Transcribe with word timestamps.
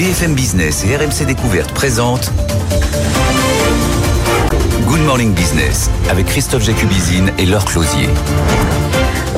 BFM 0.00 0.32
Business 0.32 0.82
et 0.86 0.96
RMC 0.96 1.26
Découverte 1.26 1.74
présentent 1.74 2.32
Good 4.86 5.00
Morning 5.00 5.34
Business 5.34 5.90
avec 6.08 6.24
Christophe 6.24 6.64
Jacubizine 6.64 7.30
et 7.36 7.44
Laure 7.44 7.66
Closier. 7.66 8.08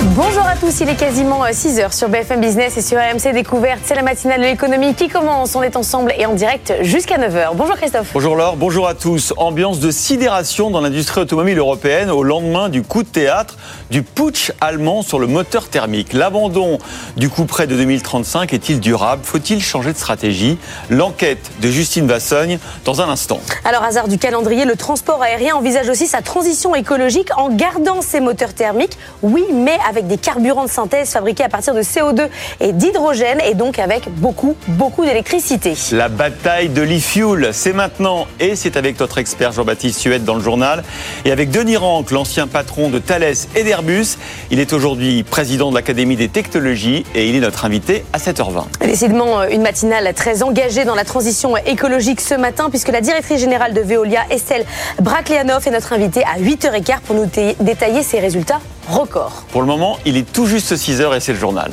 Bonjour 0.04 0.44
à 0.44 0.56
tous, 0.56 0.80
il 0.80 0.88
est 0.88 0.96
quasiment 0.96 1.44
6h 1.44 1.80
euh, 1.80 1.88
sur 1.90 2.08
BFM 2.08 2.40
Business 2.40 2.76
et 2.76 2.82
sur 2.82 2.98
RMC 2.98 3.32
Découverte. 3.32 3.82
C'est 3.84 3.94
la 3.94 4.02
matinale 4.02 4.40
de 4.40 4.46
l'économie 4.46 4.94
qui 4.94 5.08
commence. 5.08 5.54
On 5.54 5.62
est 5.62 5.76
ensemble 5.76 6.12
et 6.18 6.26
en 6.26 6.35
direct 6.35 6.74
jusqu'à 6.80 7.18
9h. 7.18 7.50
Bonjour 7.54 7.76
Christophe. 7.76 8.10
Bonjour 8.12 8.35
Laure, 8.35 8.56
bonjour 8.56 8.88
à 8.88 8.94
tous. 8.94 9.32
Ambiance 9.36 9.78
de 9.78 9.92
sidération 9.92 10.71
dans 10.71 10.80
l'industrie 10.80 11.21
automobile 11.21 11.56
européenne 11.56 12.10
au 12.10 12.24
lendemain 12.24 12.68
du 12.68 12.82
coup 12.82 13.04
de 13.04 13.08
théâtre 13.08 13.56
du 13.90 14.03
putsch 14.03 14.50
allemand 14.60 15.03
sur 15.03 15.21
le 15.21 15.28
moteur 15.28 15.68
thermique. 15.68 16.14
L'abandon 16.14 16.78
du 17.16 17.30
coup 17.30 17.45
près 17.45 17.69
de 17.69 17.77
2035 17.77 18.52
est-il 18.52 18.80
durable? 18.80 19.23
Faut-il 19.24 19.62
changer 19.62 19.92
de 19.92 19.98
stratégie? 19.98 20.59
L'enquête 20.91 21.52
de 21.60 21.69
Justine 21.69 22.08
Vassogne 22.08 22.58
dans 22.84 23.02
un 23.02 23.08
instant. 23.08 23.41
Alors 23.64 23.84
hasard 23.84 24.08
du 24.08 24.19
calendrier, 24.19 24.64
le 24.64 24.74
transport 24.74 25.22
aérien 25.22 25.55
envisage 25.55 25.88
aussi 25.88 26.08
sa 26.08 26.22
transition 26.22 26.74
écologique 26.74 27.28
en 27.36 27.50
gardant 27.50 28.02
ses 28.02 28.19
moteurs 28.19 28.52
thermiques. 28.52 28.98
Oui, 29.22 29.44
mais 29.52 29.78
avec 29.92 30.06
des 30.06 30.16
carburants 30.16 30.64
de 30.64 30.70
synthèse 30.70 31.10
fabriqués 31.10 31.45
à 31.45 31.51
partir 31.51 31.74
de 31.74 31.82
CO2 31.82 32.28
et 32.60 32.73
d'hydrogène 32.73 33.41
et 33.46 33.52
donc 33.52 33.78
avec 33.78 34.09
beaucoup, 34.09 34.56
beaucoup 34.69 35.05
d'électricité. 35.05 35.74
La 35.92 36.09
bataille 36.09 36.70
de 36.70 36.80
l'e-fuel, 36.80 37.50
c'est 37.52 37.74
maintenant 37.74 38.27
et 38.41 38.56
c'est 38.56 38.78
avec 38.78 38.98
notre 38.98 39.19
expert 39.19 39.52
Jean-Baptiste 39.52 40.00
Suette 40.00 40.24
dans 40.24 40.34
le 40.34 40.41
journal 40.41 40.83
et 41.27 41.30
avec 41.30 41.50
Denis 41.50 41.77
Rank, 41.77 42.10
l'ancien 42.10 42.47
patron 42.47 42.88
de 42.88 42.98
Thales 42.98 43.34
et 43.55 43.64
d'Airbus. 43.64 44.16
Il 44.50 44.60
est 44.60 44.73
aujourd'hui 44.73 45.24
président 45.24 45.69
de 45.69 45.74
l'Académie 45.74 46.16
des 46.16 46.30
technologies 46.30 47.05
et 47.14 47.28
il 47.28 47.36
est 47.36 47.41
notre 47.41 47.66
invité 47.66 48.06
à 48.14 48.19
7h20. 48.19 48.64
Décidément, 48.80 49.41
euh, 49.41 49.48
une 49.50 49.61
matinale 49.61 50.14
très 50.14 50.42
engagée 50.42 50.86
dans 50.86 50.95
la 50.95 51.05
transition 51.05 51.55
écologique 51.59 52.22
ce 52.22 52.34
matin 52.34 52.70
puisque 52.70 52.88
la 52.88 53.02
directrice 53.02 53.41
générale 53.41 53.74
de 53.74 53.83
Veolia, 53.83 54.22
Estelle 54.31 54.64
Braclianoff, 55.03 55.66
est 55.66 55.70
notre 55.70 55.92
invitée 55.92 56.25
à 56.25 56.41
8h15 56.41 57.00
pour 57.05 57.14
nous 57.14 57.27
détailler 57.61 58.03
ses 58.03 58.20
résultats 58.20 58.61
record. 58.88 59.44
Pour 59.53 59.61
le 59.61 59.66
moment, 59.66 59.81
il 60.05 60.16
est 60.16 60.30
tout 60.30 60.47
juste 60.47 60.77
6 60.77 61.00
heures 61.00 61.14
et 61.14 61.20
c'est 61.20 61.33
le 61.33 61.38
journal. 61.38 61.70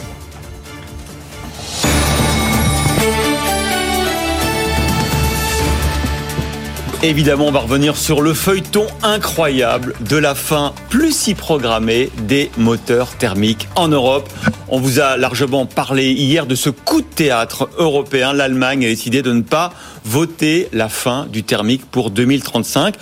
Évidemment, 7.02 7.48
on 7.48 7.52
va 7.52 7.60
revenir 7.60 7.96
sur 7.96 8.20
le 8.20 8.34
feuilleton 8.34 8.86
incroyable 9.04 9.94
de 10.02 10.18
la 10.18 10.36
fin 10.36 10.74
plus 10.90 11.16
si 11.16 11.34
programmée 11.34 12.10
des 12.24 12.52
moteurs 12.58 13.16
thermiques 13.16 13.70
en 13.76 13.88
Europe. 13.88 14.28
On 14.68 14.82
vous 14.82 15.00
a 15.00 15.16
largement 15.16 15.66
parlé 15.66 16.12
hier 16.12 16.46
de 16.46 16.56
ce 16.56 16.70
coup 16.70 17.00
de 17.00 17.08
théâtre 17.08 17.70
européen. 17.78 18.34
L'Allemagne 18.34 18.86
a 18.86 18.90
décidé 18.90 19.22
de 19.22 19.32
ne 19.32 19.42
pas 19.42 19.72
voter 20.04 20.68
la 20.74 20.90
fin 20.90 21.26
du 21.28 21.44
thermique 21.44 21.86
pour 21.90 22.12
2035. 22.12 22.96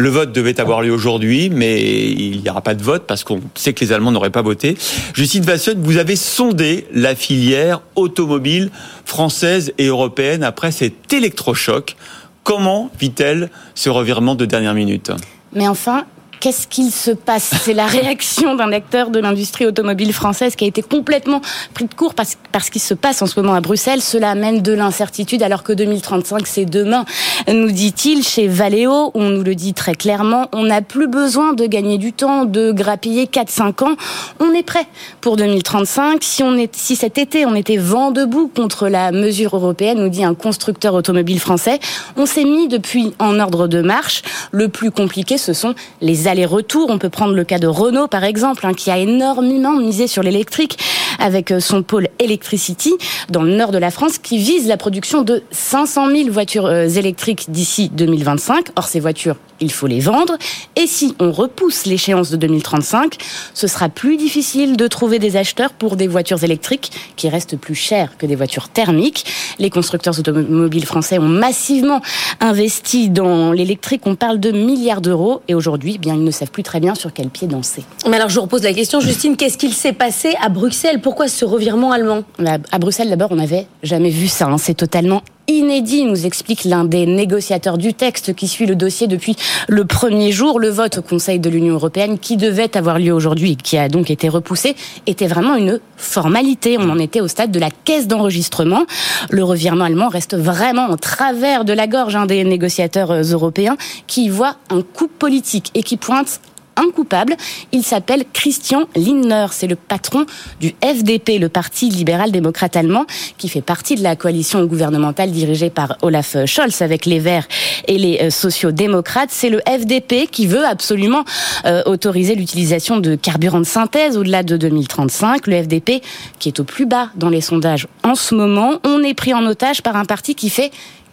Le 0.00 0.08
vote 0.08 0.32
devait 0.32 0.58
avoir 0.62 0.80
lieu 0.80 0.92
aujourd'hui, 0.92 1.50
mais 1.50 1.78
il 1.82 2.40
n'y 2.40 2.48
aura 2.48 2.62
pas 2.62 2.74
de 2.74 2.82
vote 2.82 3.04
parce 3.06 3.22
qu'on 3.22 3.42
sait 3.54 3.74
que 3.74 3.84
les 3.84 3.92
Allemands 3.92 4.12
n'auraient 4.12 4.30
pas 4.30 4.40
voté. 4.40 4.78
Justine 5.12 5.42
Vasson, 5.42 5.74
vous 5.76 5.98
avez 5.98 6.16
sondé 6.16 6.86
la 6.90 7.14
filière 7.14 7.82
automobile 7.96 8.70
française 9.04 9.74
et 9.76 9.88
européenne 9.88 10.42
après 10.42 10.72
cet 10.72 11.12
électrochoc. 11.12 11.96
Comment 12.44 12.90
vit-elle 12.98 13.50
ce 13.74 13.90
revirement 13.90 14.36
de 14.36 14.46
dernière 14.46 14.72
minute? 14.72 15.12
Mais 15.52 15.68
enfin, 15.68 16.06
qu'est-ce 16.40 16.66
qu'il 16.66 16.90
se 16.90 17.10
passe? 17.10 17.52
C'est 17.62 17.74
la 17.74 17.86
réaction 18.00 18.56
d'un 18.56 18.72
acteur 18.72 19.10
de 19.10 19.20
l'industrie 19.20 19.66
automobile 19.66 20.12
française 20.12 20.56
qui 20.56 20.64
a 20.64 20.66
été 20.66 20.82
complètement 20.82 21.40
pris 21.74 21.84
de 21.84 21.94
court 21.94 22.14
parce, 22.14 22.36
parce 22.50 22.70
qu'il 22.70 22.80
se 22.80 22.94
passe 22.94 23.22
en 23.22 23.26
ce 23.26 23.38
moment 23.38 23.54
à 23.54 23.60
Bruxelles. 23.60 24.00
Cela 24.00 24.30
amène 24.30 24.62
de 24.62 24.72
l'incertitude 24.72 25.42
alors 25.42 25.62
que 25.62 25.72
2035 25.72 26.46
c'est 26.46 26.64
demain, 26.64 27.04
nous 27.48 27.70
dit-il. 27.70 28.24
Chez 28.24 28.48
Valeo, 28.48 29.10
on 29.14 29.28
nous 29.28 29.42
le 29.42 29.54
dit 29.54 29.74
très 29.74 29.94
clairement, 29.94 30.48
on 30.52 30.64
n'a 30.64 30.82
plus 30.82 31.08
besoin 31.08 31.52
de 31.52 31.66
gagner 31.66 31.98
du 31.98 32.12
temps, 32.12 32.44
de 32.44 32.72
grappiller 32.72 33.26
4-5 33.26 33.84
ans. 33.84 33.96
On 34.40 34.52
est 34.52 34.62
prêt 34.62 34.86
pour 35.20 35.36
2035. 35.36 36.22
Si, 36.22 36.42
on 36.42 36.56
est, 36.56 36.74
si 36.74 36.96
cet 36.96 37.18
été 37.18 37.44
on 37.44 37.54
était 37.54 37.76
vent 37.76 38.10
debout 38.10 38.50
contre 38.54 38.88
la 38.88 39.12
mesure 39.12 39.56
européenne, 39.56 39.98
nous 39.98 40.08
dit 40.08 40.24
un 40.24 40.34
constructeur 40.34 40.94
automobile 40.94 41.40
français, 41.40 41.78
on 42.16 42.24
s'est 42.24 42.44
mis 42.44 42.68
depuis 42.68 43.12
en 43.18 43.38
ordre 43.38 43.68
de 43.68 43.82
marche. 43.82 44.22
Le 44.52 44.68
plus 44.68 44.90
compliqué, 44.90 45.36
ce 45.36 45.52
sont 45.52 45.74
les 46.00 46.28
allers-retours. 46.30 46.88
On 46.88 46.98
peut 46.98 47.10
prendre 47.10 47.34
le 47.34 47.44
cas 47.44 47.58
de 47.58 47.66
Renault, 47.66 48.08
par 48.08 48.24
exemple, 48.24 48.66
hein, 48.66 48.74
qui 48.74 48.90
a 48.90 48.98
énormément 48.98 49.76
misé 49.76 50.06
sur 50.06 50.22
l'électrique 50.22 50.78
avec 51.18 51.50
euh, 51.50 51.60
son 51.60 51.82
pôle 51.82 52.08
Electricity 52.18 52.94
dans 53.28 53.42
le 53.42 53.54
nord 53.54 53.72
de 53.72 53.78
la 53.78 53.90
France, 53.90 54.18
qui 54.18 54.38
vise 54.38 54.66
la 54.66 54.76
production 54.76 55.22
de 55.22 55.42
500 55.50 56.10
000 56.10 56.30
voitures 56.30 56.66
euh, 56.66 56.88
électriques 56.88 57.50
d'ici 57.50 57.90
2025. 57.92 58.68
Or, 58.76 58.84
ces 58.84 59.00
voitures 59.00 59.36
il 59.60 59.70
faut 59.70 59.86
les 59.86 60.00
vendre. 60.00 60.36
Et 60.76 60.86
si 60.86 61.14
on 61.20 61.30
repousse 61.30 61.86
l'échéance 61.86 62.30
de 62.30 62.36
2035, 62.36 63.16
ce 63.54 63.66
sera 63.66 63.88
plus 63.88 64.16
difficile 64.16 64.76
de 64.76 64.86
trouver 64.86 65.18
des 65.18 65.36
acheteurs 65.36 65.72
pour 65.72 65.96
des 65.96 66.06
voitures 66.06 66.42
électriques 66.42 66.92
qui 67.16 67.28
restent 67.28 67.56
plus 67.56 67.74
chères 67.74 68.16
que 68.16 68.26
des 68.26 68.36
voitures 68.36 68.68
thermiques. 68.68 69.26
Les 69.58 69.70
constructeurs 69.70 70.18
automobiles 70.18 70.86
français 70.86 71.18
ont 71.18 71.28
massivement 71.28 72.00
investi 72.40 73.10
dans 73.10 73.52
l'électrique. 73.52 74.02
On 74.06 74.14
parle 74.14 74.40
de 74.40 74.50
milliards 74.50 75.00
d'euros 75.00 75.42
et 75.48 75.54
aujourd'hui, 75.54 75.98
bien, 75.98 76.19
ils 76.20 76.24
ne 76.24 76.30
savent 76.30 76.50
plus 76.50 76.62
très 76.62 76.80
bien 76.80 76.94
sur 76.94 77.12
quel 77.12 77.28
pied 77.28 77.48
danser. 77.48 77.82
Mais 78.08 78.16
alors, 78.16 78.28
je 78.28 78.34
vous 78.36 78.42
repose 78.42 78.62
la 78.62 78.72
question, 78.72 79.00
Justine, 79.00 79.36
qu'est-ce 79.36 79.58
qu'il 79.58 79.72
s'est 79.74 79.92
passé 79.92 80.34
à 80.42 80.48
Bruxelles? 80.48 81.00
Pourquoi 81.00 81.28
ce 81.28 81.44
revirement 81.44 81.92
allemand? 81.92 82.22
Bah, 82.38 82.58
À 82.70 82.78
Bruxelles, 82.78 83.08
d'abord, 83.10 83.32
on 83.32 83.36
n'avait 83.36 83.66
jamais 83.82 84.10
vu 84.10 84.28
ça. 84.28 84.46
Hein. 84.46 84.58
C'est 84.58 84.74
totalement 84.74 85.22
inédit, 85.50 86.04
nous 86.04 86.26
explique 86.26 86.64
l'un 86.64 86.84
des 86.84 87.06
négociateurs 87.06 87.78
du 87.78 87.94
texte 87.94 88.34
qui 88.34 88.48
suit 88.48 88.66
le 88.66 88.76
dossier 88.76 89.06
depuis 89.06 89.36
le 89.68 89.84
premier 89.84 90.32
jour. 90.32 90.58
Le 90.58 90.68
vote 90.68 90.98
au 90.98 91.02
Conseil 91.02 91.38
de 91.38 91.50
l'Union 91.50 91.74
européenne, 91.74 92.18
qui 92.18 92.36
devait 92.36 92.76
avoir 92.76 92.98
lieu 92.98 93.12
aujourd'hui, 93.12 93.56
qui 93.56 93.76
a 93.76 93.88
donc 93.88 94.10
été 94.10 94.28
repoussé, 94.28 94.76
était 95.06 95.26
vraiment 95.26 95.56
une 95.56 95.80
formalité. 95.96 96.76
On 96.78 96.88
en 96.88 96.98
était 96.98 97.20
au 97.20 97.28
stade 97.28 97.50
de 97.50 97.58
la 97.58 97.70
caisse 97.70 98.06
d'enregistrement. 98.06 98.84
Le 99.30 99.44
revirement 99.44 99.84
allemand 99.84 100.08
reste 100.08 100.36
vraiment 100.36 100.86
en 100.86 100.96
travers 100.96 101.64
de 101.64 101.72
la 101.72 101.86
gorge 101.86 102.16
hein, 102.16 102.26
des 102.26 102.44
négociateurs 102.44 103.12
européens 103.12 103.76
qui 104.06 104.28
voient 104.28 104.56
un 104.70 104.82
coup 104.82 105.08
politique 105.08 105.70
et 105.74 105.82
qui 105.82 105.96
pointent 105.96 106.40
un 106.76 106.90
coupable. 106.90 107.36
Il 107.72 107.82
s'appelle 107.82 108.24
Christian 108.32 108.84
Lindner. 108.96 109.46
C'est 109.52 109.66
le 109.66 109.76
patron 109.76 110.26
du 110.60 110.74
FDP, 110.82 111.38
le 111.38 111.48
Parti 111.48 111.88
libéral-démocrate 111.88 112.76
allemand, 112.76 113.06
qui 113.38 113.48
fait 113.48 113.62
partie 113.62 113.96
de 113.96 114.02
la 114.02 114.16
coalition 114.16 114.64
gouvernementale 114.64 115.30
dirigée 115.30 115.70
par 115.70 115.96
Olaf 116.02 116.36
Scholz 116.46 116.82
avec 116.82 117.06
les 117.06 117.18
Verts 117.18 117.46
et 117.88 117.98
les 117.98 118.18
euh, 118.22 118.30
sociaux-démocrates. 118.30 119.30
C'est 119.30 119.50
le 119.50 119.60
FDP 119.66 120.28
qui 120.30 120.46
veut 120.46 120.64
absolument 120.64 121.24
euh, 121.64 121.82
autoriser 121.86 122.34
l'utilisation 122.34 122.98
de 122.98 123.14
carburants 123.14 123.60
de 123.60 123.64
synthèse 123.64 124.16
au-delà 124.16 124.42
de 124.42 124.56
2035. 124.56 125.46
Le 125.46 125.62
FDP 125.62 126.02
qui 126.38 126.48
est 126.48 126.60
au 126.60 126.64
plus 126.64 126.86
bas 126.86 127.10
dans 127.16 127.28
les 127.28 127.40
sondages 127.40 127.86
en 128.02 128.14
ce 128.14 128.34
moment. 128.34 128.74
On 128.84 129.02
est 129.02 129.14
pris 129.14 129.34
en 129.34 129.44
otage 129.46 129.82
par 129.82 129.96
un 129.96 130.04
parti 130.04 130.34
qui 130.34 130.50
fait 130.50 130.70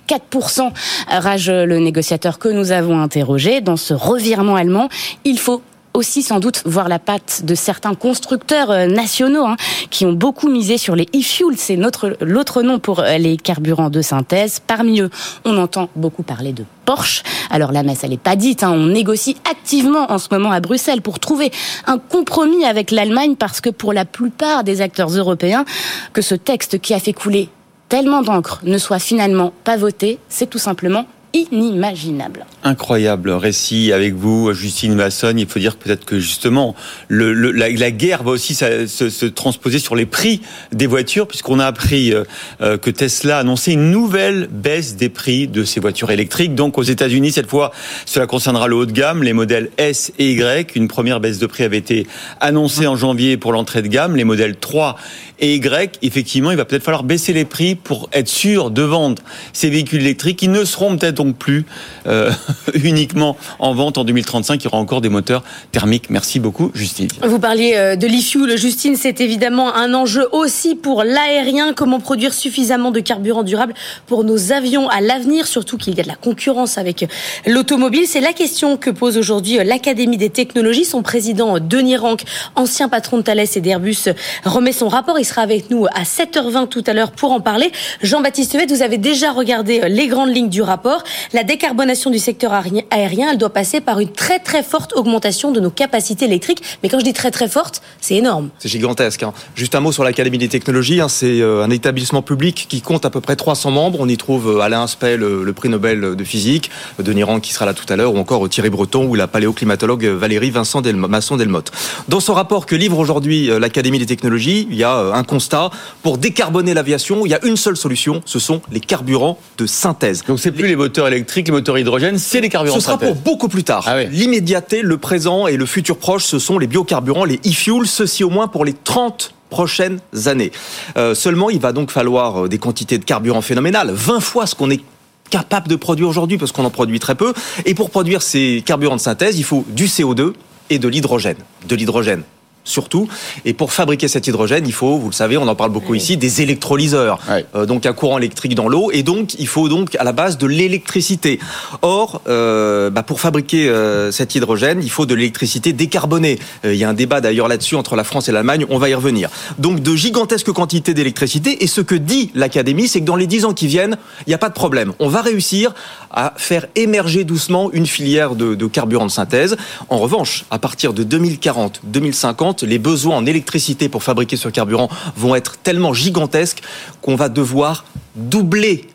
4%, 0.07 0.71
rage 1.07 1.49
le 1.49 1.79
négociateur 1.79 2.39
que 2.39 2.49
nous 2.49 2.71
avons 2.71 2.99
interrogé. 2.99 3.61
Dans 3.61 3.77
ce 3.77 3.93
revirement 3.93 4.55
allemand, 4.55 4.89
il 5.25 5.39
faut 5.39 5.61
aussi 5.97 6.21
sans 6.21 6.39
doute 6.39 6.61
voir 6.65 6.87
la 6.87 6.99
patte 6.99 7.41
de 7.43 7.55
certains 7.55 7.95
constructeurs 7.95 8.71
euh, 8.71 8.85
nationaux 8.85 9.45
hein, 9.45 9.57
qui 9.89 10.05
ont 10.05 10.13
beaucoup 10.13 10.47
misé 10.47 10.77
sur 10.77 10.95
les 10.95 11.07
e-fuels, 11.15 11.57
c'est 11.57 11.75
notre 11.75 12.15
l'autre 12.21 12.61
nom 12.61 12.79
pour 12.79 12.99
euh, 12.99 13.17
les 13.17 13.35
carburants 13.35 13.89
de 13.89 14.01
synthèse. 14.01 14.61
Parmi 14.65 15.01
eux, 15.01 15.09
on 15.43 15.57
entend 15.57 15.89
beaucoup 15.95 16.23
parler 16.23 16.53
de 16.53 16.63
Porsche. 16.85 17.23
Alors 17.49 17.71
la 17.71 17.83
messe, 17.83 18.03
elle 18.03 18.11
n'est 18.11 18.17
pas 18.17 18.35
dite. 18.35 18.63
Hein. 18.63 18.71
On 18.73 18.87
négocie 18.87 19.37
activement 19.49 20.11
en 20.11 20.19
ce 20.19 20.27
moment 20.31 20.51
à 20.51 20.59
Bruxelles 20.59 21.01
pour 21.01 21.19
trouver 21.19 21.51
un 21.87 21.97
compromis 21.97 22.63
avec 22.63 22.91
l'Allemagne 22.91 23.35
parce 23.35 23.59
que 23.59 23.69
pour 23.69 23.91
la 23.91 24.05
plupart 24.05 24.63
des 24.63 24.81
acteurs 24.81 25.09
européens, 25.09 25.65
que 26.13 26.21
ce 26.21 26.35
texte 26.35 26.79
qui 26.79 26.93
a 26.93 26.99
fait 26.99 27.13
couler 27.13 27.49
tellement 27.89 28.21
d'encre 28.21 28.59
ne 28.63 28.77
soit 28.77 28.99
finalement 28.99 29.53
pas 29.63 29.77
voté, 29.77 30.19
c'est 30.29 30.49
tout 30.49 30.59
simplement 30.59 31.07
inimaginable. 31.33 32.45
Incroyable 32.63 33.31
récit 33.31 33.91
avec 33.91 34.13
vous, 34.13 34.53
Justine 34.53 34.95
Masson. 34.95 35.33
Il 35.37 35.47
faut 35.47 35.59
dire 35.59 35.75
peut-être 35.75 36.05
que 36.05 36.19
justement, 36.19 36.75
la, 37.09 37.91
guerre 37.91 38.23
va 38.23 38.31
aussi 38.31 38.55
se, 38.55 39.25
transposer 39.25 39.79
sur 39.79 39.95
les 39.95 40.05
prix 40.05 40.41
des 40.71 40.87
voitures, 40.87 41.27
puisqu'on 41.27 41.59
a 41.59 41.65
appris 41.65 42.13
euh, 42.13 42.23
euh, 42.61 42.77
que 42.77 42.89
Tesla 42.89 43.39
a 43.39 43.43
une 43.67 43.91
nouvelle 43.91 44.47
baisse 44.51 44.95
des 44.95 45.09
prix 45.09 45.47
de 45.47 45.63
ses 45.63 45.79
voitures 45.79 46.11
électriques. 46.11 46.55
Donc 46.55 46.77
aux 46.77 46.83
États-Unis, 46.83 47.31
cette 47.31 47.49
fois, 47.49 47.71
cela 48.05 48.25
concernera 48.25 48.67
le 48.67 48.75
haut 48.75 48.85
de 48.85 48.91
gamme, 48.91 49.23
les 49.23 49.33
modèles 49.33 49.69
S 49.77 50.11
et 50.17 50.31
Y. 50.31 50.75
Une 50.75 50.87
première 50.87 51.19
baisse 51.19 51.39
de 51.39 51.45
prix 51.45 51.63
avait 51.63 51.77
été 51.77 52.07
annoncée 52.39 52.87
en 52.87 52.95
janvier 52.95 53.37
pour 53.37 53.51
l'entrée 53.51 53.81
de 53.81 53.87
gamme. 53.87 54.15
Les 54.15 54.23
modèles 54.23 54.55
3 54.55 54.95
et 55.39 55.55
Y, 55.55 55.99
effectivement, 56.01 56.51
il 56.51 56.57
va 56.57 56.65
peut-être 56.65 56.83
falloir 56.83 57.03
baisser 57.03 57.33
les 57.33 57.45
prix 57.45 57.75
pour 57.75 58.09
être 58.13 58.27
sûr 58.27 58.71
de 58.71 58.81
vendre 58.81 59.21
ces 59.53 59.69
véhicules 59.69 60.01
électriques 60.01 60.39
qui 60.39 60.47
ne 60.47 60.65
seront 60.65 60.97
peut-être 60.97 61.15
donc 61.15 61.35
plus 61.35 61.65
euh, 62.07 62.31
uniquement 62.73 63.37
en 63.59 63.73
vente 63.73 63.97
en 63.97 64.03
2035. 64.03 64.61
Il 64.61 64.65
y 64.65 64.67
aura 64.67 64.77
encore 64.77 65.01
des 65.01 65.09
moteurs 65.09 65.43
thermiques. 65.71 66.09
Merci 66.09 66.39
beaucoup, 66.39 66.71
Justine. 66.73 67.09
Vous 67.23 67.39
parliez 67.39 67.73
euh, 67.75 67.95
de 67.95 68.07
l'e-fuel, 68.07 68.57
Justine. 68.57 68.95
C'est 68.95 69.21
évidemment 69.21 69.75
un 69.75 69.93
enjeu 69.93 70.27
aussi 70.31 70.75
pour 70.75 71.03
l'aérien. 71.03 71.73
Comment 71.73 71.99
produire 71.99 72.33
suffisamment 72.33 72.91
de 72.91 72.99
carburant 72.99 73.43
durable 73.43 73.73
pour 74.07 74.23
nos 74.23 74.51
avions 74.51 74.89
à 74.89 75.01
l'avenir, 75.01 75.47
surtout 75.47 75.77
qu'il 75.77 75.95
y 75.95 75.99
a 75.99 76.03
de 76.03 76.07
la 76.07 76.15
concurrence 76.15 76.77
avec 76.77 77.05
l'automobile. 77.45 78.05
C'est 78.07 78.21
la 78.21 78.33
question 78.33 78.77
que 78.77 78.89
pose 78.89 79.17
aujourd'hui 79.17 79.57
l'Académie 79.63 80.17
des 80.17 80.29
technologies. 80.29 80.85
Son 80.85 81.01
président, 81.01 81.59
Denis 81.59 81.97
Rank, 81.97 82.23
ancien 82.55 82.89
patron 82.89 83.17
de 83.17 83.23
Thales 83.23 83.45
et 83.55 83.61
d'Airbus, 83.61 84.09
remet 84.45 84.71
son 84.71 84.87
rapport. 84.87 85.17
Sera 85.27 85.41
avec 85.41 85.69
nous 85.69 85.85
à 85.87 86.03
7h20 86.03 86.67
tout 86.67 86.83
à 86.87 86.93
l'heure 86.93 87.11
pour 87.11 87.31
en 87.31 87.39
parler. 87.39 87.71
Jean-Baptiste 88.01 88.53
Huet, 88.53 88.67
vous 88.67 88.81
avez 88.81 88.97
déjà 88.97 89.31
regardé 89.31 89.81
les 89.89 90.07
grandes 90.07 90.33
lignes 90.33 90.49
du 90.49 90.61
rapport. 90.61 91.03
La 91.33 91.43
décarbonation 91.43 92.09
du 92.09 92.19
secteur 92.19 92.53
aérien, 92.53 93.29
elle 93.31 93.37
doit 93.37 93.51
passer 93.51 93.81
par 93.81 93.99
une 93.99 94.11
très 94.11 94.39
très 94.39 94.63
forte 94.63 94.93
augmentation 94.93 95.51
de 95.51 95.59
nos 95.59 95.69
capacités 95.69 96.25
électriques. 96.25 96.61
Mais 96.81 96.89
quand 96.89 96.99
je 96.99 97.03
dis 97.03 97.13
très 97.13 97.31
très 97.31 97.47
forte, 97.47 97.81
c'est 98.01 98.15
énorme. 98.15 98.49
C'est 98.59 98.69
gigantesque. 98.69 99.23
Hein. 99.23 99.33
Juste 99.55 99.75
un 99.75 99.79
mot 99.79 99.91
sur 99.91 100.03
l'Académie 100.03 100.37
des 100.37 100.49
technologies. 100.49 101.01
Hein. 101.01 101.09
C'est 101.09 101.41
euh, 101.41 101.63
un 101.63 101.69
établissement 101.69 102.21
public 102.21 102.67
qui 102.69 102.81
compte 102.81 103.05
à 103.05 103.09
peu 103.09 103.21
près 103.21 103.35
300 103.35 103.71
membres. 103.71 103.99
On 104.01 104.07
y 104.07 104.17
trouve 104.17 104.57
euh, 104.57 104.61
Alain 104.61 104.83
Aspect, 104.83 105.17
le, 105.17 105.51
prix 105.53 105.69
Nobel 105.69 106.15
de 106.15 106.23
physique, 106.23 106.69
Denis 106.99 107.23
Rand 107.23 107.39
qui 107.39 107.51
sera 107.51 107.65
là 107.65 107.73
tout 107.73 107.91
à 107.91 107.95
l'heure, 107.95 108.13
ou 108.13 108.17
encore 108.17 108.47
Thierry 108.47 108.69
Breton 108.69 109.05
ou 109.07 109.15
la 109.15 109.27
paléoclimatologue 109.27 110.05
Valérie 110.05 110.51
Vincent 110.51 110.81
Masson-Delmotte. 110.81 111.71
Dans 112.07 112.19
son 112.19 112.33
rapport 112.33 112.65
que 112.65 112.75
livre 112.75 112.99
aujourd'hui 112.99 113.49
euh, 113.49 113.59
l'Académie 113.59 113.99
des 113.99 114.05
technologies, 114.05 114.67
il 114.69 114.77
y 114.77 114.83
a 114.83 114.97
un 115.17 115.23
constat. 115.23 115.69
Pour 116.03 116.17
décarboner 116.17 116.73
l'aviation, 116.73 117.25
il 117.25 117.29
y 117.29 117.33
a 117.33 117.43
une 117.45 117.57
seule 117.57 117.77
solution, 117.77 118.21
ce 118.25 118.39
sont 118.39 118.61
les 118.71 118.79
carburants 118.79 119.37
de 119.57 119.65
synthèse. 119.65 120.23
Donc 120.25 120.39
c'est 120.39 120.51
plus 120.51 120.67
les... 120.67 120.75
moteurs 120.75 121.07
électriques, 121.07 121.47
les 121.47 121.53
moteurs 121.53 121.77
hydrogène, 121.77 122.17
c'est 122.17 122.41
les 122.41 122.49
carburants 122.49 122.77
de 122.77 122.81
synthèse. 122.81 122.99
Ce 122.99 123.05
sera 123.05 123.13
pour 123.13 123.21
beaucoup 123.21 123.47
plus 123.47 123.63
tard. 123.63 123.83
Ah 123.87 124.03
L'immédiateté, 124.03 124.81
le 124.81 124.97
présent 124.97 125.47
et 125.47 125.57
le 125.57 125.65
futur 125.65 125.97
proche, 125.97 126.23
ce 126.23 126.39
sont 126.39 126.59
les 126.59 126.67
biocarburants, 126.67 127.25
les 127.25 127.39
e-fuels, 127.45 127.87
ceci 127.87 128.23
au 128.23 128.29
moins 128.29 128.47
pour 128.47 128.65
les 128.65 128.73
30 128.73 129.33
prochaines 129.49 129.99
années. 130.25 130.51
Euh, 130.97 131.15
seulement, 131.15 131.49
il 131.49 131.59
va 131.59 131.71
donc 131.71 131.91
falloir 131.91 132.45
euh, 132.45 132.49
des 132.49 132.57
quantités 132.57 132.97
de 132.97 133.05
carburant 133.05 133.41
phénoménales, 133.41 133.91
20 133.91 134.19
fois 134.19 134.45
ce 134.45 134.55
qu'on 134.55 134.69
est 134.69 134.81
capable 135.29 135.67
de 135.67 135.75
produire 135.75 136.07
aujourd'hui, 136.07 136.37
parce 136.37 136.51
qu'on 136.51 136.65
en 136.65 136.69
produit 136.69 136.99
très 136.99 137.15
peu. 137.15 137.33
Et 137.65 137.73
pour 137.73 137.89
produire 137.89 138.21
ces 138.21 138.63
carburants 138.65 138.95
de 138.95 139.01
synthèse, 139.01 139.37
il 139.37 139.43
faut 139.43 139.65
du 139.69 139.85
CO2 139.87 140.33
et 140.69 140.79
de 140.79 140.87
l'hydrogène. 140.87 141.37
De 141.67 141.75
l'hydrogène 141.75 142.23
surtout. 142.67 143.07
Et 143.45 143.53
pour 143.53 143.71
fabriquer 143.71 144.07
cet 144.07 144.27
hydrogène, 144.27 144.65
il 144.67 144.73
faut, 144.73 144.97
vous 144.97 145.09
le 145.09 145.13
savez, 145.13 145.37
on 145.37 145.47
en 145.47 145.55
parle 145.55 145.71
beaucoup 145.71 145.95
ici, 145.95 146.17
des 146.17 146.41
électrolyseurs. 146.41 147.19
Euh, 147.55 147.65
donc 147.65 147.85
un 147.85 147.93
courant 147.93 148.17
électrique 148.17 148.55
dans 148.55 148.67
l'eau. 148.67 148.91
Et 148.91 149.03
donc, 149.03 149.35
il 149.39 149.47
faut 149.47 149.69
donc 149.69 149.95
à 149.95 150.03
la 150.03 150.11
base 150.11 150.37
de 150.37 150.47
l'électricité. 150.47 151.39
Or, 151.81 152.21
euh, 152.27 152.89
bah, 152.89 153.03
pour 153.03 153.19
fabriquer 153.19 153.69
euh, 153.69 154.11
cet 154.11 154.35
hydrogène, 154.35 154.81
il 154.83 154.89
faut 154.89 155.05
de 155.05 155.15
l'électricité 155.15 155.73
décarbonée. 155.73 156.39
il 156.63 156.75
y 156.75 156.83
a 156.83 156.89
un 156.89 156.93
débat 156.93 157.21
d'ailleurs 157.21 157.47
là-dessus 157.47 157.75
entre 157.75 157.95
la 157.95 158.03
France 158.03 158.29
et 158.29 158.31
l'Allemagne. 158.31 158.65
On 158.69 158.77
va 158.77 158.89
y 158.89 158.93
revenir. 158.93 159.29
Donc 159.57 159.81
de 159.81 159.95
gigantesques 159.95 160.51
quantités 160.51 160.93
d'électricité. 160.93 161.63
Et 161.63 161.67
ce 161.67 161.81
que 161.81 161.95
dit 161.95 162.31
l'Académie, 162.35 162.87
c'est 162.87 162.99
que 162.99 163.05
dans 163.05 163.15
les 163.15 163.27
dix 163.27 163.45
ans 163.45 163.53
qui 163.53 163.67
viennent, 163.67 163.97
il 164.25 164.29
n'y 164.29 164.35
a 164.35 164.39
pas 164.39 164.49
de 164.49 164.53
problème. 164.53 164.93
On 164.99 165.07
va 165.07 165.21
réussir 165.21 165.73
à 166.11 166.33
faire 166.37 166.67
émerger 166.75 167.23
doucement 167.23 167.71
une 167.71 167.85
filière 167.85 168.35
de, 168.35 168.55
de 168.55 168.65
carburant 168.67 169.05
de 169.05 169.11
synthèse. 169.11 169.55
En 169.89 169.97
revanche, 169.97 170.45
à 170.51 170.59
partir 170.59 170.93
de 170.93 171.03
2040, 171.03 171.81
2050, 171.83 172.56
les 172.63 172.79
besoins 172.79 173.17
en 173.17 173.25
électricité 173.25 173.89
pour 173.89 174.03
fabriquer 174.03 174.37
ce 174.37 174.49
carburant 174.49 174.89
vont 175.15 175.35
être 175.35 175.57
tellement 175.57 175.93
gigantesques 175.93 176.61
qu'on 177.01 177.15
va 177.15 177.29
devoir 177.29 177.85
doubler 178.15 178.87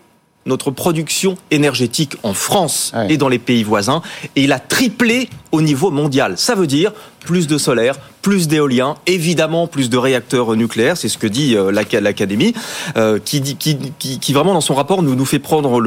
notre 0.47 0.71
production 0.71 1.37
énergétique 1.51 2.17
en 2.23 2.35
France 2.35 2.93
et 3.09 3.17
dans 3.17 3.29
les 3.29 3.39
pays 3.39 3.63
voisins, 3.63 4.03
et 4.35 4.45
il 4.45 4.53
a 4.53 4.59
triplé 4.59 5.29
au 5.53 5.63
niveau 5.63 5.91
mondial. 5.91 6.37
Ça 6.37 6.55
veut 6.55 6.67
dire 6.67 6.93
plus 7.21 7.47
de 7.47 7.59
solaire, 7.59 7.99
plus 8.23 8.49
d'éolien, 8.49 8.97
évidemment 9.07 9.69
plus 9.69 9.89
de 9.89 9.97
réacteurs 9.97 10.57
nucléaires, 10.57 10.97
c'est 10.97 11.09
ce 11.09 11.19
que 11.19 11.29
dit 11.29 11.57
euh, 11.57 11.71
l'Académie, 11.71 12.55
euh, 12.97 13.21
qui, 13.25 13.41
qui, 13.57 14.33
vraiment 14.33 14.55
dans 14.55 14.61
son 14.61 14.75
rapport 14.75 15.03
nous, 15.03 15.15
nous 15.15 15.25
fait 15.25 15.39
prendre 15.39 15.81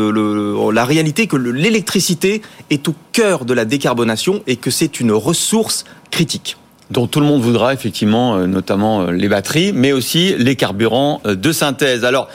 la 0.72 0.86
réalité 0.86 1.27
que 1.27 1.36
l'électricité 1.36 2.42
est 2.69 2.88
au 2.88 2.95
cœur 3.12 3.44
de 3.44 3.54
la 3.54 3.66
décarbonation 3.66 4.42
et 4.48 4.56
que 4.56 4.72
c'est 4.72 5.00
une 5.00 5.12
ressource 5.12 5.83
critique 6.12 6.57
dont 6.91 7.07
tout 7.07 7.19
le 7.19 7.25
monde 7.25 7.41
voudra 7.41 7.73
effectivement, 7.73 8.35
euh, 8.35 8.47
notamment 8.47 9.01
euh, 9.01 9.11
les 9.11 9.27
batteries, 9.27 9.73
mais 9.73 9.91
aussi 9.91 10.35
les 10.37 10.55
carburants 10.55 11.21
euh, 11.25 11.35
de 11.35 11.51
synthèse. 11.51 12.05
Alors, 12.05 12.29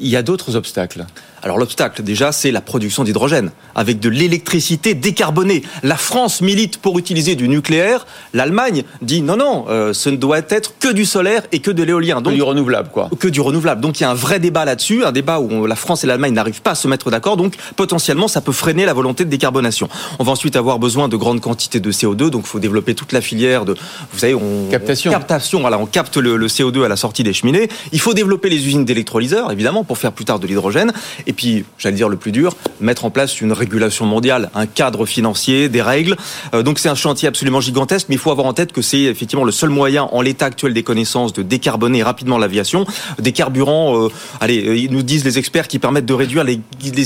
il 0.00 0.08
y 0.08 0.16
a 0.16 0.22
d'autres 0.22 0.56
obstacles. 0.56 1.04
Alors 1.42 1.58
l'obstacle 1.58 2.02
déjà, 2.02 2.30
c'est 2.30 2.52
la 2.52 2.60
production 2.60 3.02
d'hydrogène, 3.02 3.50
avec 3.74 3.98
de 3.98 4.08
l'électricité 4.08 4.94
décarbonée. 4.94 5.62
La 5.82 5.96
France 5.96 6.40
milite 6.40 6.78
pour 6.78 6.98
utiliser 6.98 7.34
du 7.34 7.48
nucléaire, 7.48 8.06
l'Allemagne 8.32 8.84
dit 9.02 9.22
non, 9.22 9.36
non, 9.36 9.64
euh, 9.68 9.92
ce 9.92 10.08
ne 10.08 10.16
doit 10.16 10.38
être 10.38 10.74
que 10.78 10.92
du 10.92 11.04
solaire 11.04 11.42
et 11.50 11.58
que 11.58 11.72
de 11.72 11.82
l'éolien. 11.82 12.20
Donc, 12.20 12.32
que 12.32 12.36
du 12.36 12.42
renouvelable, 12.42 12.90
quoi. 12.92 13.10
Que 13.18 13.26
du 13.26 13.40
renouvelable. 13.40 13.80
Donc 13.80 13.98
il 13.98 14.04
y 14.04 14.06
a 14.06 14.10
un 14.10 14.14
vrai 14.14 14.38
débat 14.38 14.64
là-dessus, 14.64 15.04
un 15.04 15.10
débat 15.10 15.40
où 15.40 15.66
la 15.66 15.74
France 15.74 16.04
et 16.04 16.06
l'Allemagne 16.06 16.32
n'arrivent 16.32 16.62
pas 16.62 16.72
à 16.72 16.74
se 16.76 16.86
mettre 16.86 17.10
d'accord, 17.10 17.36
donc 17.36 17.56
potentiellement 17.74 18.28
ça 18.28 18.40
peut 18.40 18.52
freiner 18.52 18.84
la 18.84 18.92
volonté 18.92 19.24
de 19.24 19.30
décarbonation. 19.30 19.88
On 20.20 20.24
va 20.24 20.32
ensuite 20.32 20.54
avoir 20.54 20.78
besoin 20.78 21.08
de 21.08 21.16
grandes 21.16 21.40
quantités 21.40 21.80
de 21.80 21.90
CO2, 21.90 22.30
donc 22.30 22.42
il 22.44 22.48
faut 22.48 22.60
développer 22.60 22.94
toute 22.94 23.12
la 23.12 23.20
filière 23.20 23.64
de, 23.64 23.74
vous 24.12 24.18
savez, 24.18 24.34
on... 24.34 24.68
Captation. 24.70 25.10
captation, 25.10 25.60
voilà, 25.60 25.78
on 25.78 25.86
capte 25.86 26.16
le, 26.16 26.36
le, 26.36 26.46
CO2 26.46 26.84
à 26.84 26.88
la 26.88 26.96
sortie 26.96 27.24
des 27.24 27.32
cheminées. 27.32 27.68
Il 27.90 28.00
faut 28.00 28.14
développer 28.14 28.48
les 28.48 28.66
usines 28.66 28.84
d'électrolyseurs, 28.84 29.50
évidemment, 29.50 29.82
pour 29.82 29.98
faire 29.98 30.12
plus 30.12 30.24
tard 30.24 30.38
de 30.38 30.46
l'hydrogène. 30.46 30.92
Et 31.26 31.31
puis, 31.32 31.64
j'allais 31.78 31.96
dire 31.96 32.08
le 32.08 32.16
plus 32.16 32.32
dur, 32.32 32.56
mettre 32.80 33.04
en 33.04 33.10
place 33.10 33.40
une 33.40 33.52
régulation 33.52 34.06
mondiale, 34.06 34.50
un 34.54 34.66
cadre 34.66 35.06
financier, 35.06 35.68
des 35.68 35.82
règles. 35.82 36.16
Euh, 36.54 36.62
donc 36.62 36.78
c'est 36.78 36.88
un 36.88 36.94
chantier 36.94 37.28
absolument 37.28 37.60
gigantesque, 37.60 38.06
mais 38.08 38.16
il 38.16 38.18
faut 38.18 38.30
avoir 38.30 38.46
en 38.46 38.52
tête 38.52 38.72
que 38.72 38.82
c'est 38.82 39.02
effectivement 39.02 39.44
le 39.44 39.52
seul 39.52 39.70
moyen, 39.70 40.04
en 40.12 40.20
l'état 40.20 40.46
actuel 40.46 40.74
des 40.74 40.82
connaissances, 40.82 41.32
de 41.32 41.42
décarboner 41.42 42.02
rapidement 42.02 42.38
l'aviation. 42.38 42.86
Des 43.18 43.32
carburants, 43.32 44.06
euh, 44.06 44.08
allez, 44.40 44.66
euh, 44.66 44.76
ils 44.76 44.90
nous 44.90 45.02
disent 45.02 45.24
les 45.24 45.38
experts, 45.38 45.68
qui 45.68 45.78
permettent 45.78 46.06
de 46.06 46.14
réduire 46.14 46.44
les, 46.44 46.60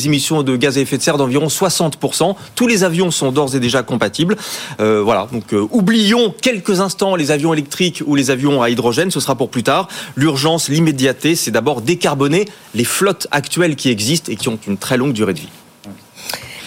émissions 0.07 0.43
de 0.43 0.57
gaz 0.57 0.77
à 0.79 0.81
effet 0.81 0.99
de 0.99 1.03
serre 1.03 1.17
d'environ 1.17 1.47
60%. 1.47 2.37
Tous 2.55 2.67
les 2.67 2.85
avions 2.85 3.11
sont 3.11 3.33
d'ores 3.33 3.55
et 3.55 3.61
déjà 3.61 3.83
compatibles. 3.83 4.37
Voilà, 4.79 5.27
donc 5.33 5.55
oublions 5.71 6.35
quelques 6.41 6.81
instants 6.81 7.17
les 7.17 7.31
avions 7.31 7.53
électriques 7.53 8.03
ou 8.07 8.15
les 8.15 8.31
avions 8.31 8.63
à 8.63 8.71
hydrogène, 8.71 9.11
ce 9.11 9.21
sera 9.21 9.35
pour 9.35 9.51
plus 9.51 9.63
tard. 9.63 9.89
L'urgence, 10.17 10.69
l'immédiateté, 10.69 11.35
c'est 11.37 11.51
d'abord 11.51 11.83
décarboner 11.83 12.47
les 12.75 12.85
flottes 12.85 13.29
actuelles 13.31 13.77
qui 13.77 13.91
existent 13.91 14.16
et 14.29 14.37
qui 14.37 14.49
ont 14.49 14.59
une 14.67 14.79
très 14.79 14.97
longue 14.97 15.13
durée 15.13 15.35
de 15.35 15.41
vie. 15.41 15.49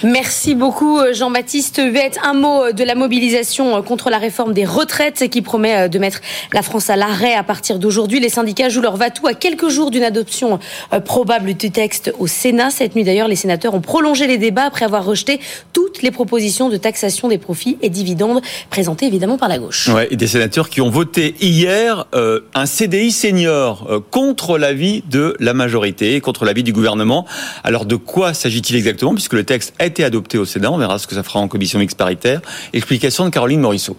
Merci 0.04 0.56
beaucoup 0.56 0.98
euh, 0.98 1.14
Jean-Baptiste 1.14 1.82
Huette. 1.84 2.20
Un 2.24 2.34
mot 2.34 2.64
euh, 2.64 2.72
de 2.72 2.86
la 2.86 2.96
mobilisation 2.96 3.76
euh, 3.76 3.82
contre 3.82 4.10
la 4.10 4.18
réforme 4.18 4.54
des 4.54 4.64
retraites 4.64 5.30
qui 5.30 5.42
promet 5.42 5.90
de 5.90 6.00
mettre 6.00 6.22
la 6.54 6.62
France 6.62 6.90
à 6.90 6.96
l'arrêt 6.96 7.34
à 7.34 7.44
partir 7.44 7.80
d'aujourd'hui. 7.80 8.22
Les 8.22 8.30
syndicats 8.30 8.70
jouent 8.70 8.82
leur 8.82 8.96
va-tout 8.96 9.28
à 9.28 9.34
quelques 9.34 9.68
jours 9.68 9.92
d'une 9.92 10.04
adoption 10.04 10.60
probable 11.04 11.54
du 11.54 11.72
texte 11.72 12.14
au 12.18 12.28
Sénat. 12.28 12.70
Cette 12.70 12.96
nuit 12.96 13.04
d'ailleurs, 13.04 13.28
les 13.28 13.36
sénateurs 13.36 13.74
ont 13.74 13.82
prolongé 13.82 14.26
les 14.28 14.38
débats 14.38 14.64
après 14.64 14.86
avoir 14.86 15.04
rejeté 15.04 15.40
toutes 15.74 16.02
les 16.02 16.12
propositions 16.12 16.70
de 16.70 16.78
taxation 16.78 17.28
des 17.28 17.38
profits 17.38 17.78
et 17.82 17.90
dividendes 17.90 18.42
présentées 18.70 19.06
évidemment 19.06 19.38
par 19.38 19.50
la 19.50 19.60
gauche. 19.60 19.90
Et 20.10 20.16
des 20.16 20.28
sénateurs 20.28 20.70
qui 20.70 20.82
ont 20.82 20.90
voté 20.90 21.36
hier 21.42 22.06
un 22.14 22.66
CDI 22.66 23.12
senior 23.12 24.04
contre 24.12 24.58
l'avis 24.58 25.04
de 25.10 25.36
la 25.40 25.54
majorité, 25.54 26.22
contre 26.22 26.46
l'avis 26.46 26.64
du 26.64 26.74
gouvernement. 26.74 27.26
Alors 27.64 27.86
de 27.86 27.96
quoi 27.96 28.34
s'agit-il 28.34 28.76
exactement 28.76 29.14
puisque 29.14 29.34
le 29.34 29.44
texte 29.44 29.74
est 29.80 29.89
été 29.90 30.04
adopté 30.04 30.38
au 30.38 30.46
Sénat. 30.46 30.72
On 30.72 30.78
verra 30.78 30.98
ce 30.98 31.08
que 31.08 31.16
ça 31.16 31.24
fera 31.24 31.40
en 31.40 31.48
commission 31.48 31.80
mixte 31.80 31.98
paritaire. 31.98 32.42
Explication 32.74 33.26
de 33.26 33.30
Caroline 33.30 33.60
Morisseau. 33.60 33.98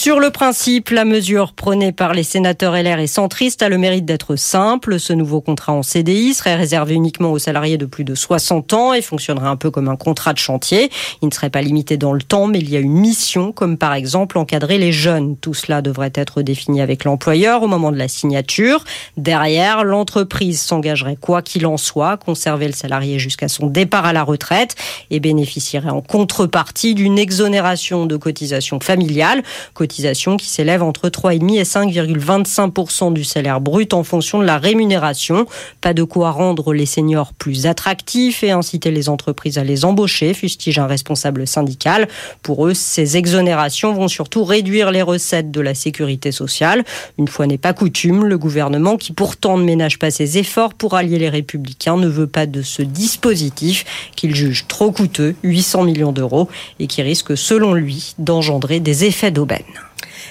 Sur 0.00 0.18
le 0.18 0.30
principe, 0.30 0.88
la 0.88 1.04
mesure 1.04 1.52
prônée 1.52 1.92
par 1.92 2.14
les 2.14 2.22
sénateurs 2.22 2.72
LR 2.72 3.00
et 3.00 3.06
centristes 3.06 3.60
a 3.60 3.68
le 3.68 3.76
mérite 3.76 4.06
d'être 4.06 4.34
simple. 4.34 4.98
Ce 4.98 5.12
nouveau 5.12 5.42
contrat 5.42 5.74
en 5.74 5.82
CDI 5.82 6.32
serait 6.32 6.54
réservé 6.54 6.94
uniquement 6.94 7.32
aux 7.32 7.38
salariés 7.38 7.76
de 7.76 7.84
plus 7.84 8.04
de 8.04 8.14
60 8.14 8.72
ans 8.72 8.94
et 8.94 9.02
fonctionnerait 9.02 9.48
un 9.48 9.56
peu 9.56 9.70
comme 9.70 9.88
un 9.88 9.96
contrat 9.96 10.32
de 10.32 10.38
chantier. 10.38 10.90
Il 11.20 11.28
ne 11.28 11.34
serait 11.34 11.50
pas 11.50 11.60
limité 11.60 11.98
dans 11.98 12.14
le 12.14 12.22
temps, 12.22 12.46
mais 12.46 12.60
il 12.60 12.70
y 12.70 12.78
a 12.78 12.80
une 12.80 12.94
mission, 12.94 13.52
comme 13.52 13.76
par 13.76 13.92
exemple 13.92 14.38
encadrer 14.38 14.78
les 14.78 14.90
jeunes. 14.90 15.36
Tout 15.36 15.52
cela 15.52 15.82
devrait 15.82 16.12
être 16.14 16.40
défini 16.40 16.80
avec 16.80 17.04
l'employeur 17.04 17.62
au 17.62 17.68
moment 17.68 17.92
de 17.92 17.98
la 17.98 18.08
signature. 18.08 18.84
Derrière, 19.18 19.84
l'entreprise 19.84 20.62
s'engagerait 20.62 21.18
quoi 21.20 21.42
qu'il 21.42 21.66
en 21.66 21.76
soit 21.76 22.16
conserver 22.16 22.68
le 22.68 22.72
salarié 22.72 23.18
jusqu'à 23.18 23.48
son 23.48 23.66
départ 23.66 24.06
à 24.06 24.14
la 24.14 24.22
retraite 24.22 24.76
et 25.10 25.20
bénéficierait 25.20 25.90
en 25.90 26.00
contrepartie 26.00 26.94
d'une 26.94 27.18
exonération 27.18 28.06
de 28.06 28.16
cotisation 28.16 28.80
familiale 28.80 29.42
qui 29.90 30.48
s'élève 30.48 30.82
entre 30.82 31.08
3,5 31.08 31.58
et 31.58 31.62
5,25% 31.62 33.12
du 33.12 33.24
salaire 33.24 33.60
brut 33.60 33.92
en 33.92 34.04
fonction 34.04 34.38
de 34.38 34.44
la 34.44 34.58
rémunération. 34.58 35.46
Pas 35.80 35.94
de 35.94 36.02
quoi 36.02 36.30
rendre 36.30 36.72
les 36.72 36.86
seniors 36.86 37.32
plus 37.32 37.66
attractifs 37.66 38.42
et 38.42 38.50
inciter 38.50 38.90
les 38.90 39.08
entreprises 39.08 39.58
à 39.58 39.64
les 39.64 39.84
embaucher, 39.84 40.34
fustige 40.34 40.78
un 40.78 40.86
responsable 40.86 41.46
syndical. 41.46 42.08
Pour 42.42 42.66
eux, 42.66 42.74
ces 42.74 43.16
exonérations 43.16 43.92
vont 43.92 44.08
surtout 44.08 44.44
réduire 44.44 44.90
les 44.90 45.02
recettes 45.02 45.50
de 45.50 45.60
la 45.60 45.74
sécurité 45.74 46.32
sociale. 46.32 46.84
Une 47.18 47.28
fois 47.28 47.46
n'est 47.46 47.58
pas 47.58 47.72
coutume, 47.72 48.24
le 48.24 48.38
gouvernement, 48.38 48.96
qui 48.96 49.12
pourtant 49.12 49.58
ne 49.58 49.64
ménage 49.64 49.98
pas 49.98 50.10
ses 50.10 50.38
efforts 50.38 50.74
pour 50.74 50.94
allier 50.94 51.18
les 51.18 51.28
républicains, 51.28 51.96
ne 51.96 52.08
veut 52.08 52.26
pas 52.26 52.46
de 52.46 52.62
ce 52.62 52.82
dispositif 52.82 53.84
qu'il 54.16 54.34
juge 54.34 54.66
trop 54.68 54.92
coûteux, 54.92 55.34
800 55.42 55.84
millions 55.84 56.12
d'euros, 56.12 56.48
et 56.78 56.86
qui 56.86 57.02
risque, 57.02 57.36
selon 57.36 57.74
lui, 57.74 58.14
d'engendrer 58.18 58.80
des 58.80 59.04
effets 59.04 59.30
d'aubaine. 59.30 59.64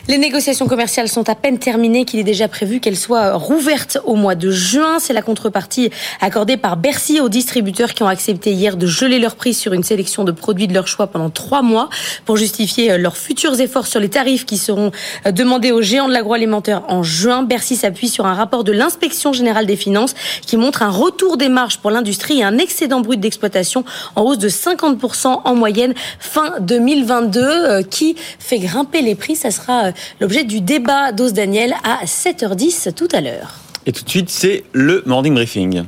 Les 0.07 0.17
négociations 0.17 0.67
commerciales 0.67 1.07
sont 1.07 1.29
à 1.29 1.35
peine 1.35 1.59
terminées, 1.59 2.05
qu'il 2.05 2.19
est 2.19 2.23
déjà 2.23 2.47
prévu 2.47 2.79
qu'elles 2.79 2.97
soient 2.97 3.33
rouvertes 3.33 3.99
au 4.05 4.15
mois 4.15 4.35
de 4.35 4.49
juin. 4.49 4.99
C'est 4.99 5.13
la 5.13 5.21
contrepartie 5.21 5.89
accordée 6.21 6.57
par 6.57 6.77
Bercy 6.77 7.19
aux 7.19 7.29
distributeurs 7.29 7.93
qui 7.93 8.03
ont 8.03 8.07
accepté 8.07 8.51
hier 8.51 8.77
de 8.77 8.87
geler 8.87 9.19
leur 9.19 9.35
prix 9.35 9.53
sur 9.53 9.73
une 9.73 9.83
sélection 9.83 10.23
de 10.23 10.31
produits 10.31 10.67
de 10.67 10.73
leur 10.73 10.87
choix 10.87 11.07
pendant 11.07 11.29
trois 11.29 11.61
mois 11.61 11.89
pour 12.25 12.37
justifier 12.37 12.97
leurs 12.97 13.17
futurs 13.17 13.59
efforts 13.59 13.87
sur 13.87 13.99
les 13.99 14.09
tarifs 14.09 14.45
qui 14.45 14.57
seront 14.57 14.91
demandés 15.25 15.71
aux 15.71 15.81
géants 15.81 16.07
de 16.07 16.13
l'agroalimentaire 16.13 16.83
en 16.87 17.03
juin. 17.03 17.43
Bercy 17.43 17.75
s'appuie 17.75 18.09
sur 18.09 18.25
un 18.25 18.33
rapport 18.33 18.63
de 18.63 18.71
l'inspection 18.71 19.33
générale 19.33 19.65
des 19.65 19.75
finances 19.75 20.15
qui 20.45 20.57
montre 20.57 20.83
un 20.83 20.89
retour 20.89 21.37
des 21.37 21.49
marges 21.49 21.77
pour 21.77 21.91
l'industrie 21.91 22.39
et 22.39 22.43
un 22.43 22.57
excédent 22.57 23.01
brut 23.01 23.19
d'exploitation 23.19 23.83
en 24.15 24.23
hausse 24.23 24.37
de 24.37 24.49
50% 24.49 25.41
en 25.43 25.55
moyenne 25.55 25.93
fin 26.19 26.53
2022 26.59 27.41
euh, 27.41 27.83
qui 27.83 28.15
fait 28.39 28.59
grimper 28.59 29.01
les 29.01 29.15
prix. 29.15 29.35
Euh, 29.85 29.91
l'objet 30.19 30.43
du 30.43 30.61
débat 30.61 31.11
d'Ose 31.11 31.33
Daniel 31.33 31.73
à 31.83 32.05
7h10 32.05 32.93
tout 32.93 33.07
à 33.11 33.21
l'heure. 33.21 33.55
Et 33.85 33.91
tout 33.91 34.03
de 34.03 34.09
suite, 34.09 34.29
c'est 34.29 34.63
le 34.73 35.03
morning 35.05 35.33
briefing. 35.33 35.83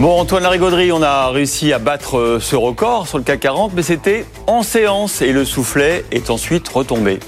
Bon, 0.00 0.18
Antoine 0.18 0.42
Larigauderie, 0.44 0.92
on 0.92 1.02
a 1.02 1.28
réussi 1.28 1.74
à 1.74 1.78
battre 1.78 2.16
euh, 2.16 2.40
ce 2.40 2.56
record 2.56 3.06
sur 3.06 3.18
le 3.18 3.24
CAC 3.24 3.40
40, 3.40 3.72
mais 3.74 3.82
c'était 3.82 4.24
en 4.46 4.62
séance 4.62 5.20
et 5.20 5.30
le 5.30 5.44
soufflet 5.44 6.06
est 6.10 6.30
ensuite 6.30 6.66
retombé. 6.68 7.20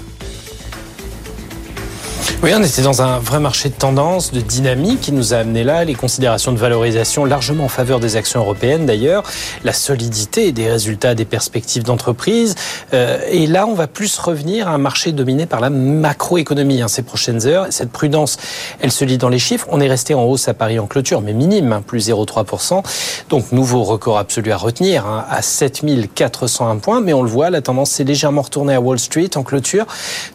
Oui, 2.43 2.51
on 2.53 2.61
était 2.61 2.81
dans 2.81 3.01
un 3.01 3.19
vrai 3.19 3.39
marché 3.39 3.69
de 3.69 3.73
tendance, 3.73 4.33
de 4.33 4.41
dynamique 4.41 4.99
qui 4.99 5.11
nous 5.13 5.33
a 5.33 5.37
amené 5.37 5.63
là, 5.63 5.85
les 5.85 5.95
considérations 5.95 6.51
de 6.51 6.57
valorisation 6.57 7.23
largement 7.23 7.65
en 7.65 7.69
faveur 7.69 8.01
des 8.01 8.17
actions 8.17 8.41
européennes 8.41 8.85
d'ailleurs, 8.85 9.23
la 9.63 9.73
solidité 9.73 10.51
des 10.51 10.69
résultats 10.69 11.15
des 11.15 11.25
perspectives 11.25 11.83
d'entreprise. 11.83 12.55
Euh, 12.93 13.19
et 13.29 13.47
là, 13.47 13.65
on 13.65 13.73
va 13.73 13.87
plus 13.87 14.17
revenir 14.19 14.67
à 14.67 14.71
un 14.71 14.77
marché 14.77 15.11
dominé 15.11 15.45
par 15.45 15.61
la 15.61 15.69
macroéconomie 15.69 16.81
hein, 16.81 16.87
ces 16.87 17.01
prochaines 17.01 17.45
heures. 17.47 17.67
Cette 17.69 17.91
prudence, 17.91 18.37
elle 18.81 18.91
se 18.91 19.05
lit 19.05 19.17
dans 19.17 19.29
les 19.29 19.39
chiffres. 19.39 19.67
On 19.69 19.79
est 19.79 19.87
resté 19.87 20.13
en 20.13 20.23
hausse 20.23 20.47
à 20.47 20.53
Paris 20.53 20.79
en 20.79 20.87
clôture, 20.87 21.21
mais 21.21 21.33
minime, 21.33 21.71
hein, 21.71 21.81
plus 21.85 22.09
0,3%. 22.09 22.83
Donc 23.29 23.51
nouveau 23.51 23.83
record 23.83 24.17
absolu 24.17 24.51
à 24.51 24.57
retenir, 24.57 25.07
hein, 25.07 25.25
à 25.29 25.41
7401 25.41 26.77
points. 26.77 27.01
Mais 27.01 27.13
on 27.13 27.23
le 27.23 27.29
voit, 27.29 27.49
la 27.49 27.61
tendance 27.61 27.91
s'est 27.91 28.03
légèrement 28.03 28.41
retournée 28.41 28.75
à 28.75 28.81
Wall 28.81 28.99
Street 28.99 29.29
en 29.35 29.43
clôture. 29.43 29.85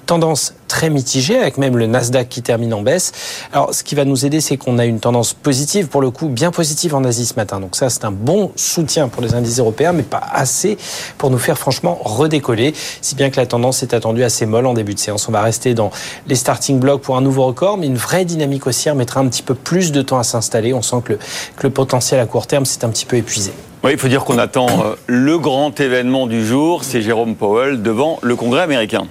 Tendance 0.07 0.55
très 0.69 0.91
mitigée, 0.91 1.39
avec 1.39 1.57
même 1.57 1.78
le 1.79 1.87
Nasdaq 1.87 2.29
qui 2.29 2.43
termine 2.43 2.75
en 2.75 2.83
baisse. 2.83 3.13
Alors, 3.53 3.73
ce 3.73 3.83
qui 3.83 3.95
va 3.95 4.05
nous 4.05 4.27
aider, 4.27 4.41
c'est 4.41 4.57
qu'on 4.57 4.79
a 4.79 4.85
une 4.85 5.01
tendance 5.01 5.33
positive, 5.33 5.89
pour 5.89 6.01
le 6.01 6.11
coup, 6.11 6.29
bien 6.29 6.51
positive 6.51 6.95
en 6.95 7.05
Asie 7.05 7.27
ce 7.27 7.35
matin. 7.35 7.61
Donc 7.61 7.77
ça, 7.77 7.89
c'est 7.89 8.05
un 8.05 8.11
bon 8.13 8.53
soutien 8.57 9.09
pour 9.09 9.23
les 9.23 9.35
indices 9.35 9.59
européens, 9.59 9.93
mais 9.93 10.03
pas 10.03 10.23
assez 10.33 10.77
pour 11.17 11.31
nous 11.31 11.39
faire 11.39 11.59
franchement 11.59 11.99
redécoller. 12.05 12.75
Si 13.01 13.15
bien 13.15 13.31
que 13.31 13.37
la 13.37 13.47
tendance 13.47 13.83
est 13.83 13.95
attendue 13.95 14.25
assez 14.25 14.47
molle 14.47 14.67
en 14.67 14.75
début 14.75 14.95
de 14.95 14.99
séance. 14.99 15.29
On 15.29 15.33
va 15.33 15.43
rester 15.43 15.75
dans 15.75 15.91
les 16.27 16.35
starting 16.35 16.79
blocks 16.79 17.03
pour 17.03 17.17
un 17.17 17.21
nouveau 17.21 17.47
record, 17.47 17.79
mais 17.79 17.87
une 17.87 17.97
vraie 17.97 18.25
dynamique 18.25 18.67
haussière 18.67 18.95
mettra 18.95 19.21
un 19.21 19.29
petit 19.29 19.43
peu 19.43 19.55
plus 19.55 19.93
de 19.93 20.03
temps 20.03 20.19
à 20.19 20.25
s'installer. 20.25 20.75
On 20.75 20.83
sent 20.83 21.03
que 21.05 21.13
le, 21.15 21.19
que 21.57 21.67
le 21.67 21.71
potentiel 21.71 22.21
à 22.21 22.27
court 22.27 22.47
terme 22.47 22.67
s'est 22.67 22.85
un 22.85 22.91
petit 22.91 23.07
peu 23.07 23.17
épuisé. 23.17 23.53
Oui, 23.85 23.93
il 23.93 23.99
faut 23.99 24.09
dire 24.09 24.25
qu'on 24.25 24.39
attend 24.39 24.67
euh, 24.69 24.95
le 25.07 25.39
grand 25.39 25.79
événement 25.79 26.27
du 26.27 26.45
jour, 26.45 26.83
c'est 26.83 27.01
Jérôme 27.01 27.37
Powell 27.37 27.81
devant 27.81 28.19
le 28.23 28.35
Congrès 28.35 28.63
américain. 28.63 29.07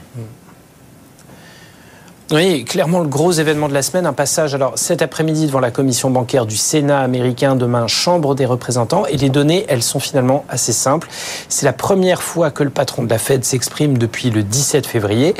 Oui, 2.29 2.65
clairement 2.65 2.99
le 2.99 3.07
gros 3.07 3.31
événement 3.31 3.69
de 3.69 3.73
la 3.73 3.81
semaine, 3.81 4.05
un 4.05 4.11
passage 4.11 4.53
alors 4.53 4.73
cet 4.75 5.01
après-midi 5.01 5.45
devant 5.45 5.61
la 5.61 5.71
commission 5.71 6.09
bancaire 6.09 6.45
du 6.45 6.57
Sénat 6.57 6.99
américain, 6.99 7.55
demain 7.55 7.87
Chambre 7.87 8.35
des 8.35 8.45
représentants. 8.45 9.05
Et 9.05 9.15
les 9.15 9.29
données, 9.29 9.65
elles 9.69 9.81
sont 9.81 10.01
finalement 10.01 10.43
assez 10.49 10.73
simples. 10.73 11.07
C'est 11.47 11.65
la 11.65 11.71
première 11.71 12.21
fois 12.21 12.51
que 12.51 12.63
le 12.63 12.69
patron 12.69 13.03
de 13.03 13.09
la 13.09 13.17
Fed 13.17 13.45
s'exprime 13.45 13.97
depuis 13.97 14.29
le 14.29 14.43
17 14.43 14.85
février. 14.85 15.35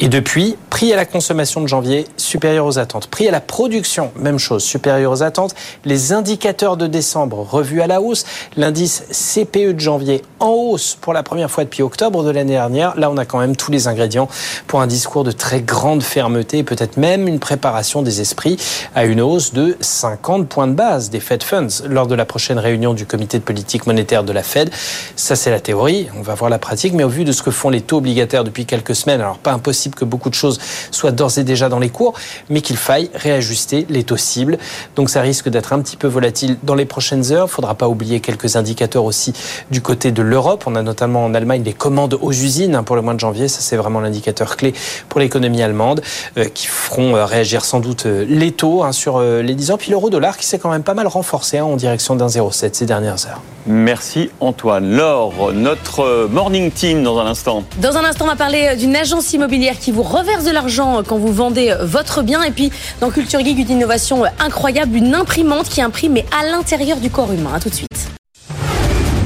Et 0.00 0.08
depuis, 0.08 0.56
prix 0.68 0.92
à 0.92 0.96
la 0.96 1.04
consommation 1.04 1.60
de 1.60 1.68
janvier 1.68 2.06
supérieur 2.16 2.66
aux 2.66 2.80
attentes. 2.80 3.06
Prix 3.06 3.28
à 3.28 3.30
la 3.30 3.40
production, 3.40 4.10
même 4.16 4.40
chose, 4.40 4.64
supérieur 4.64 5.12
aux 5.12 5.22
attentes. 5.22 5.54
Les 5.84 6.12
indicateurs 6.12 6.76
de 6.76 6.88
décembre 6.88 7.46
revus 7.48 7.82
à 7.82 7.86
la 7.86 8.00
hausse. 8.00 8.24
L'indice 8.56 9.04
CPE 9.12 9.74
de 9.74 9.80
janvier 9.80 10.22
en 10.40 10.48
hausse 10.48 10.98
pour 11.00 11.12
la 11.12 11.22
première 11.22 11.52
fois 11.52 11.62
depuis 11.62 11.84
octobre 11.84 12.24
de 12.24 12.30
l'année 12.30 12.54
dernière. 12.54 12.96
Là, 12.96 13.12
on 13.12 13.16
a 13.16 13.24
quand 13.24 13.38
même 13.38 13.54
tous 13.54 13.70
les 13.70 13.86
ingrédients 13.86 14.28
pour 14.66 14.80
un 14.80 14.88
discours 14.88 15.22
de 15.22 15.30
très 15.30 15.60
grande 15.60 16.02
fermeté, 16.16 16.62
peut-être 16.62 16.96
même 16.96 17.28
une 17.28 17.38
préparation 17.38 18.00
des 18.00 18.22
esprits 18.22 18.56
à 18.94 19.04
une 19.04 19.20
hausse 19.20 19.52
de 19.52 19.76
50 19.80 20.48
points 20.48 20.66
de 20.66 20.72
base 20.72 21.10
des 21.10 21.20
Fed 21.20 21.42
Funds 21.42 21.84
lors 21.86 22.06
de 22.06 22.14
la 22.14 22.24
prochaine 22.24 22.58
réunion 22.58 22.94
du 22.94 23.04
comité 23.04 23.38
de 23.38 23.42
politique 23.42 23.86
monétaire 23.86 24.24
de 24.24 24.32
la 24.32 24.42
Fed. 24.42 24.70
Ça, 25.14 25.36
c'est 25.36 25.50
la 25.50 25.60
théorie. 25.60 26.08
On 26.16 26.22
va 26.22 26.34
voir 26.34 26.48
la 26.48 26.58
pratique. 26.58 26.94
Mais 26.94 27.04
au 27.04 27.10
vu 27.10 27.24
de 27.24 27.32
ce 27.32 27.42
que 27.42 27.50
font 27.50 27.68
les 27.68 27.82
taux 27.82 27.98
obligataires 27.98 28.44
depuis 28.44 28.64
quelques 28.64 28.94
semaines, 28.94 29.20
alors 29.20 29.36
pas 29.36 29.52
impossible 29.52 29.94
que 29.94 30.06
beaucoup 30.06 30.30
de 30.30 30.34
choses 30.34 30.58
soient 30.90 31.12
d'ores 31.12 31.36
et 31.36 31.44
déjà 31.44 31.68
dans 31.68 31.80
les 31.80 31.90
cours, 31.90 32.14
mais 32.48 32.62
qu'il 32.62 32.78
faille 32.78 33.10
réajuster 33.12 33.84
les 33.90 34.02
taux 34.02 34.16
cibles. 34.16 34.56
Donc 34.94 35.10
ça 35.10 35.20
risque 35.20 35.50
d'être 35.50 35.74
un 35.74 35.82
petit 35.82 35.98
peu 35.98 36.08
volatile 36.08 36.56
dans 36.62 36.74
les 36.74 36.86
prochaines 36.86 37.30
heures. 37.30 37.50
Faudra 37.50 37.74
pas 37.74 37.88
oublier 37.88 38.20
quelques 38.20 38.56
indicateurs 38.56 39.04
aussi 39.04 39.34
du 39.70 39.82
côté 39.82 40.12
de 40.12 40.22
l'Europe. 40.22 40.64
On 40.66 40.76
a 40.76 40.82
notamment 40.82 41.26
en 41.26 41.34
Allemagne 41.34 41.62
les 41.62 41.74
commandes 41.74 42.18
aux 42.22 42.32
usines 42.32 42.74
hein, 42.74 42.84
pour 42.84 42.96
le 42.96 43.02
mois 43.02 43.12
de 43.12 43.20
janvier. 43.20 43.48
Ça, 43.48 43.60
c'est 43.60 43.76
vraiment 43.76 44.00
l'indicateur 44.00 44.56
clé 44.56 44.72
pour 45.10 45.20
l'économie 45.20 45.62
allemande. 45.62 46.00
Euh, 46.36 46.46
qui 46.52 46.66
feront 46.66 47.16
euh, 47.16 47.24
réagir 47.24 47.64
sans 47.64 47.80
doute 47.80 48.06
euh, 48.06 48.24
les 48.28 48.52
taux 48.52 48.82
hein, 48.82 48.92
sur 48.92 49.20
les 49.20 49.54
10 49.54 49.70
ans. 49.70 49.76
Puis 49.78 49.90
l'euro-dollar 49.90 50.36
qui 50.36 50.46
s'est 50.46 50.58
quand 50.58 50.70
même 50.70 50.82
pas 50.82 50.94
mal 50.94 51.06
renforcé 51.06 51.58
hein, 51.58 51.64
en 51.64 51.76
direction 51.76 52.16
d'un 52.16 52.26
0,7 52.26 52.74
ces 52.74 52.86
dernières 52.86 53.26
heures. 53.26 53.40
Merci 53.66 54.30
Antoine. 54.40 54.96
Laure, 54.96 55.52
notre 55.52 56.28
morning 56.30 56.70
team 56.70 57.02
dans 57.02 57.18
un 57.18 57.26
instant. 57.26 57.64
Dans 57.78 57.96
un 57.96 58.04
instant, 58.04 58.24
on 58.26 58.28
va 58.28 58.36
parler 58.36 58.76
d'une 58.76 58.94
agence 58.94 59.32
immobilière 59.32 59.78
qui 59.78 59.90
vous 59.90 60.02
reverse 60.02 60.44
de 60.44 60.52
l'argent 60.52 61.02
quand 61.06 61.18
vous 61.18 61.32
vendez 61.32 61.74
votre 61.82 62.22
bien. 62.22 62.42
Et 62.42 62.52
puis, 62.52 62.70
dans 63.00 63.10
Culture 63.10 63.40
Geek, 63.40 63.58
une 63.58 63.70
innovation 63.70 64.24
incroyable, 64.38 64.96
une 64.96 65.14
imprimante 65.14 65.68
qui 65.68 65.80
imprime 65.80 66.12
mais 66.12 66.26
à 66.38 66.46
l'intérieur 66.46 66.98
du 66.98 67.10
corps 67.10 67.32
humain. 67.32 67.50
A 67.56 67.60
tout 67.60 67.70
de 67.70 67.74
suite. 67.74 68.10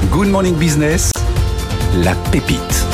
Good 0.09 0.27
Morning 0.27 0.55
Business, 0.55 1.11
la 2.03 2.15
pépite. 2.31 2.85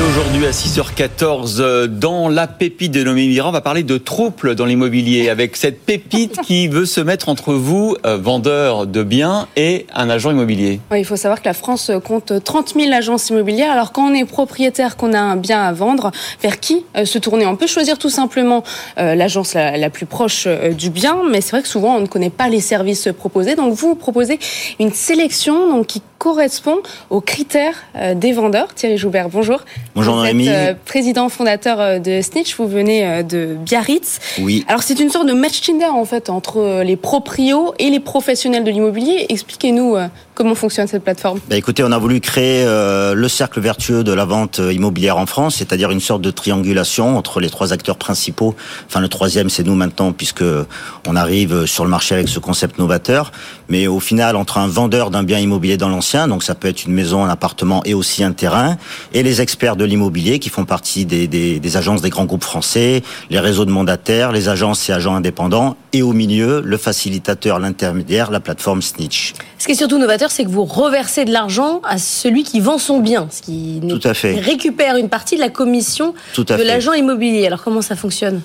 Aujourd'hui 0.00 0.46
à 0.46 0.50
6h14, 0.50 1.60
euh, 1.60 1.86
dans 1.86 2.28
la 2.28 2.48
pépite 2.48 2.90
de 2.90 3.00
l'immobilier, 3.00 3.40
on 3.42 3.52
va 3.52 3.60
parler 3.60 3.84
de 3.84 3.96
troubles 3.96 4.56
dans 4.56 4.64
l'immobilier 4.64 5.28
avec 5.28 5.56
cette 5.56 5.80
pépite 5.82 6.40
qui 6.42 6.66
veut 6.66 6.86
se 6.86 7.00
mettre 7.00 7.28
entre 7.28 7.54
vous, 7.54 7.96
euh, 8.04 8.16
vendeur 8.16 8.86
de 8.86 9.02
biens, 9.04 9.46
et 9.56 9.86
un 9.94 10.10
agent 10.10 10.32
immobilier. 10.32 10.80
Il 10.96 11.04
faut 11.04 11.16
savoir 11.16 11.40
que 11.40 11.46
la 11.46 11.54
France 11.54 11.92
compte 12.04 12.32
30 12.42 12.74
000 12.74 12.92
agences 12.92 13.30
immobilières. 13.30 13.70
Alors 13.70 13.92
quand 13.92 14.10
on 14.10 14.14
est 14.14 14.24
propriétaire, 14.24 14.96
qu'on 14.96 15.12
a 15.12 15.20
un 15.20 15.36
bien 15.36 15.62
à 15.62 15.72
vendre, 15.72 16.10
vers 16.42 16.58
qui 16.58 16.84
euh, 16.96 17.04
se 17.04 17.18
tourner? 17.18 17.46
On 17.46 17.56
peut 17.56 17.68
choisir 17.68 17.96
tout 17.98 18.10
simplement 18.10 18.64
l'agence 18.96 19.54
la, 19.54 19.90
plus 19.90 20.06
proche 20.06 20.48
du 20.76 20.90
bien, 20.90 21.18
mais 21.30 21.40
c'est 21.40 21.52
vrai 21.52 21.62
que 21.62 21.68
souvent 21.68 21.96
on 21.96 22.00
ne 22.00 22.06
connaît 22.06 22.30
pas 22.30 22.48
les 22.48 22.60
services 22.60 23.08
proposés. 23.16 23.54
Donc 23.54 23.74
vous 23.74 23.94
proposez 23.94 24.38
une 24.80 24.92
sélection 24.92 25.70
donc, 25.70 25.86
qui 25.86 26.02
correspond 26.24 26.78
aux 27.10 27.20
critères 27.20 27.84
des 28.16 28.32
vendeurs. 28.32 28.74
Thierry 28.74 28.96
Joubert, 28.96 29.28
bonjour. 29.28 29.60
Bonjour 29.94 30.16
vous 30.16 30.24
êtes 30.24 30.48
euh, 30.48 30.74
président 30.86 31.28
fondateur 31.28 31.80
euh, 31.80 31.98
de 31.98 32.22
Snitch, 32.22 32.56
vous 32.56 32.66
venez 32.66 33.06
euh, 33.06 33.22
de 33.22 33.56
Biarritz. 33.60 34.20
Oui. 34.40 34.64
Alors 34.66 34.82
c'est 34.82 34.98
une 34.98 35.10
sorte 35.10 35.26
de 35.26 35.34
match 35.34 35.60
Tinder 35.60 35.84
en 35.84 36.06
fait 36.06 36.30
entre 36.30 36.82
les 36.82 36.96
proprios 36.96 37.74
et 37.78 37.90
les 37.90 38.00
professionnels 38.00 38.64
de 38.64 38.70
l'immobilier. 38.70 39.26
Expliquez-nous 39.28 39.96
Comment 40.34 40.56
fonctionne 40.56 40.88
cette 40.88 41.04
plateforme 41.04 41.38
bah 41.48 41.56
Écoutez, 41.56 41.84
on 41.84 41.92
a 41.92 41.98
voulu 41.98 42.20
créer 42.20 42.64
euh, 42.66 43.14
le 43.14 43.28
cercle 43.28 43.60
vertueux 43.60 44.02
de 44.02 44.12
la 44.12 44.24
vente 44.24 44.58
immobilière 44.58 45.16
en 45.16 45.26
France, 45.26 45.54
c'est-à-dire 45.56 45.92
une 45.92 46.00
sorte 46.00 46.22
de 46.22 46.32
triangulation 46.32 47.16
entre 47.16 47.38
les 47.38 47.50
trois 47.50 47.72
acteurs 47.72 47.96
principaux. 47.96 48.56
Enfin, 48.88 48.98
le 48.98 49.06
troisième, 49.06 49.48
c'est 49.48 49.62
nous 49.62 49.76
maintenant, 49.76 50.10
puisque 50.10 50.42
on 51.06 51.14
arrive 51.14 51.66
sur 51.66 51.84
le 51.84 51.90
marché 51.90 52.16
avec 52.16 52.26
ce 52.26 52.40
concept 52.40 52.80
novateur. 52.80 53.30
Mais 53.68 53.86
au 53.86 54.00
final, 54.00 54.34
entre 54.34 54.58
un 54.58 54.66
vendeur 54.66 55.12
d'un 55.12 55.22
bien 55.22 55.38
immobilier 55.38 55.76
dans 55.76 55.88
l'ancien, 55.88 56.26
donc 56.26 56.42
ça 56.42 56.56
peut 56.56 56.66
être 56.66 56.84
une 56.84 56.94
maison, 56.94 57.24
un 57.24 57.28
appartement 57.28 57.82
et 57.84 57.94
aussi 57.94 58.24
un 58.24 58.32
terrain, 58.32 58.76
et 59.12 59.22
les 59.22 59.40
experts 59.40 59.76
de 59.76 59.84
l'immobilier 59.84 60.40
qui 60.40 60.48
font 60.48 60.64
partie 60.64 61.04
des, 61.04 61.28
des, 61.28 61.60
des 61.60 61.76
agences 61.76 62.02
des 62.02 62.10
grands 62.10 62.24
groupes 62.24 62.42
français, 62.42 63.04
les 63.30 63.38
réseaux 63.38 63.66
de 63.66 63.70
mandataires, 63.70 64.32
les 64.32 64.48
agences 64.48 64.88
et 64.88 64.92
agents 64.92 65.14
indépendants, 65.14 65.76
et 65.92 66.02
au 66.02 66.12
milieu, 66.12 66.60
le 66.60 66.76
facilitateur, 66.76 67.60
l'intermédiaire, 67.60 68.32
la 68.32 68.40
plateforme 68.40 68.82
Snitch. 68.82 69.34
Ce 69.64 69.66
qui 69.66 69.72
est 69.72 69.76
surtout 69.76 69.96
novateur, 69.96 70.30
c'est 70.30 70.44
que 70.44 70.50
vous 70.50 70.66
reversez 70.66 71.24
de 71.24 71.32
l'argent 71.32 71.80
à 71.84 71.96
celui 71.96 72.42
qui 72.42 72.60
vend 72.60 72.76
son 72.76 72.98
bien, 72.98 73.28
ce 73.30 73.40
qui 73.40 73.80
Tout 73.88 73.98
à 74.04 74.12
fait. 74.12 74.38
récupère 74.38 74.96
une 74.96 75.08
partie 75.08 75.36
de 75.36 75.40
la 75.40 75.48
commission 75.48 76.12
Tout 76.34 76.44
à 76.50 76.58
de 76.58 76.62
l'agent 76.62 76.92
immobilier. 76.92 77.46
Alors 77.46 77.64
comment 77.64 77.80
ça 77.80 77.96
fonctionne? 77.96 78.42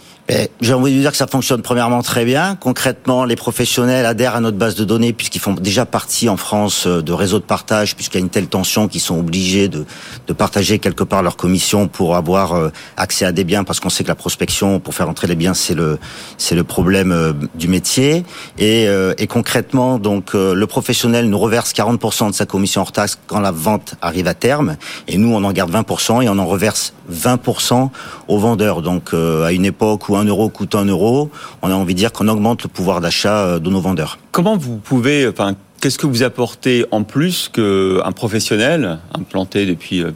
J'ai 0.62 0.74
envie 0.74 0.94
de 0.94 1.00
dire 1.00 1.10
que 1.10 1.18
ça 1.18 1.26
fonctionne 1.26 1.64
premièrement 1.64 2.04
très 2.04 2.24
bien. 2.24 2.56
Concrètement, 2.60 3.26
les 3.26 3.36
professionnels 3.36 4.06
adhèrent 4.06 4.36
à 4.36 4.42
notre 4.42 4.58
base 4.58 4.76
de 4.76 4.84
données 4.84 5.12
puisqu'ils 5.12 5.40
font 5.40 5.54
déjà 5.54 5.88
partie 5.88 6.30
en 6.30 6.38
France 6.38 6.86
euh, 6.86 7.02
de 7.02 7.14
réseaux 7.14 7.40
de 7.40 7.46
partage, 7.46 7.96
puisqu'il 7.96 8.20
y 8.20 8.22
a 8.22 8.24
une 8.26 8.30
telle 8.30 8.48
tension 8.48 8.88
qu'ils 8.88 9.02
sont 9.02 9.18
obligés 9.18 9.70
de, 9.70 9.86
de 10.28 10.34
partager 10.34 10.78
quelque 10.78 11.04
part 11.04 11.24
leur 11.24 11.36
commission 11.36 11.88
pour 11.88 12.16
avoir 12.16 12.54
euh, 12.54 12.70
accès 12.96 13.26
à 13.26 13.32
des 13.32 13.44
biens, 13.44 13.64
parce 13.64 13.80
qu'on 13.80 13.90
sait 13.90 14.04
que 14.04 14.10
la 14.10 14.16
prospection 14.16 14.80
pour 14.80 14.94
faire 14.94 15.10
entrer 15.10 15.26
les 15.26 15.36
biens, 15.36 15.56
c'est 15.56 15.74
le 15.74 15.98
c'est 16.38 16.56
le 16.56 16.64
problème 16.64 17.12
euh, 17.12 17.34
du 17.56 17.68
métier. 17.68 18.24
Et, 18.60 18.88
et 19.18 19.28
concrètement, 19.28 19.98
donc 19.98 20.34
le 20.34 20.66
professionnel 20.66 21.30
nous 21.30 21.38
reverse 21.40 21.72
40% 21.74 22.30
de 22.30 22.36
sa 22.36 22.46
commission 22.46 22.82
hors 22.82 22.92
taxe 22.92 23.18
quand 23.28 23.40
la 23.40 23.52
vente 23.52 23.96
arrive 24.02 24.28
à 24.28 24.34
terme, 24.34 24.76
et 25.08 25.18
nous 25.18 25.34
on 25.34 25.44
en 25.44 25.52
garde 25.52 25.72
20% 25.72 26.24
et 26.24 26.30
on 26.30 26.38
en 26.38 26.46
reverse 26.46 26.94
20% 27.12 27.90
aux 28.28 28.38
vendeurs. 28.38 28.82
Donc 28.82 29.14
à 29.14 29.52
une 29.52 29.66
époque 29.66 30.10
où 30.10 30.16
un 30.20 30.26
euro 30.26 30.50
coûte 30.50 30.76
un 30.76 30.86
euro, 30.86 31.30
on 31.62 31.72
a 31.72 31.74
envie 31.74 31.94
de 31.94 32.00
dire 32.00 32.12
qu'on 32.12 32.28
augmente 32.28 32.64
le 32.64 32.70
pouvoir 32.70 33.02
d'achat 33.02 33.38
euh, 33.38 33.60
de 33.60 33.70
nos 33.70 33.82
vendeurs. 33.82 34.20
Comment 34.32 34.58
vous 34.58 34.78
pouvez, 34.78 35.28
enfin, 35.28 35.56
qu'est-ce 35.80 35.98
que 35.98 36.08
vous 36.08 36.24
apportez 36.24 36.86
en 36.92 37.04
plus 37.04 37.50
qu'un 37.50 38.12
professionnel 38.12 39.00
implanté 39.14 39.66
depuis 39.66 40.04
euh, 40.04 40.12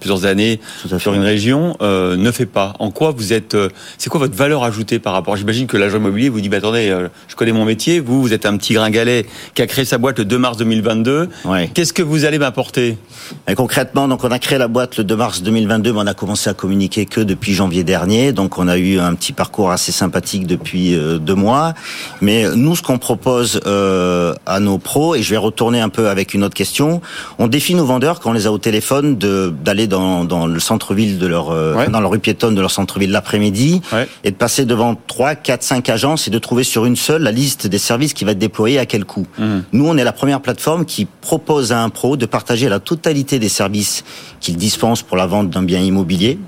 plusieurs 0.00 0.26
années 0.26 0.60
sur 0.98 1.14
une 1.14 1.22
région 1.22 1.76
euh, 1.82 2.16
ne 2.16 2.30
fait 2.30 2.46
pas? 2.46 2.74
En 2.78 2.90
quoi 2.90 3.12
vous 3.16 3.32
êtes 3.32 3.54
euh, 3.54 3.68
C'est 3.98 4.10
quoi 4.10 4.20
votre 4.20 4.36
valeur 4.36 4.64
ajoutée 4.64 4.98
par 4.98 5.12
rapport? 5.12 5.36
J'imagine 5.36 5.66
que 5.66 5.76
l'agent 5.76 5.98
immobilier 5.98 6.28
vous 6.28 6.40
dit 6.40 6.48
bah, 6.48 6.58
attendez, 6.58 6.88
euh, 6.88 7.08
je 7.28 7.36
connais 7.36 7.52
mon 7.52 7.64
métier. 7.64 8.00
Vous, 8.00 8.22
vous 8.22 8.32
êtes 8.32 8.46
un 8.46 8.56
petit 8.56 8.74
gringalet 8.74 9.26
qui 9.54 9.62
a 9.62 9.66
créé 9.66 9.84
sa 9.84 9.98
boîte 9.98 10.18
le 10.18 10.24
2 10.24 10.38
mars 10.38 10.56
2022. 10.58 11.28
Ouais. 11.44 11.70
Qu'est-ce 11.74 11.92
que 11.92 12.02
vous 12.02 12.24
allez 12.24 12.38
m'apporter? 12.38 12.96
Et 13.48 13.54
concrètement, 13.54 14.08
donc 14.08 14.24
on 14.24 14.30
a 14.30 14.38
créé 14.38 14.58
la 14.58 14.68
boîte 14.68 14.96
le 14.98 15.04
2 15.04 15.16
mars 15.16 15.42
2022, 15.42 15.92
mais 15.92 16.00
on 16.00 16.06
a 16.06 16.14
commencé 16.14 16.48
à 16.50 16.54
communiquer 16.54 17.06
que 17.06 17.20
depuis 17.20 17.52
janvier 17.52 17.84
dernier. 17.84 18.32
Donc 18.32 18.58
on 18.58 18.68
a 18.68 18.78
eu 18.78 18.98
un 18.98 19.14
petit 19.14 19.32
parcours 19.32 19.70
assez 19.70 19.92
sympathique 19.92 20.46
depuis 20.46 20.96
deux 21.20 21.34
mois. 21.34 21.74
Mais 22.20 22.44
nous, 22.54 22.76
ce 22.76 22.82
qu'on 22.82 22.98
propose 22.98 23.60
à 23.66 24.60
nos 24.60 24.78
pros, 24.78 25.07
et 25.14 25.22
je 25.22 25.30
vais 25.30 25.36
retourner 25.36 25.80
un 25.80 25.88
peu 25.88 26.08
avec 26.08 26.34
une 26.34 26.44
autre 26.44 26.54
question, 26.54 27.00
on 27.38 27.46
défie 27.46 27.74
nos 27.74 27.84
vendeurs 27.84 28.20
quand 28.20 28.30
on 28.30 28.32
les 28.32 28.46
a 28.46 28.52
au 28.52 28.58
téléphone 28.58 29.16
de 29.18 29.52
d'aller 29.64 29.86
dans, 29.86 30.24
dans 30.24 30.46
le 30.46 30.60
centre-ville 30.60 31.18
de 31.18 31.26
leur 31.26 31.50
euh, 31.50 31.74
Ouais. 31.74 31.88
dans 31.88 32.00
leur 32.00 32.10
rue 32.10 32.18
piétonne 32.18 32.54
de 32.54 32.60
leur 32.60 32.70
centre-ville 32.70 33.10
l'après-midi 33.10 33.80
Ouais. 33.92 34.08
et 34.24 34.30
de 34.30 34.36
passer 34.36 34.64
devant 34.64 34.94
3, 35.06 35.34
4, 35.34 35.62
5 35.62 35.88
agences 35.88 36.28
et 36.28 36.30
de 36.30 36.38
trouver 36.38 36.64
sur 36.64 36.84
une 36.86 36.96
seule 36.96 37.22
la 37.22 37.32
liste 37.32 37.66
des 37.66 37.78
services 37.78 38.14
qui 38.14 38.24
va 38.24 38.32
être 38.32 38.38
déployé 38.38 38.78
à 38.78 38.86
quel 38.86 39.04
coût. 39.04 39.26
Mhm. 39.38 39.64
Nous, 39.72 39.86
on 39.86 39.96
est 39.96 40.04
la 40.04 40.12
première 40.12 40.40
plateforme 40.40 40.84
qui 40.84 41.06
propose 41.20 41.72
à 41.72 41.82
un 41.82 41.88
pro 41.90 42.16
de 42.16 42.26
partager 42.26 42.68
la 42.68 42.80
totalité 42.80 43.38
des 43.38 43.48
services 43.48 44.04
qu'il 44.40 44.56
dispense 44.56 45.02
pour 45.02 45.16
la 45.16 45.26
vente 45.26 45.50
d'un 45.50 45.62
bien 45.62 45.80
immobilier. 45.80 46.38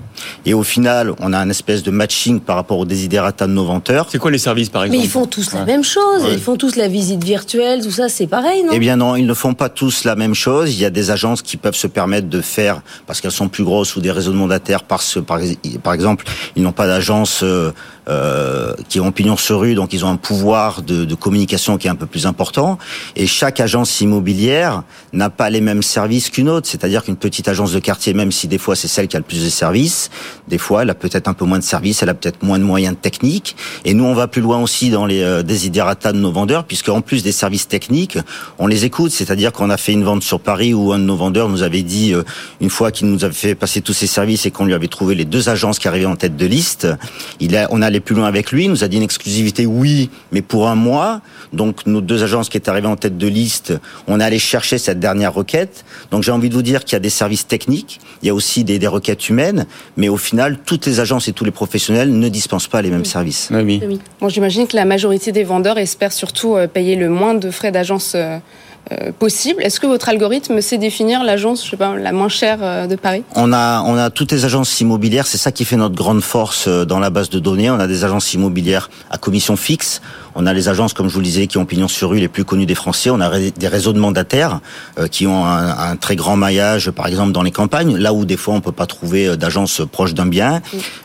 Et 0.45 0.53
au 0.53 0.63
final, 0.63 1.13
on 1.19 1.33
a 1.33 1.37
un 1.37 1.49
espèce 1.49 1.83
de 1.83 1.91
matching 1.91 2.39
par 2.39 2.55
rapport 2.55 2.79
aux 2.79 2.85
desiderata 2.85 3.47
de 3.47 3.51
nos 3.51 3.65
vendeurs. 3.65 4.07
C'est 4.09 4.17
quoi 4.17 4.31
les 4.31 4.37
services 4.37 4.69
par 4.69 4.81
Mais 4.81 4.87
exemple 4.87 5.05
ils 5.05 5.09
font 5.09 5.25
tous 5.25 5.53
la 5.53 5.65
même 5.65 5.83
chose. 5.83 6.23
Ouais. 6.23 6.33
Ils 6.33 6.39
font 6.39 6.57
tous 6.57 6.75
la 6.75 6.87
visite 6.87 7.23
virtuelle, 7.23 7.83
tout 7.83 7.91
ça, 7.91 8.09
c'est 8.09 8.27
pareil, 8.27 8.63
non? 8.63 8.71
Eh 8.73 8.79
bien 8.79 8.95
non, 8.95 9.15
ils 9.15 9.25
ne 9.25 9.33
font 9.33 9.53
pas 9.53 9.69
tous 9.69 10.03
la 10.03 10.15
même 10.15 10.35
chose. 10.35 10.73
Il 10.73 10.79
y 10.79 10.85
a 10.85 10.89
des 10.89 11.11
agences 11.11 11.41
qui 11.41 11.57
peuvent 11.57 11.75
se 11.75 11.87
permettre 11.87 12.27
de 12.27 12.41
faire, 12.41 12.81
parce 13.07 13.21
qu'elles 13.21 13.31
sont 13.31 13.49
plus 13.49 13.63
grosses 13.63 13.95
ou 13.95 14.01
des 14.01 14.11
réseaux 14.11 14.31
de 14.31 14.37
mandataires, 14.37 14.83
parce, 14.83 15.19
par, 15.25 15.39
par 15.83 15.93
exemple, 15.93 16.25
ils 16.55 16.63
n'ont 16.63 16.71
pas 16.71 16.87
d'agence 16.87 17.41
euh, 17.43 17.71
euh, 18.07 18.73
qui 18.89 18.99
ont 18.99 19.11
pignon 19.11 19.37
sur 19.37 19.59
rue, 19.59 19.75
donc 19.75 19.93
ils 19.93 20.03
ont 20.03 20.09
un 20.09 20.17
pouvoir 20.17 20.81
de, 20.81 21.05
de 21.05 21.15
communication 21.15 21.77
qui 21.77 21.87
est 21.87 21.89
un 21.89 21.95
peu 21.95 22.05
plus 22.05 22.25
important. 22.25 22.77
Et 23.15 23.27
chaque 23.27 23.59
agence 23.59 24.01
immobilière 24.01 24.83
n'a 25.13 25.29
pas 25.29 25.49
les 25.49 25.61
mêmes 25.61 25.83
services 25.83 26.29
qu'une 26.29 26.49
autre. 26.49 26.67
C'est-à-dire 26.67 27.03
qu'une 27.03 27.15
petite 27.15 27.47
agence 27.47 27.71
de 27.71 27.79
quartier, 27.79 28.13
même 28.13 28.31
si 28.31 28.47
des 28.47 28.57
fois 28.57 28.75
c'est 28.75 28.87
celle 28.87 29.07
qui 29.07 29.15
a 29.15 29.19
le 29.19 29.25
plus 29.25 29.43
de 29.43 29.49
services, 29.49 30.09
des 30.47 30.57
fois 30.57 30.81
elle 30.83 30.89
a 30.89 30.95
peut-être 30.95 31.27
un 31.27 31.33
peu 31.33 31.45
moins 31.45 31.59
de 31.59 31.63
services, 31.63 32.01
elle 32.01 32.09
a 32.09 32.13
peut-être 32.13 32.43
moins 32.43 32.59
de 32.59 32.63
moyens 32.63 32.95
techniques. 32.99 33.55
Et 33.85 33.93
nous, 33.93 34.05
on 34.05 34.13
va 34.13 34.27
plus 34.27 34.41
loin 34.41 34.61
aussi 34.61 34.89
dans 34.89 35.05
les 35.05 35.21
euh, 35.21 35.43
desiderata 35.43 36.11
de 36.11 36.17
nos 36.17 36.31
vendeurs, 36.31 36.65
puisque 36.65 36.89
en 36.89 37.01
plus 37.01 37.23
des 37.23 37.31
services 37.31 37.67
techniques, 37.67 38.17
on 38.59 38.67
les 38.67 38.85
écoute. 38.85 39.11
C'est-à-dire 39.11 39.51
qu'on 39.51 39.69
a 39.69 39.77
fait 39.77 39.93
une 39.93 40.03
vente 40.03 40.23
sur 40.23 40.39
Paris 40.39 40.73
où 40.73 40.91
un 40.93 40.99
de 40.99 41.03
nos 41.03 41.15
vendeurs 41.15 41.49
nous 41.49 41.63
avait 41.63 41.83
dit, 41.83 42.13
euh, 42.13 42.23
une 42.59 42.69
fois 42.69 42.91
qu'il 42.91 43.07
nous 43.07 43.23
avait 43.23 43.33
fait 43.33 43.55
passer 43.55 43.81
tous 43.81 43.93
ses 43.93 44.07
services 44.07 44.45
et 44.45 44.51
qu'on 44.51 44.65
lui 44.65 44.73
avait 44.73 44.87
trouvé 44.87 45.15
les 45.15 45.25
deux 45.25 45.49
agences 45.49 45.79
qui 45.79 45.87
arrivaient 45.87 46.05
en 46.05 46.15
tête 46.15 46.35
de 46.35 46.45
liste, 46.45 46.87
il 47.39 47.55
a, 47.55 47.67
on 47.71 47.81
allait 47.81 47.99
plus 48.01 48.15
loin 48.15 48.27
avec 48.27 48.51
lui, 48.51 48.65
il 48.65 48.69
nous 48.69 48.83
a 48.83 48.87
dit 48.87 48.97
une 48.97 49.03
exclusivité, 49.03 49.65
oui, 49.65 50.09
mais 50.31 50.41
pour 50.41 50.67
un 50.67 50.75
mois. 50.75 51.21
Donc 51.53 51.85
nos 51.85 52.01
deux 52.01 52.23
agences 52.23 52.49
qui 52.49 52.57
étaient 52.57 52.69
arrivées 52.69 52.87
en 52.87 52.95
tête 52.95 53.17
de 53.17 53.27
liste, 53.27 53.73
on 54.07 54.19
est 54.19 54.23
allé 54.23 54.39
chercher 54.39 54.77
cette 54.77 54.99
dernière 54.99 55.33
requête. 55.33 55.85
Donc 56.11 56.23
j'ai 56.23 56.31
envie 56.31 56.49
de 56.49 56.53
vous 56.53 56.61
dire 56.61 56.83
qu'il 56.83 56.93
y 56.93 56.95
a 56.97 56.99
des 56.99 57.09
services 57.09 57.47
techniques, 57.47 57.99
il 58.21 58.27
y 58.27 58.29
a 58.29 58.33
aussi 58.33 58.63
des, 58.63 58.79
des 58.79 58.87
requêtes 58.87 59.29
humaines, 59.29 59.65
mais 59.97 60.09
au 60.09 60.17
final, 60.17 60.59
toutes 60.65 60.85
les 60.85 60.99
agences 60.99 61.27
et 61.27 61.33
tous 61.33 61.45
les 61.45 61.51
professionnels 61.51 62.11
ne 62.11 62.29
dispensent 62.29 62.67
pas 62.67 62.81
les 62.81 62.89
mêmes 62.89 63.05
services. 63.05 63.49
Oui, 63.51 63.81
oui. 63.85 63.99
Bon, 64.19 64.29
j'imagine 64.29 64.67
que 64.67 64.75
la 64.75 64.85
majorité 64.85 65.31
des 65.31 65.43
vendeurs 65.43 65.77
espèrent 65.77 66.13
surtout 66.13 66.55
euh, 66.55 66.67
payer 66.67 66.95
le 66.95 67.09
moins 67.09 67.33
de 67.33 67.51
frais 67.51 67.71
d'agence 67.71 68.13
euh, 68.15 68.37
possible. 69.19 69.61
Est-ce 69.63 69.79
que 69.79 69.87
votre 69.87 70.09
algorithme 70.09 70.61
sait 70.61 70.77
définir 70.77 71.23
l'agence, 71.23 71.65
je 71.65 71.71
sais 71.71 71.77
pas, 71.77 71.95
la 71.95 72.11
moins 72.11 72.29
chère 72.29 72.59
euh, 72.61 72.87
de 72.87 72.95
Paris? 72.95 73.23
On 73.35 73.53
a, 73.53 73.81
on 73.81 73.97
a 73.97 74.09
toutes 74.09 74.31
les 74.31 74.45
agences 74.45 74.79
immobilières, 74.81 75.27
c'est 75.27 75.37
ça 75.37 75.51
qui 75.51 75.65
fait 75.65 75.77
notre 75.77 75.95
grande 75.95 76.21
force 76.21 76.65
euh, 76.67 76.85
dans 76.85 76.99
la 76.99 77.09
base 77.09 77.29
de 77.29 77.39
données. 77.39 77.69
On 77.69 77.79
a 77.79 77.87
des 77.87 78.03
agences 78.03 78.33
immobilières 78.33 78.89
à 79.09 79.17
commission 79.17 79.55
fixe. 79.55 80.01
On 80.35 80.45
a 80.45 80.53
les 80.53 80.69
agences, 80.69 80.93
comme 80.93 81.07
je 81.09 81.13
vous 81.13 81.19
le 81.19 81.25
disais, 81.25 81.47
qui 81.47 81.57
ont 81.57 81.65
pignon 81.65 81.87
sur 81.87 82.09
rue, 82.11 82.19
les 82.19 82.27
plus 82.27 82.45
connues 82.45 82.65
des 82.65 82.75
Français. 82.75 83.09
On 83.09 83.19
a 83.21 83.29
des 83.39 83.67
réseaux 83.67 83.93
de 83.93 83.99
mandataires 83.99 84.59
euh, 84.99 85.07
qui 85.07 85.27
ont 85.27 85.45
un, 85.45 85.69
un 85.77 85.95
très 85.95 86.15
grand 86.15 86.35
maillage, 86.35 86.91
par 86.91 87.07
exemple 87.07 87.31
dans 87.31 87.43
les 87.43 87.51
campagnes, 87.51 87.97
là 87.97 88.13
où 88.13 88.25
des 88.25 88.37
fois 88.37 88.53
on 88.53 88.61
peut 88.61 88.71
pas 88.71 88.85
trouver 88.85 89.27
euh, 89.27 89.35
d'agence 89.35 89.81
proche 89.91 90.13
d'un 90.13 90.25
bien. 90.25 90.61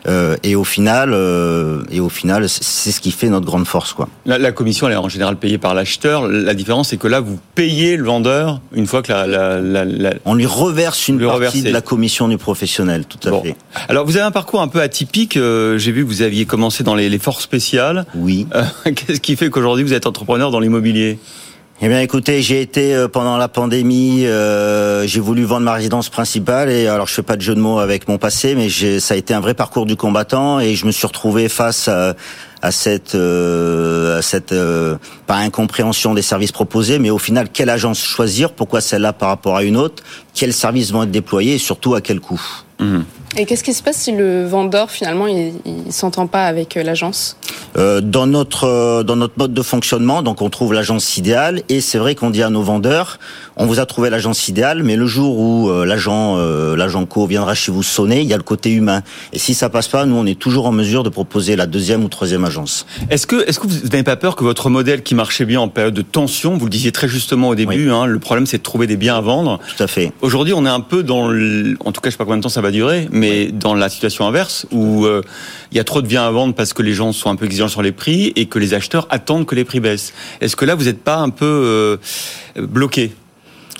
Euh, 0.06 0.36
et 0.42 0.54
au 0.56 0.64
final, 0.64 1.12
euh, 1.12 1.82
et 1.90 2.00
au 2.00 2.08
final, 2.08 2.48
c'est- 2.48 2.62
c'est 2.64 2.92
ce 2.92 3.00
qui 3.00 3.10
fait 3.10 3.28
notre 3.28 3.46
grande 3.46 3.66
force, 3.66 3.92
quoi. 3.92 4.08
La, 4.26 4.38
la 4.38 4.52
commission, 4.52 4.86
elle 4.86 4.94
est 4.94 4.96
en 4.96 5.08
général 5.08 5.36
payée 5.36 5.58
par 5.58 5.74
l'acheteur. 5.74 6.26
La 6.28 6.54
différence, 6.54 6.88
c'est 6.88 6.96
que 6.96 7.08
là, 7.08 7.20
vous 7.20 7.38
payez 7.54 7.96
le 7.96 8.04
vendeur 8.04 8.60
une 8.72 8.86
fois 8.86 9.02
que 9.02 9.12
la. 9.12 9.26
la, 9.26 9.60
la, 9.60 9.84
la- 9.84 10.14
On 10.24 10.34
lui 10.34 10.46
reverse 10.46 11.08
une 11.08 11.16
Lui 11.18 11.24
partie 11.26 11.36
reverser. 11.38 11.62
de 11.62 11.70
la 11.70 11.80
commission 11.80 12.28
du 12.28 12.38
professionnel, 12.38 13.04
tout 13.06 13.26
à 13.26 13.30
Bon. 13.30 13.42
fait. 13.42 13.56
Alors, 13.88 14.04
vous 14.06 14.16
avez 14.16 14.26
un 14.26 14.30
parcours 14.30 14.60
un 14.60 14.68
peu 14.68 14.80
atypique. 14.80 15.36
euh, 15.36 15.78
J'ai 15.78 15.92
vu 15.92 16.04
que 16.04 16.08
vous 16.08 16.22
aviez 16.22 16.44
commencé 16.46 16.84
dans 16.84 16.94
les, 16.94 17.08
les 17.08 17.18
forces 17.18 17.42
spéciales. 17.44 18.06
Oui. 18.14 18.46
Euh, 18.54 18.62
Qu'est-ce 19.16 19.22
qui 19.22 19.36
fait 19.36 19.48
qu'aujourd'hui 19.48 19.82
vous 19.82 19.94
êtes 19.94 20.04
entrepreneur 20.04 20.50
dans 20.50 20.60
l'immobilier 20.60 21.18
Eh 21.80 21.88
bien, 21.88 22.02
écoutez, 22.02 22.42
j'ai 22.42 22.60
été 22.60 22.94
euh, 22.94 23.08
pendant 23.08 23.38
la 23.38 23.48
pandémie, 23.48 24.26
euh, 24.26 25.06
j'ai 25.06 25.20
voulu 25.20 25.44
vendre 25.44 25.64
ma 25.64 25.72
résidence 25.72 26.10
principale 26.10 26.68
et 26.68 26.86
alors 26.86 27.06
je 27.06 27.14
fais 27.14 27.22
pas 27.22 27.36
de 27.36 27.40
jeu 27.40 27.54
de 27.54 27.60
mots 27.60 27.78
avec 27.78 28.08
mon 28.08 28.18
passé, 28.18 28.54
mais 28.54 28.68
ça 29.00 29.14
a 29.14 29.16
été 29.16 29.32
un 29.32 29.40
vrai 29.40 29.54
parcours 29.54 29.86
du 29.86 29.96
combattant 29.96 30.60
et 30.60 30.74
je 30.74 30.84
me 30.84 30.92
suis 30.92 31.06
retrouvé 31.06 31.48
face 31.48 31.88
à, 31.88 32.14
à 32.60 32.70
cette, 32.70 33.14
euh, 33.14 34.18
à 34.18 34.22
cette 34.22 34.52
euh, 34.52 34.98
pas 35.26 35.36
incompréhension 35.36 36.12
des 36.12 36.20
services 36.20 36.52
proposés, 36.52 36.98
mais 36.98 37.08
au 37.08 37.16
final, 37.16 37.48
quelle 37.50 37.70
agence 37.70 38.04
choisir, 38.04 38.52
pourquoi 38.52 38.82
celle-là 38.82 39.14
par 39.14 39.30
rapport 39.30 39.56
à 39.56 39.62
une 39.62 39.78
autre, 39.78 40.02
quels 40.34 40.52
services 40.52 40.92
vont 40.92 41.04
être 41.04 41.10
déployés? 41.10 41.54
Et 41.54 41.58
surtout 41.58 41.94
à 41.94 42.02
quel 42.02 42.20
coût? 42.20 42.65
Et 43.38 43.44
qu'est-ce 43.44 43.64
qui 43.64 43.74
se 43.74 43.82
passe 43.82 43.96
si 43.96 44.12
le 44.12 44.46
vendeur, 44.46 44.90
finalement, 44.90 45.26
il 45.26 45.52
ne 45.64 45.90
s'entend 45.90 46.26
pas 46.26 46.46
avec 46.46 46.76
euh, 46.76 46.82
l'agence? 46.82 47.36
Euh, 47.76 48.00
dans 48.00 48.26
notre 48.26 48.64
euh, 48.64 49.02
dans 49.02 49.16
notre 49.16 49.34
mode 49.36 49.52
de 49.52 49.62
fonctionnement, 49.62 50.22
donc 50.22 50.40
on 50.40 50.48
trouve 50.48 50.72
l'agence 50.72 51.18
idéale 51.18 51.62
et 51.68 51.82
c'est 51.82 51.98
vrai 51.98 52.14
qu'on 52.14 52.30
dit 52.30 52.42
à 52.42 52.48
nos 52.48 52.62
vendeurs, 52.62 53.18
on 53.56 53.66
vous 53.66 53.80
a 53.80 53.84
trouvé 53.84 54.08
l'agence 54.08 54.48
idéale, 54.48 54.82
mais 54.82 54.96
le 54.96 55.06
jour 55.06 55.38
où 55.38 55.68
euh, 55.68 55.84
l'agent 55.84 56.36
euh, 56.38 56.76
l'agent 56.76 57.04
co 57.04 57.26
viendra 57.26 57.54
chez 57.54 57.70
vous 57.70 57.82
sonner, 57.82 58.20
il 58.20 58.26
y 58.26 58.32
a 58.32 58.38
le 58.38 58.42
côté 58.42 58.70
humain. 58.70 59.02
Et 59.34 59.38
si 59.38 59.52
ça 59.52 59.68
passe 59.68 59.88
pas, 59.88 60.06
nous 60.06 60.16
on 60.16 60.24
est 60.24 60.38
toujours 60.38 60.66
en 60.66 60.72
mesure 60.72 61.02
de 61.02 61.10
proposer 61.10 61.56
la 61.56 61.66
deuxième 61.66 62.02
ou 62.04 62.08
troisième 62.08 62.44
agence. 62.44 62.86
Est-ce 63.10 63.26
que, 63.26 63.46
est-ce 63.46 63.58
que 63.58 63.66
vous 63.66 63.88
n'avez 63.88 64.02
pas 64.02 64.16
peur 64.16 64.36
que 64.36 64.44
votre 64.44 64.70
modèle 64.70 65.02
qui 65.02 65.14
marchait 65.14 65.44
bien 65.44 65.60
en 65.60 65.68
période 65.68 65.94
de 65.94 66.02
tension, 66.02 66.56
vous 66.56 66.64
le 66.64 66.70
disiez 66.70 66.92
très 66.92 67.08
justement 67.08 67.48
au 67.50 67.54
début, 67.54 67.90
hein, 67.90 68.06
le 68.06 68.18
problème 68.18 68.46
c'est 68.46 68.58
de 68.58 68.62
trouver 68.62 68.86
des 68.86 68.96
biens 68.96 69.16
à 69.16 69.20
vendre? 69.20 69.60
Tout 69.76 69.82
à 69.82 69.86
fait. 69.86 70.12
Aujourd'hui, 70.22 70.54
on 70.54 70.64
est 70.64 70.70
un 70.70 70.80
peu 70.80 71.02
dans, 71.02 71.28
le, 71.28 71.76
en 71.84 71.92
tout 71.92 72.00
cas, 72.00 72.08
je 72.08 72.12
sais 72.12 72.18
pas 72.18 72.24
combien 72.24 72.38
de 72.38 72.42
temps 72.42 72.48
ça 72.48 72.62
va 72.62 72.65
durer, 72.70 73.08
mais 73.10 73.46
dans 73.46 73.74
la 73.74 73.88
situation 73.88 74.26
inverse 74.26 74.66
où 74.72 75.04
euh, 75.04 75.22
il 75.72 75.76
y 75.76 75.80
a 75.80 75.84
trop 75.84 76.02
de 76.02 76.06
biens 76.06 76.26
à 76.26 76.30
vendre 76.30 76.54
parce 76.54 76.72
que 76.72 76.82
les 76.82 76.92
gens 76.92 77.12
sont 77.12 77.30
un 77.30 77.36
peu 77.36 77.46
exigeants 77.46 77.68
sur 77.68 77.82
les 77.82 77.92
prix 77.92 78.32
et 78.36 78.46
que 78.46 78.58
les 78.58 78.74
acheteurs 78.74 79.06
attendent 79.10 79.46
que 79.46 79.54
les 79.54 79.64
prix 79.64 79.80
baissent. 79.80 80.12
Est-ce 80.40 80.56
que 80.56 80.64
là, 80.64 80.74
vous 80.74 80.84
n'êtes 80.84 81.02
pas 81.02 81.16
un 81.16 81.30
peu 81.30 81.44
euh, 81.44 81.96
bloqué? 82.56 83.12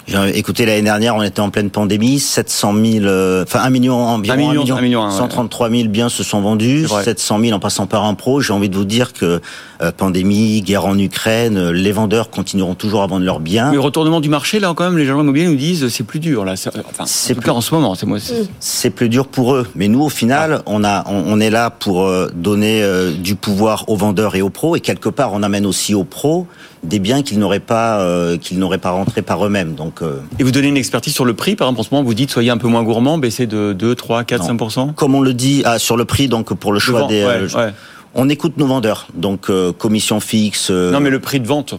Écoutez, 0.09 0.67
l'année 0.67 0.83
dernière, 0.83 1.17
on 1.17 1.23
était 1.23 1.41
en 1.41 1.51
pleine 1.51 1.71
pandémie, 1.71 2.21
700 2.21 2.75
000, 2.75 3.07
enfin 3.43 3.61
1 3.61 3.71
million 3.71 3.97
environ, 3.97 4.35
1 4.35 4.37
million, 4.37 4.77
1 4.77 4.81
million 4.81 5.11
133 5.11 5.71
000 5.71 5.89
biens 5.89 6.09
se 6.09 6.23
sont 6.23 6.41
vendus, 6.41 6.87
700 6.87 7.41
000 7.41 7.57
en 7.57 7.59
passant 7.59 7.87
par 7.87 8.05
un 8.05 8.15
pro. 8.15 8.41
J'ai 8.41 8.53
envie 8.53 8.69
de 8.69 8.77
vous 8.77 8.85
dire 8.85 9.13
que 9.13 9.41
euh, 9.83 9.93
pandémie, 9.97 10.63
guerre 10.63 10.87
en 10.87 10.97
Ukraine, 10.97 11.57
euh, 11.57 11.73
les 11.73 11.91
vendeurs 11.91 12.31
continueront 12.31 12.75
toujours 12.75 13.03
à 13.03 13.07
vendre 13.09 13.25
leurs 13.25 13.41
biens. 13.41 13.73
Mais 13.73 13.79
retournement 13.79 14.21
du 14.21 14.29
marché, 14.29 14.61
là, 14.61 14.73
quand 14.77 14.85
même, 14.85 14.97
les 14.97 15.07
gens 15.07 15.21
immobiliers 15.21 15.49
nous 15.49 15.57
disent 15.57 15.89
c'est 15.89 16.05
plus 16.05 16.21
dur 16.21 16.45
là. 16.45 16.55
Enfin, 16.89 17.05
c'est 17.07 17.35
plus 17.35 17.51
en 17.51 17.61
ce 17.61 17.75
moment, 17.75 17.95
c'est 17.97 18.07
moi. 18.07 18.19
C'est 18.61 18.91
plus 18.91 19.09
dur 19.09 19.27
pour 19.27 19.55
eux, 19.55 19.67
mais 19.75 19.89
nous, 19.89 20.03
au 20.03 20.09
final, 20.09 20.63
on 20.67 20.85
a, 20.85 21.05
on, 21.09 21.41
est 21.41 21.51
là 21.51 21.71
pour 21.71 22.09
donner 22.35 22.83
du 23.19 23.35
pouvoir 23.35 23.89
aux 23.89 23.97
vendeurs 23.97 24.37
et 24.37 24.43
aux 24.43 24.51
pros, 24.51 24.77
et 24.77 24.81
quelque 24.81 25.09
part, 25.09 25.33
on 25.33 25.43
amène 25.43 25.67
aussi 25.67 25.95
aux 25.95 26.05
pros 26.05 26.47
des 26.87 26.99
biens 26.99 27.23
qu'ils 27.23 27.39
n'auraient 27.39 27.61
pas 27.61 28.01
euh, 28.01 28.37
qu'ils 28.39 28.59
n'auraient 28.59 28.79
pas 28.79 28.91
rentré 28.91 29.23
par 29.23 29.45
eux-mêmes. 29.45 29.75
Donc 29.75 30.03
euh, 30.03 30.21
et 30.39 30.43
vous 30.43 30.51
donnez 30.51 30.69
une 30.69 30.77
expertise 30.77 31.13
sur 31.13 31.25
le 31.25 31.35
prix 31.35 31.57
par 31.57 31.69
exemple 31.69 31.81
en 31.81 31.85
ce 31.85 31.89
moment 31.93 32.05
vous 32.05 32.15
dites 32.15 32.31
soyez 32.31 32.51
un 32.51 32.59
peu 32.59 32.69
moins 32.69 32.83
gourmand, 32.83 33.19
baissez 33.19 33.47
de 33.47 33.73
2 33.73 33.95
3 33.95 34.25
4 34.25 34.45
5 34.71 34.95
Comme 34.95 35.15
on 35.15 35.21
le 35.21 35.35
dit 35.35 35.63
ah, 35.65 35.79
sur 35.79 35.97
le 35.97 36.05
prix 36.05 36.29
donc 36.29 36.55
pour 36.55 36.73
le 36.73 36.79
choix 36.79 37.07
des 37.07 37.23
euh, 37.23 37.71
on 38.15 38.29
écoute 38.29 38.57
nos 38.57 38.67
vendeurs. 38.67 39.09
Donc 39.15 39.51
commission 39.79 40.21
fixe 40.21 40.71
Non 40.71 41.01
mais 41.01 41.11
le 41.11 41.21
prix 41.21 41.41
de 41.41 41.47
vente 41.47 41.75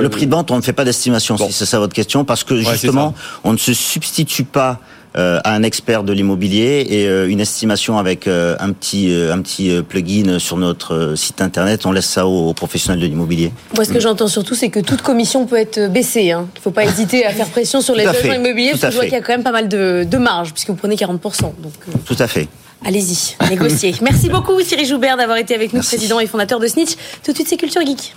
le 0.00 0.08
prix 0.08 0.26
de 0.26 0.30
vente, 0.30 0.50
on 0.50 0.56
ne 0.56 0.62
fait 0.62 0.72
pas 0.72 0.86
d'estimation, 0.86 1.36
si 1.36 1.52
c'est 1.52 1.66
ça 1.66 1.78
votre 1.78 1.92
question, 1.92 2.24
parce 2.24 2.44
que 2.44 2.56
justement, 2.56 3.14
on 3.44 3.52
ne 3.52 3.58
se 3.58 3.74
substitue 3.74 4.44
pas 4.44 4.80
à 5.14 5.54
un 5.54 5.62
expert 5.62 6.04
de 6.04 6.12
l'immobilier 6.12 6.86
et 6.88 7.08
euh, 7.08 7.28
une 7.28 7.40
estimation 7.40 7.98
avec 7.98 8.26
euh, 8.26 8.56
un 8.60 8.72
petit 8.72 9.12
un 9.12 9.40
petit 9.40 9.82
plugin 9.82 10.38
sur 10.38 10.56
notre 10.56 11.14
site 11.16 11.40
internet. 11.40 11.86
On 11.86 11.92
laisse 11.92 12.06
ça 12.06 12.26
aux, 12.26 12.52
professionnels 12.54 13.00
de 13.00 13.06
l'immobilier. 13.06 13.52
Moi, 13.74 13.84
ce 13.84 13.92
que 13.92 14.00
j'entends 14.00 14.28
surtout, 14.28 14.54
c'est 14.54 14.68
que 14.68 14.80
toute 14.80 15.02
commission 15.02 15.46
peut 15.46 15.58
être 15.58 15.90
baissée. 15.90 16.30
Hein. 16.30 16.48
Il 16.54 16.58
ne 16.58 16.62
faut 16.62 16.70
pas 16.70 16.84
hésiter 16.84 17.24
à 17.26 17.30
faire 17.30 17.48
pression 17.48 17.80
sur 17.80 17.94
les 17.96 18.06
agents 18.06 18.32
immobiliers, 18.32 18.70
parce 18.70 18.82
que 18.82 18.90
je 18.90 18.94
vois 18.94 19.04
qu'il 19.04 19.12
y 19.12 19.16
a 19.16 19.20
quand 19.20 19.32
même 19.32 19.42
pas 19.42 19.52
mal 19.52 19.68
de, 19.68 20.06
de 20.08 20.18
marge, 20.18 20.52
puisque 20.52 20.70
vous 20.70 20.76
prenez 20.76 20.96
40%. 20.96 21.18
Donc, 21.40 21.72
Tout 22.04 22.16
à 22.18 22.26
fait. 22.26 22.48
Allez-y, 22.84 23.36
négociez. 23.48 23.94
Merci 24.02 24.28
beaucoup 24.28 24.60
Thierry 24.62 24.84
Joubert 24.84 25.16
d'avoir 25.16 25.38
été 25.38 25.54
avec 25.54 25.72
nous, 25.72 25.82
président 25.82 26.18
et 26.20 26.26
fondateur 26.26 26.58
de 26.58 26.66
Snitch. 26.66 26.92
Tout 27.24 27.30
de 27.30 27.36
suite, 27.36 27.48
c'est 27.48 27.56
Culture 27.56 27.84
Geek. 27.84 28.14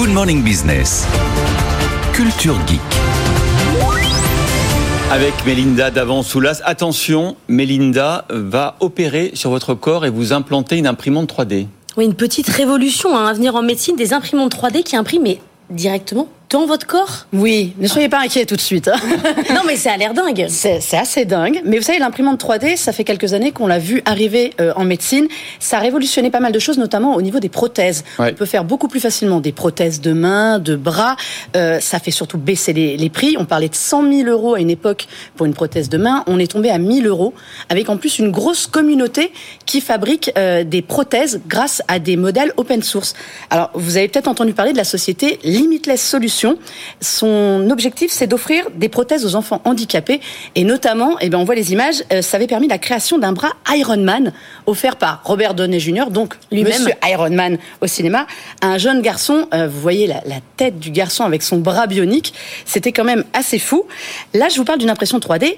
Good 0.00 0.14
Morning 0.14 0.42
Business. 0.42 1.06
Culture 2.14 2.56
Geek. 2.66 2.80
Avec 5.10 5.34
Mélinda 5.44 5.90
Davant-Soulas. 5.90 6.62
Attention, 6.64 7.36
Mélinda 7.48 8.24
va 8.30 8.76
opérer 8.80 9.32
sur 9.34 9.50
votre 9.50 9.74
corps 9.74 10.06
et 10.06 10.10
vous 10.10 10.32
implanter 10.32 10.78
une 10.78 10.86
imprimante 10.86 11.30
3D. 11.30 11.66
Oui, 11.98 12.06
une 12.06 12.14
petite 12.14 12.48
révolution 12.48 13.14
hein, 13.14 13.26
à 13.26 13.34
venir 13.34 13.54
en 13.56 13.60
médecine 13.60 13.94
des 13.94 14.14
imprimantes 14.14 14.56
3D 14.56 14.84
qui 14.84 14.96
impriment 14.96 15.36
directement 15.68 16.28
dans 16.50 16.66
votre 16.66 16.86
corps 16.86 17.26
Oui, 17.32 17.74
ne 17.78 17.86
soyez 17.86 18.08
pas 18.08 18.18
inquiets 18.18 18.44
tout 18.44 18.56
de 18.56 18.60
suite. 18.60 18.88
Hein. 18.88 18.98
non, 19.54 19.60
mais 19.66 19.76
ça 19.76 19.92
a 19.92 19.96
l'air 19.96 20.14
dingue. 20.14 20.46
C'est 20.48 20.80
assez 20.96 21.24
dingue. 21.24 21.62
Mais 21.64 21.78
vous 21.78 21.84
savez, 21.84 22.00
l'imprimante 22.00 22.42
3D, 22.42 22.76
ça 22.76 22.92
fait 22.92 23.04
quelques 23.04 23.34
années 23.34 23.52
qu'on 23.52 23.68
l'a 23.68 23.78
vu 23.78 24.02
arriver 24.04 24.52
euh, 24.60 24.72
en 24.74 24.84
médecine. 24.84 25.28
Ça 25.60 25.76
a 25.76 25.80
révolutionné 25.80 26.30
pas 26.30 26.40
mal 26.40 26.52
de 26.52 26.58
choses, 26.58 26.76
notamment 26.76 27.14
au 27.14 27.22
niveau 27.22 27.38
des 27.38 27.48
prothèses. 27.48 28.04
On 28.18 28.32
peut 28.32 28.46
faire 28.46 28.64
beaucoup 28.64 28.88
plus 28.88 28.98
facilement 28.98 29.40
des 29.40 29.52
prothèses 29.52 30.00
de 30.00 30.12
main, 30.12 30.58
de 30.58 30.74
bras. 30.74 31.16
Euh, 31.56 31.78
ça 31.78 32.00
fait 32.00 32.10
surtout 32.10 32.38
baisser 32.38 32.72
les, 32.72 33.10
prix. 33.10 33.36
On 33.38 33.44
parlait 33.44 33.68
de 33.68 33.74
100 33.74 34.12
000 34.12 34.28
euros 34.28 34.54
à 34.54 34.60
une 34.60 34.70
époque 34.70 35.06
pour 35.36 35.46
une 35.46 35.54
prothèse 35.54 35.88
de 35.88 35.98
main. 35.98 36.24
On 36.26 36.38
est 36.38 36.50
tombé 36.50 36.70
à 36.70 36.78
1000 36.78 37.06
euros, 37.06 37.32
avec 37.68 37.88
en 37.88 37.96
plus 37.96 38.18
une 38.18 38.30
grosse 38.30 38.66
communauté 38.66 39.32
qui 39.66 39.80
fabrique 39.80 40.32
euh, 40.36 40.64
des 40.64 40.82
prothèses 40.82 41.40
grâce 41.46 41.82
à 41.86 41.98
des 41.98 42.16
modèles 42.16 42.52
open 42.56 42.82
source. 42.82 43.14
Alors, 43.50 43.70
vous 43.74 43.96
avez 43.96 44.08
peut-être 44.08 44.28
entendu 44.28 44.52
parler 44.52 44.72
de 44.72 44.76
la 44.76 44.84
société 44.84 45.38
Limitless 45.44 46.02
Solutions 46.02 46.39
son 47.00 47.68
objectif, 47.70 48.10
c'est 48.10 48.26
d'offrir 48.26 48.64
des 48.74 48.88
prothèses 48.88 49.24
aux 49.24 49.34
enfants 49.34 49.60
handicapés. 49.64 50.20
Et 50.54 50.64
notamment, 50.64 51.16
eh 51.20 51.28
bien, 51.28 51.38
on 51.38 51.44
voit 51.44 51.54
les 51.54 51.72
images, 51.72 52.02
euh, 52.12 52.22
ça 52.22 52.36
avait 52.36 52.46
permis 52.46 52.68
la 52.68 52.78
création 52.78 53.18
d'un 53.18 53.32
bras 53.32 53.52
Ironman 53.68 54.32
offert 54.66 54.96
par 54.96 55.22
Robert 55.24 55.54
Downey 55.54 55.80
Jr., 55.80 56.06
donc 56.10 56.34
lui-même 56.50 56.72
Monsieur 56.72 56.94
Ironman 57.04 57.58
au 57.80 57.86
cinéma, 57.86 58.26
un 58.62 58.78
jeune 58.78 59.02
garçon. 59.02 59.46
Euh, 59.54 59.68
vous 59.68 59.80
voyez 59.80 60.06
la, 60.06 60.22
la 60.26 60.40
tête 60.56 60.78
du 60.78 60.90
garçon 60.90 61.24
avec 61.24 61.42
son 61.42 61.58
bras 61.58 61.86
bionique. 61.86 62.34
C'était 62.64 62.92
quand 62.92 63.04
même 63.04 63.24
assez 63.32 63.58
fou. 63.58 63.86
Là, 64.34 64.48
je 64.48 64.56
vous 64.56 64.64
parle 64.64 64.78
d'une 64.78 64.90
impression 64.90 65.18
3D 65.18 65.56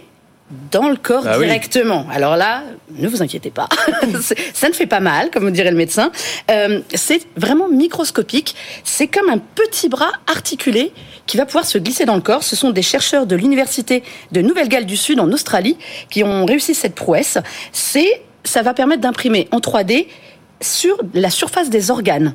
dans 0.70 0.88
le 0.88 0.96
corps 0.96 1.24
bah 1.24 1.38
directement. 1.38 2.06
Alors 2.12 2.36
là, 2.36 2.62
ne 2.96 3.08
vous 3.08 3.22
inquiétez 3.22 3.50
pas, 3.50 3.68
ça 4.54 4.68
ne 4.68 4.74
fait 4.74 4.86
pas 4.86 5.00
mal, 5.00 5.30
comme 5.30 5.50
dirait 5.50 5.70
le 5.70 5.76
médecin. 5.76 6.10
Euh, 6.50 6.80
c'est 6.94 7.22
vraiment 7.36 7.68
microscopique. 7.68 8.54
C'est 8.84 9.06
comme 9.06 9.28
un 9.28 9.38
petit 9.38 9.88
bras 9.88 10.12
articulé 10.26 10.92
qui 11.26 11.36
va 11.36 11.46
pouvoir 11.46 11.64
se 11.64 11.78
glisser 11.78 12.04
dans 12.04 12.16
le 12.16 12.20
corps. 12.20 12.42
Ce 12.42 12.56
sont 12.56 12.70
des 12.70 12.82
chercheurs 12.82 13.26
de 13.26 13.36
l'université 13.36 14.02
de 14.32 14.42
Nouvelle-Galles 14.42 14.86
du 14.86 14.96
Sud 14.96 15.20
en 15.20 15.30
Australie 15.32 15.76
qui 16.10 16.24
ont 16.24 16.44
réussi 16.44 16.74
cette 16.74 16.94
prouesse. 16.94 17.38
C'est, 17.72 18.22
ça 18.44 18.62
va 18.62 18.74
permettre 18.74 19.00
d'imprimer 19.00 19.48
en 19.52 19.58
3D 19.58 20.06
sur 20.60 20.96
la 21.14 21.30
surface 21.30 21.70
des 21.70 21.90
organes. 21.90 22.34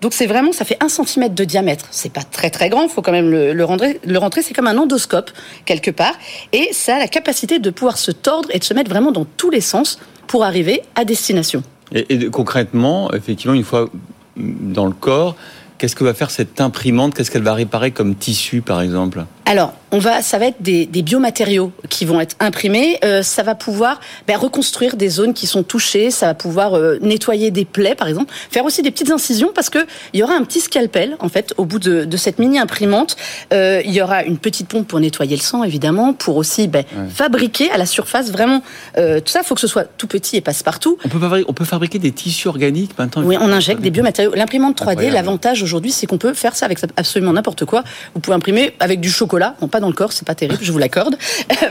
Donc 0.00 0.12
c'est 0.14 0.26
vraiment, 0.26 0.52
ça 0.52 0.64
fait 0.64 0.76
un 0.80 0.88
centimètre 0.88 1.34
de 1.34 1.44
diamètre. 1.44 1.86
C'est 1.90 2.12
pas 2.12 2.22
très 2.22 2.50
très 2.50 2.68
grand, 2.68 2.82
il 2.82 2.88
faut 2.88 3.02
quand 3.02 3.12
même 3.12 3.30
le, 3.30 3.52
le, 3.52 3.64
rentrer. 3.64 4.00
Le 4.04 4.18
rentrer, 4.18 4.42
c'est 4.42 4.54
comme 4.54 4.68
un 4.68 4.78
endoscope 4.78 5.30
quelque 5.64 5.90
part, 5.90 6.14
et 6.52 6.68
ça 6.72 6.96
a 6.96 6.98
la 6.98 7.08
capacité 7.08 7.58
de 7.58 7.70
pouvoir 7.70 7.98
se 7.98 8.10
tordre 8.10 8.48
et 8.52 8.58
de 8.58 8.64
se 8.64 8.74
mettre 8.74 8.90
vraiment 8.90 9.12
dans 9.12 9.24
tous 9.24 9.50
les 9.50 9.60
sens 9.60 9.98
pour 10.26 10.44
arriver 10.44 10.82
à 10.94 11.04
destination. 11.04 11.62
Et, 11.92 12.28
concrètement, 12.30 13.12
effectivement, 13.12 13.54
une 13.54 13.64
fois 13.64 13.88
dans 14.36 14.86
le 14.86 14.92
corps, 14.92 15.34
qu'est-ce 15.78 15.96
que 15.96 16.04
va 16.04 16.14
faire 16.14 16.30
cette 16.30 16.60
imprimante? 16.60 17.14
Qu'est-ce 17.14 17.30
qu'elle 17.30 17.42
va 17.42 17.54
réparer 17.54 17.90
comme 17.90 18.14
tissu, 18.14 18.60
par 18.60 18.82
exemple? 18.82 19.24
Alors, 19.46 19.72
on 19.90 19.98
va, 19.98 20.22
ça 20.22 20.38
va 20.38 20.46
être 20.46 20.60
des, 20.60 20.86
des 20.86 21.02
biomatériaux 21.02 21.72
qui 21.88 22.04
vont 22.04 22.20
être 22.20 22.36
imprimés. 22.40 22.98
Euh, 23.04 23.22
ça 23.22 23.42
va 23.42 23.54
pouvoir 23.54 24.00
ben, 24.26 24.36
reconstruire 24.36 24.96
des 24.96 25.08
zones 25.08 25.34
qui 25.34 25.46
sont 25.46 25.62
touchées. 25.62 26.10
Ça 26.10 26.26
va 26.26 26.34
pouvoir 26.34 26.74
euh, 26.74 26.98
nettoyer 27.00 27.50
des 27.50 27.64
plaies, 27.64 27.94
par 27.94 28.08
exemple, 28.08 28.32
faire 28.50 28.64
aussi 28.64 28.82
des 28.82 28.90
petites 28.90 29.10
incisions 29.10 29.50
parce 29.54 29.70
que 29.70 29.78
il 30.12 30.20
y 30.20 30.22
aura 30.22 30.34
un 30.34 30.42
petit 30.44 30.60
scalpel 30.60 31.16
en 31.20 31.28
fait 31.28 31.54
au 31.56 31.64
bout 31.64 31.78
de, 31.78 32.04
de 32.04 32.16
cette 32.16 32.38
mini 32.38 32.58
imprimante. 32.58 33.16
Euh, 33.52 33.80
il 33.84 33.92
y 33.92 34.02
aura 34.02 34.24
une 34.24 34.38
petite 34.38 34.68
pompe 34.68 34.86
pour 34.86 35.00
nettoyer 35.00 35.36
le 35.36 35.42
sang, 35.42 35.64
évidemment, 35.64 36.12
pour 36.12 36.36
aussi 36.36 36.68
ben, 36.68 36.84
fabriquer 37.08 37.70
à 37.70 37.78
la 37.78 37.86
surface 37.86 38.30
vraiment 38.30 38.62
euh, 38.98 39.20
tout 39.20 39.28
ça. 39.28 39.40
Il 39.42 39.46
faut 39.46 39.54
que 39.54 39.60
ce 39.60 39.66
soit 39.66 39.84
tout 39.84 40.06
petit 40.06 40.36
et 40.36 40.40
passe 40.40 40.62
partout. 40.62 40.98
On 41.04 41.08
peut, 41.08 41.44
on 41.48 41.52
peut 41.52 41.64
fabriquer 41.64 41.98
des 41.98 42.12
tissus 42.12 42.48
organiques 42.48 42.98
maintenant. 42.98 43.22
Oui, 43.22 43.36
on 43.40 43.50
injecte 43.52 43.80
des 43.80 43.90
biomatériaux. 43.90 44.34
L'imprimante 44.34 44.80
3D, 44.80 45.10
l'avantage 45.10 45.62
aujourd'hui, 45.62 45.92
c'est 45.92 46.06
qu'on 46.06 46.18
peut 46.18 46.34
faire 46.34 46.56
ça 46.56 46.66
avec 46.66 46.78
absolument 46.96 47.32
n'importe 47.32 47.64
quoi. 47.64 47.84
Vous 48.14 48.20
pouvez 48.20 48.36
imprimer 48.36 48.74
avec 48.80 49.00
du 49.00 49.10
chocolat, 49.10 49.54
bon, 49.60 49.68
pas 49.68 49.77
dans 49.80 49.88
le 49.88 49.94
corps, 49.94 50.12
c'est 50.12 50.26
pas 50.26 50.34
terrible, 50.34 50.62
je 50.62 50.72
vous 50.72 50.78
l'accorde, 50.78 51.16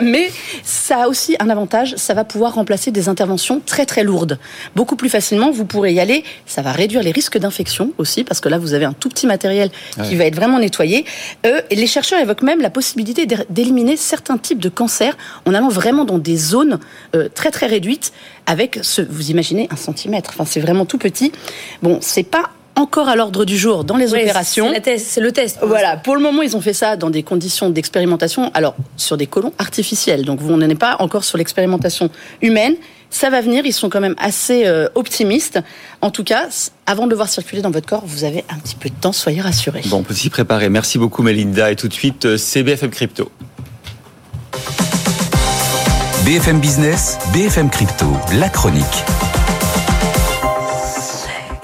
mais 0.02 0.32
ça 0.64 1.04
a 1.04 1.08
aussi 1.08 1.36
un 1.40 1.50
avantage, 1.50 1.96
ça 1.98 2.14
va 2.14 2.24
pouvoir 2.24 2.56
remplacer 2.56 2.92
des 2.92 3.10
interventions 3.10 3.62
très 3.66 3.86
très 3.86 4.04
lourdes. 4.04 4.40
Beaucoup 4.76 4.96
plus 4.96 5.10
facilement, 5.10 5.52
vous 5.52 5.66
pourrez 5.66 5.94
y 5.94 6.00
aller, 6.00 6.24
ça 6.46 6.62
va 6.62 6.72
réduire 6.72 7.04
les 7.04 7.12
risques 7.12 7.38
d'infection 7.38 7.92
aussi, 7.98 8.24
parce 8.24 8.40
que 8.40 8.50
là, 8.50 8.58
vous 8.58 8.74
avez 8.74 8.86
un 8.86 8.94
tout 8.94 9.10
petit 9.10 9.28
matériel 9.28 9.70
qui 10.04 10.16
va 10.16 10.26
être 10.26 10.36
vraiment 10.36 10.60
nettoyé. 10.60 11.06
Euh, 11.46 11.62
et 11.70 11.76
les 11.76 11.88
chercheurs 11.88 12.20
évoquent 12.20 12.44
même 12.44 12.62
la 12.62 12.70
possibilité 12.70 13.26
d'éliminer 13.50 13.98
certains 13.98 14.38
types 14.38 14.60
de 14.60 14.70
cancers 14.70 15.18
en 15.46 15.54
allant 15.54 15.70
vraiment 15.70 16.06
dans 16.06 16.18
des 16.18 16.38
zones 16.38 16.80
euh, 17.16 17.30
très 17.34 17.52
très 17.52 17.68
réduites 17.68 18.14
avec 18.46 18.80
ce, 18.82 19.02
vous 19.02 19.32
imaginez, 19.32 19.68
un 19.72 19.76
centimètre. 19.76 20.32
Enfin, 20.34 20.46
c'est 20.46 20.60
vraiment 20.60 20.86
tout 20.86 20.98
petit. 20.98 21.32
Bon, 21.82 22.00
c'est 22.02 22.24
pas 22.24 22.52
encore 22.78 23.10
à 23.10 23.16
l'ordre 23.16 23.44
du 23.44 23.58
jour 23.58 23.84
dans 23.84 23.98
les 23.98 24.14
opérations. 24.14 24.72
C'est 24.98 25.20
le 25.20 25.32
test. 25.32 25.60
Voilà, 25.62 25.98
pour 25.98 26.16
le 26.16 26.22
moment, 26.22 26.44
ils 26.44 26.56
ont 26.56 26.62
fait 26.62 26.74
ça 26.74 26.96
dans 26.96 27.10
des 27.10 27.24
conditions 27.24 27.70
d'expérimentation, 27.70 28.52
alors 28.54 28.76
sur 28.96 29.18
des 29.18 29.28
colons 29.28 29.52
artificiels. 29.58 30.24
Donc, 30.24 30.40
vous 30.40 30.56
n'en 30.56 30.62
êtes 30.62 30.78
pas 30.78 30.96
encore 31.00 31.24
sur 31.24 31.38
l'expérimentation 31.38 32.10
humaine. 32.42 32.76
Ça 33.10 33.30
va 33.30 33.42
venir, 33.42 33.66
ils 33.66 33.74
sont 33.74 33.90
quand 33.90 34.02
même 34.02 34.16
assez 34.18 34.68
euh, 34.68 34.90
optimistes. 34.96 35.60
En 36.02 36.12
tout 36.12 36.24
cas, 36.24 36.48
avant 36.86 37.06
de 37.06 37.10
le 37.10 37.16
voir 37.16 37.30
circuler 37.30 37.62
dans 37.62 37.72
votre 37.72 37.88
corps, 37.88 38.04
vous 38.06 38.26
avez 38.26 38.44
un 38.50 38.58
petit 38.60 38.76
peu 38.76 38.90
de 38.90 38.96
temps, 38.96 39.14
soyez 39.14 39.42
rassurés. 39.42 39.82
Bon, 39.86 39.98
on 39.98 40.04
peut 40.04 40.14
s'y 40.14 40.30
préparer. 40.30 40.70
Merci 40.70 40.98
beaucoup, 40.98 41.24
Melinda. 41.24 41.72
Et 41.72 41.76
tout 41.76 41.88
de 41.88 41.94
suite, 41.94 42.26
euh, 42.26 42.38
CBFM 42.38 42.92
Crypto. 42.92 43.32
BFM 46.26 46.60
Business, 46.60 47.18
BFM 47.34 47.70
Crypto, 47.70 48.06
la 48.38 48.50
chronique. 48.50 48.84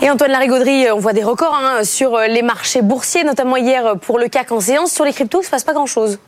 Et 0.04 0.10
Antoine 0.10 0.32
Larigauderie, 0.32 0.92
on 0.92 1.00
voit 1.00 1.14
des 1.14 1.24
records 1.24 1.58
hein, 1.58 1.86
sur 1.86 2.18
les 2.18 2.42
marchés 2.42 2.82
boursiers, 2.82 3.24
notamment 3.24 3.56
hier 3.56 3.96
pour 4.02 4.20
le 4.20 4.28
CAC 4.28 4.52
en 4.52 4.60
séance. 4.60 4.92
Sur 4.92 5.06
les 5.06 5.14
cryptos, 5.14 5.38
il 5.38 5.44
ne 5.44 5.46
se 5.46 5.50
passe 5.50 5.64
pas 5.64 5.72
grand-chose. 5.72 6.20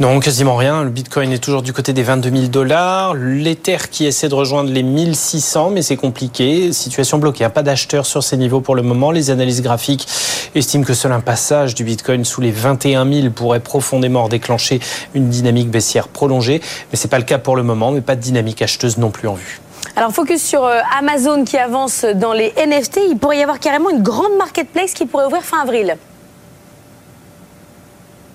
Non, 0.00 0.20
quasiment 0.20 0.56
rien. 0.56 0.84
Le 0.84 0.88
Bitcoin 0.88 1.30
est 1.30 1.38
toujours 1.38 1.60
du 1.60 1.74
côté 1.74 1.92
des 1.92 2.02
22 2.02 2.30
000 2.30 2.42
dollars. 2.46 3.12
L'Ether 3.14 3.76
qui 3.90 4.06
essaie 4.06 4.30
de 4.30 4.34
rejoindre 4.34 4.72
les 4.72 4.82
1600, 4.82 5.68
mais 5.68 5.82
c'est 5.82 5.98
compliqué. 5.98 6.72
Situation 6.72 7.18
bloquée. 7.18 7.46
Pas 7.50 7.62
d'acheteurs 7.62 8.06
sur 8.06 8.22
ces 8.22 8.38
niveaux 8.38 8.62
pour 8.62 8.74
le 8.74 8.80
moment. 8.80 9.10
Les 9.10 9.28
analyses 9.28 9.60
graphiques 9.60 10.08
estiment 10.54 10.84
que 10.84 10.94
seul 10.94 11.12
un 11.12 11.20
passage 11.20 11.74
du 11.74 11.84
Bitcoin 11.84 12.24
sous 12.24 12.40
les 12.40 12.52
21 12.52 13.04
000 13.04 13.30
pourrait 13.34 13.60
profondément 13.60 14.30
déclencher 14.30 14.80
une 15.12 15.28
dynamique 15.28 15.68
baissière 15.68 16.08
prolongée. 16.08 16.62
Mais 16.90 16.96
c'est 16.96 17.08
pas 17.08 17.18
le 17.18 17.24
cas 17.24 17.36
pour 17.36 17.54
le 17.54 17.64
moment, 17.64 17.90
mais 17.90 18.00
pas 18.00 18.16
de 18.16 18.22
dynamique 18.22 18.62
acheteuse 18.62 18.96
non 18.96 19.10
plus 19.10 19.28
en 19.28 19.34
vue. 19.34 19.60
Alors 19.96 20.12
focus 20.12 20.42
sur 20.42 20.64
euh, 20.64 20.80
Amazon 20.98 21.44
qui 21.44 21.58
avance 21.58 22.04
dans 22.04 22.32
les 22.32 22.52
NFT. 22.56 23.00
Il 23.08 23.18
pourrait 23.18 23.38
y 23.38 23.42
avoir 23.42 23.58
carrément 23.58 23.90
une 23.90 24.02
grande 24.02 24.36
marketplace 24.36 24.94
qui 24.94 25.06
pourrait 25.06 25.26
ouvrir 25.26 25.42
fin 25.42 25.60
avril. 25.60 25.96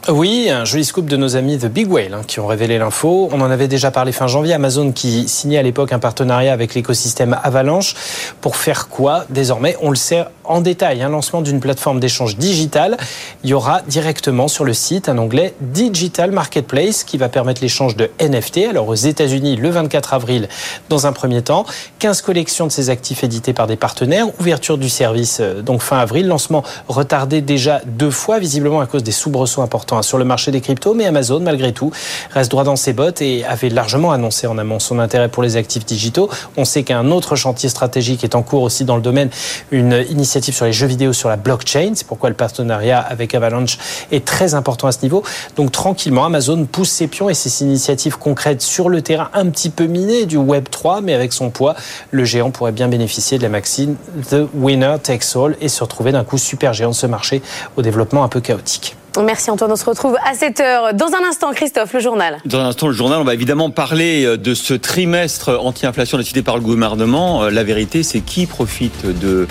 Oui, 0.10 0.50
un 0.50 0.66
joli 0.66 0.84
scoop 0.84 1.06
de 1.06 1.16
nos 1.16 1.38
amis 1.38 1.58
The 1.58 1.68
Big 1.68 1.90
Whale 1.90 2.14
hein, 2.14 2.24
qui 2.28 2.42
ont 2.42 2.46
révélé 2.46 2.78
l'info. 2.78 3.30
On 3.32 3.40
en 3.40 3.50
avait 3.50 3.70
déjà 3.70 3.90
parlé 3.90 4.12
fin 4.12 4.28
janvier. 4.28 4.54
Amazon 4.54 4.92
qui 4.92 5.30
signait 5.30 5.60
à 5.60 5.62
l'époque 5.62 5.94
un 5.94 6.00
partenariat 6.00 6.52
avec 6.52 6.76
l'écosystème 6.76 7.40
Avalanche. 7.42 7.96
Pour 8.42 8.58
faire 8.58 8.90
quoi 8.90 9.24
Désormais, 9.30 9.78
on 9.82 9.90
le 9.90 9.96
sait 9.96 10.26
en 10.44 10.60
détail. 10.60 11.02
Un 11.04 11.08
lancement 11.08 11.42
d'une 11.42 11.62
plateforme 11.62 12.02
d'échange 12.02 12.36
digital. 12.36 12.98
Il 13.46 13.52
y 13.52 13.54
aura 13.54 13.82
directement 13.88 14.50
sur 14.50 14.66
le 14.66 14.74
site 14.74 15.08
un 15.08 15.18
onglet 15.18 15.54
Digital 15.62 16.32
Marketplace 16.32 17.06
qui 17.06 17.18
va 17.18 17.30
permettre 17.30 17.62
l'échange 17.62 17.96
de 17.96 18.12
NFT. 18.20 18.58
Alors 18.70 18.90
aux 18.90 18.96
États-Unis, 18.96 19.56
le 19.56 19.70
24 19.70 20.16
avril, 20.16 20.50
dans 20.90 21.08
un 21.08 21.14
premier 21.14 21.42
temps, 21.44 21.66
15 22.00 22.24
collections 22.24 22.68
de 22.68 22.74
ces 22.74 22.90
actifs 22.90 23.24
édités 23.24 23.54
par 23.54 23.68
des 23.68 23.78
partenaires. 23.78 24.28
Ouverture 24.42 24.78
du 24.78 24.90
service 24.90 25.38
euh, 25.40 25.62
donc 25.62 25.82
fin 25.82 25.98
avril. 25.98 26.28
Lancement 26.28 26.64
retardé 26.90 27.40
déjà 27.40 27.82
deux 27.86 28.12
fois, 28.12 28.40
visiblement 28.40 28.82
à 28.82 28.86
cause 28.86 29.04
des 29.04 29.14
soubresauts 29.14 29.62
importants 29.62 29.93
sur 30.02 30.18
le 30.18 30.26
marché 30.26 30.52
des 30.52 30.62
cryptos, 30.62 30.94
mais 30.94 31.06
Amazon, 31.06 31.40
malgré 31.40 31.72
tout, 31.74 31.92
reste 32.32 32.52
droit 32.52 32.64
dans 32.64 32.76
ses 32.76 32.94
bottes 32.94 33.22
et 33.22 33.46
avait 33.46 33.70
largement 33.70 34.12
annoncé 34.12 34.48
en 34.48 34.58
amont 34.58 34.80
son 34.80 35.00
intérêt 35.00 35.30
pour 35.30 35.44
les 35.44 35.58
actifs 35.58 35.86
digitaux. 35.86 36.30
On 36.58 36.66
sait 36.66 36.84
qu'un 36.84 37.12
autre 37.12 37.36
chantier 37.36 37.70
stratégique 37.70 38.24
est 38.24 38.36
en 38.36 38.42
cours 38.42 38.64
aussi 38.64 38.86
dans 38.86 38.96
le 38.96 39.02
domaine, 39.02 39.30
une 39.72 40.06
initiative 40.10 40.56
sur 40.56 40.66
les 40.66 40.74
jeux 40.74 40.88
vidéo 40.88 41.14
sur 41.14 41.30
la 41.30 41.36
blockchain. 41.36 41.92
C'est 41.96 42.08
pourquoi 42.08 42.30
le 42.30 42.36
partenariat 42.36 43.00
avec 43.00 43.36
Avalanche 43.36 43.78
est 44.12 44.26
très 44.26 44.56
important 44.56 44.88
à 44.88 44.92
ce 44.92 45.00
niveau. 45.04 45.24
Donc 45.56 45.72
tranquillement, 45.72 46.26
Amazon 46.26 46.66
pousse 46.66 46.90
ses 46.90 47.08
pions 47.08 47.30
et 47.30 47.34
ses 47.34 47.64
initiatives 47.64 48.18
concrètes 48.18 48.62
sur 48.62 48.90
le 48.90 49.02
terrain 49.02 49.30
un 49.34 49.50
petit 49.50 49.70
peu 49.70 49.86
miné 49.86 50.26
du 50.26 50.38
Web 50.38 50.66
3, 50.70 51.02
mais 51.02 51.14
avec 51.14 51.34
son 51.34 51.50
poids, 51.50 51.76
le 52.12 52.24
géant 52.26 52.52
pourrait 52.52 52.72
bien 52.72 52.88
bénéficier 52.88 53.38
de 53.38 53.44
la 53.44 53.50
maxime 53.50 53.96
The 54.30 54.48
Winner 54.54 54.96
Takes 55.02 55.36
All 55.36 55.56
et 55.62 55.68
se 55.68 55.84
retrouver 55.84 56.12
d'un 56.12 56.24
coup 56.24 56.38
super 56.38 56.74
géant 56.74 56.90
de 56.90 56.96
ce 56.96 57.08
marché 57.08 57.42
au 57.78 57.82
développement 57.82 58.24
un 58.24 58.30
peu 58.30 58.42
chaotique. 58.42 58.96
Merci 59.22 59.52
Antoine, 59.52 59.72
on 59.72 59.76
se 59.76 59.86
retrouve 59.86 60.18
à 60.26 60.34
7h. 60.34 60.94
Dans 60.96 61.14
un 61.14 61.28
instant, 61.28 61.52
Christophe, 61.54 61.94
le 61.94 62.00
journal. 62.00 62.38
Dans 62.46 62.60
un 62.60 62.66
instant, 62.66 62.88
le 62.88 62.94
journal, 62.94 63.20
on 63.20 63.24
va 63.24 63.34
évidemment 63.34 63.70
parler 63.70 64.26
euh, 64.26 64.38
de 64.38 64.54
ce 64.54 64.74
trimestre 64.74 65.60
anti-inflation 65.62 66.18
décidé 66.18 66.42
par 66.42 66.56
le 66.56 66.62
gouvernement. 66.62 67.44
Euh, 67.44 67.50
la 67.52 67.64
vérité, 67.64 68.02
c'est 68.04 68.22
qui 68.22 68.48
profite 68.48 69.06
de 69.06 69.48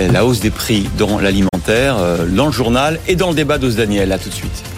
euh, 0.00 0.12
la 0.12 0.26
hausse 0.26 0.40
des 0.40 0.50
prix 0.50 0.88
dans 0.98 1.18
l'alimentaire, 1.18 1.96
dans 2.28 2.46
le 2.46 2.52
journal 2.52 3.00
et 3.08 3.16
dans 3.16 3.28
le 3.28 3.34
débat 3.34 3.58
d'Ose 3.58 3.76
Daniel. 3.76 4.12
À 4.12 4.18
tout 4.18 4.28
de 4.28 4.34
suite. 4.34 4.75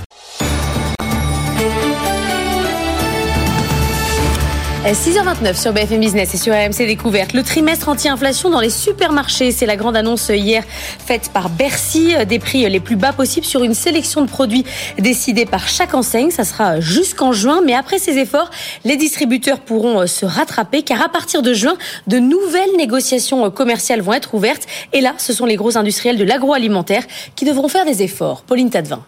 6h29 4.84 5.60
sur 5.60 5.72
BFM 5.72 6.00
Business 6.00 6.34
et 6.34 6.36
sur 6.38 6.54
AMC 6.54 6.86
Découverte. 6.86 7.32
Le 7.32 7.42
trimestre 7.42 7.88
anti-inflation 7.88 8.48
dans 8.48 8.60
les 8.60 8.70
supermarchés, 8.70 9.50
c'est 9.50 9.66
la 9.66 9.76
grande 9.76 9.96
annonce 9.96 10.28
hier 10.28 10.62
faite 11.04 11.30
par 11.34 11.50
Bercy. 11.50 12.14
Des 12.26 12.38
prix 12.38 12.68
les 12.70 12.78
plus 12.78 12.94
bas 12.94 13.12
possibles 13.12 13.44
sur 13.44 13.64
une 13.64 13.74
sélection 13.74 14.22
de 14.22 14.28
produits 14.28 14.64
décidés 14.98 15.46
par 15.46 15.68
chaque 15.68 15.94
enseigne. 15.94 16.30
Ça 16.30 16.44
sera 16.44 16.80
jusqu'en 16.80 17.32
juin. 17.32 17.60
Mais 17.66 17.74
après 17.74 17.98
ces 17.98 18.18
efforts, 18.18 18.50
les 18.84 18.96
distributeurs 18.96 19.58
pourront 19.58 20.06
se 20.06 20.24
rattraper 20.24 20.82
car 20.82 21.02
à 21.02 21.08
partir 21.08 21.42
de 21.42 21.52
juin, 21.52 21.76
de 22.06 22.18
nouvelles 22.18 22.76
négociations 22.76 23.50
commerciales 23.50 24.00
vont 24.00 24.12
être 24.12 24.32
ouvertes. 24.34 24.66
Et 24.92 25.00
là, 25.00 25.14
ce 25.18 25.32
sont 25.32 25.44
les 25.44 25.56
gros 25.56 25.76
industriels 25.76 26.16
de 26.16 26.24
l'agroalimentaire 26.24 27.02
qui 27.34 27.44
devront 27.44 27.68
faire 27.68 27.84
des 27.84 28.02
efforts. 28.02 28.42
Pauline 28.42 28.70
Tadevin. 28.70 29.04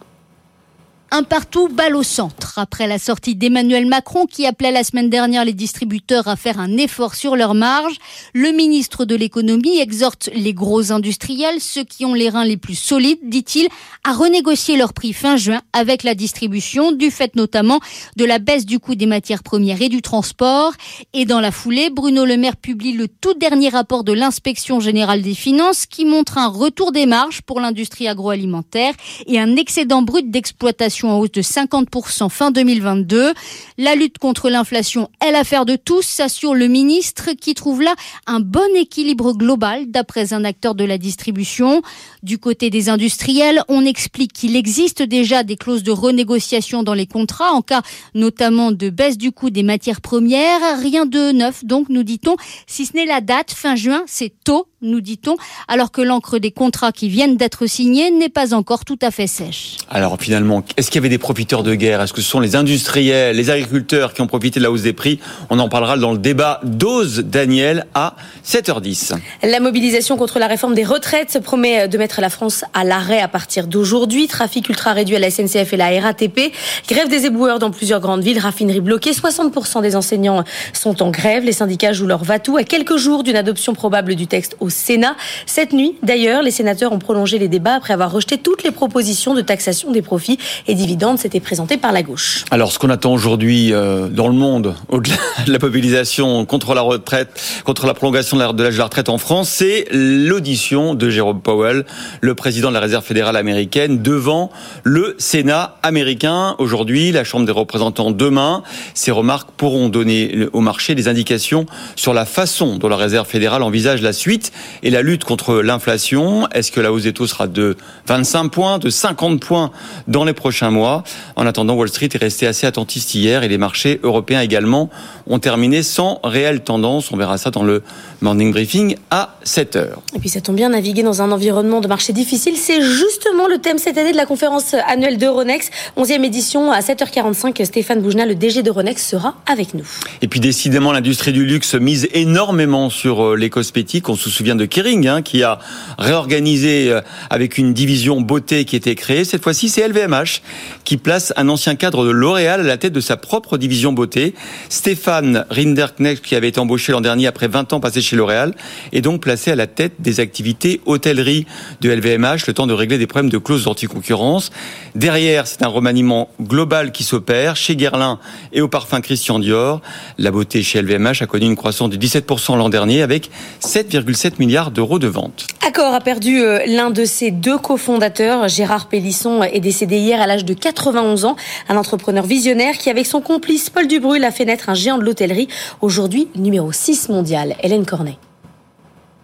Un 1.12 1.24
partout, 1.24 1.66
balle 1.66 1.96
au 1.96 2.04
centre. 2.04 2.60
Après 2.60 2.86
la 2.86 3.00
sortie 3.00 3.34
d'Emmanuel 3.34 3.84
Macron 3.84 4.26
qui 4.26 4.46
appelait 4.46 4.70
la 4.70 4.84
semaine 4.84 5.10
dernière 5.10 5.44
les 5.44 5.52
distributeurs 5.52 6.28
à 6.28 6.36
faire 6.36 6.60
un 6.60 6.76
effort 6.76 7.16
sur 7.16 7.34
leurs 7.34 7.54
marges, 7.54 7.96
le 8.32 8.52
ministre 8.52 9.04
de 9.04 9.16
l'économie 9.16 9.80
exhorte 9.80 10.30
les 10.32 10.54
gros 10.54 10.92
industriels, 10.92 11.60
ceux 11.60 11.82
qui 11.82 12.04
ont 12.04 12.14
les 12.14 12.28
reins 12.28 12.44
les 12.44 12.56
plus 12.56 12.76
solides, 12.76 13.18
dit-il, 13.24 13.66
à 14.04 14.12
renégocier 14.12 14.76
leurs 14.76 14.92
prix 14.92 15.12
fin 15.12 15.36
juin 15.36 15.62
avec 15.72 16.04
la 16.04 16.14
distribution, 16.14 16.92
du 16.92 17.10
fait 17.10 17.34
notamment 17.34 17.80
de 18.14 18.24
la 18.24 18.38
baisse 18.38 18.64
du 18.64 18.78
coût 18.78 18.94
des 18.94 19.06
matières 19.06 19.42
premières 19.42 19.82
et 19.82 19.88
du 19.88 20.02
transport. 20.02 20.74
Et 21.12 21.24
dans 21.24 21.40
la 21.40 21.50
foulée, 21.50 21.90
Bruno 21.90 22.24
Le 22.24 22.36
Maire 22.36 22.56
publie 22.56 22.92
le 22.92 23.08
tout 23.08 23.34
dernier 23.34 23.70
rapport 23.70 24.04
de 24.04 24.12
l'inspection 24.12 24.78
générale 24.78 25.22
des 25.22 25.34
finances 25.34 25.86
qui 25.86 26.04
montre 26.04 26.38
un 26.38 26.46
retour 26.46 26.92
des 26.92 27.06
marges 27.06 27.42
pour 27.42 27.58
l'industrie 27.58 28.06
agroalimentaire 28.06 28.94
et 29.26 29.40
un 29.40 29.56
excédent 29.56 30.02
brut 30.02 30.30
d'exploitation 30.30 30.99
en 31.08 31.18
hausse 31.18 31.32
de 31.32 31.42
50% 31.42 32.28
fin 32.28 32.50
2022. 32.50 33.32
La 33.78 33.94
lutte 33.94 34.18
contre 34.18 34.50
l'inflation 34.50 35.08
est 35.24 35.32
l'affaire 35.32 35.64
de 35.64 35.76
tous, 35.76 36.02
s'assure 36.02 36.54
le 36.54 36.66
ministre, 36.66 37.30
qui 37.40 37.54
trouve 37.54 37.82
là 37.82 37.94
un 38.26 38.40
bon 38.40 38.74
équilibre 38.76 39.32
global 39.32 39.90
d'après 39.90 40.32
un 40.32 40.44
acteur 40.44 40.74
de 40.74 40.84
la 40.84 40.98
distribution. 40.98 41.82
Du 42.22 42.38
côté 42.38 42.70
des 42.70 42.88
industriels, 42.88 43.62
on 43.68 43.84
explique 43.84 44.32
qu'il 44.32 44.56
existe 44.56 45.02
déjà 45.02 45.42
des 45.42 45.56
clauses 45.56 45.82
de 45.82 45.92
renégociation 45.92 46.82
dans 46.82 46.94
les 46.94 47.06
contrats 47.06 47.52
en 47.52 47.62
cas 47.62 47.82
notamment 48.14 48.72
de 48.72 48.90
baisse 48.90 49.18
du 49.18 49.32
coût 49.32 49.50
des 49.50 49.62
matières 49.62 50.00
premières. 50.00 50.78
Rien 50.80 51.06
de 51.06 51.32
neuf, 51.32 51.64
donc, 51.64 51.88
nous 51.88 52.02
dit-on, 52.02 52.36
si 52.66 52.86
ce 52.86 52.94
n'est 52.94 53.06
la 53.06 53.20
date, 53.20 53.50
fin 53.50 53.76
juin, 53.76 54.02
c'est 54.06 54.32
tôt, 54.44 54.66
nous 54.82 55.00
dit-on, 55.00 55.36
alors 55.68 55.90
que 55.90 56.00
l'encre 56.00 56.38
des 56.38 56.50
contrats 56.50 56.92
qui 56.92 57.08
viennent 57.08 57.36
d'être 57.36 57.66
signés 57.66 58.10
n'est 58.10 58.28
pas 58.28 58.54
encore 58.54 58.84
tout 58.84 58.98
à 59.02 59.10
fait 59.10 59.26
sèche. 59.26 59.76
Alors 59.90 60.16
finalement, 60.18 60.64
est-ce 60.76 60.90
qu'il 60.90 60.96
y 60.96 61.02
avait 61.02 61.08
des 61.08 61.18
profiteurs 61.18 61.62
de 61.62 61.74
guerre? 61.74 62.00
Est-ce 62.00 62.12
que 62.12 62.22
ce 62.22 62.30
sont 62.30 62.40
les 62.40 62.56
industriels, 62.56 63.36
les 63.36 63.50
agriculteurs 63.50 64.14
qui 64.14 64.22
ont 64.22 64.26
profité 64.26 64.58
de 64.58 64.64
la 64.64 64.70
hausse 64.70 64.82
des 64.82 64.92
prix? 64.92 65.20
On 65.50 65.58
en 65.58 65.68
parlera 65.68 65.96
dans 65.98 66.12
le 66.12 66.18
débat 66.18 66.60
d'Ose 66.64 67.18
Daniel 67.18 67.86
à 67.94 68.16
7h10. 68.46 69.18
La 69.42 69.60
mobilisation 69.60 70.16
contre 70.16 70.38
la 70.38 70.46
réforme 70.46 70.74
des 70.74 70.84
retraites 70.84 71.30
se 71.30 71.38
promet 71.38 71.88
de 71.88 71.98
mettre 71.98 72.20
la 72.20 72.30
France 72.30 72.64
à 72.72 72.84
l'arrêt 72.84 73.20
à 73.20 73.28
partir 73.28 73.66
d'aujourd'hui. 73.66 74.28
Trafic 74.28 74.68
ultra 74.68 74.92
réduit 74.92 75.16
à 75.16 75.18
la 75.18 75.30
SNCF 75.30 75.72
et 75.72 75.76
la 75.76 76.00
RATP. 76.00 76.52
Grève 76.88 77.08
des 77.08 77.26
éboueurs 77.26 77.58
dans 77.58 77.70
plusieurs 77.70 78.00
grandes 78.00 78.22
villes. 78.22 78.38
Raffinerie 78.38 78.80
bloquée. 78.80 79.12
60% 79.12 79.82
des 79.82 79.96
enseignants 79.96 80.44
sont 80.72 81.02
en 81.02 81.10
grève. 81.10 81.44
Les 81.44 81.52
syndicats 81.52 81.92
jouent 81.92 82.06
leur 82.06 82.24
va-tout 82.24 82.56
à 82.56 82.64
quelques 82.64 82.96
jours 82.96 83.22
d'une 83.22 83.36
adoption 83.36 83.74
probable 83.74 84.14
du 84.14 84.26
texte 84.26 84.56
au 84.60 84.69
Sénat. 84.70 85.16
Cette 85.46 85.72
nuit, 85.72 85.96
d'ailleurs, 86.02 86.42
les 86.42 86.50
sénateurs 86.50 86.92
ont 86.92 86.98
prolongé 86.98 87.38
les 87.38 87.48
débats 87.48 87.74
après 87.74 87.92
avoir 87.92 88.10
rejeté 88.10 88.38
toutes 88.38 88.62
les 88.62 88.70
propositions 88.70 89.34
de 89.34 89.40
taxation 89.40 89.90
des 89.90 90.02
profits 90.02 90.38
et 90.66 90.74
dividendes, 90.74 91.18
c'était 91.18 91.40
présenté 91.40 91.76
par 91.76 91.92
la 91.92 92.02
gauche. 92.02 92.44
Alors, 92.50 92.72
ce 92.72 92.78
qu'on 92.78 92.90
attend 92.90 93.12
aujourd'hui 93.12 93.72
euh, 93.72 94.08
dans 94.08 94.28
le 94.28 94.34
monde, 94.34 94.74
au-delà 94.88 95.16
de 95.46 95.52
la 95.52 95.58
mobilisation 95.58 96.44
contre 96.44 96.74
la 96.74 96.80
retraite, 96.80 97.28
contre 97.64 97.86
la 97.86 97.94
prolongation 97.94 98.36
de 98.36 98.42
l'âge 98.42 98.74
de 98.74 98.78
la 98.78 98.84
retraite 98.84 99.08
en 99.08 99.18
France, 99.18 99.48
c'est 99.48 99.86
l'audition 99.90 100.94
de 100.94 101.10
Jérôme 101.10 101.40
Powell, 101.40 101.84
le 102.20 102.34
président 102.34 102.68
de 102.68 102.74
la 102.74 102.80
Réserve 102.80 103.04
fédérale 103.04 103.36
américaine, 103.36 104.02
devant 104.02 104.50
le 104.84 105.14
Sénat 105.18 105.76
américain. 105.82 106.54
Aujourd'hui, 106.58 107.12
la 107.12 107.24
Chambre 107.24 107.46
des 107.46 107.52
représentants 107.52 108.10
demain. 108.10 108.62
Ces 108.94 109.10
remarques 109.10 109.50
pourront 109.56 109.88
donner 109.88 110.46
au 110.52 110.60
marché 110.60 110.94
des 110.94 111.08
indications 111.08 111.66
sur 111.96 112.14
la 112.14 112.24
façon 112.24 112.76
dont 112.76 112.88
la 112.88 112.96
Réserve 112.96 113.26
fédérale 113.26 113.62
envisage 113.62 114.02
la 114.02 114.12
suite 114.12 114.52
et 114.82 114.90
la 114.90 115.02
lutte 115.02 115.24
contre 115.24 115.60
l'inflation. 115.60 116.48
Est-ce 116.48 116.72
que 116.72 116.80
la 116.80 116.92
hausse 116.92 117.04
des 117.04 117.12
taux 117.12 117.26
sera 117.26 117.46
de 117.46 117.76
25 118.06 118.48
points, 118.48 118.78
de 118.78 118.90
50 118.90 119.40
points 119.40 119.70
dans 120.08 120.24
les 120.24 120.32
prochains 120.32 120.70
mois? 120.70 121.04
En 121.36 121.46
attendant, 121.46 121.74
Wall 121.74 121.88
Street 121.88 122.08
est 122.12 122.18
resté 122.18 122.46
assez 122.46 122.66
attentiste 122.66 123.14
hier 123.14 123.42
et 123.42 123.48
les 123.48 123.58
marchés 123.58 124.00
européens 124.02 124.40
également 124.40 124.90
ont 125.26 125.38
terminé 125.38 125.82
sans 125.82 126.20
réelle 126.24 126.60
tendance. 126.60 127.12
On 127.12 127.16
verra 127.16 127.38
ça 127.38 127.50
dans 127.50 127.62
le 127.62 127.82
morning 128.20 128.52
briefing 128.52 128.96
à 129.10 129.36
7 129.44 129.76
heures. 129.76 130.02
Et 130.14 130.18
puis 130.18 130.28
ça 130.28 130.40
tombe 130.40 130.56
bien, 130.56 130.70
naviguer 130.70 131.02
dans 131.02 131.22
un 131.22 131.30
environnement 131.30 131.80
de 131.80 131.88
marché 131.88 132.12
difficile, 132.12 132.56
c'est 132.56 132.82
justement 132.82 133.46
le 133.48 133.58
thème 133.58 133.78
cette 133.78 133.98
année 133.98 134.12
de 134.12 134.16
la 134.16 134.26
conférence 134.26 134.74
annuelle 134.74 135.18
d'Euronext. 135.18 135.72
11e 135.96 136.24
édition 136.24 136.72
à 136.72 136.80
7h45. 136.80 137.64
Stéphane 137.64 138.00
Boujna, 138.00 138.26
le 138.26 138.34
DG 138.34 138.62
d'Euronext, 138.62 139.08
sera 139.08 139.34
avec 139.46 139.74
nous. 139.74 139.84
Et 140.22 140.28
puis 140.28 140.40
décidément, 140.40 140.92
l'industrie 140.92 141.32
du 141.32 141.44
luxe 141.44 141.74
mise 141.74 142.08
énormément 142.12 142.90
sur 142.90 143.24
euh, 143.24 143.36
les 143.36 143.50
cosmétiques. 143.50 144.08
On 144.08 144.16
se 144.16 144.30
souvient 144.30 144.49
de 144.54 144.64
Kering 144.64 145.06
hein, 145.06 145.22
qui 145.22 145.42
a 145.42 145.58
réorganisé 145.98 146.90
euh, 146.90 147.00
avec 147.30 147.58
une 147.58 147.72
division 147.72 148.20
beauté 148.20 148.64
qui 148.64 148.76
était 148.76 148.94
créée. 148.94 149.24
Cette 149.24 149.42
fois-ci, 149.42 149.68
c'est 149.68 149.86
LVMH 149.86 150.42
qui 150.84 150.96
place 150.96 151.32
un 151.36 151.48
ancien 151.48 151.74
cadre 151.74 152.04
de 152.04 152.10
L'Oréal 152.10 152.60
à 152.60 152.64
la 152.64 152.76
tête 152.76 152.92
de 152.92 153.00
sa 153.00 153.16
propre 153.16 153.58
division 153.58 153.92
beauté. 153.92 154.34
Stéphane 154.68 155.44
Rinderknecht, 155.50 156.24
qui 156.24 156.34
avait 156.34 156.48
été 156.48 156.60
embauché 156.60 156.92
l'an 156.92 157.00
dernier 157.00 157.26
après 157.26 157.48
20 157.48 157.72
ans 157.72 157.80
passé 157.80 158.00
chez 158.00 158.16
L'Oréal, 158.16 158.54
est 158.92 159.00
donc 159.00 159.20
placé 159.20 159.50
à 159.50 159.56
la 159.56 159.66
tête 159.66 159.94
des 160.00 160.20
activités 160.20 160.80
hôtellerie 160.86 161.46
de 161.80 161.90
LVMH, 161.90 162.46
le 162.46 162.52
temps 162.52 162.66
de 162.66 162.72
régler 162.72 162.98
des 162.98 163.06
problèmes 163.06 163.30
de 163.30 163.38
clauses 163.38 163.64
d'anticoncurrence. 163.64 164.50
Derrière, 164.94 165.46
c'est 165.46 165.62
un 165.62 165.68
remaniement 165.68 166.28
global 166.40 166.92
qui 166.92 167.04
s'opère 167.04 167.56
chez 167.56 167.76
Guerlain 167.76 168.18
et 168.52 168.60
au 168.60 168.68
parfum 168.68 169.00
Christian 169.00 169.38
Dior. 169.38 169.80
La 170.18 170.30
beauté 170.30 170.62
chez 170.62 170.82
LVMH 170.82 171.22
a 171.22 171.26
connu 171.26 171.46
une 171.46 171.56
croissance 171.56 171.90
de 171.90 171.96
17% 171.96 172.56
l'an 172.56 172.68
dernier 172.68 173.02
avec 173.02 173.30
7,7 173.62 174.34
milliards 174.40 174.72
d'euros 174.72 174.98
de 174.98 175.06
ventes. 175.06 175.46
Accor 175.64 175.94
a 175.94 176.00
perdu 176.00 176.40
euh, 176.40 176.60
l'un 176.66 176.90
de 176.90 177.04
ses 177.04 177.30
deux 177.30 177.58
cofondateurs. 177.58 178.48
Gérard 178.48 178.88
Pélisson 178.88 179.42
est 179.42 179.60
décédé 179.60 179.98
hier 179.98 180.20
à 180.20 180.26
l'âge 180.26 180.44
de 180.44 180.54
91 180.54 181.26
ans. 181.26 181.36
Un 181.68 181.76
entrepreneur 181.76 182.24
visionnaire 182.24 182.76
qui, 182.76 182.90
avec 182.90 183.06
son 183.06 183.20
complice 183.20 183.70
Paul 183.70 183.86
Dubrul, 183.86 184.24
a 184.24 184.32
fait 184.32 184.46
naître 184.46 184.68
un 184.68 184.74
géant 184.74 184.98
de 184.98 185.04
l'hôtellerie. 185.04 185.48
Aujourd'hui, 185.80 186.28
numéro 186.34 186.72
6 186.72 187.10
mondial. 187.10 187.54
Hélène 187.62 187.86
Cornet. 187.86 188.16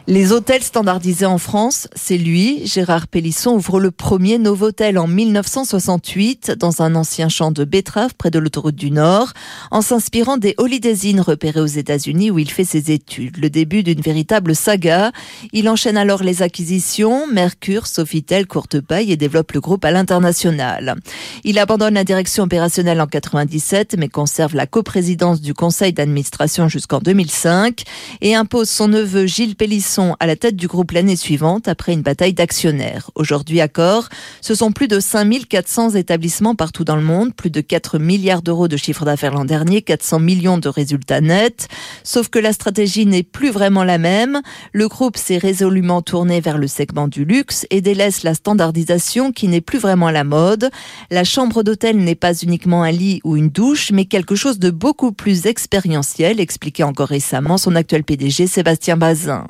Les 0.08 0.30
hôtels 0.30 0.62
standardisés 0.62 1.26
en 1.26 1.36
France, 1.36 1.88
c'est 1.96 2.16
lui, 2.16 2.64
Gérard 2.64 3.08
Pélisson, 3.08 3.54
ouvre 3.54 3.80
le 3.80 3.90
premier 3.90 4.38
Novotel 4.38 4.98
en 4.98 5.08
1968 5.08 6.52
dans 6.52 6.80
un 6.80 6.94
ancien 6.94 7.28
champ 7.28 7.50
de 7.50 7.64
betteraves 7.64 8.14
près 8.16 8.30
de 8.30 8.38
l'autoroute 8.38 8.76
du 8.76 8.92
Nord, 8.92 9.32
en 9.72 9.82
s'inspirant 9.82 10.36
des 10.36 10.54
Holiday 10.58 10.94
Inn 11.06 11.20
repérés 11.20 11.60
aux 11.60 11.66
États-Unis 11.66 12.30
où 12.30 12.38
il 12.38 12.48
fait 12.48 12.62
ses 12.62 12.92
études. 12.92 13.38
Le 13.38 13.50
début 13.50 13.82
d'une 13.82 14.00
véritable 14.00 14.54
saga. 14.54 15.10
Il 15.52 15.68
enchaîne 15.68 15.96
alors 15.96 16.22
les 16.22 16.40
acquisitions, 16.40 17.26
Mercure, 17.26 17.88
Sofitel, 17.88 18.46
Courtepaille 18.46 19.10
et 19.10 19.16
développe 19.16 19.50
le 19.50 19.60
groupe 19.60 19.84
à 19.84 19.90
l'international. 19.90 20.94
Il 21.42 21.58
abandonne 21.58 21.94
la 21.94 22.04
direction 22.04 22.44
opérationnelle 22.44 23.00
en 23.00 23.08
97 23.08 23.96
mais 23.98 24.08
conserve 24.08 24.54
la 24.54 24.68
coprésidence 24.68 25.40
du 25.40 25.52
conseil 25.52 25.92
d'administration 25.92 26.68
jusqu'en 26.68 27.00
2005 27.00 27.82
et 28.20 28.36
impose 28.36 28.70
son 28.70 28.86
neveu 28.86 29.26
Gilles 29.26 29.56
Pélisson 29.56 29.95
à 30.20 30.26
la 30.26 30.36
tête 30.36 30.56
du 30.56 30.66
groupe 30.66 30.90
l'année 30.90 31.16
suivante 31.16 31.68
après 31.68 31.92
une 31.92 32.02
bataille 32.02 32.34
d'actionnaires. 32.34 33.10
Aujourd'hui, 33.14 33.60
Accor, 33.60 34.08
ce 34.40 34.54
sont 34.54 34.70
plus 34.70 34.88
de 34.88 35.00
5400 35.00 35.90
établissements 35.90 36.54
partout 36.54 36.84
dans 36.84 36.96
le 36.96 37.02
monde, 37.02 37.34
plus 37.34 37.50
de 37.50 37.60
4 37.60 37.98
milliards 37.98 38.42
d'euros 38.42 38.68
de 38.68 38.76
chiffre 38.76 39.04
d'affaires 39.04 39.32
l'an 39.32 39.44
dernier, 39.44 39.82
400 39.82 40.18
millions 40.20 40.58
de 40.58 40.68
résultats 40.68 41.20
nets. 41.20 41.68
Sauf 42.04 42.28
que 42.28 42.38
la 42.38 42.52
stratégie 42.52 43.06
n'est 43.06 43.22
plus 43.22 43.50
vraiment 43.50 43.84
la 43.84 43.96
même. 43.98 44.42
Le 44.72 44.88
groupe 44.88 45.16
s'est 45.16 45.38
résolument 45.38 46.02
tourné 46.02 46.40
vers 46.40 46.58
le 46.58 46.66
segment 46.66 47.08
du 47.08 47.24
luxe 47.24 47.66
et 47.70 47.80
délaisse 47.80 48.22
la 48.22 48.34
standardisation 48.34 49.32
qui 49.32 49.48
n'est 49.48 49.62
plus 49.62 49.78
vraiment 49.78 50.10
la 50.10 50.24
mode. 50.24 50.70
La 51.10 51.24
chambre 51.24 51.62
d'hôtel 51.62 51.96
n'est 51.96 52.14
pas 52.14 52.34
uniquement 52.34 52.82
un 52.82 52.92
lit 52.92 53.20
ou 53.24 53.36
une 53.36 53.48
douche, 53.48 53.92
mais 53.92 54.04
quelque 54.04 54.34
chose 54.34 54.58
de 54.58 54.70
beaucoup 54.70 55.12
plus 55.12 55.46
expérientiel, 55.46 56.38
expliquait 56.38 56.82
encore 56.82 57.08
récemment 57.08 57.56
son 57.56 57.74
actuel 57.76 58.04
PDG 58.04 58.46
Sébastien 58.46 58.96
Bazin. 58.98 59.46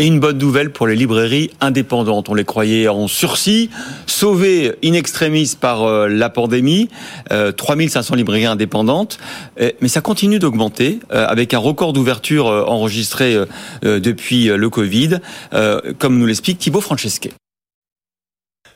Et 0.00 0.06
une 0.06 0.18
bonne 0.18 0.38
nouvelle 0.38 0.72
pour 0.72 0.86
les 0.86 0.96
librairies 0.96 1.50
indépendantes. 1.60 2.30
On 2.30 2.34
les 2.34 2.46
croyait 2.46 2.88
en 2.88 3.06
sursis, 3.06 3.68
sauvées 4.06 4.72
in 4.82 4.94
extremis 4.94 5.54
par 5.60 5.82
euh, 5.82 6.08
la 6.08 6.30
pandémie. 6.30 6.88
3500 7.28 8.14
euh, 8.14 8.16
librairies 8.16 8.46
indépendantes. 8.46 9.18
mais 9.58 9.88
ça 9.88 10.00
continue 10.00 10.38
d'augmenter 10.38 11.00
euh, 11.12 11.26
avec 11.26 11.52
un 11.52 11.58
record 11.58 11.92
d'ouverture 11.92 12.46
enregistré 12.46 13.36
depuis 13.82 14.46
le 14.46 14.70
Covid, 14.70 15.18
comme 15.98 16.18
nous 16.18 16.26
l'explique 16.26 16.58
Thibaut 16.58 16.80
Francesquet. 16.80 17.32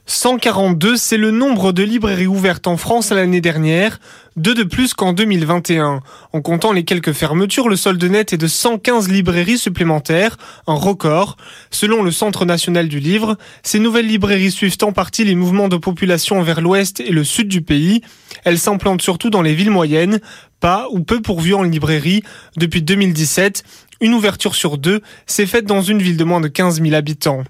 142, 0.06 0.98
c'est 0.98 1.16
le 1.16 1.30
nombre 1.30 1.72
de 1.72 1.82
librairies 1.82 2.26
ouvertes 2.26 2.66
en 2.66 2.76
France 2.76 3.10
l'année 3.10 3.40
dernière, 3.40 4.00
deux 4.36 4.54
de 4.54 4.62
plus 4.62 4.92
qu'en 4.92 5.14
2021. 5.14 6.00
En 6.34 6.40
comptant 6.42 6.72
les 6.72 6.84
quelques 6.84 7.12
fermetures, 7.12 7.70
le 7.70 7.76
solde 7.76 8.04
net 8.04 8.34
est 8.34 8.38
de 8.38 8.46
115 8.46 9.08
librairies 9.08 9.56
supplémentaires, 9.56 10.36
un 10.66 10.74
record. 10.74 11.38
Selon 11.70 12.02
le 12.02 12.10
Centre 12.10 12.44
national 12.44 12.88
du 12.88 13.00
livre, 13.00 13.38
ces 13.62 13.78
nouvelles 13.78 14.06
librairies 14.06 14.50
suivent 14.50 14.76
en 14.82 14.92
partie 14.92 15.24
les 15.24 15.34
mouvements 15.34 15.68
de 15.68 15.78
population 15.78 16.42
vers 16.42 16.60
l'ouest 16.60 17.00
et 17.00 17.10
le 17.10 17.24
sud 17.24 17.48
du 17.48 17.62
pays. 17.62 18.02
Elles 18.44 18.58
s'implantent 18.58 19.02
surtout 19.02 19.30
dans 19.30 19.42
les 19.42 19.54
villes 19.54 19.70
moyennes, 19.70 20.20
pas 20.60 20.86
ou 20.90 21.00
peu 21.00 21.22
pourvues 21.22 21.54
en 21.54 21.62
librairie. 21.62 22.22
Depuis 22.58 22.82
2017, 22.82 23.64
une 24.02 24.12
ouverture 24.12 24.54
sur 24.54 24.76
deux 24.76 25.00
s'est 25.24 25.46
faite 25.46 25.64
dans 25.64 25.80
une 25.80 26.02
ville 26.02 26.18
de 26.18 26.24
moins 26.24 26.42
de 26.42 26.48
15 26.48 26.82
000 26.82 26.94
habitants. 26.94 27.44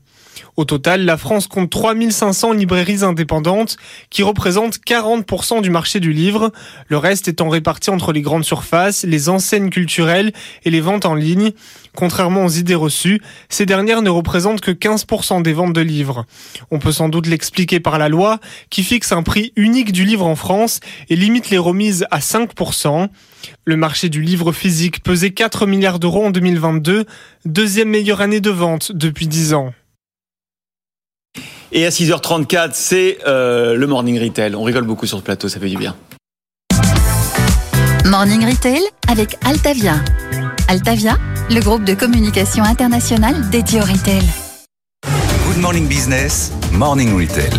Au 0.56 0.64
total, 0.64 1.04
la 1.04 1.16
France 1.16 1.46
compte 1.46 1.70
3500 1.70 2.52
librairies 2.52 3.04
indépendantes 3.04 3.76
qui 4.10 4.22
représentent 4.22 4.78
40% 4.78 5.62
du 5.62 5.70
marché 5.70 6.00
du 6.00 6.12
livre, 6.12 6.52
le 6.88 6.98
reste 6.98 7.28
étant 7.28 7.48
réparti 7.48 7.90
entre 7.90 8.12
les 8.12 8.22
grandes 8.22 8.44
surfaces, 8.44 9.04
les 9.04 9.28
enseignes 9.28 9.70
culturelles 9.70 10.32
et 10.64 10.70
les 10.70 10.80
ventes 10.80 11.06
en 11.06 11.14
ligne. 11.14 11.52
Contrairement 11.94 12.44
aux 12.44 12.50
idées 12.50 12.74
reçues, 12.74 13.20
ces 13.48 13.66
dernières 13.66 14.02
ne 14.02 14.10
représentent 14.10 14.60
que 14.60 14.70
15% 14.70 15.42
des 15.42 15.52
ventes 15.52 15.72
de 15.72 15.80
livres. 15.80 16.26
On 16.70 16.78
peut 16.78 16.92
sans 16.92 17.08
doute 17.08 17.26
l'expliquer 17.26 17.80
par 17.80 17.98
la 17.98 18.08
loi 18.08 18.40
qui 18.70 18.82
fixe 18.82 19.12
un 19.12 19.22
prix 19.22 19.52
unique 19.56 19.92
du 19.92 20.04
livre 20.04 20.26
en 20.26 20.36
France 20.36 20.80
et 21.08 21.16
limite 21.16 21.50
les 21.50 21.58
remises 21.58 22.06
à 22.10 22.18
5%. 22.18 23.08
Le 23.64 23.76
marché 23.76 24.08
du 24.08 24.22
livre 24.22 24.52
physique 24.52 25.02
pesait 25.02 25.30
4 25.30 25.66
milliards 25.66 25.98
d'euros 25.98 26.26
en 26.26 26.30
2022, 26.30 27.04
deuxième 27.44 27.90
meilleure 27.90 28.20
année 28.20 28.40
de 28.40 28.50
vente 28.50 28.92
depuis 28.92 29.26
10 29.26 29.54
ans. 29.54 29.72
Et 31.72 31.84
à 31.84 31.88
6h34, 31.88 32.70
c'est 32.72 33.18
euh, 33.26 33.74
le 33.74 33.86
Morning 33.88 34.22
Retail. 34.22 34.54
On 34.54 34.62
rigole 34.62 34.84
beaucoup 34.84 35.06
sur 35.06 35.18
ce 35.18 35.24
plateau, 35.24 35.48
ça 35.48 35.58
fait 35.58 35.68
du 35.68 35.76
bien. 35.76 35.96
Morning 38.04 38.46
Retail 38.48 38.80
avec 39.08 39.36
Altavia. 39.44 39.96
Altavia, 40.68 41.16
le 41.50 41.60
groupe 41.60 41.84
de 41.84 41.94
communication 41.94 42.62
internationale 42.62 43.50
dédié 43.50 43.80
au 43.80 43.84
retail. 43.84 44.22
Good 45.48 45.58
Morning 45.58 45.88
Business, 45.88 46.52
Morning 46.70 47.12
Retail. 47.16 47.50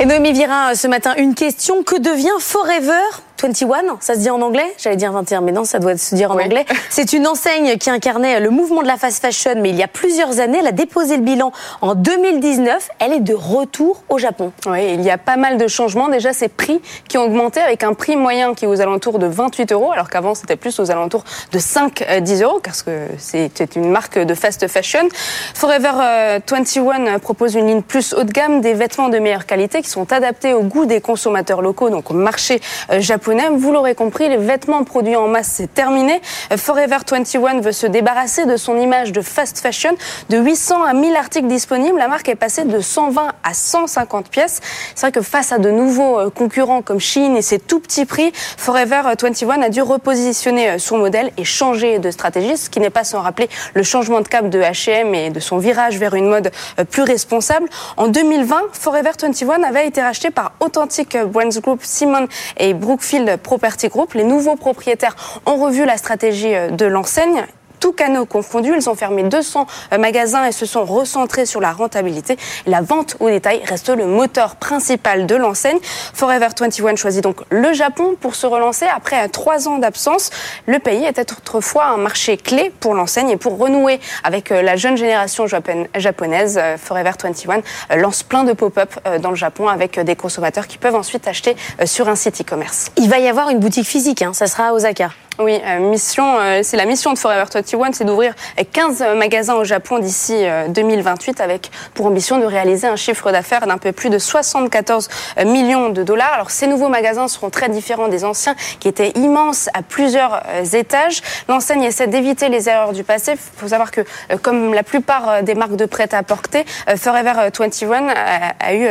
Et 0.00 0.06
Noémie 0.06 0.32
Vira, 0.32 0.74
ce 0.74 0.88
matin, 0.88 1.14
une 1.18 1.34
question. 1.34 1.82
Que 1.84 2.00
devient 2.00 2.40
Forever? 2.40 3.00
21, 3.40 3.98
ça 4.00 4.14
se 4.14 4.20
dit 4.20 4.30
en 4.30 4.40
anglais? 4.40 4.66
J'allais 4.78 4.96
dire 4.96 5.12
21, 5.12 5.40
mais 5.40 5.52
non, 5.52 5.64
ça 5.64 5.78
doit 5.78 5.96
se 5.96 6.14
dire 6.14 6.30
en 6.30 6.38
anglais. 6.38 6.66
C'est 6.90 7.12
une 7.12 7.26
enseigne 7.26 7.78
qui 7.78 7.88
incarnait 7.90 8.40
le 8.40 8.50
mouvement 8.50 8.82
de 8.82 8.86
la 8.86 8.96
fast 8.96 9.20
fashion, 9.22 9.54
mais 9.58 9.70
il 9.70 9.76
y 9.76 9.82
a 9.82 9.88
plusieurs 9.88 10.40
années. 10.40 10.58
Elle 10.60 10.66
a 10.66 10.72
déposé 10.72 11.16
le 11.16 11.22
bilan 11.22 11.52
en 11.80 11.94
2019. 11.94 12.88
Elle 12.98 13.12
est 13.12 13.20
de 13.20 13.34
retour 13.34 14.02
au 14.08 14.18
Japon. 14.18 14.52
Oui, 14.66 14.94
il 14.94 15.02
y 15.02 15.10
a 15.10 15.18
pas 15.18 15.36
mal 15.36 15.56
de 15.56 15.66
changements. 15.68 16.08
Déjà, 16.08 16.32
ces 16.32 16.48
prix 16.48 16.80
qui 17.08 17.18
ont 17.18 17.24
augmenté 17.24 17.60
avec 17.60 17.84
un 17.84 17.94
prix 17.94 18.16
moyen 18.16 18.54
qui 18.54 18.64
est 18.64 18.68
aux 18.68 18.80
alentours 18.80 19.18
de 19.18 19.26
28 19.26 19.72
euros, 19.72 19.92
alors 19.92 20.10
qu'avant, 20.10 20.34
c'était 20.34 20.56
plus 20.56 20.78
aux 20.80 20.90
alentours 20.90 21.24
de 21.52 21.58
5-10 21.58 22.02
euh, 22.42 22.44
euros, 22.44 22.60
parce 22.62 22.82
que 22.82 23.06
c'était 23.18 23.64
une 23.64 23.90
marque 23.90 24.18
de 24.18 24.34
fast 24.34 24.66
fashion. 24.66 25.08
Forever 25.54 26.40
21 26.48 27.06
euh, 27.06 27.18
propose 27.18 27.54
une 27.54 27.66
ligne 27.66 27.82
plus 27.82 28.14
haut 28.14 28.24
de 28.24 28.32
gamme, 28.32 28.60
des 28.60 28.74
vêtements 28.74 29.08
de 29.08 29.18
meilleure 29.18 29.46
qualité 29.46 29.82
qui 29.82 29.90
sont 29.90 30.12
adaptés 30.12 30.54
au 30.54 30.62
goût 30.62 30.86
des 30.86 31.00
consommateurs 31.00 31.62
locaux, 31.62 31.90
donc 31.90 32.10
au 32.10 32.14
marché 32.14 32.60
euh, 32.90 33.00
vous 33.28 33.72
l'aurez 33.72 33.94
compris, 33.94 34.28
les 34.28 34.36
vêtements 34.36 34.84
produits 34.84 35.16
en 35.16 35.28
masse, 35.28 35.52
c'est 35.54 35.72
terminé. 35.72 36.20
Forever 36.56 36.96
21 37.10 37.60
veut 37.60 37.72
se 37.72 37.86
débarrasser 37.86 38.46
de 38.46 38.56
son 38.56 38.78
image 38.78 39.12
de 39.12 39.20
fast 39.20 39.58
fashion. 39.58 39.90
De 40.30 40.38
800 40.38 40.82
à 40.82 40.94
1000 40.94 41.14
articles 41.14 41.46
disponibles, 41.46 41.98
la 41.98 42.08
marque 42.08 42.28
est 42.28 42.34
passée 42.34 42.64
de 42.64 42.80
120 42.80 43.32
à 43.42 43.54
150 43.54 44.28
pièces. 44.30 44.60
C'est 44.94 45.06
vrai 45.06 45.12
que 45.12 45.20
face 45.20 45.52
à 45.52 45.58
de 45.58 45.70
nouveaux 45.70 46.18
euh, 46.18 46.30
concurrents 46.30 46.80
comme 46.80 47.00
Shein 47.00 47.34
et 47.34 47.42
ses 47.42 47.58
tout 47.58 47.80
petits 47.80 48.06
prix, 48.06 48.32
Forever 48.34 49.02
21 49.04 49.62
a 49.62 49.68
dû 49.68 49.82
repositionner 49.82 50.70
euh, 50.70 50.78
son 50.78 50.98
modèle 50.98 51.30
et 51.36 51.44
changer 51.44 51.98
de 51.98 52.10
stratégie, 52.10 52.56
ce 52.56 52.70
qui 52.70 52.80
n'est 52.80 52.90
pas 52.90 53.04
sans 53.04 53.20
rappeler 53.20 53.48
le 53.74 53.82
changement 53.82 54.20
de 54.20 54.28
cap 54.28 54.48
de 54.48 54.60
H&M 54.60 55.14
et 55.14 55.30
de 55.30 55.40
son 55.40 55.58
virage 55.58 55.98
vers 55.98 56.14
une 56.14 56.28
mode 56.28 56.50
euh, 56.78 56.84
plus 56.84 57.02
responsable. 57.02 57.68
En 57.96 58.08
2020, 58.08 58.56
Forever 58.72 59.10
21 59.20 59.62
avait 59.62 59.86
été 59.86 60.00
racheté 60.00 60.30
par 60.30 60.52
Authentic 60.60 61.16
Brands 61.16 61.60
Group, 61.62 61.80
Simon 61.82 62.26
et 62.56 62.74
Brookfield 62.74 63.17
Property 63.42 63.88
Group. 63.88 64.14
Les 64.14 64.24
nouveaux 64.24 64.56
propriétaires 64.56 65.16
ont 65.46 65.56
revu 65.56 65.84
la 65.84 65.96
stratégie 65.96 66.54
euh, 66.54 66.70
de 66.70 66.86
l'enseigne 66.86 67.46
tous 67.78 67.92
canaux 67.92 68.26
confondus. 68.26 68.74
Ils 68.76 68.88
ont 68.88 68.94
fermé 68.94 69.22
200 69.22 69.66
euh, 69.92 69.98
magasins 69.98 70.44
et 70.44 70.52
se 70.52 70.66
sont 70.66 70.84
recentrés 70.84 71.46
sur 71.46 71.60
la 71.60 71.72
rentabilité. 71.72 72.36
La 72.66 72.80
vente 72.80 73.16
au 73.20 73.28
détail 73.28 73.62
reste 73.64 73.88
le 73.88 74.06
moteur 74.06 74.56
principal 74.56 75.26
de 75.26 75.34
l'enseigne. 75.34 75.78
Forever 76.14 76.48
21 76.58 76.96
choisit 76.96 77.22
donc 77.22 77.36
le 77.50 77.72
Japon 77.72 78.16
pour 78.20 78.34
se 78.34 78.46
relancer 78.46 78.86
après 78.86 79.28
trois 79.28 79.68
ans 79.68 79.78
d'absence. 79.78 80.30
Le 80.66 80.78
pays 80.78 81.04
était 81.04 81.32
autrefois 81.32 81.86
un 81.86 81.96
marché 81.96 82.36
clé 82.36 82.72
pour 82.80 82.94
l'enseigne 82.94 83.30
et 83.30 83.36
pour 83.36 83.58
renouer 83.58 84.00
avec 84.24 84.52
euh, 84.52 84.62
la 84.62 84.76
jeune 84.76 84.96
génération 84.96 85.46
japonaise, 85.46 86.60
Forever 86.78 87.12
21 87.22 87.62
lance 87.96 88.22
plein 88.22 88.44
de 88.44 88.52
pop-up 88.52 88.94
dans 89.20 89.30
le 89.30 89.36
Japon 89.36 89.68
avec 89.68 89.98
des 89.98 90.16
consommateurs 90.16 90.66
qui 90.66 90.78
peuvent 90.78 90.94
ensuite 90.94 91.26
acheter 91.26 91.56
sur 91.84 92.08
un 92.08 92.16
site 92.16 92.40
e-commerce. 92.40 92.90
Il 92.96 93.08
va 93.08 93.18
y 93.18 93.28
avoir 93.28 93.50
une 93.50 93.58
boutique 93.58 93.86
physique, 93.86 94.22
hein. 94.22 94.32
ça 94.32 94.46
sera 94.46 94.68
à 94.68 94.72
Osaka. 94.72 95.10
Oui, 95.40 95.60
euh, 95.64 95.78
mission, 95.78 96.36
euh, 96.40 96.62
c'est 96.64 96.76
la 96.76 96.84
mission 96.84 97.12
de 97.12 97.18
Forever 97.18 97.44
21, 97.52 97.92
c'est 97.92 98.04
d'ouvrir 98.04 98.34
15 98.72 99.04
magasins 99.16 99.54
au 99.54 99.62
Japon 99.62 100.00
d'ici 100.00 100.34
2028 100.70 101.38
euh, 101.38 101.44
avec 101.44 101.70
pour 101.94 102.06
ambition 102.06 102.38
de 102.38 102.44
réaliser 102.44 102.88
un 102.88 102.96
chiffre 102.96 103.30
d'affaires 103.30 103.68
d'un 103.68 103.78
peu 103.78 103.92
plus 103.92 104.10
de 104.10 104.18
74 104.18 105.08
millions 105.46 105.90
de 105.90 106.02
dollars. 106.02 106.32
Alors 106.32 106.50
ces 106.50 106.66
nouveaux 106.66 106.88
magasins 106.88 107.28
seront 107.28 107.50
très 107.50 107.68
différents 107.68 108.08
des 108.08 108.24
anciens 108.24 108.56
qui 108.80 108.88
étaient 108.88 109.10
immenses 109.10 109.68
à 109.74 109.82
plusieurs 109.82 110.42
étages. 110.74 111.22
L'enseigne 111.48 111.84
essaie 111.84 112.08
d'éviter 112.08 112.48
les 112.48 112.68
erreurs 112.68 112.92
du 112.92 113.04
passé. 113.04 113.34
Il 113.34 113.60
faut 113.60 113.68
savoir 113.68 113.92
que 113.92 114.00
comme 114.42 114.74
la 114.74 114.82
plupart 114.82 115.44
des 115.44 115.54
marques 115.54 115.76
de 115.76 115.86
prêt-à-porter, 115.86 116.64
Forever 116.96 117.48
21 117.56 118.08
a, 118.08 118.74
eu 118.74 118.88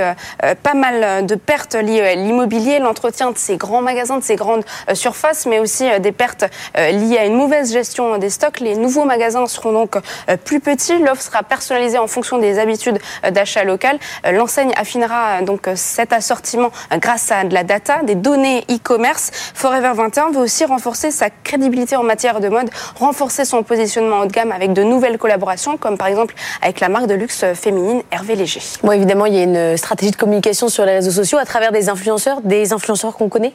pas 0.63 0.75
mal 0.75 1.25
de 1.25 1.36
pertes 1.36 1.75
liées 1.75 2.01
à 2.01 2.15
l'immobilier, 2.15 2.79
l'entretien 2.79 3.31
de 3.31 3.38
ces 3.38 3.57
grands 3.57 3.81
magasins, 3.81 4.17
de 4.17 4.23
ces 4.23 4.38
grandes 4.38 4.63
surfaces, 4.93 5.45
mais 5.45 5.60
aussi 5.60 5.86
des 5.99 6.13
pertes 6.13 6.37
pertes 6.38 6.52
liées 6.76 7.17
à 7.17 7.26
une 7.26 7.36
mauvaise 7.36 7.71
gestion 7.71 8.17
des 8.17 8.30
stocks. 8.30 8.60
Les 8.60 8.76
nouveaux 8.76 9.06
magasins 9.06 9.45
seront 9.47 9.71
donc 9.71 9.97
plus 10.45 10.60
petits. 10.60 10.97
L'offre 11.00 11.21
sera 11.21 11.43
personnalisée 11.43 11.97
en 11.97 12.08
fonction 12.08 12.38
des 12.38 12.60
habitudes 12.60 13.00
d'achat 13.32 13.63
local. 13.63 14.00
L'enseigne 14.32 14.71
affinera 14.76 15.41
donc 15.41 15.69
cet 15.76 16.13
assortiment 16.13 16.71
grâce 17.00 17.32
à 17.32 17.43
de 17.43 17.54
la 17.54 17.63
data, 17.63 18.04
des 18.04 18.15
données 18.15 18.65
e-commerce. 18.69 19.32
Forever 19.54 19.91
21 19.93 20.32
veut 20.32 20.41
aussi 20.41 20.65
renforcer 20.65 21.12
sa 21.12 21.30
crédibilité 21.30 21.95
en 21.95 22.04
matière 22.04 22.39
de 22.39 22.50
mode, 22.50 22.69
renforcer 22.95 23.45
son 23.45 23.63
positionnement 23.63 24.19
haut 24.19 24.26
de 24.26 24.32
gamme 24.32 24.52
avec 24.52 24.73
de 24.73 24.84
nouvelles 24.84 25.17
collaborations, 25.17 25.78
comme 25.78 25.97
par 25.97 26.08
exemple 26.08 26.36
avec 26.62 26.80
la 26.80 26.89
marque 26.89 27.08
de 27.08 27.13
luxe 27.13 27.45
féminine 27.54 28.02
Hervé 28.12 28.36
Léger. 28.36 28.62
Bon, 28.84 28.91
évidemment, 28.91 29.26
il 29.26 29.36
y 29.36 29.39
a 29.39 29.43
une 29.43 29.78
stratégie 29.78 30.12
de 30.12 30.15
communication 30.15 30.69
sur 30.69 30.86
les 30.86 30.93
réseaux 30.93 31.12
sociaux 31.12 31.38
à 31.38 31.45
travers 31.45 31.71
des 31.71 31.89
influenceurs, 31.89 32.41
des 32.41 32.73
influenceurs 32.73 33.15
qu'on 33.15 33.30
connaît? 33.30 33.54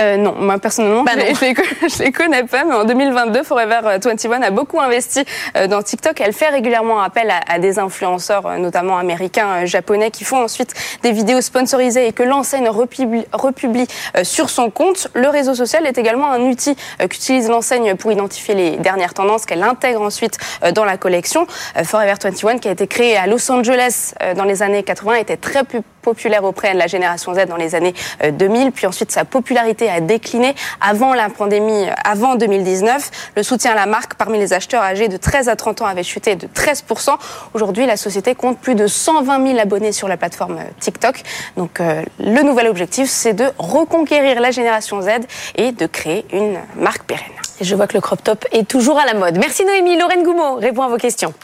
Euh, 0.00 0.16
non, 0.16 0.34
moi 0.38 0.58
personnellement, 0.58 1.04
bah 1.04 1.12
je, 1.16 1.20
ne 1.20 2.04
les, 2.04 2.12
connais 2.12 2.44
pas, 2.44 2.64
mais 2.64 2.74
en 2.74 2.84
2022, 2.84 3.42
Forever 3.42 3.80
21 4.02 4.42
a 4.42 4.50
beaucoup 4.50 4.80
investi 4.80 5.24
euh, 5.56 5.66
dans 5.66 5.82
TikTok. 5.82 6.20
Elle 6.20 6.32
fait 6.32 6.48
régulièrement 6.48 7.00
appel 7.00 7.32
à, 7.46 7.58
des 7.58 7.78
influenceurs, 7.78 8.46
euh, 8.46 8.58
notamment 8.58 8.98
américains, 8.98 9.64
japonais, 9.64 10.10
qui 10.10 10.24
font 10.24 10.42
ensuite 10.42 10.74
des 11.02 11.12
vidéos 11.12 11.40
sponsorisées 11.40 12.06
et 12.08 12.12
que 12.12 12.22
l'enseigne 12.22 12.68
republie, 12.68 13.24
republie 13.32 13.86
sur 14.22 14.50
son 14.50 14.70
compte. 14.70 15.08
Le 15.14 15.28
réseau 15.28 15.54
social 15.54 15.86
est 15.86 15.98
également 15.98 16.30
un 16.30 16.40
outil 16.40 16.76
qu'utilise 17.08 17.48
l'enseigne 17.48 17.94
pour 17.94 18.12
identifier 18.12 18.54
les 18.54 18.70
dernières 18.76 19.14
tendances 19.14 19.46
qu'elle 19.46 19.62
intègre 19.62 20.02
ensuite 20.02 20.38
dans 20.74 20.84
la 20.84 20.96
collection. 20.96 21.46
Forever 21.84 22.14
21, 22.22 22.58
qui 22.58 22.68
a 22.68 22.72
été 22.72 22.86
créé 22.86 23.16
à 23.16 23.26
Los 23.26 23.50
Angeles 23.50 24.14
dans 24.36 24.44
les 24.44 24.62
années 24.62 24.82
80, 24.82 25.14
était 25.14 25.36
très 25.36 25.64
populaire 26.06 26.44
auprès 26.44 26.72
de 26.72 26.78
la 26.78 26.86
génération 26.86 27.34
Z 27.34 27.46
dans 27.48 27.56
les 27.56 27.74
années 27.74 27.94
2000, 28.30 28.70
puis 28.70 28.86
ensuite 28.86 29.10
sa 29.10 29.24
popularité 29.24 29.90
a 29.90 30.00
décliné 30.00 30.54
avant 30.80 31.14
la 31.14 31.28
pandémie, 31.28 31.86
avant 32.04 32.36
2019. 32.36 33.32
Le 33.34 33.42
soutien 33.42 33.72
à 33.72 33.74
la 33.74 33.86
marque 33.86 34.14
parmi 34.14 34.38
les 34.38 34.52
acheteurs 34.52 34.82
âgés 34.82 35.08
de 35.08 35.16
13 35.16 35.48
à 35.48 35.56
30 35.56 35.82
ans 35.82 35.86
avait 35.86 36.04
chuté 36.04 36.36
de 36.36 36.46
13%. 36.46 37.10
Aujourd'hui, 37.54 37.86
la 37.86 37.96
société 37.96 38.36
compte 38.36 38.58
plus 38.58 38.76
de 38.76 38.86
120 38.86 39.46
000 39.48 39.58
abonnés 39.58 39.90
sur 39.90 40.06
la 40.06 40.16
plateforme 40.16 40.60
TikTok. 40.78 41.22
Donc, 41.56 41.80
euh, 41.80 42.02
le 42.20 42.42
nouvel 42.42 42.68
objectif, 42.68 43.10
c'est 43.10 43.34
de 43.34 43.46
reconquérir 43.58 44.40
la 44.40 44.52
génération 44.52 45.02
Z 45.02 45.08
et 45.56 45.72
de 45.72 45.86
créer 45.86 46.24
une 46.32 46.58
marque 46.76 47.02
pérenne. 47.02 47.26
Je 47.60 47.74
vois 47.74 47.86
que 47.86 47.94
le 47.94 48.00
crop 48.00 48.22
top 48.22 48.44
est 48.52 48.68
toujours 48.68 48.98
à 48.98 49.06
la 49.06 49.14
mode. 49.14 49.38
Merci 49.38 49.64
Noémie. 49.64 49.98
Lorraine 49.98 50.22
Goumeau 50.22 50.56
répond 50.56 50.82
à 50.82 50.88
vos 50.88 50.98
questions. 50.98 51.34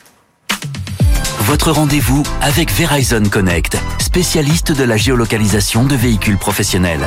Votre 1.45 1.73
rendez-vous 1.73 2.23
avec 2.41 2.71
Verizon 2.71 3.25
Connect, 3.25 3.77
spécialiste 3.99 4.71
de 4.71 4.85
la 4.85 4.97
géolocalisation 4.97 5.85
de 5.85 5.97
véhicules 5.97 6.39
professionnels. 6.39 7.05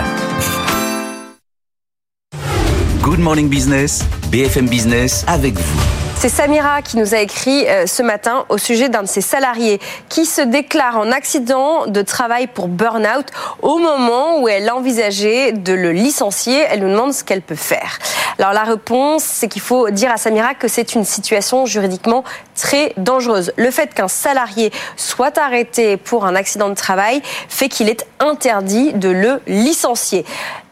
Good 3.02 3.20
Morning 3.20 3.48
Business, 3.48 4.04
BFM 4.32 4.68
Business 4.68 5.24
avec 5.28 5.58
vous. 5.58 5.95
C'est 6.18 6.30
Samira 6.30 6.82
qui 6.82 6.98
nous 6.98 7.14
a 7.14 7.20
écrit 7.20 7.68
euh, 7.68 7.86
ce 7.86 8.02
matin 8.02 8.46
au 8.50 8.58
sujet 8.58 8.90
d'un 8.90 9.04
de 9.04 9.08
ses 9.08 9.22
salariés 9.22 9.80
qui 10.10 10.26
se 10.26 10.42
déclare 10.42 10.98
en 10.98 11.12
accident 11.12 11.86
de 11.88 12.02
travail 12.02 12.48
pour 12.48 12.68
burn-out 12.68 13.28
au 13.62 13.78
moment 13.78 14.40
où 14.40 14.48
elle 14.48 14.72
envisageait 14.72 15.52
de 15.52 15.74
le 15.74 15.92
licencier. 15.92 16.66
Elle 16.70 16.80
nous 16.80 16.90
demande 16.90 17.14
ce 17.14 17.24
qu'elle 17.24 17.42
peut 17.42 17.54
faire. 17.54 18.00
Alors 18.40 18.54
la 18.54 18.64
réponse, 18.64 19.24
c'est 19.24 19.48
qu'il 19.48 19.62
faut 19.62 19.90
dire 19.92 20.12
à 20.12 20.18
Samira 20.18 20.56
que 20.56 20.68
c'est 20.68 20.96
une 20.96 21.06
situation 21.06 21.66
juridiquement 21.66 22.24
très 22.56 22.94
dangereuse. 22.98 23.54
Le 23.58 23.70
fait 23.70 23.94
qu'un 23.94 24.08
salarié 24.08 24.72
soit 24.98 25.38
arrêté 25.38 25.98
pour 25.98 26.26
un 26.26 26.36
accident 26.36 26.70
de 26.70 26.76
travail 26.76 27.22
fait 27.50 27.70
qu'il 27.70 27.90
est 27.90 28.06
interdit 28.20 28.94
de 28.94 29.10
le 29.10 29.42
licencier. 29.48 30.26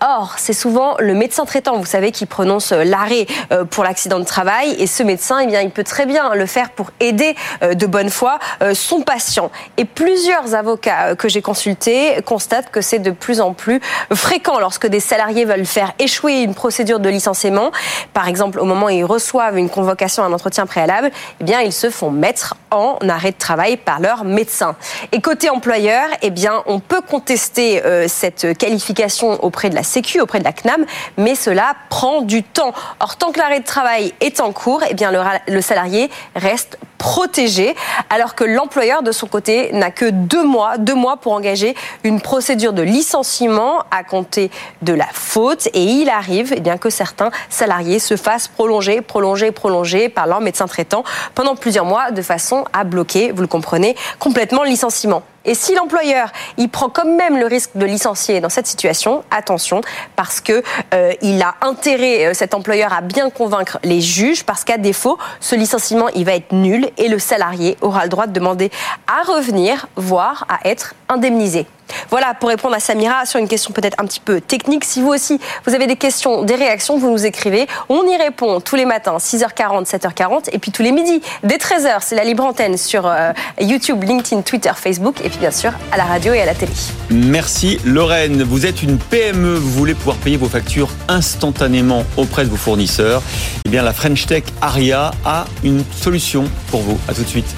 Or, 0.06 0.34
c'est 0.36 0.52
souvent 0.52 0.98
le 1.00 1.14
médecin 1.14 1.46
traitant, 1.46 1.78
vous 1.78 1.86
savez, 1.86 2.12
qui 2.12 2.26
prononce 2.26 2.74
euh, 2.74 2.84
l'arrêt 2.84 3.26
euh, 3.54 3.64
pour 3.64 3.86
l'accident 3.86 4.20
de 4.20 4.26
travail. 4.26 4.76
Et 4.78 4.86
ce 4.86 5.02
médecin, 5.02 5.40
eh 5.40 5.48
bien, 5.48 5.62
il 5.62 5.70
peut 5.70 5.86
très 5.86 6.06
bien 6.06 6.36
le 6.36 6.46
faire 6.46 6.72
pour 6.72 6.90
aider 7.00 7.36
euh, 7.62 7.74
de 7.74 7.86
bonne 7.88 8.10
foi 8.10 8.38
son 8.74 9.02
patient. 9.02 9.52
Et 9.78 9.86
plusieurs 9.86 10.56
avocats 10.56 11.16
que 11.16 11.30
j'ai 11.30 11.42
consultés 11.42 12.22
constatent 12.26 12.70
que 12.72 12.82
c'est 12.82 13.00
de 13.00 13.12
plus 13.12 13.40
en 13.40 13.54
plus 13.54 13.80
fréquent 14.14 14.60
lorsque 14.60 14.88
des 14.88 15.00
salariés 15.00 15.46
veulent 15.46 15.66
faire 15.66 15.94
échouer 16.00 16.42
une 16.42 16.54
procédure 16.54 17.00
de 17.00 17.10
licenciement. 17.10 17.72
Par 18.14 18.28
exemple, 18.28 18.60
au 18.60 18.66
moment 18.66 18.88
où 18.88 18.90
ils 18.90 19.06
reçoivent 19.06 19.58
une 19.58 19.70
convocation, 19.70 20.24
un 20.24 20.34
entretien 20.34 20.66
préalable, 20.66 21.12
eh 21.40 21.44
bien, 21.44 21.62
ils 21.62 21.74
se 21.74 21.90
font 21.90 22.12
mettre 22.12 22.56
en 22.72 22.98
arrêt 23.08 23.32
de 23.32 23.38
travail 23.38 23.78
par 23.78 24.00
leur 24.00 24.24
médecin. 24.24 24.76
Et 25.12 25.22
côté 25.22 25.50
employeur, 25.50 26.08
eh 26.22 26.30
bien, 26.30 26.64
on 26.66 26.80
peut 26.80 27.02
contester 27.02 27.82
cette 28.08 28.58
qualification 28.58 29.44
auprès 29.44 29.70
de 29.70 29.76
la 29.76 29.84
Auprès 30.20 30.40
de 30.40 30.44
la 30.44 30.54
CNAM, 30.54 30.86
mais 31.18 31.36
cela 31.36 31.76
prend 31.90 32.22
du 32.22 32.44
temps. 32.44 32.74
Or, 33.00 33.16
tant 33.16 33.32
que 33.32 33.40
l'arrêt 33.40 33.60
de 33.60 33.66
travail 33.66 34.14
est 34.22 34.40
en 34.40 34.52
cours, 34.52 34.82
eh 34.90 34.94
bien, 34.94 35.12
le, 35.48 35.62
salarié 35.62 36.10
reste 36.36 36.80
protégé, 37.04 37.76
alors 38.10 38.34
que 38.34 38.46
l'employeur, 38.46 39.04
de 39.04 39.12
son 39.12 39.28
côté, 39.28 39.72
n'a 39.74 39.92
que 39.92 40.06
deux 40.10 40.46
mois, 40.46 40.78
deux 40.78 40.96
mois 40.96 41.18
pour 41.18 41.34
engager 41.34 41.76
une 42.06 42.22
procédure 42.22 42.72
de 42.72 42.82
licenciement 42.82 43.84
à 43.92 44.06
compter 44.06 44.50
de 44.84 44.94
la 44.94 45.08
faute. 45.12 45.68
Et 45.74 45.84
il 45.84 46.10
arrive 46.10 46.54
eh 46.56 46.62
bien, 46.62 46.78
que 46.78 46.90
certains 46.90 47.30
salariés 47.50 48.00
se 48.00 48.16
fassent 48.16 48.48
prolonger, 48.48 49.02
prolonger, 49.02 49.52
prolonger 49.52 50.08
par 50.08 50.28
leur 50.28 50.40
médecin 50.40 50.66
traitant 50.66 51.04
pendant 51.36 51.58
plusieurs 51.58 51.84
mois 51.84 52.12
de 52.12 52.22
façon 52.22 52.64
à 52.72 52.86
bloquer, 52.86 53.34
vous 53.34 53.42
le 53.42 53.48
comprenez, 53.48 53.98
complètement 54.18 54.64
le 54.64 54.70
licenciement. 54.70 55.24
Et 55.46 55.56
si 55.56 55.76
l'employeur, 55.76 56.32
il 56.58 56.70
prend 56.70 56.90
quand 56.90 57.06
même 57.06 57.38
le 57.38 57.46
risque 57.46 57.72
de 57.76 57.86
licencier 57.86 58.40
dans 58.40 58.50
cette 58.50 58.68
situation, 58.68 59.24
attention, 59.30 59.82
parce 60.16 60.40
que 60.40 60.64
euh, 60.94 61.12
il 61.22 61.42
a 61.42 61.56
intérêt, 61.62 62.28
euh, 62.28 62.34
cet 62.34 62.54
employeur, 62.54 62.94
à 62.94 63.02
bien 63.02 63.30
convaincre 63.30 63.78
les 63.84 64.00
juges, 64.00 64.46
parce 64.46 64.64
qu'à 64.64 64.78
défaut, 64.78 65.18
ce 65.42 65.56
licenciement, 65.56 66.08
il 66.16 66.26
va 66.26 66.36
être 66.36 66.54
nul 66.54 66.90
et 66.98 67.08
le 67.08 67.20
salarié 67.20 67.78
aura 67.82 68.04
le 68.04 68.10
droit 68.10 68.28
de 68.28 68.34
demander 68.34 68.72
à 69.08 69.24
revenir, 69.24 69.88
voire 69.96 70.46
à 70.50 70.68
être 70.68 70.96
indemnisé. 71.10 71.66
Voilà 72.10 72.34
pour 72.34 72.50
répondre 72.50 72.76
à 72.76 72.80
Samira 72.80 73.26
sur 73.26 73.40
une 73.40 73.48
question 73.48 73.74
peut-être 73.74 74.00
un 74.00 74.06
petit 74.06 74.20
peu 74.20 74.42
technique. 74.42 74.86
Si 74.86 75.02
vous 75.02 75.10
aussi, 75.10 75.40
vous 75.66 75.74
avez 75.74 75.88
des 75.88 75.96
questions, 75.96 76.44
des 76.44 76.56
réactions, 76.56 76.98
vous 76.98 77.12
nous 77.12 77.26
écrivez. 77.26 77.68
On 77.90 78.04
y 78.08 78.18
répond 78.18 78.60
tous 78.60 78.76
les 78.76 78.86
matins, 78.86 79.18
6h40, 79.18 79.86
7h40, 79.86 80.50
et 80.52 80.60
puis 80.60 80.72
tous 80.72 80.84
les 80.84 80.92
midis, 80.92 81.22
dès 81.44 81.58
13h, 81.58 81.98
c'est 82.02 82.16
la 82.16 82.24
libre 82.24 82.44
antenne 82.44 82.78
sur 82.78 83.06
euh, 83.06 83.32
YouTube, 83.60 84.04
LinkedIn, 84.04 84.42
Twitter, 84.42 84.72
Facebook, 84.76 85.22
et 85.24 85.30
puis 85.30 85.40
bien 85.40 85.52
sûr 85.52 85.72
à 85.92 85.98
la 85.98 86.06
radio 86.06 86.34
et 86.34 86.42
à 86.42 86.46
la 86.46 86.56
télé. 86.56 86.72
Merci 87.10 87.80
Lorraine. 87.86 88.44
Vous 88.44 88.66
êtes 88.66 88.84
une 88.84 88.98
PME, 88.98 89.56
vous 89.56 89.72
voulez 89.72 89.94
pouvoir 89.94 90.18
payer 90.18 90.38
vos 90.38 90.50
factures 90.50 90.90
instantanément 91.08 92.04
auprès 92.18 92.46
de 92.46 92.50
vos 92.50 92.58
fournisseurs. 92.58 93.22
Eh 93.66 93.70
bien, 93.70 93.84
la 93.84 93.94
French 93.94 94.26
Tech 94.26 94.44
Aria 94.62 95.12
a 95.26 95.46
une 95.64 95.84
solution 95.92 96.46
pour 96.70 96.82
vous. 96.82 96.98
À 97.08 97.14
tout 97.14 97.24
de 97.24 97.28
suite. 97.28 97.56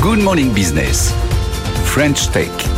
Good 0.00 0.20
Morning 0.20 0.52
Business. 0.52 1.12
French 1.84 2.30
Tech. 2.30 2.75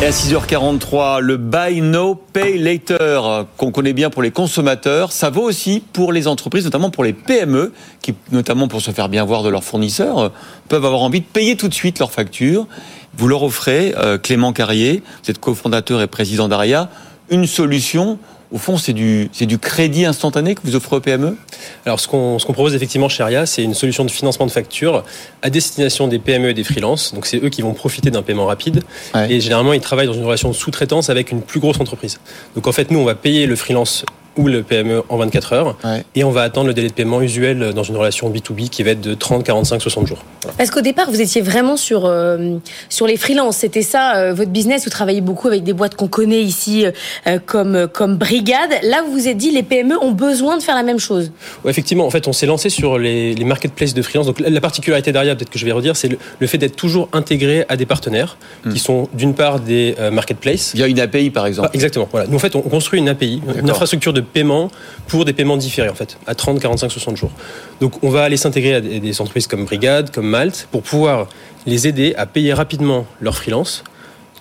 Et 0.00 0.06
à 0.06 0.10
6h43, 0.10 1.18
le 1.18 1.36
Buy 1.36 1.80
No 1.80 2.14
Pay 2.14 2.56
Later, 2.58 3.46
qu'on 3.56 3.72
connaît 3.72 3.92
bien 3.92 4.10
pour 4.10 4.22
les 4.22 4.30
consommateurs, 4.30 5.10
ça 5.10 5.28
vaut 5.28 5.42
aussi 5.42 5.82
pour 5.92 6.12
les 6.12 6.28
entreprises, 6.28 6.64
notamment 6.64 6.90
pour 6.90 7.02
les 7.02 7.12
PME, 7.12 7.72
qui, 8.00 8.14
notamment 8.30 8.68
pour 8.68 8.80
se 8.80 8.92
faire 8.92 9.08
bien 9.08 9.24
voir 9.24 9.42
de 9.42 9.48
leurs 9.48 9.64
fournisseurs, 9.64 10.30
peuvent 10.68 10.84
avoir 10.84 11.02
envie 11.02 11.18
de 11.18 11.26
payer 11.26 11.56
tout 11.56 11.66
de 11.66 11.74
suite 11.74 11.98
leurs 11.98 12.12
factures. 12.12 12.68
Vous 13.16 13.26
leur 13.26 13.42
offrez, 13.42 13.92
euh, 13.98 14.18
Clément 14.18 14.52
Carrier, 14.52 15.02
vous 15.24 15.32
êtes 15.32 15.40
cofondateur 15.40 16.00
et 16.00 16.06
président 16.06 16.46
d'ARIA, 16.46 16.90
une 17.28 17.48
solution 17.48 18.20
au 18.50 18.58
fond, 18.58 18.78
c'est 18.78 18.94
du, 18.94 19.28
du 19.28 19.58
crédit 19.58 20.06
instantané 20.06 20.54
que 20.54 20.60
vous 20.64 20.74
offrez 20.74 20.96
aux 20.96 21.00
PME 21.00 21.36
Alors, 21.84 22.00
ce 22.00 22.08
qu'on 22.08 22.38
propose 22.38 22.74
effectivement 22.74 23.08
chez 23.08 23.22
ARIA, 23.22 23.44
c'est 23.44 23.62
une 23.62 23.74
solution 23.74 24.04
de 24.04 24.10
financement 24.10 24.46
de 24.46 24.50
factures 24.50 25.04
à 25.42 25.50
destination 25.50 26.08
des 26.08 26.18
PME 26.18 26.50
et 26.50 26.54
des 26.54 26.64
freelances. 26.64 27.12
Donc, 27.12 27.26
c'est 27.26 27.42
eux 27.42 27.50
qui 27.50 27.60
vont 27.60 27.74
profiter 27.74 28.10
d'un 28.10 28.22
paiement 28.22 28.46
rapide. 28.46 28.82
Et 29.28 29.40
généralement, 29.40 29.74
ils 29.74 29.80
travaillent 29.80 30.06
dans 30.06 30.14
une 30.14 30.24
relation 30.24 30.48
de 30.48 30.54
sous-traitance 30.54 31.10
avec 31.10 31.30
une 31.30 31.42
plus 31.42 31.60
grosse 31.60 31.78
entreprise. 31.80 32.20
Donc, 32.54 32.66
en 32.66 32.72
fait, 32.72 32.90
nous, 32.90 32.98
on 32.98 33.04
va 33.04 33.14
payer 33.14 33.46
le 33.46 33.56
freelance 33.56 34.04
ou 34.38 34.46
le 34.48 34.62
PME 34.62 35.02
en 35.08 35.16
24 35.18 35.52
heures. 35.52 35.76
Et 36.14 36.24
on 36.24 36.30
va 36.30 36.42
attendre 36.42 36.68
le 36.68 36.74
délai 36.74 36.88
de 36.88 36.94
paiement 36.94 37.20
usuel 37.20 37.72
dans 37.74 37.82
une 37.82 37.96
relation 37.96 38.30
B2B 38.30 38.68
qui 38.70 38.82
va 38.82 38.92
être 38.92 39.00
de 39.00 39.14
30, 39.14 39.44
45, 39.44 39.82
60 39.82 40.06
jours. 40.06 40.24
Parce 40.56 40.70
qu'au 40.70 40.80
départ, 40.80 41.10
vous 41.10 41.20
étiez 41.20 41.42
vraiment 41.42 41.76
sur, 41.76 42.06
euh, 42.06 42.56
sur 42.88 43.06
les 43.06 43.16
freelances. 43.16 43.58
C'était 43.58 43.82
ça, 43.82 44.16
euh, 44.16 44.32
votre 44.32 44.50
business. 44.50 44.84
Vous 44.84 44.90
travaillez 44.90 45.20
beaucoup 45.20 45.48
avec 45.48 45.64
des 45.64 45.72
boîtes 45.72 45.96
qu'on 45.96 46.08
connaît 46.08 46.42
ici, 46.42 46.86
euh, 47.26 47.38
comme, 47.44 47.88
comme 47.92 48.16
Brigade. 48.16 48.70
Là, 48.84 49.02
vous 49.04 49.12
vous 49.12 49.28
êtes 49.28 49.36
dit, 49.36 49.50
les 49.50 49.62
PME 49.62 50.02
ont 50.02 50.12
besoin 50.12 50.56
de 50.56 50.62
faire 50.62 50.76
la 50.76 50.84
même 50.84 51.00
chose. 51.00 51.32
Oui, 51.64 51.70
effectivement. 51.70 52.06
En 52.06 52.10
fait, 52.10 52.28
on 52.28 52.32
s'est 52.32 52.46
lancé 52.46 52.70
sur 52.70 52.98
les, 52.98 53.34
les 53.34 53.44
marketplaces 53.44 53.94
de 53.94 54.02
freelance. 54.02 54.26
Donc, 54.26 54.40
la 54.40 54.60
particularité 54.60 55.12
derrière, 55.12 55.36
peut-être 55.36 55.50
que 55.50 55.58
je 55.58 55.64
vais 55.64 55.72
redire, 55.72 55.96
c'est 55.96 56.10
le, 56.38 56.46
fait 56.46 56.58
d'être 56.58 56.76
toujours 56.76 57.08
intégré 57.12 57.64
à 57.68 57.76
des 57.76 57.86
partenaires 57.86 58.38
qui 58.62 58.68
hmm. 58.70 58.76
sont 58.76 59.08
d'une 59.12 59.34
part 59.34 59.60
des 59.60 59.94
marketplaces. 60.12 60.72
Il 60.74 60.80
y 60.80 60.82
a 60.82 60.86
une 60.86 61.00
API, 61.00 61.30
par 61.30 61.46
exemple. 61.46 61.70
exactement. 61.74 62.08
Voilà. 62.10 62.26
Nous, 62.28 62.36
en 62.36 62.40
fait, 62.40 62.54
on 62.54 62.62
construit 62.62 63.00
une 63.00 63.08
API, 63.08 63.42
une 63.60 63.70
infrastructure 63.70 64.12
de 64.12 64.20
paiement 64.28 64.70
pour 65.06 65.24
des 65.24 65.32
paiements 65.32 65.56
différés, 65.56 65.88
en 65.88 65.94
fait, 65.94 66.18
à 66.26 66.34
30, 66.34 66.60
45, 66.60 66.90
60 66.90 67.16
jours. 67.16 67.32
Donc, 67.80 68.02
on 68.02 68.10
va 68.10 68.22
aller 68.22 68.36
s'intégrer 68.36 68.74
à 68.74 68.80
des 68.80 69.20
entreprises 69.20 69.46
comme 69.46 69.64
Brigade, 69.64 70.10
comme 70.10 70.26
Malte, 70.26 70.68
pour 70.70 70.82
pouvoir 70.82 71.28
les 71.66 71.88
aider 71.88 72.14
à 72.16 72.26
payer 72.26 72.52
rapidement 72.52 73.06
leurs 73.20 73.36
freelance, 73.36 73.84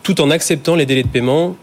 tout 0.03 0.21
en 0.21 0.29
acceptant 0.29 0.75
les 0.75 0.85
délais 0.85 1.03
de 1.03 1.09
paiement 1.09 1.55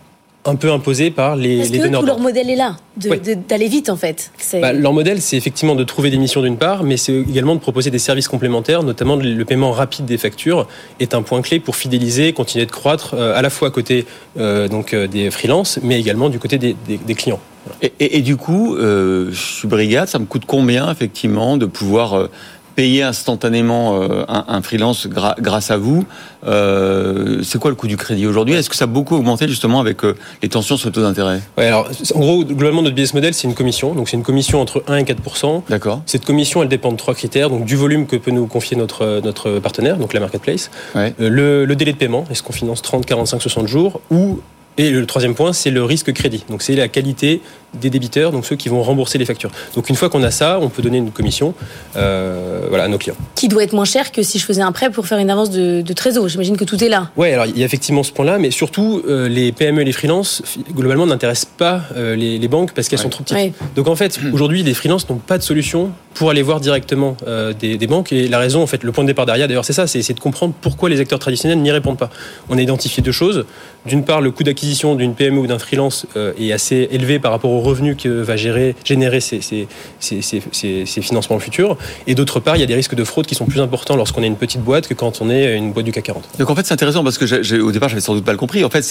un 0.46 0.56
peu 0.56 0.70
imposés 0.70 1.10
par 1.10 1.36
les, 1.36 1.58
Parce 1.58 1.70
les 1.70 1.78
que 1.78 1.84
donneurs 1.84 2.00
tout 2.02 2.06
leur 2.06 2.18
modèle 2.18 2.50
est 2.50 2.56
là, 2.56 2.76
Oui. 3.06 3.18
d'aller 3.48 3.68
vite 3.68 3.88
en 3.88 3.96
fait. 3.96 4.30
Bah, 4.60 4.72
leur 4.74 4.92
modèle, 4.92 5.20
c'est 5.22 5.36
effectivement 5.36 5.74
de 5.74 5.84
trouver 5.84 6.10
des 6.10 6.18
missions 6.18 6.42
d'une 6.42 6.58
part, 6.58 6.84
mais 6.84 6.96
c'est 6.98 7.14
également 7.14 7.54
de 7.54 7.60
proposer 7.60 7.90
des 7.90 7.98
services 7.98 8.28
complémentaires, 8.28 8.82
notamment 8.82 9.16
le 9.16 9.44
paiement 9.44 9.70
rapide 9.72 10.04
des 10.04 10.18
factures 10.18 10.66
est 11.00 11.14
un 11.14 11.22
point 11.22 11.40
clé 11.40 11.60
pour 11.60 11.76
fidéliser, 11.76 12.32
continuer 12.34 12.66
de 12.66 12.70
croître, 12.70 13.14
euh, 13.14 13.34
à 13.34 13.40
la 13.42 13.48
fois 13.50 13.68
à 13.68 13.70
côté 13.70 14.04
euh, 14.38 14.68
donc 14.68 14.92
euh, 14.92 15.06
des 15.06 15.30
freelances, 15.30 15.78
mais 15.82 15.98
également 15.98 16.28
du 16.28 16.38
côté 16.38 16.58
des, 16.58 16.76
des- 16.86 16.98
des 16.98 17.14
clients. 17.14 17.40
Et, 17.80 17.92
et- 17.98 18.18
et 18.18 18.20
du 18.20 18.36
coup, 18.36 18.76
euh, 18.76 19.30
je 19.32 19.40
suis 19.40 19.68
brigade, 19.68 20.08
ça 20.08 20.18
me 20.18 20.26
coûte 20.26 20.42
combien 20.46 20.90
effectivement 20.92 21.56
de 21.56 21.64
pouvoir 21.64 22.12
euh, 22.12 22.26
payer 22.74 23.02
instantanément 23.02 24.00
euh, 24.02 24.24
un, 24.28 24.44
un 24.48 24.62
freelance 24.62 25.06
gra- 25.06 25.34
grâce 25.40 25.70
à 25.70 25.76
vous 25.76 26.04
euh, 26.46 27.40
C'est 27.42 27.58
quoi 27.58 27.70
le 27.70 27.76
coût 27.76 27.86
du 27.86 27.96
crédit 27.96 28.26
aujourd'hui? 28.26 28.54
Est-ce 28.54 28.68
que 28.70 28.76
ça 28.76 28.84
a 28.84 28.88
beaucoup 28.88 29.14
augmenté 29.16 29.48
justement 29.48 29.80
avec 29.80 30.04
euh, 30.04 30.14
les 30.42 30.48
tensions 30.48 30.76
sur 30.76 30.88
le 30.88 30.92
taux 30.92 31.02
d'intérêt? 31.02 31.40
Ouais, 31.56 31.66
alors, 31.66 31.88
en 32.14 32.20
gros, 32.20 32.44
globalement, 32.44 32.82
notre 32.82 32.94
business 32.94 33.14
model, 33.14 33.34
c'est 33.34 33.46
une 33.48 33.54
commission. 33.54 33.94
Donc, 33.94 34.08
c'est 34.08 34.16
une 34.16 34.22
commission 34.22 34.60
entre 34.60 34.82
1 34.88 34.96
et 34.96 35.04
4% 35.04 35.62
D'accord. 35.68 36.02
Cette 36.06 36.24
commission, 36.24 36.62
elle 36.62 36.68
dépend 36.68 36.92
de 36.92 36.96
trois 36.96 37.14
critères. 37.14 37.50
Donc, 37.50 37.64
du 37.64 37.76
volume 37.76 38.06
que 38.06 38.16
peut 38.16 38.30
nous 38.30 38.46
confier 38.46 38.76
notre, 38.76 39.20
notre 39.22 39.58
partenaire, 39.60 39.96
donc 39.96 40.12
la 40.12 40.20
marketplace. 40.20 40.70
Ouais. 40.94 41.14
Le, 41.18 41.64
le 41.64 41.76
délai 41.76 41.92
de 41.92 41.98
paiement, 41.98 42.24
est-ce 42.30 42.42
qu'on 42.42 42.52
finance 42.52 42.82
30, 42.82 43.06
45, 43.06 43.40
60 43.40 43.68
jours 43.68 44.00
ou 44.10 44.40
et 44.76 44.90
le 44.90 45.06
troisième 45.06 45.36
point, 45.36 45.52
c'est 45.52 45.70
le 45.70 45.84
risque 45.84 46.12
crédit. 46.12 46.44
Donc, 46.50 46.60
c'est 46.60 46.74
la 46.74 46.88
qualité 46.88 47.40
des 47.80 47.90
débiteurs, 47.90 48.32
donc 48.32 48.46
ceux 48.46 48.56
qui 48.56 48.68
vont 48.68 48.82
rembourser 48.82 49.18
les 49.18 49.24
factures. 49.24 49.50
Donc, 49.74 49.88
une 49.88 49.96
fois 49.96 50.08
qu'on 50.08 50.22
a 50.22 50.30
ça, 50.30 50.58
on 50.60 50.68
peut 50.68 50.82
donner 50.82 50.98
une 50.98 51.10
commission 51.10 51.54
euh, 51.96 52.66
voilà, 52.68 52.84
à 52.84 52.88
nos 52.88 52.98
clients. 52.98 53.16
Qui 53.34 53.48
doit 53.48 53.62
être 53.62 53.72
moins 53.72 53.84
cher 53.84 54.12
que 54.12 54.22
si 54.22 54.38
je 54.38 54.44
faisais 54.44 54.62
un 54.62 54.72
prêt 54.72 54.90
pour 54.90 55.06
faire 55.06 55.18
une 55.18 55.30
avance 55.30 55.50
de, 55.50 55.82
de 55.82 55.92
trésor. 55.92 56.28
J'imagine 56.28 56.56
que 56.56 56.64
tout 56.64 56.82
est 56.82 56.88
là. 56.88 57.10
Ouais, 57.16 57.32
alors 57.32 57.46
il 57.46 57.58
y 57.58 57.62
a 57.62 57.66
effectivement 57.66 58.02
ce 58.02 58.12
point-là, 58.12 58.38
mais 58.38 58.50
surtout 58.50 59.02
euh, 59.08 59.28
les 59.28 59.52
PME 59.52 59.82
et 59.82 59.84
les 59.84 59.92
freelances 59.92 60.42
globalement 60.72 61.06
n'intéressent 61.06 61.50
pas 61.56 61.82
euh, 61.96 62.16
les, 62.16 62.38
les 62.38 62.48
banques 62.48 62.72
parce 62.72 62.88
qu'elles 62.88 62.98
sont 62.98 63.08
trop 63.08 63.22
petites. 63.22 63.36
Ouais. 63.36 63.52
Donc 63.76 63.88
en 63.88 63.96
fait, 63.96 64.18
aujourd'hui, 64.32 64.62
les 64.62 64.74
freelances 64.74 65.08
n'ont 65.08 65.16
pas 65.16 65.38
de 65.38 65.42
solution 65.42 65.90
pour 66.14 66.30
aller 66.30 66.42
voir 66.42 66.60
directement 66.60 67.16
euh, 67.26 67.52
des, 67.52 67.76
des 67.76 67.86
banques. 67.86 68.12
Et 68.12 68.28
la 68.28 68.38
raison, 68.38 68.62
en 68.62 68.66
fait, 68.66 68.82
le 68.82 68.92
point 68.92 69.04
de 69.04 69.08
départ 69.08 69.26
derrière, 69.26 69.48
d'ailleurs, 69.48 69.64
c'est 69.64 69.72
ça, 69.72 69.86
c'est 69.86 69.98
essayer 69.98 70.14
de 70.14 70.20
comprendre 70.20 70.54
pourquoi 70.60 70.88
les 70.88 71.00
acteurs 71.00 71.18
traditionnels 71.18 71.58
n'y 71.58 71.70
répondent 71.70 71.98
pas. 71.98 72.10
On 72.48 72.56
a 72.56 72.60
identifié 72.60 73.02
deux 73.02 73.12
choses. 73.12 73.44
D'une 73.86 74.04
part, 74.04 74.20
le 74.20 74.30
coût 74.30 74.44
d'acquisition 74.44 74.94
d'une 74.94 75.14
PME 75.14 75.38
ou 75.40 75.46
d'un 75.46 75.58
freelance 75.58 76.06
euh, 76.16 76.32
est 76.38 76.52
assez 76.52 76.88
élevé 76.90 77.18
par 77.18 77.32
rapport 77.32 77.50
aux 77.50 77.60
revenus 77.64 77.96
que 77.96 78.08
va 78.08 78.36
gérer, 78.36 78.76
générer 78.84 79.20
ces, 79.20 79.66
financements 81.02 81.38
futurs. 81.38 81.76
Et 82.06 82.14
d'autre 82.14 82.40
part, 82.40 82.56
il 82.56 82.60
y 82.60 82.62
a 82.62 82.66
des 82.66 82.74
risques 82.74 82.94
de 82.94 83.04
fraude 83.04 83.26
qui 83.26 83.34
sont 83.34 83.46
plus 83.46 83.60
importants 83.60 83.96
lorsqu'on 83.96 84.22
est 84.22 84.26
une 84.26 84.36
petite 84.36 84.60
boîte 84.62 84.86
que 84.86 84.94
quand 84.94 85.20
on 85.20 85.30
est 85.30 85.56
une 85.56 85.72
boîte 85.72 85.86
du 85.86 85.92
CAC 85.92 86.04
40. 86.04 86.24
Donc 86.38 86.50
en 86.50 86.54
fait 86.54 86.66
c'est 86.66 86.74
intéressant 86.74 87.02
parce 87.02 87.18
que 87.18 87.26
j'ai- 87.26 87.42
j'ai- 87.42 87.60
au 87.60 87.72
départ 87.72 87.88
j'avais 87.88 88.00
sans 88.00 88.14
doute 88.14 88.24
pas 88.24 88.32
le 88.32 88.38
compris. 88.38 88.64
En 88.64 88.70
fait 88.70 88.84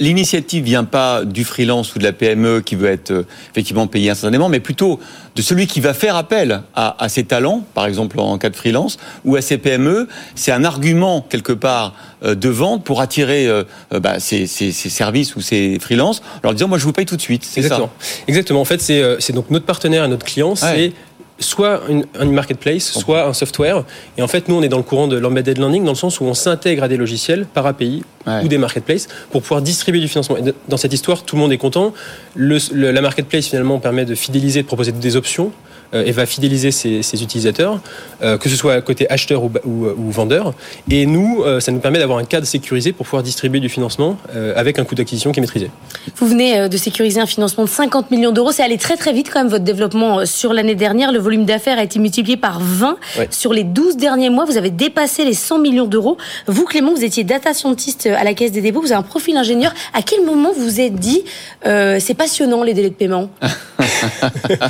l'initiative 0.00 0.64
vient 0.64 0.84
pas 0.84 1.24
du 1.24 1.44
freelance 1.44 1.94
ou 1.94 1.98
de 1.98 2.04
la 2.04 2.12
PME 2.12 2.60
qui 2.60 2.74
veut 2.74 2.88
être 2.88 3.12
euh, 3.12 3.26
effectivement 3.52 3.86
payé 3.86 4.10
instantanément, 4.10 4.48
mais 4.48 4.60
plutôt 4.60 4.98
de 5.36 5.42
celui 5.42 5.66
qui 5.66 5.80
va 5.80 5.92
faire 5.92 6.16
appel 6.16 6.62
à, 6.74 7.02
à 7.02 7.08
ses 7.10 7.24
talents, 7.24 7.62
par 7.74 7.86
exemple 7.86 8.18
en 8.18 8.38
cas 8.38 8.48
de 8.48 8.56
freelance, 8.56 8.96
ou 9.24 9.36
à 9.36 9.42
ses 9.42 9.58
PME. 9.58 10.08
C'est 10.34 10.50
un 10.50 10.64
argument 10.64 11.20
quelque 11.20 11.52
part 11.52 11.92
euh, 12.24 12.34
de 12.34 12.48
vente 12.48 12.84
pour 12.84 13.02
attirer 13.02 13.46
euh, 13.46 13.64
euh, 13.92 14.00
bah, 14.00 14.18
ces 14.18 14.46
services 14.46 15.36
ou 15.36 15.42
ces 15.42 15.78
freelances, 15.78 16.22
en 16.38 16.40
leur 16.44 16.54
disant 16.54 16.68
moi 16.68 16.78
je 16.78 16.84
vous 16.84 16.92
paye 16.92 17.04
tout 17.04 17.16
de 17.16 17.20
suite. 17.20 17.44
C'est 17.44 17.60
ça. 17.60 17.66
Exactement. 17.66 17.90
Exactement. 18.28 18.60
En 18.62 18.64
fait, 18.64 18.80
c'est 18.80 19.02
euh, 19.02 19.16
c'est 19.20 19.34
donc 19.34 19.50
notre 19.50 19.66
partenaire 19.66 20.04
et 20.04 20.08
notre 20.08 20.24
client, 20.24 20.54
c'est 20.56 20.92
soit 21.38 21.82
une, 21.88 22.04
une 22.20 22.32
marketplace, 22.32 22.92
soit 22.92 23.26
un 23.26 23.32
software. 23.34 23.84
Et 24.16 24.22
en 24.22 24.26
fait, 24.28 24.48
nous, 24.48 24.54
on 24.54 24.62
est 24.62 24.68
dans 24.68 24.78
le 24.78 24.82
courant 24.82 25.06
de 25.08 25.18
l'embedded 25.18 25.58
learning, 25.58 25.84
dans 25.84 25.92
le 25.92 25.96
sens 25.96 26.20
où 26.20 26.24
on 26.24 26.34
s'intègre 26.34 26.82
à 26.82 26.88
des 26.88 26.96
logiciels 26.96 27.46
par 27.52 27.66
API 27.66 28.02
ou 28.44 28.48
des 28.48 28.58
marketplaces 28.58 29.06
pour 29.30 29.42
pouvoir 29.42 29.60
distribuer 29.62 30.00
du 30.00 30.08
financement. 30.08 30.36
Et 30.38 30.54
dans 30.68 30.76
cette 30.76 30.92
histoire, 30.92 31.22
tout 31.24 31.36
le 31.36 31.42
monde 31.42 31.52
est 31.52 31.58
content. 31.58 31.92
Le- 32.34 32.58
le- 32.72 32.90
la 32.90 33.00
marketplace, 33.02 33.46
finalement, 33.48 33.78
permet 33.78 34.04
de 34.04 34.14
fidéliser, 34.14 34.62
de 34.62 34.66
proposer 34.66 34.92
des 34.92 35.16
options 35.16 35.52
et 35.92 36.12
va 36.12 36.26
fidéliser 36.26 36.70
ses, 36.70 37.02
ses 37.02 37.22
utilisateurs, 37.22 37.80
euh, 38.22 38.38
que 38.38 38.48
ce 38.48 38.56
soit 38.56 38.80
côté 38.80 39.08
acheteur 39.10 39.42
ou, 39.42 39.50
ou 39.64 40.10
vendeur. 40.10 40.52
Et 40.90 41.06
nous, 41.06 41.42
euh, 41.44 41.60
ça 41.60 41.72
nous 41.72 41.78
permet 41.78 41.98
d'avoir 41.98 42.18
un 42.18 42.24
cadre 42.24 42.46
sécurisé 42.46 42.92
pour 42.92 43.06
pouvoir 43.06 43.22
distribuer 43.22 43.60
du 43.60 43.68
financement 43.68 44.16
euh, 44.34 44.52
avec 44.56 44.78
un 44.78 44.84
coût 44.84 44.94
d'acquisition 44.94 45.32
qui 45.32 45.40
est 45.40 45.42
maîtrisé. 45.42 45.70
Vous 46.16 46.26
venez 46.26 46.58
euh, 46.58 46.68
de 46.68 46.76
sécuriser 46.76 47.20
un 47.20 47.26
financement 47.26 47.64
de 47.64 47.68
50 47.68 48.10
millions 48.10 48.32
d'euros. 48.32 48.52
C'est 48.52 48.62
allé 48.62 48.78
très 48.78 48.96
très 48.96 49.12
vite 49.12 49.30
quand 49.32 49.40
même 49.40 49.48
votre 49.50 49.64
développement 49.64 50.20
euh, 50.20 50.24
sur 50.24 50.52
l'année 50.52 50.74
dernière. 50.74 51.12
Le 51.12 51.18
volume 51.18 51.44
d'affaires 51.44 51.78
a 51.78 51.82
été 51.82 51.98
multiplié 51.98 52.36
par 52.36 52.60
20. 52.60 52.96
Ouais. 53.18 53.28
Sur 53.30 53.52
les 53.52 53.64
12 53.64 53.96
derniers 53.96 54.30
mois, 54.30 54.44
vous 54.44 54.56
avez 54.56 54.70
dépassé 54.70 55.24
les 55.24 55.34
100 55.34 55.58
millions 55.60 55.86
d'euros. 55.86 56.16
Vous, 56.46 56.64
Clément, 56.64 56.94
vous 56.94 57.04
étiez 57.04 57.24
data 57.24 57.54
scientist 57.54 58.06
euh, 58.06 58.16
à 58.18 58.24
la 58.24 58.34
Caisse 58.34 58.52
des 58.52 58.60
dépôts. 58.60 58.80
Vous 58.80 58.92
avez 58.92 58.98
un 59.00 59.02
profil 59.02 59.36
ingénieur. 59.36 59.72
À 59.94 60.02
quel 60.02 60.24
moment 60.24 60.52
vous 60.56 60.64
vous 60.64 60.80
êtes 60.80 60.94
dit, 60.94 61.22
euh, 61.66 61.98
c'est 62.00 62.14
passionnant 62.14 62.62
les 62.62 62.74
délais 62.74 62.90
de 62.90 62.94
paiement? 62.94 63.28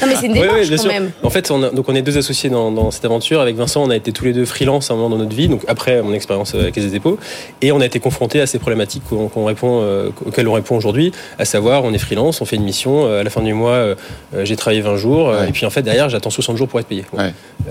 Non 0.01 0.07
mais 0.07 0.15
c'est 0.19 0.27
une 0.27 0.33
Oui, 0.33 0.41
démarche 0.41 0.61
oui, 0.63 0.69
bien 0.69 0.77
quand 0.77 0.83
sûr. 0.83 0.93
même. 0.93 1.06
En 1.23 1.31
fait, 1.31 1.51
on 1.51 1.63
a- 1.63 1.71
donc 1.71 1.89
on 1.89 1.95
est 1.95 2.03
deux 2.03 2.19
associés 2.19 2.51
dans, 2.51 2.71
dans 2.71 2.91
cette 2.91 3.05
aventure. 3.05 3.41
Avec 3.41 3.57
Vincent, 3.57 3.83
on 3.83 3.91
a 3.91 3.97
été 3.97 4.13
tous 4.13 4.25
les 4.25 4.33
deux 4.33 4.45
freelance 4.45 4.91
à 4.91 4.95
un 4.95 4.97
moment 4.97 5.11
dans 5.11 5.19
notre 5.23 5.35
vie, 5.35 5.49
donc 5.49 5.63
après 5.69 6.03
mon 6.03 6.13
expérience 6.13 6.53
Caisse 6.73 6.85
des 6.85 6.91
dépôts, 6.91 7.19
et 7.63 7.73
on 7.73 7.81
a 7.81 7.87
été 7.87 8.01
confrontés 8.01 8.41
à 8.41 8.47
ces 8.47 8.59
problématiques 8.59 9.03
qu'on 9.09 9.29
qu'on 9.29 9.45
répond, 9.45 9.81
euh, 9.83 10.11
auxquelles 10.27 10.49
on 10.49 10.53
répond 10.53 10.77
aujourd'hui, 10.77 11.13
à 11.39 11.45
savoir, 11.45 11.85
on 11.85 11.93
est 11.93 11.99
freelance, 11.99 12.41
on 12.41 12.45
fait 12.45 12.57
une 12.57 12.65
mission, 12.65 13.07
euh, 13.07 13.21
à 13.21 13.23
la 13.25 13.31
fin 13.31 13.43
du 13.43 13.55
mois, 13.55 13.71
euh, 13.73 13.95
j'ai 14.45 14.57
travaillé 14.57 14.81
20 14.83 14.97
jours, 14.97 15.29
euh, 15.29 15.47
et 15.47 15.53
puis 15.53 15.67
en 15.67 15.71
fait 15.71 15.83
derrière, 15.83 16.09
j'attends 16.09 16.31
60 16.31 16.57
jours 16.57 16.69
pour 16.69 16.81
être 16.81 16.87
payé. 16.87 17.05
Bon. 17.13 17.19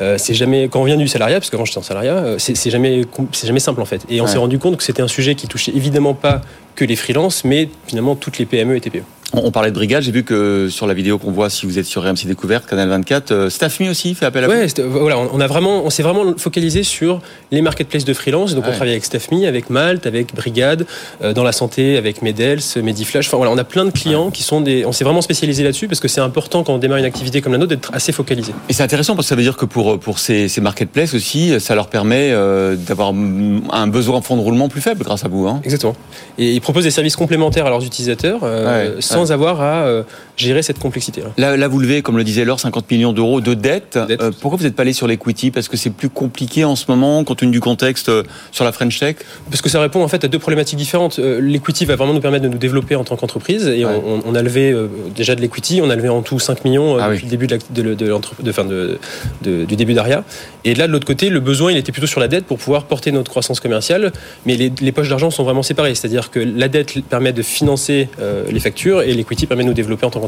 Euh, 0.01 0.17
c'est 0.17 0.33
jamais 0.33 0.67
quand 0.69 0.81
on 0.81 0.85
vient 0.85 0.97
du 0.97 1.07
salariat, 1.07 1.39
parce 1.39 1.49
qu'avant 1.49 1.65
j'étais 1.65 1.77
en 1.79 1.83
salariat, 1.83 2.23
c'est 2.37 2.55
c'est 2.55 2.69
jamais 2.69 3.03
c'est 3.31 3.47
jamais 3.47 3.59
simple 3.59 3.81
en 3.81 3.85
fait. 3.85 4.01
Et 4.09 4.19
on 4.21 4.25
Ouais. 4.25 4.29
s'est 4.31 4.37
rendu 4.37 4.59
compte 4.59 4.77
que 4.77 4.83
c'était 4.83 5.01
un 5.01 5.07
sujet 5.07 5.35
qui 5.35 5.47
touchait 5.47 5.71
évidemment 5.75 6.13
pas 6.13 6.41
que 6.75 6.83
les 6.85 6.95
freelances, 6.95 7.43
mais 7.45 7.69
finalement 7.87 8.15
toutes 8.15 8.37
les 8.37 8.45
PME 8.45 8.75
et 8.75 8.81
TPE. 8.81 9.03
On, 9.33 9.39
on 9.45 9.51
parlait 9.51 9.69
de 9.71 9.75
brigade, 9.75 10.03
j'ai 10.03 10.11
vu 10.11 10.23
que 10.23 10.67
sur 10.69 10.87
la 10.87 10.93
vidéo 10.93 11.17
qu'on 11.17 11.31
voit, 11.31 11.49
si 11.49 11.65
vous 11.65 11.79
êtes 11.79 11.85
sur 11.85 12.03
RMC 12.03 12.25
Découverte, 12.27 12.65
Canal 12.67 12.87
24, 12.89 13.31
euh, 13.31 13.49
Staffme 13.49 13.87
aussi 13.89 14.13
fait 14.15 14.25
appel 14.25 14.43
à 14.43 14.47
vous. 14.47 14.53
Ouais, 14.53 14.67
c'était- 14.67 14.83
voilà, 14.83 15.17
on 15.17 15.29
on 15.33 15.39
a 15.41 15.47
vraiment, 15.47 15.83
on 15.83 15.89
s'est 15.89 16.03
vraiment 16.03 16.33
focalisé 16.37 16.83
sur 16.83 17.21
les 17.51 17.61
marketplaces 17.61 18.05
de 18.05 18.13
freelance. 18.13 18.55
Donc, 18.55 18.63
on 18.67 18.71
travaille 18.71 18.91
avec 18.91 19.03
Staffme, 19.03 19.43
avec 19.45 19.69
Malte, 19.69 20.05
avec 20.07 20.33
Brigade, 20.33 20.85
euh, 21.23 21.33
dans 21.33 21.43
la 21.43 21.51
santé, 21.51 21.97
avec 21.97 22.21
Medels, 22.21 22.59
Mediflash. 22.81 23.27
Enfin, 23.27 23.37
voilà, 23.37 23.51
on 23.51 23.57
a 23.57 23.63
plein 23.65 23.83
de 23.85 23.89
clients 23.89 24.29
qui 24.31 24.43
sont 24.43 24.61
des. 24.61 24.85
On 24.85 24.91
s'est 24.91 25.03
vraiment 25.03 25.21
spécialisé 25.21 25.63
là-dessus 25.63 25.87
parce 25.87 25.99
que 25.99 26.07
c'est 26.07 26.21
important 26.21 26.63
quand 26.63 26.73
on 26.73 26.77
démarre 26.77 26.99
une 26.99 27.05
activité 27.05 27.41
comme 27.41 27.51
la 27.53 27.57
nôtre 27.57 27.69
d'être 27.75 27.91
assez 27.93 28.11
focalisé. 28.11 28.53
Et 28.69 28.73
c'est 28.73 28.83
intéressant 28.83 29.15
parce 29.15 29.25
que 29.25 29.29
ça 29.29 29.35
veut 29.35 29.41
dire 29.43 29.57
que 29.57 29.65
pour, 29.65 29.99
pour 29.99 30.19
ces, 30.19 30.47
ces 30.47 30.61
marketplaces 30.61 31.13
aussi, 31.13 31.59
ça 31.59 31.75
leur 31.75 31.87
permet 31.87 32.29
euh, 32.31 32.75
d'avoir 32.75 33.09
un 33.09 33.87
besoin 33.87 34.17
en 34.17 34.21
fonds 34.21 34.37
de 34.37 34.41
roulement 34.41 34.69
plus 34.69 34.81
faible 34.81 35.03
grâce 35.03 35.25
à 35.25 35.27
vous. 35.27 35.47
Hein. 35.47 35.59
Exactement. 35.65 35.95
Et 36.37 36.53
ils 36.53 36.61
proposent 36.61 36.83
des 36.85 36.91
services 36.91 37.15
complémentaires 37.15 37.65
à 37.65 37.69
leurs 37.69 37.83
utilisateurs 37.83 38.39
euh, 38.43 38.93
Ouais, 38.95 39.01
avoir 39.31 39.61
à 39.61 39.83
euh, 39.85 40.03
gérer 40.37 40.61
cette 40.63 40.79
complexité. 40.79 41.21
Là, 41.37 41.55
là, 41.57 41.67
vous 41.67 41.79
levez, 41.79 42.01
comme 42.01 42.17
le 42.17 42.23
disait 42.23 42.45
Laure, 42.45 42.59
50 42.59 42.89
millions 42.91 43.13
d'euros 43.13 43.41
de 43.41 43.53
dettes. 43.53 43.97
Euh, 43.97 44.31
pourquoi 44.41 44.57
vous 44.57 44.63
n'êtes 44.63 44.75
pas 44.75 44.81
allé 44.83 44.93
sur 44.93 45.07
l'equity? 45.07 45.51
Parce 45.51 45.67
que 45.67 45.77
c'est 45.77 45.89
plus 45.89 46.09
compliqué 46.09 46.63
en 46.65 46.75
ce 46.75 46.85
moment, 46.89 47.23
compte 47.23 47.39
tenu 47.39 47.51
du 47.51 47.59
contexte 47.61 48.09
euh, 48.09 48.23
sur 48.51 48.65
la 48.65 48.71
French 48.71 48.99
Tech? 48.99 49.15
Parce 49.49 49.61
que 49.61 49.69
ça 49.69 49.79
répond 49.79 50.03
en 50.03 50.07
fait 50.07 50.23
à 50.23 50.27
deux 50.27 50.39
problématiques 50.39 50.77
différentes. 50.77 51.19
Euh, 51.19 51.39
L'equity 51.39 51.85
va 51.85 51.95
vraiment 51.95 52.13
nous 52.13 52.19
permettre 52.21 52.43
de 52.43 52.49
nous 52.49 52.57
développer 52.57 52.95
en 52.95 53.03
tant 53.03 53.15
qu'entreprise. 53.15 53.67
Et 53.67 53.85
on, 53.85 53.89
on- 54.15 54.21
on 54.25 54.35
a 54.35 54.41
levé 54.41 54.71
euh, 54.71 54.87
déjà 55.15 55.35
de 55.35 55.41
l'equity, 55.41 55.79
on 55.81 55.89
a 55.89 55.95
levé 55.95 56.09
en 56.09 56.21
tout 56.21 56.39
5 56.39 56.65
millions 56.65 56.97
euh, 56.97 57.01
Ah 57.01 57.09
depuis 57.11 57.25
le 57.25 57.29
début 57.29 57.47
de, 57.47 57.55
la- 57.55 57.83
de, 57.83 57.93
de 57.93 58.05
l'entre- 58.07 58.41
de- 58.41 58.49
enfin, 58.49 58.65
de- 58.65 58.97
de- 59.43 59.65
du 59.65 59.75
début 59.75 59.93
d'Aria. 59.93 60.23
Et 60.63 60.75
là 60.75 60.87
de 60.87 60.91
l'autre 60.91 61.05
côté, 61.07 61.29
le 61.29 61.39
besoin 61.39 61.71
il 61.71 61.77
était 61.77 61.91
plutôt 61.91 62.07
sur 62.07 62.19
la 62.19 62.27
dette 62.27 62.45
pour 62.45 62.57
pouvoir 62.57 62.85
porter 62.85 63.11
notre 63.11 63.29
croissance 63.31 63.59
commerciale, 63.59 64.11
mais 64.45 64.55
les, 64.55 64.71
les 64.81 64.91
poches 64.91 65.09
d'argent 65.09 65.29
sont 65.29 65.43
vraiment 65.43 65.63
séparées, 65.63 65.93
c'est-à-dire 65.95 66.31
que 66.31 66.39
la 66.39 66.67
dette 66.67 67.01
permet 67.07 67.33
de 67.33 67.41
financer 67.41 68.09
euh, 68.19 68.43
les 68.51 68.59
factures 68.59 69.01
et 69.01 69.13
l'equity 69.13 69.45
permet 69.45 69.63
de 69.63 69.67
nous 69.69 69.73
développer 69.73 70.05
en 70.05 70.09
tant 70.09 70.19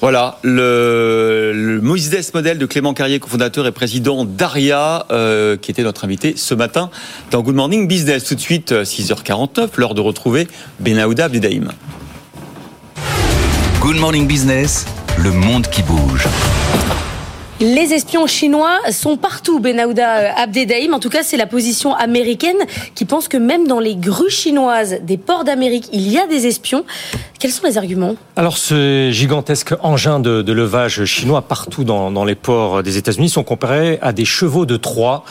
Voilà, 0.00 0.38
le, 0.42 1.52
le 1.54 1.80
Moïse 1.80 2.10
modèle 2.34 2.58
de 2.58 2.66
Clément 2.66 2.94
Carrier, 2.94 3.18
cofondateur 3.18 3.66
et 3.66 3.72
président 3.72 4.24
d'Aria, 4.24 5.06
euh, 5.10 5.56
qui 5.56 5.70
était 5.70 5.82
notre 5.82 6.04
invité 6.04 6.34
ce 6.36 6.54
matin 6.54 6.90
dans 7.30 7.42
Good 7.42 7.54
Morning 7.54 7.88
Business. 7.88 8.24
Tout 8.24 8.34
de 8.34 8.40
suite, 8.40 8.72
euh, 8.72 8.84
6h49, 8.84 9.70
l'heure 9.76 9.94
de 9.94 10.00
retrouver 10.00 10.48
Benaouda 10.80 11.26
Abdedaïm. 11.26 11.70
Good 13.80 13.96
Morning 13.96 14.26
Business, 14.26 14.86
le 15.18 15.30
monde 15.32 15.68
qui 15.68 15.82
bouge. 15.82 16.26
Les 17.60 17.92
espions 17.92 18.28
chinois 18.28 18.78
sont 18.92 19.16
partout, 19.16 19.58
Benahouda 19.58 20.18
euh, 20.18 20.30
Abdedaïm. 20.36 20.94
En 20.94 21.00
tout 21.00 21.08
cas, 21.08 21.24
c'est 21.24 21.36
la 21.36 21.46
position 21.46 21.92
américaine 21.92 22.56
qui 22.94 23.04
pense 23.04 23.26
que 23.26 23.36
même 23.36 23.66
dans 23.66 23.80
les 23.80 23.96
grues 23.96 24.30
chinoises 24.30 24.98
des 25.02 25.16
ports 25.16 25.42
d'Amérique, 25.42 25.88
il 25.92 26.06
y 26.06 26.18
a 26.18 26.28
des 26.28 26.46
espions. 26.46 26.84
Quels 27.40 27.50
sont 27.50 27.66
les 27.66 27.76
arguments 27.76 28.14
Alors, 28.36 28.56
ce 28.56 29.10
gigantesque 29.10 29.74
engin 29.80 30.20
de, 30.20 30.52
levage 30.52 31.04
chinois 31.04 31.42
partout 31.42 31.82
dans, 31.82 32.24
les 32.24 32.36
ports 32.36 32.84
des 32.84 32.96
États-Unis 32.96 33.28
sont 33.28 33.44
comparés 33.44 33.98
à 34.02 34.12
des 34.12 34.24
chevaux 34.24 34.64
de 34.64 34.76
Troie 34.76 35.24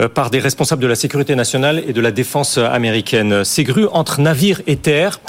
euh, 0.00 0.08
par 0.08 0.30
des 0.30 0.38
responsables 0.38 0.82
de 0.82 0.88
la 0.88 0.94
sécurité 0.94 1.34
nationale 1.34 1.82
et 1.86 1.92
de 1.92 2.00
la 2.00 2.12
défense 2.12 2.58
américaine. 2.58 3.44
Ces 3.44 3.64
grues 3.64 3.86
entre 3.90 4.20
navires 4.20 4.62
et 4.68 4.76
terre 4.76 5.20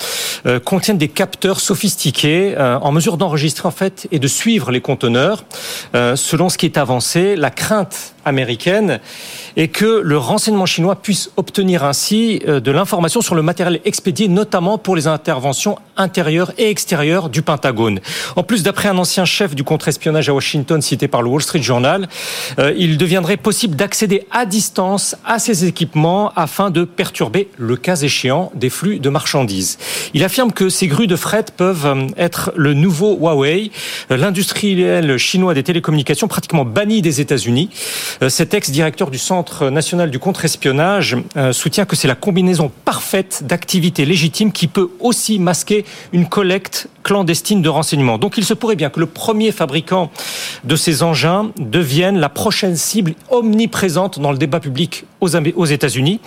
euh, 0.45 0.60
contiennent 0.60 0.99
des 0.99 1.08
capteurs 1.08 1.60
sophistiqués 1.60 2.56
en 2.58 2.91
mesure 2.91 3.18
d'enregistrer 3.18 3.68
en 3.68 3.72
fait 3.72 4.08
et 4.12 4.20
de 4.20 4.28
suivre 4.28 4.72
les 4.72 4.82
conteneurs. 4.82 5.45
Selon 5.93 6.43
ce 6.50 6.58
qui 6.58 6.66
est 6.66 6.78
avancé, 6.78 7.36
la 7.36 7.50
crainte 7.50 8.14
américaine 8.26 8.99
et 9.55 9.67
que 9.67 10.01
le 10.03 10.17
renseignement 10.17 10.65
chinois 10.65 10.95
puisse 10.95 11.32
obtenir 11.38 11.84
ainsi 11.84 12.41
euh, 12.47 12.59
de 12.59 12.71
l'information 12.71 13.21
sur 13.21 13.36
le 13.36 13.41
matériel 13.41 13.82
expédié, 13.86 14.28
notamment 14.28 14.78
pour 14.78 14.95
les 14.95 15.07
interventions 15.07 15.78
intérieures 15.97 16.51
et 16.57 16.69
extérieures 16.69 17.30
du 17.30 17.41
Pentagone. 17.41 17.99
En 18.36 18.43
plus, 18.43 18.63
d'après 18.63 18.89
un 18.89 18.97
ancien 18.97 19.26
chef 19.26 19.55
du 19.55 19.63
contre-espionnage 19.63 20.30
à 20.30 20.34
Washington 20.34 20.82
cité 20.82 21.07
par 21.07 21.21
le 21.21 21.30
Wall 21.30 21.41
Street 21.41 21.61
Journal, 21.61 22.07
euh, 22.59 22.74
il 22.78 22.97
deviendrait 22.97 23.38
possible 23.38 23.76
d'accéder 23.76 24.26
à 24.32 24.45
distance 24.45 25.15
à 25.26 25.39
ces 25.39 25.65
équipements 25.65 26.32
afin 26.36 26.69
de 26.69 26.84
perturber, 26.84 27.49
le 27.57 27.76
cas 27.76 27.95
échéant, 27.95 28.51
des 28.55 28.69
flux 28.69 28.99
de 28.99 29.09
marchandises. 29.09 29.78
Il 30.13 30.24
affirme 30.24 30.51
que 30.51 30.69
ces 30.69 30.88
grues 30.88 31.07
de 31.07 31.15
fret 31.15 31.45
peuvent 31.55 31.86
euh, 31.86 32.07
être 32.17 32.51
le 32.55 32.74
nouveau 32.74 33.15
Huawei, 33.15 33.71
l'industriel 34.09 35.17
chinois 35.17 35.53
des 35.53 35.63
télécommunications 35.63 36.28
pratiquement 36.28 36.65
banni 36.65 37.01
des 37.01 37.21
États-Unis. 37.21 37.69
Cet 38.30 38.53
ex-directeur 38.53 39.09
du 39.09 39.18
centre 39.18 39.70
national 39.70 40.11
du 40.11 40.20
contre-espionnage 40.20 41.18
euh, 41.38 41.53
soutient 41.53 41.86
que 41.86 41.95
c'est 41.95 42.07
la 42.07 42.16
combinaison 42.16 42.72
parfaite 42.86 43.43
d'activités 43.45 44.05
légitimes 44.05 44.51
qui 44.51 44.68
peut 44.68 44.89
aussi 44.99 45.39
masquer 45.39 45.86
une 46.11 46.28
collecte 46.28 46.88
clandestine 47.03 47.61
de 47.61 47.70
renseignements. 47.70 48.18
Donc 48.18 48.38
il 48.38 48.45
se 48.45 48.53
pourrait 48.53 48.78
bien 48.78 48.89
que 48.89 48.99
le 48.99 49.07
premier 49.07 49.51
fabricant 49.51 50.09
de 50.64 50.76
ces 50.76 51.03
engins 51.03 51.51
devienne 51.59 52.18
la 52.18 52.30
prochaine 52.30 52.78
cible 52.78 53.16
omniprésente 53.30 54.20
dans 54.20 54.32
le 54.32 54.38
débat 54.38 54.61
public 54.61 55.05
aux 55.20 55.66
États-Unis. 55.66 56.20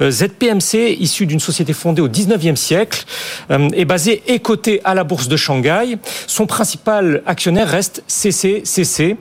Euh, 0.00 0.10
ZPMC, 0.10 0.96
issu 0.98 1.26
d'une 1.26 1.40
société 1.40 1.72
fondée 1.72 2.02
au 2.02 2.08
19e 2.08 2.56
siècle, 2.56 3.04
euh, 3.50 3.68
est 3.72 3.84
basé 3.84 4.22
et 4.26 4.38
coté 4.38 4.80
à 4.84 4.94
la 4.94 5.04
bourse 5.04 5.28
de 5.28 5.36
Shanghai. 5.36 5.98
Son 6.26 6.46
principal 6.46 7.22
actionnaire 7.26 7.68
reste 7.68 8.02
CCCC. 8.06 9.16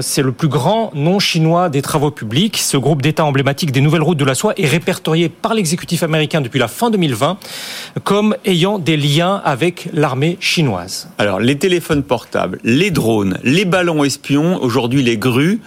C'est 0.00 0.22
le 0.22 0.32
plus 0.32 0.48
grand 0.48 0.90
nom 0.94 1.18
chinois 1.18 1.51
des 1.70 1.82
travaux 1.82 2.10
publics. 2.10 2.58
Ce 2.58 2.76
groupe 2.76 3.02
d'État 3.02 3.24
emblématique 3.24 3.72
des 3.72 3.80
nouvelles 3.80 4.02
routes 4.02 4.18
de 4.18 4.24
la 4.24 4.34
soie 4.34 4.54
est 4.56 4.66
répertorié 4.66 5.28
par 5.28 5.54
l'exécutif 5.54 6.02
américain 6.02 6.40
depuis 6.40 6.58
la 6.58 6.68
fin 6.68 6.90
2020 6.90 7.38
comme 8.04 8.36
ayant 8.44 8.78
des 8.78 8.96
liens 8.96 9.42
avec 9.44 9.88
l'armée 9.92 10.38
chinoise. 10.40 11.08
Alors, 11.18 11.40
les 11.40 11.58
téléphones 11.58 12.02
portables, 12.02 12.58
les 12.64 12.90
drones, 12.90 13.38
les 13.44 13.64
ballons 13.64 14.04
espions, 14.04 14.62
aujourd'hui 14.62 15.02
les 15.02 15.18
grues, 15.18 15.60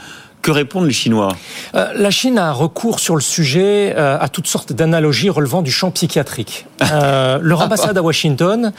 que 0.46 0.52
répondent 0.52 0.86
les 0.86 0.94
Chinois? 0.94 1.36
Euh, 1.74 1.92
La 1.96 2.12
Chine 2.12 2.38
a 2.38 2.52
recours 2.52 3.00
sur 3.00 3.16
le 3.16 3.22
sujet 3.22 3.96
euh, 3.98 4.20
à 4.20 4.30
toutes 4.30 4.46
sortes 4.46 4.74
d'analogies 4.74 5.32
relevant 5.32 5.64
du 5.64 5.72
champ 5.72 5.92
psychiatrique. 5.92 6.68
Euh, 6.92 7.40
leur 7.42 7.62
ambassade 7.62 7.98
à 7.98 8.02
Washington 8.02 8.72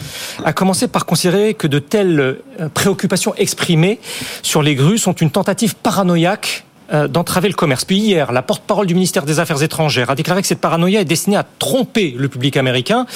a 0.45 0.53
commencé 0.53 0.87
par 0.87 1.07
considérer 1.07 1.55
que 1.55 1.67
de 1.67 1.81
telles 1.81 2.39
préoccupations 2.73 3.35
exprimées 3.35 3.99
sur 4.43 4.63
les 4.63 4.75
grues 4.75 4.99
sont 4.99 5.13
une 5.13 5.31
tentative 5.31 5.75
paranoïaque 5.75 6.65
d'entraver 6.93 7.49
le 7.49 7.55
commerce. 7.55 7.85
Puis 7.85 7.99
hier, 7.99 8.33
la 8.33 8.43
porte-parole 8.43 8.87
du 8.87 8.95
ministère 8.95 9.25
des 9.25 9.41
Affaires 9.41 9.63
étrangères 9.63 10.11
a 10.11 10.15
déclaré 10.15 10.43
que 10.43 10.49
cette 10.49 10.61
paranoïa 10.61 11.01
est 11.01 11.05
destinée 11.05 11.37
à 11.37 11.45
tromper 11.59 12.15
le 12.17 12.29
public 12.29 12.57
américain. 12.57 13.07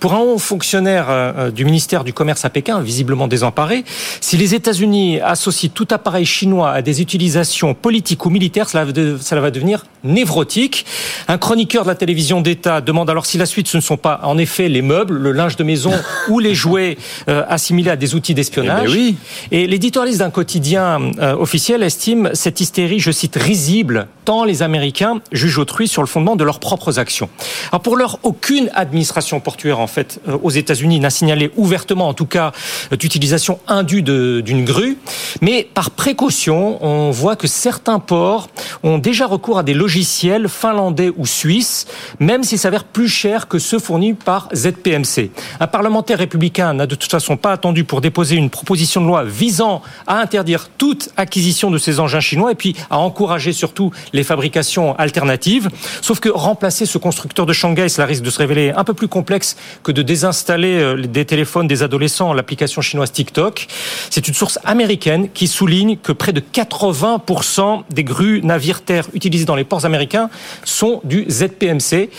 Pour 0.00 0.14
un 0.14 0.18
haut 0.18 0.38
fonctionnaire 0.38 1.10
euh, 1.10 1.32
euh, 1.36 1.50
du 1.50 1.64
ministère 1.64 2.04
du 2.04 2.12
Commerce 2.12 2.44
à 2.44 2.50
Pékin, 2.50 2.80
visiblement 2.80 3.28
désemparé, 3.28 3.84
si 4.20 4.36
les 4.36 4.54
États-Unis 4.54 5.20
associent 5.20 5.70
tout 5.72 5.88
appareil 5.90 6.26
chinois 6.26 6.70
à 6.70 6.82
des 6.82 7.00
utilisations 7.00 7.74
politiques 7.74 8.24
ou 8.26 8.30
militaires, 8.30 8.68
cela 8.68 8.84
va 8.84 9.50
devenir 9.50 9.84
névrotique. 10.02 10.86
Un 11.28 11.38
chroniqueur 11.38 11.84
de 11.84 11.88
la 11.88 11.94
télévision 11.94 12.40
d'État 12.40 12.80
demande 12.80 13.10
alors 13.10 13.26
si 13.26 13.38
la 13.38 13.46
suite 13.46 13.68
ce 13.68 13.76
ne 13.76 13.82
sont 13.82 13.96
pas 13.96 14.20
en 14.24 14.38
effet 14.38 14.68
les 14.68 14.82
meubles, 14.82 15.16
le 15.16 15.32
linge 15.32 15.56
de 15.56 15.64
maison 15.64 15.92
ou 16.28 16.38
les 16.38 16.54
jouets 16.54 16.96
assimilés 17.26 17.90
à 17.90 17.96
des 17.96 18.14
outils 18.14 18.34
d'espionnage. 18.34 18.82
Eh 18.84 18.86
ben 18.86 18.92
oui. 18.92 19.16
Et 19.50 19.66
l'éditorialiste 19.66 20.20
d'un 20.20 20.30
quotidien 20.30 20.98
officiel 21.38 21.82
estime 21.82 22.30
cette 22.34 22.60
hystérie, 22.60 22.98
je 22.98 23.10
risible 23.36 24.08
tant 24.24 24.44
les 24.44 24.62
Américains 24.62 25.20
jugent 25.32 25.58
autrui 25.58 25.88
sur 25.88 26.02
le 26.02 26.06
fondement 26.06 26.36
de 26.36 26.44
leurs 26.44 26.60
propres 26.60 26.98
actions. 26.98 27.28
Alors 27.72 27.82
pour 27.82 27.96
l'heure, 27.96 28.18
aucune 28.22 28.70
administration 28.74 29.40
portuaire 29.40 29.80
en 29.80 29.86
fait 29.86 30.20
euh, 30.28 30.38
aux 30.42 30.50
États-Unis 30.50 31.00
n'a 31.00 31.10
signalé 31.10 31.50
ouvertement, 31.56 32.08
en 32.08 32.14
tout 32.14 32.26
cas, 32.26 32.52
euh, 32.92 32.96
d'utilisation 32.96 33.58
indue 33.66 34.02
d'une 34.02 34.64
grue, 34.64 34.98
mais 35.40 35.68
par 35.74 35.90
précaution, 35.90 36.84
on 36.84 37.10
voit 37.10 37.36
que 37.36 37.46
certains 37.46 37.98
ports 37.98 38.48
ont 38.82 38.98
déjà 38.98 39.26
recours 39.26 39.58
à 39.58 39.62
des 39.62 39.74
logiciels 39.74 40.48
finlandais 40.48 41.12
ou 41.16 41.26
suisses, 41.26 41.86
même 42.18 42.44
s'ils 42.44 42.58
s'avèrent 42.58 42.84
plus 42.84 43.08
chers 43.08 43.48
que 43.48 43.58
ceux 43.58 43.78
fournis 43.78 44.14
par 44.14 44.48
ZPMC. 44.54 45.30
Un 45.60 45.66
parlementaire 45.66 46.18
républicain 46.18 46.74
n'a 46.74 46.86
de 46.86 46.94
toute 46.94 47.10
façon 47.10 47.36
pas 47.36 47.52
attendu 47.52 47.84
pour 47.84 48.00
déposer 48.00 48.36
une 48.36 48.50
proposition 48.50 49.00
de 49.00 49.06
loi 49.06 49.24
visant 49.24 49.82
à 50.06 50.20
interdire 50.20 50.68
toute 50.78 51.10
acquisition 51.16 51.70
de 51.70 51.78
ces 51.78 52.00
engins 52.00 52.20
chinois 52.20 52.52
et 52.52 52.54
puis 52.54 52.76
à 52.90 52.98
encourager 53.10 53.52
surtout 53.52 53.90
les 54.12 54.22
fabrications 54.22 54.94
alternatives. 54.96 55.68
Sauf 56.00 56.20
que 56.20 56.28
remplacer 56.28 56.86
ce 56.86 56.96
constructeur 56.96 57.44
de 57.44 57.52
Shanghai, 57.52 57.88
cela 57.88 58.06
risque 58.06 58.22
de 58.22 58.30
se 58.30 58.38
révéler 58.38 58.70
un 58.70 58.84
peu 58.84 58.94
plus 58.94 59.08
complexe 59.08 59.56
que 59.82 59.90
de 59.90 60.02
désinstaller 60.02 60.78
euh, 60.78 60.94
des 60.96 61.24
téléphones 61.24 61.66
des 61.66 61.82
adolescents 61.82 62.32
l'application 62.32 62.80
chinoise 62.82 63.10
TikTok. 63.10 63.66
C'est 64.10 64.28
une 64.28 64.34
source 64.34 64.60
américaine 64.64 65.28
qui 65.34 65.48
souligne 65.48 65.96
que 65.96 66.12
près 66.12 66.32
de 66.32 66.40
80% 66.40 67.82
des 67.90 68.04
grues 68.04 68.40
navires-terre 68.42 69.08
utilisées 69.12 69.44
dans 69.44 69.56
les 69.56 69.64
ports 69.64 69.84
américains 69.84 70.30
sont 70.64 71.00
du 71.02 71.26
ZPMC. 71.28 72.10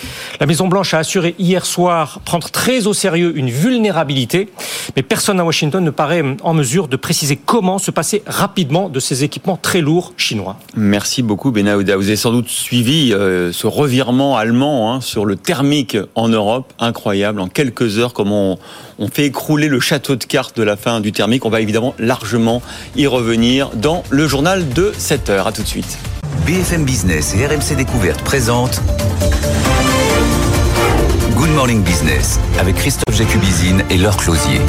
La 0.42 0.46
Maison-Blanche 0.46 0.94
a 0.94 0.98
assuré 1.00 1.36
hier 1.40 1.66
soir 1.66 2.20
prendre 2.26 2.50
très 2.50 2.88
au 2.88 2.94
sérieux 2.94 3.32
une 3.38 3.50
vulnérabilité, 3.50 4.50
mais 4.96 5.04
personne 5.04 5.40
à 5.40 5.46
Washington 5.46 5.84
ne 5.84 5.90
paraît 5.90 6.24
en 6.44 6.54
mesure 6.54 6.90
de 6.90 6.98
préciser 6.98 7.38
comment 7.38 7.78
se 7.78 7.92
passer 7.92 8.24
rapidement 8.28 8.90
de 8.90 9.00
ces 9.00 9.24
équipements 9.24 9.58
très 9.58 9.80
lourds 9.80 10.14
chinois. 10.18 10.58
Merci 10.84 11.22
beaucoup 11.22 11.52
Benahouda. 11.52 11.96
Vous 11.96 12.08
avez 12.08 12.16
sans 12.16 12.32
doute 12.32 12.50
suivi 12.50 13.14
euh, 13.14 13.54
ce 13.54 13.68
revirement 13.68 14.36
allemand 14.36 14.92
hein, 14.92 15.00
sur 15.00 15.26
le 15.26 15.36
thermique 15.36 15.96
en 16.16 16.28
Europe, 16.28 16.74
incroyable. 16.80 17.40
En 17.40 17.48
quelques 17.48 18.00
heures, 18.00 18.14
comment 18.14 18.58
on, 18.98 19.08
fait 19.08 19.26
écrouler 19.26 19.68
le 19.68 19.80
château 19.80 20.16
de 20.16 20.24
cartes 20.24 20.58
de 20.58 20.64
la 20.64 20.76
fin 20.78 21.00
du 21.00 21.12
thermique. 21.12 21.46
On 21.46 21.52
va 21.52 21.62
évidemment 21.62 21.94
largement 22.00 22.64
y 22.96 23.06
revenir 23.06 23.70
dans 23.76 24.02
le 24.10 24.28
journal 24.28 24.68
de 24.70 24.92
7 24.98 25.30
heures. 25.30 25.46
À 25.46 25.52
tout 25.52 25.62
de 25.62 25.68
suite. 25.68 26.00
BFM 26.48 26.84
Business 26.84 27.36
et 27.36 27.46
RMC 27.46 27.76
Découverte 27.78 28.24
présentent 28.24 28.82
Good 31.36 31.52
Morning 31.52 31.84
Business 31.84 32.40
avec 32.60 32.74
Christophe 32.74 33.16
Jacubizine 33.16 33.84
et 33.92 33.98
Laure 33.98 34.18
Closier. 34.18 34.60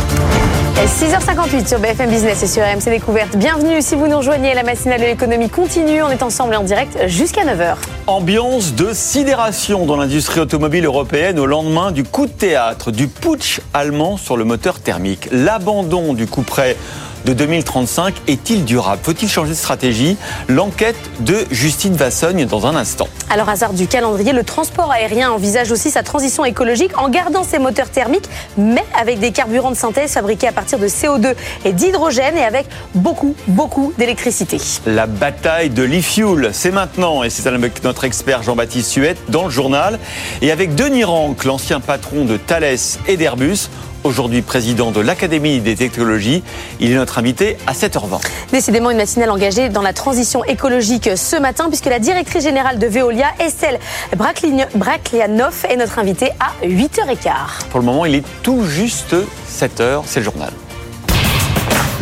6h58 0.80 1.68
sur 1.68 1.78
BFM 1.78 2.10
Business 2.10 2.42
et 2.42 2.46
sur 2.46 2.62
RMC 2.62 2.90
Découverte. 2.90 3.36
Bienvenue 3.36 3.80
si 3.82 3.94
vous 3.94 4.08
nous 4.08 4.16
rejoignez. 4.16 4.54
La 4.54 4.62
matinale 4.62 5.00
de 5.00 5.04
l'économie 5.04 5.48
continue. 5.48 6.02
On 6.02 6.08
est 6.08 6.22
ensemble 6.22 6.56
en 6.56 6.64
direct 6.64 7.06
jusqu'à 7.06 7.44
9h. 7.44 7.76
Ambiance 8.06 8.74
de 8.74 8.92
sidération 8.92 9.86
dans 9.86 9.96
l'industrie 9.96 10.40
automobile 10.40 10.84
européenne 10.84 11.38
au 11.38 11.46
lendemain 11.46 11.92
du 11.92 12.04
coup 12.04 12.26
de 12.26 12.32
théâtre 12.32 12.90
du 12.90 13.06
putsch 13.06 13.60
allemand 13.74 14.16
sur 14.16 14.36
le 14.36 14.44
moteur 14.44 14.80
thermique. 14.80 15.28
L'abandon 15.30 16.14
du 16.14 16.26
coup 16.26 16.42
près 16.42 16.76
de 17.24 17.32
2035 17.32 18.14
est-il 18.28 18.64
durable? 18.64 19.00
Faut-il 19.02 19.28
changer 19.28 19.50
de 19.50 19.56
stratégie? 19.56 20.16
L'enquête 20.48 20.96
de 21.20 21.36
Justine 21.50 21.94
Vassogne 21.94 22.46
dans 22.46 22.66
un 22.66 22.76
instant. 22.76 23.08
Alors, 23.30 23.48
hasard 23.48 23.72
du 23.72 23.86
calendrier, 23.86 24.32
le 24.32 24.44
transport 24.44 24.90
aérien 24.90 25.30
envisage 25.30 25.70
aussi 25.72 25.90
sa 25.90 26.02
transition 26.02 26.44
écologique 26.44 26.96
en 26.98 27.08
gardant 27.08 27.44
ses 27.44 27.58
moteurs 27.58 27.88
thermiques, 27.88 28.28
mais 28.56 28.84
avec 29.00 29.20
des 29.20 29.32
carburants 29.32 29.70
de 29.70 29.76
synthèse 29.76 30.12
fabriqués 30.12 30.48
à 30.48 30.52
partir 30.52 30.78
de 30.78 30.88
CO2 30.88 31.34
et 31.64 31.72
d'hydrogène 31.72 32.36
et 32.36 32.44
avec 32.44 32.66
beaucoup, 32.94 33.34
beaucoup 33.48 33.92
d'électricité. 33.98 34.58
La 34.86 35.06
bataille 35.06 35.70
de 35.70 35.82
l'e-fuel, 35.82 36.50
c'est 36.52 36.72
maintenant, 36.72 37.22
et 37.22 37.30
c'est 37.30 37.46
avec 37.46 37.82
notre 37.84 38.04
expert 38.04 38.42
Jean-Baptiste 38.42 38.90
Suette 38.90 39.18
dans 39.28 39.44
le 39.44 39.50
journal, 39.50 39.98
et 40.40 40.50
avec 40.50 40.74
Denis 40.74 41.04
Rank, 41.04 41.44
l'ancien 41.44 41.80
patron 41.80 42.24
de 42.24 42.36
Thales 42.36 42.76
et 43.08 43.16
d'Airbus 43.16 43.68
aujourd'hui 44.04 44.42
président 44.42 44.90
de 44.90 45.00
l'Académie 45.00 45.60
des 45.60 45.76
technologies. 45.76 46.42
Il 46.80 46.90
est 46.90 46.94
notre 46.94 47.18
invité 47.18 47.56
à 47.66 47.72
7h20. 47.72 48.20
Décidément 48.52 48.90
une 48.90 48.96
matinale 48.96 49.30
engagée 49.30 49.68
dans 49.68 49.82
la 49.82 49.92
transition 49.92 50.44
écologique 50.44 51.10
ce 51.16 51.36
matin 51.36 51.68
puisque 51.68 51.86
la 51.86 51.98
directrice 51.98 52.44
générale 52.44 52.78
de 52.78 52.86
Veolia, 52.86 53.28
Estelle 53.38 53.78
Braclianoff, 54.16 55.64
est 55.64 55.76
notre 55.76 55.98
invitée 55.98 56.30
à 56.40 56.66
8h15. 56.66 57.68
Pour 57.70 57.80
le 57.80 57.86
moment, 57.86 58.04
il 58.06 58.14
est 58.14 58.24
tout 58.42 58.64
juste 58.64 59.14
7h, 59.50 60.02
c'est 60.06 60.20
le 60.20 60.24
journal. 60.24 60.52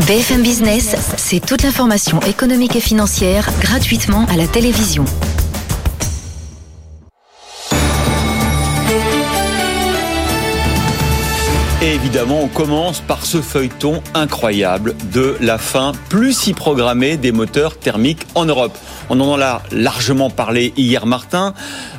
BFM 0.07 0.43
Business, 0.43 0.97
c'est 1.17 1.45
toute 1.45 1.63
l'information 1.63 2.21
économique 2.21 2.75
et 2.75 2.81
financière 2.81 3.51
gratuitement 3.61 4.25
à 4.31 4.37
la 4.37 4.47
télévision. 4.47 5.05
Et 11.83 11.95
évidemment, 11.95 12.43
on 12.43 12.49
commence 12.49 13.01
par 13.01 13.25
ce 13.25 13.41
feuilleton 13.41 14.03
incroyable 14.13 14.95
de 15.15 15.35
la 15.41 15.57
fin 15.57 15.93
plus 16.11 16.35
si 16.35 16.53
programmée 16.53 17.17
des 17.17 17.33
moteurs 17.33 17.79
thermiques 17.79 18.27
en 18.35 18.45
Europe. 18.45 18.77
On 19.09 19.19
en 19.19 19.41
a 19.41 19.63
largement 19.73 20.29
parlé 20.29 20.75
hier 20.77 21.07
matin, 21.07 21.55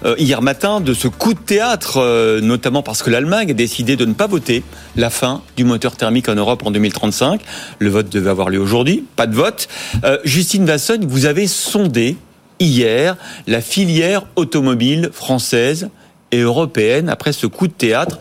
euh, 0.05 0.13
hier 0.19 0.43
matin 0.43 0.82
de 0.82 0.93
ce 0.93 1.07
coup 1.07 1.34
de 1.34 1.39
théâtre, 1.39 1.97
euh, 1.97 2.41
notamment 2.41 2.84
parce 2.84 3.01
que 3.01 3.09
l'Allemagne 3.09 3.49
a 3.49 3.53
décidé 3.55 3.95
de 3.95 4.05
ne 4.05 4.13
pas 4.13 4.27
voter 4.27 4.63
la 4.95 5.09
fin 5.09 5.41
du 5.57 5.63
moteur 5.63 5.95
thermique 5.95 6.29
en 6.29 6.36
Europe 6.36 6.61
en 6.63 6.69
2035. 6.69 7.41
Le 7.79 7.89
vote 7.89 8.09
devait 8.09 8.29
avoir 8.29 8.49
lieu 8.49 8.59
aujourd'hui, 8.59 9.03
pas 9.15 9.25
de 9.25 9.34
vote. 9.34 9.67
Euh, 10.03 10.19
Justine 10.23 10.63
Vassogne, 10.63 11.07
vous 11.07 11.25
avez 11.25 11.47
sondé 11.47 12.17
hier 12.59 13.17
la 13.47 13.61
filière 13.61 14.27
automobile 14.36 15.09
française 15.11 15.89
et 16.32 16.41
européenne 16.41 17.09
après 17.09 17.34
ce 17.34 17.47
coup 17.47 17.67
de 17.67 17.73
théâtre. 17.73 18.19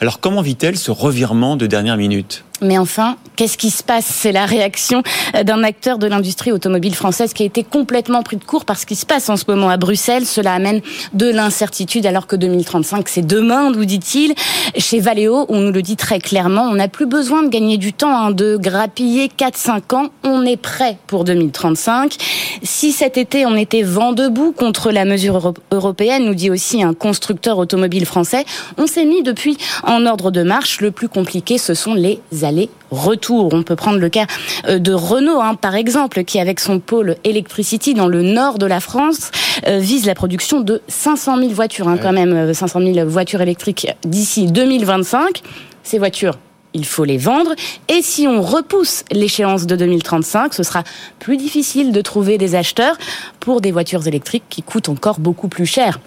Alors 0.00 0.20
comment 0.20 0.42
vit-elle 0.42 0.78
ce 0.78 0.92
revirement 0.92 1.56
de 1.56 1.66
dernière 1.66 1.96
minute? 1.96 2.44
Mais 2.60 2.78
enfin, 2.78 3.16
qu'est-ce 3.36 3.56
qui 3.56 3.70
se 3.70 3.82
passe? 3.82 4.06
C'est 4.06 4.32
la 4.32 4.46
réaction 4.46 5.02
d'un 5.44 5.62
acteur 5.62 5.98
de 5.98 6.06
l'industrie 6.06 6.52
automobile 6.52 6.94
française 6.94 7.32
qui 7.32 7.44
a 7.44 7.46
été 7.46 7.62
complètement 7.62 8.22
pris 8.22 8.36
de 8.36 8.44
court 8.44 8.64
par 8.64 8.78
ce 8.78 8.86
qui 8.86 8.96
se 8.96 9.06
passe 9.06 9.28
en 9.28 9.36
ce 9.36 9.44
moment 9.48 9.68
à 9.68 9.76
Bruxelles. 9.76 10.26
Cela 10.26 10.54
amène 10.54 10.80
de 11.12 11.30
l'incertitude 11.30 12.06
alors 12.06 12.26
que 12.26 12.36
2035 12.36 13.08
c'est 13.08 13.26
demain, 13.26 13.70
nous 13.70 13.84
dit-il. 13.84 14.34
Chez 14.76 15.00
Valeo, 15.00 15.46
on 15.48 15.60
nous 15.60 15.72
le 15.72 15.82
dit 15.82 15.96
très 15.96 16.18
clairement, 16.18 16.62
on 16.62 16.74
n'a 16.74 16.88
plus 16.88 17.06
besoin 17.06 17.42
de 17.42 17.48
gagner 17.48 17.76
du 17.76 17.92
temps, 17.92 18.16
hein, 18.16 18.30
de 18.30 18.56
grappiller 18.56 19.28
4-5 19.28 19.94
ans. 19.94 20.08
On 20.24 20.44
est 20.44 20.56
prêt 20.56 20.98
pour 21.06 21.24
2035. 21.24 22.16
Si 22.62 22.92
cet 22.92 23.16
été 23.16 23.46
on 23.46 23.56
était 23.56 23.82
vent 23.82 24.12
debout 24.12 24.52
contre 24.52 24.90
la 24.90 25.04
mesure 25.04 25.54
européenne, 25.70 26.24
nous 26.24 26.34
dit 26.34 26.50
aussi 26.50 26.82
un 26.82 26.94
constructeur 26.94 27.58
automobile 27.58 28.06
français, 28.06 28.44
on 28.76 28.86
s'est 28.86 29.04
mis 29.04 29.22
depuis 29.22 29.56
en 29.84 30.06
ordre 30.06 30.30
de 30.30 30.42
marche. 30.42 30.80
Le 30.80 30.90
plus 30.90 31.08
compliqué, 31.08 31.58
ce 31.58 31.74
sont 31.74 31.94
les 31.94 32.20
aller-retour. 32.48 33.50
On 33.52 33.62
peut 33.62 33.76
prendre 33.76 33.98
le 33.98 34.08
cas 34.08 34.26
euh, 34.66 34.78
de 34.78 34.92
Renault, 34.92 35.40
hein, 35.40 35.54
par 35.54 35.76
exemple, 35.76 36.24
qui 36.24 36.40
avec 36.40 36.60
son 36.60 36.80
pôle 36.80 37.16
Electricity 37.24 37.94
dans 37.94 38.08
le 38.08 38.22
nord 38.22 38.58
de 38.58 38.66
la 38.66 38.80
France 38.80 39.30
euh, 39.66 39.78
vise 39.78 40.06
la 40.06 40.14
production 40.14 40.60
de 40.60 40.82
500 40.88 41.38
000 41.38 41.50
voitures, 41.50 41.88
hein, 41.88 41.98
quand 42.00 42.12
même, 42.12 42.52
500 42.52 42.80
euh, 42.80 42.94
000 42.94 43.08
voitures 43.08 43.40
électriques 43.40 43.88
d'ici 44.04 44.46
2025. 44.46 45.42
Ces 45.82 45.98
voitures 45.98 46.38
il 46.74 46.84
faut 46.84 47.04
les 47.04 47.16
vendre. 47.16 47.52
Et 47.88 48.02
si 48.02 48.28
on 48.28 48.42
repousse 48.42 49.02
l'échéance 49.10 49.66
de 49.66 49.74
2035, 49.74 50.52
ce 50.52 50.62
sera 50.62 50.84
plus 51.18 51.38
difficile 51.38 51.92
de 51.92 52.00
trouver 52.02 52.36
des 52.36 52.54
acheteurs 52.54 52.96
pour 53.40 53.62
des 53.62 53.72
voitures 53.72 54.06
électriques 54.06 54.44
qui 54.50 54.62
coûtent 54.62 54.90
encore 54.90 55.18
beaucoup 55.18 55.48
plus 55.48 55.64
cher 55.66 55.98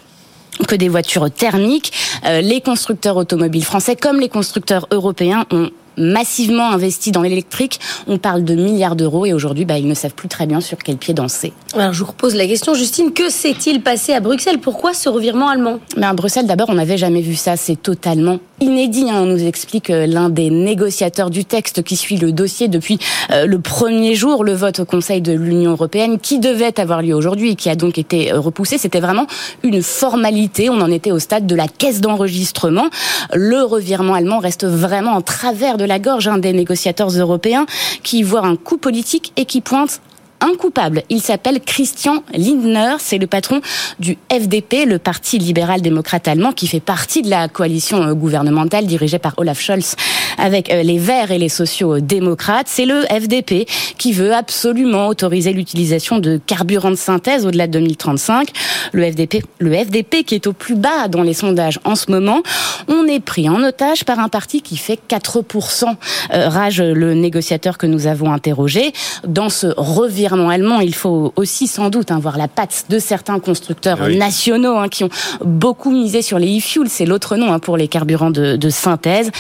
que 0.68 0.76
des 0.76 0.88
voitures 0.88 1.32
thermiques. 1.32 1.92
les 2.24 2.62
constructeurs 2.62 3.18
automobiles 3.18 3.66
français 3.66 3.96
comme 3.96 4.20
les 4.20 4.30
constructeurs 4.30 4.88
européens 4.92 5.46
ont 5.52 5.72
massivement 6.02 6.72
investi 6.72 7.12
dans 7.12 7.22
l'électrique. 7.22 7.80
On 8.08 8.18
parle 8.18 8.44
de 8.44 8.56
milliards 8.56 8.96
d'euros 8.96 9.26
et 9.26 9.34
aujourd'hui, 9.34 9.66
bah, 9.66 9.78
ils 9.78 9.88
ne 9.88 9.94
savent 9.94 10.14
plus 10.14 10.28
très 10.28 10.46
bien 10.46 10.62
sur 10.62 10.78
quel 10.78 10.98
pied 10.98 11.14
danser. 11.14 11.54
Alors, 11.74 11.94
je 11.94 12.00
vous 12.00 12.12
repose 12.12 12.36
la 12.36 12.48
question, 12.48 12.74
Justine, 12.74 13.14
que 13.14 13.30
s'est-il 13.30 13.82
passé 13.82 14.14
à 14.14 14.20
Bruxelles? 14.20 14.60
Pourquoi 14.60 14.94
ce 14.94 15.10
revirement 15.10 15.50
allemand? 15.50 15.80
Mais 15.98 16.06
à 16.06 16.14
Bruxelles, 16.14 16.48
d'abord, 16.48 16.70
on 16.70 16.76
n'avait 16.76 16.98
jamais 16.98 17.22
vu 17.22 17.36
ça. 17.36 17.56
C'est 17.56 17.82
totalement 17.82 18.40
inédit. 18.60 19.10
Hein. 19.10 19.22
On 19.22 19.26
nous 19.26 19.46
explique 19.46 19.90
euh, 19.90 20.06
l'un 20.06 20.30
des 20.30 20.50
négociateurs 20.50 21.30
du 21.30 21.46
texte 21.46 21.84
qui 21.84 21.96
suit 21.96 22.18
le 22.18 22.32
dossier 22.32 22.68
depuis 22.68 23.00
euh, 23.32 23.46
le 23.46 23.60
premier 23.60 24.16
jour, 24.16 24.44
le 24.44 24.54
vote 24.54 24.80
au 24.80 24.86
Conseil 24.86 25.22
de 25.22 25.34
l'Union 25.34 25.72
européenne, 25.72 26.20
qui 26.20 26.40
devait 26.40 26.80
avoir 26.80 27.02
lieu 27.02 27.16
aujourd'hui 27.16 27.52
et 27.52 27.56
qui 27.56 27.70
a 27.70 27.76
donc 27.76 27.98
été 27.98 28.32
euh, 28.32 28.40
repoussé. 28.40 28.78
C'était 28.78 29.00
vraiment 29.00 29.28
une 29.64 29.82
formalité. 29.82 30.70
On 30.70 30.82
en 30.82 30.92
était 30.92 31.12
au 31.12 31.20
stade 31.20 31.48
de 31.48 31.56
la 31.56 31.68
caisse 31.68 32.02
d'enregistrement. 32.02 32.90
Le 33.34 33.64
revirement 33.64 34.14
allemand 34.14 34.40
reste 34.40 34.66
vraiment 34.66 35.12
en 35.12 35.22
travers 35.22 35.78
de 35.78 35.86
la 35.86 35.91
gorge 36.00 36.28
hein, 36.28 36.38
des 36.38 36.54
négociateurs 36.54 37.10
européens 37.10 37.66
qui 38.04 38.24
voient 38.24 38.46
un 38.46 38.56
coup 38.56 38.78
politique 38.78 39.34
et 39.38 39.46
qui 39.46 39.62
pointent 39.62 40.02
un 40.42 40.56
coupable. 40.56 41.04
Il 41.10 41.22
s'appelle 41.22 41.62
Christian 41.62 42.24
Lindner, 42.34 42.96
c'est 43.00 43.20
le 43.20 43.28
patron 43.28 43.62
du 44.00 44.18
FDP, 44.32 44.86
le 44.86 44.98
Parti 44.98 45.38
libéral-démocrate 45.38 46.28
allemand, 46.28 46.52
qui 46.52 46.68
fait 46.68 46.80
partie 46.80 47.22
de 47.22 47.30
la 47.30 47.48
coalition 47.48 48.02
euh, 48.02 48.14
gouvernementale 48.14 48.88
dirigée 48.88 49.20
par 49.20 49.36
Olaf 49.38 49.62
Scholz 49.62 49.96
avec 50.38 50.72
euh, 50.72 50.84
les 50.84 50.98
Verts 50.98 51.32
et 51.32 51.38
les 51.38 51.50
sociaux-démocrates. 51.50 52.68
C'est 52.68 52.86
le 52.86 53.04
FDP 53.04 53.68
qui 53.98 54.14
veut 54.14 54.34
absolument 54.34 55.08
autoriser 55.08 55.54
l'utilisation 55.54 56.20
de 56.20 56.40
carburants 56.46 56.92
de 56.92 56.96
synthèse 56.96 57.46
au-delà 57.46 57.68
de 57.68 57.74
2035. 57.74 58.50
Le 58.94 59.12
FDP, 59.12 59.44
le 59.60 59.74
FDP 59.74 60.24
qui 60.24 60.36
est 60.36 60.48
au 60.48 60.54
plus 60.54 60.76
bas 60.76 61.08
dans 61.10 61.24
les 61.24 61.34
sondages 61.34 61.80
en 61.84 61.96
ce 61.96 62.12
moment. 62.12 62.42
On 62.88 63.06
est 63.08 63.20
pris 63.20 63.50
en 63.50 63.62
otage 63.64 64.04
par 64.06 64.20
un 64.20 64.30
parti 64.30 64.62
qui 64.62 64.78
fait 64.78 65.00
4%, 65.10 65.96
euh, 66.34 66.50
rage 66.50 66.82
le 66.82 67.14
négociateur 67.14 67.78
que 67.78 67.88
nous 67.88 68.08
avons 68.08 68.32
interrogé. 68.32 68.94
Dans 69.28 69.50
ce 69.50 69.68
revirement 69.78 70.50
allemand, 70.50 70.80
il 70.80 70.96
faut 70.96 71.34
aussi 71.36 71.68
sans 71.68 71.90
doute 71.90 72.12
hein, 72.12 72.20
voir 72.20 72.38
la 72.38 72.48
patte 72.48 72.86
de 72.90 73.00
certains 73.00 73.40
constructeurs 73.40 74.10
nationaux 74.10 74.78
hein, 74.78 74.88
qui 74.88 75.04
ont 75.04 75.10
beaucoup 75.44 75.92
misé 75.92 76.22
sur 76.22 76.40
les 76.40 76.58
e-fuels, 76.58 76.90
c'est 76.90 77.06
l'autre 77.06 77.36
nom 77.36 77.52
hein, 77.52 77.60
pour 77.60 77.78
les 77.78 77.88
carburants 77.88 78.32
de, 78.32 78.70
synthèse. 78.70 79.32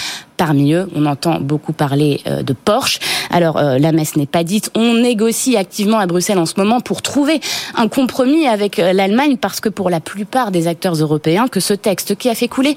Parmi 0.42 0.74
eux, 0.74 0.88
on 0.96 1.06
entend 1.06 1.40
beaucoup 1.40 1.72
parler 1.72 2.20
euh, 2.26 2.42
de 2.42 2.54
Porsche. 2.54 2.98
Alors 3.30 3.58
euh, 3.58 3.78
la 3.78 3.92
messe 3.92 4.16
n'est 4.16 4.26
pas 4.26 4.44
dite. 4.44 4.72
On 4.74 4.96
négocie 4.96 5.56
activement 5.56 6.00
à 6.00 6.08
Bruxelles 6.08 6.40
en 6.40 6.48
ce 6.48 6.56
moment 6.58 6.82
pour 6.82 7.04
trouver 7.04 7.40
un 7.76 7.88
compromis 7.88 8.48
avec 8.48 8.80
euh, 8.80 8.92
l'Allemagne 8.92 9.38
parce 9.38 9.60
que 9.60 9.70
pour 9.70 9.92
la 9.92 10.00
plupart 10.00 10.50
des 10.50 10.66
acteurs 10.66 10.96
européens, 10.96 11.48
que 11.48 11.60
ce 11.60 11.76
texte 11.76 12.16
qui 12.16 12.28
a 12.28 12.34
fait 12.34 12.48
couler 12.48 12.76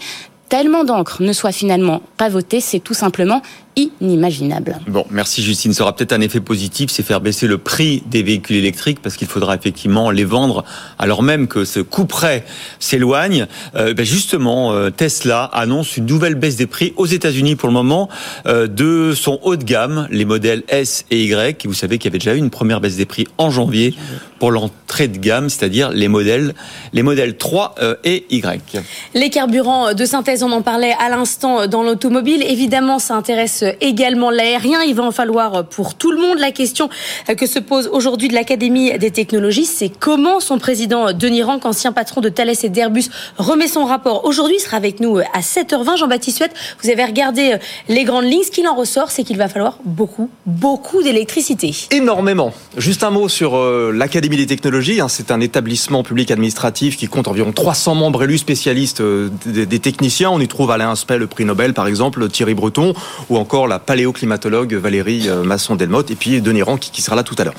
tellement 0.51 0.85
d'encre 0.85 1.23
ne 1.23 1.33
soit 1.33 1.53
finalement 1.53 2.03
pas 2.19 2.29
voté, 2.29 2.61
c'est 2.61 2.81
tout 2.81 2.93
simplement 2.93 3.41
inimaginable. 3.77 4.79
Bon, 4.87 5.05
merci 5.11 5.43
Justine. 5.43 5.73
Ça 5.73 5.83
aura 5.83 5.95
peut-être 5.95 6.13
un 6.13 6.21
effet 6.21 6.41
positif, 6.41 6.91
c'est 6.91 7.03
faire 7.03 7.21
baisser 7.21 7.47
le 7.47 7.59
prix 7.59 8.03
des 8.07 8.23
véhicules 8.23 8.57
électriques 8.57 9.01
parce 9.03 9.17
qu'il 9.17 9.29
faudra 9.29 9.55
effectivement 9.55 10.11
les 10.11 10.25
vendre 10.25 10.65
alors 10.99 11.23
même 11.23 11.49
que 11.49 11.65
ce 11.65 11.81
coup 11.81 12.05
près 12.05 12.45
s'éloigne. 12.79 13.47
Euh, 13.75 13.95
ben 13.95 14.05
justement, 14.05 14.73
euh, 14.73 14.91
Tesla 14.91 15.45
annonce 15.53 15.97
une 15.97 16.07
nouvelle 16.07 16.35
baisse 16.35 16.57
des 16.57 16.67
prix 16.67 16.93
aux 16.97 17.07
États-Unis 17.07 17.57
pour 17.57 17.69
le 17.69 17.75
moment 17.75 18.09
euh, 18.47 18.67
de 18.67 19.13
son 19.15 19.39
haut 19.43 19.57
de 19.57 19.65
gamme, 19.65 20.07
les 20.11 20.25
modèles 20.25 20.63
S 20.69 21.05
et 21.11 21.25
Y. 21.25 21.67
Vous 21.67 21.75
savez 21.75 21.99
qu'il 21.99 22.11
y 22.11 22.13
avait 22.13 22.19
déjà 22.19 22.35
eu 22.35 22.39
une 22.39 22.51
première 22.51 22.81
baisse 22.81 22.97
des 22.97 23.07
prix 23.07 23.27
en 23.39 23.51
janvier 23.51 23.95
pour 24.39 24.51
l'entrée 24.51 25.09
de 25.09 25.19
gamme, 25.19 25.49
c'est-à-dire 25.49 25.91
les 25.91 26.09
modèles, 26.09 26.55
les 26.93 27.03
modèles 27.03 27.37
3 27.37 27.75
et 28.05 28.27
Y. 28.31 28.79
Les 29.15 29.31
carburants 29.31 29.95
de 29.95 30.05
synthèse, 30.05 30.43
on 30.43 30.53
en 30.53 30.63
parlait 30.63 30.95
à 31.01 31.09
l'instant 31.09 31.67
dans 31.67 31.83
l'automobile. 31.83 32.43
Évidemment, 32.43 32.99
ça 32.99 33.15
intéresse 33.15 33.64
également 33.81 34.31
l'aérien. 34.31 34.83
Il 34.83 34.95
va 34.95 35.05
en 35.05 35.13
falloir 35.13 35.67
pour 35.67 35.95
tout 35.95 36.11
le 36.11 36.19
monde. 36.19 36.39
La 36.39 36.53
question 36.53 36.89
que 37.37 37.47
se 37.47 37.59
pose 37.59 37.89
aujourd'hui 37.93 38.29
de 38.29 38.35
l'Académie 38.35 38.97
des 38.99 39.11
technologies, 39.11 39.67
c'est 39.67 39.89
comment 39.89 40.41
son 40.41 40.59
président 40.59 41.13
Denis 41.13 41.43
Rank, 41.43 41.65
ancien 41.65 41.93
patron 41.93 42.21
de 42.21 42.29
Thales 42.29 42.53
et 42.63 42.69
d'Airbus, 42.69 43.05
remet 43.39 43.69
son 43.69 43.85
rapport. 43.85 44.25
Aujourd'hui, 44.25 44.57
il 44.59 44.61
sera 44.61 44.77
avec 44.77 45.01
nous 45.01 45.19
à 45.19 45.41
7h20. 45.41 45.99
Jean-Baptiste 45.99 46.37
Suette, 46.37 46.55
vous 46.83 46.91
avez 46.91 47.05
regardé 47.05 47.57
les 47.89 48.05
grandes 48.05 48.25
lignes. 48.25 48.43
Ce 48.45 48.51
qu'il 48.51 48.67
en 48.67 48.75
ressort, 48.75 49.11
c'est 49.11 49.25
qu'il 49.25 49.37
va 49.37 49.49
falloir 49.49 49.79
beaucoup, 49.85 50.31
beaucoup 50.47 51.03
d'électricité. 51.03 51.75
Énormément. 51.91 52.53
Juste 52.77 53.05
un 53.05 53.11
mot 53.11 53.29
sur 53.29 53.57
euh, 53.57 53.93
l'Académie 53.95 54.37
des 54.37 54.47
technologies. 54.47 55.01
Hein. 55.01 55.09
C'est 55.09 55.31
un 55.31 55.41
établissement 55.41 56.03
public 56.03 56.31
administratif 56.31 56.97
qui 56.97 57.07
compte 57.07 57.29
environ 57.29 57.53
300 57.53 57.95
membres 57.95 58.25
élus 58.25 58.39
spécialistes 58.39 59.01
euh, 59.01 59.31
des 59.47 59.79
techniciens. 59.79 60.31
On 60.31 60.41
y 60.41 60.49
trouve 60.49 60.71
Alain 60.71 60.91
Aspect, 60.91 61.19
le 61.19 61.27
prix 61.27 61.45
Nobel, 61.45 61.75
par 61.75 61.87
exemple, 61.87 62.29
Thierry 62.29 62.55
Breton, 62.55 62.95
ou 63.31 63.37
encore 63.37 63.54
la 63.67 63.79
paléoclimatologue 63.79 64.75
Valérie 64.75 65.29
euh, 65.29 65.45
Masson-Delmotte, 65.45 66.11
et 66.11 66.17
puis 66.17 66.41
Denis 66.41 66.63
Rand 66.63 66.77
qui, 66.77 67.03
sera 67.03 67.15
là 67.15 67.23
tout 67.23 67.37
à 67.39 67.45
l'heure. 67.45 67.55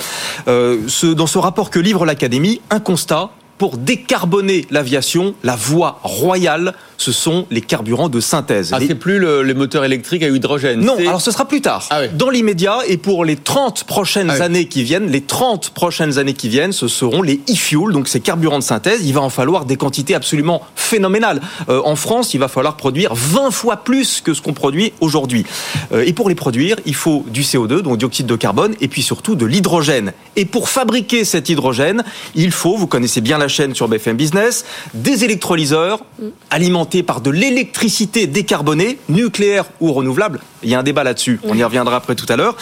Euh, 0.48 0.78
dans 1.16 1.28
ce 1.28 1.38
rapport 1.38 1.70
que 1.70 1.80
livre 1.80 2.06
l'Académie, 2.06 2.62
un 2.70 2.80
constat 2.80 3.30
pour 3.58 3.78
décarboner 3.78 4.66
l'aviation, 4.70 5.34
la 5.44 5.56
voie 5.56 6.00
royale, 6.04 6.74
ce 6.98 7.12
sont 7.12 7.46
les 7.52 7.62
carburants 7.62 8.10
de 8.10 8.20
synthèse. 8.20 8.72
Ah, 8.74 8.80
c'est 8.86 8.96
plus 8.96 9.20
le, 9.20 9.44
les 9.44 9.54
moteurs 9.54 9.84
électriques 9.84 10.24
à 10.24 10.28
hydrogène 10.28 10.80
Non, 10.80 10.98
alors 10.98 11.22
ce 11.22 11.32
sera 11.32 11.48
plus 11.48 11.62
tard. 11.62 11.86
Ah 11.90 12.08
Dans 12.08 12.30
l'immédiat 12.30 12.80
et 12.88 12.98
pour 12.98 13.26
les 13.26 13.36
30 13.36 13.84
prochaines 13.86 14.30
ah 14.30 14.44
années 14.44 14.66
qui 14.66 14.84
viennent, 14.84 15.10
les 15.10 15.22
30 15.22 15.72
prochaines 15.72 16.18
années 16.18 16.34
qui 16.34 16.50
viennent, 16.50 16.72
ce 16.72 16.88
seront 16.88 17.22
les 17.22 17.40
e-fuels, 17.50 17.94
donc 17.94 18.08
ces 18.08 18.20
carburants 18.20 18.60
de 18.60 18.64
synthèse. 18.64 19.06
Il 19.06 19.14
va 19.14 19.22
en 19.22 19.30
falloir 19.30 19.66
des 19.66 19.76
quantités 19.78 20.16
absolument 20.16 20.62
phénoménales. 20.76 21.42
Euh, 21.70 21.82
en 21.84 21.96
France, 21.96 22.34
il 22.34 22.40
va 22.40 22.48
falloir 22.48 22.78
produire 22.78 23.14
20 23.14 23.52
fois 23.52 23.78
plus 23.78 24.22
que 24.22 24.34
ce 24.34 24.42
qu'on 24.42 24.54
produit 24.54 24.94
aujourd'hui. 25.02 25.46
Euh, 25.94 26.04
et 26.06 26.14
pour 26.14 26.30
les 26.30 26.36
produire, 26.36 26.78
il 26.86 26.96
faut 26.96 27.26
du 27.28 27.42
CO2, 27.42 27.82
donc 27.82 27.98
dioxyde 27.98 28.26
de 28.26 28.36
carbone, 28.36 28.76
et 28.82 28.88
puis 28.88 29.02
surtout 29.02 29.36
de 29.36 29.46
l'hydrogène. 29.46 30.14
Et 30.36 30.46
pour 30.46 30.70
fabriquer 30.70 31.26
cet 31.26 31.50
hydrogène, 31.50 32.04
il 32.36 32.52
faut, 32.52 32.78
vous 32.78 32.88
connaissez 32.88 33.22
bien 33.22 33.38
la 33.38 33.45
chaîne 33.48 33.76
sur 33.76 33.88
BFM 33.88 34.18
Business, 34.18 34.66
des 34.94 35.24
électrolyseurs 35.24 36.00
mm. 36.20 36.28
alimentés 36.50 37.04
par 37.04 37.22
de 37.22 37.30
l'électricité 37.30 38.28
décarbonée, 38.28 38.98
nucléaire 39.10 39.66
ou 39.80 39.94
renouvelable. 39.94 40.42
Il 40.64 40.70
y 40.70 40.76
a 40.76 40.80
un 40.80 40.84
débat 40.84 41.04
là-dessus, 41.04 41.40
on 41.44 41.56
y 41.56 41.64
reviendra 41.64 41.96
après 41.96 42.16
tout 42.16 42.26
à 42.30 42.36
l'heure. 42.36 42.56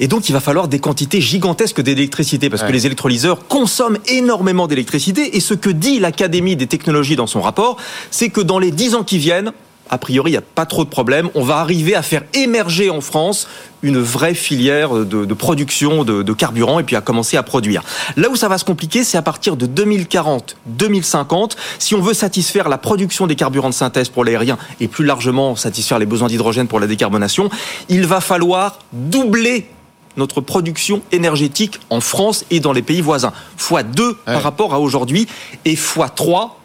Et 0.00 0.08
donc 0.08 0.28
il 0.28 0.32
va 0.32 0.40
falloir 0.40 0.68
des 0.68 0.78
quantités 0.78 1.20
gigantesques 1.20 1.80
d'électricité, 1.80 2.50
parce 2.50 2.62
que 2.62 2.72
les 2.72 2.86
électrolyseurs 2.86 3.46
consomment 3.46 3.98
énormément 4.06 4.66
d'électricité. 4.66 5.36
Et 5.36 5.40
ce 5.40 5.54
que 5.54 5.70
dit 5.70 5.98
l'Académie 5.98 6.56
des 6.56 6.66
technologies 6.66 7.16
dans 7.16 7.26
son 7.26 7.40
rapport, 7.40 7.76
c'est 8.10 8.30
que 8.30 8.40
dans 8.40 8.58
les 8.58 8.70
dix 8.70 8.94
ans 8.94 9.04
qui 9.04 9.18
viennent, 9.18 9.52
a 9.92 9.98
priori, 9.98 10.30
il 10.30 10.32
n'y 10.32 10.38
a 10.38 10.42
pas 10.42 10.64
trop 10.64 10.84
de 10.84 10.88
problèmes. 10.88 11.28
On 11.34 11.44
va 11.44 11.58
arriver 11.58 11.94
à 11.94 12.00
faire 12.00 12.22
émerger 12.32 12.88
en 12.88 13.02
France 13.02 13.46
une 13.82 13.98
vraie 13.98 14.32
filière 14.32 14.94
de, 14.94 15.34
production 15.34 16.02
de, 16.02 16.22
de, 16.22 16.32
carburant 16.32 16.78
et 16.78 16.82
puis 16.82 16.96
à 16.96 17.02
commencer 17.02 17.36
à 17.36 17.42
produire. 17.42 17.82
Là 18.16 18.30
où 18.30 18.36
ça 18.36 18.48
va 18.48 18.56
se 18.56 18.64
compliquer, 18.64 19.04
c'est 19.04 19.18
à 19.18 19.22
partir 19.22 19.54
de 19.54 19.66
2040-2050. 19.66 21.56
Si 21.78 21.94
on 21.94 22.00
veut 22.00 22.14
satisfaire 22.14 22.70
la 22.70 22.78
production 22.78 23.26
des 23.26 23.36
carburants 23.36 23.68
de 23.68 23.74
synthèse 23.74 24.08
pour 24.08 24.24
l'aérien 24.24 24.56
et 24.80 24.88
plus 24.88 25.04
largement 25.04 25.56
satisfaire 25.56 25.98
les 25.98 26.06
besoins 26.06 26.28
d'hydrogène 26.28 26.68
pour 26.68 26.80
la 26.80 26.86
décarbonation, 26.86 27.50
il 27.90 28.06
va 28.06 28.22
falloir 28.22 28.78
doubler 28.94 29.68
notre 30.16 30.40
production 30.40 31.02
énergétique 31.12 31.80
en 31.90 32.00
France 32.00 32.46
et 32.50 32.60
dans 32.60 32.72
les 32.72 32.82
pays 32.82 33.02
voisins. 33.02 33.34
Fois 33.58 33.82
2 33.82 34.14
par 34.24 34.42
rapport 34.42 34.72
à 34.72 34.80
aujourd'hui 34.80 35.28
et 35.66 35.76
fois 35.76 36.08
3 36.08 36.61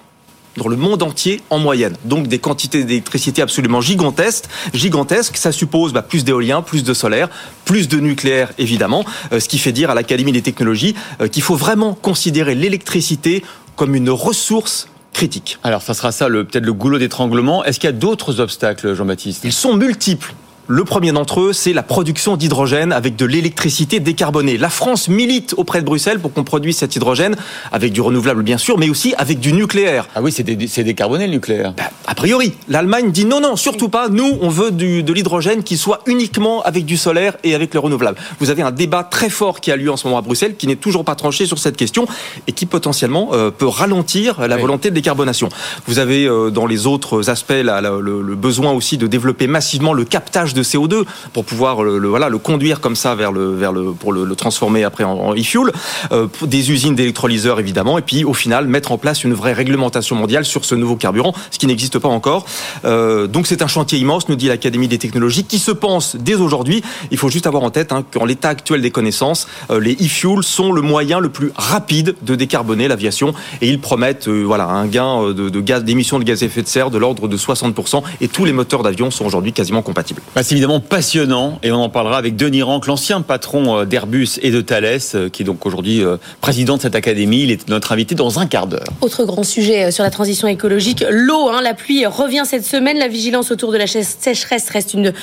dans 0.57 0.67
le 0.67 0.75
monde 0.75 1.03
entier 1.03 1.41
en 1.49 1.59
moyenne. 1.59 1.95
Donc 2.03 2.27
des 2.27 2.39
quantités 2.39 2.83
d'électricité 2.83 3.41
absolument 3.41 3.81
gigantesques. 3.81 4.45
Gigantesques, 4.73 5.37
ça 5.37 5.51
suppose 5.51 5.93
bah, 5.93 6.01
plus 6.01 6.25
d'éolien, 6.25 6.61
plus 6.61 6.83
de 6.83 6.93
solaire, 6.93 7.29
plus 7.63 7.87
de 7.87 7.99
nucléaire 7.99 8.51
évidemment, 8.57 9.05
euh, 9.31 9.39
ce 9.39 9.47
qui 9.47 9.59
fait 9.59 9.71
dire 9.71 9.89
à 9.89 9.95
l'Académie 9.95 10.31
des 10.31 10.41
technologies 10.41 10.95
euh, 11.21 11.27
qu'il 11.27 11.43
faut 11.43 11.55
vraiment 11.55 11.93
considérer 11.93 12.55
l'électricité 12.55 13.43
comme 13.75 13.95
une 13.95 14.09
ressource 14.09 14.89
critique. 15.13 15.57
Alors 15.63 15.81
ça 15.81 15.93
sera 15.93 16.11
ça 16.11 16.27
peut-être 16.27 16.65
le 16.65 16.73
goulot 16.73 16.99
d'étranglement. 16.99 17.63
Est-ce 17.63 17.79
qu'il 17.79 17.87
y 17.87 17.89
a 17.89 17.93
d'autres 17.93 18.39
obstacles, 18.39 18.93
Jean-Baptiste? 18.93 19.43
Ils 19.43 19.53
sont 19.53 19.75
multiples. 19.75 20.33
Le 20.69 20.83
premier 20.83 21.13
d'entre 21.13 21.39
eux, 21.39 21.53
c'est 21.53 21.71
la 21.71 21.81
production 21.81 22.35
d'hydrogène 22.35 22.91
avec 22.91 23.15
de 23.15 23.25
l'électricité 23.25 24.01
décarbonée. 24.01 24.57
La 24.57 24.69
France 24.69 25.07
milite 25.07 25.53
auprès 25.55 25.79
de 25.79 25.85
Bruxelles 25.85 26.19
pour 26.19 26.33
qu'on 26.33 26.43
produise 26.43 26.75
cet 26.75 26.97
hydrogène 26.97 27.37
avec 27.71 27.93
du 27.93 28.01
renouvelable 28.01 28.43
bien 28.43 28.57
sûr, 28.57 28.77
mais 28.77 28.89
aussi 28.89 29.13
avec 29.17 29.39
du 29.39 29.53
nucléaire. 29.53 30.09
Ah 30.13 30.21
oui, 30.21 30.33
c'est 30.33 30.83
décarboné 30.83 31.27
le 31.27 31.31
nucléaire. 31.31 31.71
Bah, 31.77 31.89
a 32.05 32.15
priori, 32.15 32.51
l'Allemagne 32.67 33.11
dit 33.11 33.23
non, 33.23 33.39
non, 33.39 33.55
surtout 33.55 33.87
pas. 33.87 34.09
Nous, 34.09 34.37
on 34.41 34.49
veut 34.49 34.71
du, 34.71 35.03
de 35.03 35.13
l'hydrogène 35.13 35.63
qui 35.63 35.77
soit 35.77 36.01
uniquement 36.05 36.61
avec 36.63 36.83
du 36.83 36.97
solaire 36.97 37.37
et 37.45 37.55
avec 37.55 37.73
le 37.73 37.79
renouvelable. 37.79 38.17
Vous 38.41 38.49
avez 38.49 38.61
un 38.61 38.71
débat 38.71 39.05
très 39.05 39.29
fort 39.29 39.61
qui 39.61 39.71
a 39.71 39.77
lieu 39.77 39.89
en 39.89 39.95
ce 39.95 40.05
moment 40.05 40.17
à 40.17 40.21
Bruxelles, 40.21 40.57
qui 40.57 40.67
n'est 40.67 40.75
toujours 40.75 41.05
pas 41.05 41.15
tranché 41.15 41.45
sur 41.45 41.59
cette 41.59 41.77
question 41.77 42.07
et 42.45 42.51
qui 42.51 42.65
potentiellement 42.65 43.29
euh, 43.31 43.51
peut 43.51 43.67
ralentir 43.67 44.45
la 44.45 44.57
volonté 44.57 44.89
de 44.89 44.95
décarbonation. 44.95 45.47
Vous 45.85 45.99
avez 45.99 46.25
euh, 46.25 46.49
dans 46.49 46.65
les 46.65 46.87
autres 46.87 47.29
aspects 47.29 47.51
là, 47.51 47.79
le, 47.79 48.21
le 48.21 48.35
besoin 48.35 48.73
aussi 48.73 48.97
de 48.97 49.07
développer 49.07 49.47
massivement 49.47 49.93
le 49.93 50.03
captage 50.03 50.56
de 50.57 50.63
CO2 50.63 51.03
pour 51.33 51.45
pouvoir 51.45 51.83
le, 51.83 52.07
voilà, 52.07 52.29
le 52.29 52.37
conduire 52.37 52.81
comme 52.81 52.95
ça 52.95 53.15
vers 53.15 53.31
le, 53.31 53.55
vers 53.55 53.71
le, 53.71 53.91
pour 53.93 54.11
le, 54.11 54.35
transformer 54.35 54.83
après 54.83 55.03
en, 55.03 55.33
e-fuel, 55.33 55.71
euh, 56.11 56.27
des 56.43 56.71
usines 56.71 56.95
d'électrolyseurs 56.95 57.59
évidemment, 57.59 57.97
et 57.97 58.01
puis 58.01 58.23
au 58.23 58.33
final 58.33 58.67
mettre 58.67 58.91
en 58.91 58.97
place 58.97 59.23
une 59.23 59.33
vraie 59.33 59.53
réglementation 59.53 60.15
mondiale 60.15 60.45
sur 60.45 60.65
ce 60.65 60.75
nouveau 60.75 60.95
carburant, 60.95 61.33
ce 61.51 61.57
qui 61.57 61.67
n'existe 61.67 61.99
pas 61.99 62.07
encore. 62.07 62.45
Euh, 62.85 63.27
donc 63.27 63.47
c'est 63.47 63.61
un 63.61 63.67
chantier 63.67 63.99
immense, 63.99 64.29
nous 64.29 64.35
dit 64.35 64.47
l'Académie 64.47 64.87
des 64.87 64.97
technologies, 64.97 65.43
qui 65.43 65.59
se 65.59 65.71
pense 65.71 66.15
dès 66.15 66.35
aujourd'hui. 66.35 66.83
Il 67.11 67.17
faut 67.17 67.29
juste 67.29 67.47
avoir 67.47 67.63
en 67.63 67.69
tête 67.69 67.91
hein, 67.91 68.03
qu'en 68.11 68.25
l'état 68.25 68.49
actuel 68.49 68.81
des 68.81 68.91
connaissances, 68.91 69.47
euh, 69.71 69.79
les 69.79 69.93
e-fuels 69.93 70.43
sont 70.43 70.71
le 70.71 70.81
moyen 70.81 71.19
le 71.19 71.29
plus 71.29 71.51
rapide 71.55 72.15
de 72.21 72.35
décarboner 72.35 72.87
l'aviation, 72.87 73.33
et 73.61 73.69
ils 73.69 73.79
promettent 73.79 74.27
euh, 74.27 74.43
voilà 74.43 74.65
un 74.65 74.85
gain 74.87 75.33
de, 75.33 75.49
de 75.49 75.61
gaz 75.61 75.83
d'émissions 75.83 76.19
de 76.19 76.23
gaz 76.23 76.43
à 76.43 76.45
effet 76.45 76.61
de 76.61 76.67
serre 76.67 76.91
de 76.91 76.97
l'ordre 76.97 77.27
de 77.27 77.37
60%, 77.37 78.03
et 78.21 78.27
tous 78.27 78.45
les 78.45 78.53
moteurs 78.53 78.83
d'avion 78.83 79.11
sont 79.11 79.25
aujourd'hui 79.25 79.53
quasiment 79.53 79.81
compatibles 79.81 80.21
évidemment 80.51 80.79
passionnant 80.79 81.59
et 81.63 81.71
on 81.71 81.81
en 81.81 81.89
parlera 81.89 82.17
avec 82.17 82.35
Denis 82.35 82.61
Rank, 82.61 82.85
l'ancien 82.87 83.21
patron 83.21 83.79
euh, 83.79 83.85
d'Airbus 83.85 84.39
et 84.41 84.51
de 84.51 84.61
Thales, 84.61 84.99
euh, 85.15 85.29
qui 85.29 85.41
est 85.41 85.45
donc 85.45 85.65
aujourd'hui 85.65 86.03
euh, 86.03 86.17
président 86.41 86.77
de 86.77 86.81
cette 86.81 86.95
académie. 86.95 87.43
Il 87.43 87.51
est 87.51 87.67
notre 87.69 87.91
invité 87.91 88.15
dans 88.15 88.39
un 88.39 88.45
quart 88.45 88.67
d'heure. 88.67 88.87
Autre 89.01 89.25
grand 89.25 89.43
sujet 89.43 89.91
sur 89.91 90.03
la 90.03 90.11
transition 90.11 90.47
écologique, 90.47 91.03
l'eau. 91.09 91.49
Hein, 91.49 91.61
la 91.61 91.73
pluie 91.73 92.05
revient 92.05 92.43
cette 92.45 92.65
semaine. 92.65 92.97
La 92.97 93.07
vigilance 93.07 93.51
autour 93.51 93.71
de 93.71 93.77
la 93.77 93.87
sécheresse 93.87 94.69
reste 94.69 94.93
une 94.93 95.13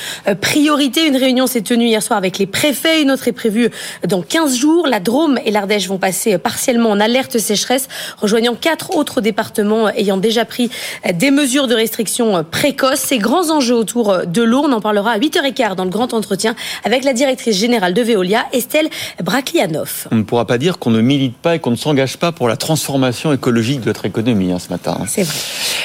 priorité. 0.41 1.07
Une 1.07 1.17
réunion 1.17 1.47
s'est 1.47 1.63
tenue 1.63 1.87
hier 1.87 2.03
soir 2.03 2.19
avec 2.19 2.39
les 2.39 2.47
préfets. 2.47 3.03
Une 3.03 3.11
autre 3.11 3.29
est 3.29 3.33
prévue 3.33 3.71
dans 4.07 4.23
15 4.23 4.57
jours. 4.57 4.87
La 4.87 5.01
Drôme 5.01 5.39
et 5.45 5.51
l'Ardèche 5.51 5.89
vont 5.89 5.99
passer 5.99 6.39
partiellement 6.39 6.91
en 6.91 7.01
alerte 7.01 7.39
sécheresse, 7.39 7.89
rejoignant 8.21 8.55
quatre 8.55 8.97
autres 8.97 9.21
départements 9.21 9.89
ayant 9.91 10.17
déjà 10.17 10.45
pris 10.45 10.71
des 11.13 11.31
mesures 11.31 11.67
de 11.67 11.75
restriction 11.75 12.45
précoces. 12.51 13.01
Ces 13.01 13.19
grands 13.19 13.51
enjeux 13.51 13.77
autour 13.77 14.19
de 14.27 14.43
l'eau, 14.43 14.63
on 14.65 14.73
en 14.73 14.81
parlera 14.81 15.14
à 15.15 15.19
8h15 15.19 15.77
dans 15.77 15.85
le 15.85 15.91
grand 15.91 16.13
entretien 16.13 16.57
avec 16.83 17.05
la 17.05 17.13
directrice 17.13 17.57
générale 17.57 17.95
de 17.95 18.03
Veolia, 18.03 18.47
Estelle 18.53 18.89
Braklianov. 19.23 20.09
On 20.11 20.17
ne 20.17 20.23
pourra 20.25 20.45
pas 20.45 20.59
dire 20.59 20.79
qu'on 20.81 20.91
ne 20.91 21.01
milite 21.01 21.37
pas 21.37 21.55
et 21.55 21.59
qu'on 21.61 21.71
ne 21.71 21.77
s'engage 21.77 22.17
pas 22.17 22.33
pour 22.33 22.49
la 22.49 22.57
transformation 22.57 23.33
écologique 23.33 23.81
de 23.81 23.87
notre 23.87 24.07
économie 24.07 24.51
hein, 24.51 24.59
ce 24.59 24.71
matin. 24.71 24.99
C'est 25.07 25.23
vrai. 25.23 25.35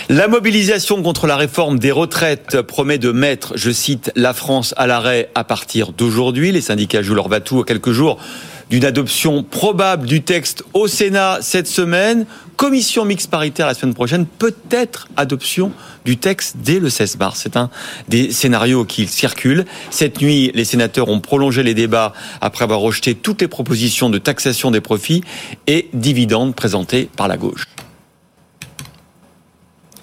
La 0.09 0.27
mobilisation 0.27 1.03
contre 1.03 1.27
la 1.27 1.35
réforme 1.35 1.77
des 1.77 1.91
retraites 1.91 2.61
promet 2.61 2.97
de 2.97 3.11
mettre, 3.11 3.53
je 3.55 3.69
cite, 3.69 4.11
la 4.15 4.33
France 4.33 4.73
à 4.77 4.87
l'arrêt 4.87 5.29
à 5.35 5.43
partir 5.43 5.91
d'aujourd'hui. 5.91 6.51
Les 6.51 6.61
syndicats 6.61 7.03
jouent 7.03 7.13
leur 7.13 7.29
batou 7.29 7.59
à 7.59 7.65
quelques 7.65 7.91
jours 7.91 8.17
d'une 8.69 8.85
adoption 8.85 9.43
probable 9.43 10.07
du 10.07 10.21
texte 10.21 10.63
au 10.73 10.87
Sénat 10.87 11.39
cette 11.41 11.67
semaine, 11.67 12.25
commission 12.55 13.05
mixte 13.05 13.29
paritaire 13.31 13.67
la 13.67 13.73
semaine 13.73 13.93
prochaine, 13.93 14.25
peut-être 14.25 15.07
adoption 15.17 15.71
du 16.05 16.17
texte 16.17 16.57
dès 16.63 16.79
le 16.79 16.89
16 16.89 17.17
mars. 17.17 17.39
C'est 17.43 17.57
un 17.57 17.69
des 18.07 18.31
scénarios 18.31 18.85
qui 18.85 19.07
circulent. 19.07 19.65
Cette 19.89 20.21
nuit, 20.21 20.51
les 20.53 20.65
sénateurs 20.65 21.09
ont 21.09 21.19
prolongé 21.19 21.63
les 21.63 21.73
débats 21.73 22.13
après 22.41 22.63
avoir 22.63 22.79
rejeté 22.79 23.15
toutes 23.15 23.41
les 23.41 23.47
propositions 23.47 24.09
de 24.09 24.17
taxation 24.17 24.71
des 24.71 24.81
profits 24.81 25.23
et 25.67 25.89
dividendes 25.93 26.55
présentées 26.55 27.09
par 27.15 27.27
la 27.27 27.37
gauche. 27.37 27.65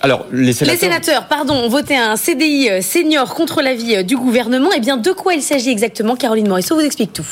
Alors, 0.02 0.26
les 0.30 0.52
sénateurs... 0.52 0.74
les 0.74 0.80
sénateurs... 0.80 1.26
pardon, 1.28 1.54
ont 1.54 1.68
voté 1.68 1.96
un 1.96 2.16
CDI 2.16 2.68
euh, 2.70 2.80
senior 2.82 3.34
contre 3.34 3.62
l'avis 3.62 3.96
euh, 3.96 4.02
du 4.02 4.16
gouvernement. 4.16 4.70
Eh 4.76 4.80
bien, 4.80 4.96
de 4.98 5.10
quoi 5.10 5.34
il 5.34 5.42
s'agit 5.42 5.70
exactement 5.70 6.16
Caroline 6.16 6.48
Morisseau 6.48 6.76
vous 6.76 6.82
explique 6.82 7.12
tout. 7.12 7.26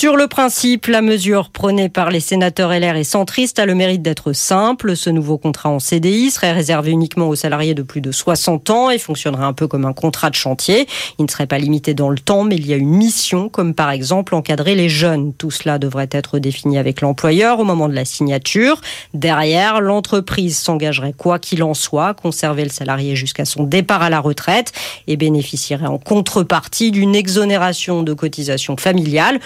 Sur 0.00 0.16
le 0.16 0.28
principe, 0.28 0.86
la 0.86 1.02
mesure 1.02 1.50
prônée 1.50 1.90
par 1.90 2.08
les 2.08 2.20
sénateurs 2.20 2.70
LR 2.70 2.96
et 2.96 3.04
centristes 3.04 3.58
a 3.58 3.66
le 3.66 3.74
mérite 3.74 4.00
d'être 4.00 4.32
simple. 4.32 4.96
Ce 4.96 5.10
nouveau 5.10 5.36
contrat 5.36 5.68
en 5.68 5.78
CDI 5.78 6.30
serait 6.30 6.52
réservé 6.52 6.90
uniquement 6.90 7.28
aux 7.28 7.34
salariés 7.34 7.74
de 7.74 7.82
plus 7.82 8.00
de 8.00 8.10
60 8.10 8.70
ans 8.70 8.88
et 8.88 8.96
fonctionnerait 8.96 9.44
un 9.44 9.52
peu 9.52 9.68
comme 9.68 9.84
un 9.84 9.92
contrat 9.92 10.30
de 10.30 10.36
chantier. 10.36 10.86
Il 11.18 11.26
ne 11.26 11.30
serait 11.30 11.46
pas 11.46 11.58
limité 11.58 11.92
dans 11.92 12.08
le 12.08 12.18
temps, 12.18 12.44
mais 12.44 12.56
il 12.56 12.66
y 12.66 12.72
a 12.72 12.78
une 12.78 12.88
mission, 12.88 13.50
comme 13.50 13.74
par 13.74 13.90
exemple 13.90 14.34
encadrer 14.34 14.74
les 14.74 14.88
jeunes. 14.88 15.34
Tout 15.34 15.50
cela 15.50 15.78
devrait 15.78 16.08
être 16.12 16.38
défini 16.38 16.78
avec 16.78 17.02
l'employeur 17.02 17.60
au 17.60 17.64
moment 17.64 17.86
de 17.86 17.94
la 17.94 18.06
signature. 18.06 18.80
Derrière, 19.12 19.82
l'entreprise 19.82 20.56
s'engagerait 20.56 21.12
quoi 21.12 21.38
qu'il 21.38 21.62
en 21.62 21.74
soit, 21.74 22.14
conserver 22.14 22.64
le 22.64 22.70
salarié 22.70 23.16
jusqu'à 23.16 23.44
son 23.44 23.64
départ 23.64 24.00
à 24.00 24.08
la 24.08 24.20
retraite 24.20 24.72
et 25.06 25.18
bénéficierait 25.18 25.84
en 25.84 25.98
contrepartie 25.98 26.90
d'une 26.90 27.14
exonération 27.14 28.02
de 28.02 28.14
cotisation 28.14 28.78
familiale 28.78 29.40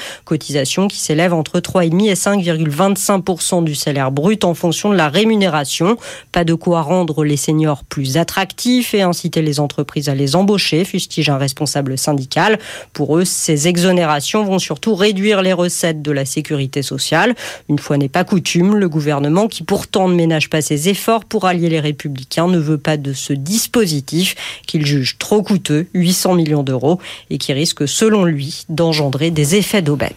qui 0.88 1.00
s'élève 1.00 1.32
entre 1.32 1.60
3,5 1.60 2.08
et 2.08 2.14
5,25% 2.14 3.64
du 3.64 3.74
salaire 3.74 4.10
brut 4.10 4.44
en 4.44 4.54
fonction 4.54 4.90
de 4.90 4.96
la 4.96 5.08
rémunération. 5.08 5.96
Pas 6.32 6.44
de 6.44 6.54
quoi 6.54 6.82
rendre 6.82 7.24
les 7.24 7.36
seniors 7.36 7.84
plus 7.84 8.16
attractifs 8.16 8.94
et 8.94 9.02
inciter 9.02 9.42
les 9.42 9.60
entreprises 9.60 10.08
à 10.08 10.14
les 10.14 10.36
embaucher, 10.36 10.84
fustige 10.84 11.30
un 11.30 11.38
responsable 11.38 11.96
syndical. 11.96 12.58
Pour 12.92 13.16
eux, 13.18 13.24
ces 13.24 13.68
exonérations 13.68 14.44
vont 14.44 14.58
surtout 14.58 14.94
réduire 14.94 15.42
les 15.42 15.52
recettes 15.52 16.02
de 16.02 16.12
la 16.12 16.24
sécurité 16.24 16.82
sociale. 16.82 17.34
Une 17.68 17.78
fois 17.78 17.96
n'est 17.96 18.08
pas 18.08 18.24
coutume, 18.24 18.76
le 18.76 18.88
gouvernement, 18.88 19.48
qui 19.48 19.62
pourtant 19.62 20.08
ne 20.08 20.14
ménage 20.14 20.50
pas 20.50 20.60
ses 20.60 20.88
efforts 20.88 21.24
pour 21.24 21.46
allier 21.46 21.68
les 21.68 21.80
républicains, 21.80 22.48
ne 22.48 22.58
veut 22.58 22.78
pas 22.78 22.96
de 22.96 23.12
ce 23.12 23.32
dispositif 23.32 24.34
qu'il 24.66 24.84
juge 24.84 25.16
trop 25.18 25.42
coûteux, 25.42 25.86
800 25.94 26.34
millions 26.34 26.62
d'euros, 26.62 27.00
et 27.30 27.38
qui 27.38 27.52
risque, 27.52 27.88
selon 27.88 28.24
lui, 28.24 28.64
d'engendrer 28.68 29.30
des 29.30 29.56
effets 29.56 29.82
d'aubaine. 29.82 30.12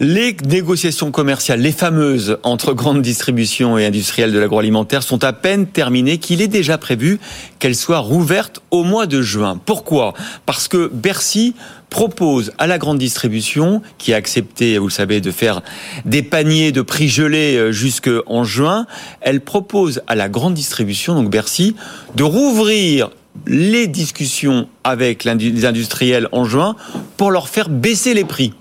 Les 0.00 0.36
négociations 0.48 1.12
commerciales, 1.12 1.60
les 1.60 1.70
fameuses 1.70 2.38
entre 2.42 2.72
grandes 2.72 3.02
distributions 3.02 3.78
et 3.78 3.86
industriels 3.86 4.32
de 4.32 4.38
l'agroalimentaire, 4.38 5.02
sont 5.02 5.22
à 5.22 5.32
peine 5.32 5.66
terminées 5.66 6.18
qu'il 6.18 6.42
est 6.42 6.48
déjà 6.48 6.76
prévu 6.78 7.20
qu'elles 7.58 7.76
soient 7.76 7.98
rouvertes 7.98 8.62
au 8.70 8.82
mois 8.82 9.06
de 9.06 9.22
juin. 9.22 9.60
Pourquoi? 9.64 10.14
Parce 10.44 10.66
que 10.66 10.90
Bercy 10.92 11.54
propose 11.88 12.52
à 12.58 12.66
la 12.66 12.78
grande 12.78 12.98
distribution, 12.98 13.82
qui 13.98 14.14
a 14.14 14.16
accepté, 14.16 14.78
vous 14.78 14.88
le 14.88 14.92
savez, 14.92 15.20
de 15.20 15.30
faire 15.30 15.60
des 16.04 16.22
paniers 16.22 16.72
de 16.72 16.82
prix 16.82 17.08
gelés 17.08 17.56
euh, 17.56 17.70
jusqu'en 17.70 18.44
juin, 18.44 18.86
elle 19.20 19.40
propose 19.42 20.02
à 20.06 20.14
la 20.14 20.28
grande 20.28 20.54
distribution, 20.54 21.14
donc 21.14 21.30
Bercy, 21.30 21.76
de 22.16 22.22
rouvrir 22.22 23.10
les 23.46 23.86
discussions 23.86 24.68
avec 24.84 25.24
les 25.24 25.64
industriels 25.64 26.28
en 26.32 26.44
juin 26.44 26.76
pour 27.16 27.30
leur 27.30 27.48
faire 27.48 27.68
baisser 27.68 28.14
les 28.14 28.24
prix 28.24 28.52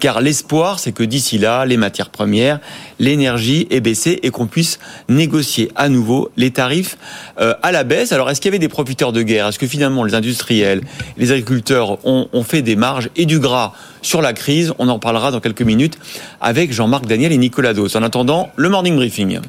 car 0.00 0.20
l'espoir, 0.20 0.80
c'est 0.80 0.92
que 0.92 1.04
d'ici 1.04 1.38
là, 1.38 1.64
les 1.66 1.76
matières 1.76 2.10
premières, 2.10 2.58
l'énergie 2.98 3.68
ait 3.70 3.80
baissé 3.80 4.18
et 4.22 4.30
qu'on 4.30 4.46
puisse 4.46 4.80
négocier 5.08 5.70
à 5.76 5.88
nouveau 5.88 6.30
les 6.36 6.50
tarifs 6.50 6.96
euh, 7.38 7.54
à 7.62 7.70
la 7.70 7.84
baisse. 7.84 8.10
Alors, 8.12 8.28
est-ce 8.30 8.40
qu'il 8.40 8.48
y 8.48 8.52
avait 8.52 8.58
des 8.58 8.68
profiteurs 8.68 9.12
de 9.12 9.22
guerre? 9.22 9.46
Est-ce 9.46 9.58
que 9.58 9.66
finalement 9.66 10.02
les 10.02 10.14
industriels, 10.14 10.80
les 11.16 11.30
agriculteurs 11.30 12.04
ont, 12.04 12.28
ont 12.32 12.42
fait 12.42 12.62
des 12.62 12.76
marges 12.76 13.10
et 13.16 13.26
du 13.26 13.38
gras 13.38 13.72
sur 14.02 14.22
la 14.22 14.32
crise? 14.32 14.72
On 14.78 14.88
en 14.88 14.98
parlera 14.98 15.30
dans 15.30 15.40
quelques 15.40 15.62
minutes 15.62 15.98
avec 16.40 16.72
Jean-Marc 16.72 17.06
Daniel 17.06 17.32
et 17.32 17.38
Nicolas 17.38 17.74
Dos. 17.74 17.96
En 17.96 18.02
attendant, 18.02 18.50
le 18.56 18.68
morning 18.68 18.96
briefing. 18.96 19.40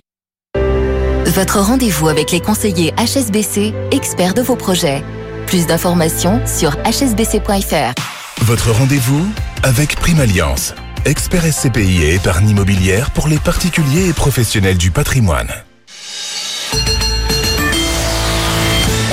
Votre 1.25 1.59
rendez-vous 1.59 2.09
avec 2.09 2.31
les 2.31 2.41
conseillers 2.41 2.93
HSBC, 2.97 3.73
experts 3.91 4.33
de 4.33 4.41
vos 4.41 4.57
projets. 4.57 5.01
Plus 5.47 5.65
d'informations 5.65 6.41
sur 6.45 6.71
hsbc.fr. 6.85 8.20
Votre 8.43 8.71
rendez-vous 8.71 9.23
avec 9.61 9.95
Prime 9.97 10.19
Alliance, 10.19 10.73
expert 11.05 11.43
SCPI 11.43 12.01
et 12.01 12.15
épargne 12.15 12.49
immobilière 12.49 13.11
pour 13.11 13.27
les 13.27 13.37
particuliers 13.37 14.09
et 14.09 14.13
professionnels 14.13 14.77
du 14.77 14.89
patrimoine. 14.89 15.49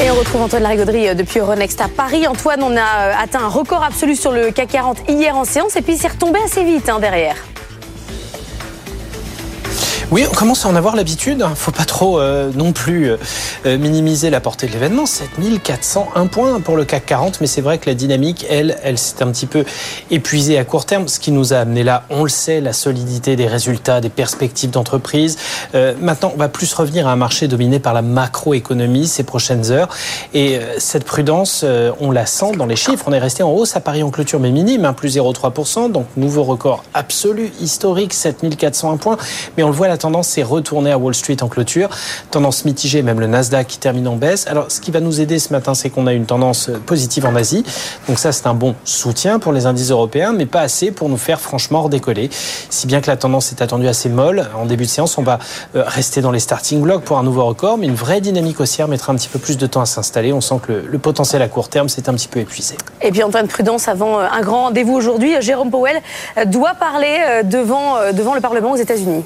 Et 0.03 0.11
on 0.11 0.15
retrouve 0.15 0.41
Antoine 0.41 0.63
Larigauderie 0.63 1.09
euh, 1.09 1.15
depuis 1.15 1.41
Euronext 1.41 1.79
à 1.83 1.89
Paris. 1.89 2.27
Antoine, 2.27 2.63
on 2.63 2.75
a 2.75 2.81
euh, 2.81 3.13
atteint 3.19 3.41
un 3.45 3.49
record 3.49 3.85
absolu 3.85 4.17
sur 4.17 4.33
le 4.33 4.51
CAC 4.51 4.71
40 4.71 4.99
hier 5.11 5.37
en 5.37 5.45
séance 5.45 5.77
et 5.77 5.83
puis 5.83 5.99
c'est 5.99 6.09
retombé 6.09 6.39
assez 6.43 6.65
vite 6.65 6.89
hein, 6.89 6.99
derrière. 6.99 7.37
Oui, 10.11 10.25
on 10.27 10.35
commence 10.35 10.65
à 10.65 10.71
en 10.71 10.75
avoir 10.75 10.97
l'habitude. 10.97 11.43
Hein. 11.43 11.53
Faut 11.55 11.71
pas 11.71 11.85
trop 11.85 12.19
euh, 12.19 12.51
non 12.55 12.73
plus 12.73 13.11
euh, 13.11 13.19
euh, 13.67 13.77
minimiser 13.77 14.31
la 14.31 14.41
portée 14.41 14.67
de 14.67 14.73
l'événement. 14.73 15.05
7401 15.05 16.27
points 16.29 16.61
pour 16.61 16.79
le 16.79 16.87
CAC 16.87 17.05
40, 17.05 17.43
mais 17.43 17.47
c'est 17.47 17.61
vrai 17.61 17.77
que 17.77 17.91
la 17.91 17.95
dynamique, 17.95 18.47
elle, 18.49 18.79
elle 18.83 18.97
s'est 18.97 19.23
un 19.23 19.31
petit 19.31 19.45
peu 19.45 19.67
épuisée 20.11 20.57
à 20.57 20.65
court 20.65 20.87
terme. 20.87 21.09
Ce 21.09 21.21
qui 21.21 21.31
nous 21.31 21.53
a 21.53 21.59
amené 21.59 21.83
là, 21.83 22.05
on 22.09 22.23
le 22.23 22.31
sait, 22.31 22.63
la 22.63 22.73
solidité 22.73 23.37
des 23.37 23.47
résultats, 23.47 24.01
des 24.01 24.09
perspectives 24.09 24.71
d'entreprise. 24.71 25.37
maintenant, 26.01 26.33
on 26.35 26.39
va 26.39 26.49
plus 26.49 26.73
revenir 26.73 27.07
à 27.07 27.13
un 27.13 27.17
marché 27.17 27.47
dominé 27.47 27.79
par 27.79 27.93
la 27.93 28.01
macroéconomie 28.01 29.09
ces 29.09 29.25
prochaines 29.25 29.71
heures. 29.71 29.91
Et 30.33 30.59
cette 30.79 31.05
prudence, 31.05 31.67
on 32.01 32.11
la 32.11 32.25
sent 32.25 32.53
dans 32.57 32.67
les 32.67 32.77
chiffres. 32.77 33.05
On 33.09 33.13
est 33.13 33.19
resté 33.19 33.43
en 33.43 33.51
hausse 33.51 33.77
à 33.77 33.81
Paris 33.81 34.03
en 34.03 34.11
clôture, 34.11 34.41
mais 34.41 34.53
minime, 34.53 34.87
hein, 34.87 34.95
plus 34.95 35.17
0,3%. 35.17 35.93
Donc 35.93 36.07
nouveau 36.17 36.45
record 36.45 36.83
absolu, 36.95 37.53
historique, 37.61 38.15
7401 38.15 38.97
points. 38.97 39.19
Mais 39.57 39.63
on 39.63 39.69
le 39.69 39.75
voit 39.75 39.89
là 39.89 39.98
tendance 39.99 40.39
est 40.39 40.43
retournée 40.43 40.93
à 40.93 40.99
Wall 40.99 41.15
Street 41.15 41.37
en 41.43 41.49
clôture. 41.49 41.91
Tendance 42.31 42.65
mitigée, 42.65 43.03
même 43.03 43.21
le 43.21 43.27
Nasdaq 43.27 43.67
qui 43.67 43.79
termine 43.79 44.09
en 44.09 44.17
baisse. 44.17 44.47
Alors, 44.47 44.71
ce 44.71 44.81
qui 44.81 44.91
va 44.91 45.01
nous 45.01 45.21
aider 45.21 45.39
ce 45.39 45.53
matin, 45.53 45.75
c'est 45.75 45.91
qu'on 45.91 46.07
a 46.07 46.13
une 46.13 46.27
tendance 46.27 46.71
positive 46.87 47.27
en 47.27 47.35
Asie. 47.35 47.65
Donc 48.09 48.19
ça, 48.19 48.33
c'est 48.33 48.47
un 48.47 48.55
bon 48.55 48.75
soutien 48.85 49.39
pour 49.39 49.53
les 49.53 49.67
indices 49.67 49.91
européens, 49.91 50.33
mais 50.33 50.47
pas 50.47 50.61
assez 50.61 50.91
pour 50.91 51.09
nous 51.09 51.17
faire 51.17 51.41
franchement 51.41 51.83
redécoller. 51.83 52.31
Si 52.71 52.87
bien 52.87 53.01
que 53.01 53.09
la 53.09 53.17
tendance 53.17 53.53
est 53.53 53.63
attendue 53.63 53.89
assez 53.89 54.09
molle, 54.09 54.49
en 54.57 54.67
début 54.67 54.85
de 54.85 54.91
séance, 54.91 55.19
on 55.19 55.23
va 55.23 55.39
euh, 55.75 55.85
rester 55.87 56.21
dans 56.21 56.31
les 56.31 56.41
starting 56.41 56.81
blocks 56.81 57.05
pour 57.05 57.19
un 57.19 57.23
nouveau 57.23 57.45
record, 57.45 57.79
mais 57.79 57.87
une 57.87 57.95
vraie 57.95 58.21
dynamique 58.21 58.61
haussière 58.61 58.89
mettra 58.89 59.13
un 59.13 59.17
petit 59.17 59.29
peu 59.29 59.39
plus 59.39 59.57
de 59.57 59.67
temps 59.67 59.81
à 59.81 59.87
s'installer. 59.87 60.33
On 60.33 60.41
sent 60.41 60.61
que 60.67 60.73
le, 60.73 60.99
potentiel 60.99 61.43
à 61.43 61.49
court 61.49 61.69
terme 61.69 61.89
s'est 61.89 62.09
un 62.09 62.15
petit 62.15 62.29
peu 62.29 62.41
épuisé. 62.41 62.77
Et 63.01 63.11
puis 63.11 63.23
Antoine 63.23 63.49
Prudence, 63.49 63.89
avant 63.89 64.19
euh, 64.19 64.27
un 64.31 64.41
grand 64.43 64.65
rendez-vous 64.65 64.95
aujourd'hui, 64.95 65.41
Jérôme 65.41 65.71
Powell 65.71 66.01
euh, 66.37 66.45
doit 66.45 66.75
parler 66.75 67.43
devant, 67.45 68.13
devant 68.13 68.35
le 68.35 68.41
Parlement 68.41 68.73
aux 68.73 68.77
États-Unis. 68.77 69.25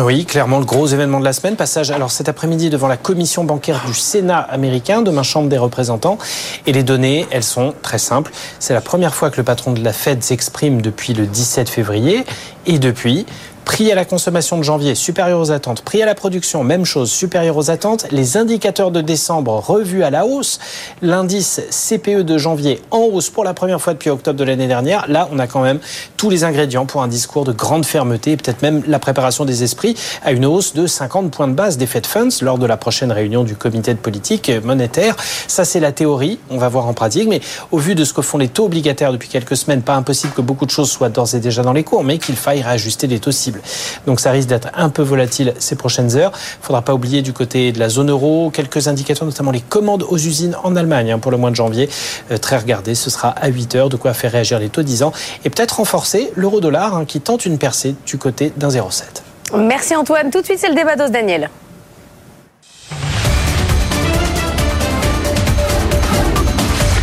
Oui, 0.00 0.24
clairement 0.24 0.58
le 0.58 0.64
gros 0.64 0.88
événement 0.88 1.20
de 1.20 1.24
la 1.24 1.32
semaine. 1.32 1.54
Passage 1.54 1.92
alors 1.92 2.10
cet 2.10 2.28
après-midi 2.28 2.68
devant 2.68 2.88
la 2.88 2.96
commission 2.96 3.44
bancaire 3.44 3.84
du 3.86 3.94
Sénat 3.94 4.38
américain, 4.38 5.02
demain 5.02 5.22
Chambre 5.22 5.48
des 5.48 5.58
représentants. 5.58 6.18
Et 6.66 6.72
les 6.72 6.82
données, 6.82 7.26
elles 7.30 7.44
sont 7.44 7.74
très 7.80 7.98
simples. 7.98 8.32
C'est 8.58 8.74
la 8.74 8.80
première 8.80 9.14
fois 9.14 9.30
que 9.30 9.36
le 9.36 9.44
patron 9.44 9.72
de 9.72 9.84
la 9.84 9.92
Fed 9.92 10.24
s'exprime 10.24 10.82
depuis 10.82 11.14
le 11.14 11.26
17 11.26 11.68
février. 11.68 12.24
Et 12.66 12.80
depuis, 12.80 13.24
Prix 13.64 13.90
à 13.90 13.94
la 13.94 14.04
consommation 14.04 14.58
de 14.58 14.62
janvier 14.62 14.94
supérieur 14.94 15.40
aux 15.40 15.50
attentes. 15.50 15.82
Prix 15.82 16.02
à 16.02 16.06
la 16.06 16.14
production, 16.14 16.62
même 16.62 16.84
chose, 16.84 17.10
supérieur 17.10 17.56
aux 17.56 17.70
attentes. 17.70 18.06
Les 18.10 18.36
indicateurs 18.36 18.90
de 18.90 19.00
décembre 19.00 19.52
revus 19.52 20.04
à 20.04 20.10
la 20.10 20.26
hausse. 20.26 20.60
L'indice 21.02 21.60
CPE 21.70 22.20
de 22.20 22.38
janvier 22.38 22.82
en 22.90 22.98
hausse 22.98 23.30
pour 23.30 23.42
la 23.42 23.54
première 23.54 23.80
fois 23.80 23.94
depuis 23.94 24.10
octobre 24.10 24.38
de 24.38 24.44
l'année 24.44 24.68
dernière. 24.68 25.06
Là, 25.08 25.28
on 25.32 25.38
a 25.38 25.46
quand 25.46 25.62
même 25.62 25.80
tous 26.16 26.30
les 26.30 26.44
ingrédients 26.44 26.86
pour 26.86 27.02
un 27.02 27.08
discours 27.08 27.44
de 27.44 27.52
grande 27.52 27.84
fermeté 27.86 28.32
et 28.32 28.36
peut-être 28.36 28.62
même 28.62 28.82
la 28.86 28.98
préparation 28.98 29.44
des 29.44 29.62
esprits 29.62 29.96
à 30.22 30.32
une 30.32 30.44
hausse 30.44 30.74
de 30.74 30.86
50 30.86 31.30
points 31.30 31.48
de 31.48 31.54
base 31.54 31.78
des 31.78 31.86
Fed 31.86 32.06
Funds 32.06 32.42
lors 32.42 32.58
de 32.58 32.66
la 32.66 32.76
prochaine 32.76 33.12
réunion 33.12 33.44
du 33.44 33.56
comité 33.56 33.94
de 33.94 33.98
politique 33.98 34.52
monétaire. 34.62 35.16
Ça, 35.48 35.64
c'est 35.64 35.80
la 35.80 35.92
théorie. 35.92 36.38
On 36.50 36.58
va 36.58 36.68
voir 36.68 36.86
en 36.86 36.92
pratique. 36.94 37.28
Mais 37.28 37.40
au 37.72 37.78
vu 37.78 37.94
de 37.94 38.04
ce 38.04 38.12
que 38.12 38.22
font 38.22 38.38
les 38.38 38.48
taux 38.48 38.66
obligataires 38.66 39.12
depuis 39.12 39.28
quelques 39.28 39.56
semaines, 39.56 39.82
pas 39.82 39.94
impossible 39.94 40.32
que 40.32 40.42
beaucoup 40.42 40.66
de 40.66 40.70
choses 40.70 40.90
soient 40.90 41.08
d'ores 41.08 41.34
et 41.34 41.40
déjà 41.40 41.62
dans 41.62 41.72
les 41.72 41.84
cours, 41.84 42.04
mais 42.04 42.18
qu'il 42.18 42.36
faille 42.36 42.62
réajuster 42.62 43.06
les 43.06 43.18
taux 43.18 43.32
cibles. 43.32 43.53
Donc 44.06 44.20
ça 44.20 44.30
risque 44.30 44.48
d'être 44.48 44.68
un 44.74 44.88
peu 44.88 45.02
volatile 45.02 45.54
ces 45.58 45.76
prochaines 45.76 46.16
heures. 46.16 46.32
Il 46.34 46.60
ne 46.60 46.66
faudra 46.66 46.82
pas 46.82 46.94
oublier 46.94 47.22
du 47.22 47.32
côté 47.32 47.72
de 47.72 47.78
la 47.78 47.88
zone 47.88 48.10
euro 48.10 48.50
quelques 48.50 48.88
indicateurs, 48.88 49.26
notamment 49.26 49.50
les 49.50 49.60
commandes 49.60 50.04
aux 50.08 50.18
usines 50.18 50.56
en 50.62 50.76
Allemagne 50.76 51.12
hein, 51.12 51.18
pour 51.18 51.30
le 51.30 51.36
mois 51.36 51.50
de 51.50 51.56
janvier. 51.56 51.88
Euh, 52.30 52.38
très 52.38 52.56
regardé, 52.56 52.94
ce 52.94 53.10
sera 53.10 53.28
à 53.28 53.48
8 53.48 53.74
heures, 53.74 53.88
de 53.88 53.96
quoi 53.96 54.14
faire 54.14 54.32
réagir 54.32 54.58
les 54.58 54.68
taux 54.68 54.82
10 54.82 55.02
ans 55.02 55.12
et 55.44 55.50
peut-être 55.50 55.76
renforcer 55.76 56.32
l'euro-dollar 56.36 56.94
hein, 56.96 57.04
qui 57.04 57.20
tente 57.20 57.46
une 57.46 57.58
percée 57.58 57.94
du 58.06 58.18
côté 58.18 58.52
d'un 58.56 58.68
0,7. 58.68 59.02
Merci 59.56 59.94
Antoine. 59.94 60.30
Tout 60.30 60.40
de 60.40 60.44
suite, 60.44 60.58
c'est 60.58 60.68
le 60.68 60.74
débat 60.74 60.96
d'os 60.96 61.10
Daniel. 61.10 61.50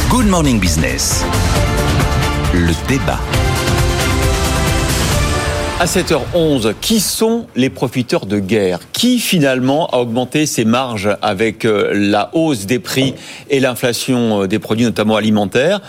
Good 0.10 0.28
Morning 0.28 0.60
Business. 0.60 1.24
Le 2.54 2.74
débat. 2.88 3.20
À 5.82 5.86
7h11, 5.86 6.76
qui 6.80 7.00
sont 7.00 7.48
les 7.56 7.72
profiteurs 7.72 8.28
de 8.28 8.38
guerre? 8.38 8.82
Qui 8.92 9.18
finalement 9.18 9.88
a 9.88 9.98
augmenté 9.98 10.46
ses 10.46 10.64
marges 10.64 11.18
avec 11.24 11.66
euh, 11.66 11.90
la 11.92 12.30
hausse 12.34 12.68
des 12.68 12.78
prix 12.78 13.16
et 13.50 13.60
l'inflation 13.60 14.44
euh, 14.44 14.48
des 14.48 14.60
produits, 14.60 14.86
notamment 14.86 15.16
alimentaires? 15.16 15.82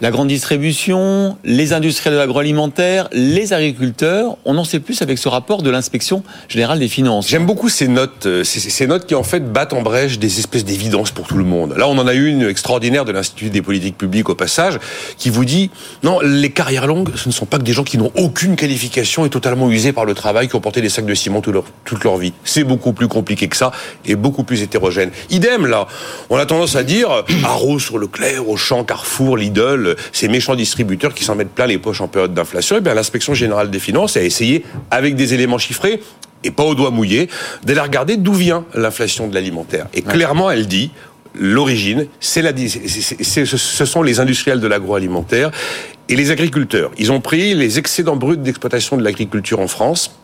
La 0.00 0.10
grande 0.10 0.28
distribution, 0.28 1.36
les 1.44 1.72
industriels 1.72 2.14
de 2.14 2.18
l'agroalimentaire, 2.18 3.08
les 3.12 3.52
agriculteurs. 3.52 4.36
On 4.44 4.56
en 4.56 4.64
sait 4.64 4.80
plus 4.80 5.02
avec 5.02 5.18
ce 5.18 5.28
rapport 5.28 5.62
de 5.62 5.70
l'inspection 5.70 6.22
générale 6.48 6.78
des 6.78 6.88
finances. 6.88 7.28
J'aime 7.28 7.46
beaucoup 7.46 7.68
ces 7.68 7.86
notes, 7.86 8.26
euh, 8.26 8.44
ces 8.44 8.86
notes 8.86 9.06
qui 9.06 9.14
en 9.14 9.22
fait 9.22 9.52
battent 9.52 9.74
en 9.74 9.82
brèche 9.82 10.18
des 10.18 10.38
espèces 10.38 10.64
d'évidence 10.64 11.10
pour 11.10 11.26
tout 11.26 11.36
le 11.36 11.44
monde. 11.44 11.74
Là, 11.76 11.86
on 11.86 11.98
en 11.98 12.06
a 12.06 12.14
une 12.14 12.42
extraordinaire 12.42 13.04
de 13.04 13.12
l'Institut 13.12 13.50
des 13.50 13.62
politiques 13.62 13.98
publiques 13.98 14.30
au 14.30 14.34
passage, 14.34 14.78
qui 15.18 15.28
vous 15.28 15.44
dit 15.44 15.70
non, 16.02 16.20
les 16.20 16.50
carrières 16.50 16.86
longues, 16.86 17.10
ce 17.16 17.28
ne 17.28 17.34
sont 17.34 17.46
pas 17.46 17.58
que 17.58 17.64
des 17.64 17.72
gens 17.72 17.84
qui 17.84 17.98
n'ont 17.98 18.12
aucune 18.16 18.56
qualification 18.56 19.26
et 19.26 19.30
totalement 19.30 19.70
usés 19.70 19.92
par 19.92 20.06
le 20.06 20.14
travail, 20.14 20.48
qui 20.48 20.56
ont 20.56 20.60
porté 20.60 20.80
des 20.80 20.88
sacs 20.88 21.06
de 21.06 21.14
ciment 21.14 21.42
toute 21.42 21.54
leur, 21.54 21.64
toute 21.84 22.04
leur 22.04 22.16
vie. 22.16 22.32
C'est 22.44 22.64
beaucoup 22.64 22.92
plus 22.92 23.08
compliqué 23.08 23.48
que 23.48 23.56
ça 23.56 23.70
et 24.06 24.16
beaucoup 24.16 24.44
plus 24.44 24.62
hétérogène. 24.62 25.10
Idem 25.28 25.66
là, 25.66 25.86
on 26.30 26.38
a 26.38 26.46
tendance 26.46 26.76
à 26.76 26.84
dire 26.84 27.24
Arrow 27.44 27.78
sur 27.78 27.98
Leclerc, 27.98 28.48
Auchan, 28.48 28.84
Carrefour, 28.84 29.36
Lidl 29.36 29.89
ces 30.12 30.28
méchants 30.28 30.54
distributeurs 30.54 31.14
qui 31.14 31.24
s'en 31.24 31.34
mettent 31.34 31.54
plein 31.54 31.66
les 31.66 31.78
poches 31.78 32.00
en 32.00 32.08
période 32.08 32.34
d'inflation, 32.34 32.76
eh 32.78 32.80
bien 32.80 32.94
l'inspection 32.94 33.34
générale 33.34 33.70
des 33.70 33.78
finances 33.78 34.16
a 34.16 34.22
essayé, 34.22 34.64
avec 34.90 35.16
des 35.16 35.34
éléments 35.34 35.58
chiffrés, 35.58 36.00
et 36.44 36.50
pas 36.50 36.64
au 36.64 36.74
doigt 36.74 36.90
mouillé, 36.90 37.28
d'aller 37.64 37.80
regarder 37.80 38.16
d'où 38.16 38.32
vient 38.32 38.64
l'inflation 38.74 39.28
de 39.28 39.34
l'alimentaire. 39.34 39.86
Et 39.92 40.02
clairement, 40.02 40.50
elle 40.50 40.66
dit, 40.66 40.90
l'origine, 41.38 42.06
c'est 42.18 42.42
la, 42.42 42.52
ce 42.56 43.84
sont 43.84 44.02
les 44.02 44.20
industriels 44.20 44.60
de 44.60 44.66
l'agroalimentaire 44.66 45.50
et 46.08 46.16
les 46.16 46.30
agriculteurs. 46.30 46.90
Ils 46.98 47.12
ont 47.12 47.20
pris 47.20 47.54
les 47.54 47.78
excédents 47.78 48.16
bruts 48.16 48.36
d'exploitation 48.36 48.96
de 48.96 49.04
l'agriculture 49.04 49.60
en 49.60 49.68
France 49.68 50.19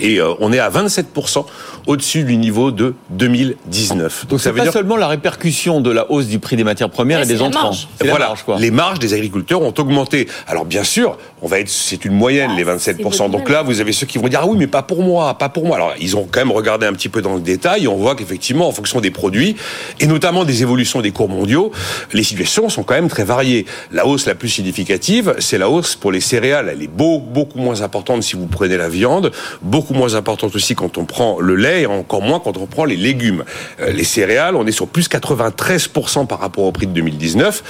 et 0.00 0.20
euh, 0.20 0.34
on 0.40 0.52
est 0.52 0.58
à 0.58 0.70
27% 0.70 1.44
au-dessus 1.86 2.24
du 2.24 2.36
niveau 2.36 2.70
de 2.70 2.94
2019. 3.10 4.26
Donc 4.28 4.40
ça 4.40 4.50
veut 4.50 4.58
pas 4.58 4.64
dire 4.64 4.72
seulement 4.72 4.96
la 4.96 5.08
répercussion 5.08 5.80
de 5.80 5.90
la 5.90 6.10
hausse 6.10 6.26
du 6.26 6.38
prix 6.38 6.56
des 6.56 6.64
matières 6.64 6.90
premières 6.90 7.22
et 7.22 7.26
des 7.26 7.40
entrants. 7.40 7.72
Voilà, 8.04 8.34
les 8.58 8.70
marges 8.70 8.98
des 8.98 9.14
agriculteurs 9.14 9.62
ont 9.62 9.74
augmenté. 9.78 10.28
Alors 10.46 10.64
bien 10.64 10.84
sûr, 10.84 11.16
on 11.42 11.48
va 11.48 11.60
être, 11.60 11.68
c'est 11.68 12.04
une 12.04 12.12
moyenne 12.12 12.52
les 12.56 12.64
27%. 12.64 13.30
Donc 13.30 13.48
là, 13.48 13.62
vous 13.62 13.80
avez 13.80 13.92
ceux 13.92 14.06
qui 14.06 14.18
vont 14.18 14.28
dire 14.28 14.40
ah 14.42 14.46
oui, 14.46 14.56
mais 14.58 14.66
pas 14.66 14.82
pour 14.82 15.02
moi, 15.02 15.34
pas 15.38 15.48
pour 15.48 15.64
moi. 15.64 15.76
Alors 15.76 15.94
ils 15.98 16.16
ont 16.16 16.28
quand 16.30 16.40
même 16.40 16.52
regardé 16.52 16.86
un 16.86 16.92
petit 16.92 17.08
peu 17.08 17.22
dans 17.22 17.34
le 17.34 17.40
détail. 17.40 17.84
Et 17.84 17.88
on 17.88 17.96
voit 17.96 18.14
qu'effectivement, 18.14 18.68
en 18.68 18.72
fonction 18.72 19.00
des 19.00 19.10
produits 19.10 19.56
et 20.00 20.06
notamment 20.06 20.44
des 20.44 20.62
évolutions 20.62 21.00
des 21.00 21.10
cours 21.10 21.28
mondiaux, 21.28 21.72
les 22.12 22.22
situations 22.22 22.68
sont 22.68 22.82
quand 22.82 22.94
même 22.94 23.08
très 23.08 23.24
variées. 23.24 23.66
La 23.92 24.06
hausse 24.06 24.26
la 24.26 24.34
plus 24.34 24.48
significative, 24.48 25.34
c'est 25.38 25.58
la 25.58 25.70
hausse 25.70 25.96
pour 25.96 26.12
les 26.12 26.20
céréales. 26.20 26.68
Elle 26.70 26.82
est 26.82 26.88
beaucoup, 26.88 27.24
beaucoup 27.26 27.58
moins 27.58 27.82
importante 27.82 28.22
si 28.22 28.36
vous 28.36 28.46
prenez 28.46 28.76
la 28.76 28.88
viande, 28.88 29.32
beaucoup 29.62 29.77
moins 29.90 30.14
importante 30.14 30.54
aussi 30.54 30.74
quand 30.74 30.98
on 30.98 31.04
prend 31.04 31.40
le 31.40 31.56
lait 31.56 31.82
et 31.82 31.86
encore 31.86 32.22
moins 32.22 32.40
quand 32.40 32.56
on 32.56 32.66
prend 32.66 32.84
les 32.84 32.96
légumes. 32.96 33.44
Euh, 33.80 33.90
les 33.90 34.04
céréales, 34.04 34.56
on 34.56 34.66
est 34.66 34.72
sur 34.72 34.88
plus 34.88 35.08
93% 35.08 36.26
par 36.26 36.40
rapport 36.40 36.64
au 36.64 36.72
prix 36.72 36.86
de 36.86 36.92
2019. 36.92 37.62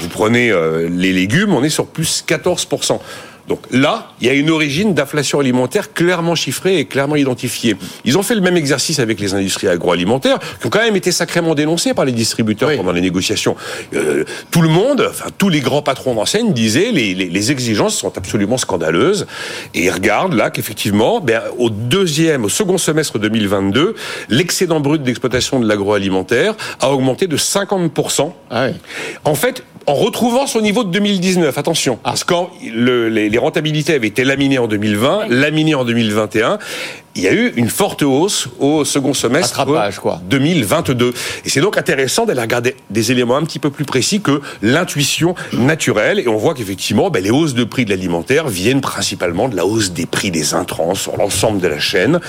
Vous 0.00 0.08
prenez 0.08 0.50
euh, 0.50 0.88
les 0.90 1.12
légumes, 1.12 1.52
on 1.52 1.62
est 1.62 1.70
sur 1.70 1.86
plus 1.86 2.24
14%. 2.26 2.98
Donc 3.48 3.60
là, 3.70 4.08
il 4.20 4.26
y 4.26 4.30
a 4.30 4.32
une 4.32 4.50
origine 4.50 4.94
d'inflation 4.94 5.40
alimentaire 5.40 5.92
clairement 5.92 6.34
chiffrée 6.34 6.78
et 6.78 6.84
clairement 6.84 7.16
identifiée. 7.16 7.76
Ils 8.04 8.18
ont 8.18 8.22
fait 8.22 8.34
le 8.34 8.40
même 8.40 8.56
exercice 8.56 8.98
avec 8.98 9.20
les 9.20 9.34
industries 9.34 9.68
agroalimentaires, 9.68 10.38
qui 10.60 10.66
ont 10.66 10.70
quand 10.70 10.82
même 10.82 10.96
été 10.96 11.12
sacrément 11.12 11.54
dénoncées 11.54 11.94
par 11.94 12.04
les 12.04 12.12
distributeurs 12.12 12.76
pendant 12.76 12.92
les 12.92 13.00
négociations. 13.00 13.56
Euh, 13.94 14.24
tout 14.50 14.62
le 14.62 14.68
monde, 14.68 15.06
enfin 15.08 15.30
tous 15.38 15.48
les 15.48 15.60
grands 15.60 15.82
patrons 15.82 16.14
d'enseigne 16.14 16.52
disaient 16.52 16.90
les, 16.92 17.14
les, 17.14 17.26
les, 17.26 17.52
exigences 17.52 17.96
sont 17.96 18.16
absolument 18.16 18.58
scandaleuses. 18.58 19.26
Et 19.74 19.84
ils 19.84 19.90
regardent 19.90 20.34
là 20.34 20.50
qu'effectivement, 20.50 21.20
ben, 21.20 21.42
au 21.58 21.70
deuxième, 21.70 22.44
au 22.44 22.48
second 22.48 22.78
semestre 22.78 23.18
2022, 23.18 23.94
l'excédent 24.28 24.80
brut 24.80 25.02
d'exploitation 25.02 25.60
de 25.60 25.68
l'agroalimentaire 25.68 26.54
a 26.80 26.90
augmenté 26.90 27.26
de 27.26 27.36
50%. 27.36 28.32
Ah 28.50 28.68
En 29.24 29.34
fait, 29.34 29.62
en 29.86 29.94
retrouvant 29.94 30.46
son 30.46 30.60
niveau 30.60 30.84
de 30.84 30.90
2019. 30.90 31.56
Attention, 31.56 31.98
parce 32.02 32.24
que 32.24 32.34
les, 32.62 33.35
les, 33.36 33.40
rentabilités 33.40 33.94
avaient 33.94 34.08
été 34.08 34.24
laminées 34.24 34.58
en 34.58 34.66
2020, 34.66 35.28
laminées 35.28 35.74
en 35.74 35.84
2021, 35.84 36.58
il 37.14 37.22
y 37.22 37.28
a 37.28 37.32
eu 37.32 37.52
une 37.56 37.70
forte 37.70 38.02
hausse 38.02 38.48
au 38.58 38.84
second 38.84 39.14
semestre 39.14 39.64
quoi. 40.00 40.20
2022. 40.28 41.14
Et 41.44 41.48
c'est 41.48 41.60
donc 41.60 41.78
intéressant 41.78 42.26
d'aller 42.26 42.42
regarder 42.42 42.76
des 42.90 43.10
éléments 43.10 43.36
un 43.36 43.44
petit 43.44 43.58
peu 43.58 43.70
plus 43.70 43.84
précis 43.84 44.20
que 44.20 44.42
l'intuition 44.60 45.34
naturelle. 45.52 46.18
Et 46.18 46.28
on 46.28 46.36
voit 46.36 46.54
qu'effectivement, 46.54 47.08
ben, 47.10 47.22
les 47.22 47.30
hausses 47.30 47.54
de 47.54 47.64
prix 47.64 47.84
de 47.86 47.90
l'alimentaire 47.90 48.48
viennent 48.48 48.82
principalement 48.82 49.48
de 49.48 49.56
la 49.56 49.64
hausse 49.64 49.92
des 49.92 50.06
prix 50.06 50.30
des 50.30 50.54
intrants 50.54 50.94
sur 50.94 51.16
l'ensemble 51.16 51.60
de 51.60 51.68
la 51.68 51.78
chaîne. 51.78 52.20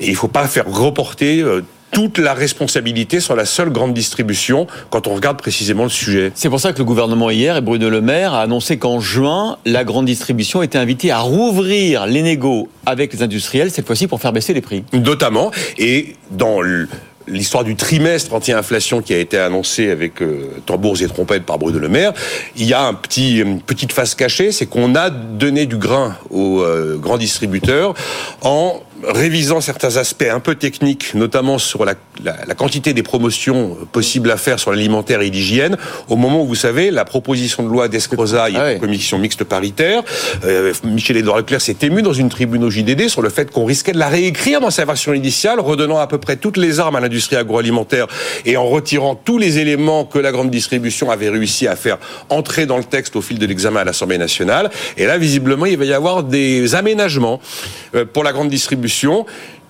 Et 0.00 0.06
il 0.06 0.12
ne 0.12 0.16
faut 0.16 0.28
pas 0.28 0.46
faire 0.46 0.66
reporter 0.70 1.40
euh, 1.40 1.62
toute 1.90 2.18
la 2.18 2.34
responsabilité 2.34 3.20
sur 3.20 3.36
la 3.36 3.44
seule 3.44 3.70
grande 3.70 3.94
distribution 3.94 4.66
quand 4.90 5.06
on 5.06 5.14
regarde 5.14 5.38
précisément 5.38 5.84
le 5.84 5.88
sujet. 5.88 6.32
C'est 6.34 6.50
pour 6.50 6.60
ça 6.60 6.72
que 6.72 6.78
le 6.78 6.84
gouvernement 6.84 7.30
hier 7.30 7.56
et 7.56 7.60
Bruno 7.60 7.88
Le 7.88 8.00
Maire 8.00 8.34
a 8.34 8.42
annoncé 8.42 8.78
qu'en 8.78 9.00
juin, 9.00 9.58
la 9.64 9.84
grande 9.84 10.06
distribution 10.06 10.62
était 10.62 10.78
invitée 10.78 11.10
à 11.10 11.18
rouvrir 11.18 12.06
les 12.06 12.22
négos 12.22 12.68
avec 12.84 13.12
les 13.12 13.22
industriels, 13.22 13.70
cette 13.70 13.86
fois-ci 13.86 14.06
pour 14.06 14.20
faire 14.20 14.32
baisser 14.32 14.52
les 14.52 14.60
prix. 14.60 14.84
Notamment, 14.92 15.50
et 15.78 16.14
dans 16.30 16.60
le 16.60 16.88
l'histoire 17.28 17.64
du 17.64 17.76
trimestre 17.76 18.32
anti-inflation 18.34 19.02
qui 19.02 19.12
a 19.12 19.18
été 19.18 19.38
annoncé 19.38 19.90
avec 19.90 20.22
euh, 20.22 20.48
tambours 20.64 21.02
et 21.02 21.08
trompettes 21.08 21.44
par 21.44 21.58
Bruno 21.58 21.78
Le 21.78 21.88
Maire, 21.88 22.12
il 22.56 22.66
y 22.66 22.74
a 22.74 22.82
un 22.82 22.94
petit, 22.94 23.38
une 23.38 23.60
petite 23.60 23.92
face 23.92 24.14
cachée, 24.14 24.52
c'est 24.52 24.66
qu'on 24.66 24.94
a 24.94 25.10
donné 25.10 25.66
du 25.66 25.76
grain 25.76 26.16
aux 26.30 26.60
euh, 26.60 26.96
grands 26.96 27.18
distributeurs 27.18 27.94
en 28.42 28.80
révisant 29.04 29.60
certains 29.60 29.96
aspects 29.96 30.28
un 30.30 30.40
peu 30.40 30.54
techniques, 30.54 31.14
notamment 31.14 31.58
sur 31.58 31.84
la, 31.84 31.94
la, 32.24 32.54
quantité 32.54 32.92
des 32.92 33.02
promotions 33.02 33.76
possibles 33.92 34.30
à 34.30 34.36
faire 34.36 34.58
sur 34.58 34.70
l'alimentaire 34.70 35.20
et 35.20 35.30
l'hygiène, 35.30 35.76
au 36.08 36.16
moment 36.16 36.42
où 36.42 36.46
vous 36.46 36.54
savez 36.54 36.90
la 36.90 37.04
proposition 37.04 37.62
de 37.62 37.68
loi 37.68 37.88
d'Escroza, 37.88 38.48
il 38.48 38.56
y 38.56 38.58
a 38.58 38.72
une 38.72 38.80
commission 38.80 39.18
mixte 39.18 39.44
paritaire. 39.44 40.02
Euh, 40.44 40.72
Michel 40.84 41.16
Édouard 41.16 41.38
Leclerc 41.38 41.60
s'est 41.60 41.76
ému 41.82 42.02
dans 42.02 42.12
une 42.12 42.28
tribune 42.28 42.64
au 42.64 42.70
JDD 42.70 43.08
sur 43.08 43.22
le 43.22 43.28
fait 43.28 43.50
qu'on 43.50 43.64
risquait 43.64 43.92
de 43.92 43.98
la 43.98 44.08
réécrire 44.08 44.60
dans 44.60 44.70
sa 44.70 44.84
version 44.84 45.12
initiale, 45.12 45.60
redonnant 45.60 45.98
à 45.98 46.06
peu 46.06 46.18
près 46.18 46.36
toutes 46.36 46.56
les 46.56 46.80
armes 46.80 46.96
à 46.96 47.00
l'industrie 47.00 47.36
agroalimentaire 47.36 48.06
et 48.44 48.56
en 48.56 48.66
retirant 48.66 49.14
tous 49.14 49.38
les 49.38 49.58
éléments 49.58 50.04
que 50.04 50.18
la 50.18 50.32
grande 50.32 50.50
distribution 50.50 51.10
avait 51.10 51.28
réussi 51.28 51.66
à 51.66 51.76
faire 51.76 51.98
entrer 52.28 52.66
dans 52.66 52.78
le 52.78 52.84
texte 52.84 53.16
au 53.16 53.22
fil 53.22 53.38
de 53.38 53.46
l'examen 53.46 53.80
à 53.80 53.84
l'Assemblée 53.84 54.18
nationale. 54.18 54.70
Et 54.96 55.06
là, 55.06 55.18
visiblement, 55.18 55.66
il 55.66 55.76
va 55.76 55.84
y 55.84 55.92
avoir 55.92 56.22
des 56.22 56.74
aménagements 56.74 57.40
euh, 57.94 58.04
pour 58.04 58.24
la 58.24 58.32
grande 58.32 58.48
distribution 58.48 59.26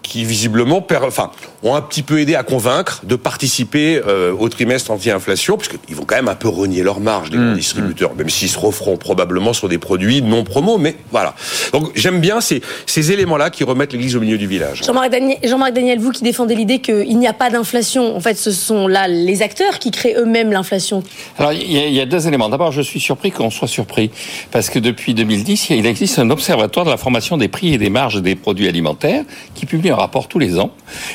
qui 0.07 0.25
visiblement 0.25 0.87
enfin, 1.07 1.31
ont 1.63 1.75
un 1.75 1.83
petit 1.83 2.03
peu 2.03 2.21
aidé 2.21 2.35
à 2.35 2.43
convaincre 2.43 3.01
de 3.05 3.17
participer 3.17 4.01
euh, 4.07 4.33
au 4.39 4.49
trimestre 4.49 4.91
anti-inflation, 4.91 5.57
puisqu'ils 5.57 5.95
vont 5.95 6.05
quand 6.05 6.15
même 6.15 6.29
un 6.29 6.35
peu 6.37 6.49
renier 6.49 6.83
leur 6.83 7.01
marge, 7.01 7.31
les 7.31 7.39
mmh, 7.39 7.55
distributeurs, 7.55 8.15
mmh. 8.15 8.19
même 8.19 8.29
s'ils 8.29 8.49
se 8.49 8.59
referont 8.59 8.97
probablement 8.97 9.53
sur 9.53 9.69
des 9.69 9.79
produits 9.79 10.23
non 10.23 10.45
promo, 10.45 10.79
mais 10.79 10.97
voilà. 11.11 11.35
Donc 11.73 11.91
j'aime 11.95 12.21
bien 12.21 12.41
ces, 12.41 12.63
ces 12.87 13.11
éléments-là 13.13 13.51
qui 13.51 13.65
remettent 13.65 13.93
l'église 13.93 14.17
au 14.17 14.21
milieu 14.21 14.39
du 14.39 14.47
village. 14.47 14.83
Jean-Marc 14.85 15.11
Daniel, 15.11 15.39
Jean 15.43 15.59
Daniel, 15.59 15.99
vous 15.99 16.13
qui 16.13 16.23
défendez 16.23 16.55
l'idée 16.55 16.79
qu'il 16.79 17.19
n'y 17.19 17.27
a 17.27 17.33
pas 17.33 17.51
d'inflation, 17.51 18.17
en 18.17 18.21
fait 18.21 18.37
ce 18.37 18.53
sont 18.53 18.87
là 18.87 19.09
les 19.09 19.43
acteurs 19.43 19.79
qui 19.81 19.91
créent 19.91 20.15
eux-mêmes 20.17 20.53
l'inflation. 20.53 21.03
Alors 21.39 21.53
il 21.53 21.63
y, 21.63 21.95
y, 21.95 22.01
a 22.01 22.07
deux 22.07 22.29
éléments. 22.29 22.49
D'abord, 22.49 22.71
je 22.71 22.83
suis 22.83 23.01
surpris 23.01 23.33
qu'on 23.33 23.51
soit 23.51 23.69
surpris, 23.69 24.11
parce 24.53 24.71
que 24.71 24.79
depuis 24.79 25.15
2010, 25.15 25.71
il 25.71 25.87
existe 25.87 26.19
un 26.21 26.31
observatoire 26.31 26.87
de 26.87 26.91
la 26.91 26.97
formation 26.97 27.37
des 27.37 27.49
prix 27.49 27.75
et 27.75 27.79
des 27.79 27.91
marges 27.91 28.23
des 28.23 28.37
produits 28.37 28.69
alimentaires 28.69 29.25
qui 29.55 29.67
publie 29.67 29.91
un 29.97 30.01
rapport 30.01 30.29
tous 30.29 30.39
les 30.39 30.59
ans. 30.59 30.71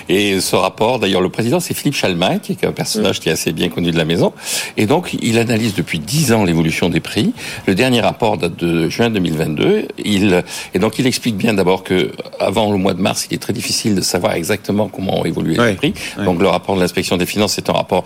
Et 0.09 0.39
ce 0.39 0.55
rapport, 0.55 0.99
d'ailleurs, 0.99 1.21
le 1.21 1.29
président, 1.29 1.59
c'est 1.59 1.73
Philippe 1.73 1.95
Chalmin, 1.95 2.39
qui 2.39 2.53
est 2.53 2.65
un 2.65 2.71
personnage 2.71 3.19
qui 3.19 3.29
est 3.29 3.31
assez 3.31 3.51
bien 3.51 3.69
connu 3.69 3.91
de 3.91 3.97
la 3.97 4.05
maison. 4.05 4.33
Et 4.77 4.85
donc, 4.85 5.15
il 5.21 5.37
analyse 5.37 5.75
depuis 5.75 5.99
dix 5.99 6.33
ans 6.33 6.43
l'évolution 6.43 6.89
des 6.89 6.99
prix. 6.99 7.33
Le 7.67 7.75
dernier 7.75 8.01
rapport 8.01 8.37
date 8.37 8.57
de 8.57 8.89
juin 8.89 9.09
2022. 9.09 9.87
Il, 10.03 10.43
et 10.73 10.79
donc, 10.79 10.99
il 10.99 11.07
explique 11.07 11.37
bien 11.37 11.53
d'abord 11.53 11.83
que 11.83 12.11
avant 12.39 12.71
le 12.71 12.77
mois 12.77 12.93
de 12.93 13.01
mars, 13.01 13.27
il 13.29 13.35
est 13.35 13.39
très 13.39 13.53
difficile 13.53 13.95
de 13.95 14.01
savoir 14.01 14.33
exactement 14.33 14.87
comment 14.87 15.19
ont 15.19 15.25
évolué 15.25 15.57
les 15.57 15.73
prix. 15.73 15.93
Donc, 16.25 16.41
le 16.41 16.47
rapport 16.47 16.75
de 16.75 16.81
l'inspection 16.81 17.17
des 17.17 17.25
finances, 17.25 17.53
c'est 17.53 17.69
un 17.69 17.73
rapport 17.73 18.03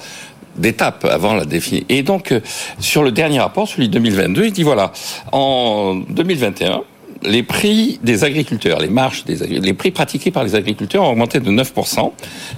d'étape 0.58 1.06
avant 1.06 1.34
la 1.34 1.46
définition. 1.46 1.86
Et 1.90 2.04
donc, 2.04 2.32
euh, 2.32 2.40
sur 2.80 3.04
le 3.04 3.12
dernier 3.12 3.40
rapport, 3.40 3.68
celui 3.68 3.88
de 3.88 3.94
2022, 3.94 4.46
il 4.46 4.52
dit 4.54 4.64
voilà, 4.64 4.92
en 5.32 5.96
2021, 6.10 6.82
les 7.24 7.44
prix 7.44 8.00
des 8.04 8.24
agriculteurs, 8.24 8.80
les 8.80 8.90
marges 8.90 9.24
des 9.26 9.36
les 9.46 9.74
prix 9.74 9.92
pratiqués 9.92 10.32
par 10.32 10.44
les 10.44 10.56
agriculteurs 10.56 11.04
ont 11.04 11.12
augmenté 11.12 11.40
de 11.40 11.50
9%. 11.50 12.12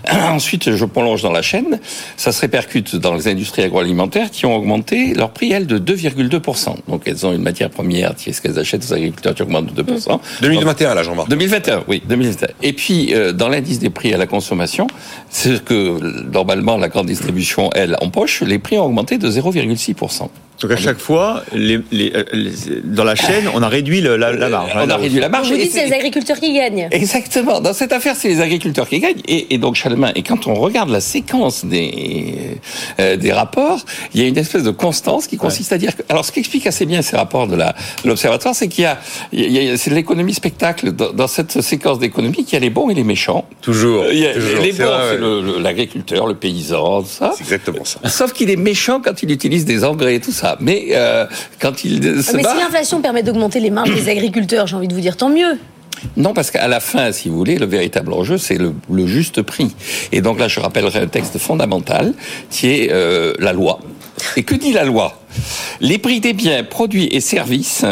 Ensuite, 0.12 0.76
je 0.76 0.86
prolonge 0.86 1.22
dans 1.22 1.32
la 1.32 1.42
chaîne, 1.42 1.80
ça 2.16 2.32
se 2.32 2.42
répercute 2.42 2.96
dans 2.96 3.14
les 3.14 3.28
industries 3.28 3.64
agroalimentaires 3.64 4.32
qui 4.32 4.46
ont 4.46 4.56
augmenté 4.56 5.14
leur 5.14 5.32
prix, 5.32 5.52
elles, 5.52 5.68
de 5.68 5.80
2,2%. 5.80 6.76
Donc, 6.88 7.04
elles 7.06 7.26
ont 7.26 7.34
une 7.34 7.42
matière 7.42 7.70
première, 7.70 8.16
qui 8.16 8.30
est 8.30 8.34
ce 8.34 8.42
qu'elles 8.42 8.60
achètent 8.60 8.86
aux 8.90 8.94
agriculteurs, 8.94 9.36
qui 9.36 9.42
augmente 9.42 9.74
de 9.74 9.84
2%. 9.84 10.20
2021, 10.42 10.96
là, 10.96 11.04
Jean-Marc. 11.04 11.30
2021, 11.30 11.84
oui, 11.88 12.02
2021. 12.08 12.48
Et 12.64 12.74
puis, 12.74 13.14
euh, 13.14 13.32
dans 13.32 13.50
l'indice 13.50 13.80
des 13.80 13.90
prix 13.90 14.14
à 14.14 14.18
la 14.18 14.28
consommation, 14.28 14.88
c'est 15.30 15.58
ce 15.58 15.62
que, 15.62 16.24
normalement, 16.32 16.78
la 16.78 16.90
grande 16.90 17.08
distribution, 17.08 17.70
elle, 17.74 17.96
empoche, 18.02 18.42
les 18.42 18.60
prix 18.60 18.78
ont 18.78 18.86
augmenté 18.86 19.18
de 19.18 19.30
0,6%. 19.30 20.30
Donc 20.62 20.72
à 20.72 20.78
chaque 20.78 20.98
fois, 20.98 21.44
les, 21.54 21.80
les, 21.92 22.12
dans 22.84 23.04
la 23.04 23.16
chaîne, 23.16 23.48
on 23.54 23.62
a 23.62 23.70
réduit 23.70 24.02
la, 24.02 24.57
marge. 24.58 24.72
On 24.76 24.90
a 24.90 24.98
réduit 24.98 25.20
la 25.20 25.30
marge. 25.30 25.50
Vous 25.50 25.58
dites 25.58 25.72
c'est 25.72 25.88
les 25.88 25.94
agriculteurs 25.94 26.40
qui 26.40 26.54
gagnent. 26.54 26.88
Exactement. 26.92 27.60
Dans 27.60 27.74
cette 27.74 27.92
affaire, 27.92 28.16
c'est 28.16 28.30
les 28.30 28.42
agriculteurs 28.42 28.88
qui 28.88 29.00
gagnent. 29.00 29.22
Et, 29.28 29.54
et 29.54 29.58
donc 29.58 29.76
Chalmin. 29.76 30.12
Et 30.16 30.24
quand 30.24 30.48
on 30.48 30.54
regarde 30.54 30.90
la 30.90 31.02
séquence 31.02 31.66
des 31.66 32.58
euh, 33.00 33.16
des 33.18 33.32
rapports, 33.32 33.80
il 34.14 34.22
y 34.22 34.24
a 34.24 34.28
une 34.28 34.38
espèce 34.38 34.64
de 34.64 34.72
constance 34.72 35.28
qui 35.28 35.38
consiste 35.38 35.74
à 35.74 35.78
dire 35.78 35.96
que. 35.96 36.04
Alors, 36.10 36.26
ce 36.26 36.32
qui 36.32 36.40
explique 36.40 36.68
assez 36.68 36.86
bien 36.86 37.02
ces 37.02 37.16
rapports 37.16 37.48
de 37.48 37.56
la 37.56 37.76
l'observatoire, 38.06 38.56
c'est 38.56 38.68
qu'il 38.68 38.84
y 38.84 38.88
a, 38.88 39.00
il 39.32 39.52
y 39.52 39.70
a 39.70 39.78
c'est 39.78 39.92
l'économie 39.92 40.34
spectacle 40.34 40.92
dans, 40.92 41.12
dans 41.12 41.28
cette 41.28 41.62
séquence 41.62 42.00
d'économie 42.00 42.44
qu'il 42.44 42.54
y 42.54 42.56
a 42.56 42.60
les 42.60 42.70
bons 42.70 42.90
et 42.90 42.94
les 42.94 43.04
méchants. 43.04 43.46
Toujours. 43.62 44.06
Il 44.12 44.20
y 44.20 44.28
a, 44.28 44.34
toujours 44.34 44.62
les 44.62 44.72
bons, 44.74 44.86
c'est 45.10 45.62
l'agriculteur, 45.62 46.26
le, 46.26 46.34
le, 46.34 46.40
paysan, 46.40 47.02
tout 47.02 47.08
ça. 47.10 47.34
C'est 47.36 47.44
exactement 47.44 47.86
ça. 47.86 48.00
Sauf 48.10 48.34
qu'il 48.34 48.50
est 48.50 48.56
méchant 48.56 49.02
quand 49.04 49.24
il 49.24 49.32
utilise 49.32 49.66
des 49.66 49.84
engrais 49.84 50.16
et 50.16 50.20
tout 50.20 50.32
ça. 50.32 50.58
Mais 50.60 50.88
euh, 50.92 51.26
quand 51.60 51.84
il 51.84 52.24
se 52.24 52.32
ah, 52.32 52.34
Mais 52.36 52.44
si 52.44 52.58
l'inflation 52.58 53.02
permet 53.02 53.24
d'augmenter 53.24 53.60
les 53.60 53.70
marges 53.70 53.94
des 53.94 54.10
agriculteurs, 54.16 54.37
j'ai 54.48 54.76
envie 54.76 54.88
de 54.88 54.94
vous 54.94 55.02
dire 55.02 55.18
tant 55.18 55.30
mieux. 55.30 55.58
Non, 56.16 56.34
parce 56.34 56.52
qu'à 56.52 56.68
la 56.68 56.80
fin, 56.80 57.12
si 57.12 57.30
vous 57.30 57.38
voulez, 57.38 57.58
le 57.58 57.66
véritable 57.66 58.14
enjeu, 58.14 58.38
c'est 58.38 58.58
le, 58.58 58.74
le, 58.92 59.08
juste 59.08 59.42
prix. 59.42 59.76
Et 60.12 60.22
donc 60.22 60.40
là, 60.40 60.48
je 60.48 60.60
rappellerai 60.60 61.00
un 61.00 61.08
texte 61.08 61.38
fondamental 61.38 62.14
qui 62.50 62.68
est 62.68 62.92
euh, 62.92 63.34
la 63.40 63.54
loi. 63.54 63.80
Et 64.36 64.44
que 64.44 64.56
dit 64.56 64.74
la 64.74 64.84
loi? 64.84 65.20
Les 65.80 65.98
prix 65.98 66.20
des 66.20 66.34
biens, 66.34 66.64
produits 66.64 67.08
et 67.12 67.22
services 67.22 67.86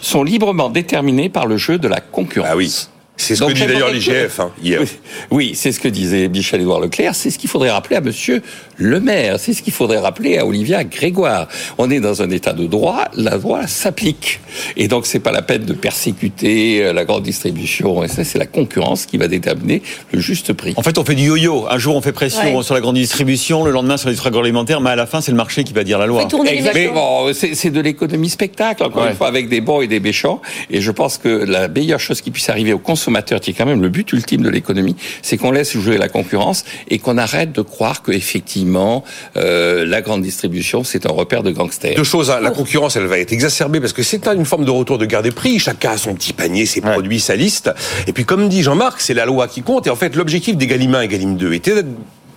sont 0.00 0.22
librement 0.22 0.70
déterminés 0.70 1.28
par 1.28 1.46
le 1.46 1.56
jeu 1.56 1.78
de 1.78 1.88
la 1.88 2.00
concurrence. 2.00 2.48
Ah 2.50 2.56
oui. 2.56 2.88
C'est 3.16 3.36
ce 3.36 3.44
que 3.44 3.52
dit 3.52 3.66
d'ailleurs 3.66 3.90
l'IGF 3.92 4.40
hein, 4.40 4.50
hier. 4.62 4.80
Oui, 4.80 4.88
oui 5.30 5.52
c'est 5.54 5.70
ce 5.70 5.80
que 5.80 5.88
disait 5.88 6.28
Michel-Édouard 6.28 6.80
Leclerc. 6.80 7.14
C'est 7.14 7.30
ce 7.30 7.38
qu'il 7.38 7.50
faudrait 7.50 7.70
rappeler 7.70 7.96
à 7.96 8.00
Monsieur 8.00 8.42
le 8.76 9.00
maire. 9.00 9.38
C'est 9.38 9.52
ce 9.52 9.62
qu'il 9.62 9.72
faudrait 9.72 9.98
rappeler 9.98 10.38
à 10.38 10.46
Olivia 10.46 10.82
Grégoire. 10.82 11.46
On 11.78 11.90
est 11.90 12.00
dans 12.00 12.22
un 12.22 12.30
état 12.30 12.52
de 12.52 12.66
droit. 12.66 13.04
La 13.14 13.36
loi 13.36 13.66
s'applique. 13.66 14.40
Et 14.76 14.88
donc, 14.88 15.06
c'est 15.06 15.20
pas 15.20 15.30
la 15.30 15.42
peine 15.42 15.64
de 15.64 15.74
persécuter 15.74 16.82
euh, 16.82 16.92
la 16.92 17.04
grande 17.04 17.22
distribution. 17.22 18.02
Et 18.02 18.08
ça, 18.08 18.24
c'est 18.24 18.38
la 18.38 18.46
concurrence 18.46 19.06
qui 19.06 19.18
va 19.18 19.28
déterminer 19.28 19.82
le 20.10 20.18
juste 20.18 20.52
prix. 20.54 20.72
En 20.76 20.82
fait, 20.82 20.98
on 20.98 21.04
fait 21.04 21.14
du 21.14 21.24
yo-yo. 21.24 21.66
Un 21.70 21.78
jour, 21.78 21.94
on 21.94 22.00
fait 22.00 22.12
pression 22.12 22.56
ouais. 22.56 22.62
sur 22.62 22.74
la 22.74 22.80
grande 22.80 22.96
distribution. 22.96 23.64
Le 23.64 23.70
lendemain, 23.70 23.98
sur 23.98 24.08
les 24.08 24.16
trucs 24.16 24.28
agroalimentaires. 24.28 24.80
Mais 24.80 24.90
à 24.90 24.96
la 24.96 25.06
fin, 25.06 25.20
c'est 25.20 25.32
le 25.32 25.36
marché 25.36 25.64
qui 25.64 25.74
va 25.74 25.84
dire 25.84 25.98
la 25.98 26.06
loi. 26.06 26.26
Exactement. 26.46 27.26
C'est 27.32 27.70
de 27.70 27.80
l'économie 27.80 28.30
spectacle, 28.30 28.82
encore 28.82 29.02
ouais. 29.02 29.10
une 29.10 29.16
fois, 29.16 29.28
avec 29.28 29.48
des 29.48 29.60
bons 29.60 29.82
et 29.82 29.86
des 29.86 30.00
méchants. 30.00 30.40
Et 30.70 30.80
je 30.80 30.90
pense 30.90 31.18
que 31.18 31.28
la 31.28 31.68
meilleure 31.68 32.00
chose 32.00 32.20
qui 32.20 32.30
puisse 32.30 32.48
arriver 32.48 32.72
aux 32.72 32.78
consommateurs 32.78 33.01
qui 33.40 33.50
est 33.50 33.54
quand 33.54 33.66
même 33.66 33.82
le 33.82 33.88
but 33.88 34.12
ultime 34.12 34.42
de 34.42 34.48
l'économie, 34.48 34.96
c'est 35.22 35.36
qu'on 35.36 35.50
laisse 35.50 35.76
jouer 35.76 35.98
la 35.98 36.08
concurrence 36.08 36.64
et 36.88 36.98
qu'on 36.98 37.18
arrête 37.18 37.52
de 37.52 37.62
croire 37.62 38.02
qu'effectivement, 38.02 39.04
euh, 39.36 39.84
la 39.86 40.00
grande 40.02 40.22
distribution, 40.22 40.84
c'est 40.84 41.06
un 41.06 41.12
repère 41.12 41.42
de 41.42 41.50
gangsters. 41.50 41.94
Deux 41.96 42.04
choses, 42.04 42.30
hein. 42.30 42.40
la 42.40 42.50
concurrence, 42.50 42.96
elle 42.96 43.06
va 43.06 43.18
être 43.18 43.32
exacerbée 43.32 43.80
parce 43.80 43.92
que 43.92 44.02
c'est 44.02 44.26
une 44.28 44.44
forme 44.44 44.64
de 44.64 44.70
retour 44.70 44.98
de 44.98 45.06
guerre 45.06 45.22
des 45.22 45.30
prix. 45.30 45.58
Chacun 45.58 45.92
a 45.92 45.96
son 45.96 46.14
petit 46.14 46.32
panier, 46.32 46.66
ses 46.66 46.80
ouais. 46.80 46.92
produits, 46.92 47.20
sa 47.20 47.36
liste. 47.36 47.70
Et 48.06 48.12
puis, 48.12 48.24
comme 48.24 48.48
dit 48.48 48.62
Jean-Marc, 48.62 49.00
c'est 49.00 49.14
la 49.14 49.26
loi 49.26 49.48
qui 49.48 49.62
compte. 49.62 49.86
Et 49.86 49.90
en 49.90 49.96
fait, 49.96 50.16
l'objectif 50.16 50.56
des 50.56 50.66
Galim 50.66 50.94
1 50.94 51.02
et 51.02 51.08
Galim 51.08 51.36
2 51.36 51.52
était 51.52 51.82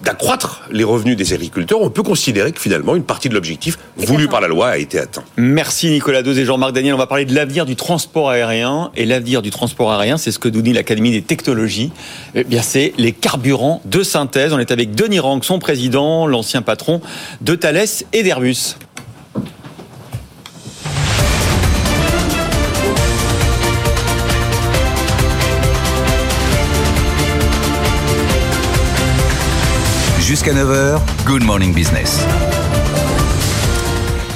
d'accroître 0.03 0.63
les 0.71 0.83
revenus 0.83 1.15
des 1.15 1.33
agriculteurs, 1.33 1.81
on 1.81 1.89
peut 1.89 2.03
considérer 2.03 2.51
que 2.51 2.59
finalement 2.59 2.95
une 2.95 3.03
partie 3.03 3.29
de 3.29 3.33
l'objectif 3.33 3.77
voulu 3.97 4.27
par 4.27 4.41
la 4.41 4.47
loi 4.47 4.69
a 4.69 4.77
été 4.77 4.99
atteint. 4.99 5.23
Merci 5.37 5.89
Nicolas 5.89 6.21
Dose 6.21 6.37
et 6.37 6.45
Jean-Marc 6.45 6.73
Daniel. 6.73 6.93
On 6.93 6.97
va 6.97 7.07
parler 7.07 7.25
de 7.25 7.33
l'avenir 7.33 7.65
du 7.65 7.75
transport 7.75 8.29
aérien. 8.29 8.91
Et 8.95 9.05
l'avenir 9.05 9.41
du 9.41 9.49
transport 9.49 9.91
aérien, 9.91 10.17
c'est 10.17 10.31
ce 10.31 10.39
que 10.39 10.49
nous 10.49 10.61
dit 10.61 10.73
l'Académie 10.73 11.11
des 11.11 11.21
technologies. 11.21 11.91
Eh 12.35 12.43
bien, 12.43 12.61
c'est 12.61 12.93
les 12.97 13.11
carburants 13.11 13.81
de 13.85 14.03
synthèse. 14.03 14.53
On 14.53 14.59
est 14.59 14.71
avec 14.71 14.95
Denis 14.95 15.19
Rank, 15.19 15.43
son 15.45 15.59
président, 15.59 16.27
l'ancien 16.27 16.61
patron 16.61 17.01
de 17.41 17.55
Thales 17.55 17.85
et 18.13 18.23
d'Airbus. 18.23 18.75
Jusqu'à 30.35 30.51
9h, 30.51 30.99
Good 31.25 31.45
Morning 31.45 31.73
Business. 31.73 32.19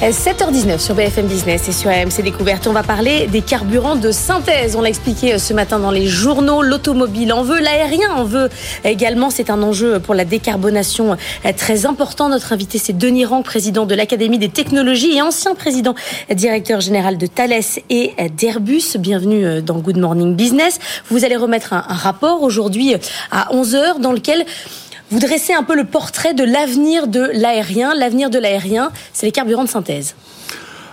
7h19 0.00 0.78
sur 0.78 0.94
BFM 0.94 1.26
Business 1.26 1.68
et 1.68 1.72
sur 1.72 1.90
AMC 1.90 2.22
Découverte. 2.22 2.66
On 2.66 2.72
va 2.72 2.82
parler 2.82 3.26
des 3.26 3.42
carburants 3.42 3.96
de 3.96 4.10
synthèse. 4.10 4.76
On 4.76 4.80
l'a 4.80 4.88
expliqué 4.88 5.34
euh, 5.34 5.38
ce 5.38 5.52
matin 5.52 5.78
dans 5.78 5.90
les 5.90 6.06
journaux. 6.06 6.62
L'automobile 6.62 7.34
en 7.34 7.42
veut, 7.42 7.60
l'aérien 7.60 8.14
en 8.14 8.24
veut 8.24 8.48
également. 8.82 9.28
C'est 9.28 9.50
un 9.50 9.62
enjeu 9.62 10.00
pour 10.00 10.14
la 10.14 10.24
décarbonation 10.24 11.18
euh, 11.44 11.52
très 11.54 11.84
important. 11.84 12.30
Notre 12.30 12.54
invité, 12.54 12.78
c'est 12.78 12.96
Denis 12.96 13.26
Rank, 13.26 13.44
président 13.44 13.84
de 13.84 13.94
l'Académie 13.94 14.38
des 14.38 14.48
technologies 14.48 15.18
et 15.18 15.20
ancien 15.20 15.54
président 15.54 15.94
euh, 16.30 16.34
directeur 16.34 16.80
général 16.80 17.18
de 17.18 17.26
Thales 17.26 17.60
et 17.90 18.14
d'Airbus. 18.38 18.96
Bienvenue 18.98 19.60
dans 19.60 19.76
Good 19.76 19.98
Morning 19.98 20.34
Business. 20.34 20.78
Vous 21.10 21.26
allez 21.26 21.36
remettre 21.36 21.74
un 21.74 21.80
rapport 21.82 22.42
aujourd'hui 22.42 22.94
à 23.30 23.48
11h 23.52 24.00
dans 24.00 24.12
lequel 24.12 24.46
vous 25.10 25.18
dressez 25.18 25.52
un 25.52 25.62
peu 25.62 25.74
le 25.74 25.84
portrait 25.84 26.34
de 26.34 26.44
l'avenir 26.44 27.08
de 27.08 27.30
l'aérien. 27.34 27.94
L'avenir 27.94 28.30
de 28.30 28.38
l'aérien, 28.38 28.90
c'est 29.12 29.26
les 29.26 29.32
carburants 29.32 29.64
de 29.64 29.68
synthèse. 29.68 30.14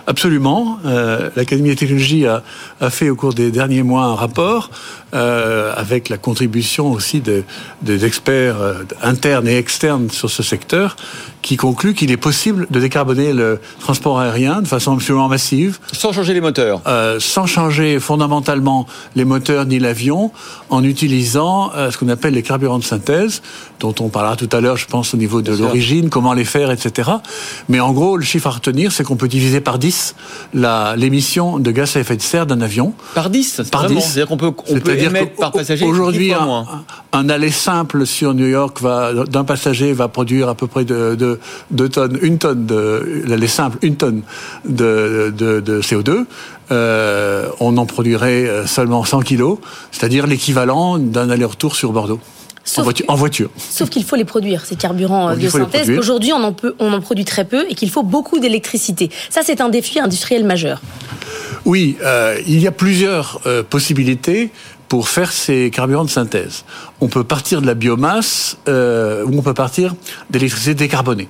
Absolument. 0.08 0.78
Euh, 0.86 1.28
L'Académie 1.36 1.68
des 1.68 1.76
technologies 1.76 2.26
a, 2.26 2.42
a, 2.80 2.88
fait 2.88 3.10
au 3.10 3.14
cours 3.14 3.34
des 3.34 3.50
derniers 3.50 3.82
mois 3.82 4.04
un 4.04 4.14
rapport 4.14 4.70
euh, 5.14 5.72
avec 5.76 6.08
la 6.08 6.18
contribution 6.18 6.92
aussi 6.92 7.20
de, 7.20 7.42
des 7.82 8.04
experts 8.04 8.60
euh, 8.60 8.74
internes 9.02 9.48
et 9.48 9.56
externes 9.56 10.10
sur 10.10 10.30
ce 10.30 10.42
secteur 10.42 10.96
qui 11.42 11.56
conclut 11.56 11.94
qu'il 11.94 12.10
est 12.10 12.18
possible 12.18 12.66
de 12.70 12.80
décarboner 12.80 13.32
le 13.32 13.60
transport 13.80 14.20
aérien 14.20 14.60
de 14.60 14.68
façon 14.68 14.94
absolument 14.94 15.28
massive. 15.28 15.78
Sans 15.92 16.12
changer 16.12 16.34
les 16.34 16.40
moteurs 16.40 16.82
euh, 16.86 17.18
Sans 17.20 17.46
changer 17.46 18.00
fondamentalement 18.00 18.86
les 19.16 19.24
moteurs 19.24 19.64
ni 19.64 19.78
l'avion, 19.78 20.30
en 20.68 20.84
utilisant 20.84 21.70
euh, 21.74 21.90
ce 21.90 21.96
qu'on 21.96 22.08
appelle 22.08 22.34
les 22.34 22.42
carburants 22.42 22.78
de 22.78 22.84
synthèse, 22.84 23.40
dont 23.80 23.94
on 24.00 24.08
parlera 24.08 24.36
tout 24.36 24.48
à 24.52 24.60
l'heure, 24.60 24.76
je 24.76 24.86
pense, 24.86 25.14
au 25.14 25.16
niveau 25.16 25.40
de 25.40 25.52
l'origine, 25.52 26.10
comment 26.10 26.34
les 26.34 26.44
faire, 26.44 26.70
etc. 26.70 27.10
Mais 27.68 27.80
en 27.80 27.92
gros, 27.92 28.16
le 28.16 28.24
chiffre 28.24 28.48
à 28.48 28.50
retenir, 28.50 28.92
c'est 28.92 29.04
qu'on 29.04 29.16
peut 29.16 29.28
diviser 29.28 29.60
par 29.60 29.78
10 29.78 30.16
l'émission 30.96 31.58
de 31.58 31.70
gaz 31.70 31.96
à 31.96 32.00
effet 32.00 32.16
de 32.16 32.22
serre 32.22 32.46
d'un 32.46 32.60
avion. 32.60 32.92
Par 33.14 33.30
10 33.30 33.62
Par 33.70 33.86
10. 33.86 34.00
C'est-à-dire 34.00 34.26
qu'on 34.26 34.36
peut, 34.36 34.52
on 34.68 34.80
peut 34.80 34.96
émettre 35.04 35.34
par 35.36 35.52
passager 35.52 35.84
Aujourd'hui, 35.84 36.32
un, 36.32 36.66
un, 37.12 37.28
aller 37.28 37.50
simple 37.50 38.06
sur 38.06 38.34
New 38.34 38.46
York 38.46 38.80
d'un 39.28 39.44
passager 39.44 39.92
va 39.92 40.08
produire 40.08 40.48
à 40.48 40.54
peu 40.54 40.66
près 40.66 40.84
de, 40.84 41.14
de, 41.14 41.40
deux 41.70 41.88
tonnes, 41.88 42.18
une 42.22 42.38
tonne 42.38 42.66
de 42.66 43.22
l'aller 43.26 43.48
simple, 43.48 43.78
une 43.82 43.96
tonne 43.96 44.22
de, 44.64 45.32
de, 45.36 45.60
de 45.60 45.80
CO2. 45.80 46.24
Euh, 46.70 47.48
on 47.60 47.76
en 47.76 47.86
produirait 47.86 48.66
seulement 48.66 49.04
100 49.04 49.20
kilos, 49.20 49.58
c'est-à-dire 49.90 50.26
l'équivalent 50.26 50.98
d'un 50.98 51.30
aller-retour 51.30 51.76
sur 51.76 51.92
Bordeaux. 51.92 52.20
En 52.76 52.82
voiture, 52.82 53.06
en 53.08 53.14
voiture, 53.14 53.50
Sauf 53.56 53.88
qu'il 53.88 54.04
faut 54.04 54.16
les 54.16 54.24
produire, 54.24 54.64
ces 54.66 54.76
carburants 54.76 55.30
Donc, 55.30 55.38
de 55.38 55.48
synthèse. 55.48 55.90
Aujourd'hui, 55.90 56.32
on 56.32 56.42
en, 56.42 56.52
peut, 56.52 56.74
on 56.78 56.92
en 56.92 57.00
produit 57.00 57.24
très 57.24 57.44
peu 57.44 57.64
et 57.68 57.74
qu'il 57.74 57.90
faut 57.90 58.02
beaucoup 58.02 58.38
d'électricité. 58.38 59.10
Ça, 59.30 59.40
c'est 59.42 59.60
un 59.60 59.68
défi 59.68 59.98
industriel 59.98 60.44
majeur. 60.44 60.82
Oui, 61.64 61.96
euh, 62.04 62.38
il 62.46 62.60
y 62.60 62.66
a 62.66 62.72
plusieurs 62.72 63.40
euh, 63.46 63.62
possibilités 63.62 64.50
pour 64.88 65.08
faire 65.08 65.32
ces 65.32 65.70
carburants 65.70 66.04
de 66.04 66.10
synthèse. 66.10 66.64
On 67.00 67.08
peut 67.08 67.24
partir 67.24 67.60
de 67.60 67.66
la 67.66 67.74
biomasse 67.74 68.56
euh, 68.68 69.24
ou 69.24 69.38
on 69.38 69.42
peut 69.42 69.54
partir 69.54 69.94
d'électricité 70.30 70.74
décarbonée, 70.74 71.28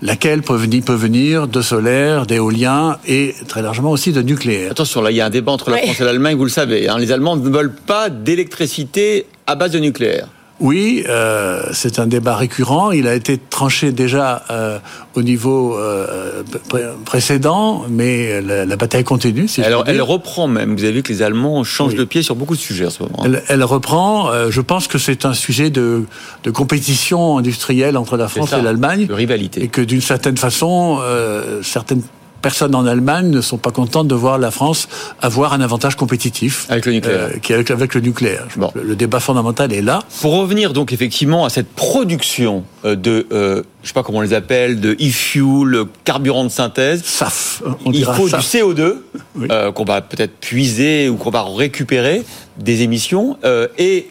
laquelle 0.00 0.42
peut 0.42 0.56
venir, 0.56 0.84
peut 0.84 0.94
venir 0.94 1.48
de 1.48 1.60
solaire, 1.60 2.26
d'éolien 2.26 2.98
et 3.06 3.34
très 3.48 3.62
largement 3.62 3.90
aussi 3.90 4.12
de 4.12 4.22
nucléaire. 4.22 4.70
Attention, 4.70 5.02
là, 5.02 5.10
il 5.10 5.16
y 5.16 5.20
a 5.20 5.26
un 5.26 5.30
débat 5.30 5.52
entre 5.52 5.70
la 5.70 5.78
France 5.78 6.00
et 6.00 6.04
l'Allemagne, 6.04 6.36
vous 6.36 6.44
le 6.44 6.50
savez. 6.50 6.88
Hein, 6.88 6.98
les 6.98 7.12
Allemands 7.12 7.36
ne 7.36 7.48
veulent 7.48 7.74
pas 7.74 8.08
d'électricité 8.08 9.26
à 9.46 9.56
base 9.56 9.72
de 9.72 9.78
nucléaire. 9.78 10.28
Oui, 10.60 11.04
euh, 11.08 11.62
c'est 11.72 11.98
un 11.98 12.06
débat 12.06 12.36
récurrent. 12.36 12.90
Il 12.92 13.08
a 13.08 13.14
été 13.14 13.38
tranché 13.38 13.92
déjà 13.92 14.44
euh, 14.50 14.78
au 15.14 15.22
niveau 15.22 15.76
euh, 15.76 16.42
pré 16.68 16.82
précédent, 17.04 17.84
mais 17.88 18.40
la, 18.42 18.66
la 18.66 18.76
bataille 18.76 19.04
continue. 19.04 19.48
Si 19.48 19.62
Alors, 19.62 19.84
elle 19.86 20.02
reprend 20.02 20.48
même. 20.48 20.76
Vous 20.76 20.84
avez 20.84 20.92
vu 20.92 21.02
que 21.02 21.12
les 21.12 21.22
Allemands 21.22 21.64
changent 21.64 21.92
oui. 21.92 21.98
de 21.98 22.04
pied 22.04 22.22
sur 22.22 22.36
beaucoup 22.36 22.56
de 22.56 22.60
sujets 22.60 22.86
en 22.86 22.90
ce 22.90 23.02
moment. 23.02 23.22
Elle, 23.24 23.42
elle 23.48 23.64
reprend. 23.64 24.30
Euh, 24.30 24.50
je 24.50 24.60
pense 24.60 24.86
que 24.86 24.98
c'est 24.98 25.24
un 25.24 25.34
sujet 25.34 25.70
de, 25.70 26.04
de, 26.44 26.50
compétition 26.50 27.38
industrielle 27.38 27.96
entre 27.96 28.16
la 28.16 28.28
France 28.28 28.52
et 28.52 28.62
l'Allemagne. 28.62 29.06
De 29.06 29.14
rivalité. 29.14 29.62
Et 29.62 29.68
que 29.68 29.80
d'une 29.80 30.00
certaine 30.00 30.36
façon, 30.36 30.98
euh, 31.00 31.62
certaines 31.62 32.02
personnes 32.40 32.74
en 32.74 32.86
Allemagne 32.86 33.30
ne 33.30 33.40
sont 33.40 33.58
pas 33.58 33.70
contentes 33.70 34.08
de 34.08 34.14
voir 34.14 34.38
la 34.38 34.50
France 34.50 34.88
avoir 35.20 35.52
un 35.52 35.60
avantage 35.60 35.96
compétitif 35.96 36.66
avec 36.68 36.86
le 36.86 36.92
nucléaire. 36.92 37.20
Euh, 37.20 37.54
avec, 37.54 37.70
avec, 37.70 37.94
le 37.94 38.00
nucléaire. 38.00 38.46
Bon. 38.56 38.70
Le, 38.74 38.82
le, 38.82 38.96
débat 38.96 39.20
fondamental 39.20 39.72
est 39.72 39.82
là. 39.82 40.00
Pour 40.20 40.34
revenir 40.36 40.72
donc 40.72 40.92
effectivement 40.92 41.44
à 41.44 41.50
cette 41.50 41.68
production 41.68 42.64
de, 42.84 43.26
euh, 43.32 43.62
je 43.82 43.88
sais 43.88 43.94
pas 43.94 44.02
comment 44.02 44.18
on 44.18 44.22
les 44.22 44.34
appelle, 44.34 44.80
de 44.80 44.92
e-fuel, 44.92 45.84
carburant 46.04 46.44
de 46.44 46.48
synthèse, 46.48 47.02
SAF. 47.04 47.62
il 47.86 48.04
faut 48.04 48.28
SAF. 48.28 48.40
du 48.40 48.58
CO2 48.58 48.94
oui. 49.36 49.48
euh, 49.50 49.72
qu'on 49.72 49.84
va 49.84 50.00
peut-être 50.00 50.36
puiser 50.40 51.08
ou 51.08 51.16
qu'on 51.16 51.30
va 51.30 51.42
récupérer 51.42 52.22
des 52.58 52.82
émissions 52.82 53.38
euh, 53.44 53.68
et 53.78 54.10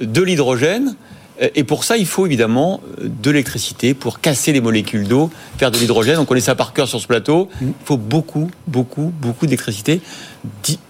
de 0.00 0.22
l'hydrogène. 0.22 0.96
Et 1.52 1.64
pour 1.64 1.82
ça, 1.82 1.96
il 1.96 2.06
faut 2.06 2.26
évidemment 2.26 2.80
de 3.02 3.30
l'électricité 3.30 3.92
pour 3.92 4.20
casser 4.20 4.52
les 4.52 4.60
molécules 4.60 5.08
d'eau, 5.08 5.30
faire 5.58 5.72
de 5.72 5.78
l'hydrogène. 5.78 6.18
On 6.18 6.24
connaît 6.24 6.40
ça 6.40 6.54
par 6.54 6.72
cœur 6.72 6.86
sur 6.86 7.00
ce 7.00 7.08
plateau. 7.08 7.48
Il 7.60 7.72
faut 7.84 7.96
beaucoup, 7.96 8.50
beaucoup, 8.68 9.12
beaucoup 9.20 9.46
d'électricité. 9.46 10.00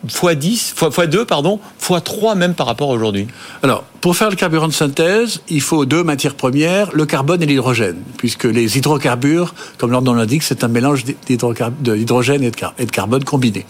Fois 0.08 0.34
10, 0.34 0.74
fois, 0.76 0.90
fois 0.90 1.06
2, 1.06 1.24
pardon, 1.24 1.60
fois 1.78 2.02
3 2.02 2.34
même 2.34 2.52
par 2.52 2.66
rapport 2.66 2.90
à 2.90 2.94
aujourd'hui. 2.94 3.26
Alors, 3.62 3.84
pour 4.02 4.16
faire 4.16 4.28
le 4.28 4.36
carburant 4.36 4.68
de 4.68 4.72
synthèse, 4.74 5.40
il 5.48 5.62
faut 5.62 5.86
deux 5.86 6.04
matières 6.04 6.34
premières, 6.34 6.94
le 6.94 7.06
carbone 7.06 7.42
et 7.42 7.46
l'hydrogène, 7.46 7.96
puisque 8.18 8.44
les 8.44 8.76
hydrocarbures, 8.76 9.54
comme 9.78 9.92
leur 9.92 10.02
nom 10.02 10.12
l'indique, 10.12 10.42
c'est 10.42 10.62
un 10.62 10.68
mélange 10.68 11.04
d'hydrogène 11.26 12.42
et 12.42 12.50
de 12.50 12.90
carbone 12.90 13.24
combiné. 13.24 13.64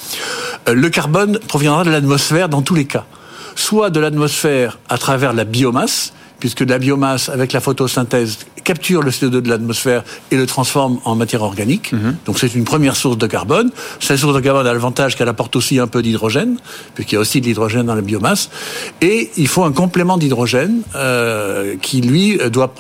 Le 0.67 0.89
carbone 0.89 1.39
proviendra 1.47 1.85
de 1.85 1.91
l'atmosphère 1.91 2.49
dans 2.49 2.63
tous 2.63 2.75
les 2.75 2.87
cas. 2.87 3.05
Soit 3.55 3.91
de 3.91 4.01
l'atmosphère 4.01 4.81
à 4.89 4.99
travers 4.99 5.33
la 5.33 5.45
biomasse, 5.45 6.13
puisque 6.45 6.61
la 6.61 6.77
biomasse, 6.77 7.31
avec 7.31 7.55
la 7.55 7.61
photosynthèse, 7.63 8.37
capture 8.65 9.03
le 9.03 9.11
CO2 9.11 9.41
de 9.41 9.49
l'atmosphère 9.49 10.05
et 10.31 10.37
le 10.37 10.45
transforme 10.45 10.99
en 11.07 11.15
matière 11.15 11.43
organique. 11.43 11.91
Mm 11.91 11.97
-hmm. 11.99 12.15
Donc 12.27 12.39
c'est 12.39 12.55
une 12.55 12.65
première 12.65 12.97
source 12.97 13.17
de 13.17 13.27
carbone. 13.27 13.71
Cette 13.99 14.19
source 14.19 14.35
de 14.35 14.41
carbone 14.41 14.67
a 14.67 14.75
l'avantage 14.75 15.17
qu'elle 15.17 15.31
apporte 15.31 15.57
aussi 15.57 15.79
un 15.79 15.87
peu 15.87 16.01
d'hydrogène, 16.03 16.53
puisqu'il 16.95 17.15
y 17.15 17.21
a 17.21 17.23
aussi 17.27 17.41
de 17.41 17.47
l'hydrogène 17.47 17.87
dans 17.91 17.95
la 17.95 18.07
biomasse. 18.11 18.51
Et 19.01 19.31
il 19.45 19.49
faut 19.53 19.65
un 19.71 19.73
complément 19.73 20.19
d'hydrogène 20.19 20.75
euh, 20.83 21.77
qui, 21.87 21.99
lui, 22.11 22.27
doit 22.57 22.71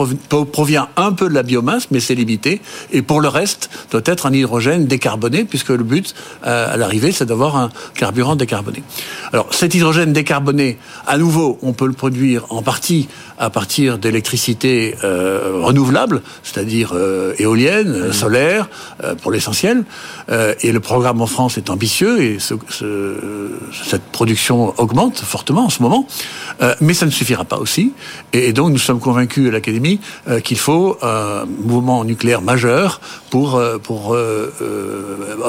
provient 0.56 0.86
un 1.08 1.12
peu 1.18 1.26
de 1.30 1.36
la 1.40 1.44
biomasse, 1.50 1.84
mais 1.90 2.00
c'est 2.04 2.16
limité. 2.22 2.52
Et 2.96 3.00
pour 3.10 3.18
le 3.24 3.30
reste, 3.40 3.62
doit 3.92 4.08
être 4.14 4.24
un 4.28 4.34
hydrogène 4.38 4.82
décarboné, 4.94 5.40
puisque 5.52 5.74
le 5.82 5.86
but, 5.94 6.08
euh, 6.12 6.74
à 6.74 6.76
l'arrivée, 6.80 7.12
c'est 7.16 7.28
d'avoir 7.30 7.52
un 7.64 7.68
carburant 8.00 8.36
décarboné. 8.42 8.80
Alors 9.32 9.46
cet 9.58 9.70
hydrogène 9.76 10.12
décarboné, 10.20 10.68
à 11.14 11.16
nouveau, 11.24 11.48
on 11.68 11.72
peut 11.78 11.88
le 11.92 11.98
produire 12.02 12.40
en 12.56 12.60
partie 12.72 13.02
à 13.38 13.48
partir 13.54 13.98
d'électricité 13.98 14.96
euh, 15.04 15.60
renouvelable, 15.62 16.22
c'est-à-dire 16.42 16.90
euh, 16.94 17.34
éolienne, 17.38 18.08
mmh. 18.08 18.12
solaire, 18.12 18.68
euh, 19.04 19.14
pour 19.14 19.30
l'essentiel. 19.30 19.84
et 20.64 20.72
le 20.72 20.80
programme 20.80 21.20
en 21.20 21.26
France 21.26 21.56
est 21.56 21.70
ambitieux 21.70 22.22
et 22.22 22.38
ce, 22.40 22.54
ce, 22.68 22.88
cette 23.90 24.02
production 24.18 24.74
augmente 24.78 25.18
fortement 25.18 25.66
en 25.66 25.70
ce 25.70 25.82
moment. 25.82 26.06
mais 26.80 26.94
ça 26.94 27.06
ne 27.06 27.10
suffira 27.10 27.44
pas 27.44 27.58
aussi. 27.58 27.92
Et, 28.32 28.48
et 28.48 28.52
donc 28.52 28.72
nous 28.72 28.78
sommes 28.88 29.00
convaincus 29.00 29.48
à 29.48 29.52
l'Académie 29.52 30.00
qu'il 30.42 30.58
faut 30.58 30.98
un 31.02 31.44
mouvement 31.70 32.04
nucléaire 32.04 32.42
majeur 32.42 33.00
pour, 33.30 33.62
pour 33.82 34.16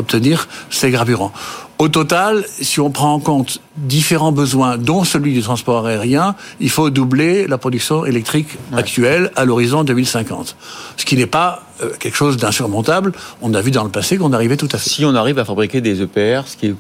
obtenir 0.02 0.48
ces 0.70 0.92
carburants. 0.92 1.34
Au 1.78 1.90
total, 1.90 2.46
si 2.48 2.80
on 2.80 2.90
prend 2.90 3.14
en 3.14 3.20
compte 3.20 3.60
différents 3.76 4.32
besoins, 4.32 4.78
dont 4.78 5.04
celui 5.04 5.34
du 5.34 5.42
transport 5.42 5.86
aérien, 5.86 6.36
il 6.62 6.70
faut 6.70 6.90
doubler 6.90 7.48
la 7.48 7.58
production 7.58 8.06
électrique 8.06 8.48
ouais. 8.72 8.80
actuelle 8.80 9.32
à 9.36 9.44
l'horizon 9.44 9.84
2050. 9.84 10.56
Ce 10.96 11.06
qui 11.06 11.18
n'est 11.18 11.26
pas 11.26 11.64
euh, 11.84 11.90
quelque 12.00 12.16
chose 12.16 12.38
d'insurmontable. 12.38 13.12
On 13.42 13.54
a 13.54 13.62
vu 13.62 13.72
dans 13.72 13.84
le 13.84 13.90
passé 13.90 14.18
qu'on 14.18 14.32
arrivait 14.32 14.56
tout 14.56 14.70
à 14.72 14.78
fait. 14.78 14.90
Si 14.90 15.04
on 15.04 15.16
arrive 15.16 15.38
à 15.38 15.44
fabriquer 15.44 15.82
des 15.82 16.02
EPR, 16.02 16.48
ce 16.48 16.56
qui 16.56 16.68
est... 16.68 16.76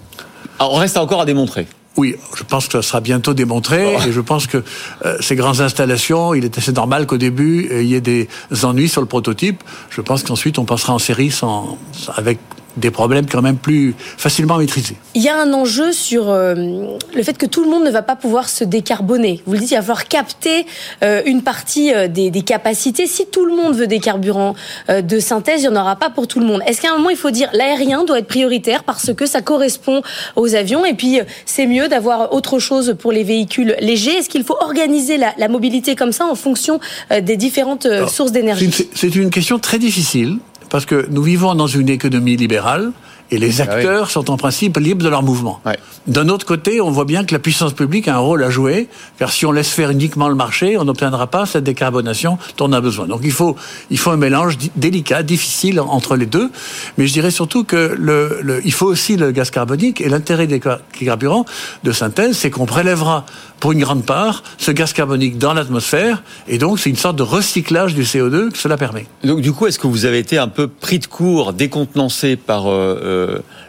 Alors, 0.60 0.74
on 0.74 0.78
reste 0.78 0.98
encore 0.98 1.20
à 1.20 1.26
démontrer. 1.26 1.68
Oui, 1.98 2.16
je 2.36 2.44
pense 2.44 2.68
que 2.68 2.74
ça 2.74 2.82
sera 2.82 3.02
bientôt 3.02 3.34
démontré 3.34 3.96
oh. 3.98 4.08
et 4.08 4.12
je 4.12 4.22
pense 4.22 4.48
que 4.48 4.64
euh, 5.06 5.18
ces 5.20 5.36
grandes 5.36 5.60
installations, 5.60 6.34
il 6.34 6.46
est 6.46 6.58
assez 6.58 6.72
normal 6.72 7.06
qu'au 7.06 7.18
début, 7.18 7.70
euh, 7.70 7.82
il 7.82 7.90
y 7.90 7.96
ait 7.96 8.02
des 8.02 8.30
ennuis 8.64 8.90
sur 8.90 9.02
le 9.02 9.08
prototype. 9.08 9.62
Je 9.90 10.00
pense 10.00 10.24
qu'ensuite, 10.24 10.58
on 10.58 10.66
passera 10.66 10.94
en 10.94 11.00
série 11.00 11.32
sans, 11.32 11.78
avec 12.16 12.40
des 12.78 12.92
problèmes 12.92 13.26
quand 13.26 13.42
même 13.42 13.58
plus 13.58 13.96
facilement 14.18 14.58
maîtrisés. 14.58 14.96
Il 15.14 15.22
y 15.22 15.30
a 15.30 15.40
un 15.40 15.54
enjeu 15.54 15.92
sur 15.92 16.30
euh, 16.30 16.56
le 16.56 17.24
fait 17.24 17.38
que 17.38 17.46
tout 17.46 17.64
le 17.64 17.70
monde 17.70 17.84
ne 17.84 17.92
va 17.92 18.02
pas 18.02 18.16
pouvoir 18.16 18.50
se 18.50 18.64
décarboner. 18.64 19.42
Vous 19.46 19.54
le 19.54 19.60
dites, 19.60 19.72
il 19.72 19.76
va 19.76 19.82
falloir 19.82 20.08
capter 20.08 20.66
euh, 21.04 21.22
une 21.26 21.42
partie 21.42 21.94
euh, 21.94 22.08
des, 22.08 22.32
des, 22.32 22.42
capacités. 22.42 23.08
Si 23.08 23.26
tout 23.28 23.46
le 23.46 23.56
monde 23.56 23.76
veut 23.76 23.88
des 23.88 24.00
carburants 24.00 24.56
de 24.90 25.20
synthèse, 25.20 25.64
il 25.64 25.70
n'y 25.70 25.78
en 25.78 25.82
aura 25.82 25.96
pas 25.96 26.10
pour 26.10 26.28
tout 26.28 26.40
le 26.40 26.46
monde. 26.46 26.62
Est-ce 26.68 26.82
qu'à 26.82 26.92
un 26.92 26.98
moment, 26.98 27.10
il 27.10 27.18
faut 27.18 27.32
dire 27.32 27.50
l'aérien 27.54 28.04
doit 28.04 28.20
être 28.20 28.28
prioritaire 28.28 28.84
parce 28.84 29.14
que 29.14 29.26
ça 29.26 29.42
correspond 29.42 30.02
aux 30.36 30.54
avions 30.54 30.86
et 30.86 30.94
puis 30.94 31.20
c'est 31.46 31.66
mieux 31.66 31.88
d'avoir 31.88 32.34
autre 32.34 32.60
chose 32.60 32.96
pour 33.00 33.12
les 33.12 33.24
véhicules 33.24 33.76
légers? 33.80 34.18
Est-ce 34.18 34.30
qu'il 34.30 34.44
faut 34.44 34.58
organiser 34.62 35.18
la, 35.18 35.34
la, 35.38 35.48
mobilité 35.48 35.96
comme 35.96 36.12
ça 36.12 36.26
en 36.26 36.36
fonction 36.36 36.80
des 37.22 37.38
différentes 37.38 37.86
Alors, 37.86 38.10
sources 38.10 38.32
d'énergie? 38.32 38.70
C'est 38.94 39.16
une, 39.16 39.30
question 39.30 39.60
très 39.60 39.80
difficile 39.80 40.38
parce 40.70 40.86
que 40.86 41.08
nous 41.10 41.22
vivons 41.22 41.56
dans 41.56 41.68
une 41.68 41.90
économie 41.90 42.36
libérale 42.36 42.92
et 43.32 43.38
les 43.38 43.62
ah 43.62 43.64
acteurs 43.66 44.10
sont 44.10 44.30
en 44.30 44.38
principe 44.38 44.78
libres 44.78 45.04
de 45.04 45.10
leur 45.10 45.24
mouvement. 45.24 45.60
D'un 46.08 46.30
autre 46.30 46.46
côté, 46.46 46.82
on 46.82 46.92
voit 46.92 47.06
bien 47.06 47.24
que 47.24 47.34
la 47.34 47.40
puissance 47.40 47.74
publique 47.74 48.08
a 48.08 48.16
un 48.16 48.20
rôle 48.20 48.44
à 48.44 48.50
jouer, 48.50 48.88
car 49.18 49.32
si 49.32 49.46
on 49.46 49.52
laisse 49.52 49.70
faire 49.70 49.90
uniquement 49.90 50.30
le 50.30 50.36
marché, 50.36 50.78
on 50.78 50.86
n'obtiendra 50.86 51.28
pas 51.28 51.46
cette 51.46 51.64
décarbonation 51.64 52.38
dont 52.58 52.70
on 52.70 52.74
a 52.74 52.82
besoin. 52.82 53.08
Donc 53.08 53.22
il 53.24 53.32
faut, 53.32 53.56
il 53.90 53.98
faut 53.98 54.12
un 54.12 54.18
mélange 54.18 54.58
délicat, 54.76 55.24
difficile 55.24 55.80
entre 55.80 56.16
les 56.16 56.28
deux. 56.28 56.52
Mais 56.98 57.08
je 57.08 57.14
dirais 57.14 57.32
surtout 57.32 57.64
que 57.64 57.96
le, 57.98 58.40
le 58.44 58.62
il 58.66 58.72
faut 58.74 58.86
aussi 58.86 59.18
le 59.18 59.32
gaz 59.32 59.50
carbonique 59.50 60.02
et 60.02 60.10
l'intérêt 60.10 60.48
des 60.48 60.62
carburants 60.92 61.46
de 61.84 61.92
synthèse, 61.92 62.38
c'est 62.38 62.52
qu'on 62.52 62.66
prélèvera 62.66 63.26
pour 63.60 63.72
une 63.72 63.80
grande 63.80 64.06
part 64.06 64.44
ce 64.58 64.72
gaz 64.72 64.94
carbonique 64.94 65.38
dans 65.38 65.54
l'atmosphère, 65.54 66.24
et 66.48 66.58
donc 66.58 66.80
c'est 66.80 66.90
une 66.90 66.96
sorte 66.96 67.16
de 67.16 67.24
recyclage 67.24 67.96
du 67.96 68.04
CO2 68.04 68.52
que 68.52 68.58
cela 68.58 68.78
permet. 68.78 69.08
Donc 69.24 69.42
du 69.42 69.52
coup, 69.54 69.68
est-ce 69.68 69.80
que 69.80 69.88
vous 69.88 70.06
avez 70.06 70.20
été 70.20 70.38
un 70.38 70.48
peu 70.48 70.68
pris 70.68 71.00
de 71.00 71.08
court, 71.08 71.54
décontenancé 71.54 72.36
par 72.36 72.68
euh, 72.68 73.00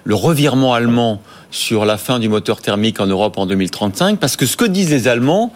le 0.04 0.14
revirement 0.14 0.74
allemand 0.74 1.20
sur 1.50 1.84
la 1.84 1.96
fin 1.96 2.18
du 2.18 2.28
moteur 2.28 2.60
thermique 2.60 3.00
en 3.00 3.06
Europe 3.06 3.38
en 3.38 3.46
2035 3.46 4.18
Parce 4.18 4.36
que 4.36 4.46
ce 4.46 4.56
que 4.56 4.64
disent 4.64 4.90
les 4.90 5.08
Allemands, 5.08 5.52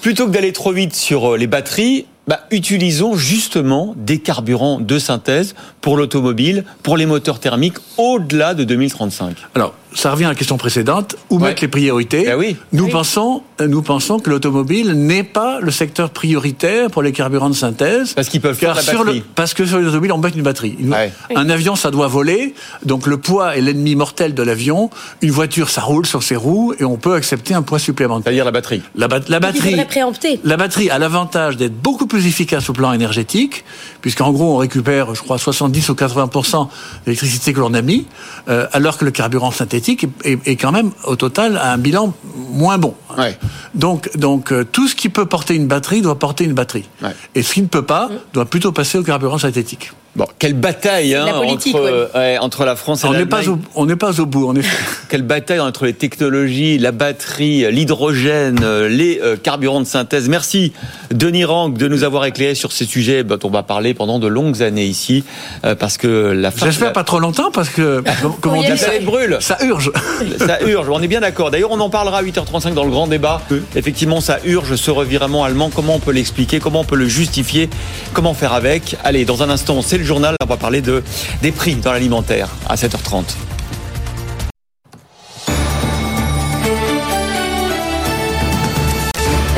plutôt 0.00 0.26
que 0.26 0.32
d'aller 0.32 0.52
trop 0.52 0.72
vite 0.72 0.94
sur 0.94 1.32
euh, 1.32 1.36
les 1.36 1.46
batteries, 1.46 2.06
bah, 2.26 2.40
utilisons 2.50 3.16
justement 3.16 3.94
des 3.96 4.18
carburants 4.18 4.80
de 4.80 4.98
synthèse 4.98 5.54
pour 5.80 5.96
l'automobile, 5.96 6.64
pour 6.82 6.96
les 6.96 7.06
moteurs 7.06 7.40
thermiques 7.40 7.78
au-delà 7.96 8.54
de 8.54 8.64
2035. 8.64 9.36
Alors, 9.54 9.74
ça 9.94 10.12
revient 10.12 10.26
à 10.26 10.28
la 10.28 10.34
question 10.34 10.56
précédente, 10.56 11.16
où 11.30 11.38
mettre 11.38 11.62
les 11.62 11.68
priorités 11.68 12.24
ben 12.24 12.38
oui. 12.38 12.56
Nous, 12.72 12.88
pensons, 12.88 13.42
nous 13.60 13.82
pensons 13.82 14.18
que 14.18 14.30
l'automobile 14.30 14.92
n'est 14.92 15.24
pas 15.24 15.60
le 15.60 15.70
secteur 15.70 16.10
prioritaire 16.10 16.90
pour 16.90 17.02
les 17.02 17.12
carburants 17.12 17.50
de 17.50 17.54
synthèse. 17.54 18.14
Parce 18.14 18.28
qu'ils 18.28 18.40
peuvent 18.40 18.56
faire 18.56 18.74
la 18.74 18.82
sur 18.82 19.04
batterie. 19.04 19.18
Le, 19.18 19.24
parce 19.34 19.54
que 19.54 19.66
sur 19.66 19.78
l'automobile, 19.78 20.12
on 20.12 20.18
met 20.18 20.28
une 20.30 20.42
batterie. 20.42 20.76
Un 21.34 21.50
avion, 21.50 21.76
ça 21.76 21.90
doit 21.90 22.06
voler, 22.06 22.54
donc 22.84 23.06
le 23.06 23.16
poids 23.16 23.56
est 23.56 23.60
l'ennemi 23.60 23.96
mortel 23.96 24.34
de 24.34 24.42
l'avion. 24.42 24.90
Une 25.22 25.30
voiture, 25.30 25.70
ça 25.70 25.82
roule 25.82 26.06
sur 26.06 26.22
ses 26.22 26.36
roues, 26.36 26.74
et 26.78 26.84
on 26.84 26.96
peut 26.96 27.14
accepter 27.14 27.54
un 27.54 27.62
poids 27.62 27.78
supplémentaire. 27.78 28.24
C'est-à-dire 28.24 28.44
la 28.44 28.52
batterie 28.52 28.82
La, 28.94 29.08
la 29.28 29.40
batterie, 29.40 29.76
la 30.44 30.56
batterie 30.56 30.90
a 30.90 30.98
l'avantage 30.98 31.56
d'être 31.56 31.76
beaucoup 31.76 32.06
plus 32.06 32.26
efficace 32.26 32.70
au 32.70 32.72
plan 32.72 32.92
énergétique, 32.92 33.64
puisqu'en 34.00 34.30
gros, 34.32 34.54
on 34.54 34.58
récupère, 34.58 35.14
je 35.14 35.20
crois, 35.20 35.38
70 35.38 35.88
ou 35.88 35.94
80% 35.94 36.68
d'électricité 37.04 37.52
que 37.52 37.60
l'on 37.60 37.74
a 37.74 37.82
mis, 37.82 38.06
euh, 38.48 38.66
alors 38.72 38.96
que 38.96 39.04
le 39.04 39.10
carburant 39.10 39.50
synthétique 39.50 39.79
est, 39.88 40.56
quand 40.56 40.72
même 40.72 40.90
au 41.04 41.16
total 41.16 41.56
à 41.56 41.72
un 41.72 41.78
bilan 41.78 42.12
moins 42.52 42.78
bon. 42.78 42.94
Donc, 43.74 44.16
donc 44.16 44.52
euh, 44.52 44.64
tout 44.64 44.88
ce 44.88 44.94
qui 44.94 45.08
peut 45.08 45.26
porter 45.26 45.54
une 45.54 45.66
batterie 45.66 46.02
doit 46.02 46.18
porter 46.18 46.44
une 46.44 46.54
batterie. 46.54 46.88
Et 47.34 47.42
ce 47.42 47.54
qui 47.54 47.62
ne 47.62 47.66
peut 47.66 47.84
pas 47.84 48.10
doit 48.32 48.46
plutôt 48.46 48.72
passer 48.72 48.98
au 48.98 49.02
carburant 49.02 49.38
synthétique. 49.38 49.92
Bon, 50.16 50.26
quelle 50.40 50.54
bataille 50.54 51.14
hein, 51.14 51.26
entre, 51.34 52.10
entre 52.40 52.64
la 52.64 52.74
France 52.74 53.04
et 53.04 53.06
on 53.06 53.12
n'est 53.12 53.26
pas 53.26 53.42
On 53.76 53.86
n'est 53.86 53.94
pas 53.94 54.20
au 54.20 54.26
bout, 54.26 54.48
en 54.48 54.56
effet. 54.56 54.76
quelle 55.08 55.22
bataille 55.22 55.60
entre 55.60 55.84
les 55.84 55.92
technologies, 55.92 56.78
la 56.78 56.90
batterie, 56.90 57.70
l'hydrogène, 57.70 58.58
les 58.88 59.20
euh, 59.22 59.36
carburants 59.36 59.80
de 59.80 59.86
synthèse. 59.86 60.28
Merci, 60.28 60.72
Denis 61.12 61.44
Rank, 61.44 61.78
de 61.78 61.86
nous 61.86 62.02
avoir 62.02 62.24
éclairé 62.24 62.56
sur 62.56 62.72
ces 62.72 62.86
sujets 62.86 63.22
dont 63.22 63.38
on 63.44 63.50
va 63.50 63.62
parler 63.62 63.94
pendant 63.94 64.18
de 64.18 64.26
longues 64.26 64.62
années 64.62 64.84
ici, 64.84 65.22
euh, 65.64 65.76
parce 65.76 65.96
que 65.96 66.08
la 66.08 66.50
J'espère 66.50 66.92
pas 66.92 67.04
trop 67.04 67.20
longtemps, 67.20 67.52
parce 67.52 67.68
que, 67.68 68.02
comme 68.40 68.54
on 68.54 68.62
dit, 68.62 68.78
ça, 68.78 68.90
brûle. 69.02 69.36
ça 69.38 69.58
urge. 69.62 69.92
ça 70.38 70.60
urge, 70.62 70.88
on 70.90 71.00
est 71.00 71.08
bien 71.08 71.20
d'accord. 71.20 71.52
D'ailleurs, 71.52 71.70
on 71.70 71.78
en 71.78 71.90
parlera 71.90 72.18
à 72.18 72.22
8h35 72.24 72.74
dans 72.74 72.84
le 72.84 72.90
grand 72.90 73.06
débat. 73.06 73.42
Effectivement, 73.76 74.20
ça 74.20 74.38
urge, 74.44 74.74
ce 74.74 74.90
revirement 74.90 75.44
allemand. 75.44 75.70
Comment 75.72 75.94
on 75.94 76.00
peut 76.00 76.12
l'expliquer? 76.12 76.58
Comment 76.58 76.80
on 76.80 76.84
peut 76.84 76.96
le 76.96 77.06
justifier? 77.06 77.70
Comment 78.12 78.34
faire 78.34 78.54
avec? 78.54 78.96
Allez, 79.04 79.24
dans 79.24 79.44
un 79.44 79.50
instant, 79.50 79.80
c'est 79.82 79.99
le 80.00 80.06
journal. 80.06 80.34
On 80.42 80.46
va 80.46 80.56
parler 80.56 80.80
de, 80.82 81.02
des 81.42 81.52
prix 81.52 81.76
dans 81.76 81.92
l'alimentaire 81.92 82.48
à 82.68 82.74
7h30. 82.74 83.24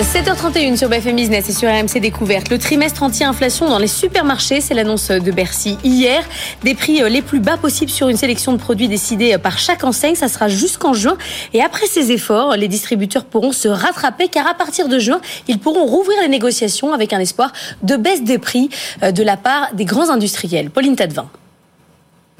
7h31 0.03 0.77
sur 0.77 0.89
BFM 0.89 1.15
Business 1.15 1.49
et 1.49 1.53
sur 1.53 1.71
RMC 1.71 2.01
Découverte. 2.01 2.51
Le 2.51 2.59
trimestre 2.59 3.05
anti-inflation 3.05 3.69
dans 3.69 3.79
les 3.79 3.87
supermarchés, 3.87 4.61
c'est 4.61 4.75
l'annonce 4.75 5.13
de 5.13 5.31
Bercy 5.31 5.79
hier. 5.85 6.25
Des 6.65 6.75
prix 6.75 7.03
euh, 7.03 7.09
les 7.09 7.23
plus 7.23 7.39
bas 7.39 7.57
possibles 7.57 7.91
sur 7.91 8.09
une 8.09 8.17
sélection 8.17 8.53
de 8.53 8.57
produits 8.57 8.89
décidés 8.89 9.35
euh, 9.35 9.39
par 9.39 9.59
chaque 9.59 9.85
enseigne. 9.85 10.17
Ça 10.17 10.27
sera 10.27 10.49
jusqu'en 10.49 10.93
juin. 10.93 11.17
Et 11.55 11.63
après 11.63 11.87
ces 11.87 12.11
efforts, 12.11 12.57
les 12.57 12.67
distributeurs 12.67 13.25
pourront 13.25 13.53
se 13.53 13.69
rattraper 13.69 14.27
car 14.27 14.49
à 14.49 14.55
partir 14.55 14.89
de 14.89 14.99
juin, 14.99 15.21
ils 15.47 15.61
pourront 15.61 15.85
rouvrir 15.85 16.21
les 16.21 16.29
négociations 16.29 16.93
avec 16.93 17.13
un 17.13 17.21
espoir 17.21 17.53
de 17.85 17.95
baisse 17.95 18.25
des 18.25 18.39
prix 18.39 18.71
euh, 19.05 19.13
de 19.13 19.23
la 19.23 19.37
part 19.37 19.73
des 19.75 19.85
grands 19.85 20.11
industriels. 20.11 20.71
Pauline 20.71 20.97
Tadevin. 20.97 21.29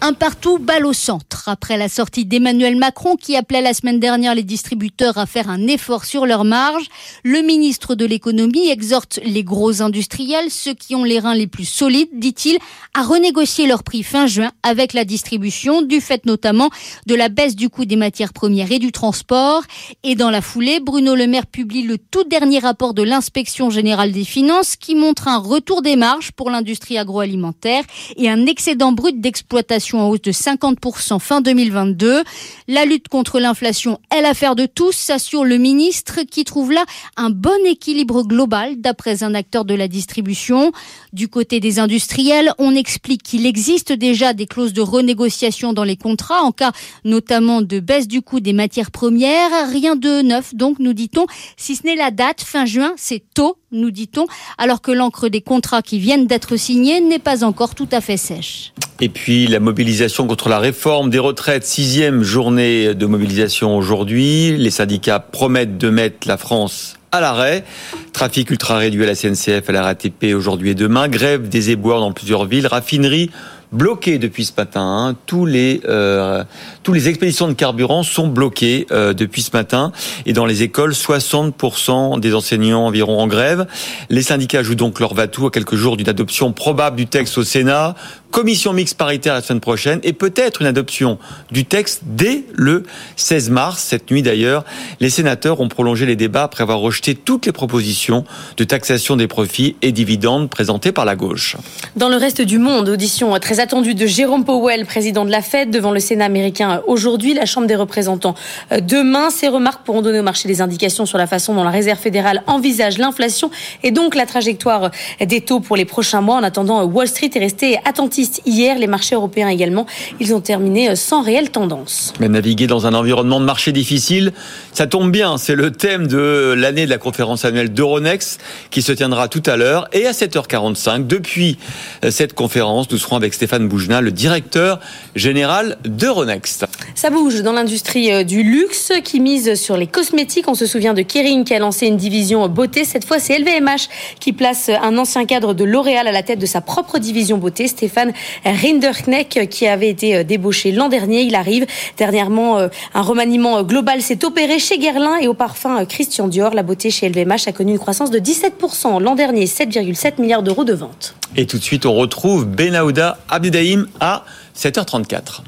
Un 0.05 0.15
partout, 0.15 0.59
balle 0.59 0.85
au 0.85 0.93
centre. 0.93 1.49
Après 1.49 1.77
la 1.77 1.89
sortie 1.89 2.25
d'Emmanuel 2.25 2.75
Macron 2.75 3.15
qui 3.15 3.37
appelait 3.37 3.61
la 3.61 3.73
semaine 3.73 4.01
dernière 4.01 4.35
les 4.35 4.43
distributeurs 4.43 5.17
à 5.17 5.27
faire 5.27 5.49
un 5.49 5.69
effort 5.69 6.05
sur 6.05 6.27
leurs 6.27 6.43
marges, 6.43 6.89
le 7.23 7.41
ministre 7.41 7.95
de 7.95 8.05
l'économie 8.05 8.69
exhorte 8.69 9.21
les 9.25 9.45
gros 9.45 9.81
industriels, 9.81 10.51
ceux 10.51 10.75
qui 10.75 10.97
ont 10.97 11.05
les 11.05 11.21
reins 11.21 11.37
les 11.37 11.47
plus 11.47 11.67
solides, 11.67 12.09
dit-il, 12.15 12.59
à 12.95 13.05
renégocier 13.05 13.69
leurs 13.69 13.85
prix 13.85 14.03
fin 14.03 14.27
juin 14.27 14.51
avec 14.65 14.93
la 14.93 15.05
distribution, 15.05 15.83
du 15.83 16.01
fait 16.01 16.27
notamment 16.27 16.71
de 17.07 17.15
la 17.15 17.29
baisse 17.29 17.55
du 17.55 17.69
coût 17.69 17.85
des 17.85 17.95
matières 17.95 18.33
premières 18.33 18.73
et 18.73 18.81
du 18.81 18.91
transport. 18.91 19.63
Et 20.03 20.17
dans 20.17 20.31
la 20.31 20.43
foulée, 20.43 20.81
Bruno 20.81 21.15
Le 21.15 21.29
Maire 21.29 21.47
publie 21.47 21.83
le 21.83 21.97
tout 21.99 22.25
dernier 22.25 22.59
rapport 22.59 22.93
de 22.93 23.05
l'inspection 23.05 23.71
générale 23.71 24.11
des 24.11 24.25
finances 24.25 24.75
qui 24.75 24.97
montre 24.97 25.29
un 25.29 25.39
retour 25.39 25.81
des 25.81 25.95
marges 25.95 26.33
pour 26.33 26.51
l'industrie 26.51 26.99
agroalimentaire 26.99 27.85
et 28.17 28.29
un 28.29 28.47
excédent 28.47 28.91
brut 28.91 29.21
d'exploitation 29.21 29.92
en 29.99 30.09
hausse 30.09 30.23
de 30.23 30.33
50% 30.33 31.19
fin 31.19 31.41
2022. 31.41 32.23
La 32.69 32.85
lutte 32.85 33.09
contre 33.09 33.41
l'inflation 33.41 33.99
est 34.17 34.21
l'affaire 34.21 34.57
de 34.57 34.67
tous, 34.67 34.93
s'assure 34.93 35.45
le 35.45 35.57
ministre, 35.57 36.21
qui 36.31 36.45
trouve 36.45 36.73
là 36.73 36.85
un 37.17 37.31
bon 37.31 37.65
équilibre 37.67 38.23
global 38.23 38.81
d'après 38.81 39.23
un 39.23 39.35
acteur 39.35 39.65
de 39.65 39.75
la 39.75 39.89
distribution. 39.89 40.73
Du 41.13 41.29
côté 41.29 41.61
des 41.61 41.79
industriels, 41.79 42.53
on 42.59 42.75
explique 42.75 43.23
qu'il 43.23 43.47
existe 43.47 43.93
déjà 43.93 44.33
des 44.33 44.47
clauses 44.47 44.73
de 44.73 44.81
renégociation 44.81 45.73
dans 45.73 45.85
les 45.85 45.97
contrats 45.97 46.43
en 46.43 46.53
cas 46.53 46.73
notamment 47.05 47.63
de 47.63 47.81
baisse 47.81 48.09
du 48.09 48.23
coût 48.23 48.41
des 48.41 48.53
matières 48.53 48.91
premières. 48.91 49.69
Rien 49.71 49.97
de 49.97 50.23
neuf, 50.23 50.55
donc, 50.55 50.79
nous 50.79 50.93
dit-on, 50.93 51.27
si 51.57 51.77
ce 51.77 51.85
n'est 51.85 51.97
la 51.97 52.11
date 52.11 52.41
fin 52.43 52.67
juin, 52.67 52.93
c'est 52.97 53.23
tôt, 53.35 53.57
nous 53.73 53.91
dit-on, 53.91 54.27
alors 54.59 54.81
que 54.81 54.93
l'encre 54.93 55.29
des 55.29 55.41
contrats 55.41 55.83
qui 55.83 55.99
viennent 55.99 56.27
d'être 56.27 56.57
signés 56.57 57.01
n'est 57.01 57.19
pas 57.19 57.45
encore 57.45 57.75
tout 57.75 57.89
à 57.91 58.01
fait 58.01 58.17
sèche. 58.17 58.73
Et 59.01 59.09
puis 59.09 59.47
la 59.47 59.59
mobilisation 59.59 60.27
contre 60.27 60.49
la 60.49 60.59
réforme 60.59 61.11
des 61.11 61.19
retraites, 61.19 61.65
sixième 61.65 62.23
journée 62.23 62.95
de 62.95 63.07
mobilisation 63.07 63.77
aujourd'hui. 63.77 64.57
Les 64.57 64.71
syndicats 64.71 65.19
promettent 65.19 65.79
de 65.79 65.91
mettre 65.91 66.29
la 66.29 66.37
France 66.37 66.97
à 67.11 67.21
l'arrêt. 67.21 67.65
Trafic 68.13 68.51
ultra 68.51 68.79
réduit 68.79 69.03
à 69.03 69.07
la 69.07 69.15
CNCF, 69.15 69.69
à 69.69 69.73
la 69.73 69.83
RATP 69.83 70.35
aujourd'hui 70.35 70.71
et 70.71 70.75
demain. 70.75 71.09
Grève 71.09 71.49
des 71.49 71.71
éboueurs 71.71 72.01
dans 72.01 72.13
plusieurs 72.13 72.47
villes. 72.47 72.67
Raffinerie 72.67 73.31
bloquée 73.73 74.19
depuis 74.19 74.45
ce 74.45 74.53
matin. 74.57 74.83
Hein. 74.83 75.17
Tous 75.27 75.47
les 75.47 75.81
euh, 75.89 76.45
tous 76.83 76.93
les 76.93 77.09
expéditions 77.09 77.49
de 77.49 77.55
carburant 77.55 78.03
sont 78.03 78.29
bloquées 78.29 78.87
euh, 78.91 79.13
depuis 79.15 79.43
ce 79.43 79.51
matin. 79.53 79.93
Et 80.27 80.33
dans 80.33 80.47
les 80.47 80.63
écoles, 80.63 80.93
60% 80.93 82.21
des 82.21 82.35
enseignants 82.35 82.87
environ 82.87 83.19
en 83.19 83.27
grève. 83.27 83.67
Les 84.11 84.23
syndicats 84.23 84.63
jouent 84.63 84.75
donc 84.75 85.01
leur 85.01 85.15
va-tout 85.15 85.47
à 85.47 85.51
quelques 85.51 85.77
jours 85.77 85.97
d'une 85.97 86.09
adoption 86.09 86.53
probable 86.53 86.97
du 86.97 87.07
texte 87.07 87.39
au 87.39 87.45
Sénat 87.45 87.95
commission 88.33 88.73
mixte 88.73 88.97
paritaire 88.97 89.35
la 89.35 89.43
semaine 89.43 89.61
prochaine 89.61 90.01
et 90.03 90.15
peut-être 90.15 90.63
une 90.63 90.67
adoption 90.67 91.19
du 91.51 91.67
texte 91.67 92.01
dès 92.05 92.45
le 92.55 92.83
16 93.17 93.51
mars. 93.51 93.83
Cette 93.83 94.11
nuit 94.11 94.23
d'ailleurs, 94.23 94.65
les 95.01 95.11
sénateurs 95.11 95.61
ont 95.61 95.69
prolongé 95.69 96.07
les 96.07 96.17
débats 96.17 96.45
après 96.45 96.63
avoir 96.63 96.81
rejeté 96.81 97.15
toutes 97.15 97.45
les 97.45 97.53
propositions 97.53 98.25
de 98.57 98.65
taxation 98.65 99.17
des 99.17 99.29
profits 99.29 99.77
et 99.83 99.93
dividendes 99.93 100.49
présentées 100.49 100.93
par 100.93 101.05
la 101.05 101.15
gauche. 101.15 101.57
Dans 101.95 102.09
le 102.09 102.17
reste 102.17 102.41
du 102.41 102.59
monde, 102.59 102.89
audition 102.89 103.39
très 103.39 103.61
attendue 103.61 103.95
de 103.95 104.07
Jérôme 104.07 104.47
Powell, 104.47 104.87
président 104.87 105.27
de 105.27 105.31
la 105.31 105.43
Fed, 105.43 105.71
devant 105.71 105.93
le 105.93 106.01
Sénat 106.01 106.25
américain 106.25 106.81
aujourd'hui, 106.87 107.35
la 107.35 107.45
Chambre 107.45 107.67
des 107.67 107.77
représentants 107.77 108.35
euh, 108.73 108.81
demain. 108.81 109.29
Ces 109.29 109.49
remarques 109.49 109.85
pourront 109.85 110.01
donner 110.01 110.21
au 110.21 110.25
marché 110.25 110.49
des 110.49 110.63
indications 110.63 111.05
sur 111.05 111.19
la 111.19 111.27
façon 111.27 111.55
dont 111.55 111.65
la 111.65 111.71
Réserve 111.71 111.99
fédérale 111.99 112.43
envisage 112.47 112.97
l'inflation 112.97 113.51
et 113.83 113.91
donc 113.91 114.15
la 114.15 114.25
trajectoire 114.25 114.91
des 115.21 115.43
taux 115.43 115.61
pour 115.61 115.77
les 115.77 115.85
prochains 115.85 116.23
mois. 116.23 116.37
En 116.37 116.43
attendant, 116.43 116.83
Wall 116.85 117.09
Street 117.09 117.31
est 117.35 117.39
resté 117.39 117.79
attentif 117.85 118.22
hier, 118.47 118.79
les 118.79 118.87
marchés 118.87 119.15
européens 119.15 119.49
également. 119.49 119.87
Ils 120.21 120.35
ont 120.35 120.41
terminé 120.41 120.91
euh, 120.91 120.97
sans 120.97 121.23
réelle 121.23 121.51
tendance. 121.51 122.13
Mais 122.21 122.29
naviguer 122.29 122.67
dans 122.67 122.87
un 122.87 122.95
environnement 122.95 123.41
de 123.41 123.45
marché 123.45 123.73
difficile, 123.73 124.33
ça 124.73 124.87
tombe 124.87 125.11
bien. 125.11 125.39
C'est 125.39 125.55
le 125.55 125.73
thème 125.73 126.07
de 126.07 126.55
l'année 126.57 126.85
de 126.85 126.91
la 126.91 126.99
conférence 126.99 127.45
annuelle 127.45 127.73
d'Euronext 127.73 128.41
qui 128.71 128.83
se 128.83 128.93
tiendra 128.93 129.29
tout 129.29 129.43
à 129.47 129.57
l'heure. 129.57 129.89
Et 129.93 130.07
à 130.07 130.13
7h45, 130.13 131.07
depuis 131.07 131.59
euh, 132.05 132.11
cette 132.11 132.35
conférence, 132.35 132.91
nous 132.91 132.99
serons 132.99 133.17
avec 133.17 133.35
Stéphane 133.35 133.69
Boujna, 133.69 134.01
le 134.01 134.13
directeur 134.13 134.81
général 135.15 135.79
d'Euronext. 135.85 136.67
Ça 136.95 137.11
bouge 137.11 137.43
dans 137.43 137.53
l'industrie 137.53 138.25
du 138.25 138.43
luxe 138.43 138.93
qui 139.05 139.21
mise 139.21 139.55
sur 139.55 139.77
les 139.77 139.87
cosmétiques. 139.87 140.49
On 140.49 140.55
se 140.55 140.67
souvient 140.67 140.95
de 140.95 141.03
Kering 141.03 141.45
qui 141.45 141.55
a 141.55 141.59
lancé 141.59 141.87
une 141.87 141.97
division 141.97 142.49
beauté. 142.49 142.85
Cette 142.85 143.05
fois, 143.05 143.19
c'est 143.19 143.39
LVMH 143.39 143.89
qui 144.21 144.33
place 144.33 144.69
un 144.69 144.97
ancien 144.99 145.25
cadre 145.25 145.55
de 145.55 145.65
L'Oréal 145.65 146.07
à 146.09 146.13
la 146.13 146.23
tête 146.23 146.39
de 146.39 146.47
sa 146.47 146.61
propre 146.61 146.99
division 146.99 147.39
beauté, 147.39 147.67
Stéphane 147.69 148.12
Rinderknecht, 148.45 149.49
qui 149.49 149.67
avait 149.67 149.89
été 149.89 150.25
débauché 150.25 150.73
l'an 150.73 150.89
dernier. 150.89 151.23
Il 151.23 151.35
arrive. 151.35 151.67
Dernièrement, 151.97 152.59
un 152.59 153.03
remaniement 153.03 153.63
global 153.63 154.03
s'est 154.03 154.25
opéré 154.25 154.59
chez 154.59 154.79
Guerlain 154.79 155.19
et 155.21 155.29
au 155.29 155.35
parfum 155.35 155.85
Christian 155.85 156.29
Dior. 156.29 156.55
La 156.55 156.63
beauté 156.63 156.91
chez 156.91 157.09
LVMH 157.09 157.49
a 157.49 157.53
connu 157.53 157.73
une 157.73 157.79
croissance 157.79 158.11
de 158.11 158.19
17% 158.19 159.03
l'an 159.03 159.15
dernier, 159.15 159.47
7,7 159.47 160.21
milliards 160.21 160.43
d'euros 160.43 160.65
de 160.65 160.75
ventes. 160.75 161.15
Et 161.37 161.47
tout 161.47 161.59
de 161.59 161.63
suite, 161.63 161.87
on 161.87 161.95
retrouve 161.95 162.47
Benahouda 162.47 163.19
Abdedaïm 163.29 163.89
à 164.01 164.25
7h34. 164.57 165.43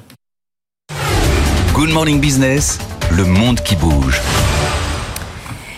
Good 1.74 1.90
Morning 1.90 2.20
Business, 2.20 2.78
le 3.10 3.24
monde 3.24 3.60
qui 3.60 3.76
bouge. 3.76 4.20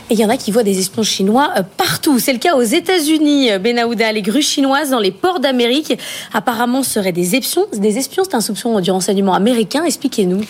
Et 0.08 0.14
il 0.14 0.20
y 0.20 0.24
en 0.24 0.28
a 0.28 0.36
qui 0.36 0.52
voient 0.52 0.62
des 0.62 0.78
espions 0.78 1.02
chinois 1.02 1.50
euh, 1.58 1.62
partout. 1.76 2.20
C'est 2.20 2.32
le 2.32 2.38
cas 2.38 2.54
aux 2.54 2.62
États-Unis. 2.62 3.50
Euh, 3.50 3.58
Benahouda, 3.58 4.12
les 4.12 4.22
grues 4.22 4.40
chinoises 4.40 4.90
dans 4.90 5.00
les 5.00 5.10
ports 5.10 5.40
d'Amérique, 5.40 5.98
apparemment 6.32 6.84
seraient 6.84 7.10
des 7.10 7.34
espions. 7.34 7.66
Des 7.72 7.98
espions, 7.98 8.22
c'est 8.22 8.36
un 8.36 8.40
soupçon 8.40 8.78
du 8.78 8.92
renseignement 8.92 9.34
américain. 9.34 9.82
Expliquez-nous. 9.84 10.42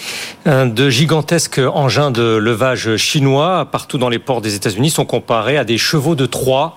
De 0.44 0.90
gigantesques 0.90 1.60
engins 1.72 2.10
de 2.10 2.36
levage 2.36 2.96
chinois 2.96 3.66
partout 3.72 3.96
dans 3.96 4.10
les 4.10 4.18
ports 4.18 4.42
des 4.42 4.54
États-Unis 4.54 4.90
sont 4.90 5.06
comparés 5.06 5.56
à 5.56 5.64
des 5.64 5.78
chevaux 5.78 6.14
de 6.14 6.26
Troie 6.26 6.76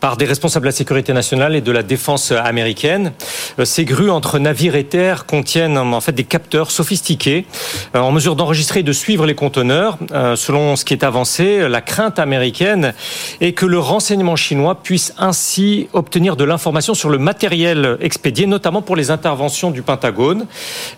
par 0.00 0.18
des 0.18 0.26
responsables 0.26 0.64
de 0.64 0.68
la 0.68 0.76
sécurité 0.76 1.14
nationale 1.14 1.56
et 1.56 1.62
de 1.62 1.72
la 1.72 1.82
défense 1.82 2.32
américaine. 2.32 3.12
Euh, 3.58 3.64
ces 3.64 3.86
grues 3.86 4.10
entre 4.10 4.38
navires 4.38 4.76
et 4.76 4.84
terres 4.84 5.24
contiennent 5.24 5.78
en 5.78 6.00
fait 6.02 6.12
des 6.12 6.24
capteurs 6.24 6.70
sophistiqués 6.70 7.46
en 7.94 8.12
mesure 8.12 8.36
d'enregistrer 8.36 8.80
et 8.80 8.82
de 8.82 8.92
suivre 8.92 9.24
les 9.24 9.34
conteneurs. 9.34 9.98
Selon 10.36 10.76
ce 10.76 10.84
qui 10.84 10.92
est 10.92 11.04
avancé, 11.04 11.68
la 11.68 11.80
crainte 11.80 12.17
américaine 12.18 12.94
et 13.40 13.52
que 13.52 13.66
le 13.66 13.78
renseignement 13.78 14.36
chinois 14.36 14.76
puisse 14.76 15.14
ainsi 15.18 15.88
obtenir 15.92 16.36
de 16.36 16.44
l'information 16.44 16.94
sur 16.94 17.10
le 17.10 17.18
matériel 17.18 17.96
expédié, 18.00 18.46
notamment 18.46 18.82
pour 18.82 18.96
les 18.96 19.10
interventions 19.10 19.70
du 19.70 19.82
Pentagone. 19.82 20.46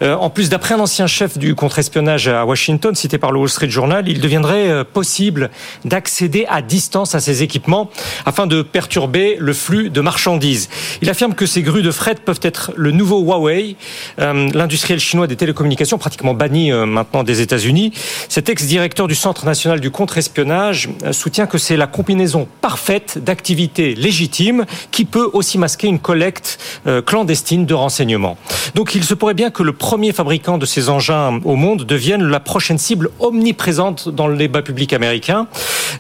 Euh, 0.03 0.15
en 0.15 0.31
plus, 0.31 0.49
d'après 0.49 0.75
un 0.75 0.81
ancien 0.81 1.07
chef 1.07 1.39
du 1.39 1.55
contre-espionnage 1.55 2.29
à 2.29 2.45
Washington, 2.45 2.95
cité 2.95 3.19
par 3.19 3.33
le 3.33 3.39
Wall 3.39 3.49
Street 3.49 3.71
Journal, 3.71 4.09
il 4.09 4.21
deviendrait 4.21 4.69
euh, 4.69 4.85
possible 4.85 5.51
d'accéder 5.85 6.47
à 6.49 6.63
distance 6.63 7.15
à 7.15 7.21
ces 7.21 7.43
équipements 7.43 7.91
afin 8.27 8.47
de 8.47 8.63
perturber 8.63 9.37
le 9.39 9.53
flux 9.53 9.91
de 9.91 10.01
marchandises. 10.01 10.69
Il 11.03 11.11
affirme 11.11 11.35
que 11.35 11.47
ces 11.47 11.63
grues 11.63 11.83
de 11.83 11.91
fret 11.91 12.17
peuvent 12.25 12.41
être 12.43 12.73
le 12.77 12.91
nouveau 12.91 13.21
Huawei, 13.21 13.77
euh, 14.19 14.49
l'industriel 14.55 15.01
chinois 15.01 15.27
des 15.27 15.37
télécommunications, 15.37 15.99
pratiquement 15.99 16.35
banni 16.35 16.71
maintenant 16.73 17.23
des 17.23 17.41
États-Unis. 17.41 17.93
Cet 18.29 18.49
ex-directeur 18.49 19.09
du 19.09 19.15
Centre 19.15 19.45
national 19.45 19.81
du 19.81 19.91
contre-espionnage 19.91 20.89
soutient 21.13 21.47
que 21.47 21.59
c'est 21.59 21.77
la 21.77 21.87
combinaison 21.87 22.47
parfaite 22.61 23.19
d'activités 23.23 23.95
légitimes 23.95 24.67
qui 24.91 25.05
peut 25.05 25.29
aussi 25.33 25.59
masquer 25.59 25.89
une 25.89 25.99
collecte 25.99 26.59
euh, 26.87 27.03
clandestine 27.03 27.67
de 27.67 27.75
renseignements. 27.75 28.37
Donc 28.75 28.95
il 28.95 29.05
se 29.05 29.15
pourrait 29.15 29.35
bien 29.35 29.51
que 29.51 29.63
le 29.63 29.73
premier 29.73 30.13
fabricant 30.13 30.59
de 30.59 30.67
ces 30.67 30.89
engins 30.89 31.41
au 31.45 31.57
monde 31.57 31.85
devienne 31.85 32.25
la 32.25 32.41
prochaine 32.41 32.79
cible 32.79 33.11
omniprésente 33.19 34.09
dans 34.09 34.27
le 34.27 34.37
débat 34.37 34.63
public 34.63 34.93
américain. 34.93 35.47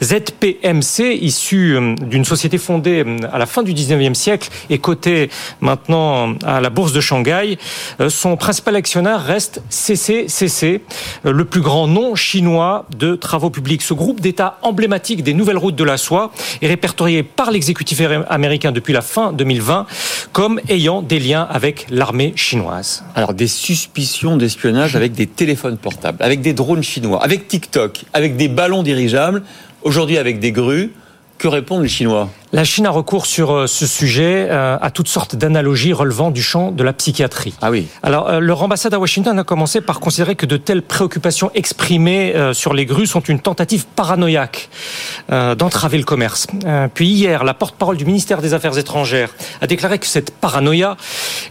ZPMC, 0.02 1.18
issu 1.20 1.76
euh, 1.76 1.94
d'une 1.96 2.24
société 2.24 2.58
fondée 2.58 3.04
euh, 3.06 3.18
à 3.32 3.38
la 3.38 3.46
fin 3.46 3.62
du 3.62 3.74
19e 3.74 4.14
siècle 4.14 4.48
et 4.68 4.78
cotée 4.78 5.30
maintenant 5.60 6.34
à 6.44 6.60
la 6.60 6.70
bourse 6.70 6.92
de 6.92 7.00
Shanghai, 7.00 7.58
son 8.08 8.36
principal 8.36 8.76
actionnaire 8.76 9.22
reste 9.22 9.62
CCCC, 9.68 10.82
le 11.24 11.44
plus 11.44 11.60
grand 11.60 11.86
nom 11.86 12.14
chinois 12.14 12.86
de 12.96 13.14
travaux 13.16 13.50
publics. 13.50 13.82
Ce 13.82 13.94
groupe 13.94 14.20
d'État 14.20 14.58
emblématique 14.62 14.99
des 15.01 15.35
nouvelles 15.35 15.59
routes 15.59 15.77
de 15.77 15.85
la 15.85 15.97
soie 15.97 16.31
est 16.62 16.66
répertoriée 16.66 17.22
par 17.22 17.51
l'exécutif 17.51 18.01
américain 18.28 18.72
depuis 18.72 18.93
la 18.93 19.02
fin 19.02 19.32
2020 19.32 19.86
comme 20.32 20.60
ayant 20.68 21.02
des 21.02 21.18
liens 21.18 21.47
avec 21.51 21.86
l'armée 21.90 22.32
chinoise. 22.36 23.05
Alors 23.14 23.35
des 23.35 23.48
suspicions 23.48 24.36
d'espionnage 24.36 24.97
avec 24.97 25.12
des 25.12 25.27
téléphones 25.27 25.77
portables, 25.77 26.18
avec 26.22 26.40
des 26.40 26.52
drones 26.52 26.82
chinois, 26.82 27.22
avec 27.22 27.48
TikTok, 27.48 28.05
avec 28.12 28.36
des 28.36 28.48
ballons 28.48 28.82
dirigeables, 28.82 29.43
aujourd'hui 29.82 30.18
avec 30.18 30.39
des 30.40 30.52
grues. 30.52 30.93
Que 31.39 31.48
répondent 31.48 31.82
les 31.82 31.89
Chinois? 31.89 32.28
La 32.52 32.64
Chine 32.64 32.86
a 32.86 32.90
recours 32.90 33.27
sur 33.27 33.52
euh, 33.52 33.66
ce 33.68 33.86
sujet 33.86 34.48
euh, 34.51 34.77
à 34.81 34.90
toutes 34.90 35.06
sortes 35.06 35.36
d'analogies 35.36 35.93
relevant 35.93 36.32
du 36.32 36.43
champ 36.43 36.72
de 36.72 36.82
la 36.82 36.93
psychiatrie. 36.93 37.55
Ah 37.62 37.70
oui. 37.70 37.86
Alors, 38.02 38.28
euh, 38.28 38.40
leur 38.40 38.62
ambassade 38.62 38.93
à 38.93 38.98
Washington 38.98 39.39
a 39.39 39.44
commencé 39.44 39.81
par 39.81 40.01
considérer 40.01 40.35
que 40.35 40.47
de 40.47 40.56
telles 40.56 40.82
préoccupations 40.82 41.52
exprimées 41.55 42.35
sur 42.52 42.74
les 42.74 42.86
grues 42.86 43.06
sont 43.06 43.20
une 43.20 43.40
tentative 43.40 43.86
paranoïaque 43.86 44.68
d'entraver 45.28 45.98
le 45.98 46.05
commerce. 46.05 46.47
Puis 46.94 47.09
hier, 47.09 47.44
la 47.44 47.55
porte-parole 47.55 47.97
du 47.97 48.05
ministère 48.05 48.40
des 48.40 48.55
Affaires 48.55 48.77
étrangères 48.78 49.31
a 49.60 49.66
déclaré 49.66 49.98
que 49.98 50.06
cette 50.06 50.31
paranoïa 50.32 50.97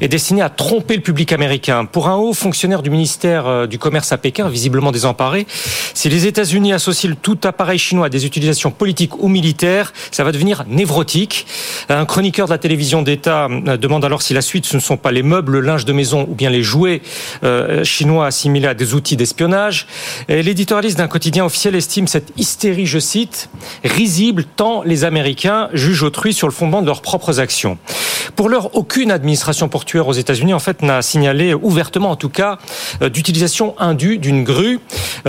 est 0.02 0.08
destinée 0.08 0.42
à 0.42 0.50
tromper 0.50 0.96
le 0.96 1.02
public 1.02 1.32
américain. 1.32 1.86
Pour 1.86 2.08
un 2.08 2.16
haut 2.16 2.34
fonctionnaire 2.34 2.82
du 2.82 2.90
ministère 2.90 3.68
du 3.68 3.78
Commerce 3.78 4.12
à 4.12 4.18
Pékin, 4.18 4.50
visiblement 4.50 4.92
désemparé, 4.92 5.46
si 5.94 6.10
les 6.10 6.26
États-Unis 6.26 6.74
associent 6.74 7.16
tout 7.22 7.40
appareil 7.44 7.80
chinois 7.80 8.08
à 8.08 8.10
des 8.10 8.26
utilisations 8.26 8.72
politiques 8.72 9.22
ou 9.22 9.28
militaires, 9.28 9.94
ça 10.12 10.24
va 10.24 10.32
devenir 10.32 10.66
un 11.90 12.06
chroniqueur 12.06 12.48
de 12.48 12.52
la 12.52 12.57
télévision 12.57 13.02
d'État 13.02 13.48
euh, 13.49 13.78
demande 13.78 14.06
alors 14.06 14.22
si 14.22 14.34
la 14.34 14.41
suite 14.41 14.66
ce 14.66 14.76
ne 14.76 14.82
sont 14.82 14.98
pas 14.98 15.11
les 15.11 15.24
meubles, 15.24 15.53
le 15.53 15.61
linge 15.61 15.86
de 15.86 15.94
maison 15.94 16.26
ou 16.30 16.36
bien 16.36 16.49
les 16.49 16.64
jouets 16.64 17.02
euh, 17.44 17.84
chinois 17.84 18.28
assimilés 18.28 18.68
à 18.68 18.74
des 18.74 18.94
outils 18.94 19.16
d'espionnage. 19.16 19.88
L'éditorialiste 20.28 20.98
d'un 20.98 21.07
quotidien 21.07 21.45
officiel 21.45 21.76
estime 21.76 22.07
cette 22.07 22.32
hystérie, 22.38 22.86
je 22.86 22.99
cite, 22.99 23.49
risible 23.84 24.45
tant 24.56 24.84
les 24.84 25.03
Américains 25.03 25.70
jugent 25.74 26.03
autrui 26.03 26.34
sur 26.34 26.48
le 26.48 26.53
fondement 26.53 26.82
de 26.82 26.88
leurs 26.88 27.02
propres 27.02 27.40
actions. 27.40 27.78
Pour 28.36 28.49
l'heure, 28.49 28.76
aucune 28.76 29.11
administration 29.11 29.70
portuaire 29.70 30.07
aux 30.07 30.14
États-Unis 30.14 30.53
en 30.53 30.60
fait 30.60 30.82
n'a 30.82 31.02
signalé 31.02 31.53
ouvertement, 31.53 32.11
en 32.11 32.16
tout 32.16 32.30
cas, 32.30 32.57
euh, 33.02 33.10
d'utilisation 33.10 33.76
indue 33.80 34.18
d'une 34.18 34.44
grue. 34.44 34.80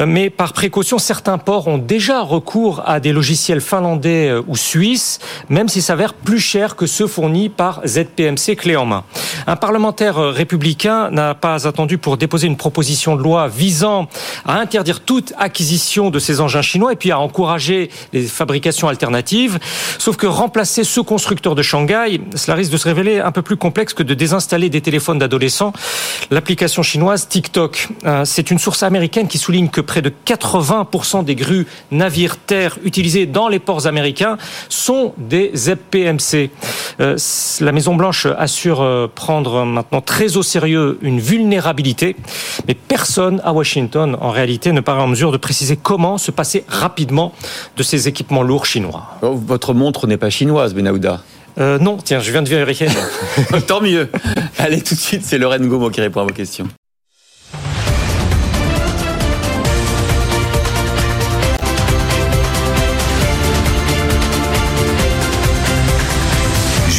Mais 0.06 0.30
par 0.30 0.52
précaution, 0.52 0.98
certains 0.98 1.38
ports 1.38 1.66
ont 1.66 1.78
déjà 1.78 2.22
recours 2.22 2.82
à 2.86 3.00
des 3.00 3.12
logiciels 3.12 3.60
finlandais 3.60 4.32
ou 4.46 4.56
suisses 4.56 5.18
même 5.50 5.68
s'il 5.68 5.82
s'avère 5.82 6.14
plus 6.14 6.38
cher 6.38 6.76
que 6.76 6.86
ceux 6.86 7.06
fournis 7.06 7.48
par 7.48 7.82
ZPMC 7.86 8.56
clé 8.56 8.76
en 8.76 8.86
main. 8.86 9.04
Un 9.46 9.56
parlementaire 9.56 10.16
républicain 10.16 11.10
n'a 11.10 11.34
pas 11.34 11.66
attendu 11.66 11.98
pour 11.98 12.16
déposer 12.16 12.46
une 12.46 12.56
proposition 12.56 13.16
de 13.16 13.22
loi 13.22 13.48
visant 13.48 14.08
à 14.46 14.58
interdire 14.58 15.00
toute 15.00 15.32
acquisition 15.38 16.10
de 16.10 16.18
ces 16.18 16.40
engins 16.40 16.62
chinois 16.62 16.92
et 16.92 16.96
puis 16.96 17.10
à 17.10 17.18
encourager 17.18 17.90
les 18.12 18.22
fabrications 18.22 18.88
alternatives. 18.88 19.58
Sauf 19.98 20.16
que 20.16 20.26
remplacer 20.26 20.84
ce 20.84 21.00
constructeur 21.00 21.54
de 21.56 21.62
Shanghai, 21.62 22.20
cela 22.36 22.54
risque 22.54 22.70
de 22.70 22.76
se 22.76 22.86
révéler 22.86 23.18
un 23.18 23.32
peu 23.32 23.42
plus 23.42 23.56
complexe 23.56 23.92
que 23.92 24.04
de 24.04 24.14
désinstaller 24.14 24.70
des 24.70 24.80
téléphones 24.80 25.18
d'adolescents. 25.18 25.72
L'application 26.30 26.84
chinoise 26.84 27.26
TikTok, 27.26 27.88
euh, 28.04 28.24
c'est 28.24 28.52
une 28.52 28.58
source 28.58 28.84
américaine 28.84 29.26
qui 29.26 29.38
souligne 29.38 29.68
que 29.68 29.80
près 29.80 30.00
de 30.00 30.12
80% 30.26 31.24
des 31.24 31.34
grues 31.34 31.66
navires-terres 31.90 32.78
utilisées 32.84 33.26
dans 33.26 33.48
les 33.48 33.58
ports 33.58 33.88
américains 33.88 34.38
sont 34.68 35.12
des 35.18 35.39
ZPMC. 35.54 36.50
Euh, 37.00 37.16
la 37.60 37.72
Maison-Blanche 37.72 38.26
assure 38.38 38.82
euh, 38.82 39.06
prendre 39.12 39.64
maintenant 39.64 40.00
très 40.00 40.36
au 40.36 40.42
sérieux 40.42 40.98
une 41.02 41.20
vulnérabilité, 41.20 42.16
mais 42.68 42.74
personne 42.74 43.40
à 43.44 43.52
Washington, 43.52 44.16
en 44.20 44.30
réalité, 44.30 44.72
ne 44.72 44.80
paraît 44.80 45.02
en 45.02 45.06
mesure 45.08 45.32
de 45.32 45.38
préciser 45.38 45.76
comment 45.76 46.18
se 46.18 46.30
passer 46.30 46.64
rapidement 46.68 47.32
de 47.76 47.82
ces 47.82 48.08
équipements 48.08 48.42
lourds 48.42 48.66
chinois. 48.66 49.16
Oh, 49.22 49.34
votre 49.34 49.74
montre 49.74 50.06
n'est 50.06 50.18
pas 50.18 50.30
chinoise, 50.30 50.74
Benahouda 50.74 51.22
euh, 51.58 51.78
non, 51.78 51.98
tiens, 52.02 52.20
je 52.20 52.30
viens 52.30 52.42
de 52.42 52.48
vérifier. 52.48 52.86
Tant 53.66 53.80
mieux. 53.80 54.08
Allez, 54.56 54.80
tout 54.80 54.94
de 54.94 55.00
suite, 55.00 55.22
c'est 55.24 55.36
Lorraine 55.36 55.68
Gomo 55.68 55.90
qui 55.90 56.00
répond 56.00 56.20
à 56.20 56.24
vos 56.24 56.30
questions. 56.32 56.68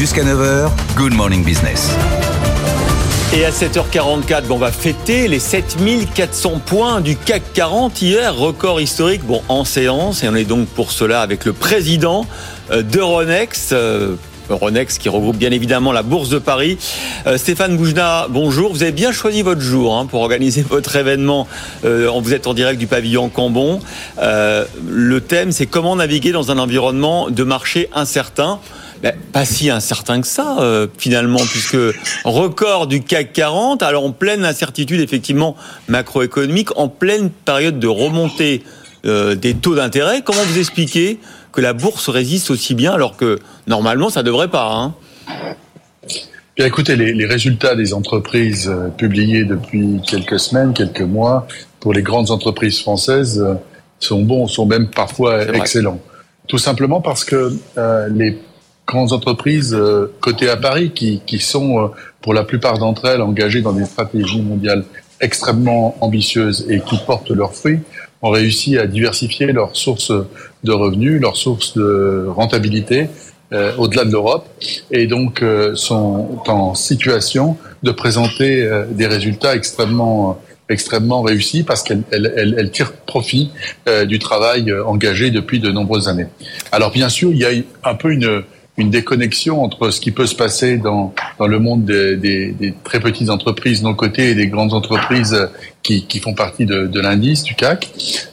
Jusqu'à 0.01 0.23
9h, 0.23 0.71
Good 0.95 1.13
Morning 1.13 1.43
Business. 1.43 1.91
Et 3.35 3.45
à 3.45 3.51
7h44, 3.51 4.47
bon, 4.47 4.55
on 4.55 4.57
va 4.57 4.71
fêter 4.71 5.27
les 5.27 5.37
7400 5.37 6.59
points 6.65 7.01
du 7.01 7.15
CAC 7.15 7.53
40 7.53 8.01
hier, 8.01 8.35
record 8.35 8.81
historique, 8.81 9.23
bon, 9.23 9.43
en 9.47 9.63
séance. 9.63 10.23
Et 10.23 10.27
on 10.27 10.33
est 10.33 10.43
donc 10.43 10.67
pour 10.69 10.91
cela 10.91 11.21
avec 11.21 11.45
le 11.45 11.53
président 11.53 12.25
euh, 12.71 12.81
d'Euronext, 12.81 13.73
euh, 13.73 14.15
Euronext 14.49 14.97
qui 14.97 15.07
regroupe 15.07 15.37
bien 15.37 15.51
évidemment 15.51 15.91
la 15.91 16.01
Bourse 16.01 16.29
de 16.29 16.39
Paris. 16.39 16.79
Euh, 17.27 17.37
Stéphane 17.37 17.77
Boujna, 17.77 18.25
bonjour. 18.27 18.73
Vous 18.73 18.81
avez 18.81 18.91
bien 18.91 19.11
choisi 19.11 19.43
votre 19.43 19.61
jour 19.61 19.95
hein, 19.95 20.07
pour 20.07 20.21
organiser 20.21 20.63
votre 20.67 20.95
événement. 20.95 21.47
vous 21.83 22.33
êtes 22.33 22.47
en 22.47 22.55
direct 22.55 22.79
du 22.79 22.87
pavillon 22.87 23.29
Cambon. 23.29 23.81
le 24.17 25.19
thème, 25.19 25.51
c'est 25.51 25.67
comment 25.67 25.95
naviguer 25.95 26.31
dans 26.31 26.49
un 26.49 26.57
environnement 26.57 27.29
de 27.29 27.43
marché 27.43 27.87
incertain. 27.93 28.59
Ben, 29.01 29.13
Pas 29.31 29.45
si 29.45 29.69
incertain 29.69 30.21
que 30.21 30.27
ça, 30.27 30.57
finalement, 30.97 31.39
puisque 31.39 31.77
record 32.23 32.87
du 32.87 33.01
CAC 33.01 33.33
40, 33.33 33.83
alors 33.83 34.05
en 34.05 34.11
pleine 34.11 34.45
incertitude, 34.45 35.01
effectivement, 35.01 35.55
macroéconomique, 35.87 36.77
en 36.77 36.87
pleine 36.87 37.29
période 37.29 37.79
de 37.79 37.87
remontée 37.87 38.63
des 39.03 39.55
taux 39.55 39.75
d'intérêt. 39.75 40.21
Comment 40.23 40.43
vous 40.43 40.59
expliquez 40.59 41.19
que 41.51 41.61
la 41.61 41.73
bourse 41.73 42.09
résiste 42.09 42.51
aussi 42.51 42.75
bien 42.75 42.93
alors 42.93 43.17
que 43.17 43.39
normalement 43.67 44.09
ça 44.09 44.23
devrait 44.23 44.47
pas 44.47 44.71
hein? 44.73 44.93
Bien, 46.57 46.65
écoutez, 46.65 46.97
les, 46.97 47.25
résultats 47.25 47.75
des 47.75 47.93
entreprises 47.93 48.67
euh, 48.67 48.89
publiés 48.89 49.45
depuis 49.45 50.01
quelques 50.05 50.37
semaines, 50.37 50.73
quelques 50.73 51.01
mois, 51.01 51.47
pour 51.79 51.93
les 51.93 52.01
grandes 52.01 52.29
entreprises 52.29 52.81
françaises, 52.81 53.39
euh, 53.39 53.53
sont 53.99 54.21
bons, 54.21 54.47
sont 54.47 54.65
même 54.65 54.89
parfois 54.89 55.43
excellents. 55.55 56.01
Tout 56.49 56.57
simplement 56.57 56.99
parce 56.99 57.23
que 57.23 57.53
euh, 57.77 58.09
les 58.13 58.37
grandes 58.91 59.13
entreprises 59.13 59.77
cotées 60.19 60.49
à 60.49 60.57
Paris, 60.57 60.91
qui, 60.93 61.21
qui 61.25 61.39
sont 61.39 61.91
pour 62.21 62.33
la 62.33 62.43
plupart 62.43 62.77
d'entre 62.77 63.05
elles 63.05 63.21
engagées 63.21 63.61
dans 63.61 63.73
des 63.73 63.85
stratégies 63.85 64.41
mondiales 64.41 64.83
extrêmement 65.21 65.95
ambitieuses 66.01 66.65
et 66.69 66.81
qui 66.81 66.97
portent 67.05 67.31
leurs 67.31 67.55
fruits, 67.55 67.79
ont 68.21 68.29
réussi 68.29 68.77
à 68.77 68.87
diversifier 68.87 69.47
leurs 69.47 69.75
sources 69.75 70.11
de 70.63 70.71
revenus, 70.71 71.21
leurs 71.21 71.37
sources 71.37 71.77
de 71.77 72.27
rentabilité, 72.27 73.07
euh, 73.53 73.75
au-delà 73.77 74.05
de 74.05 74.11
l'Europe 74.11 74.47
et 74.91 75.07
donc 75.07 75.41
euh, 75.41 75.75
sont 75.75 76.39
en 76.47 76.73
situation 76.73 77.57
de 77.83 77.91
présenter 77.91 78.63
euh, 78.63 78.85
des 78.89 79.07
résultats 79.07 79.55
extrêmement 79.55 80.39
extrêmement 80.69 81.21
réussis 81.21 81.63
parce 81.63 81.83
qu'elles 81.83 82.03
elles, 82.11 82.55
elles, 82.57 82.71
tirent 82.71 82.93
profit 82.93 83.51
du 84.07 84.19
travail 84.19 84.71
engagé 84.71 85.29
depuis 85.29 85.59
de 85.59 85.69
nombreuses 85.69 86.07
années. 86.07 86.27
Alors 86.71 86.91
bien 86.91 87.09
sûr, 87.09 87.31
il 87.33 87.39
y 87.39 87.45
a 87.45 87.49
un 87.83 87.95
peu 87.95 88.13
une 88.13 88.43
une 88.77 88.89
déconnexion 88.89 89.63
entre 89.63 89.89
ce 89.89 89.99
qui 89.99 90.11
peut 90.11 90.25
se 90.25 90.35
passer 90.35 90.77
dans, 90.77 91.13
dans 91.39 91.47
le 91.47 91.59
monde 91.59 91.83
des, 91.83 92.15
des, 92.15 92.51
des 92.51 92.73
très 92.83 92.99
petites 92.99 93.29
entreprises 93.29 93.83
non 93.83 93.93
cotées 93.93 94.31
et 94.31 94.35
des 94.35 94.47
grandes 94.47 94.73
entreprises 94.73 95.37
qui, 95.83 96.05
qui 96.05 96.19
font 96.19 96.33
partie 96.33 96.65
de, 96.65 96.87
de 96.87 96.99
l'indice 96.99 97.43
du 97.43 97.53
CAC. 97.55 97.91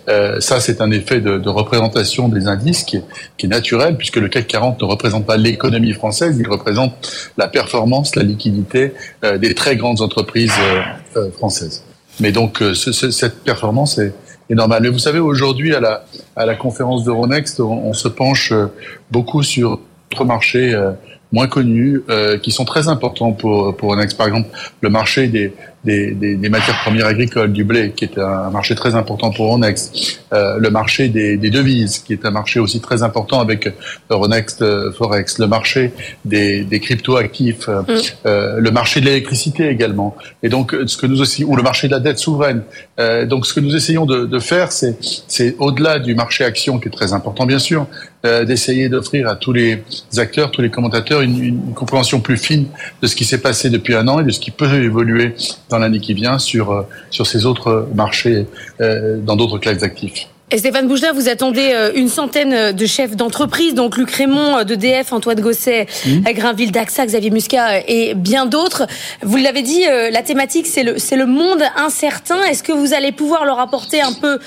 Euh, 0.09 0.41
ça, 0.41 0.61
c'est 0.61 0.81
un 0.81 0.91
effet 0.91 1.21
de, 1.21 1.39
de, 1.39 1.49
représentation 1.49 2.29
des 2.29 2.47
indices 2.47 2.85
qui 2.85 2.99
est, 2.99 3.05
qui 3.37 3.47
est 3.47 3.49
naturel, 3.49 3.97
puisque 3.97 4.17
le 4.17 4.29
CAC 4.29 4.47
40 4.47 4.81
ne 4.81 4.87
représente 4.87 5.27
pas 5.27 5.37
l'économie 5.37 5.93
française, 5.93 6.37
il 6.39 6.49
représente 6.49 6.95
la 7.37 7.49
performance, 7.49 8.15
la 8.17 8.23
liquidité 8.23 8.93
euh, 9.25 9.39
des 9.39 9.55
très 9.55 9.77
grandes 9.77 10.01
entreprises 10.01 10.53
euh, 10.61 10.83
euh 11.17 11.31
françaises. 11.33 11.85
Mais 12.21 12.33
donc, 12.33 12.63
euh, 12.63 12.75
ce, 12.75 12.93
cette 12.93 13.43
performance 13.45 13.99
est, 13.99 14.13
est 14.51 14.55
normale. 14.55 14.83
Mais 14.83 14.89
vous 14.89 14.99
savez, 14.99 15.19
aujourd'hui, 15.19 15.75
à 15.75 15.81
la, 15.81 16.05
à 16.37 16.47
la 16.47 16.55
conférence 16.55 17.05
d'Euronext, 17.05 17.61
on, 17.61 17.87
on 17.87 17.93
se 17.93 18.09
penche 18.09 18.53
euh, 18.53 18.67
beaucoup 19.11 19.43
sur 19.43 19.81
d'autres 20.11 20.25
marchés 20.25 20.75
euh, 20.75 20.93
moins 21.33 21.47
connus 21.47 22.03
euh, 22.09 22.39
qui 22.39 22.51
sont 22.51 22.65
très 22.65 22.89
importants 22.89 23.33
pour 23.33 23.77
pour 23.77 23.91
Onex. 23.91 24.15
Par 24.15 24.29
exemple, 24.29 24.49
le 24.81 24.91
marché 24.91 25.29
des 25.29 25.53
des, 25.85 26.13
des, 26.13 26.35
des, 26.35 26.49
matières 26.49 26.81
premières 26.83 27.07
agricoles, 27.07 27.53
du 27.53 27.65
blé, 27.65 27.93
qui 27.95 28.05
est 28.05 28.19
un 28.19 28.51
marché 28.51 28.75
très 28.75 28.95
important 28.95 29.31
pour 29.31 29.47
Euronext, 29.47 30.21
euh, 30.33 30.59
le 30.59 30.71
marché 30.71 31.09
des, 31.09 31.37
des, 31.37 31.51
devises, 31.51 31.99
qui 31.99 32.13
est 32.13 32.27
un 32.27 32.31
marché 32.31 32.61
aussi 32.61 32.81
très 32.81 33.03
important 33.03 33.41
avec 33.41 33.73
Euronext 34.11 34.63
euh, 34.63 34.93
Forex, 34.93 35.39
le 35.39 35.47
marché 35.47 35.93
des, 36.25 36.65
des 36.65 36.81
crypto-actifs, 36.81 37.69
euh, 37.69 37.83
mm. 37.83 37.87
euh, 38.27 38.61
le 38.61 38.71
marché 38.71 39.01
de 39.01 39.07
l'électricité 39.07 39.69
également. 39.69 40.17
Et 40.43 40.49
donc, 40.49 40.75
ce 40.87 40.97
que 40.97 41.07
nous 41.07 41.21
aussi, 41.21 41.45
ou 41.45 41.55
le 41.57 41.63
marché 41.63 41.87
de 41.89 41.93
la 41.93 42.01
dette 42.01 42.19
souveraine. 42.19 42.63
Euh, 42.99 43.27
donc, 43.27 43.47
ce 43.47 43.55
que 43.55 43.61
nous 43.61 43.77
essayons 43.77 44.07
de, 44.07 44.27
de 44.27 44.39
faire, 44.39 44.73
c'est, 44.73 44.97
c'est 45.29 45.55
au-delà 45.59 45.99
du 45.99 46.15
marché 46.15 46.45
action, 46.45 46.79
qui 46.79 46.89
est 46.89 46.93
très 46.93 47.13
important, 47.13 47.47
bien 47.47 47.59
sûr, 47.59 47.87
d'essayer 48.25 48.89
d'offrir 48.89 49.29
à 49.29 49.37
tous 49.37 49.53
les 49.53 49.85
acteurs, 50.17 50.51
tous 50.51 50.61
les 50.61 50.71
commentateurs, 50.71 51.21
une, 51.21 51.43
une 51.43 51.75
compréhension 51.75 52.19
plus 52.19 52.37
fine 52.37 52.67
de 53.01 53.07
ce 53.07 53.15
qui 53.15 53.25
s'est 53.25 53.41
passé 53.41 53.71
depuis 53.71 53.95
un 53.95 54.09
an 54.09 54.19
et 54.19 54.25
de 54.25 54.31
ce 54.31 54.41
qui 54.41 54.51
peut 54.51 54.83
évoluer 54.83 55.35
dans 55.69 55.79
l'année 55.79 56.01
qui 56.01 56.15
vient 56.15 56.39
sur, 56.39 56.73
euh, 56.73 56.83
sur 57.11 57.27
ces 57.27 57.47
autres 57.47 57.89
marchés 57.95 58.47
euh, 58.81 59.19
dans 59.19 59.37
d'autres 59.37 59.59
classes 59.59 59.79
d'actifs. 59.79 60.29
Et 60.51 60.57
Stéphane 60.57 60.89
Bougelin, 60.89 61.13
vous 61.13 61.29
attendez 61.29 61.73
euh, 61.75 61.93
une 61.95 62.09
centaine 62.09 62.73
de 62.73 62.87
chefs 62.87 63.15
d'entreprise, 63.15 63.75
donc 63.75 63.99
Luc 63.99 64.11
Raymond 64.11 64.65
de 64.65 64.75
DF, 64.75 65.13
Antoine 65.13 65.39
Gosset, 65.43 65.87
mmh. 66.07 66.33
Grinville 66.33 66.73
d'AXA, 66.73 67.05
Xavier 67.05 67.29
Muscat 67.29 67.81
et 67.87 68.15
bien 68.15 68.47
d'autres. 68.47 68.87
Vous 69.23 69.37
l'avez 69.37 69.61
dit, 69.61 69.83
la 69.85 70.23
thématique, 70.23 70.67
c'est 70.67 70.85
le, 70.85 70.99
c'est 70.99 71.17
le 71.17 71.27
monde 71.27 71.63
incertain. 71.77 72.43
Est-ce 72.45 72.63
que 72.63 72.73
vous 72.73 72.95
allez 72.95 73.13
pouvoir 73.13 73.45
leur 73.45 73.59
apporter 73.59 74.01
un 74.01 74.13
peu 74.15 74.39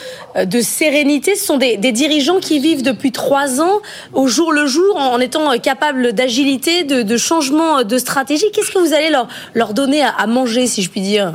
de 0.44 0.62
sérénité? 0.62 1.36
Ce 1.36 1.46
sont 1.46 1.58
des, 1.58 1.78
des 1.78 1.92
dirigeants 1.92 2.40
qui 2.40 2.60
vivent 2.60 2.82
depuis 2.82 3.12
trois 3.12 3.62
ans 3.62 3.80
au 4.14 4.28
jour 4.28 4.52
le 4.52 4.66
jour 4.66 4.98
en, 4.98 5.20
étant 5.20 5.56
capables 5.60 6.14
d'agilité, 6.14 6.84
de, 6.84 7.04
de, 7.04 7.18
changement 7.18 7.84
de 7.84 7.98
stratégie. 8.00 8.46
Qu'est-ce 8.54 8.72
que 8.72 8.80
vous 8.80 8.94
allez 8.94 9.12
leur, 9.12 9.28
leur 9.54 9.76
donner 9.76 10.02
à, 10.02 10.10
à 10.10 10.26
manger, 10.26 10.66
si 10.66 10.82
je 10.82 10.90
puis 10.90 11.02
dire? 11.02 11.34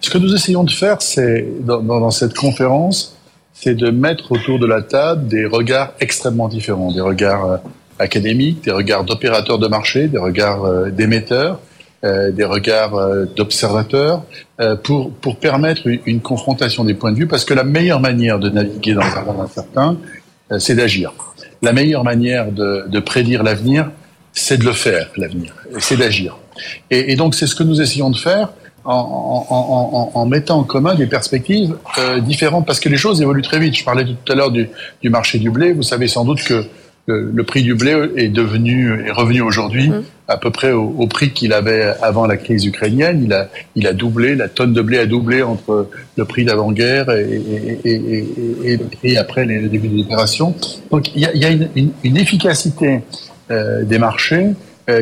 Ce 0.00 0.08
que 0.08 0.16
nous 0.16 0.34
essayons 0.34 0.64
de 0.64 0.70
faire, 0.70 1.02
c'est 1.02 1.46
dans, 1.60 1.82
dans 1.82 2.10
cette 2.10 2.34
conférence, 2.34 3.19
c'est 3.62 3.74
de 3.74 3.90
mettre 3.90 4.32
autour 4.32 4.58
de 4.58 4.66
la 4.66 4.82
table 4.82 5.26
des 5.28 5.44
regards 5.44 5.92
extrêmement 6.00 6.48
différents, 6.48 6.92
des 6.92 7.00
regards 7.00 7.44
euh, 7.44 7.56
académiques, 7.98 8.64
des 8.64 8.70
regards 8.70 9.04
d'opérateurs 9.04 9.58
de 9.58 9.68
marché, 9.68 10.08
des 10.08 10.18
regards 10.18 10.64
euh, 10.64 10.90
d'émetteurs, 10.90 11.60
euh, 12.02 12.30
des 12.30 12.44
regards 12.44 12.98
d'observateurs, 13.36 14.22
pour, 14.82 15.12
pour 15.12 15.36
permettre 15.36 15.82
une 16.06 16.20
confrontation 16.20 16.84
des 16.84 16.94
points 16.94 17.12
de 17.12 17.18
vue, 17.18 17.26
parce 17.26 17.44
que 17.44 17.52
la 17.54 17.64
meilleure 17.64 18.00
manière 18.00 18.38
de 18.38 18.48
naviguer 18.48 18.94
dans 18.94 19.02
un 19.02 19.22
monde 19.22 19.40
incertain, 19.40 19.98
c'est 20.58 20.74
d'agir. 20.74 21.12
La 21.62 21.72
meilleure 21.72 22.04
manière 22.04 22.52
de, 22.52 22.84
de 22.88 23.00
prédire 23.00 23.42
l'avenir, 23.42 23.90
c'est 24.32 24.58
de 24.58 24.64
le 24.64 24.72
faire, 24.72 25.10
l'avenir, 25.16 25.54
c'est 25.78 25.96
d'agir. 25.96 26.38
Et, 26.90 27.12
et 27.12 27.16
donc 27.16 27.34
c'est 27.34 27.46
ce 27.46 27.54
que 27.54 27.62
nous 27.62 27.80
essayons 27.80 28.10
de 28.10 28.16
faire 28.16 28.50
en, 28.84 29.46
en, 29.50 30.10
en, 30.14 30.26
mettant 30.26 30.58
en 30.58 30.64
commun 30.64 30.94
des 30.94 31.06
perspectives 31.06 31.76
euh, 31.98 32.20
différentes, 32.20 32.66
parce 32.66 32.80
que 32.80 32.88
les 32.88 32.96
choses 32.96 33.20
évoluent 33.20 33.42
très 33.42 33.58
vite. 33.58 33.76
Je 33.76 33.84
parlais 33.84 34.04
tout 34.04 34.32
à 34.32 34.34
l'heure 34.34 34.50
du, 34.50 34.68
du, 35.02 35.10
marché 35.10 35.38
du 35.38 35.50
blé. 35.50 35.72
Vous 35.72 35.82
savez 35.82 36.08
sans 36.08 36.24
doute 36.24 36.42
que 36.42 36.64
le, 37.06 37.30
le 37.34 37.44
prix 37.44 37.62
du 37.62 37.74
blé 37.74 37.96
est 38.16 38.28
devenu 38.28 38.92
est 39.06 39.10
revenu 39.10 39.40
aujourd'hui 39.40 39.88
mmh. 39.88 40.02
à 40.28 40.36
peu 40.36 40.50
près 40.50 40.72
au, 40.72 40.94
au 40.98 41.06
prix 41.06 41.30
qu'il 41.32 41.52
avait 41.52 41.92
avant 42.02 42.26
la 42.26 42.36
crise 42.36 42.64
ukrainienne. 42.64 43.22
Il 43.24 43.32
a, 43.32 43.48
il 43.74 43.86
a 43.86 43.92
doublé, 43.92 44.34
la 44.36 44.48
tonne 44.48 44.72
de 44.72 44.82
blé 44.82 44.98
a 44.98 45.06
doublé 45.06 45.42
entre 45.42 45.88
le 46.16 46.24
prix 46.24 46.44
d'avant-guerre 46.44 47.10
et, 47.10 47.40
et, 47.84 47.90
et, 47.90 48.24
et, 48.64 48.76
le 48.76 48.84
prix 48.84 49.16
après 49.16 49.44
les 49.44 49.68
débuts 49.68 49.88
de 49.88 49.96
l'opération. 49.98 50.54
Donc 50.90 51.14
il 51.14 51.22
y 51.22 51.26
a, 51.26 51.34
il 51.34 51.40
y 51.40 51.44
a 51.44 51.50
une, 51.50 51.68
une, 51.74 51.90
une 52.04 52.16
efficacité 52.16 53.00
euh, 53.50 53.82
des 53.84 53.98
marchés 53.98 54.50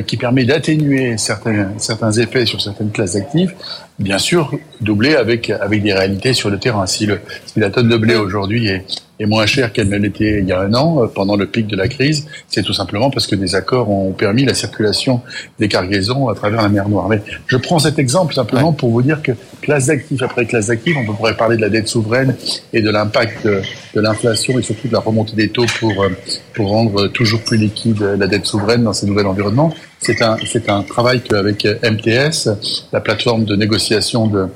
qui 0.07 0.17
permet 0.17 0.45
d'atténuer 0.45 1.17
certains, 1.17 1.71
certains 1.79 2.13
effets 2.13 2.45
sur 2.45 2.61
certaines 2.61 2.91
classes 2.91 3.15
d'actifs, 3.15 3.55
bien 3.99 4.19
sûr 4.19 4.53
doublé 4.81 5.15
avec, 5.16 5.51
avec 5.51 5.83
des 5.83 5.93
réalités 5.93 6.33
sur 6.33 6.51
le 6.51 6.59
terrain. 6.59 6.87
Si, 6.87 7.07
le, 7.07 7.20
si 7.47 7.59
la 7.59 7.70
tonne 7.70 7.89
de 7.89 7.97
blé 7.97 8.15
aujourd'hui 8.15 8.69
est, 8.69 8.85
est 9.19 9.27
moins 9.27 9.47
chère 9.47 9.73
qu'elle 9.73 9.89
ne 9.89 9.97
l'était 9.97 10.39
il 10.41 10.47
y 10.47 10.53
a 10.53 10.61
un 10.61 10.73
an, 10.75 11.03
euh, 11.03 11.07
pendant 11.09 11.37
le 11.37 11.47
pic 11.47 11.66
de 11.66 11.77
la 11.77 11.89
crise, 11.89 12.27
c'est 12.49 12.62
tout 12.62 12.73
simplement 12.73 13.11
parce 13.11 13.27
que 13.27 13.35
des 13.35 13.55
accords 13.55 13.91
ont 13.91 14.12
permis 14.12 14.45
la 14.45 14.55
circulation 14.55 15.20
des 15.59 15.69
cargaisons 15.69 16.29
à 16.29 16.35
travers 16.35 16.62
la 16.62 16.69
mer 16.69 16.89
Noire. 16.89 17.09
Mais 17.09 17.20
je 17.47 17.57
prends 17.57 17.81
cet 17.81 17.99
exemple 17.99 18.35
simplement 18.35 18.73
pour 18.73 18.91
vous 18.91 19.03
dire 19.03 19.20
que 19.20 19.33
classe 19.62 19.87
d'actifs 19.87 20.23
après 20.23 20.47
classe 20.47 20.69
d'actifs, 20.69 20.97
on 20.97 21.12
pourrait 21.12 21.37
parler 21.37 21.57
de 21.57 21.62
la 21.62 21.69
dette 21.69 21.89
souveraine 21.89 22.37
et 22.73 22.81
de 22.81 22.91
l'impact 22.91 23.45
de, 23.45 23.62
de 23.95 24.01
l'inflation 24.01 24.59
et 24.59 24.62
surtout 24.62 24.87
de 24.87 24.93
la 24.93 25.01
remontée 25.01 25.35
des 25.35 25.49
taux 25.49 25.66
pour, 25.81 26.03
euh, 26.03 26.11
pour 26.55 26.69
rendre 26.69 27.09
toujours 27.09 27.41
plus 27.43 27.59
liquide 27.59 28.01
la 28.19 28.29
dette 28.29 28.47
souveraine 28.47 28.85
dans 28.85 28.93
ces 28.93 29.07
nouveaux 29.07 29.25
environnements. 29.25 29.75
C'est 30.01 30.23
un, 30.23 30.37
c'est 30.47 30.69
un 30.69 30.83
travail 30.83 31.20
qu'avec 31.20 31.65
MTS, 31.65 32.51
la 32.93 33.01
plateforme 33.01 33.45
de 33.45 33.57
négociation 33.57 34.27
de, 34.27 34.47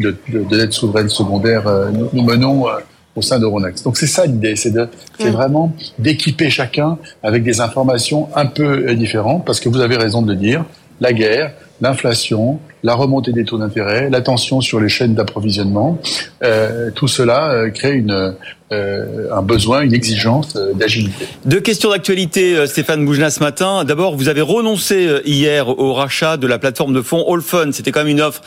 de, 0.00 0.16
de, 0.28 0.40
de 0.44 0.56
dette 0.56 0.72
souveraine 0.72 1.08
secondaire, 1.08 1.66
euh, 1.66 1.90
nous, 1.90 2.08
nous 2.12 2.22
menons 2.24 2.66
au 3.14 3.22
sein 3.22 3.38
d'Euronext. 3.38 3.84
Donc 3.84 3.96
c'est 3.96 4.06
ça 4.06 4.26
l'idée, 4.26 4.56
c'est 4.56 4.70
de, 4.70 4.88
c'est 5.18 5.30
vraiment 5.30 5.72
d'équiper 5.98 6.50
chacun 6.50 6.98
avec 7.22 7.42
des 7.42 7.60
informations 7.60 8.28
un 8.34 8.46
peu 8.46 8.94
différentes, 8.94 9.44
parce 9.44 9.60
que 9.60 9.68
vous 9.68 9.80
avez 9.80 9.96
raison 9.96 10.22
de 10.22 10.32
le 10.32 10.36
dire, 10.36 10.64
la 11.00 11.12
guerre, 11.12 11.52
l'inflation, 11.80 12.58
la 12.82 12.94
remontée 12.94 13.32
des 13.32 13.44
taux 13.44 13.58
d'intérêt, 13.58 14.10
la 14.10 14.20
tension 14.20 14.60
sur 14.60 14.80
les 14.80 14.88
chaînes 14.88 15.14
d'approvisionnement, 15.14 15.98
euh, 16.42 16.90
tout 16.94 17.08
cela 17.08 17.50
euh, 17.50 17.70
crée 17.70 17.94
une, 17.94 18.10
euh, 18.10 18.32
un 18.70 19.42
besoin, 19.42 19.80
une 19.80 19.94
exigence 19.94 20.56
euh, 20.56 20.74
d'agilité. 20.74 21.26
Deux 21.46 21.60
questions 21.60 21.90
d'actualité, 21.90 22.54
euh, 22.54 22.66
Stéphane 22.66 23.04
Bougelin, 23.04 23.30
ce 23.30 23.40
matin. 23.40 23.84
D'abord, 23.84 24.16
vous 24.16 24.28
avez 24.28 24.42
renoncé 24.42 25.22
hier 25.24 25.68
au 25.68 25.94
rachat 25.94 26.36
de 26.36 26.46
la 26.46 26.58
plateforme 26.58 26.92
de 26.92 27.00
fonds 27.00 27.24
All 27.32 27.40
Fun. 27.40 27.72
C'était 27.72 27.92
quand 27.92 28.00
même 28.00 28.08
une 28.08 28.20
offre 28.20 28.42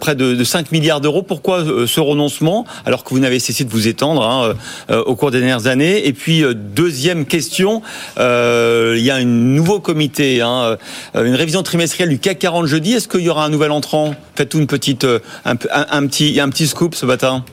près 0.00 0.14
de, 0.14 0.34
de 0.34 0.44
5 0.44 0.72
milliards 0.72 1.00
d'euros. 1.00 1.22
Pourquoi 1.22 1.64
ce 1.86 2.00
renoncement, 2.00 2.64
alors 2.86 3.04
que 3.04 3.10
vous 3.10 3.20
n'avez 3.20 3.38
cessé 3.38 3.64
de 3.64 3.70
vous 3.70 3.88
étendre 3.88 4.22
hein, 4.22 4.54
au 4.88 5.14
cours 5.14 5.30
des 5.30 5.40
dernières 5.40 5.66
années? 5.66 6.06
Et 6.06 6.12
puis, 6.12 6.44
deuxième 6.54 7.26
question, 7.26 7.82
il 8.16 9.02
y 9.02 9.10
a 9.10 9.14
un 9.14 9.24
nouveau 9.24 9.80
comité, 9.80 10.40
hein, 10.40 10.76
une 11.14 11.34
révision 11.34 11.62
trimestrielle 11.62 12.08
du 12.08 12.18
CAC 12.18 12.38
40 12.38 12.66
jeudi. 12.66 12.94
Est-ce 12.94 13.08
qu'il 13.08 13.20
y 13.20 13.28
aura 13.28 13.44
un 13.44 13.50
nouvel 13.50 13.70
entrant? 13.70 14.14
Faites-vous 14.36 14.60
une 14.60 14.66
petite, 14.66 15.06
un, 15.44 15.56
petit, 15.56 16.40
un 16.40 16.48
petit 16.48 16.66
scoop 16.66 16.94
ce 16.94 17.06
matin 17.06 17.44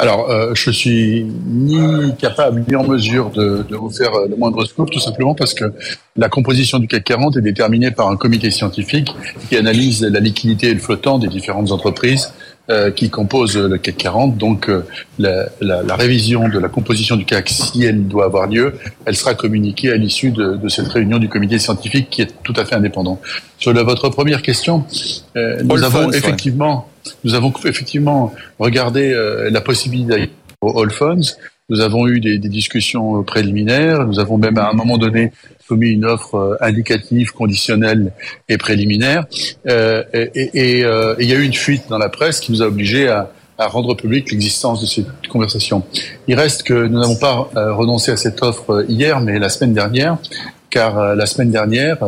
Alors, 0.00 0.30
euh, 0.30 0.54
je 0.54 0.70
suis 0.70 1.26
ni 1.46 2.14
capable 2.16 2.64
ni 2.68 2.76
en 2.76 2.84
mesure 2.84 3.30
de, 3.30 3.64
de, 3.68 3.74
vous 3.76 3.90
faire 3.90 4.12
le 4.30 4.36
moindre 4.36 4.64
scoop, 4.64 4.90
tout 4.90 5.00
simplement 5.00 5.34
parce 5.34 5.54
que 5.54 5.72
la 6.16 6.28
composition 6.28 6.78
du 6.78 6.86
CAC 6.86 7.02
40 7.02 7.36
est 7.36 7.40
déterminée 7.40 7.90
par 7.90 8.08
un 8.08 8.16
comité 8.16 8.52
scientifique 8.52 9.12
qui 9.48 9.56
analyse 9.56 10.02
la 10.02 10.20
liquidité 10.20 10.68
et 10.68 10.74
le 10.74 10.78
flottant 10.78 11.18
des 11.18 11.26
différentes 11.26 11.72
entreprises 11.72 12.32
euh, 12.70 12.90
qui 12.90 13.08
composent 13.08 13.56
le 13.56 13.78
CAC 13.78 13.96
40. 13.96 14.36
Donc, 14.36 14.68
euh, 14.68 14.84
la, 15.18 15.46
la, 15.62 15.82
la, 15.82 15.96
révision 15.96 16.50
de 16.50 16.58
la 16.58 16.68
composition 16.68 17.16
du 17.16 17.24
CAC, 17.24 17.48
si 17.48 17.82
elle 17.82 18.06
doit 18.06 18.26
avoir 18.26 18.46
lieu, 18.46 18.74
elle 19.06 19.16
sera 19.16 19.34
communiquée 19.34 19.90
à 19.90 19.96
l'issue 19.96 20.30
de, 20.32 20.56
de, 20.56 20.68
cette 20.68 20.88
réunion 20.88 21.18
du 21.18 21.30
comité 21.30 21.58
scientifique 21.58 22.10
qui 22.10 22.20
est 22.20 22.30
tout 22.42 22.52
à 22.56 22.66
fait 22.66 22.74
indépendant. 22.74 23.18
Sur 23.58 23.72
votre 23.72 24.10
première 24.10 24.42
question, 24.42 24.84
euh, 25.36 25.62
nous 25.64 25.82
avons 25.82 26.12
effectivement, 26.12 26.88
nous 27.24 27.34
avons 27.34 27.52
effectivement 27.64 28.34
regardé 28.58 29.12
euh, 29.12 29.50
la 29.50 29.60
possibilité 29.60 30.30
au 30.60 30.80
All 30.80 30.90
Funds. 30.90 31.36
Nous 31.70 31.80
avons 31.80 32.08
eu 32.08 32.20
des, 32.20 32.38
des, 32.38 32.48
discussions 32.48 33.22
préliminaires. 33.22 34.06
Nous 34.06 34.18
avons 34.18 34.38
même 34.38 34.56
à 34.56 34.70
un 34.70 34.72
moment 34.72 34.96
donné 34.96 35.32
soumis 35.66 35.90
une 35.90 36.06
offre 36.06 36.34
euh, 36.34 36.56
indicative, 36.60 37.32
conditionnelle 37.32 38.12
et 38.48 38.56
préliminaire. 38.56 39.26
Euh, 39.66 40.02
et, 40.14 40.30
et, 40.34 40.80
et 40.80 40.84
il 41.18 41.26
y 41.26 41.32
a 41.32 41.36
eu 41.36 41.44
une 41.44 41.52
fuite 41.52 41.84
dans 41.90 41.98
la 41.98 42.08
presse 42.08 42.40
qui 42.40 42.52
nous 42.52 42.62
a 42.62 42.66
obligés 42.66 43.08
à, 43.08 43.30
à 43.58 43.66
rendre 43.66 43.94
public 43.94 44.30
l'existence 44.30 44.80
de 44.80 44.86
cette 44.86 45.28
conversation. 45.28 45.82
Il 46.26 46.36
reste 46.36 46.62
que 46.62 46.86
nous 46.86 46.98
n'avons 46.98 47.16
pas 47.16 47.50
renoncé 47.54 48.12
à 48.12 48.16
cette 48.16 48.42
offre 48.42 48.84
hier, 48.88 49.20
mais 49.20 49.38
la 49.38 49.48
semaine 49.48 49.74
dernière, 49.74 50.16
car 50.70 51.16
la 51.16 51.26
semaine 51.26 51.50
dernière, 51.50 51.98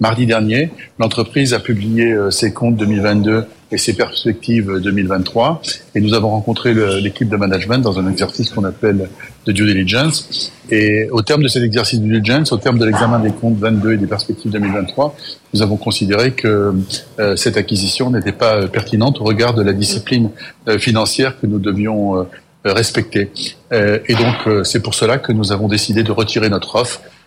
Mardi 0.00 0.26
dernier, 0.26 0.70
l'entreprise 1.00 1.54
a 1.54 1.58
publié 1.58 2.12
euh, 2.12 2.30
ses 2.30 2.52
comptes 2.52 2.76
2022 2.76 3.46
et 3.72 3.78
ses 3.78 3.94
perspectives 3.94 4.78
2023. 4.80 5.60
Et 5.96 6.00
nous 6.00 6.14
avons 6.14 6.30
rencontré 6.30 6.72
l'équipe 7.00 7.28
de 7.28 7.36
management 7.36 7.78
dans 7.78 7.98
un 7.98 8.08
exercice 8.08 8.50
qu'on 8.50 8.64
appelle 8.64 9.10
de 9.44 9.52
due 9.52 9.66
diligence. 9.66 10.52
Et 10.70 11.08
au 11.10 11.22
terme 11.22 11.42
de 11.42 11.48
cet 11.48 11.64
exercice 11.64 11.98
de 11.98 12.04
due 12.04 12.20
diligence, 12.20 12.52
au 12.52 12.58
terme 12.58 12.78
de 12.78 12.84
l'examen 12.84 13.18
des 13.18 13.32
comptes 13.32 13.58
22 13.58 13.94
et 13.94 13.96
des 13.96 14.06
perspectives 14.06 14.52
2023, 14.52 15.16
nous 15.52 15.62
avons 15.62 15.76
considéré 15.76 16.30
que 16.30 16.74
euh, 17.18 17.36
cette 17.36 17.56
acquisition 17.56 18.10
n'était 18.10 18.32
pas 18.32 18.54
euh, 18.54 18.68
pertinente 18.68 19.20
au 19.20 19.24
regard 19.24 19.52
de 19.52 19.62
la 19.62 19.72
discipline 19.72 20.30
financière 20.78 21.40
que 21.40 21.46
nous 21.46 21.58
devions 21.58 22.26
respecter. 22.64 23.30
et 23.72 24.14
donc, 24.14 24.64
c'est 24.64 24.82
pour 24.82 24.94
cela 24.94 25.16
que 25.18 25.32
nous 25.32 25.52
avons 25.52 25.68
décidé 25.68 26.02
de 26.02 26.12
retirer 26.12 26.50
notre 26.50 26.76
offre 26.76 27.00
euh, 27.02 27.17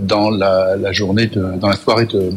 dans 0.00 0.30
la, 0.30 0.76
la, 0.76 0.92
journée, 0.92 1.26
de, 1.26 1.56
dans 1.58 1.68
la 1.68 1.76
soirée 1.76 2.06
de, 2.06 2.32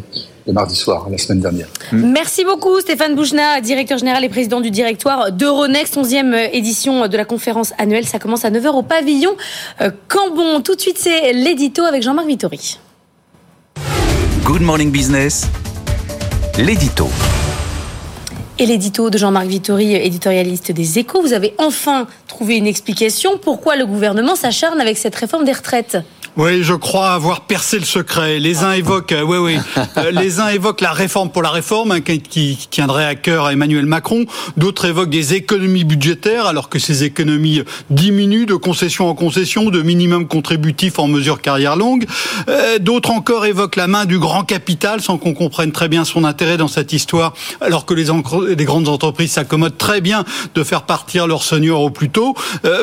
de, 0.45 0.51
mardi 0.51 0.75
soir, 0.75 1.07
la 1.09 1.17
semaine 1.17 1.39
dernière. 1.39 1.67
Merci 1.91 2.43
beaucoup 2.43 2.79
Stéphane 2.81 3.15
Bouchna, 3.15 3.61
directeur 3.61 3.97
général 3.97 4.23
et 4.23 4.29
président 4.29 4.59
du 4.59 4.71
directoire 4.71 5.31
d'Euronext, 5.31 5.95
11e 5.95 6.49
édition 6.51 7.07
de 7.07 7.17
la 7.17 7.25
conférence 7.25 7.73
annuelle. 7.77 8.05
Ça 8.05 8.19
commence 8.19 8.45
à 8.45 8.51
9h 8.51 8.67
au 8.69 8.83
pavillon 8.83 9.35
euh, 9.81 9.91
Cambon. 10.07 10.61
Tout 10.61 10.75
de 10.75 10.81
suite, 10.81 10.97
c'est 10.97 11.33
l'édito 11.33 11.83
avec 11.83 12.03
Jean-Marc 12.03 12.27
Vittori. 12.27 12.79
Good 14.43 14.61
Morning 14.61 14.91
Business, 14.91 15.47
l'édito. 16.57 17.07
Et 18.59 18.65
l'édito 18.65 19.09
de 19.09 19.17
Jean-Marc 19.17 19.47
Vittori, 19.47 19.95
éditorialiste 19.95 20.71
des 20.71 20.99
Échos, 20.99 21.21
vous 21.21 21.33
avez 21.33 21.55
enfin 21.57 22.07
trouvé 22.27 22.57
une 22.57 22.67
explication 22.67 23.37
pourquoi 23.37 23.75
le 23.75 23.85
gouvernement 23.85 24.35
s'acharne 24.35 24.79
avec 24.79 24.97
cette 24.97 25.15
réforme 25.15 25.43
des 25.43 25.53
retraites. 25.53 25.97
Oui, 26.35 26.63
je 26.63 26.73
crois 26.73 27.11
avoir 27.11 27.41
percé 27.41 27.77
le 27.77 27.85
secret. 27.85 28.39
Les 28.39 28.63
uns 28.63 28.71
évoquent, 28.71 29.11
euh, 29.11 29.21
oui, 29.21 29.37
oui, 29.37 29.57
euh, 29.97 30.09
les 30.09 30.39
uns 30.39 30.47
évoquent 30.47 30.81
la 30.81 30.91
réforme 30.91 31.29
pour 31.29 31.43
la 31.43 31.51
réforme, 31.51 31.91
hein, 31.91 32.01
qui, 32.01 32.21
qui, 32.21 32.67
tiendrait 32.71 33.05
à 33.05 33.13
cœur 33.13 33.45
à 33.45 33.53
Emmanuel 33.53 33.85
Macron. 33.85 34.25
D'autres 34.57 34.85
évoquent 34.85 35.11
des 35.11 35.35
économies 35.35 35.83
budgétaires, 35.83 36.47
alors 36.47 36.69
que 36.69 36.79
ces 36.79 37.03
économies 37.03 37.61
diminuent 37.91 38.47
de 38.47 38.55
concession 38.55 39.09
en 39.09 39.13
concession, 39.13 39.69
de 39.69 39.83
minimum 39.83 40.27
contributif 40.27 40.97
en 40.97 41.07
mesure 41.07 41.39
carrière 41.39 41.75
longue. 41.75 42.07
Euh, 42.49 42.79
d'autres 42.79 43.11
encore 43.11 43.45
évoquent 43.45 43.75
la 43.75 43.85
main 43.85 44.05
du 44.05 44.17
grand 44.17 44.43
capital, 44.43 45.01
sans 45.01 45.19
qu'on 45.19 45.35
comprenne 45.35 45.71
très 45.71 45.87
bien 45.87 46.03
son 46.03 46.23
intérêt 46.23 46.57
dans 46.57 46.67
cette 46.67 46.93
histoire, 46.93 47.35
alors 47.61 47.85
que 47.85 47.93
les, 47.93 48.05
les 48.55 48.65
grandes 48.65 48.89
entreprises 48.89 49.33
s'accommodent 49.33 49.77
très 49.77 50.01
bien 50.01 50.23
de 50.55 50.63
faire 50.63 50.81
partir 50.81 51.27
leurs 51.27 51.43
seniors 51.43 51.81
au 51.81 51.91
plus 51.91 52.09
tôt. 52.09 52.33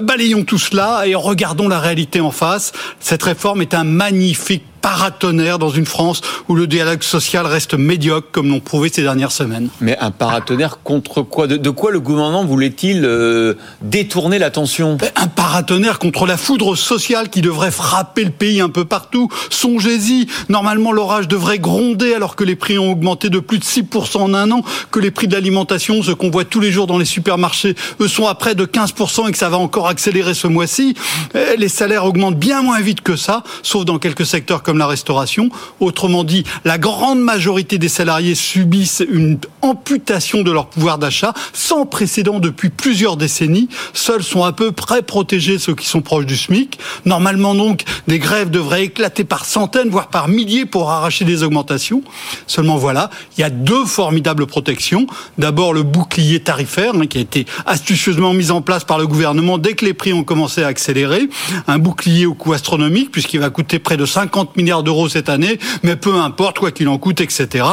balayons 0.03 0.45
tout 0.45 0.59
cela 0.59 1.03
et 1.07 1.17
regardons 1.17 1.67
la 1.67 1.81
réalité 1.81 2.21
en 2.21 2.31
face. 2.31 2.71
Cette 3.01 3.25
réforme 3.25 3.40
forme 3.41 3.63
est 3.63 3.75
un 3.75 3.85
magnifique 3.85 4.65
paratonnerre 4.81 5.59
dans 5.59 5.71
une 5.71 5.87
France 5.87 6.21
où 6.49 6.55
le 6.55 6.67
dialogue 6.67 7.03
social 7.03 7.47
reste 7.47 7.75
médiocre, 7.75 8.29
comme 8.33 8.49
l'ont 8.49 8.61
prouvé 8.61 8.91
ces 8.93 9.03
dernières 9.03 9.33
semaines. 9.33 9.69
Mais 9.81 9.97
un 9.99 10.11
paratonnerre 10.11 10.79
contre 10.83 11.23
quoi? 11.23 11.47
De, 11.47 11.71
quoi 11.71 11.91
le 11.91 12.01
gouvernement 12.01 12.45
voulait-il 12.45 13.05
euh, 13.05 13.55
détourner 13.83 14.39
l'attention? 14.39 14.99
Un 15.17 15.29
paratonnerre 15.29 15.99
contre 15.99 16.27
la 16.27 16.37
foudre 16.37 16.77
sociale 16.77 17.29
qui 17.29 17.41
devrait 17.41 17.71
frapper 17.71 18.25
le 18.25 18.31
pays 18.31 18.61
un 18.61 18.69
peu 18.69 18.85
partout. 18.85 19.29
Songez-y, 19.51 20.27
normalement 20.49 20.93
l'orage 20.93 21.29
devrait 21.29 21.59
gronder 21.59 22.15
alors 22.15 22.37
que 22.37 22.45
les 22.45 22.57
prix 22.57 22.79
ont 22.79 22.91
augmenté 22.91 23.31
de 23.31 23.39
plus 23.39 23.59
de 23.59 23.65
6% 23.65 24.19
en 24.19 24.35
un 24.35 24.51
an, 24.51 24.63
que 24.91 25.01
les 25.01 25.11
prix 25.11 25.29
de 25.29 25.35
l'alimentation, 25.35 26.03
ce 26.03 26.13
qu'on 26.13 26.31
voit 26.31 26.45
tous 26.45 26.61
les 26.61 26.73
jours 26.73 26.87
dans 26.87 26.99
les 26.99 27.05
supermarchés, 27.05 27.75
eux 28.01 28.09
sont 28.09 28.27
à 28.27 28.35
près 28.35 28.55
de 28.55 28.65
15% 28.65 29.29
et 29.29 29.33
que 29.33 29.39
ça 29.39 29.49
va 29.49 29.59
encore 29.59 29.89
accélérer 29.89 30.35
ce 30.35 30.47
mois-ci. 30.47 30.95
Eh, 31.35 31.57
les 31.57 31.69
salaires 31.69 32.05
augmentent 32.05 32.39
bien 32.39 32.63
moins 32.63 32.81
vite 32.81 33.01
que 33.01 33.17
ça, 33.17 33.43
sauf 33.63 33.85
dans 33.85 33.99
quelques 33.99 34.27
secteurs 34.27 34.63
comme 34.63 34.70
comme 34.71 34.79
la 34.79 34.87
restauration. 34.87 35.51
Autrement 35.81 36.23
dit, 36.23 36.45
la 36.65 36.79
grande 36.79 37.19
majorité 37.19 37.77
des 37.77 37.89
salariés 37.89 38.37
subissent 38.37 39.03
une 39.11 39.37
amputation 39.63 40.43
de 40.43 40.53
leur 40.53 40.67
pouvoir 40.67 40.97
d'achat 40.97 41.35
sans 41.53 41.87
précédent 41.87 42.39
depuis 42.39 42.69
plusieurs 42.69 43.17
décennies. 43.17 43.69
Seuls 43.95 44.23
sont 44.23 44.45
à 44.45 44.53
peu 44.53 44.71
près 44.71 45.03
protégés 45.03 45.59
ceux 45.59 45.75
qui 45.75 45.89
sont 45.89 46.03
proches 46.03 46.25
du 46.25 46.37
SMIC. 46.37 46.79
Normalement 47.05 47.57
donc, 47.57 47.83
des 48.07 48.21
grèves 48.21 48.51
devraient 48.51 48.85
éclater 48.85 49.25
par 49.25 49.45
centaines, 49.45 49.89
voire 49.89 50.07
par 50.07 50.29
milliers 50.29 50.67
pour 50.67 50.89
arracher 50.89 51.25
des 51.25 51.43
augmentations. 51.43 52.05
Seulement 52.47 52.77
voilà, 52.77 53.11
il 53.37 53.41
y 53.41 53.45
a 53.45 53.51
deux 53.51 53.87
formidables 53.87 54.47
protections. 54.47 55.09
D'abord 55.37 55.73
le 55.73 55.83
bouclier 55.83 56.39
tarifaire 56.39 56.95
hein, 56.95 57.09
qui 57.09 57.19
a 57.19 57.23
été 57.23 57.45
astucieusement 57.67 58.35
mis 58.35 58.53
en 58.53 58.63
place 58.63 58.85
par 58.85 58.99
le 58.99 59.09
gouvernement 59.09 59.59
dès 59.59 59.73
que 59.73 59.85
les 59.85 59.95
prix 59.95 60.13
ont 60.13 60.23
commencé 60.23 60.63
à 60.63 60.69
accélérer. 60.69 61.29
Un 61.67 61.81
bouclier 61.81 62.27
au 62.27 62.35
coût 62.35 62.53
astronomique 62.53 63.11
puisqu'il 63.11 63.41
va 63.41 63.51
coûter 63.51 63.81
près 63.81 63.97
de 63.97 64.07
50 64.07 64.60
milliards 64.63 64.83
d'euros 64.83 65.09
cette 65.09 65.29
année, 65.29 65.59
mais 65.83 65.97
peu 65.97 66.15
importe, 66.15 66.59
quoi 66.59 66.71
qu'il 66.71 66.89
en 66.89 66.99
coûte, 66.99 67.21
etc. 67.21 67.65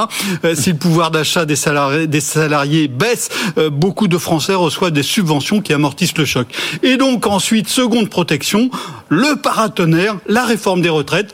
Euh, 0.43 0.55
si 0.55 0.72
le 0.72 0.77
pouvoir 0.77 1.11
d'achat 1.11 1.45
des 1.45 1.55
salariés, 1.55 2.07
des 2.07 2.22
salariés 2.22 2.88
baisse, 2.88 3.30
euh, 3.57 3.69
beaucoup 3.69 4.07
de 4.07 4.18
Français 4.18 4.55
reçoivent 4.55 4.91
des 4.91 5.03
subventions 5.03 5.61
qui 5.61 5.73
amortissent 5.73 6.18
le 6.18 6.26
choc. 6.26 6.47
Et 6.84 6.97
donc 6.97 7.27
ensuite, 7.27 7.68
seconde 7.68 8.09
protection, 8.09 8.69
le 9.09 9.35
paratonnerre, 9.41 10.18
la 10.27 10.45
réforme 10.45 10.81
des 10.81 10.89
retraites, 10.89 11.34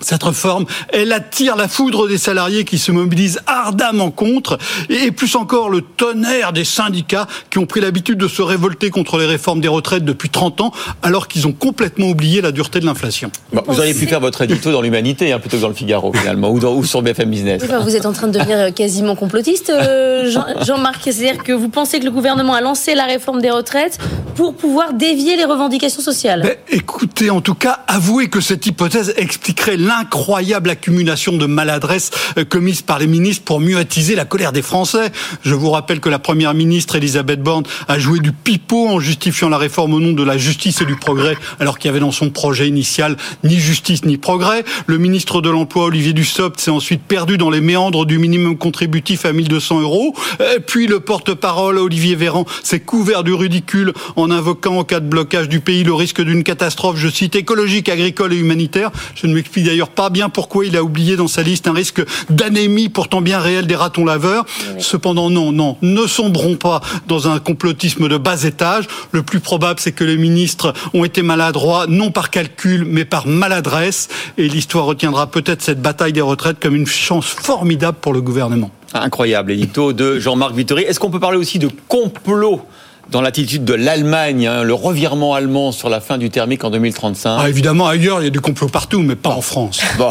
cette 0.00 0.22
réforme, 0.22 0.66
elle 0.92 1.12
attire 1.12 1.56
la 1.56 1.68
foudre 1.68 2.08
des 2.08 2.18
salariés 2.18 2.64
qui 2.64 2.78
se 2.78 2.92
mobilisent 2.92 3.40
ardemment 3.46 4.10
contre, 4.10 4.58
et 4.88 5.10
plus 5.10 5.36
encore 5.36 5.70
le 5.70 5.82
tonnerre 5.82 6.52
des 6.52 6.64
syndicats 6.64 7.26
qui 7.50 7.58
ont 7.58 7.66
pris 7.66 7.80
l'habitude 7.80 8.18
de 8.18 8.28
se 8.28 8.42
révolter 8.42 8.90
contre 8.90 9.18
les 9.18 9.26
réformes 9.26 9.60
des 9.60 9.68
retraites 9.68 10.04
depuis 10.04 10.30
30 10.30 10.60
ans, 10.60 10.72
alors 11.02 11.28
qu'ils 11.28 11.46
ont 11.46 11.52
complètement 11.52 12.08
oublié 12.08 12.40
la 12.40 12.52
dureté 12.52 12.80
de 12.80 12.86
l'inflation. 12.86 13.30
vous 13.52 13.78
auriez 13.78 13.94
pu 13.94 14.06
faire 14.06 14.20
votre 14.20 14.42
édito 14.42 14.72
dans 14.72 14.82
l'Humanité, 14.82 15.32
hein, 15.32 15.38
plutôt 15.38 15.56
que 15.56 15.62
dans 15.62 15.68
le 15.68 15.74
Figaro, 15.74 16.12
finalement, 16.12 16.50
ou, 16.50 16.58
dans, 16.58 16.74
ou 16.74 16.84
sur 16.84 17.02
BFM 17.02 17.30
Business. 17.30 17.62
vous 17.82 17.96
êtes 17.96 18.06
en 18.06 18.12
train 18.12 18.28
de 18.28 18.38
devenir 18.38 18.58
euh, 18.58 18.70
quasiment 18.70 19.14
complotiste, 19.14 19.70
euh, 19.70 20.30
Jean-Marc. 20.62 21.02
C'est-à-dire 21.04 21.42
que 21.42 21.52
vous 21.52 21.68
pensez 21.68 22.00
que 22.00 22.04
le 22.04 22.10
gouvernement 22.10 22.54
a 22.54 22.60
lancé 22.60 22.94
la 22.94 23.04
réforme 23.04 23.40
des 23.40 23.50
retraites 23.50 23.98
pour 24.34 24.54
pouvoir 24.54 24.94
dévier 24.94 25.36
les 25.36 25.44
revendications 25.44 26.02
sociales 26.02 26.42
ben, 26.42 26.54
Écoutez, 26.70 27.30
en 27.30 27.40
tout 27.40 27.54
cas, 27.54 27.80
avouez 27.86 28.28
que 28.28 28.40
cette 28.40 28.66
hypothèse 28.66 29.14
expliquerait 29.16 29.76
l'incroyable 29.90 30.70
accumulation 30.70 31.36
de 31.36 31.46
maladresses 31.46 32.12
euh, 32.38 32.44
commises 32.44 32.82
par 32.82 33.00
les 33.00 33.08
ministres 33.08 33.44
pour 33.44 33.58
mieux 33.58 33.76
attiser 33.76 34.14
la 34.14 34.24
colère 34.24 34.52
des 34.52 34.62
Français. 34.62 35.10
Je 35.42 35.54
vous 35.54 35.70
rappelle 35.70 35.98
que 35.98 36.08
la 36.08 36.20
première 36.20 36.54
ministre 36.54 36.94
Elisabeth 36.94 37.42
Borne 37.42 37.64
a 37.88 37.98
joué 37.98 38.20
du 38.20 38.30
pipeau 38.30 38.88
en 38.88 39.00
justifiant 39.00 39.48
la 39.48 39.58
réforme 39.58 39.94
au 39.94 40.00
nom 40.00 40.12
de 40.12 40.22
la 40.22 40.38
justice 40.38 40.80
et 40.80 40.84
du 40.84 40.94
progrès, 40.94 41.36
alors 41.58 41.76
qu'il 41.78 41.88
y 41.88 41.90
avait 41.90 41.98
dans 41.98 42.12
son 42.12 42.30
projet 42.30 42.68
initial 42.68 43.16
ni 43.42 43.58
justice 43.58 44.04
ni 44.04 44.16
progrès. 44.16 44.64
Le 44.86 44.98
ministre 44.98 45.40
de 45.40 45.50
l'Emploi 45.50 45.86
Olivier 45.86 46.12
Dussopt 46.12 46.60
s'est 46.60 46.70
ensuite 46.70 47.02
perdu 47.02 47.36
dans 47.36 47.50
les 47.50 47.60
méandres 47.60 48.06
du 48.06 48.18
minimum 48.18 48.56
contributif 48.56 49.24
à 49.24 49.32
1200 49.32 49.80
euros. 49.80 50.14
Euh, 50.40 50.60
puis 50.64 50.86
le 50.86 51.00
porte-parole 51.00 51.78
Olivier 51.78 52.14
Véran 52.14 52.44
s'est 52.62 52.80
couvert 52.80 53.24
du 53.24 53.34
ridicule 53.34 53.92
en 54.14 54.30
invoquant 54.30 54.78
en 54.78 54.84
cas 54.84 55.00
de 55.00 55.08
blocage 55.08 55.48
du 55.48 55.58
pays 55.58 55.82
le 55.82 55.94
risque 55.94 56.22
d'une 56.22 56.44
catastrophe, 56.44 56.96
je 56.96 57.08
cite, 57.08 57.34
écologique, 57.34 57.88
agricole 57.88 58.32
et 58.32 58.36
humanitaire. 58.36 58.92
Je 59.16 59.26
ne 59.26 59.34
m'explique 59.34 59.64
d'ailleurs 59.64 59.79
pas 59.88 60.10
bien 60.10 60.28
pourquoi 60.28 60.66
il 60.66 60.76
a 60.76 60.82
oublié 60.82 61.16
dans 61.16 61.28
sa 61.28 61.42
liste 61.42 61.66
un 61.66 61.72
risque 61.72 62.02
d'anémie 62.28 62.88
pourtant 62.88 63.20
bien 63.20 63.38
réel 63.38 63.66
des 63.66 63.76
ratons 63.76 64.04
laveurs. 64.04 64.44
Cependant, 64.78 65.30
non, 65.30 65.52
non, 65.52 65.76
ne 65.82 66.06
sombrons 66.06 66.56
pas 66.56 66.80
dans 67.06 67.28
un 67.28 67.38
complotisme 67.38 68.08
de 68.08 68.16
bas 68.16 68.42
étage. 68.44 68.86
Le 69.12 69.22
plus 69.22 69.40
probable, 69.40 69.80
c'est 69.80 69.92
que 69.92 70.04
les 70.04 70.16
ministres 70.16 70.72
ont 70.94 71.04
été 71.04 71.22
maladroits, 71.22 71.86
non 71.88 72.10
par 72.10 72.30
calcul, 72.30 72.84
mais 72.84 73.04
par 73.04 73.26
maladresse. 73.26 74.08
Et 74.38 74.48
l'histoire 74.48 74.84
retiendra 74.84 75.28
peut-être 75.28 75.62
cette 75.62 75.80
bataille 75.80 76.12
des 76.12 76.20
retraites 76.20 76.58
comme 76.60 76.74
une 76.74 76.86
chance 76.86 77.26
formidable 77.26 77.98
pour 78.00 78.12
le 78.12 78.20
gouvernement. 78.20 78.70
Incroyable, 78.92 79.52
édito 79.52 79.92
de 79.92 80.18
Jean-Marc 80.18 80.54
Vittori. 80.54 80.82
Est-ce 80.82 80.98
qu'on 80.98 81.10
peut 81.10 81.20
parler 81.20 81.38
aussi 81.38 81.58
de 81.58 81.68
complot 81.86 82.62
dans 83.10 83.20
l'attitude 83.20 83.64
de 83.64 83.74
l'Allemagne, 83.74 84.46
hein, 84.46 84.62
le 84.62 84.74
revirement 84.74 85.34
allemand 85.34 85.72
sur 85.72 85.88
la 85.88 86.00
fin 86.00 86.18
du 86.18 86.30
thermique 86.30 86.64
en 86.64 86.70
2035 86.70 87.38
ah, 87.40 87.48
Évidemment, 87.48 87.86
ailleurs, 87.86 88.20
il 88.20 88.24
y 88.24 88.26
a 88.28 88.30
du 88.30 88.40
complot 88.40 88.68
partout, 88.68 89.00
mais 89.00 89.16
pas 89.16 89.30
en 89.30 89.42
France. 89.42 89.80
Bon. 89.98 90.10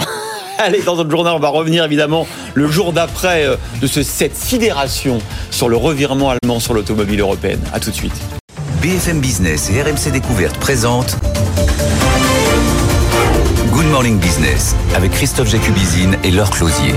Allez, 0.57 0.81
dans 0.81 0.97
notre 0.97 1.09
journal, 1.09 1.33
on 1.35 1.39
va 1.39 1.47
revenir 1.47 1.85
évidemment 1.85 2.27
le 2.53 2.67
jour 2.67 2.91
d'après 2.91 3.45
euh, 3.45 3.55
de 3.81 3.87
ce, 3.87 4.03
cette 4.03 4.35
sidération 4.35 5.19
sur 5.51 5.69
le 5.69 5.77
revirement 5.77 6.31
allemand 6.31 6.59
sur 6.59 6.73
l'automobile 6.73 7.21
européenne. 7.21 7.61
A 7.73 7.79
tout 7.79 7.91
de 7.91 7.95
suite. 7.95 8.13
BFM 8.81 9.21
Business 9.21 9.71
et 9.71 9.81
RMC 9.81 10.11
Découverte 10.11 10.57
présentent 10.57 11.17
Morning 13.99 14.17
Business 14.17 14.77
avec 14.95 15.11
Christophe 15.11 15.49
Jacubizine 15.49 16.15
et 16.23 16.31
Laure 16.31 16.51
Closier. 16.51 16.93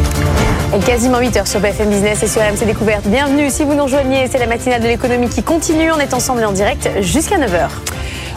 Et 0.72 0.78
quasiment 0.78 1.18
8 1.18 1.36
heures 1.36 1.46
sur 1.48 1.58
BFM 1.58 1.90
Business 1.90 2.22
et 2.22 2.28
sur 2.28 2.40
RMC 2.40 2.64
Découverte. 2.64 3.08
Bienvenue 3.08 3.50
si 3.50 3.64
vous 3.64 3.74
nous 3.74 3.82
rejoignez, 3.82 4.28
c'est 4.30 4.38
la 4.38 4.46
matinale 4.46 4.80
de 4.80 4.86
l'économie 4.86 5.28
qui 5.28 5.42
continue. 5.42 5.90
On 5.90 5.98
est 5.98 6.14
ensemble 6.14 6.44
en 6.44 6.52
direct 6.52 6.88
jusqu'à 7.00 7.38
9h. 7.38 7.70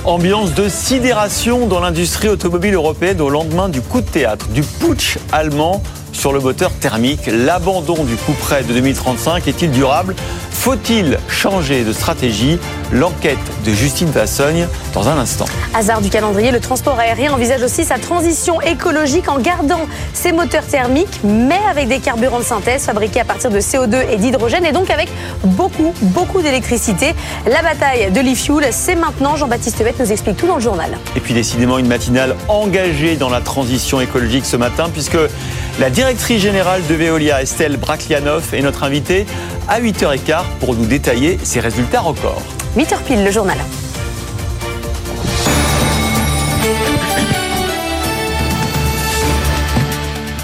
Ambiance 0.03 0.55
de 0.55 0.67
sidération 0.67 1.67
dans 1.67 1.79
l'industrie 1.79 2.27
automobile 2.27 2.73
européenne 2.73 3.21
au 3.21 3.29
lendemain 3.29 3.69
du 3.69 3.81
coup 3.81 4.01
de 4.01 4.07
théâtre, 4.07 4.47
du 4.47 4.63
putsch 4.63 5.19
allemand 5.31 5.83
sur 6.11 6.33
le 6.33 6.39
moteur 6.39 6.71
thermique. 6.71 7.27
L'abandon 7.27 8.03
du 8.03 8.15
coup 8.15 8.33
près 8.33 8.63
de 8.63 8.73
2035 8.73 9.47
est-il 9.47 9.69
durable? 9.69 10.15
Faut-il 10.55 11.19
changer 11.29 11.83
de 11.83 11.93
stratégie? 11.93 12.57
L'enquête 12.91 13.37
de 13.65 13.71
Justine 13.71 14.09
Vassogne 14.09 14.67
dans 14.93 15.07
un 15.09 15.17
instant. 15.17 15.45
Hasard 15.75 16.01
du 16.01 16.09
calendrier, 16.09 16.51
le 16.51 16.59
transport 16.59 16.97
aérien 16.97 17.33
envisage 17.33 17.61
aussi 17.61 17.83
sa 17.83 17.99
transition 17.99 18.61
écologique 18.61 19.29
en 19.29 19.37
gardant 19.37 19.81
ses 20.13 20.31
moteurs 20.31 20.65
thermiques, 20.65 21.19
mais 21.23 21.59
avec 21.69 21.87
des 21.87 21.99
carburants 21.99 22.39
de 22.39 22.43
synthèse 22.43 22.83
fabriqués 22.85 23.19
à 23.19 23.25
partir 23.25 23.51
de 23.51 23.59
CO2 23.59 24.09
et 24.11 24.17
d'hydrogène, 24.17 24.65
et 24.65 24.71
donc 24.71 24.89
avec 24.89 25.09
beaucoup, 25.43 25.93
beaucoup 26.01 26.41
d'électricité. 26.41 27.13
La 27.45 27.61
bataille 27.61 28.11
de 28.11 28.21
l'e-fuel, 28.21 28.69
c'est 28.71 28.95
maintenant. 28.95 29.35
Jean-Baptiste 29.35 29.83
Bette 29.83 29.99
nous 29.99 30.11
explique 30.11 30.37
tout 30.37 30.47
dans 30.47 30.55
le 30.55 30.61
journal. 30.61 30.97
Et 31.15 31.19
puis 31.19 31.35
décidément 31.35 31.77
une 31.77 31.87
matinale 31.87 32.35
engagée 32.47 33.17
dans 33.17 33.29
la 33.29 33.41
transition 33.41 34.01
écologique 34.01 34.45
ce 34.45 34.57
matin, 34.57 34.89
puisque 34.91 35.17
la 35.79 35.89
directrice 35.89 36.41
générale 36.41 36.81
de 36.87 36.95
Veolia, 36.95 37.41
Estelle 37.41 37.77
Braklianov, 37.77 38.53
est 38.53 38.61
notre 38.61 38.83
invitée 38.83 39.25
à 39.67 39.81
8h15 39.81 40.44
pour 40.59 40.75
nous 40.75 40.85
détailler 40.85 41.37
ses 41.43 41.59
résultats 41.59 42.01
records. 42.01 42.41
8h 42.77 43.03
pile, 43.05 43.23
le 43.23 43.31
journal. 43.31 43.57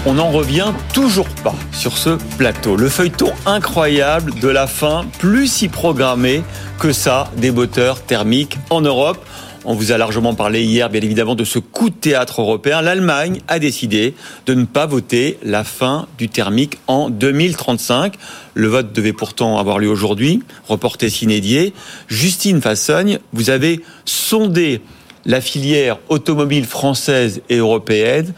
On 0.04 0.14
n'en 0.14 0.30
revient 0.30 0.72
toujours 0.92 1.28
pas 1.44 1.54
sur 1.70 1.96
ce 1.96 2.10
plateau. 2.36 2.74
Le 2.74 2.88
feuilleton 2.88 3.32
incroyable 3.46 4.34
de 4.40 4.48
la 4.48 4.66
fin, 4.66 5.04
plus 5.20 5.46
si 5.46 5.68
programmé 5.68 6.42
que 6.80 6.92
ça 6.92 7.30
des 7.36 7.52
moteurs 7.52 8.02
thermiques 8.02 8.58
en 8.70 8.80
Europe. 8.80 9.24
On 9.64 9.74
vous 9.74 9.92
a 9.92 9.98
largement 9.98 10.34
parlé 10.34 10.64
hier, 10.64 10.90
bien 10.90 11.00
évidemment, 11.00 11.36
de 11.36 11.44
ce 11.44 11.60
coup 11.60 11.88
de 11.88 11.94
théâtre 11.94 12.40
européen. 12.40 12.82
L'Allemagne 12.82 13.40
a 13.46 13.58
décidé 13.60 14.14
de 14.46 14.54
ne 14.54 14.64
pas 14.64 14.86
voter 14.86 15.38
la 15.44 15.62
fin 15.62 16.08
du 16.18 16.28
thermique 16.28 16.78
en 16.88 17.10
2035. 17.10 18.14
Le 18.54 18.66
vote 18.66 18.92
devait 18.92 19.12
pourtant 19.12 19.58
avoir 19.58 19.78
lieu 19.78 19.88
aujourd'hui, 19.88 20.42
reporté 20.66 21.08
s'inédier. 21.10 21.74
Justine 22.08 22.60
Fassogne, 22.60 23.20
vous 23.32 23.50
avez 23.50 23.80
sondé 24.04 24.80
la 25.24 25.40
filière 25.40 25.98
automobile 26.08 26.64
française 26.64 27.42
et 27.48 27.58
européenne 27.58 28.34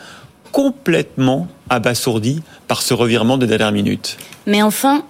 complètement 0.52 1.48
abasourdie 1.70 2.42
par 2.68 2.82
ce 2.82 2.94
revirement 2.94 3.38
de 3.38 3.46
dernière 3.46 3.72
minute. 3.72 4.18
Mais 4.46 4.62
enfin, 4.62 5.05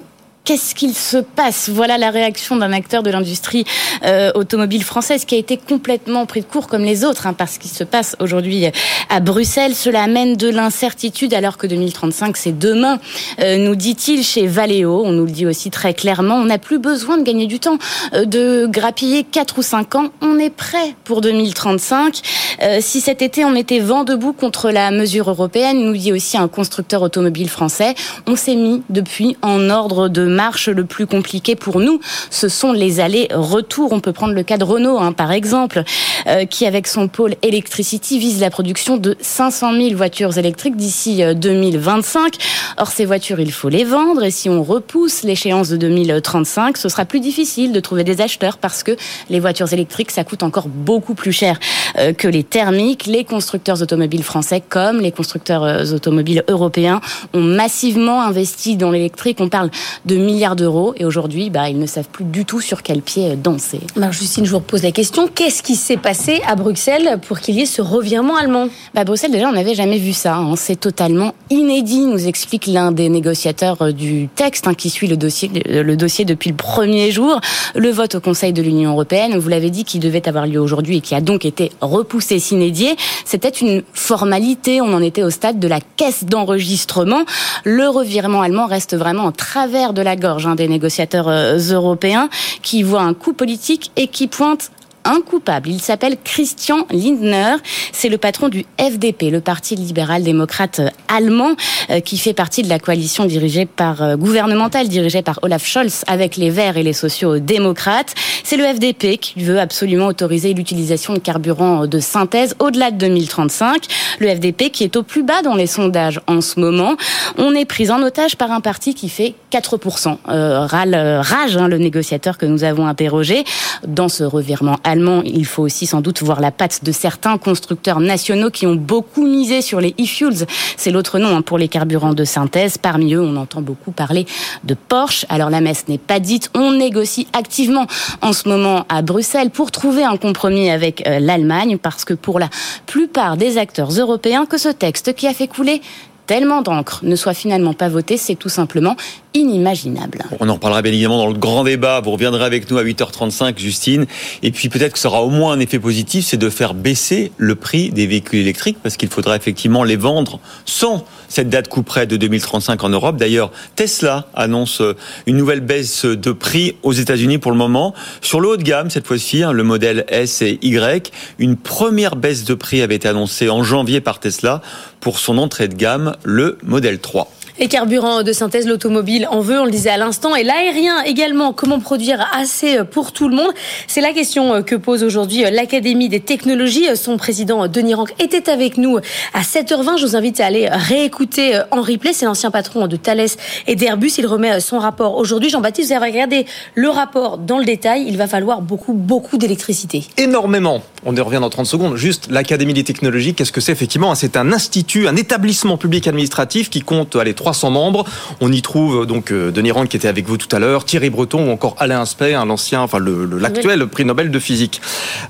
Qu'est-ce 0.44 0.74
qu'il 0.74 0.92
se 0.92 1.16
passe? 1.16 1.70
Voilà 1.70 1.96
la 1.96 2.10
réaction 2.10 2.56
d'un 2.56 2.70
acteur 2.74 3.02
de 3.02 3.08
l'industrie 3.08 3.64
euh, 4.04 4.30
automobile 4.34 4.84
française 4.84 5.24
qui 5.24 5.34
a 5.36 5.38
été 5.38 5.56
complètement 5.56 6.26
pris 6.26 6.42
de 6.42 6.44
court 6.44 6.66
comme 6.66 6.84
les 6.84 7.02
autres, 7.02 7.26
hein, 7.26 7.32
parce 7.32 7.56
qu'il 7.56 7.70
se 7.70 7.82
passe 7.82 8.14
aujourd'hui 8.20 8.66
à 9.08 9.20
Bruxelles. 9.20 9.74
Cela 9.74 10.02
amène 10.02 10.36
de 10.36 10.50
l'incertitude 10.50 11.32
alors 11.32 11.56
que 11.56 11.66
2035 11.66 12.36
c'est 12.36 12.58
demain, 12.58 12.98
euh, 13.40 13.56
nous 13.56 13.74
dit-il 13.74 14.22
chez 14.22 14.46
Valeo. 14.46 15.02
On 15.02 15.12
nous 15.12 15.24
le 15.24 15.30
dit 15.30 15.46
aussi 15.46 15.70
très 15.70 15.94
clairement. 15.94 16.34
On 16.34 16.44
n'a 16.44 16.58
plus 16.58 16.78
besoin 16.78 17.16
de 17.16 17.22
gagner 17.22 17.46
du 17.46 17.58
temps, 17.58 17.78
euh, 18.12 18.26
de 18.26 18.66
grappiller 18.66 19.24
4 19.24 19.60
ou 19.60 19.62
5 19.62 19.94
ans. 19.94 20.10
On 20.20 20.38
est 20.38 20.54
prêt 20.54 20.94
pour 21.04 21.22
2035. 21.22 22.20
Euh, 22.62 22.78
si 22.82 23.00
cet 23.00 23.22
été 23.22 23.46
on 23.46 23.50
mettait 23.50 23.80
vent 23.80 24.04
debout 24.04 24.34
contre 24.34 24.70
la 24.70 24.90
mesure 24.90 25.30
européenne, 25.30 25.86
nous 25.86 25.96
dit 25.96 26.12
aussi 26.12 26.36
un 26.36 26.48
constructeur 26.48 27.00
automobile 27.00 27.48
français, 27.48 27.94
on 28.26 28.36
s'est 28.36 28.56
mis 28.56 28.82
depuis 28.90 29.38
en 29.40 29.70
ordre 29.70 30.08
de 30.08 30.33
marche 30.34 30.68
le 30.68 30.84
plus 30.84 31.06
compliqué 31.06 31.56
pour 31.56 31.80
nous, 31.80 32.00
ce 32.30 32.48
sont 32.48 32.72
les 32.72 33.00
allers-retours. 33.00 33.92
On 33.92 34.00
peut 34.00 34.12
prendre 34.12 34.34
le 34.34 34.42
cas 34.42 34.58
de 34.58 34.64
Renault, 34.64 34.98
hein, 34.98 35.12
par 35.12 35.32
exemple, 35.32 35.82
euh, 36.26 36.44
qui 36.44 36.66
avec 36.66 36.86
son 36.86 37.08
pôle 37.08 37.34
Electricity 37.42 38.18
vise 38.18 38.40
la 38.40 38.50
production 38.50 38.96
de 38.96 39.16
500 39.20 39.72
000 39.72 39.96
voitures 39.96 40.36
électriques 40.38 40.76
d'ici 40.76 41.22
2025. 41.34 42.34
Euh, 42.34 42.38
Or, 42.76 42.88
ces 42.88 43.04
voitures, 43.04 43.38
il 43.38 43.52
faut 43.52 43.68
les 43.68 43.84
vendre 43.84 44.24
et 44.24 44.30
si 44.30 44.48
on 44.48 44.62
repousse 44.62 45.22
l'échéance 45.22 45.68
de 45.68 45.76
2035, 45.76 46.76
ce 46.76 46.88
sera 46.88 47.04
plus 47.04 47.20
difficile 47.20 47.72
de 47.72 47.80
trouver 47.80 48.02
des 48.02 48.20
acheteurs 48.20 48.58
parce 48.58 48.82
que 48.82 48.96
les 49.30 49.38
voitures 49.38 49.72
électriques, 49.72 50.10
ça 50.10 50.24
coûte 50.24 50.42
encore 50.42 50.66
beaucoup 50.68 51.14
plus 51.14 51.32
cher 51.32 51.58
euh, 51.98 52.12
que 52.12 52.26
les 52.26 52.42
thermiques. 52.42 53.06
Les 53.06 53.24
constructeurs 53.24 53.80
automobiles 53.80 54.24
français 54.24 54.62
comme 54.66 55.00
les 55.00 55.12
constructeurs 55.12 55.92
automobiles 55.92 56.42
européens 56.48 57.00
ont 57.32 57.42
massivement 57.42 58.22
investi 58.22 58.76
dans 58.76 58.90
l'électrique. 58.90 59.38
On 59.40 59.48
parle 59.48 59.70
de 60.04 60.16
milliards 60.24 60.56
d'euros 60.56 60.94
et 60.96 61.04
aujourd'hui, 61.04 61.50
bah, 61.50 61.68
ils 61.68 61.78
ne 61.78 61.86
savent 61.86 62.08
plus 62.08 62.24
du 62.24 62.44
tout 62.44 62.60
sur 62.60 62.82
quel 62.82 63.02
pied 63.02 63.36
danser. 63.36 63.80
Alors 63.96 64.12
Justine, 64.12 64.44
je 64.44 64.50
vous 64.50 64.58
repose 64.58 64.82
la 64.82 64.92
question. 64.92 65.28
Qu'est-ce 65.32 65.62
qui 65.62 65.76
s'est 65.76 65.96
passé 65.96 66.40
à 66.46 66.56
Bruxelles 66.56 67.18
pour 67.26 67.40
qu'il 67.40 67.56
y 67.56 67.62
ait 67.62 67.66
ce 67.66 67.82
revirement 67.82 68.36
allemand? 68.36 68.68
Bah, 68.94 69.04
Bruxelles, 69.04 69.30
déjà, 69.30 69.48
on 69.48 69.52
n'avait 69.52 69.74
jamais 69.74 69.98
vu 69.98 70.12
ça. 70.12 70.36
Hein. 70.36 70.56
C'est 70.56 70.78
totalement 70.78 71.34
inédit, 71.50 72.06
nous 72.06 72.26
explique 72.26 72.66
l'un 72.66 72.92
des 72.92 73.08
négociateurs 73.08 73.82
euh, 73.82 73.92
du 73.92 74.28
texte 74.34 74.66
hein, 74.66 74.74
qui 74.74 74.90
suit 74.90 75.06
le 75.06 75.16
dossier, 75.16 75.50
le 75.66 75.96
dossier 75.96 76.24
depuis 76.24 76.50
le 76.50 76.56
premier 76.56 77.10
jour. 77.10 77.40
Le 77.74 77.90
vote 77.90 78.16
au 78.16 78.20
Conseil 78.20 78.52
de 78.52 78.62
l'Union 78.62 78.92
européenne, 78.92 79.36
vous 79.38 79.48
l'avez 79.48 79.70
dit, 79.70 79.84
qui 79.84 79.98
devait 79.98 80.28
avoir 80.28 80.46
lieu 80.46 80.60
aujourd'hui 80.60 80.98
et 80.98 81.00
qui 81.00 81.14
a 81.14 81.20
donc 81.20 81.44
été 81.44 81.72
repoussé 81.80 82.38
s'inédier. 82.38 82.96
C'était 83.24 83.48
une 83.48 83.82
formalité. 83.92 84.80
On 84.80 84.92
en 84.92 85.02
était 85.02 85.22
au 85.22 85.30
stade 85.30 85.58
de 85.58 85.68
la 85.68 85.80
caisse 85.80 86.24
d'enregistrement. 86.24 87.24
Le 87.64 87.88
revirement 87.88 88.42
allemand 88.42 88.66
reste 88.66 88.96
vraiment 88.96 89.24
en 89.24 89.32
travers 89.32 89.92
de 89.92 90.02
la 90.02 90.13
gorge 90.16 90.46
hein, 90.46 90.54
des 90.54 90.68
négociateurs 90.68 91.28
euh, 91.28 91.58
européens 91.58 92.28
qui 92.62 92.82
voient 92.82 93.02
un 93.02 93.14
coup 93.14 93.32
politique 93.32 93.90
et 93.96 94.08
qui 94.08 94.26
pointent 94.26 94.70
un. 95.04 95.20
Il 95.66 95.80
s'appelle 95.80 96.16
Christian 96.22 96.86
Lindner. 96.90 97.56
C'est 97.92 98.08
le 98.08 98.18
patron 98.18 98.48
du 98.48 98.64
FDP, 98.78 99.30
le 99.30 99.40
Parti 99.40 99.74
libéral-démocrate 99.74 100.80
allemand, 101.08 101.54
euh, 101.90 102.00
qui 102.00 102.18
fait 102.18 102.32
partie 102.32 102.62
de 102.62 102.68
la 102.68 102.78
coalition 102.78 103.24
dirigée 103.24 103.66
par 103.66 104.02
euh, 104.02 104.16
gouvernementale 104.16 104.88
dirigée 104.88 105.22
par 105.22 105.38
Olaf 105.42 105.64
Scholz 105.66 106.04
avec 106.06 106.36
les 106.36 106.50
Verts 106.50 106.76
et 106.76 106.82
les 106.82 106.92
sociaux-démocrates. 106.92 108.14
C'est 108.42 108.56
le 108.56 108.64
FDP 108.64 109.18
qui 109.18 109.42
veut 109.42 109.58
absolument 109.58 110.06
autoriser 110.06 110.54
l'utilisation 110.54 111.14
de 111.14 111.18
carburants 111.18 111.86
de 111.86 111.98
synthèse 111.98 112.54
au-delà 112.58 112.90
de 112.90 112.96
2035. 112.96 113.86
Le 114.20 114.28
FDP 114.28 114.70
qui 114.70 114.84
est 114.84 114.96
au 114.96 115.02
plus 115.02 115.22
bas 115.22 115.42
dans 115.42 115.54
les 115.54 115.66
sondages 115.66 116.20
en 116.26 116.40
ce 116.40 116.60
moment. 116.60 116.96
On 117.38 117.54
est 117.54 117.64
pris 117.64 117.90
en 117.90 118.02
otage 118.02 118.36
par 118.36 118.50
un 118.52 118.60
parti 118.60 118.94
qui 118.94 119.08
fait 119.08 119.34
4%. 119.52 120.16
Euh, 120.28 120.66
râle, 120.66 120.94
rage, 120.94 121.56
hein, 121.56 121.68
le 121.68 121.78
négociateur 121.78 122.38
que 122.38 122.46
nous 122.46 122.64
avons 122.64 122.86
interrogé 122.86 123.44
dans 123.86 124.08
ce 124.08 124.24
revirement 124.24 124.78
il 125.24 125.46
faut 125.46 125.62
aussi 125.62 125.86
sans 125.86 126.00
doute 126.00 126.22
voir 126.22 126.40
la 126.40 126.50
patte 126.50 126.84
de 126.84 126.92
certains 126.92 127.38
constructeurs 127.38 128.00
nationaux 128.00 128.50
qui 128.50 128.66
ont 128.66 128.74
beaucoup 128.74 129.26
misé 129.26 129.62
sur 129.62 129.80
les 129.80 129.94
e-fuels. 130.00 130.46
C'est 130.76 130.90
l'autre 130.90 131.18
nom 131.18 131.36
hein, 131.36 131.42
pour 131.42 131.58
les 131.58 131.68
carburants 131.68 132.14
de 132.14 132.24
synthèse. 132.24 132.78
Parmi 132.78 133.14
eux, 133.14 133.20
on 133.20 133.36
entend 133.36 133.62
beaucoup 133.62 133.92
parler 133.92 134.26
de 134.64 134.74
Porsche. 134.74 135.26
Alors 135.28 135.50
la 135.50 135.60
messe 135.60 135.88
n'est 135.88 135.98
pas 135.98 136.20
dite. 136.20 136.50
On 136.54 136.72
négocie 136.72 137.26
activement 137.32 137.86
en 138.22 138.32
ce 138.32 138.48
moment 138.48 138.84
à 138.88 139.02
Bruxelles 139.02 139.50
pour 139.50 139.70
trouver 139.70 140.04
un 140.04 140.16
compromis 140.16 140.70
avec 140.70 141.06
euh, 141.06 141.18
l'Allemagne 141.18 141.78
parce 141.78 142.04
que 142.04 142.14
pour 142.14 142.38
la 142.38 142.48
plupart 142.86 143.36
des 143.36 143.58
acteurs 143.58 143.90
européens, 143.90 144.46
que 144.46 144.58
ce 144.58 144.68
texte 144.68 145.14
qui 145.14 145.26
a 145.26 145.34
fait 145.34 145.48
couler 145.48 145.80
tellement 146.26 146.62
d'encre 146.62 147.00
ne 147.02 147.16
soit 147.16 147.34
finalement 147.34 147.74
pas 147.74 147.88
voté, 147.88 148.16
c'est 148.16 148.34
tout 148.34 148.48
simplement 148.48 148.96
inimaginable. 149.34 150.24
On 150.38 150.48
en 150.48 150.58
parlera 150.58 150.80
bien 150.80 150.92
évidemment 150.92 151.18
dans 151.18 151.26
le 151.26 151.38
grand 151.38 151.64
débat. 151.64 152.00
Vous 152.00 152.12
reviendrez 152.12 152.44
avec 152.44 152.70
nous 152.70 152.78
à 152.78 152.84
8h35, 152.84 153.58
Justine. 153.58 154.06
Et 154.44 154.52
puis 154.52 154.68
peut-être 154.68 154.92
que 154.92 154.98
ça 154.98 155.08
aura 155.08 155.22
au 155.22 155.28
moins 155.28 155.52
un 155.52 155.60
effet 155.60 155.80
positif, 155.80 156.24
c'est 156.24 156.36
de 156.36 156.48
faire 156.48 156.72
baisser 156.72 157.32
le 157.36 157.56
prix 157.56 157.90
des 157.90 158.06
véhicules 158.06 158.38
électriques, 158.38 158.78
parce 158.82 158.96
qu'il 158.96 159.08
faudra 159.08 159.34
effectivement 159.34 159.82
les 159.82 159.96
vendre 159.96 160.38
sans 160.64 161.04
cette 161.28 161.48
date 161.48 161.68
coup 161.68 161.82
près 161.82 162.06
de 162.06 162.16
2035 162.16 162.84
en 162.84 162.90
Europe. 162.90 163.16
D'ailleurs, 163.16 163.50
Tesla 163.74 164.28
annonce 164.34 164.80
une 165.26 165.36
nouvelle 165.36 165.60
baisse 165.60 166.04
de 166.04 166.30
prix 166.30 166.76
aux 166.84 166.92
États-Unis 166.92 167.38
pour 167.38 167.50
le 167.50 167.58
moment. 167.58 167.92
Sur 168.20 168.40
le 168.40 168.48
haut 168.48 168.56
de 168.56 168.62
gamme, 168.62 168.88
cette 168.88 169.06
fois-ci, 169.06 169.42
hein, 169.42 169.52
le 169.52 169.64
modèle 169.64 170.04
S 170.08 170.42
et 170.42 170.60
Y, 170.62 171.10
une 171.40 171.56
première 171.56 172.14
baisse 172.14 172.44
de 172.44 172.54
prix 172.54 172.82
avait 172.82 172.94
été 172.94 173.08
annoncée 173.08 173.50
en 173.50 173.64
janvier 173.64 174.00
par 174.00 174.20
Tesla 174.20 174.62
pour 175.00 175.18
son 175.18 175.38
entrée 175.38 175.66
de 175.66 175.74
gamme, 175.74 176.14
le 176.22 176.56
modèle 176.62 177.00
3. 177.00 177.28
Les 177.60 177.68
carburants 177.68 178.24
de 178.24 178.32
synthèse, 178.32 178.66
l'automobile 178.66 179.28
en 179.30 179.38
veut, 179.38 179.60
on 179.60 179.64
le 179.64 179.70
disait 179.70 179.90
à 179.90 179.96
l'instant, 179.96 180.34
et 180.34 180.42
l'aérien 180.42 181.04
également. 181.04 181.52
Comment 181.52 181.78
produire 181.78 182.28
assez 182.36 182.82
pour 182.82 183.12
tout 183.12 183.28
le 183.28 183.36
monde? 183.36 183.52
C'est 183.86 184.00
la 184.00 184.12
question 184.12 184.64
que 184.64 184.74
pose 184.74 185.04
aujourd'hui 185.04 185.44
l'Académie 185.52 186.08
des 186.08 186.18
technologies. 186.18 186.96
Son 186.96 187.16
président 187.16 187.68
Denis 187.68 187.94
Rank 187.94 188.12
était 188.18 188.50
avec 188.50 188.76
nous 188.76 188.98
à 189.34 189.42
7h20. 189.42 189.98
Je 189.98 190.06
vous 190.06 190.16
invite 190.16 190.40
à 190.40 190.46
aller 190.46 190.68
réécouter 190.68 191.60
en 191.70 191.80
replay. 191.80 192.12
C'est 192.12 192.24
l'ancien 192.24 192.50
patron 192.50 192.88
de 192.88 192.96
Thales 192.96 193.28
et 193.68 193.76
d'Airbus. 193.76 194.14
Il 194.18 194.26
remet 194.26 194.58
son 194.58 194.80
rapport 194.80 195.16
aujourd'hui. 195.16 195.48
Jean-Baptiste, 195.48 195.90
vous 195.90 195.96
avez 195.96 196.10
regardé 196.10 196.46
le 196.74 196.88
rapport 196.88 197.38
dans 197.38 197.58
le 197.58 197.64
détail. 197.64 198.04
Il 198.08 198.16
va 198.16 198.26
falloir 198.26 198.62
beaucoup, 198.62 198.94
beaucoup 198.94 199.38
d'électricité. 199.38 200.02
Énormément. 200.16 200.82
On 201.06 201.14
y 201.14 201.20
revient 201.20 201.38
dans 201.40 201.50
30 201.50 201.66
secondes. 201.66 201.96
Juste 201.96 202.28
l'Académie 202.30 202.74
des 202.74 202.82
technologies, 202.82 203.34
qu'est-ce 203.34 203.52
que 203.52 203.60
c'est 203.60 203.72
effectivement? 203.72 204.12
C'est 204.16 204.36
un 204.36 204.52
institut, 204.52 205.06
un 205.06 205.14
établissement 205.14 205.76
public 205.76 206.08
administratif 206.08 206.68
qui 206.68 206.80
compte 206.80 207.14
allez, 207.14 207.34
300 207.44 207.72
membres. 207.72 208.04
On 208.40 208.50
y 208.50 208.62
trouve 208.62 209.04
donc 209.04 209.30
euh, 209.30 209.50
Denis 209.50 209.70
Rand 209.70 209.84
qui 209.84 209.98
était 209.98 210.08
avec 210.08 210.26
vous 210.26 210.38
tout 210.38 210.48
à 210.56 210.58
l'heure, 210.58 210.86
Thierry 210.86 211.10
Breton 211.10 211.46
ou 211.46 211.50
encore 211.50 211.76
Alain 211.78 212.00
Aspect, 212.00 212.32
l'ancien, 212.32 212.80
enfin 212.80 212.98
l'actuel 212.98 213.80
le, 213.80 213.86
prix 213.86 214.06
Nobel 214.06 214.30
de 214.30 214.38
physique. 214.38 214.80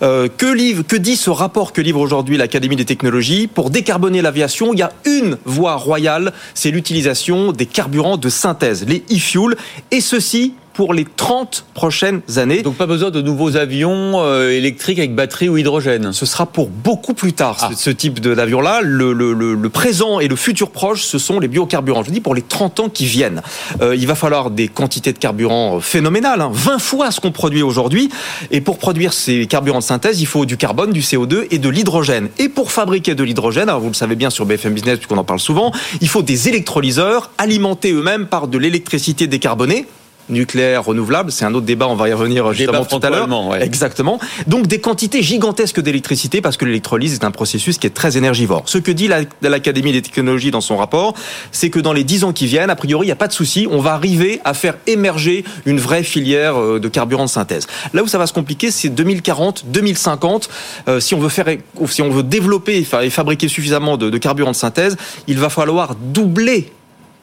Euh, 0.02 0.28
que, 0.28 0.46
livre, 0.46 0.84
que 0.86 0.94
dit 0.94 1.16
ce 1.16 1.30
rapport 1.30 1.72
que 1.72 1.80
livre 1.80 1.98
aujourd'hui 1.98 2.36
l'Académie 2.36 2.76
des 2.76 2.84
technologies? 2.84 3.48
Pour 3.48 3.68
décarboner 3.70 4.22
l'aviation, 4.22 4.72
il 4.72 4.78
y 4.78 4.82
a 4.82 4.92
une 5.04 5.38
voie 5.44 5.74
royale, 5.74 6.32
c'est 6.54 6.70
l'utilisation 6.70 7.50
des 7.50 7.66
carburants 7.66 8.16
de 8.16 8.28
synthèse, 8.28 8.86
les 8.86 9.02
e-fuels, 9.10 9.56
et 9.90 10.00
ceci 10.00 10.54
pour 10.74 10.92
les 10.92 11.04
30 11.04 11.64
prochaines 11.72 12.20
années. 12.36 12.62
Donc 12.62 12.74
pas 12.74 12.86
besoin 12.86 13.10
de 13.10 13.22
nouveaux 13.22 13.56
avions 13.56 14.14
euh, 14.16 14.50
électriques 14.50 14.98
avec 14.98 15.14
batterie 15.14 15.48
ou 15.48 15.56
hydrogène. 15.56 16.12
Ce 16.12 16.26
sera 16.26 16.46
pour 16.46 16.68
beaucoup 16.68 17.14
plus 17.14 17.32
tard 17.32 17.60
ce, 17.60 17.66
ah. 17.70 17.76
ce, 17.76 17.90
type 17.90 18.20
d'avion-là. 18.20 18.80
Le, 18.82 19.12
le, 19.12 19.32
le, 19.32 19.68
présent 19.68 20.20
et 20.20 20.28
le 20.28 20.36
futur 20.36 20.70
proche, 20.70 21.04
ce 21.04 21.18
sont 21.18 21.38
les 21.38 21.48
biocarburants. 21.48 22.02
Je 22.02 22.10
dis 22.10 22.20
pour 22.20 22.34
les 22.34 22.42
30 22.42 22.80
ans 22.80 22.88
qui 22.88 23.06
viennent. 23.06 23.40
Euh, 23.80 23.94
il 23.94 24.06
va 24.06 24.16
falloir 24.16 24.50
des 24.50 24.68
quantités 24.68 25.12
de 25.12 25.18
carburant 25.18 25.80
phénoménales, 25.80 26.40
hein, 26.40 26.50
20 26.52 26.78
fois 26.80 27.10
ce 27.12 27.20
qu'on 27.20 27.32
produit 27.32 27.62
aujourd'hui. 27.62 28.10
Et 28.50 28.60
pour 28.60 28.78
produire 28.78 29.12
ces 29.12 29.46
carburants 29.46 29.78
de 29.78 29.84
synthèse, 29.84 30.20
il 30.20 30.26
faut 30.26 30.44
du 30.44 30.56
carbone, 30.56 30.92
du 30.92 31.00
CO2 31.00 31.46
et 31.50 31.58
de 31.58 31.68
l'hydrogène. 31.68 32.28
Et 32.38 32.48
pour 32.48 32.72
fabriquer 32.72 33.14
de 33.14 33.22
l'hydrogène, 33.22 33.70
vous 33.70 33.88
le 33.88 33.94
savez 33.94 34.16
bien 34.16 34.30
sur 34.30 34.44
BFM 34.44 34.74
Business 34.74 34.98
puisqu'on 34.98 35.18
en 35.18 35.24
parle 35.24 35.40
souvent, 35.40 35.72
il 36.00 36.08
faut 36.08 36.22
des 36.22 36.48
électrolyseurs 36.48 37.30
alimentés 37.38 37.92
eux-mêmes 37.92 38.26
par 38.26 38.48
de 38.48 38.58
l'électricité 38.58 39.28
décarbonée 39.28 39.86
nucléaire 40.28 40.84
renouvelable. 40.84 41.32
C'est 41.32 41.44
un 41.44 41.54
autre 41.54 41.66
débat, 41.66 41.88
on 41.88 41.94
va 41.94 42.08
y 42.08 42.12
revenir 42.12 42.52
justement 42.52 42.84
tout 42.84 43.00
à 43.02 43.10
l'heure. 43.10 43.28
Exactement. 43.60 44.18
Donc 44.46 44.66
des 44.66 44.80
quantités 44.80 45.22
gigantesques 45.22 45.80
d'électricité 45.80 46.40
parce 46.40 46.56
que 46.56 46.64
l'électrolyse 46.64 47.14
est 47.14 47.24
un 47.24 47.30
processus 47.30 47.78
qui 47.78 47.86
est 47.86 47.90
très 47.90 48.16
énergivore. 48.16 48.62
Ce 48.66 48.78
que 48.78 48.90
dit 48.90 49.08
l'Académie 49.42 49.92
des 49.92 50.02
technologies 50.02 50.50
dans 50.50 50.60
son 50.60 50.76
rapport, 50.76 51.14
c'est 51.52 51.70
que 51.70 51.80
dans 51.80 51.92
les 51.92 52.04
dix 52.04 52.24
ans 52.24 52.32
qui 52.32 52.46
viennent, 52.46 52.70
a 52.70 52.76
priori, 52.76 53.06
il 53.06 53.08
n'y 53.08 53.12
a 53.12 53.16
pas 53.16 53.28
de 53.28 53.32
souci, 53.32 53.66
on 53.70 53.78
va 53.78 53.94
arriver 53.94 54.40
à 54.44 54.54
faire 54.54 54.74
émerger 54.86 55.44
une 55.66 55.78
vraie 55.78 56.02
filière 56.02 56.56
euh, 56.56 56.78
de 56.78 56.88
carburant 56.88 57.24
de 57.24 57.30
synthèse. 57.30 57.66
Là 57.92 58.02
où 58.02 58.06
ça 58.06 58.18
va 58.18 58.26
se 58.26 58.32
compliquer, 58.32 58.70
c'est 58.70 58.88
2040, 58.88 59.64
2050. 59.66 60.48
Euh, 60.88 61.00
si 61.00 61.14
on 61.14 61.20
veut 61.20 61.28
faire, 61.28 61.46
si 61.86 62.02
on 62.02 62.10
veut 62.10 62.22
développer 62.22 62.86
et 63.02 63.10
fabriquer 63.10 63.48
suffisamment 63.48 63.96
de, 63.96 64.10
de 64.10 64.18
carburant 64.18 64.52
de 64.52 64.56
synthèse, 64.56 64.96
il 65.26 65.38
va 65.38 65.48
falloir 65.48 65.94
doubler 65.94 66.72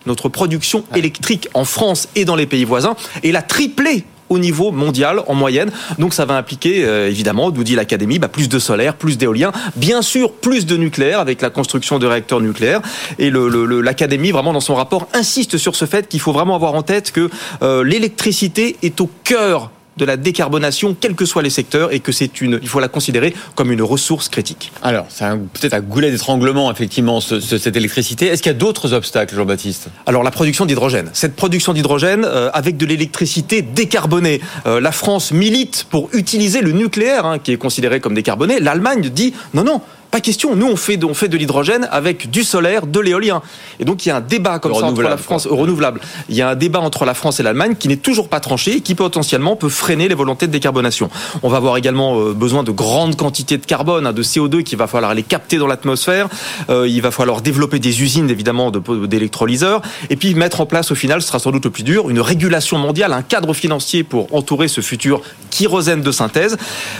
notre 0.06 0.30
production 0.30 0.84
électrique 0.96 1.50
en 1.54 1.66
France 1.66 2.08
et 2.16 2.26
dans 2.26 2.36
les 2.36 2.46
pays 2.46 2.66
voisins 2.66 2.96
et 3.24 3.32
la 3.32 3.42
tripler 3.42 4.06
au 4.32 4.40
niveau 4.40 4.72
mondial 4.72 5.22
en 5.28 5.36
moyenne. 5.36 5.72
Donc 6.00 6.14
ça 6.14 6.26
va 6.26 6.38
impliquer 6.38 6.86
euh, 6.86 7.10
évidemment, 7.10 7.52
nous 7.52 7.64
dit 7.66 7.76
l'Académie, 7.76 8.18
bah, 8.18 8.30
plus 8.30 8.48
de 8.48 8.60
solaire, 8.60 8.96
plus 8.96 9.18
d'éolien, 9.18 9.52
bien 9.76 10.02
sûr 10.02 10.32
plus 10.32 10.66
de 10.66 10.78
nucléaire 10.78 11.20
avec 11.20 11.42
la 11.42 11.50
construction 11.50 12.00
de 12.00 12.08
réacteurs 12.08 12.40
nucléaires. 12.40 12.82
Et 13.20 13.30
l'Académie 13.30 14.32
vraiment 14.32 14.54
dans 14.54 14.62
son 14.62 14.76
rapport 14.76 15.08
insiste 15.14 15.58
sur 15.58 15.76
ce 15.76 15.86
fait 15.86 16.08
qu'il 16.08 16.22
faut 16.22 16.32
vraiment 16.32 16.56
avoir 16.56 16.74
en 16.76 16.82
tête 16.82 17.12
que 17.12 17.30
euh, 17.62 17.84
l'électricité 17.84 18.78
est 18.82 19.02
au 19.02 19.10
cœur 19.26 19.70
de 19.98 20.06
la 20.06 20.18
décarbonation, 20.18 20.96
quels 21.00 21.16
que 21.16 21.26
soient 21.26 21.42
les 21.42 21.50
secteurs, 21.50 21.94
et 21.94 22.00
que 22.00 22.12
c'est 22.12 22.42
une, 22.42 22.60
il 22.62 22.68
faut 22.68 22.80
la 22.80 22.88
considérer 22.88 23.34
comme 23.56 23.72
une 23.72 23.82
ressource 23.82 24.30
critique. 24.30 24.72
Alors, 24.82 25.06
c'est 25.10 25.26
peut-être 25.54 25.74
un 25.74 25.82
goulet 25.82 26.12
d'étranglement, 26.12 26.72
effectivement, 26.72 27.20
cette 27.22 27.76
électricité. 27.76 28.28
Est-ce 28.28 28.42
qu'il 28.42 28.52
y 28.52 28.56
a 28.56 28.58
d'autres 28.58 28.94
obstacles, 28.94 29.36
Jean-Baptiste? 29.36 29.90
Alors, 30.06 30.24
la 30.24 30.32
production 30.32 30.66
d'hydrogène. 30.66 31.10
Cette 31.14 31.36
production 31.36 31.74
d'hydrogène 31.74 32.26
euh, 32.26 32.50
avec 32.54 32.78
de 32.78 32.86
l'électricité 32.86 33.62
décarbonée. 33.62 34.42
Euh, 34.66 34.80
la 34.80 34.92
France 34.92 35.32
milite 35.32 35.86
pour 35.90 36.10
utiliser 36.14 36.62
le 36.62 36.72
nucléaire, 36.72 37.26
hein, 37.26 37.40
qui 37.40 37.52
est 37.52 37.58
considéré 37.58 38.00
comme 38.00 38.14
décarboné. 38.14 38.60
L'Allemagne 38.60 39.10
dit 39.10 39.34
non, 39.54 39.64
non, 39.64 39.82
pas 40.12 40.20
question. 40.20 40.56
Nous, 40.56 40.68
on 40.68 40.76
fait 40.76 40.98
de, 40.98 41.06
on 41.06 41.14
fait 41.14 41.30
de 41.30 41.38
l'hydrogène 41.38 41.88
avec 41.90 42.30
du 42.30 42.44
solaire, 42.44 42.86
de 42.86 43.00
l'éolien. 43.00 43.42
Et 43.80 43.86
donc, 43.86 44.06
il 44.06 44.10
y 44.10 44.12
a 44.12 44.18
un 44.18 44.22
débat 44.22 44.60
comme 44.60 44.76
ça 44.76 44.86
entre 44.86 45.02
la 45.02 45.18
France, 45.18 45.48
renouvelable. 45.48 46.02
Il 46.30 46.36
y 46.36 46.42
a 46.42 46.50
un 46.50 46.56
débat 46.56 46.80
entre 46.80 47.06
la 47.06 47.14
France 47.14 47.40
et 47.40 47.44
l'Allemagne 47.44 47.76
qui 47.80 47.88
n'est 47.88 47.98
toujours 47.98 48.28
pas 48.28 48.42
tranché 48.42 48.78
et 48.78 48.82
qui 48.82 48.94
potentiellement 48.94 49.56
peut 49.56 49.70
freiner 49.70 50.10
les 50.10 50.16
volontés 50.16 50.48
de 50.48 50.52
décarbonation. 50.52 51.10
On 51.44 51.50
va 51.50 51.58
avoir 51.58 51.78
également 51.78 52.20
euh, 52.20 52.34
besoin 52.34 52.64
de 52.64 52.72
grandes 52.72 53.16
quantités 53.16 53.58
de 53.58 53.66
carbone, 53.66 54.06
hein, 54.06 54.14
de 54.14 54.22
CO2 54.22 54.64
qu'il 54.64 54.78
va 54.78 54.88
falloir 54.88 55.14
les 55.14 55.24
capter 55.24 55.58
dans 55.58 55.68
l'atmosphère. 55.68 56.28
Euh, 56.70 56.88
il 56.88 57.02
va 57.02 57.12
falloir 57.12 57.42
développer 57.42 57.80
des 57.80 58.02
usines, 58.02 58.30
évidemment, 58.30 58.70
d'électrolyseurs. 58.70 59.82
Et 60.10 60.18
puis, 60.18 60.36
mettre 60.36 60.60
en 60.60 60.66
place, 60.66 60.92
au 60.92 60.96
final, 60.96 61.22
ce 61.22 61.30
sera 61.30 61.40
sans 61.40 61.52
doute 61.52 61.66
le 61.66 61.72
plus 61.72 61.84
dur, 61.84 62.10
une 62.10 62.20
régulation 62.20 62.78
mondiale, 62.78 63.14
un 63.14 63.22
cadre 63.22 63.54
financier 63.54 64.04
pour 64.04 64.34
entourer 64.36 64.68
ce 64.68 64.82
futur 64.82 65.22
kérosène 65.52 66.02
de 66.02 66.12
synthèse. 66.12 66.58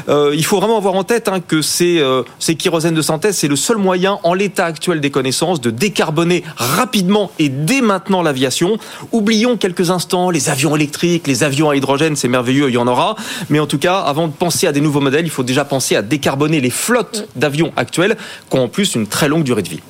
Euh, 0.08 0.32
il 0.34 0.46
faut 0.46 0.58
vraiment 0.60 0.78
avoir 0.78 0.94
en 0.94 1.04
tête 1.04 1.28
hein, 1.28 1.42
que 1.46 1.62
ces, 1.62 2.02
ces 2.40 2.56
kérosènes 2.56 2.94
de 2.94 3.01
synthèse, 3.02 3.38
c'est 3.38 3.48
le 3.48 3.56
seul 3.56 3.78
moyen, 3.78 4.20
en 4.24 4.34
l'état 4.34 4.66
actuel 4.66 5.02
des 5.02 5.12
connaissances, 5.12 5.62
de 5.62 5.70
décarboner 5.70 6.44
rapidement 6.56 7.32
et 7.40 7.50
dès 7.50 7.82
maintenant 7.82 8.22
l'aviation. 8.22 8.78
Oublions 9.12 9.58
quelques 9.58 9.90
instants 9.90 10.30
les 10.30 10.50
avions 10.50 10.76
électriques, 10.76 11.28
les 11.28 11.44
avions 11.44 11.70
à 11.70 11.76
hydrogène, 11.76 12.16
c'est 12.16 12.28
merveilleux, 12.28 12.70
il 12.70 12.74
y 12.74 12.78
en 12.78 12.88
aura. 12.88 13.16
Mais 13.50 13.60
en 13.60 13.68
tout 13.68 13.80
cas, 13.80 14.00
avant 14.00 14.28
de 14.28 14.34
penser 14.34 14.68
à 14.68 14.72
des 14.72 14.82
nouveaux 14.82 15.02
modèles, 15.02 15.26
il 15.26 15.32
faut 15.32 15.44
déjà 15.44 15.66
penser 15.66 15.96
à 15.96 16.02
décarboner 16.02 16.62
les 16.62 16.70
flottes 16.70 17.28
d'avions 17.36 17.72
actuelles, 17.76 18.18
qui 18.50 18.58
ont 18.58 18.64
en 18.64 18.68
plus 18.68 18.96
une 18.96 19.08
très 19.08 19.28
longue 19.28 19.44
durée 19.44 19.64
de 19.64 19.70
vie. 19.70 19.82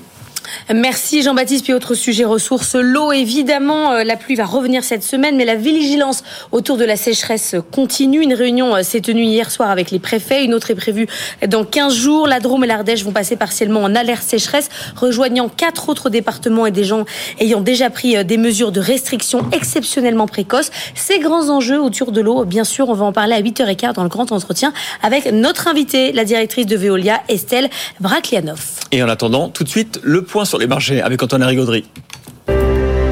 Merci 0.73 1.21
Jean-Baptiste. 1.21 1.63
Puis 1.63 1.73
autre 1.73 1.95
sujet 1.95 2.25
ressources, 2.25 2.75
l'eau 2.75 3.11
évidemment. 3.11 3.93
Euh, 3.93 4.03
la 4.03 4.15
pluie 4.15 4.35
va 4.35 4.45
revenir 4.45 4.83
cette 4.83 5.03
semaine, 5.03 5.35
mais 5.35 5.45
la 5.45 5.55
vigilance 5.55 6.23
autour 6.51 6.77
de 6.77 6.85
la 6.85 6.95
sécheresse 6.95 7.55
continue. 7.71 8.21
Une 8.21 8.33
réunion 8.33 8.75
euh, 8.75 8.83
s'est 8.83 9.01
tenue 9.01 9.23
hier 9.23 9.51
soir 9.51 9.69
avec 9.69 9.91
les 9.91 9.99
préfets. 9.99 10.43
Une 10.43 10.53
autre 10.53 10.71
est 10.71 10.75
prévue 10.75 11.07
dans 11.47 11.63
15 11.63 11.93
jours. 11.93 12.27
La 12.27 12.39
Drôme 12.39 12.63
et 12.63 12.67
l'Ardèche 12.67 13.03
vont 13.03 13.11
passer 13.11 13.35
partiellement 13.35 13.81
en 13.81 13.95
alerte 13.95 14.23
sécheresse, 14.23 14.69
rejoignant 14.95 15.49
quatre 15.49 15.89
autres 15.89 16.09
départements 16.09 16.65
et 16.65 16.71
des 16.71 16.83
gens 16.83 17.05
ayant 17.39 17.61
déjà 17.61 17.89
pris 17.89 18.17
euh, 18.17 18.23
des 18.23 18.37
mesures 18.37 18.71
de 18.71 18.79
restriction 18.79 19.49
exceptionnellement 19.51 20.27
précoces. 20.27 20.71
Ces 20.95 21.19
grands 21.19 21.49
enjeux 21.49 21.81
autour 21.81 22.11
de 22.11 22.21
l'eau, 22.21 22.45
bien 22.45 22.63
sûr, 22.63 22.89
on 22.89 22.93
va 22.93 23.05
en 23.05 23.13
parler 23.13 23.33
à 23.33 23.41
8h15 23.41 23.93
dans 23.93 24.03
le 24.03 24.09
grand 24.09 24.31
entretien 24.31 24.73
avec 25.01 25.31
notre 25.31 25.67
invitée, 25.67 26.11
la 26.11 26.25
directrice 26.25 26.65
de 26.65 26.75
Veolia, 26.75 27.21
Estelle 27.27 27.69
Braklianov. 27.99 28.61
Et 28.91 29.01
en 29.03 29.09
attendant, 29.09 29.49
tout 29.49 29.63
de 29.63 29.69
suite, 29.69 29.99
le 30.03 30.23
point 30.23 30.40
sur 30.45 30.57
les 30.57 30.67
marchés 30.67 31.01
avec 31.01 31.21
Antoine 31.21 31.43
Rigaudry. 31.43 31.85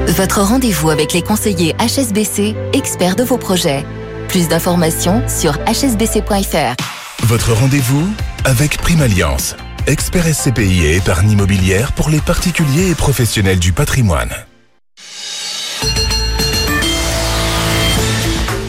Votre 0.07 0.41
rendez-vous 0.41 0.89
avec 0.89 1.13
les 1.13 1.21
conseillers 1.21 1.75
HSBC, 1.79 2.55
experts 2.73 3.15
de 3.15 3.23
vos 3.23 3.37
projets. 3.37 3.85
Plus 4.27 4.47
d'informations 4.47 5.21
sur 5.27 5.53
hsbc.fr. 5.67 6.75
Votre 7.23 7.53
rendez-vous 7.53 8.07
avec 8.45 8.77
Prime 8.77 9.01
Alliance, 9.01 9.55
expert 9.87 10.25
SCPI 10.25 10.85
et 10.85 10.95
épargne 10.97 11.31
immobilière 11.31 11.93
pour 11.93 12.09
les 12.09 12.19
particuliers 12.19 12.91
et 12.91 12.95
professionnels 12.95 13.59
du 13.59 13.71
patrimoine. 13.71 14.31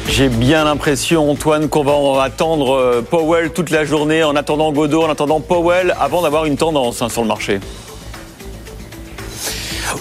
J'ai 0.08 0.28
bien 0.28 0.64
l'impression, 0.64 1.30
Antoine, 1.30 1.68
qu'on 1.68 1.84
va 1.84 2.22
attendre 2.22 2.74
euh, 2.74 3.00
Powell 3.00 3.52
toute 3.52 3.70
la 3.70 3.84
journée 3.84 4.22
en 4.22 4.36
attendant 4.36 4.70
Godot, 4.72 5.04
en 5.04 5.10
attendant 5.10 5.40
Powell, 5.40 5.94
avant 5.98 6.20
d'avoir 6.22 6.44
une 6.44 6.56
tendance 6.56 7.00
hein, 7.00 7.08
sur 7.08 7.22
le 7.22 7.28
marché. 7.28 7.60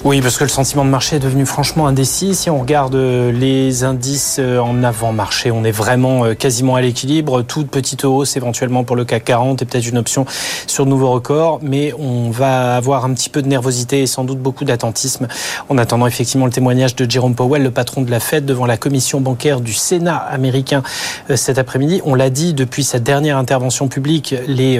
Oui, 0.05 0.21
parce 0.21 0.37
que 0.37 0.43
le 0.43 0.49
sentiment 0.49 0.85
de 0.85 0.89
marché 0.89 1.17
est 1.17 1.19
devenu 1.19 1.45
franchement 1.45 1.87
indécis. 1.87 2.35
Si 2.35 2.49
on 2.49 2.59
regarde 2.59 2.95
euh, 2.95 3.31
les 3.31 3.83
indices 3.83 4.37
euh, 4.39 4.59
en 4.59 4.83
avant-marché, 4.83 5.51
on 5.51 5.63
est 5.63 5.71
vraiment 5.71 6.25
euh, 6.25 6.35
quasiment 6.35 6.75
à 6.75 6.81
l'équilibre. 6.81 7.41
Toute 7.41 7.69
petite 7.69 8.05
hausse 8.05 8.37
éventuellement 8.37 8.83
pour 8.83 8.95
le 8.95 9.03
CAC 9.03 9.25
40 9.25 9.61
et 9.61 9.65
peut-être 9.65 9.87
une 9.87 9.97
option 9.97 10.25
sur 10.67 10.85
de 10.85 10.89
nouveaux 10.89 11.11
records. 11.11 11.59
Mais 11.63 11.93
on 11.97 12.29
va 12.29 12.75
avoir 12.75 13.03
un 13.03 13.13
petit 13.13 13.29
peu 13.29 13.41
de 13.41 13.47
nervosité 13.47 14.01
et 14.03 14.07
sans 14.07 14.23
doute 14.23 14.39
beaucoup 14.39 14.63
d'attentisme 14.63 15.27
en 15.69 15.77
attendant 15.77 16.07
effectivement 16.07 16.45
le 16.45 16.51
témoignage 16.51 16.95
de 16.95 17.09
Jerome 17.09 17.35
Powell, 17.35 17.63
le 17.63 17.71
patron 17.71 18.01
de 18.01 18.11
la 18.11 18.19
Fed, 18.19 18.45
devant 18.45 18.65
la 18.65 18.77
commission 18.77 19.21
bancaire 19.21 19.59
du 19.59 19.73
Sénat 19.73 20.17
américain 20.17 20.83
cet 21.35 21.57
après-midi. 21.57 22.01
On 22.05 22.15
l'a 22.15 22.29
dit 22.29 22.53
depuis 22.53 22.83
sa 22.83 22.99
dernière 22.99 23.37
intervention 23.37 23.87
publique, 23.87 24.35
les 24.47 24.79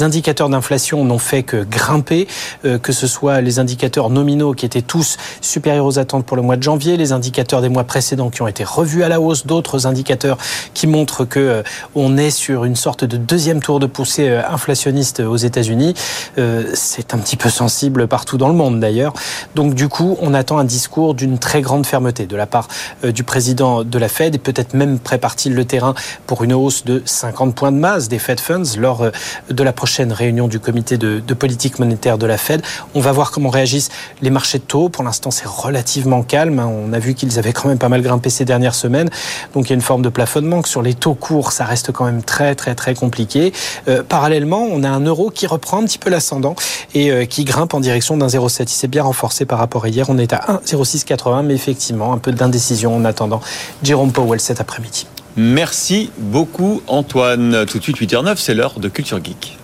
indicateurs 0.00 0.48
d'inflation 0.48 1.04
n'ont 1.04 1.18
fait 1.18 1.42
que 1.42 1.64
grimper, 1.64 2.26
que 2.62 2.92
ce 2.92 3.06
soit 3.06 3.40
les 3.40 3.58
indicateurs 3.58 4.10
nominaux 4.10 4.43
qui 4.52 4.66
étaient 4.66 4.82
tous 4.82 5.16
supérieurs 5.40 5.86
aux 5.86 5.98
attentes 5.98 6.26
pour 6.26 6.36
le 6.36 6.42
mois 6.42 6.56
de 6.56 6.62
janvier, 6.62 6.96
les 6.96 7.12
indicateurs 7.12 7.62
des 7.62 7.68
mois 7.68 7.84
précédents 7.84 8.30
qui 8.30 8.42
ont 8.42 8.48
été 8.48 8.64
revus 8.64 9.02
à 9.02 9.08
la 9.08 9.20
hausse, 9.20 9.46
d'autres 9.46 9.86
indicateurs 9.86 10.36
qui 10.74 10.86
montrent 10.86 11.24
que 11.24 11.40
euh, 11.40 11.62
on 11.94 12.16
est 12.16 12.30
sur 12.30 12.64
une 12.64 12.76
sorte 12.76 13.04
de 13.04 13.16
deuxième 13.16 13.60
tour 13.60 13.80
de 13.80 13.86
poussée 13.86 14.28
euh, 14.28 14.42
inflationniste 14.48 15.20
aux 15.20 15.36
États-Unis. 15.36 15.94
Euh, 16.38 16.70
c'est 16.74 17.14
un 17.14 17.18
petit 17.18 17.36
peu 17.36 17.48
sensible 17.48 18.06
partout 18.06 18.36
dans 18.36 18.48
le 18.48 18.54
monde 18.54 18.80
d'ailleurs. 18.80 19.14
Donc 19.54 19.74
du 19.74 19.88
coup, 19.88 20.16
on 20.20 20.34
attend 20.34 20.58
un 20.58 20.64
discours 20.64 21.14
d'une 21.14 21.38
très 21.38 21.62
grande 21.62 21.86
fermeté 21.86 22.26
de 22.26 22.36
la 22.36 22.46
part 22.46 22.68
du 23.02 23.22
président 23.24 23.84
de 23.84 23.98
la 23.98 24.08
Fed 24.08 24.34
et 24.34 24.38
peut-être 24.38 24.74
même 24.74 24.98
prépare-t-il 24.98 25.54
le 25.54 25.64
terrain 25.64 25.94
pour 26.26 26.42
une 26.44 26.52
hausse 26.52 26.84
de 26.84 27.02
50 27.04 27.54
points 27.54 27.72
de 27.72 27.76
masse 27.76 28.08
des 28.08 28.18
Fed 28.18 28.40
Funds 28.40 28.78
lors 28.78 29.10
de 29.50 29.62
la 29.62 29.72
prochaine 29.72 30.12
réunion 30.12 30.48
du 30.48 30.58
comité 30.58 30.98
de, 30.98 31.20
de 31.20 31.34
politique 31.34 31.78
monétaire 31.78 32.18
de 32.18 32.26
la 32.26 32.38
Fed. 32.38 32.62
On 32.94 33.00
va 33.00 33.12
voir 33.12 33.30
comment 33.30 33.50
réagissent 33.50 33.90
les 34.22 34.30
marchés 34.34 34.58
de 34.58 34.64
taux. 34.64 34.90
Pour 34.90 35.02
l'instant, 35.02 35.30
c'est 35.30 35.46
relativement 35.46 36.22
calme. 36.22 36.58
Hein. 36.58 36.70
On 36.70 36.92
a 36.92 36.98
vu 36.98 37.14
qu'ils 37.14 37.38
avaient 37.38 37.54
quand 37.54 37.68
même 37.68 37.78
pas 37.78 37.88
mal 37.88 38.02
grimpé 38.02 38.28
ces 38.28 38.44
dernières 38.44 38.74
semaines. 38.74 39.08
Donc 39.54 39.66
il 39.66 39.70
y 39.70 39.72
a 39.72 39.76
une 39.76 39.80
forme 39.80 40.02
de 40.02 40.10
plafonnement. 40.10 40.62
Sur 40.64 40.82
les 40.82 40.92
taux 40.92 41.14
courts, 41.14 41.52
ça 41.52 41.64
reste 41.64 41.92
quand 41.92 42.04
même 42.04 42.22
très 42.22 42.54
très 42.54 42.74
très 42.74 42.94
compliqué. 42.94 43.52
Euh, 43.88 44.02
parallèlement, 44.02 44.66
on 44.70 44.82
a 44.82 44.90
un 44.90 45.00
euro 45.00 45.30
qui 45.30 45.46
reprend 45.46 45.80
un 45.80 45.84
petit 45.84 45.98
peu 45.98 46.10
l'ascendant 46.10 46.54
et 46.94 47.10
euh, 47.10 47.24
qui 47.24 47.44
grimpe 47.44 47.72
en 47.72 47.80
direction 47.80 48.18
d'un 48.18 48.26
0,7. 48.26 48.64
Il 48.64 48.68
s'est 48.68 48.88
bien 48.88 49.04
renforcé 49.04 49.46
par 49.46 49.58
rapport 49.58 49.84
à 49.84 49.88
hier. 49.88 50.06
On 50.10 50.18
est 50.18 50.34
à 50.34 50.60
1,0680, 50.66 51.42
mais 51.44 51.54
effectivement, 51.54 52.12
un 52.12 52.18
peu 52.18 52.32
d'indécision 52.32 52.94
en 52.94 53.04
attendant 53.06 53.40
Jérôme 53.82 54.12
Powell 54.12 54.40
cet 54.40 54.60
après-midi. 54.60 55.06
Merci 55.36 56.10
beaucoup 56.18 56.82
Antoine. 56.86 57.64
Tout 57.66 57.78
de 57.78 57.82
suite 57.82 57.98
8h09, 57.98 58.36
c'est 58.36 58.54
l'heure 58.54 58.78
de 58.78 58.88
Culture 58.88 59.18
Geek. 59.24 59.58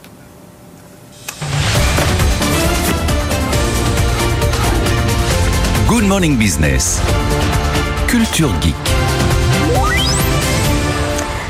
Good 5.91 6.05
Morning 6.05 6.39
Business. 6.39 7.01
Culture 8.07 8.53
Geek. 8.61 8.77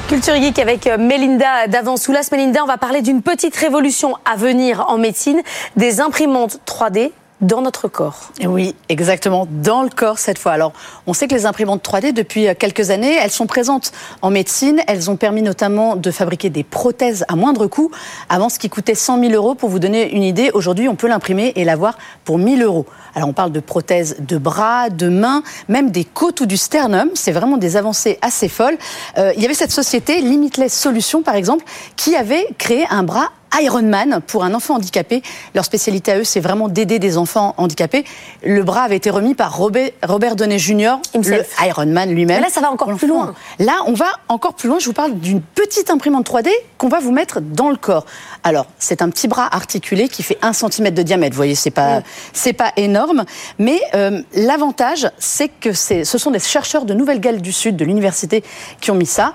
Culture 0.08 0.36
Geek 0.36 0.58
avec 0.58 0.86
euh, 0.86 0.96
Melinda 0.96 1.66
Davansoulas. 1.66 2.30
Melinda, 2.32 2.62
on 2.64 2.66
va 2.66 2.78
parler 2.78 3.02
d'une 3.02 3.20
petite 3.20 3.54
révolution 3.54 4.14
à 4.24 4.36
venir 4.36 4.86
en 4.88 4.96
médecine, 4.96 5.42
des 5.76 6.00
imprimantes 6.00 6.58
3D 6.66 7.10
dans 7.40 7.62
notre 7.62 7.88
corps. 7.88 8.30
Oui, 8.44 8.74
exactement, 8.88 9.46
dans 9.50 9.82
le 9.82 9.88
corps 9.88 10.18
cette 10.18 10.38
fois. 10.38 10.52
Alors, 10.52 10.72
on 11.06 11.12
sait 11.12 11.28
que 11.28 11.34
les 11.34 11.46
imprimantes 11.46 11.82
3D, 11.82 12.12
depuis 12.12 12.48
euh, 12.48 12.54
quelques 12.58 12.90
années, 12.90 13.14
elles 13.14 13.30
sont 13.30 13.46
présentes 13.46 13.92
en 14.22 14.30
médecine. 14.30 14.80
Elles 14.86 15.10
ont 15.10 15.16
permis 15.16 15.42
notamment 15.42 15.96
de 15.96 16.10
fabriquer 16.10 16.50
des 16.50 16.64
prothèses 16.64 17.24
à 17.28 17.36
moindre 17.36 17.66
coût. 17.66 17.90
Avant, 18.28 18.48
ce 18.48 18.58
qui 18.58 18.68
coûtait 18.68 18.94
100 18.94 19.20
000 19.20 19.32
euros, 19.32 19.54
pour 19.54 19.68
vous 19.68 19.78
donner 19.78 20.14
une 20.14 20.22
idée, 20.22 20.50
aujourd'hui, 20.52 20.88
on 20.88 20.96
peut 20.96 21.08
l'imprimer 21.08 21.52
et 21.56 21.64
l'avoir 21.64 21.96
pour 22.24 22.38
1000 22.38 22.62
euros. 22.62 22.86
Alors, 23.14 23.28
on 23.28 23.32
parle 23.32 23.52
de 23.52 23.60
prothèses 23.60 24.16
de 24.20 24.38
bras, 24.38 24.90
de 24.90 25.08
mains, 25.08 25.42
même 25.68 25.90
des 25.90 26.04
côtes 26.04 26.40
ou 26.40 26.46
du 26.46 26.56
sternum. 26.56 27.10
C'est 27.14 27.32
vraiment 27.32 27.56
des 27.56 27.76
avancées 27.76 28.18
assez 28.22 28.48
folles. 28.48 28.78
Euh, 29.18 29.32
il 29.36 29.42
y 29.42 29.44
avait 29.44 29.54
cette 29.54 29.72
société, 29.72 30.20
Limitless 30.20 30.72
Solutions, 30.72 31.22
par 31.22 31.34
exemple, 31.34 31.64
qui 31.96 32.16
avait 32.16 32.46
créé 32.58 32.86
un 32.90 33.02
bras 33.02 33.30
Ironman 33.59 34.20
pour 34.27 34.44
un 34.44 34.55
enfant 34.55 34.77
handicapé. 34.77 35.22
Leur 35.55 35.64
spécialité 35.64 36.12
à 36.12 36.18
eux, 36.18 36.24
c'est 36.24 36.40
vraiment 36.40 36.68
d'aider 36.68 36.98
des 36.98 37.16
enfants 37.16 37.55
handicapés. 37.56 38.05
Le 38.44 38.62
bras 38.62 38.82
avait 38.82 38.97
été 38.97 39.10
remis 39.10 39.35
par 39.35 39.56
Robert, 39.56 39.90
Robert 40.02 40.36
Downey 40.36 40.59
Jr., 40.59 40.97
le 41.14 41.43
Ironman 41.64 42.10
lui-même. 42.10 42.43
Là, 42.43 42.48
ça 42.51 42.60
va 42.60 42.70
encore 42.70 42.94
plus 42.94 43.09
loin. 43.09 43.35
Là, 43.59 43.82
on 43.86 43.93
va 43.93 44.06
encore 44.28 44.55
plus 44.55 44.68
loin. 44.68 44.78
Je 44.78 44.86
vous 44.86 44.93
parle 44.93 45.14
d'une 45.14 45.40
petite 45.40 45.90
imprimante 45.90 46.28
3D 46.28 46.48
qu'on 46.78 46.89
va 46.89 47.01
vous 47.01 47.12
mettre 47.12 47.40
dans 47.40 47.70
le 47.70 47.77
corps. 47.77 48.06
Alors, 48.43 48.66
c'est 48.78 49.02
un 49.02 49.10
petit 49.10 49.28
bras 49.28 49.48
articulé 49.55 50.09
qui 50.09 50.22
fait 50.22 50.39
un 50.43 50.52
centimètre 50.52 50.97
de 50.97 51.02
diamètre. 51.02 51.32
Vous 51.32 51.39
voyez, 51.39 51.55
c'est 51.55 51.70
pas, 51.70 52.02
c'est 52.32 52.52
pas 52.52 52.72
énorme. 52.77 53.24
Mais 53.59 53.81
euh, 53.94 54.22
l'avantage, 54.35 55.09
c'est 55.18 55.48
que 55.48 55.72
ce 55.72 56.05
sont 56.05 56.31
des 56.31 56.39
chercheurs 56.39 56.85
de 56.85 56.94
Nouvelle-Galles 56.94 57.43
du 57.43 57.52
Sud, 57.52 57.77
de 57.77 57.85
l'université, 57.85 58.43
qui 58.81 58.90
ont 58.90 58.94
mis 58.94 59.06
ça 59.06 59.32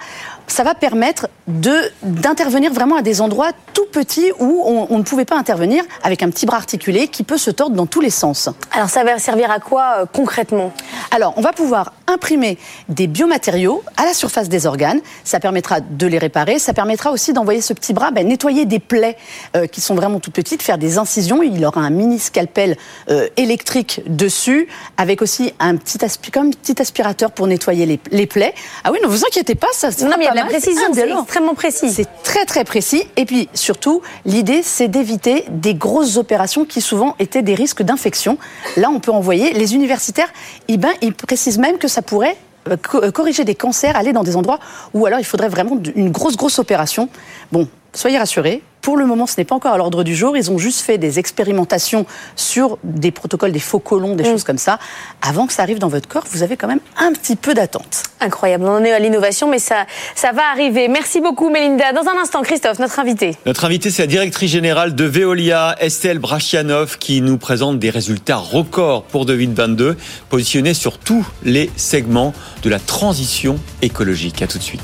ça 0.48 0.64
va 0.64 0.76
permettre 0.76 1.28
d'intervenir 1.48 2.74
vraiment 2.74 2.98
à 2.98 3.02
des 3.02 3.22
endroits 3.22 3.52
tout 3.74 3.86
petits 3.92 4.32
où 4.40 4.64
on, 4.66 4.98
ne 4.98 5.04
pouvait 5.04 5.26
pas 5.26 5.38
intervenir 5.38 5.84
avec 6.04 6.24
un 6.24 6.30
petit 6.30 6.46
bras 6.46 6.58
articulé 6.58 7.08
qui 7.08 7.24
peut 7.24 7.38
se 7.38 7.52
tordre 7.52 7.76
dans 7.76 7.86
tous 7.86 8.02
les 8.02 8.10
sens. 8.10 8.50
Alors 8.72 8.90
ça 8.90 9.04
va 9.04 9.20
servir 9.20 9.52
à 9.52 9.60
quoi 9.60 9.96
euh, 10.00 10.06
concrètement? 10.12 10.72
Alors 11.12 11.34
on 11.38 11.42
va 11.42 11.54
pouvoir 11.54 11.94
imprimer 12.08 12.58
des 12.90 13.08
biomatériaux 13.08 13.84
à 13.98 14.06
la 14.06 14.14
surface 14.14 14.50
des 14.50 14.66
organes. 14.66 15.02
Ça 15.24 15.40
permettra 15.40 15.80
de 15.82 16.08
les 16.08 16.18
réparer. 16.18 16.60
Ça 16.60 16.74
permettra 16.74 17.12
aussi 17.12 17.34
d'envoyer 17.34 17.62
ce 17.62 17.74
petit 17.74 17.94
bras 17.94 18.12
ben, 18.12 18.28
nettoyer 18.28 18.66
des 18.66 18.80
plaies 18.80 19.18
euh, 19.56 19.68
qui 19.68 19.82
sont 19.82 19.96
vraiment 19.96 20.20
toutes 20.20 20.34
petites, 20.34 20.62
faire 20.62 20.78
des 20.78 20.98
incisions. 20.98 21.44
Il 21.44 21.64
aura 21.66 21.82
un 21.82 21.90
mini 21.90 22.20
scalpel 22.20 22.78
euh, 23.10 23.28
électrique 23.38 24.02
dessus, 24.08 24.68
avec 24.98 25.22
aussi 25.22 25.54
un 25.60 25.76
petit, 25.76 25.98
comme 26.32 26.48
un 26.48 26.52
petit 26.52 26.82
aspirateur 26.82 27.32
pour 27.32 27.48
nettoyer 27.48 27.86
les, 27.86 28.00
les, 28.12 28.28
plaies. 28.28 28.54
Ah 28.84 28.92
oui, 28.92 29.00
ne 29.04 29.08
vous 29.08 29.26
inquiétez 29.26 29.56
pas, 29.56 29.68
ça. 29.74 29.90
Non, 30.06 30.16
mais 30.18 30.28
la 30.36 30.46
précision, 30.46 30.94
c'est 30.94 31.10
extrêmement 31.10 31.56
précis. 31.56 31.90
C'est 31.90 32.08
très 32.24 32.46
très 32.46 32.64
précis. 32.64 33.04
Et 33.16 33.26
puis 33.26 33.50
surtout, 33.54 34.02
l'idée, 34.26 34.62
c'est 34.64 34.88
d'éviter 34.88 35.46
des 35.50 35.74
grosses 35.74 36.18
opérations 36.18 36.66
qui 36.66 36.82
souvent 36.82 37.16
étaient 37.20 37.42
des 37.42 37.56
risques 37.56 37.82
d'infection. 37.82 38.38
Là, 38.78 38.90
on 38.90 39.00
peut 39.00 39.12
envoyer 39.12 39.54
les 39.54 39.76
universitaires. 39.76 40.32
Eh 40.68 40.78
ben, 40.78 40.92
ils 41.02 41.14
précisent 41.14 41.60
même 41.60 41.78
que 41.78 41.88
ça 41.88 42.02
pourrait 42.02 42.38
euh, 42.70 42.78
euh, 42.96 43.12
corriger 43.12 43.44
des 43.44 43.56
cancers, 43.56 43.96
aller 43.96 44.14
dans 44.14 44.24
des 44.24 44.36
endroits 44.36 44.60
où 44.94 45.06
alors 45.06 45.20
il 45.20 45.26
faudrait 45.26 45.50
vraiment 45.50 45.78
une 45.96 46.12
grosse, 46.12 46.36
grosse 46.36 46.60
opération. 46.60 47.10
Bon, 47.52 47.68
soyez 47.96 48.18
rassurés, 48.18 48.62
pour 48.86 48.98
le 48.98 49.08
moment, 49.08 49.26
ce 49.26 49.34
n'est 49.40 49.46
pas 49.46 49.56
encore 49.56 49.74
à 49.74 49.78
l'ordre 49.78 50.04
du 50.04 50.16
jour. 50.16 50.38
Ils 50.38 50.52
ont 50.52 50.60
juste 50.60 50.82
fait 50.82 51.00
des 51.00 51.18
expérimentations 51.18 52.06
sur 52.36 52.78
des 52.84 53.10
protocoles, 53.10 53.52
des 53.52 53.58
faux 53.58 53.80
colons, 53.80 54.14
des 54.14 54.24
mm. 54.24 54.28
choses 54.28 54.44
comme 54.44 54.60
ça. 54.60 54.78
Avant 55.24 55.48
que 55.48 55.54
ça 55.54 55.64
arrive 55.64 55.80
dans 55.80 55.88
votre 55.88 56.08
corps, 56.08 56.24
vous 56.30 56.44
avez 56.44 56.56
quand 56.56 56.68
même 56.68 56.82
un 57.00 57.12
petit 57.12 57.36
peu 57.36 57.56
d'attente. 57.56 58.04
Incroyable. 58.20 58.66
On 58.66 58.76
en 58.76 58.84
est 58.84 58.92
à 58.92 59.00
l'innovation, 59.00 59.50
mais 59.50 59.58
ça, 59.58 59.88
ça 60.14 60.34
va 60.34 60.44
arriver. 60.52 60.88
Merci 60.88 61.20
beaucoup, 61.20 61.50
Mélinda. 61.50 61.94
Dans 61.94 62.08
un 62.08 62.22
instant, 62.22 62.44
Christophe, 62.44 62.78
notre 62.78 63.00
invité. 63.00 63.36
Notre 63.48 63.66
invité, 63.66 63.90
c'est 63.90 64.04
la 64.04 64.08
directrice 64.08 64.52
générale 64.52 64.94
de 64.94 65.06
Veolia, 65.06 65.76
Estelle 65.80 66.20
Brachianov, 66.20 67.00
qui 67.00 67.22
nous 67.22 67.40
présente 67.40 67.80
des 67.80 67.90
résultats 67.90 68.38
records 68.38 69.02
pour 69.06 69.26
2022, 69.26 69.98
positionnés 70.30 70.76
sur 70.76 71.00
tous 71.00 71.26
les 71.44 71.72
segments 71.76 72.34
de 72.62 72.70
la 72.70 72.78
transition 72.78 73.58
écologique. 73.82 74.44
À 74.44 74.48
tout 74.48 74.60
de 74.60 74.64
suite. 74.64 74.84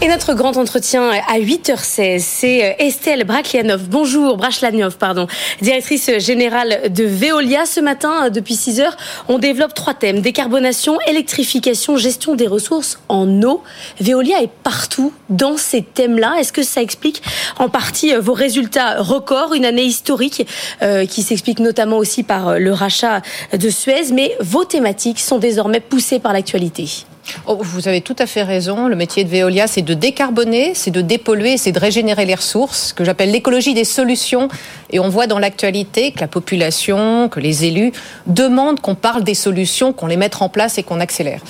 Et 0.00 0.06
notre 0.06 0.34
grand 0.34 0.56
entretien 0.56 1.10
à 1.10 1.40
8h16, 1.40 2.20
c'est 2.20 2.64
euh, 2.64 2.72
Estelle 2.78 3.24
Brachlianov. 3.24 3.88
Bonjour, 3.88 4.36
Brachlianov, 4.36 4.96
pardon, 4.96 5.26
directrice 5.60 6.08
générale 6.18 6.92
de 6.92 7.02
Veolia. 7.02 7.66
Ce 7.66 7.80
matin, 7.80 8.26
euh, 8.26 8.30
depuis 8.30 8.54
6 8.54 8.78
heures, 8.78 8.96
on 9.26 9.40
développe 9.40 9.74
trois 9.74 9.94
thèmes. 9.94 10.20
Décarbonation, 10.20 10.98
électrification, 11.08 11.96
gestion 11.96 12.36
des 12.36 12.46
ressources 12.46 13.00
en 13.08 13.42
eau. 13.42 13.64
Veolia 14.00 14.40
est 14.40 14.52
partout 14.62 15.12
dans 15.30 15.56
ces 15.56 15.82
thèmes-là. 15.82 16.36
Est-ce 16.38 16.52
que 16.52 16.62
ça 16.62 16.80
explique 16.80 17.20
en 17.58 17.68
partie 17.68 18.14
euh, 18.14 18.20
vos 18.20 18.34
résultats 18.34 19.02
records, 19.02 19.54
une 19.54 19.64
année 19.64 19.82
historique 19.82 20.46
qui 21.08 21.22
s'explique 21.22 21.58
notamment 21.58 21.96
aussi 21.96 22.22
par 22.22 22.58
le 22.58 22.72
rachat 22.72 23.20
de 23.52 23.68
Suez, 23.68 24.12
mais 24.12 24.36
vos 24.40 24.64
thématiques 24.64 25.18
sont 25.18 25.38
désormais 25.38 25.80
poussées 25.80 26.20
par 26.20 26.32
l'actualité 26.32 26.88
Oh, 27.46 27.58
vous 27.60 27.88
avez 27.88 28.00
tout 28.00 28.16
à 28.18 28.26
fait 28.26 28.42
raison. 28.42 28.88
Le 28.88 28.96
métier 28.96 29.24
de 29.24 29.28
Veolia, 29.28 29.66
c'est 29.66 29.82
de 29.82 29.94
décarboner, 29.94 30.74
c'est 30.74 30.90
de 30.90 31.00
dépolluer, 31.00 31.56
c'est 31.56 31.72
de 31.72 31.78
régénérer 31.78 32.24
les 32.24 32.34
ressources, 32.34 32.92
que 32.92 33.04
j'appelle 33.04 33.30
l'écologie 33.30 33.74
des 33.74 33.84
solutions. 33.84 34.48
Et 34.90 34.98
on 34.98 35.08
voit 35.08 35.26
dans 35.26 35.38
l'actualité 35.38 36.12
que 36.12 36.20
la 36.20 36.28
population, 36.28 37.28
que 37.28 37.40
les 37.40 37.64
élus 37.64 37.92
demandent 38.26 38.80
qu'on 38.80 38.94
parle 38.94 39.24
des 39.24 39.34
solutions, 39.34 39.92
qu'on 39.92 40.06
les 40.06 40.16
mette 40.16 40.40
en 40.40 40.48
place 40.48 40.78
et 40.78 40.82
qu'on 40.82 41.00
accélère. 41.00 41.40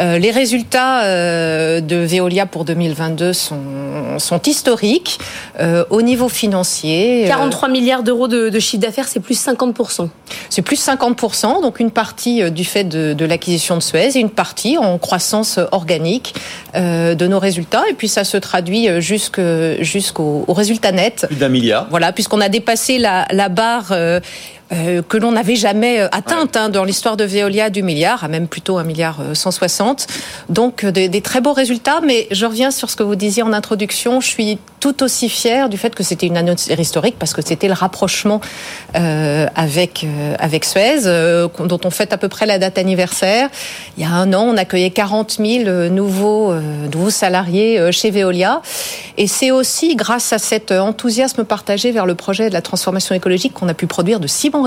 Euh, 0.00 0.18
les 0.18 0.30
résultats 0.30 1.04
euh, 1.04 1.80
de 1.80 1.96
Veolia 1.96 2.46
pour 2.46 2.64
2022 2.64 3.32
sont, 3.32 4.18
sont 4.18 4.42
historiques 4.42 5.18
euh, 5.60 5.84
au 5.90 6.02
niveau 6.02 6.28
financier. 6.28 7.24
43 7.26 7.68
milliards 7.68 8.02
d'euros 8.02 8.28
de, 8.28 8.58
chiffre 8.58 8.82
d'affaires, 8.82 9.08
c'est 9.08 9.20
plus 9.20 9.38
50%. 9.44 10.08
C'est 10.50 10.62
plus 10.62 10.84
50%, 10.84 11.62
donc 11.62 11.80
une 11.80 11.90
partie 11.90 12.50
du 12.50 12.64
fait 12.64 12.84
de, 12.84 13.12
de 13.12 13.24
l'acquisition 13.24 13.76
de 13.76 13.82
Suez 13.82 14.16
et 14.16 14.20
une 14.20 14.30
partie 14.30 14.78
en 14.78 14.98
croissance 14.98 15.58
organique 15.72 16.34
euh, 16.76 17.14
de 17.14 17.26
nos 17.26 17.38
résultats. 17.38 17.84
Et 17.88 17.94
puis 17.94 18.08
ça 18.08 18.24
se 18.24 18.36
traduit 18.36 18.88
euh, 18.88 19.00
jusqu'au 19.00 20.44
résultat 20.48 20.92
net. 20.92 21.24
Plus 21.28 21.36
d'un 21.36 21.48
milliard. 21.48 21.86
Voilà, 21.90 22.12
puisqu'on 22.12 22.40
a 22.40 22.48
dépassé 22.48 22.83
la, 22.98 23.48
barre. 23.48 24.20
Euh, 24.74 25.02
que 25.02 25.16
l'on 25.16 25.32
n'avait 25.32 25.56
jamais 25.56 26.00
atteinte 26.00 26.56
hein, 26.56 26.68
dans 26.68 26.84
l'histoire 26.84 27.16
de 27.16 27.24
Veolia 27.24 27.70
du 27.70 27.82
milliard, 27.82 28.24
à 28.24 28.28
même 28.28 28.48
plutôt 28.48 28.78
un 28.78 28.84
milliard 28.84 29.20
160. 29.32 30.06
Donc 30.48 30.84
des, 30.84 31.20
très 31.20 31.40
beaux 31.40 31.52
résultats, 31.52 32.00
mais 32.04 32.26
je 32.30 32.46
reviens 32.46 32.70
sur 32.70 32.90
ce 32.90 32.96
que 32.96 33.02
vous 33.02 33.16
disiez 33.16 33.42
en 33.42 33.52
introduction. 33.52 34.20
Je 34.20 34.28
suis 34.28 34.58
tout 34.84 35.02
aussi 35.02 35.30
fière 35.30 35.70
du 35.70 35.78
fait 35.78 35.94
que 35.94 36.02
c'était 36.02 36.26
une 36.26 36.36
annonce 36.36 36.66
historique 36.66 37.16
parce 37.18 37.32
que 37.32 37.40
c'était 37.40 37.68
le 37.68 37.72
rapprochement 37.72 38.42
euh, 38.96 39.46
avec 39.54 40.04
euh, 40.04 40.34
avec 40.38 40.66
Suez, 40.66 41.06
euh, 41.06 41.48
dont 41.58 41.80
on 41.86 41.88
fête 41.88 42.12
à 42.12 42.18
peu 42.18 42.28
près 42.28 42.44
la 42.44 42.58
date 42.58 42.76
anniversaire. 42.76 43.48
Il 43.96 44.02
y 44.02 44.06
a 44.06 44.10
un 44.10 44.34
an, 44.34 44.42
on 44.42 44.58
accueillait 44.58 44.90
40 44.90 45.38
000 45.42 45.88
nouveaux 45.88 46.52
nouveaux 46.92 47.08
salariés 47.08 47.90
chez 47.92 48.10
Veolia, 48.10 48.60
et 49.16 49.26
c'est 49.26 49.50
aussi 49.50 49.96
grâce 49.96 50.34
à 50.34 50.38
cet 50.38 50.70
enthousiasme 50.70 51.44
partagé 51.44 51.90
vers 51.90 52.04
le 52.04 52.14
projet 52.14 52.50
de 52.50 52.54
la 52.54 52.60
transformation 52.60 53.14
écologique 53.14 53.54
qu'on 53.54 53.70
a 53.70 53.74
pu 53.74 53.86
produire 53.86 54.20
de 54.20 54.26
si 54.26 54.50
bons 54.50 54.63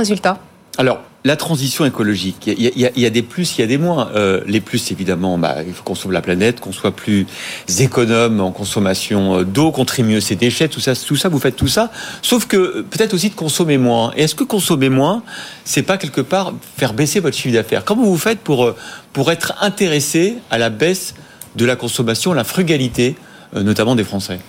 Alors, 0.78 1.00
la 1.26 1.36
transition 1.36 1.86
écologique, 1.86 2.48
il 2.48 2.62
y, 2.62 3.06
a, 3.06 3.10
des 3.10 3.22
plus, 3.24 3.58
il 3.58 3.62
y 3.62 3.64
a 3.64 3.68
des 3.68 3.80
moins. 3.80 4.10
Euh, 4.16 4.42
les 4.46 4.62
plus, 4.62 4.92
évidemment, 4.92 5.38
bah, 5.38 5.58
il 5.66 5.74
faut 5.74 5.84
qu'on 5.84 5.96
sauve 5.96 6.12
la 6.12 6.22
planète, 6.22 6.60
qu'on 6.60 6.72
soit 6.72 6.96
plus 6.96 7.26
économe 7.80 8.40
en 8.40 8.52
consommation 8.52 9.40
euh, 9.40 9.44
d'eau, 9.44 9.72
qu'on 9.72 9.86
trie 9.86 10.04
mieux 10.04 10.22
ses 10.22 10.36
déchets, 10.36 10.68
tout 10.68 10.80
ça, 10.80 10.96
tout 10.96 11.16
ça, 11.16 11.30
vous 11.30 11.40
faites 11.40 11.56
tout 11.56 11.68
ça. 11.68 11.92
Sauf 12.22 12.46
que 12.46 12.58
euh, 12.58 12.86
peut-être 12.90 13.14
aussi 13.14 13.30
de 13.30 13.36
consommer 13.36 13.78
moins. 13.78 14.14
Et 14.16 14.24
est-ce 14.24 14.36
que 14.36 14.44
consommer 14.44 14.90
moins, 14.90 15.24
c'est 15.66 15.82
pas 15.82 15.98
quelque 15.98 16.22
part 16.22 16.54
faire 16.78 16.94
baisser 16.94 17.20
votre 17.20 17.36
chiffre 17.36 17.56
d'affaires? 17.56 17.84
Comment 17.84 18.04
vous 18.04 18.18
faites 18.18 18.40
pour 18.40 18.74
pour 19.12 19.32
être 19.32 19.56
intéressé 19.62 20.38
à 20.52 20.60
la 20.60 20.70
baisse 20.70 21.16
de 21.56 21.66
la 21.66 21.76
consommation, 21.76 22.34
la 22.34 22.44
frugalité, 22.44 23.16
notamment 23.54 23.96
des 23.96 24.04
Français? 24.04 24.40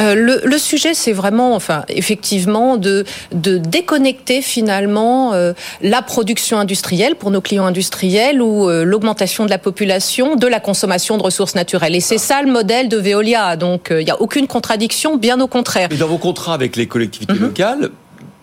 Euh, 0.00 0.14
le, 0.14 0.40
le, 0.44 0.58
sujet, 0.58 0.94
c'est 0.94 1.12
vraiment, 1.12 1.54
enfin, 1.54 1.84
effectivement, 1.88 2.76
de, 2.76 3.04
de 3.32 3.58
déconnecter 3.58 4.42
finalement 4.42 5.34
euh, 5.34 5.52
la 5.82 6.02
production 6.02 6.58
industrielle 6.58 7.16
pour 7.16 7.30
nos 7.30 7.40
clients 7.40 7.66
industriels 7.66 8.40
ou 8.40 8.68
euh, 8.68 8.84
l'augmentation 8.84 9.44
de 9.44 9.50
la 9.50 9.58
population 9.58 10.36
de 10.36 10.46
la 10.46 10.60
consommation 10.60 11.16
de 11.16 11.22
ressources 11.22 11.54
naturelles. 11.54 11.94
Et 11.94 12.00
c'est 12.00 12.18
ça 12.18 12.42
le 12.42 12.50
modèle 12.50 12.88
de 12.88 12.96
Veolia. 12.96 13.56
Donc, 13.56 13.88
il 13.90 14.04
n'y 14.04 14.10
a 14.10 14.20
aucune 14.20 14.46
contradiction, 14.46 15.16
bien 15.16 15.40
au 15.40 15.48
contraire. 15.48 15.88
Et 15.90 15.96
dans 15.96 16.08
vos 16.08 16.18
contrats 16.18 16.54
avec 16.54 16.76
les 16.76 16.86
collectivités 16.86 17.34
mhm. 17.34 17.40
locales, 17.40 17.90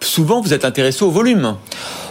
souvent 0.02 0.42
vous 0.42 0.54
êtes 0.54 0.66
intéressé 0.66 1.04
au 1.04 1.12
volume. 1.12 1.56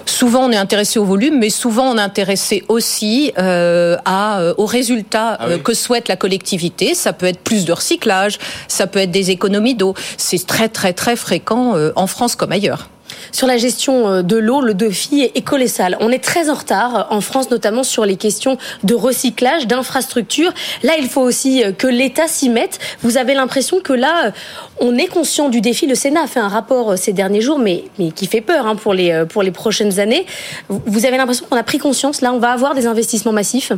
Souvent, 0.07 0.45
on 0.45 0.53
est 0.53 0.57
intéressé 0.57 0.99
au 0.99 1.05
volume, 1.05 1.39
mais 1.39 1.51
souvent, 1.51 1.91
on 1.91 1.99
est 1.99 2.01
intéressé 2.01 2.65
aussi 2.69 3.33
euh, 3.39 3.97
à, 4.05 4.41
euh, 4.41 4.55
aux 4.57 4.67
résultats 4.67 5.37
ah 5.39 5.47
euh, 5.47 5.59
que 5.59 5.75
souhaite 5.75 6.09
la 6.09 6.17
collectivité. 6.17 6.95
Ça 6.95 7.13
peut 7.13 7.27
être 7.27 7.41
plus 7.41 7.65
de 7.65 7.73
recyclage, 7.73 8.39
ça 8.69 8.87
peut 8.87 9.01
être 9.01 9.11
des 9.11 9.31
économies 9.31 9.75
d'eau. 9.75 9.95
C'est 10.17 10.47
très, 10.47 10.69
très, 10.69 10.93
très 10.93 11.17
fréquent 11.17 11.75
en 11.97 12.07
France 12.07 12.37
comme 12.37 12.53
ailleurs. 12.53 12.89
Sur 13.33 13.47
la 13.47 13.57
gestion 13.57 14.09
euh, 14.09 14.23
de 14.23 14.37
l'eau, 14.37 14.61
le 14.61 14.75
défi 14.75 15.23
est 15.23 15.45
colossal. 15.45 15.97
On 16.01 16.11
est 16.11 16.23
très 16.23 16.51
en 16.51 16.55
retard 16.55 16.97
euh, 16.97 17.03
en 17.15 17.21
France, 17.21 17.51
notamment 17.51 17.83
sur 17.83 18.05
les 18.05 18.17
questions 18.17 18.59
de 18.83 18.95
recyclage, 18.95 19.67
d'infrastructures. 19.67 20.53
Là, 20.83 20.95
il 20.99 21.09
faut 21.09 21.21
aussi 21.21 21.65
euh, 21.65 21.73
que 21.73 21.87
l'État 21.87 22.29
s'y 22.29 22.49
mette. 22.49 22.79
Vous 23.03 23.17
avez 23.17 23.35
l'impression 23.35 23.81
que 23.81 23.93
là, 23.93 24.33
on 24.81 24.97
est 24.97 25.07
conscient 25.07 25.49
du 25.49 25.61
défi. 25.61 25.87
Le 25.87 25.95
Sénat 25.95 26.23
a 26.23 26.27
fait 26.27 26.41
un 26.41 26.49
rapport 26.49 26.97
ces 26.99 27.13
derniers 27.13 27.41
jours, 27.41 27.59
mais, 27.59 27.85
qui 28.15 28.27
fait 28.27 28.41
peur 28.41 28.67
hein, 28.67 28.77
pour, 28.77 28.95
les, 28.95 29.25
pour 29.29 29.43
les 29.43 29.51
prochaines 29.51 30.01
années. 30.01 30.27
Vous 30.69 31.07
avez 31.07 31.17
l'impression 31.17 31.47
qu'on 31.49 31.57
a 31.57 31.63
pris 31.63 31.79
conscience. 31.79 32.21
Là, 32.21 32.33
on 32.33 32.39
va 32.39 32.51
avoir 32.51 32.75
des 32.75 32.87
investissements 32.87 33.33
massifs? 33.33 33.73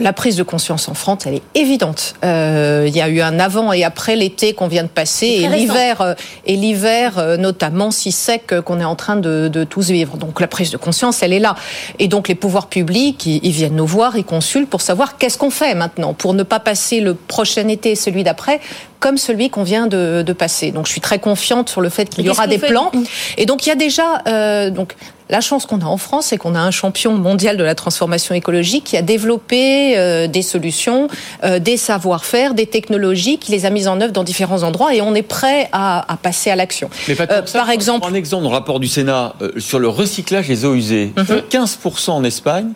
La 0.00 0.12
prise 0.12 0.36
de 0.36 0.42
conscience 0.42 0.88
en 0.88 0.94
France, 0.94 1.26
elle 1.26 1.34
est 1.34 1.42
évidente. 1.54 2.14
Euh, 2.24 2.84
il 2.86 2.96
y 2.96 3.00
a 3.00 3.08
eu 3.08 3.20
un 3.20 3.38
avant 3.38 3.72
et 3.72 3.84
après 3.84 4.16
l'été 4.16 4.52
qu'on 4.52 4.68
vient 4.68 4.82
de 4.82 4.88
passer 4.88 5.26
et 5.26 5.48
l'hiver, 5.48 6.00
euh, 6.00 6.14
et 6.44 6.56
l'hiver 6.56 7.18
euh, 7.18 7.36
notamment 7.36 7.90
si 7.90 8.12
sec 8.12 8.54
qu'on 8.64 8.80
est 8.80 8.84
en 8.84 8.96
train 8.96 9.16
de, 9.16 9.48
de, 9.48 9.64
tous 9.64 9.90
vivre. 9.90 10.16
Donc 10.16 10.40
la 10.40 10.48
prise 10.48 10.70
de 10.70 10.76
conscience, 10.76 11.22
elle 11.22 11.32
est 11.32 11.40
là. 11.40 11.56
Et 11.98 12.08
donc 12.08 12.28
les 12.28 12.34
pouvoirs 12.34 12.68
publics, 12.68 13.26
ils, 13.26 13.50
viennent 13.50 13.76
nous 13.76 13.86
voir, 13.86 14.16
ils 14.16 14.24
consultent 14.24 14.68
pour 14.68 14.80
savoir 14.80 15.18
qu'est-ce 15.18 15.38
qu'on 15.38 15.50
fait 15.50 15.74
maintenant 15.74 16.14
pour 16.14 16.34
ne 16.34 16.42
pas 16.42 16.60
passer 16.60 17.00
le 17.00 17.14
prochain 17.14 17.68
été 17.68 17.92
et 17.92 17.96
celui 17.96 18.24
d'après 18.24 18.60
comme 19.00 19.18
celui 19.18 19.50
qu'on 19.50 19.62
vient 19.62 19.86
de, 19.86 20.22
de, 20.22 20.32
passer. 20.32 20.70
Donc 20.70 20.86
je 20.86 20.92
suis 20.92 21.00
très 21.00 21.18
confiante 21.18 21.68
sur 21.68 21.80
le 21.80 21.88
fait 21.88 22.08
qu'il 22.08 22.24
y 22.24 22.30
aura 22.30 22.46
des 22.46 22.58
plans. 22.58 22.90
Et 23.36 23.46
donc 23.46 23.66
il 23.66 23.68
y 23.68 23.72
a 23.72 23.76
déjà 23.76 24.22
euh, 24.26 24.70
donc 24.70 24.94
la 25.28 25.40
chance 25.40 25.66
qu'on 25.66 25.80
a 25.80 25.84
en 25.84 25.96
France, 25.96 26.26
c'est 26.26 26.36
qu'on 26.36 26.54
a 26.54 26.60
un 26.60 26.70
champion 26.70 27.14
mondial 27.14 27.56
de 27.56 27.64
la 27.64 27.74
transformation 27.74 28.34
écologique 28.34 28.84
qui 28.84 28.96
a 28.96 29.02
développé 29.02 29.98
euh, 29.98 30.26
des 30.28 30.42
solutions, 30.42 31.08
euh, 31.44 31.58
des 31.58 31.76
savoir-faire, 31.76 32.54
des 32.54 32.66
technologies, 32.66 33.38
qui 33.38 33.52
les 33.52 33.66
a 33.66 33.70
mises 33.70 33.88
en 33.88 34.00
œuvre 34.00 34.12
dans 34.12 34.24
différents 34.24 34.62
endroits 34.62 34.94
et 34.94 35.00
on 35.00 35.14
est 35.14 35.22
prêt 35.22 35.68
à, 35.72 36.12
à 36.12 36.16
passer 36.16 36.50
à 36.50 36.56
l'action. 36.56 36.90
Euh, 37.08 37.42
par 37.52 37.70
exemple, 37.70 38.06
un 38.08 38.14
exemple 38.14 38.42
dans 38.44 38.50
le 38.50 38.54
rapport 38.54 38.80
du 38.80 38.88
Sénat 38.88 39.34
sur 39.58 39.78
le 39.78 39.88
recyclage 39.88 40.48
des 40.48 40.64
eaux 40.64 40.74
usées, 40.74 41.12
15% 41.16 42.06
mhm. 42.06 42.14
en 42.14 42.24
Espagne, 42.24 42.68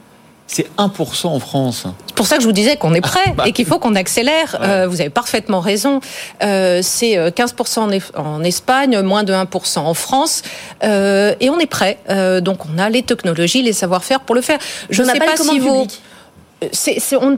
c'est 0.53 0.67
1% 0.79 1.27
en 1.29 1.39
France. 1.39 1.87
C'est 2.09 2.15
pour 2.17 2.27
ça 2.27 2.35
que 2.35 2.43
je 2.43 2.47
vous 2.47 2.53
disais 2.53 2.77
qu'on 2.77 2.93
est 2.95 3.01
prêt 3.01 3.35
bah. 3.37 3.45
et 3.47 3.53
qu'il 3.53 3.67
faut 3.67 3.79
qu'on 3.79 3.95
accélère. 3.95 4.59
Euh, 4.61 4.89
vous 4.89 5.01
avez 5.01 5.09
parfaitement 5.09 5.61
raison. 5.61 6.01
Euh, 6.43 6.81
c'est 6.83 7.17
15% 7.17 7.93
euh, 7.93 8.01
en, 8.21 8.43
Espagne, 8.43 9.01
moins 9.01 9.23
de 9.23 9.33
1% 9.33 9.79
en 9.79 9.95
France. 9.95 10.43
et 10.83 11.51
on 11.51 11.59
est 11.61 11.71
prêt. 11.71 11.99
donc 12.43 12.59
on 12.67 12.79
a 12.79 12.91
les 12.91 13.05
technologies, 13.05 13.63
les 13.63 13.73
savoir-faire 13.73 14.21
pour 14.21 14.35
le 14.35 14.41
faire. 14.41 14.59
Je 14.91 15.03
ne 15.03 15.09
sais 15.09 15.21
pas, 15.21 15.37
si 15.37 15.61
vous 15.61 15.87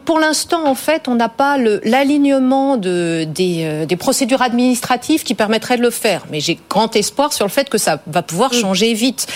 pour 0.05 0.19
l'instant, 0.19 0.67
en 0.67 0.75
fait, 0.75 1.07
on 1.07 1.15
n'a 1.15 1.29
pas 1.29 1.57
l'alignement 1.85 2.77
de, 2.77 3.25
des, 3.25 3.63
euh, 3.65 3.87
des, 3.87 3.97
procédures 3.97 4.43
administratives 4.43 5.23
qui 5.23 5.35
permettraient 5.35 5.77
de 5.77 5.83
le 5.83 5.91
faire. 5.91 6.25
Mais 6.31 6.41
j'ai 6.41 6.59
grand 6.69 6.95
espoir 6.97 7.33
sur 7.33 7.45
le 7.47 7.51
fait 7.51 7.69
que 7.71 7.79
ça 7.79 8.01
va 8.07 8.23
pouvoir 8.23 8.53
mm. 8.53 8.57
changer 8.57 8.95
vite. 8.95 9.27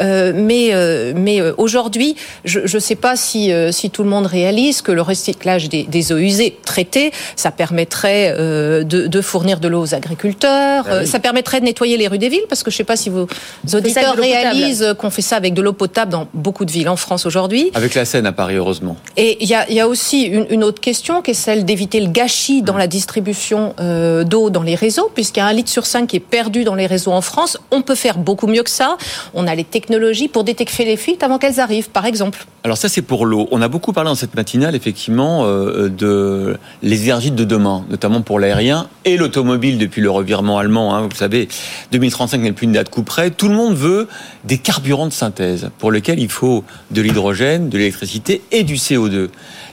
Euh, 0.00 0.32
mais 0.34 0.70
euh, 0.72 1.12
mais 1.14 1.40
euh, 1.40 1.52
aujourd'hui, 1.58 2.16
je 2.44 2.60
ne 2.60 2.80
sais 2.80 2.96
pas 2.96 3.16
si, 3.16 3.52
si 3.70 3.90
tout 3.90 4.02
le 4.02 4.08
monde 4.08 4.26
réalise 4.26 4.82
que 4.82 4.92
le 4.92 5.02
recyclage 5.02 5.68
des, 5.68 5.84
des 5.84 6.12
eaux 6.12 6.18
usées 6.18 6.58
traitées, 6.64 7.12
ça 7.36 7.50
permettrait 7.50 8.34
de, 8.36 8.82
de, 8.82 9.20
fournir 9.20 9.60
de 9.60 9.68
l'eau 9.68 9.82
aux 9.82 9.94
agriculteurs, 9.94 10.84
ah 10.88 11.06
ça 11.06 11.18
permettrait 11.18 11.60
de 11.60 11.66
nettoyer 11.66 11.96
les 11.96 12.08
rues 12.08 12.18
des 12.18 12.28
villes, 12.28 12.46
parce 12.48 12.62
que 12.62 12.70
je 12.70 12.76
ne 12.76 12.78
sais 12.78 12.84
pas 12.84 12.96
si 12.96 13.10
vos 13.10 13.26
auditeurs 13.72 14.16
réalisent 14.16 14.94
qu'on 14.98 15.10
fait 15.10 15.22
ça 15.22 15.36
avec 15.36 15.54
de 15.54 15.62
l'eau 15.62 15.72
potable 15.72 16.12
dans 16.12 16.28
beaucoup 16.34 16.64
de 16.64 16.70
villes 16.70 16.88
en 16.88 16.96
France 16.96 17.26
aujourd'hui. 17.26 17.70
Avec 17.74 17.94
la 17.94 18.04
Seine 18.04 18.26
à 18.26 18.32
Paris, 18.32 18.56
heureusement. 18.56 18.96
Et 19.16 19.35
il 19.40 19.48
y 19.48 19.80
a, 19.80 19.88
aussi 19.88 20.22
une, 20.22 20.46
une, 20.50 20.64
autre 20.64 20.80
question 20.80 21.22
qui 21.22 21.32
est 21.32 21.34
celle 21.34 21.64
d'éviter 21.64 22.00
le 22.00 22.08
gâchis 22.08 22.62
dans 22.62 22.76
la 22.76 22.86
distribution 22.86 23.74
euh, 23.80 24.24
d'eau 24.24 24.50
dans 24.50 24.62
les 24.62 24.74
réseaux, 24.74 25.10
puisqu'il 25.14 25.40
y 25.40 25.42
a 25.42 25.46
un 25.46 25.52
litre 25.52 25.70
sur 25.70 25.86
cinq 25.86 26.08
qui 26.08 26.16
est 26.16 26.20
perdu 26.20 26.64
dans 26.64 26.74
les 26.74 26.86
réseaux 26.86 27.12
en 27.12 27.20
France. 27.20 27.58
On 27.70 27.82
peut 27.82 27.94
faire 27.94 28.18
beaucoup 28.18 28.46
mieux 28.46 28.62
que 28.62 28.70
ça. 28.70 28.96
On 29.34 29.46
a 29.46 29.54
les 29.54 29.64
technologies 29.64 30.28
pour 30.28 30.44
détecter 30.44 30.84
les 30.84 30.96
fuites 30.96 31.22
avant 31.22 31.38
qu'elles 31.38 31.60
arrivent, 31.60 31.90
par 31.90 32.06
exemple. 32.06 32.46
Alors 32.64 32.76
ça, 32.76 32.88
c'est 32.88 33.02
pour 33.02 33.26
l'eau. 33.26 33.46
On 33.52 33.62
a 33.62 33.68
beaucoup 33.68 33.92
parlé 33.92 34.10
dans 34.10 34.16
cette 34.16 34.34
matinale, 34.34 34.74
effectivement, 34.74 35.44
euh, 35.44 35.88
de 35.88 36.56
les 36.82 37.04
énergies 37.04 37.30
de 37.30 37.44
demain, 37.44 37.84
notamment 37.90 38.22
pour 38.22 38.40
l'aérien 38.40 38.88
et 39.04 39.16
l'automobile 39.16 39.78
depuis 39.78 40.02
le 40.02 40.10
revirement 40.10 40.58
allemand. 40.58 40.94
Hein, 40.94 41.02
vous 41.08 41.16
savez, 41.16 41.48
2035 41.92 42.40
n'est 42.40 42.52
plus 42.52 42.64
une 42.64 42.72
date 42.72 42.90
coup 42.90 43.02
près. 43.02 43.30
Tout 43.30 43.48
le 43.48 43.54
monde 43.54 43.74
veut 43.74 44.08
des 44.44 44.58
carburants 44.58 45.06
de 45.06 45.12
synthèse 45.12 45.70
pour 45.78 45.92
lesquels 45.92 46.18
il 46.18 46.28
faut 46.28 46.64
de 46.90 47.02
l'hydrogène, 47.02 47.68
de 47.68 47.78
l'électricité 47.78 48.42
et 48.50 48.64
du 48.64 48.74
CO2. 48.74 49.25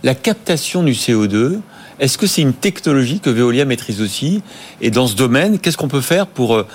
La 0.03 0.15
captation 0.15 0.83
du 0.83 0.93
CO2, 0.93 1.59
est-ce 1.99 2.17
que 2.17 2.27
c'est 2.27 2.41
une 2.41 2.53
technologie 2.53 3.19
que 3.19 3.29
Veolia 3.29 3.65
maîtrise 3.65 4.01
aussi 4.01 4.41
Et 4.81 4.91
dans 4.91 5.07
ce 5.07 5.15
domaine, 5.15 5.59
qu'est-ce 5.59 5.77
qu'on 5.77 5.87
peut 5.87 6.01
faire 6.01 6.25
pour 6.25 6.55
euh, 6.55 6.67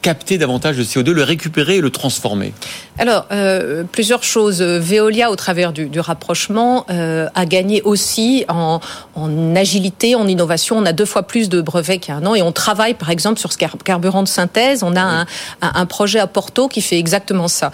capter 0.00 0.38
davantage 0.38 0.76
de 0.78 0.84
CO2, 0.84 1.10
le 1.10 1.22
récupérer 1.22 1.76
et 1.76 1.80
le 1.80 1.90
transformer? 1.90 2.54
Alors, 2.98 3.26
euh, 3.30 3.84
plusieurs 3.84 4.24
choses. 4.24 4.62
Veolia, 4.62 5.30
au 5.30 5.36
travers 5.36 5.72
du, 5.72 6.00
rapprochement, 6.00 6.86
euh, 6.90 7.28
a 7.34 7.44
gagné 7.44 7.82
aussi 7.82 8.46
en, 8.48 8.80
agilité, 9.54 10.14
en 10.14 10.26
innovation. 10.26 10.78
On 10.78 10.86
a 10.86 10.92
deux 10.94 11.04
fois 11.04 11.24
plus 11.24 11.50
de 11.50 11.60
brevets 11.60 11.98
qu'il 11.98 12.14
y 12.14 12.16
a 12.16 12.20
un 12.20 12.26
an 12.26 12.34
et 12.34 12.40
on 12.42 12.52
travaille, 12.52 12.94
par 12.94 13.10
exemple, 13.10 13.38
sur 13.38 13.52
ce 13.52 13.58
carburant 13.58 14.22
de 14.22 14.28
synthèse. 14.28 14.82
On 14.82 14.96
a 14.96 15.02
un, 15.02 15.26
un, 15.60 15.86
projet 15.86 16.20
à 16.20 16.26
Porto 16.26 16.68
qui 16.68 16.80
fait 16.80 16.98
exactement 16.98 17.48
ça. 17.48 17.70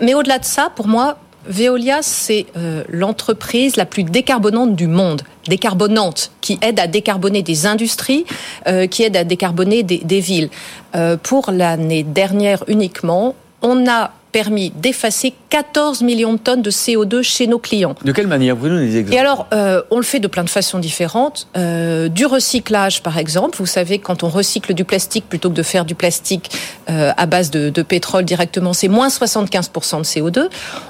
mais 0.00 0.14
au-delà 0.14 0.38
de 0.38 0.44
ça, 0.44 0.70
pour 0.74 0.86
moi, 0.86 1.18
Veolia, 1.46 2.00
c'est 2.02 2.46
euh, 2.56 2.84
l'entreprise 2.88 3.76
la 3.76 3.86
plus 3.86 4.04
décarbonante 4.04 4.74
du 4.74 4.86
monde, 4.86 5.22
décarbonante, 5.48 6.30
qui 6.40 6.58
aide 6.62 6.80
à 6.80 6.86
décarboner 6.86 7.42
des 7.42 7.66
industries, 7.66 8.24
euh, 8.66 8.86
qui 8.86 9.02
aide 9.02 9.16
à 9.16 9.24
décarboner 9.24 9.82
des, 9.82 10.20
villes. 10.20 10.48
Euh, 10.94 11.16
pour 11.16 11.50
l'année 11.50 12.02
dernière 12.02 12.64
uniquement, 12.66 13.34
on 13.62 13.88
a 13.88 14.12
permis 14.34 14.72
d'effacer 14.74 15.32
14 15.50 16.02
millions 16.02 16.32
de 16.32 16.38
tonnes 16.38 16.60
de 16.60 16.70
CO2 16.72 17.22
chez 17.22 17.46
nos 17.46 17.60
clients. 17.60 17.94
De 18.04 18.10
quelle 18.10 18.26
manière 18.26 18.56
Vous 18.56 18.66
nous 18.66 18.80
des 18.80 18.96
exemples 18.96 19.14
Et 19.14 19.18
alors, 19.20 19.46
euh, 19.54 19.80
on 19.92 19.98
le 19.98 20.02
fait 20.02 20.18
de 20.18 20.26
plein 20.26 20.42
de 20.42 20.50
façons 20.50 20.80
différentes. 20.80 21.46
Euh, 21.56 22.08
du 22.08 22.26
recyclage, 22.26 23.04
par 23.04 23.16
exemple. 23.16 23.56
Vous 23.58 23.66
savez, 23.66 24.00
quand 24.00 24.24
on 24.24 24.28
recycle 24.28 24.74
du 24.74 24.84
plastique 24.84 25.28
plutôt 25.28 25.50
que 25.50 25.54
de 25.54 25.62
faire 25.62 25.84
du 25.84 25.94
plastique 25.94 26.50
euh, 26.90 27.12
à 27.16 27.26
base 27.26 27.52
de, 27.52 27.70
de 27.70 27.82
pétrole 27.82 28.24
directement, 28.24 28.72
c'est 28.72 28.88
moins 28.88 29.06
75% 29.06 29.98
de 29.98 30.02
CO2. 30.02 30.48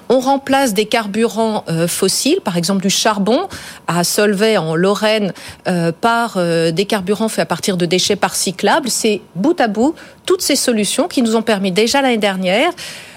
On 0.08 0.20
remplace 0.20 0.72
des 0.72 0.86
carburants 0.86 1.64
fossiles, 1.86 2.40
par 2.42 2.56
exemple 2.56 2.80
du 2.82 2.90
charbon 2.90 3.48
à 3.86 4.04
Solvay 4.04 4.56
en 4.56 4.74
Lorraine, 4.74 5.32
par 6.00 6.38
des 6.38 6.84
carburants 6.86 7.28
faits 7.28 7.42
à 7.42 7.46
partir 7.46 7.76
de 7.76 7.86
déchets 7.86 8.16
par 8.16 8.34
cyclables. 8.34 8.88
C'est 8.90 9.20
bout 9.34 9.58
à 9.60 9.68
bout 9.68 9.94
toutes 10.26 10.42
ces 10.42 10.56
solutions 10.56 11.08
qui 11.08 11.22
nous 11.22 11.36
ont 11.36 11.42
permis 11.42 11.72
déjà 11.72 12.02
l'année 12.02 12.18
dernière 12.18 12.72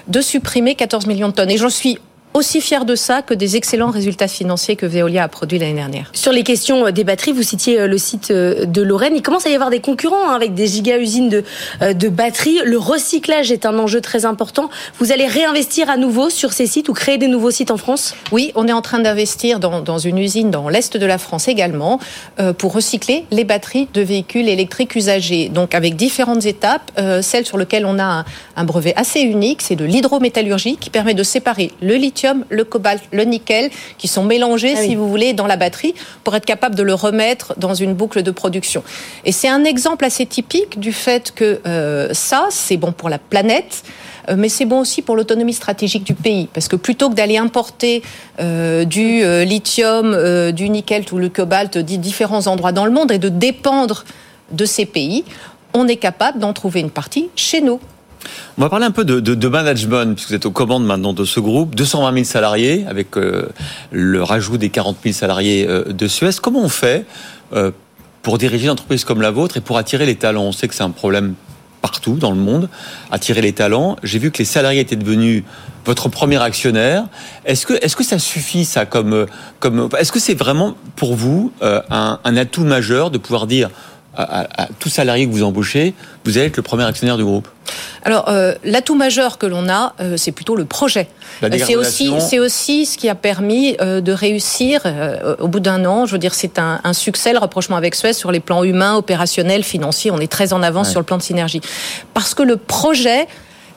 de 0.06 0.20
supprimer 0.20 0.74
14 0.74 1.06
millions 1.06 1.28
de 1.28 1.34
tonnes. 1.34 1.50
Et 1.50 1.56
j'en 1.56 1.70
suis 1.70 1.98
aussi 2.34 2.60
fiers 2.60 2.84
de 2.84 2.94
ça 2.94 3.22
que 3.22 3.34
des 3.34 3.56
excellents 3.56 3.90
résultats 3.90 4.28
financiers 4.28 4.76
que 4.76 4.86
Veolia 4.86 5.24
a 5.24 5.28
produits 5.28 5.58
l'année 5.58 5.74
dernière. 5.74 6.10
Sur 6.12 6.32
les 6.32 6.42
questions 6.42 6.86
euh, 6.86 6.90
des 6.90 7.04
batteries, 7.04 7.32
vous 7.32 7.42
citiez 7.42 7.80
euh, 7.80 7.86
le 7.86 7.98
site 7.98 8.30
euh, 8.30 8.64
de 8.64 8.82
Lorraine. 8.82 9.14
Il 9.16 9.22
commence 9.22 9.46
à 9.46 9.50
y 9.50 9.54
avoir 9.54 9.70
des 9.70 9.80
concurrents 9.80 10.28
hein, 10.28 10.34
avec 10.34 10.54
des 10.54 10.66
giga-usines 10.66 11.28
de, 11.28 11.44
de 11.92 12.08
batteries. 12.08 12.60
Le 12.64 12.78
recyclage 12.78 13.50
est 13.50 13.66
un 13.66 13.78
enjeu 13.78 14.00
très 14.00 14.24
important. 14.24 14.70
Vous 14.98 15.12
allez 15.12 15.26
réinvestir 15.26 15.90
à 15.90 15.96
nouveau 15.96 16.30
sur 16.30 16.52
ces 16.52 16.66
sites 16.66 16.88
ou 16.88 16.92
créer 16.92 17.18
des 17.18 17.28
nouveaux 17.28 17.50
sites 17.50 17.70
en 17.70 17.76
France? 17.76 18.14
Oui, 18.30 18.52
on 18.54 18.68
est 18.68 18.72
en 18.72 18.82
train 18.82 18.98
d'investir 18.98 19.58
dans, 19.58 19.80
dans, 19.80 19.98
une 19.98 20.18
usine 20.18 20.50
dans 20.50 20.68
l'est 20.68 20.96
de 20.96 21.06
la 21.06 21.18
France 21.18 21.48
également 21.48 21.98
pour 22.58 22.72
recycler 22.72 23.24
les 23.30 23.44
batteries 23.44 23.88
de 23.92 24.00
véhicules 24.00 24.48
électriques 24.48 24.94
usagés. 24.94 25.48
Donc 25.48 25.74
avec 25.74 25.96
différentes 25.96 26.46
étapes. 26.46 26.90
celle 27.22 27.44
sur 27.44 27.58
laquelle 27.58 27.84
on 27.86 27.98
a 27.98 28.04
un, 28.04 28.24
un 28.56 28.64
brevet 28.64 28.94
assez 28.96 29.20
unique, 29.20 29.62
c'est 29.62 29.76
de 29.76 29.84
l'hydrométallurgie 29.84 30.76
qui 30.76 30.90
permet 30.90 31.14
de 31.14 31.22
séparer 31.22 31.72
le 31.80 31.94
lithium 31.94 32.17
le 32.48 32.64
cobalt, 32.64 33.02
le 33.12 33.24
nickel, 33.24 33.70
qui 33.98 34.08
sont 34.08 34.24
mélangés, 34.24 34.74
ah 34.76 34.82
si 34.82 34.94
vous 34.94 35.08
voulez, 35.08 35.32
dans 35.32 35.46
la 35.46 35.56
batterie 35.56 35.94
pour 36.24 36.34
être 36.34 36.44
capable 36.44 36.74
de 36.74 36.82
le 36.82 36.94
remettre 36.94 37.54
dans 37.58 37.74
une 37.74 37.94
boucle 37.94 38.22
de 38.22 38.30
production. 38.30 38.82
Et 39.24 39.32
c'est 39.32 39.48
un 39.48 39.64
exemple 39.64 40.04
assez 40.04 40.26
typique 40.26 40.78
du 40.78 40.92
fait 40.92 41.32
que 41.32 41.60
euh, 41.66 42.08
ça, 42.12 42.46
c'est 42.50 42.76
bon 42.76 42.92
pour 42.92 43.08
la 43.08 43.18
planète 43.18 43.84
euh, 44.28 44.34
mais 44.36 44.50
c'est 44.50 44.66
bon 44.66 44.80
aussi 44.80 45.00
pour 45.00 45.16
l'autonomie 45.16 45.54
stratégique 45.54 46.04
du 46.04 46.12
pays. 46.12 46.48
Parce 46.52 46.68
que 46.68 46.76
plutôt 46.76 47.08
que 47.08 47.14
d'aller 47.14 47.38
importer 47.38 48.02
euh, 48.40 48.84
du 48.84 49.24
lithium, 49.46 50.52
du 50.52 50.68
nickel 50.68 51.04
ou 51.12 51.16
le 51.16 51.30
cobalt 51.30 51.78
de 51.78 51.96
différents 51.96 52.46
endroits 52.46 52.72
dans 52.72 52.84
le 52.84 52.90
monde 52.90 53.10
et 53.10 53.18
de 53.18 53.30
dépendre 53.30 54.04
de 54.52 54.66
ces 54.66 54.84
pays, 54.84 55.24
on 55.72 55.88
est 55.88 55.96
capable 55.96 56.40
d'en 56.40 56.52
trouver 56.52 56.80
une 56.80 56.90
partie 56.90 57.30
chez 57.36 57.62
nous. 57.62 57.80
On 58.56 58.62
va 58.62 58.68
parler 58.68 58.86
un 58.86 58.90
peu 58.90 59.04
de, 59.04 59.48
management, 59.48 60.14
puisque 60.14 60.30
vous 60.30 60.34
êtes 60.34 60.46
aux 60.46 60.50
commandes 60.50 60.84
maintenant 60.84 61.12
de 61.12 61.24
ce 61.24 61.40
groupe. 61.40 61.74
220 61.74 62.12
000 62.12 62.24
salariés, 62.24 62.84
avec 62.88 63.16
euh, 63.16 63.48
le 63.92 64.22
rajout 64.22 64.58
des 64.58 64.70
40 64.70 64.96
000 65.02 65.14
salariés 65.14 65.66
euh, 65.68 65.84
de 65.84 66.08
Suez. 66.08 66.30
Comment 66.42 66.60
on 66.60 66.68
fait 66.68 67.06
euh, 67.52 67.70
pour 68.22 68.38
diriger 68.38 68.64
une 68.64 68.72
entreprise 68.72 69.04
comme 69.04 69.22
la 69.22 69.30
vôtre 69.30 69.56
et 69.56 69.60
pour 69.60 69.78
attirer 69.78 70.06
les 70.06 70.16
talents? 70.16 70.42
On 70.42 70.52
sait 70.52 70.66
que 70.66 70.74
c'est 70.74 70.82
un 70.82 70.90
problème 70.90 71.34
partout 71.82 72.14
dans 72.14 72.32
le 72.32 72.36
monde, 72.36 72.68
attirer 73.12 73.40
les 73.40 73.52
talents. 73.52 73.96
J'ai 74.02 74.18
vu 74.18 74.32
que 74.32 74.38
les 74.38 74.44
salariés 74.44 74.80
étaient 74.80 74.96
devenus 74.96 75.44
votre 75.84 76.08
premier 76.08 76.42
actionnaire. 76.42 77.04
Est-ce 77.44 77.64
que, 77.64 77.74
est-ce 77.74 77.94
que 77.94 78.02
ça 78.02 78.18
suffit, 78.18 78.64
ça, 78.64 78.84
comme, 78.84 79.26
comme, 79.60 79.88
est-ce 79.96 80.10
que 80.10 80.18
c'est 80.18 80.34
vraiment 80.34 80.74
pour 80.96 81.14
vous 81.14 81.52
un, 81.62 82.18
un 82.22 82.36
atout 82.36 82.64
majeur 82.64 83.12
de 83.12 83.18
pouvoir 83.18 83.46
dire 83.46 83.70
à, 84.18 84.68
tout 84.80 84.88
salarié 84.88 85.26
que 85.26 85.32
vous 85.32 85.44
embauchez, 85.44 85.94
vous 86.24 86.36
allez 86.36 86.48
être 86.48 86.56
le 86.56 86.62
premier 86.62 86.84
actionnaire 86.84 87.16
du 87.16 87.24
groupe 87.24 87.46
Alors, 88.04 88.28
euh, 88.28 88.54
l'atout 88.64 88.96
majeur 88.96 89.38
que 89.38 89.46
l'on 89.46 89.68
a, 89.68 89.94
euh, 90.00 90.16
c'est 90.16 90.32
plutôt 90.32 90.56
le 90.56 90.64
projet. 90.64 91.08
Euh, 91.44 91.48
c'est 91.64 91.76
aussi, 91.76 92.10
c'est 92.18 92.40
aussi 92.40 92.84
ce 92.84 92.98
qui 92.98 93.08
a 93.08 93.14
permis 93.14 93.76
de 93.78 94.12
réussir 94.12 94.82
au 95.38 95.46
bout 95.46 95.60
d'un 95.60 95.84
an. 95.84 96.04
Je 96.04 96.12
veux 96.12 96.18
dire, 96.18 96.34
c'est 96.34 96.58
un, 96.58 96.80
un, 96.82 96.92
succès 96.92 97.32
le 97.32 97.38
rapprochement 97.38 97.76
avec 97.76 97.94
Suez 97.94 98.12
sur 98.12 98.32
les 98.32 98.40
plans 98.40 98.64
humains, 98.64 98.96
opérationnels, 98.96 99.62
financiers. 99.62 100.10
On 100.10 100.18
est 100.18 100.30
très 100.30 100.52
en 100.52 100.62
avance 100.62 100.90
sur 100.90 101.00
le 101.00 101.06
plan 101.06 101.16
de 101.16 101.22
synergie 101.22 101.60
parce 102.12 102.34
que 102.34 102.42
le 102.42 102.56
projet 102.56 103.28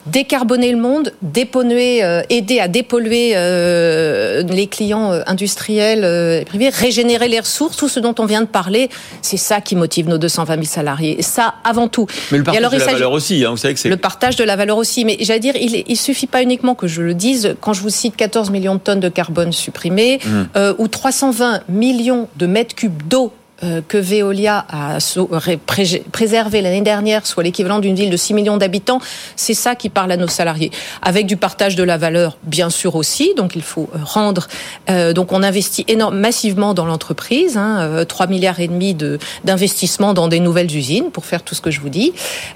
décarboner 0.06 0.72
le 0.72 0.78
monde, 0.78 1.12
dépolluer, 1.22 2.02
euh, 2.02 2.22
aider 2.28 2.58
à 2.58 2.68
dépolluer 2.68 3.32
euh, 3.34 4.42
les 4.42 4.66
clients 4.66 5.12
euh, 5.12 5.22
industriels 5.26 6.04
et 6.04 6.44
privés, 6.44 6.68
régénérer 6.70 7.28
les 7.28 7.40
ressources, 7.40 7.76
tout 7.76 7.88
ce 7.88 8.00
dont 8.00 8.14
on 8.18 8.26
vient 8.26 8.42
de 8.42 8.46
parler, 8.46 8.90
c'est 9.20 9.36
ça 9.36 9.60
qui 9.60 9.76
motive 9.76 10.08
nos 10.08 10.18
220 10.18 10.54
000 10.54 10.64
salariés. 10.66 11.18
Et 11.18 11.22
ça, 11.22 11.54
avant 11.64 11.88
tout. 11.88 12.06
Mais 12.30 12.38
le 12.38 12.44
partage 12.44 12.72
de 12.72 12.78
la 12.78 12.92
valeur 12.92 13.12
aussi, 13.12 13.44
hein, 13.44 13.50
vous 13.50 13.56
savez 13.56 13.74
que 13.74 13.80
c'est... 13.80 13.88
Le 13.88 13.96
partage 13.96 14.36
de 14.36 14.44
la 14.44 14.56
valeur 14.56 14.76
aussi. 14.76 15.04
Mais 15.04 15.16
j'allais 15.20 15.40
dire, 15.40 15.54
il, 15.56 15.84
il 15.86 15.96
suffit 15.96 16.26
pas 16.26 16.42
uniquement 16.42 16.74
que 16.74 16.86
je 16.86 17.02
le 17.02 17.14
dise, 17.14 17.54
quand 17.60 17.72
je 17.72 17.82
vous 17.82 17.90
cite 17.90 18.16
14 18.16 18.50
millions 18.50 18.74
de 18.74 18.80
tonnes 18.80 19.00
de 19.00 19.08
carbone 19.08 19.52
supprimées, 19.52 20.18
mmh. 20.24 20.60
ou 20.78 20.88
320 20.88 21.62
millions 21.68 22.28
de 22.36 22.46
mètres 22.46 22.74
cubes 22.74 23.02
d'eau 23.08 23.32
euh, 23.32 23.41
que 23.88 23.98
Veolia 23.98 24.64
a 24.68 24.98
préservé 26.10 26.62
l'année 26.62 26.80
dernière, 26.80 27.26
soit 27.26 27.42
l'équivalent 27.42 27.78
d'une 27.78 27.94
ville 27.94 28.10
de 28.10 28.16
6 28.16 28.34
millions 28.34 28.56
d'habitants, 28.56 29.00
c'est 29.36 29.54
ça 29.54 29.74
qui 29.74 29.88
parle 29.88 30.10
à 30.12 30.16
nos 30.16 30.28
salariés. 30.28 30.70
Avec 31.00 31.26
du 31.26 31.36
partage 31.36 31.76
de 31.76 31.82
la 31.82 31.96
valeur, 31.96 32.36
bien 32.42 32.70
sûr 32.70 32.96
aussi, 32.96 33.34
donc 33.36 33.54
il 33.54 33.62
faut 33.62 33.88
euh, 33.94 33.98
rendre. 34.02 34.48
Euh, 34.90 35.12
donc 35.12 35.32
on 35.32 35.42
investit 35.42 35.84
énorme, 35.88 36.18
massivement 36.18 36.74
dans 36.74 36.86
l'entreprise, 36.86 37.56
hein, 37.56 38.04
3 38.06 38.26
milliards 38.26 38.60
et 38.60 38.68
demi 38.68 38.96
d'investissement 39.44 40.14
dans 40.14 40.28
des 40.28 40.40
nouvelles 40.40 40.74
usines, 40.74 41.10
pour 41.10 41.26
faire 41.26 41.42
tout 41.42 41.54
ce 41.54 41.60
que 41.60 41.70
je 41.70 41.80
vous 41.80 41.88
dis. 41.88 42.12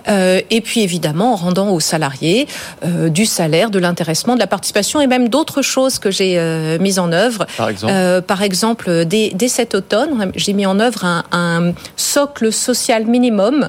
et 0.09 0.61
puis 0.61 0.81
évidemment 0.81 1.33
en 1.33 1.37
rendant 1.37 1.71
aux 1.71 1.81
salariés 1.81 2.47
du 2.85 3.27
salaire, 3.27 3.71
de 3.71 3.79
l'intéressement, 3.79 4.35
de 4.35 4.41
la 4.41 4.47
participation 4.47 5.01
et 5.01 5.07
même 5.07 5.29
d'autres 5.29 5.63
choses 5.63 5.99
que 5.99 6.11
j'ai 6.11 6.79
mises 6.79 6.99
en 6.99 7.13
œuvre. 7.13 7.47
Par 7.57 7.69
exemple, 7.69 8.23
par 8.23 8.43
exemple 8.43 9.05
dès, 9.05 9.31
dès 9.35 9.49
cet 9.49 9.75
automne, 9.75 10.31
j'ai 10.35 10.53
mis 10.53 10.67
en 10.67 10.81
œuvre 10.81 10.96
un, 11.05 11.73
socle 11.97 12.53
social 12.53 13.07
minimum 13.07 13.69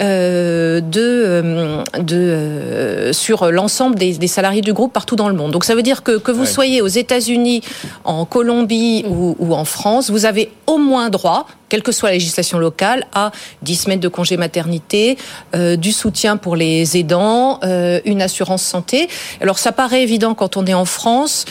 euh, 0.00 0.80
de, 0.80 1.00
euh, 1.00 1.82
de 1.98 2.16
euh, 2.16 3.12
sur 3.12 3.50
l'ensemble 3.50 3.96
des, 3.96 4.26
salariés 4.28 4.60
du 4.60 4.72
groupe 4.72 4.92
partout 4.92 5.16
dans 5.16 5.28
le 5.28 5.34
monde. 5.34 5.50
Donc 5.50 5.64
ça 5.64 5.74
veut 5.74 5.82
dire 5.82 6.02
que 6.02 6.18
que 6.18 6.30
vous 6.30 6.46
soyez 6.46 6.80
aux 6.82 6.86
États-Unis, 6.86 7.62
en 8.04 8.24
Colombie 8.24 9.04
ou, 9.08 9.54
en 9.54 9.64
France, 9.64 10.10
vous 10.10 10.24
avez 10.24 10.52
au 10.66 10.78
moins 10.78 11.10
droit, 11.10 11.46
quelle 11.68 11.82
que 11.82 11.92
soit 11.92 12.10
la 12.10 12.14
législation 12.14 12.58
locale, 12.58 13.06
à 13.12 13.32
10 13.62 13.76
semaines 13.76 14.00
de 14.00 14.08
congé 14.08 14.36
maternité, 14.36 15.18
du 15.54 15.92
soutien 15.92 16.36
pour 16.36 16.56
les 16.56 16.96
aidants, 16.96 17.60
une 18.04 18.22
assurance 18.22 18.62
santé. 18.62 19.08
Alors 19.40 19.58
ça 19.58 19.72
paraît 19.72 20.02
évident 20.02 20.34
quand 20.34 20.56
on 20.56 20.66
est 20.66 20.74
en 20.74 20.84
France. 20.84 21.44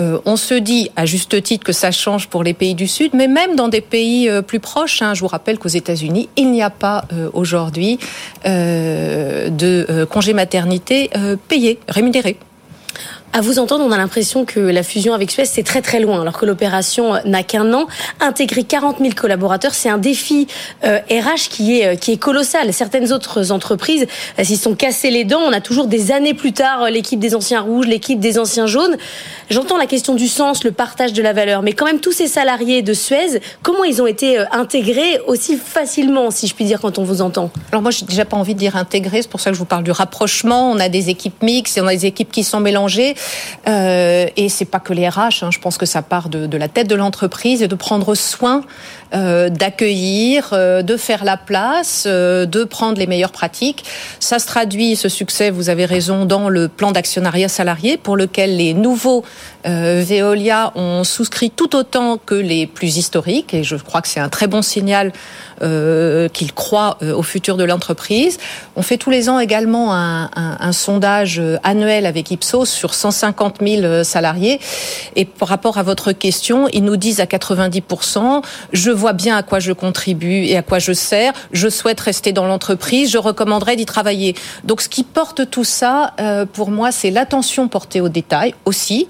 Euh, 0.00 0.18
on 0.24 0.36
se 0.36 0.54
dit 0.54 0.90
à 0.96 1.04
juste 1.06 1.42
titre 1.42 1.64
que 1.64 1.72
ça 1.72 1.90
change 1.90 2.28
pour 2.28 2.42
les 2.42 2.54
pays 2.54 2.74
du 2.74 2.88
Sud, 2.88 3.12
mais 3.14 3.28
même 3.28 3.56
dans 3.56 3.68
des 3.68 3.80
pays 3.80 4.28
euh, 4.28 4.42
plus 4.42 4.60
proches, 4.60 5.02
hein, 5.02 5.14
je 5.14 5.20
vous 5.20 5.26
rappelle 5.26 5.58
qu'aux 5.58 5.68
États-Unis, 5.68 6.28
il 6.36 6.50
n'y 6.50 6.62
a 6.62 6.70
pas 6.70 7.04
euh, 7.12 7.28
aujourd'hui 7.34 7.98
de 8.44 10.04
congé 10.04 10.32
maternité 10.32 11.10
payé, 11.48 11.78
rémunéré. 11.88 12.36
À 13.34 13.40
vous 13.40 13.58
entendre, 13.58 13.82
on 13.82 13.92
a 13.92 13.96
l'impression 13.96 14.44
que 14.44 14.60
la 14.60 14.82
fusion 14.82 15.14
avec 15.14 15.30
Suez, 15.30 15.46
c'est 15.46 15.62
très 15.62 15.80
très 15.80 16.00
loin, 16.00 16.20
alors 16.20 16.36
que 16.36 16.44
l'opération 16.44 17.14
n'a 17.24 17.42
qu'un 17.42 17.72
an. 17.72 17.86
Intégrer 18.20 18.62
40 18.62 18.98
000 18.98 19.12
collaborateurs, 19.16 19.72
c'est 19.72 19.88
un 19.88 19.96
défi 19.96 20.48
euh, 20.84 20.98
RH 21.10 21.48
qui 21.48 21.80
est, 21.80 21.86
euh, 21.86 21.94
qui 21.94 22.12
est 22.12 22.18
colossal. 22.18 22.74
Certaines 22.74 23.10
autres 23.10 23.50
entreprises 23.50 24.06
euh, 24.38 24.44
s'y 24.44 24.58
sont 24.58 24.74
cassées 24.74 25.10
les 25.10 25.24
dents. 25.24 25.40
On 25.40 25.52
a 25.54 25.62
toujours 25.62 25.86
des 25.86 26.12
années 26.12 26.34
plus 26.34 26.52
tard 26.52 26.90
l'équipe 26.90 27.18
des 27.18 27.34
anciens 27.34 27.62
rouges, 27.62 27.86
l'équipe 27.86 28.20
des 28.20 28.38
anciens 28.38 28.66
jaunes. 28.66 28.98
J'entends 29.48 29.78
la 29.78 29.86
question 29.86 30.14
du 30.14 30.28
sens, 30.28 30.62
le 30.62 30.70
partage 30.70 31.14
de 31.14 31.22
la 31.22 31.32
valeur, 31.32 31.62
mais 31.62 31.72
quand 31.72 31.86
même 31.86 32.00
tous 32.00 32.12
ces 32.12 32.26
salariés 32.26 32.82
de 32.82 32.92
Suez, 32.92 33.40
comment 33.62 33.84
ils 33.84 34.02
ont 34.02 34.06
été 34.06 34.44
intégrés 34.52 35.20
aussi 35.26 35.56
facilement, 35.56 36.30
si 36.30 36.48
je 36.48 36.54
puis 36.54 36.66
dire, 36.66 36.82
quand 36.82 36.98
on 36.98 37.04
vous 37.04 37.22
entend? 37.22 37.50
Alors 37.70 37.80
moi, 37.80 37.92
j'ai 37.92 38.04
déjà 38.04 38.26
pas 38.26 38.36
envie 38.36 38.52
de 38.52 38.58
dire 38.58 38.76
intégrés, 38.76 39.22
c'est 39.22 39.30
pour 39.30 39.40
ça 39.40 39.48
que 39.48 39.54
je 39.54 39.58
vous 39.58 39.64
parle 39.64 39.84
du 39.84 39.90
rapprochement. 39.90 40.70
On 40.70 40.78
a 40.78 40.90
des 40.90 41.08
équipes 41.08 41.42
mixtes, 41.42 41.80
on 41.82 41.86
a 41.86 41.94
des 41.94 42.04
équipes 42.04 42.30
qui 42.30 42.44
sont 42.44 42.60
mélangées. 42.60 43.14
Euh, 43.68 44.26
et 44.36 44.48
c'est 44.48 44.64
pas 44.64 44.80
que 44.80 44.92
les 44.92 45.08
RH. 45.08 45.42
Hein, 45.42 45.50
je 45.50 45.58
pense 45.58 45.78
que 45.78 45.86
ça 45.86 46.02
part 46.02 46.28
de, 46.28 46.46
de 46.46 46.56
la 46.56 46.68
tête 46.68 46.88
de 46.88 46.94
l'entreprise 46.94 47.62
et 47.62 47.68
de 47.68 47.74
prendre 47.74 48.14
soin 48.14 48.62
euh, 49.14 49.50
d'accueillir, 49.50 50.50
euh, 50.54 50.80
de 50.80 50.96
faire 50.96 51.22
la 51.24 51.36
place, 51.36 52.04
euh, 52.06 52.46
de 52.46 52.64
prendre 52.64 52.98
les 52.98 53.06
meilleures 53.06 53.32
pratiques. 53.32 53.84
Ça 54.20 54.38
se 54.38 54.46
traduit, 54.46 54.96
ce 54.96 55.10
succès, 55.10 55.50
vous 55.50 55.68
avez 55.68 55.84
raison, 55.84 56.24
dans 56.24 56.48
le 56.48 56.68
plan 56.68 56.92
d'actionnariat 56.92 57.48
salarié 57.48 57.98
pour 57.98 58.16
lequel 58.16 58.56
les 58.56 58.72
nouveaux 58.72 59.22
Veolia 59.64 60.72
ont 60.74 61.04
souscrit 61.04 61.50
tout 61.50 61.76
autant 61.76 62.16
que 62.16 62.34
les 62.34 62.66
plus 62.66 62.96
historiques. 62.96 63.54
Et 63.54 63.62
je 63.62 63.76
crois 63.76 64.02
que 64.02 64.08
c'est 64.08 64.18
un 64.18 64.28
très 64.28 64.48
bon 64.48 64.60
signal 64.60 65.12
qu'ils 65.60 66.52
croient 66.52 66.98
au 67.00 67.22
futur 67.22 67.56
de 67.56 67.62
l'entreprise. 67.62 68.38
On 68.74 68.82
fait 68.82 68.96
tous 68.96 69.10
les 69.10 69.28
ans 69.28 69.38
également 69.38 69.94
un, 69.94 70.72
sondage 70.72 71.40
annuel 71.62 72.06
avec 72.06 72.32
Ipsos 72.32 72.64
sur 72.64 72.92
150 72.92 73.58
000 73.64 74.02
salariés. 74.02 74.58
Et 75.14 75.24
par 75.24 75.46
rapport 75.46 75.78
à 75.78 75.84
votre 75.84 76.10
question, 76.10 76.66
ils 76.72 76.82
nous 76.82 76.96
disent 76.96 77.20
à 77.20 77.26
90%, 77.26 78.42
je 78.72 78.90
vois 79.02 79.12
bien 79.12 79.36
à 79.36 79.42
quoi 79.42 79.58
je 79.58 79.72
contribue 79.72 80.44
et 80.44 80.56
à 80.56 80.62
quoi 80.62 80.78
je 80.78 80.92
sers. 80.92 81.32
Je 81.50 81.68
souhaite 81.68 81.98
rester 82.00 82.32
dans 82.32 82.46
l'entreprise. 82.46 83.10
Je 83.10 83.18
recommanderais 83.18 83.74
d'y 83.74 83.84
travailler. 83.84 84.36
Donc, 84.62 84.80
ce 84.80 84.88
qui 84.88 85.02
porte 85.02 85.50
tout 85.50 85.64
ça, 85.64 86.14
euh, 86.20 86.46
pour 86.46 86.70
moi, 86.70 86.92
c'est 86.92 87.10
l'attention 87.10 87.66
portée 87.66 88.00
aux 88.00 88.08
détails 88.08 88.54
aussi, 88.64 89.08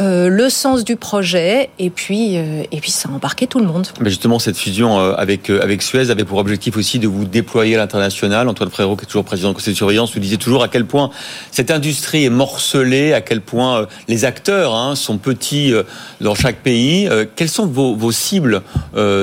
euh, 0.00 0.28
le 0.28 0.50
sens 0.50 0.84
du 0.84 0.96
projet, 0.96 1.70
et 1.78 1.88
puis, 1.88 2.36
euh, 2.36 2.64
et 2.70 2.80
puis 2.80 2.90
ça 2.90 3.08
a 3.08 3.12
embarqué 3.12 3.46
tout 3.46 3.60
le 3.60 3.64
monde. 3.64 3.86
Mais 4.00 4.10
justement, 4.10 4.38
cette 4.38 4.58
fusion 4.58 4.98
avec 4.98 5.48
avec 5.48 5.80
Suez 5.80 6.10
avait 6.10 6.24
pour 6.24 6.38
objectif 6.38 6.76
aussi 6.76 6.98
de 6.98 7.08
vous 7.08 7.24
déployer 7.24 7.76
à 7.76 7.78
l'international. 7.78 8.46
Antoine 8.46 8.70
Frérot, 8.70 8.96
qui 8.96 9.04
est 9.04 9.06
toujours 9.06 9.24
président 9.24 9.48
du 9.48 9.54
conseil 9.54 9.72
de 9.72 9.78
surveillance, 9.78 10.12
vous 10.12 10.20
disait 10.20 10.36
toujours 10.36 10.62
à 10.62 10.68
quel 10.68 10.84
point 10.84 11.10
cette 11.50 11.70
industrie 11.70 12.26
est 12.26 12.30
morcelée, 12.30 13.14
à 13.14 13.22
quel 13.22 13.40
point 13.40 13.86
les 14.06 14.26
acteurs 14.26 14.74
hein, 14.74 14.94
sont 14.96 15.16
petits 15.16 15.72
dans 16.20 16.34
chaque 16.34 16.58
pays. 16.58 17.08
quelles 17.36 17.48
sont 17.48 17.66
vos, 17.66 17.94
vos 17.94 18.12
cibles 18.12 18.62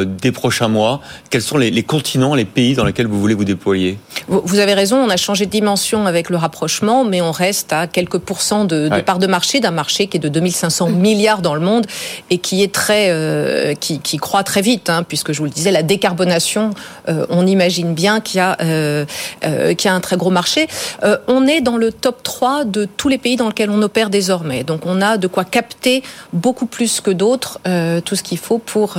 des 0.07 0.31
prochains 0.31 0.67
mois 0.67 1.01
Quels 1.29 1.41
sont 1.41 1.57
les, 1.57 1.83
continents, 1.83 2.35
les 2.35 2.45
pays 2.45 2.75
dans 2.75 2.85
lesquels 2.85 3.07
vous 3.07 3.19
voulez 3.19 3.33
vous 3.33 3.45
déployer? 3.45 3.97
Vous 4.27 4.59
avez 4.59 4.73
raison, 4.73 4.97
on 4.97 5.09
a 5.09 5.17
changé 5.17 5.45
de 5.45 5.51
dimension 5.51 6.05
avec 6.05 6.29
le 6.29 6.37
rapprochement, 6.37 7.05
mais 7.05 7.21
on 7.21 7.31
reste 7.31 7.71
à 7.73 7.87
quelques 7.87 8.17
pourcents 8.17 8.65
de, 8.65 8.89
de 8.89 9.01
part 9.01 9.19
de 9.19 9.27
marché, 9.27 9.59
d'un 9.59 9.71
marché 9.71 10.07
qui 10.07 10.17
est 10.17 10.19
de 10.19 10.29
2500 10.29 10.57
500 10.57 10.89
milliards 10.89 11.41
dans 11.41 11.53
le 11.53 11.61
monde 11.61 11.85
et 12.29 12.37
qui 12.39 12.63
est 12.63 12.73
très, 12.73 13.09
euh, 13.09 13.73
qui, 13.75 13.99
qui, 13.99 14.17
croît 14.17 14.43
très 14.43 14.61
vite, 14.61 14.89
hein, 14.89 15.03
puisque 15.03 15.31
je 15.31 15.39
vous 15.39 15.45
le 15.45 15.51
disais, 15.51 15.71
la 15.71 15.83
décarbonation, 15.83 16.71
euh, 17.07 17.25
on 17.29 17.45
imagine 17.47 17.93
bien 17.93 18.19
qu'il 18.19 18.39
y 18.39 18.41
a, 18.41 18.57
euh, 18.61 19.05
qu'il 19.43 19.85
y 19.85 19.87
a 19.87 19.93
un 19.93 19.99
très 19.99 20.17
gros 20.17 20.29
marché. 20.29 20.67
on 21.27 21.47
est 21.47 21.61
dans 21.61 21.77
le 21.77 21.91
top 21.91 22.23
3 22.23 22.65
de 22.65 22.85
tous 22.85 23.09
les 23.09 23.17
pays 23.17 23.35
dans 23.35 23.47
lesquels 23.47 23.69
on 23.69 23.81
opère 23.81 24.09
désormais. 24.09 24.63
Donc 24.63 24.81
on 24.85 25.01
a 25.01 25.17
de 25.17 25.27
quoi 25.27 25.43
capter 25.45 26.03
beaucoup 26.33 26.65
plus 26.65 27.01
que 27.01 27.11
d'autres 27.11 27.59
tout 28.05 28.15
ce 28.15 28.23
qu'il 28.23 28.37
faut 28.37 28.57
pour 28.57 28.97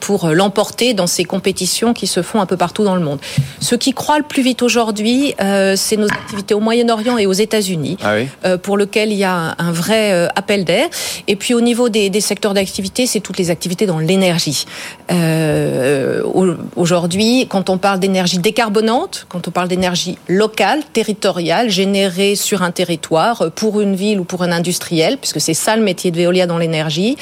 pour 0.00 0.17
l'emporter 0.26 0.94
dans 0.94 1.06
ces 1.06 1.24
compétitions 1.24 1.94
qui 1.94 2.06
se 2.06 2.22
font 2.22 2.40
un 2.40 2.46
peu 2.46 2.56
partout 2.56 2.84
dans 2.84 2.94
le 2.94 3.02
monde. 3.02 3.18
Ce 3.60 3.74
qui 3.74 3.92
croît 3.92 4.18
le 4.18 4.24
plus 4.24 4.42
vite 4.42 4.62
aujourd'hui, 4.62 5.34
c'est 5.76 5.96
nos 5.96 6.08
activités 6.08 6.54
au 6.54 6.60
Moyen-Orient 6.60 7.18
et 7.18 7.26
aux 7.26 7.32
États-Unis, 7.32 7.96
ah 8.02 8.58
pour 8.58 8.76
lequel 8.76 9.12
il 9.12 9.18
y 9.18 9.24
a 9.24 9.54
un 9.58 9.72
vrai 9.72 10.28
appel 10.34 10.64
d'air. 10.64 10.88
Et 11.26 11.36
puis 11.36 11.54
au 11.54 11.60
niveau 11.60 11.88
des, 11.88 12.10
des 12.10 12.20
secteurs 12.20 12.54
d'activité, 12.54 13.06
c'est 13.06 13.20
toutes 13.20 13.38
les 13.38 13.50
activités 13.50 13.86
dans 13.86 13.98
l'énergie. 13.98 14.64
Euh, 15.10 16.22
Aujourd'hui, 16.76 17.46
quand 17.48 17.70
on 17.70 17.78
parle 17.78 17.98
d'énergie 17.98 18.38
décarbonante, 18.38 19.26
quand 19.28 19.48
on 19.48 19.50
parle 19.50 19.68
d'énergie 19.68 20.18
locale, 20.28 20.80
territoriale, 20.92 21.70
générée 21.70 22.36
sur 22.36 22.62
un 22.62 22.70
territoire, 22.70 23.50
pour 23.54 23.80
une 23.80 23.94
ville 23.94 24.20
ou 24.20 24.24
pour 24.24 24.42
un 24.42 24.52
industriel, 24.52 25.18
puisque 25.18 25.40
c'est 25.40 25.54
ça 25.54 25.76
le 25.76 25.82
métier 25.82 26.10
de 26.10 26.16
Veolia 26.16 26.46
dans 26.46 26.58
l'énergie, 26.58 27.16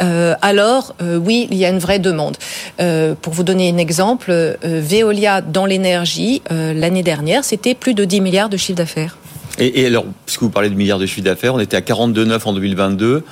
euh, 0.00 0.34
alors 0.42 0.94
euh, 1.02 1.16
oui, 1.16 1.48
il 1.50 1.58
y 1.58 1.64
a 1.64 1.68
une 1.68 1.78
vraie 1.78 1.98
demande. 1.98 2.23
Euh, 2.80 3.14
pour 3.20 3.32
vous 3.32 3.42
donner 3.42 3.70
un 3.70 3.78
exemple, 3.78 4.30
euh, 4.30 4.56
Veolia 4.62 5.40
dans 5.40 5.66
l'énergie, 5.66 6.42
euh, 6.50 6.72
l'année 6.72 7.02
dernière, 7.02 7.44
c'était 7.44 7.74
plus 7.74 7.94
de 7.94 8.04
10 8.04 8.20
milliards 8.20 8.48
de 8.48 8.56
chiffre 8.56 8.78
d'affaires. 8.78 9.16
Et, 9.58 9.82
et, 9.82 9.86
alors, 9.86 10.04
puisque 10.26 10.42
vous 10.42 10.50
parlez 10.50 10.70
de 10.70 10.74
milliards 10.74 10.98
de 10.98 11.06
chiffre 11.06 11.22
d'affaires, 11.22 11.54
on 11.54 11.60
était 11.60 11.76
à 11.76 11.80
42,9 11.80 12.40
en 12.44 12.52
2022. 12.52 13.24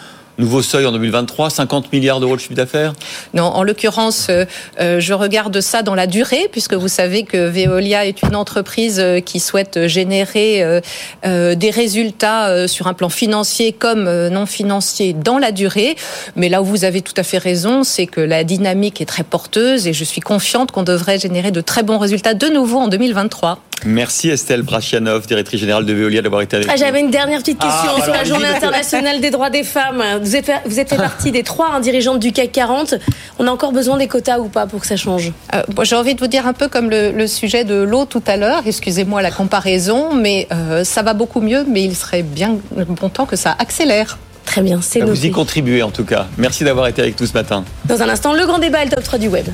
Nouveau 0.42 0.60
seuil 0.60 0.86
en 0.86 0.90
2023, 0.90 1.50
50 1.50 1.92
milliards 1.92 2.18
d'euros 2.18 2.34
de 2.34 2.40
chiffre 2.40 2.54
d'affaires? 2.54 2.94
Non, 3.32 3.44
en 3.44 3.62
l'occurrence, 3.62 4.26
euh, 4.28 4.44
euh, 4.80 4.98
je 4.98 5.14
regarde 5.14 5.60
ça 5.60 5.82
dans 5.82 5.94
la 5.94 6.08
durée, 6.08 6.48
puisque 6.50 6.74
vous 6.74 6.88
savez 6.88 7.22
que 7.22 7.48
Veolia 7.48 8.06
est 8.06 8.22
une 8.22 8.34
entreprise 8.34 8.98
euh, 8.98 9.20
qui 9.20 9.38
souhaite 9.38 9.86
générer 9.86 10.82
des 11.22 11.70
résultats 11.70 12.66
sur 12.66 12.88
un 12.88 12.94
plan 12.94 13.08
financier 13.08 13.72
comme 13.72 14.04
non 14.28 14.46
financier 14.46 15.12
dans 15.12 15.38
la 15.38 15.52
durée. 15.52 15.94
Mais 16.34 16.48
là 16.48 16.60
où 16.60 16.64
vous 16.64 16.84
avez 16.84 17.02
tout 17.02 17.14
à 17.16 17.22
fait 17.22 17.38
raison, 17.38 17.84
c'est 17.84 18.06
que 18.06 18.20
la 18.20 18.42
dynamique 18.42 19.00
est 19.00 19.06
très 19.06 19.22
porteuse 19.22 19.86
et 19.86 19.92
je 19.92 20.02
suis 20.02 20.20
confiante 20.20 20.72
qu'on 20.72 20.82
devrait 20.82 21.20
générer 21.20 21.52
de 21.52 21.60
très 21.60 21.84
bons 21.84 21.98
résultats 21.98 22.34
de 22.34 22.48
nouveau 22.48 22.78
en 22.78 22.88
2023. 22.88 23.60
Merci 23.84 24.30
Estelle 24.30 24.62
Brachianov, 24.62 25.26
directrice 25.26 25.60
générale 25.60 25.84
de 25.84 25.92
Veolia, 25.92 26.22
d'avoir 26.22 26.42
été 26.42 26.56
avec 26.56 26.68
ah, 26.70 26.76
J'avais 26.76 27.00
une 27.00 27.10
dernière 27.10 27.40
petite 27.40 27.58
question 27.58 27.90
ah, 27.96 28.02
sur 28.02 28.12
la 28.12 28.24
Journée 28.24 28.46
internationale 28.46 29.20
des 29.20 29.30
droits 29.30 29.50
des 29.50 29.64
femmes. 29.64 30.02
Vous 30.32 30.38
êtes, 30.38 30.50
vous 30.64 30.80
êtes 30.80 30.88
fait 30.88 30.96
partie 31.10 31.30
des 31.30 31.42
trois 31.42 31.78
dirigeantes 31.80 32.18
du 32.18 32.32
CAC 32.32 32.52
40. 32.52 32.94
On 33.38 33.46
a 33.46 33.50
encore 33.50 33.72
besoin 33.72 33.98
des 33.98 34.08
quotas 34.08 34.38
ou 34.38 34.48
pas 34.48 34.66
pour 34.66 34.80
que 34.80 34.86
ça 34.86 34.96
change? 34.96 35.30
Euh, 35.54 35.62
J'ai 35.82 35.94
envie 35.94 36.14
de 36.14 36.20
vous 36.20 36.26
dire 36.26 36.46
un 36.46 36.54
peu 36.54 36.68
comme 36.68 36.88
le, 36.88 37.26
sujet 37.26 37.64
de 37.64 37.74
l'eau 37.74 38.06
tout 38.06 38.22
à 38.26 38.38
l'heure. 38.38 38.62
Excusez-moi 38.64 39.20
la 39.20 39.30
comparaison, 39.30 40.14
mais 40.14 40.48
euh, 40.50 40.84
ça 40.84 41.02
va 41.02 41.12
beaucoup 41.12 41.42
mieux. 41.42 41.66
Mais 41.68 41.84
il 41.84 41.94
serait 41.94 42.22
bien 42.22 42.56
bon 42.70 43.10
temps 43.10 43.26
que 43.26 43.36
ça 43.36 43.54
accélère. 43.58 44.18
Très 44.46 44.62
bien, 44.62 44.80
c'est 44.80 45.00
Vous 45.00 45.26
y 45.26 45.30
contribuez 45.30 45.82
en 45.82 45.90
tout 45.90 46.04
cas. 46.04 46.26
Merci 46.38 46.64
d'avoir 46.64 46.86
été 46.86 47.02
avec 47.02 47.20
nous 47.20 47.26
ce 47.26 47.34
matin. 47.34 47.64
Dans 47.84 48.00
un 48.00 48.08
instant, 48.08 48.32
le 48.32 48.46
grand 48.46 48.58
débat 48.58 48.80
et 48.80 48.84
le 48.86 48.90
top 48.90 49.04
3 49.04 49.18
du 49.18 49.28
web. 49.28 49.46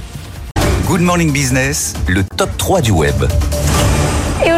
Good 0.86 1.00
Morning 1.00 1.32
Business, 1.32 1.94
le 2.06 2.22
top 2.22 2.56
3 2.56 2.82
du 2.82 2.92
web. 2.92 3.16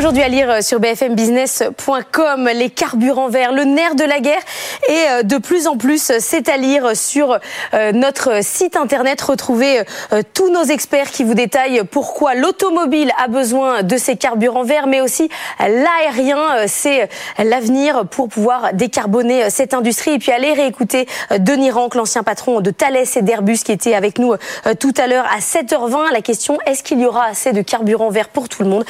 Aujourd'hui 0.01 0.23
à 0.23 0.29
lire 0.29 0.65
sur 0.65 0.81
bfmbusiness.com, 0.81 2.49
les 2.55 2.71
carburants 2.71 3.29
verts, 3.29 3.53
le 3.53 3.65
nerf 3.65 3.97
de 3.97 4.05
la 4.05 4.21
guerre. 4.21 4.41
Et 4.89 4.93
euh, 5.11 5.23
de 5.25 5.37
plus 5.37 5.67
en 5.67 5.77
plus, 5.77 6.11
c'est 6.21 6.49
à 6.49 6.57
lire 6.57 6.97
sur 6.97 7.39
euh, 7.75 7.93
notre 7.93 8.43
site 8.43 8.77
internet. 8.77 9.21
Retrouvez 9.21 9.81
euh, 10.15 10.23
tous 10.33 10.51
nos 10.51 10.63
experts 10.63 11.11
qui 11.11 11.23
vous 11.23 11.35
détaillent 11.35 11.83
pourquoi 11.85 12.35
l'automobile 12.35 13.13
a 13.23 13.29
besoin 13.29 13.83
de 13.83 13.99
ces 13.99 14.17
carburants 14.17 14.63
verts, 14.63 14.87
mais 14.87 15.03
aussi 15.03 15.29
l'aérien, 15.59 16.67
c'est 16.67 17.11
l'avenir 17.37 18.07
pour 18.07 18.31
pouvoir 18.31 18.73
décarboner 18.73 19.51
cette 19.51 19.75
industrie. 19.75 20.13
Et 20.13 20.19
puis 20.19 20.33
allez 20.33 20.55
réécouter 20.55 21.07
Denis 21.39 21.73
Rank, 21.73 21.95
l'ancien 21.95 22.23
patron 22.23 22.63
de 22.63 22.71
Thales 22.71 23.05
et 23.17 23.21
d'Airbus, 23.21 23.59
qui 23.59 23.73
était 23.73 23.95
avec 23.95 24.19
nous 24.19 24.33
tout 24.79 24.95
à 24.97 25.07
l'heure 25.07 25.27
à 25.27 25.41
7h20. 25.41 26.11
La 26.11 26.23
question, 26.23 26.57
est-ce 26.65 26.83
qu'il 26.83 27.01
y 27.01 27.05
aura 27.05 27.27
assez 27.27 27.53
de 27.53 27.61
carburants 27.61 28.09
verts 28.09 28.31
pour 28.31 28.49
tout 28.49 28.63
le 28.63 28.71
monde? 28.71 28.87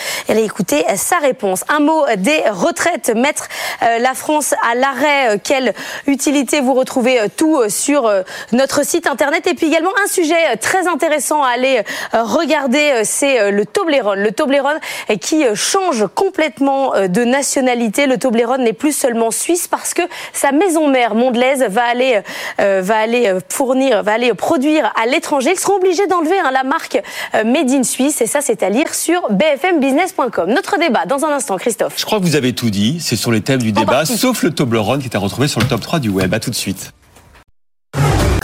Sa 1.01 1.18
réponse. 1.18 1.64
Un 1.68 1.81
mot 1.81 2.05
des 2.16 2.43
retraites. 2.51 3.10
Mettre 3.14 3.48
euh, 3.82 3.98
la 3.98 4.14
France 4.14 4.55
à 4.70 4.74
l'arrêt. 4.74 5.35
Euh, 5.35 5.39
quelle 5.43 5.74
utilité 6.06 6.60
vous 6.60 6.74
retrouvez 6.74 7.20
euh, 7.20 7.27
tout 7.35 7.68
sur 7.68 8.10
notre 8.52 8.85
site 8.85 9.06
internet. 9.06 9.47
Et 9.47 9.55
puis 9.55 9.66
également 9.66 9.93
un 10.05 10.09
sujet 10.09 10.56
très 10.56 10.86
intéressant 10.86 11.43
à 11.43 11.48
aller 11.48 11.82
regarder, 12.12 13.02
c'est 13.05 13.51
le 13.51 13.64
Toblerone. 13.64 14.20
Le 14.20 14.32
Toblerone 14.32 14.78
qui 15.20 15.44
change 15.55 16.06
complètement 16.14 16.93
de 17.09 17.24
nationalité. 17.24 18.06
Le 18.06 18.18
Toblerone 18.18 18.62
n'est 18.62 18.72
plus 18.72 18.93
seulement 18.93 19.31
suisse 19.31 19.68
parce 19.68 19.94
que 19.94 20.02
sa 20.32 20.52
maison 20.52 20.89
mère 20.89 21.14
Mondelaise 21.14 21.64
va 21.68 21.85
aller, 21.85 22.20
va 22.59 22.98
aller 22.98 23.35
fournir, 23.48 24.02
va 24.02 24.12
aller 24.12 24.35
produire 24.35 24.93
à 25.01 25.06
l'étranger. 25.06 25.52
Ils 25.52 25.59
seront 25.60 25.77
obligés 25.77 26.06
d'enlever 26.06 26.39
hein, 26.39 26.51
la 26.52 26.64
marque 26.64 27.01
Made 27.44 27.70
in 27.70 27.82
Suisse 27.82 28.20
et 28.20 28.27
ça 28.27 28.40
c'est 28.40 28.62
à 28.62 28.68
lire 28.68 28.94
sur 28.94 29.31
bfmbusiness.com. 29.31 30.51
Notre 30.51 30.78
débat 30.78 30.89
dans 31.06 31.24
un 31.24 31.30
instant, 31.30 31.56
Christophe. 31.56 31.94
Je 31.96 32.04
crois 32.04 32.18
que 32.18 32.24
vous 32.24 32.36
avez 32.36 32.52
tout 32.52 32.70
dit. 32.70 32.98
C'est 33.00 33.16
sur 33.16 33.30
les 33.30 33.40
thèmes 33.40 33.62
du 33.62 33.72
débat, 33.72 34.04
sauf 34.04 34.42
le 34.42 34.50
Toblerone 34.50 35.00
qui 35.00 35.06
est 35.06 35.16
à 35.16 35.18
retrouver 35.18 35.48
sur 35.48 35.60
le 35.60 35.66
top 35.66 35.80
3 35.80 35.98
du 35.98 36.08
web. 36.08 36.32
À 36.34 36.40
tout 36.40 36.50
de 36.50 36.54
suite. 36.54 36.92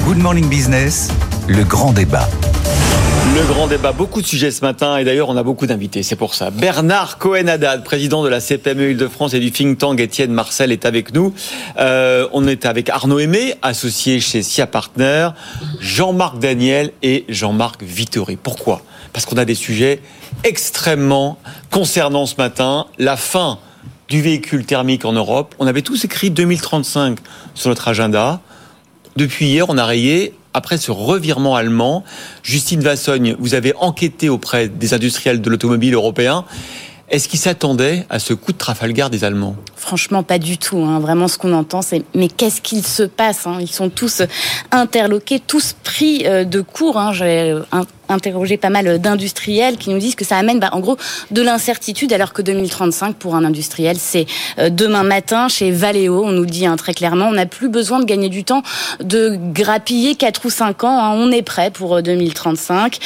Good 0.04 0.18
Morning 0.18 0.48
Business, 0.48 1.10
le 1.48 1.64
grand 1.64 1.92
débat. 1.92 2.28
Le 3.34 3.42
grand 3.52 3.66
débat, 3.66 3.92
beaucoup 3.92 4.22
de 4.22 4.26
sujets 4.26 4.50
ce 4.50 4.62
matin 4.62 4.96
et 4.96 5.04
d'ailleurs 5.04 5.28
on 5.28 5.36
a 5.36 5.42
beaucoup 5.42 5.66
d'invités, 5.66 6.02
c'est 6.02 6.16
pour 6.16 6.34
ça. 6.34 6.50
Bernard 6.50 7.18
Cohen-Haddad, 7.18 7.84
président 7.84 8.22
de 8.22 8.28
la 8.28 8.40
CPME 8.40 8.92
Île-de-France 8.92 9.34
et 9.34 9.40
du 9.40 9.50
think 9.50 9.78
tank 9.78 10.00
Étienne 10.00 10.32
Marcel 10.32 10.72
est 10.72 10.86
avec 10.86 11.12
nous. 11.12 11.34
Euh, 11.78 12.28
on 12.32 12.46
est 12.46 12.64
avec 12.64 12.88
Arnaud 12.88 13.18
Aimé, 13.18 13.54
associé 13.62 14.20
chez 14.20 14.42
SIA 14.42 14.66
Partner, 14.66 15.30
Jean-Marc 15.80 16.38
Daniel 16.38 16.92
et 17.02 17.24
Jean-Marc 17.28 17.82
Vittori. 17.82 18.36
Pourquoi? 18.36 18.80
Parce 19.16 19.24
qu'on 19.24 19.38
a 19.38 19.46
des 19.46 19.54
sujets 19.54 20.02
extrêmement 20.44 21.38
concernant 21.70 22.26
ce 22.26 22.34
matin 22.36 22.84
la 22.98 23.16
fin 23.16 23.58
du 24.10 24.20
véhicule 24.20 24.66
thermique 24.66 25.06
en 25.06 25.14
Europe. 25.14 25.54
On 25.58 25.66
avait 25.66 25.80
tous 25.80 26.04
écrit 26.04 26.28
2035 26.28 27.16
sur 27.54 27.70
notre 27.70 27.88
agenda. 27.88 28.42
Depuis 29.16 29.46
hier, 29.46 29.70
on 29.70 29.78
a 29.78 29.86
rayé 29.86 30.34
après 30.52 30.76
ce 30.76 30.90
revirement 30.90 31.56
allemand. 31.56 32.04
Justine 32.42 32.82
Vassogne, 32.82 33.36
vous 33.38 33.54
avez 33.54 33.72
enquêté 33.76 34.28
auprès 34.28 34.68
des 34.68 34.92
industriels 34.92 35.40
de 35.40 35.48
l'automobile 35.48 35.94
européen. 35.94 36.44
Est-ce 37.08 37.26
qu'ils 37.26 37.38
s'attendaient 37.38 38.04
à 38.10 38.18
ce 38.18 38.34
coup 38.34 38.52
de 38.52 38.58
Trafalgar 38.58 39.08
des 39.08 39.24
Allemands? 39.24 39.56
Franchement, 39.86 40.24
pas 40.24 40.40
du 40.40 40.58
tout. 40.58 40.78
Hein. 40.78 40.98
Vraiment, 40.98 41.28
ce 41.28 41.38
qu'on 41.38 41.52
entend, 41.52 41.80
c'est 41.80 42.02
mais 42.12 42.26
qu'est-ce 42.26 42.60
qu'il 42.60 42.84
se 42.84 43.04
passe 43.04 43.46
hein? 43.46 43.58
Ils 43.60 43.70
sont 43.70 43.88
tous 43.88 44.20
interloqués, 44.72 45.38
tous 45.38 45.76
pris 45.84 46.26
euh, 46.26 46.42
de 46.42 46.60
court. 46.60 46.98
Hein. 46.98 47.12
J'ai 47.12 47.52
euh, 47.52 47.62
interrogé 48.08 48.56
pas 48.56 48.68
mal 48.68 48.98
d'industriels 48.98 49.76
qui 49.76 49.90
nous 49.90 49.98
disent 49.98 50.16
que 50.16 50.24
ça 50.24 50.38
amène, 50.38 50.58
bah, 50.58 50.70
en 50.72 50.80
gros, 50.80 50.96
de 51.30 51.40
l'incertitude, 51.40 52.12
alors 52.12 52.32
que 52.32 52.42
2035 52.42 53.14
pour 53.14 53.36
un 53.36 53.44
industriel, 53.44 53.96
c'est 53.96 54.26
euh, 54.58 54.70
demain 54.70 55.04
matin 55.04 55.46
chez 55.46 55.70
Valeo. 55.70 56.24
On 56.24 56.32
nous 56.32 56.46
dit 56.46 56.66
très 56.76 56.92
clairement, 56.92 57.28
on 57.28 57.34
n'a 57.34 57.46
plus 57.46 57.68
besoin 57.68 58.00
de 58.00 58.06
gagner 58.06 58.28
du 58.28 58.42
temps, 58.42 58.64
de 58.98 59.38
grappiller 59.52 60.16
4 60.16 60.46
ou 60.46 60.50
5 60.50 60.82
ans. 60.82 61.14
On 61.14 61.30
est 61.30 61.42
prêt 61.42 61.70
pour 61.70 62.02
2035. 62.02 62.98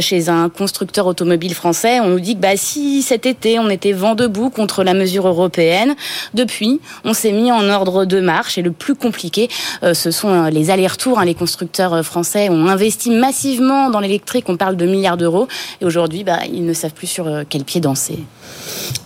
chez 0.00 0.28
un 0.28 0.48
constructeur 0.48 1.06
automobile 1.06 1.54
français, 1.54 2.00
on 2.00 2.08
nous 2.08 2.20
dit 2.20 2.34
que 2.34 2.40
bah, 2.40 2.56
si 2.56 3.02
cet 3.02 3.26
été 3.26 3.60
on 3.60 3.70
était 3.70 3.92
vent 3.92 4.16
debout 4.16 4.50
contre 4.50 4.82
la 4.82 4.92
mesure 4.92 5.28
européenne, 5.28 5.94
depuis, 6.34 6.80
on 7.04 7.14
s'est 7.14 7.32
mis 7.32 7.52
en 7.52 7.68
ordre 7.68 8.04
de 8.04 8.20
marche 8.20 8.58
et 8.58 8.62
le 8.62 8.72
plus 8.72 8.94
compliqué, 8.94 9.48
euh, 9.82 9.94
ce 9.94 10.10
sont 10.10 10.28
euh, 10.28 10.50
les 10.50 10.70
allers-retours. 10.70 11.18
Hein. 11.18 11.24
Les 11.24 11.34
constructeurs 11.34 11.94
euh, 11.94 12.02
français 12.02 12.48
ont 12.48 12.66
investi 12.66 13.10
massivement 13.10 13.90
dans 13.90 14.00
l'électrique, 14.00 14.48
on 14.48 14.56
parle 14.56 14.76
de 14.76 14.86
milliards 14.86 15.16
d'euros, 15.16 15.48
et 15.80 15.84
aujourd'hui, 15.84 16.24
bah, 16.24 16.40
ils 16.52 16.64
ne 16.64 16.72
savent 16.72 16.94
plus 16.94 17.06
sur 17.06 17.28
quel 17.48 17.64
pied 17.64 17.80
danser. 17.80 18.18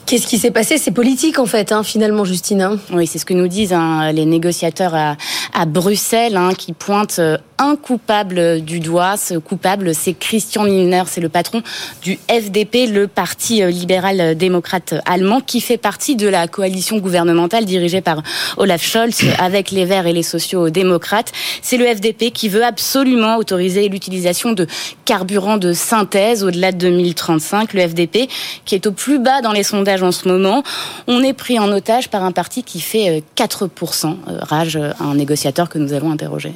Qu'est-ce 0.07 0.27
qui 0.27 0.39
s'est 0.39 0.51
passé? 0.51 0.77
C'est 0.77 0.91
politique 0.91 1.39
en 1.39 1.47
fait, 1.47 1.71
hein, 1.71 1.85
finalement, 1.85 2.25
Justine. 2.25 2.63
Hein. 2.63 2.79
oui, 2.93 3.07
c'est 3.07 3.19
ce 3.19 3.25
que 3.25 3.35
nous 3.35 3.47
disent 3.47 3.73
hein, 3.73 4.11
les 4.11 4.27
négociateurs 4.27 4.95
à, 4.95 5.67
Bruxelles, 5.67 6.39
qui 6.59 6.73
pointent 6.73 7.21
un 7.61 7.77
coupable 7.77 8.63
du 8.63 8.81
doigt. 8.81 9.17
Ce 9.17 9.35
coupable, 9.35 9.95
c'est 9.95 10.15
Christian 10.15 10.65
Lindner, 10.65 11.03
c'est 11.07 11.21
le 11.21 11.29
patron 11.29 11.63
du 12.03 12.19
FDP, 12.29 12.87
le 12.91 13.07
Parti 13.07 13.63
libéral-démocrate 13.63 14.95
allemand, 15.05 15.41
qui 15.41 15.61
fait 15.61 15.77
partie 15.77 16.17
de 16.17 16.27
la 16.27 16.49
coalition 16.49 16.99
gouvernementale 16.99 17.67
dirigée 17.67 18.01
par 18.01 18.23
Olaf 18.57 18.83
Scholz 18.83 19.21
avec 19.39 19.71
les 19.71 19.85
Verts 19.85 20.07
et 20.07 20.13
les 20.13 20.23
sociaux-démocrates. 20.23 21.33
C'est 21.63 21.77
le 21.77 21.87
FDP 21.87 22.33
qui 22.33 22.49
veut 22.49 22.65
absolument 22.65 23.37
autoriser 23.37 23.89
l'utilisation 23.89 24.53
de 24.53 24.67
carburants 25.05 25.59
de 25.59 25.75
synthèse 25.75 26.43
au-delà 26.43 26.73
de 26.73 26.79
2035. 26.79 27.75
Le 27.75 27.87
FDP 27.87 28.29
qui 28.65 28.75
est 28.75 28.87
au 28.87 28.93
plus 28.93 29.19
bas 29.19 29.43
dans 29.43 29.53
les 29.53 29.63
sondages 29.63 30.03
en 30.03 30.13
ce 30.13 30.29
moment. 30.29 30.63
On 31.07 31.23
est 31.23 31.35
pris 31.35 31.59
en 31.59 31.71
otage 31.71 32.09
par 32.09 32.25
un 32.25 32.33
parti 32.33 32.63
qui 32.63 32.81
fait 32.81 33.23
4%, 33.37 34.07
euh, 34.07 34.31
euh, 34.31 34.39
rage 34.41 34.79
un 35.01 35.15
négociateur 35.15 35.69
que 35.69 35.79
nous 35.79 35.93
avons 35.93 36.11
interrogé. 36.11 36.53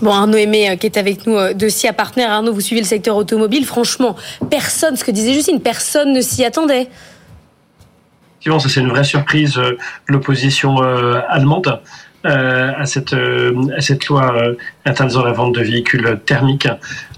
Bon, 0.00 0.12
Arnaud 0.12 0.36
Aimé, 0.36 0.70
euh, 0.70 0.76
qui 0.76 0.86
est 0.86 0.96
avec 0.96 1.26
nous 1.26 1.36
de 1.54 1.68
SIA 1.68 1.92
Partner. 1.92 2.24
Arnaud, 2.24 2.52
vous 2.52 2.60
suivez 2.60 2.80
le 2.80 2.86
secteur 2.86 3.16
automobile. 3.16 3.64
Franchement, 3.64 4.14
personne, 4.48 4.96
ce 4.96 5.04
que 5.04 5.10
disait 5.10 5.32
Justine, 5.32 5.60
personne 5.60 6.12
ne 6.12 6.20
s'y 6.20 6.44
attendait. 6.44 6.88
Effectivement, 8.34 8.60
ça 8.60 8.68
c'est 8.68 8.80
une 8.80 8.90
vraie 8.90 9.04
surprise 9.04 9.54
de 9.54 9.76
l'opposition 10.06 10.76
allemande. 11.28 11.80
à, 12.24 12.84
cette, 12.84 13.14
à 13.14 13.80
cette 13.80 14.06
loi 14.06 14.32
interdisant 14.84 15.24
la 15.24 15.32
vente 15.32 15.54
de 15.54 15.62
véhicules 15.62 16.20
thermiques 16.26 16.68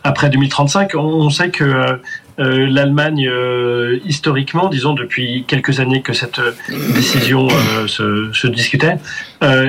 après 0.05 0.31
2035. 0.31 0.94
On, 0.94 1.28
sait 1.31 1.51
que 1.51 2.01
euh, 2.41 2.67
l'Allemagne, 2.71 3.29
euh, 3.29 3.99
historiquement, 4.07 4.69
disons 4.69 4.95
depuis 4.95 5.45
quelques 5.47 5.79
années 5.79 6.01
que 6.01 6.15
cette 6.15 6.39
euh, 6.39 6.53
décision 6.95 7.49
se, 7.87 8.47
discutait, 8.47 8.97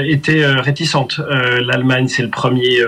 était 0.06 0.46
réticente. 0.46 1.20
L'Allemagne, 1.62 2.08
c'est 2.08 2.24
le 2.24 2.30
premier 2.30 2.80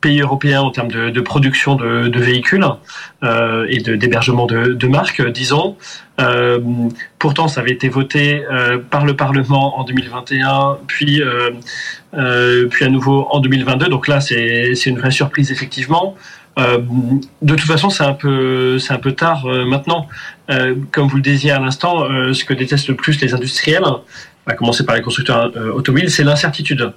pays 0.00 0.20
européen 0.20 0.62
en 0.62 0.70
termes 0.70 0.90
de, 0.90 1.20
production 1.20 1.76
de, 1.76 2.18
véhicules 2.18 2.64
et 3.22 3.78
d'hébergement 3.78 4.46
de, 4.46 4.74
de, 4.74 4.86
marques, 4.88 5.22
disons. 5.30 5.76
pourtant, 7.18 7.48
ça 7.48 7.60
avait 7.60 7.72
été 7.72 7.88
voté 7.88 8.42
par 8.90 9.04
le 9.04 9.14
Parlement 9.14 9.78
en 9.78 9.84
2021, 9.84 10.78
puis, 10.86 11.22
puis 12.70 12.84
à 12.84 12.88
nouveau 12.88 13.26
en 13.30 13.40
2022. 13.40 13.88
Donc 13.88 14.08
là, 14.08 14.20
c'est 14.20 14.72
une 14.86 14.98
vraie 14.98 15.10
surprise, 15.10 15.52
effectivement. 15.52 16.16
Euh, 16.58 16.78
de 17.40 17.54
toute 17.54 17.66
façon, 17.66 17.90
c'est 17.90 18.04
un 18.04 18.12
peu, 18.12 18.78
c'est 18.78 18.92
un 18.92 18.98
peu 18.98 19.12
tard 19.12 19.46
euh, 19.46 19.64
maintenant. 19.64 20.08
Euh, 20.50 20.74
comme 20.90 21.08
vous 21.08 21.16
le 21.16 21.22
disiez 21.22 21.52
à 21.52 21.58
l'instant, 21.58 22.04
ce 22.32 22.44
que 22.44 22.54
détestent 22.54 22.88
le 22.88 22.96
plus 22.96 23.20
les 23.20 23.34
industriels, 23.34 23.84
à 24.46 24.54
commencer 24.54 24.84
par 24.84 24.96
les 24.96 25.02
constructeurs 25.02 25.52
automobiles, 25.74 26.10
c'est 26.10 26.24
l'incertitude. 26.24 26.92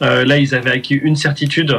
là, 0.00 0.36
ils 0.36 0.54
avaient 0.54 0.70
acquis 0.70 0.94
une 0.94 1.16
certitude 1.16 1.76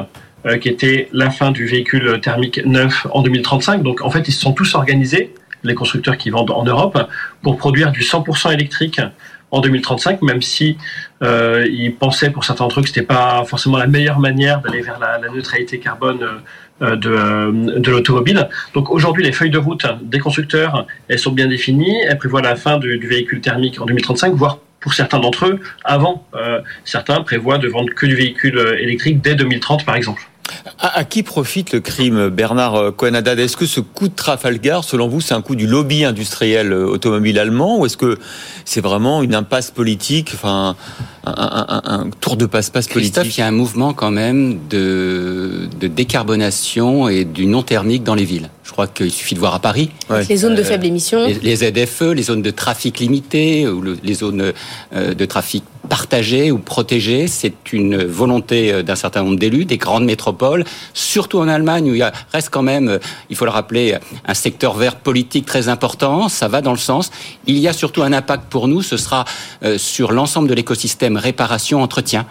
qui 0.59 0.69
était 0.69 1.09
la 1.13 1.29
fin 1.29 1.51
du 1.51 1.67
véhicule 1.67 2.19
thermique 2.19 2.65
neuf 2.65 3.05
en 3.11 3.21
2035. 3.21 3.83
Donc, 3.83 4.01
en 4.01 4.09
fait, 4.09 4.27
ils 4.27 4.31
se 4.31 4.41
sont 4.41 4.53
tous 4.53 4.73
organisés, 4.73 5.35
les 5.63 5.75
constructeurs 5.75 6.17
qui 6.17 6.31
vendent 6.31 6.49
en 6.49 6.63
Europe, 6.63 7.07
pour 7.43 7.57
produire 7.57 7.91
du 7.91 8.01
100% 8.01 8.51
électrique 8.51 8.99
en 9.51 9.59
2035, 9.59 10.21
même 10.21 10.41
si 10.41 10.77
euh, 11.21 11.67
ils 11.69 11.93
pensaient 11.93 12.31
pour 12.31 12.45
certains 12.45 12.67
trucs 12.67 12.85
que 12.85 12.89
c'était 12.89 13.05
pas 13.05 13.43
forcément 13.45 13.77
la 13.77 13.87
meilleure 13.87 14.19
manière 14.19 14.61
d'aller 14.61 14.81
vers 14.81 14.97
la, 14.99 15.17
la, 15.17 15.29
neutralité 15.29 15.79
carbone 15.79 16.19
euh, 16.81 16.95
de, 16.95 17.09
euh, 17.09 17.79
de 17.79 17.91
l'automobile. 17.91 18.49
Donc 18.73 18.89
aujourd'hui, 18.89 19.23
les 19.23 19.31
feuilles 19.31 19.51
de 19.51 19.57
route 19.57 19.85
des 20.01 20.19
constructeurs, 20.19 20.87
elles 21.09 21.19
sont 21.19 21.31
bien 21.31 21.47
définies. 21.47 21.99
Elles 22.07 22.17
prévoient 22.17 22.41
la 22.41 22.55
fin 22.55 22.77
du, 22.77 22.97
du 22.97 23.07
véhicule 23.07 23.41
thermique 23.41 23.79
en 23.79 23.85
2035, 23.85 24.33
voire 24.33 24.59
pour 24.79 24.93
certains 24.93 25.19
d'entre 25.19 25.45
eux 25.45 25.59
avant. 25.83 26.25
Euh, 26.33 26.61
certains 26.85 27.21
prévoient 27.21 27.59
de 27.59 27.67
vendre 27.67 27.93
que 27.93 28.05
du 28.05 28.15
véhicule 28.15 28.57
électrique 28.79 29.21
dès 29.21 29.35
2030, 29.35 29.85
par 29.85 29.95
exemple. 29.95 30.23
À, 30.79 31.03
qui 31.05 31.23
profite 31.23 31.71
le 31.71 31.79
crime, 31.79 32.29
Bernard 32.29 32.95
cohen 32.95 33.13
Est-ce 33.13 33.55
que 33.55 33.65
ce 33.65 33.79
coup 33.79 34.07
de 34.07 34.13
Trafalgar, 34.13 34.83
selon 34.83 35.07
vous, 35.07 35.21
c'est 35.21 35.33
un 35.33 35.41
coup 35.41 35.55
du 35.55 35.65
lobby 35.65 36.03
industriel 36.03 36.73
automobile 36.73 37.39
allemand 37.39 37.79
ou 37.79 37.85
est-ce 37.85 37.97
que 37.97 38.17
c'est 38.65 38.81
vraiment 38.81 39.23
une 39.23 39.35
impasse 39.35 39.71
politique, 39.71 40.31
enfin 40.33 40.75
un, 41.25 42.09
tour 42.19 42.35
de 42.35 42.45
passe-passe 42.45 42.87
politique? 42.87 43.37
Il 43.37 43.39
y 43.39 43.43
a 43.43 43.47
un 43.47 43.51
mouvement 43.51 43.93
quand 43.93 44.11
même 44.11 44.59
de, 44.69 45.69
de 45.79 45.87
décarbonation 45.87 47.07
et 47.07 47.25
du 47.25 47.45
non 47.45 47.63
thermique 47.63 48.03
dans 48.03 48.15
les 48.15 48.25
villes. 48.25 48.49
Je 48.71 48.73
crois 48.73 48.87
qu'il 48.87 49.11
suffit 49.11 49.35
de 49.35 49.39
voir 49.41 49.53
à 49.53 49.59
Paris. 49.59 49.89
Les 50.29 50.37
zones 50.37 50.55
de 50.55 50.63
faible 50.63 50.85
émission. 50.85 51.27
Les, 51.41 51.55
ZFE, 51.57 52.13
les 52.13 52.23
zones 52.23 52.41
de 52.41 52.51
trafic 52.51 53.01
limité, 53.01 53.67
ou 53.67 53.83
les 54.01 54.13
zones 54.13 54.53
euh, 54.93 55.13
de 55.13 55.25
trafic 55.25 55.65
partagées 55.89 56.51
ou 56.51 56.57
protégées. 56.57 57.27
C'est 57.27 57.73
une 57.73 58.01
volonté 58.01 58.71
euh, 58.71 58.81
d'un 58.81 58.95
certain 58.95 59.23
nombre 59.23 59.37
d'élus, 59.37 59.65
des 59.65 59.75
grandes 59.75 60.05
métropoles, 60.05 60.63
surtout 60.93 61.39
en 61.39 61.49
Allemagne 61.49 61.91
où 61.91 61.93
il 61.93 61.99
y 61.99 62.01
a, 62.01 62.13
reste 62.31 62.47
quand 62.49 62.61
même, 62.61 62.87
euh, 62.87 62.97
il 63.29 63.35
faut 63.35 63.43
le 63.43 63.51
rappeler, 63.51 63.97
un 64.25 64.33
secteur 64.33 64.77
vert 64.77 64.95
politique 64.95 65.45
très 65.45 65.67
important. 65.67 66.29
Ça 66.29 66.47
va 66.47 66.61
dans 66.61 66.71
le 66.71 66.77
sens. 66.77 67.11
Il 67.47 67.57
y 67.57 67.67
a 67.67 67.73
surtout 67.73 68.03
un 68.03 68.13
impact 68.13 68.45
pour 68.49 68.69
nous, 68.69 68.81
ce 68.81 68.95
sera 68.95 69.25
sur 69.75 70.13
l'ensemble 70.13 70.47
de 70.47 70.53
l'écosystème 70.53 71.17
réparation, 71.17 71.81
entretien 71.81 72.25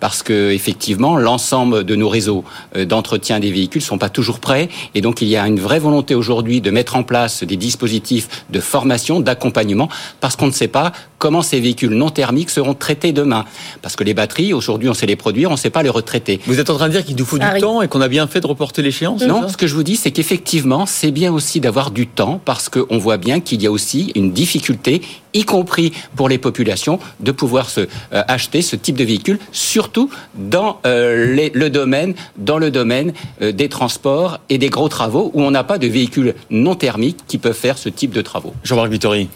parce 0.00 0.22
que 0.22 0.50
effectivement 0.50 1.16
l'ensemble 1.16 1.84
de 1.84 1.94
nos 1.96 2.08
réseaux 2.08 2.44
euh, 2.76 2.84
d'entretien 2.84 3.40
des 3.40 3.50
véhicules 3.50 3.82
sont 3.82 3.98
pas 3.98 4.08
toujours 4.08 4.40
prêts. 4.40 4.68
Et 4.94 5.00
donc 5.00 5.22
il 5.22 5.28
y 5.28 5.36
a 5.36 5.46
une 5.46 5.60
vraie 5.60 5.78
volonté 5.78 6.14
aujourd'hui 6.14 6.60
de 6.60 6.70
mettre 6.70 6.96
en 6.96 7.02
place 7.02 7.42
des 7.42 7.56
dispositifs 7.56 8.44
de 8.50 8.60
formation, 8.60 9.20
d'accompagnement 9.20 9.88
parce 10.20 10.36
qu'on 10.36 10.46
ne 10.46 10.52
sait 10.52 10.68
pas 10.68 10.92
comment 11.18 11.42
ces 11.42 11.60
véhicules 11.60 11.94
non 11.94 12.10
thermiques 12.10 12.50
seront 12.50 12.74
traités 12.74 13.12
demain. 13.12 13.44
Parce 13.82 13.96
que 13.96 14.04
les 14.04 14.14
batteries 14.14 14.52
aujourd'hui 14.52 14.88
on 14.88 14.94
sait 14.94 15.06
les 15.06 15.16
produire, 15.16 15.50
on 15.50 15.54
ne 15.54 15.58
sait 15.58 15.70
pas 15.70 15.82
les 15.82 15.90
retraiter. 15.90 16.40
Vous 16.46 16.60
êtes 16.60 16.70
en 16.70 16.76
train 16.76 16.88
de 16.88 16.92
dire 16.92 17.04
qu'il 17.04 17.16
nous 17.16 17.24
faut 17.24 17.38
du 17.38 17.60
temps 17.60 17.82
et 17.82 17.88
qu'on 17.88 18.00
a 18.00 18.08
bien 18.08 18.26
fait 18.26 18.40
de 18.40 18.46
reporter 18.46 18.82
l'échéance 18.82 19.22
Non, 19.22 19.48
ce 19.48 19.56
que 19.56 19.66
je 19.66 19.74
vous 19.74 19.82
dis 19.82 19.96
c'est 19.96 20.10
qu'effectivement 20.10 20.86
c'est 20.86 21.10
bien 21.10 21.32
aussi 21.32 21.60
d'avoir 21.60 21.90
du 21.90 22.06
temps 22.06 22.40
parce 22.44 22.68
qu'on 22.68 22.98
voit 22.98 23.16
bien 23.16 23.40
qu'il 23.40 23.62
y 23.62 23.66
a 23.66 23.70
aussi 23.70 24.12
une 24.14 24.32
difficulté 24.32 25.02
y 25.34 25.44
compris 25.44 25.92
pour 26.16 26.28
les 26.28 26.38
populations, 26.38 26.98
de 27.20 27.32
pouvoir 27.32 27.68
se 27.68 27.80
euh, 27.80 27.86
acheter 28.28 28.62
ce 28.62 28.76
type 28.76 28.96
de 28.96 29.04
véhicule, 29.04 29.38
surtout 29.52 30.08
dans 30.34 30.80
euh, 30.86 31.50
le 31.52 31.68
domaine, 31.70 32.14
dans 32.36 32.58
le 32.58 32.70
domaine 32.70 33.12
euh, 33.42 33.52
des 33.52 33.68
transports 33.68 34.38
et 34.48 34.58
des 34.58 34.70
gros 34.70 34.88
travaux 34.88 35.30
où 35.34 35.42
on 35.42 35.50
n'a 35.50 35.64
pas 35.64 35.78
de 35.78 35.86
véhicules 35.86 36.34
non 36.50 36.74
thermiques 36.74 37.18
qui 37.26 37.38
peuvent 37.38 37.52
faire 37.52 37.78
ce 37.78 37.88
type 37.88 38.12
de 38.12 38.22
travaux. 38.22 38.54
Jean-Marc 38.62 38.90
Vittori. 38.90 39.28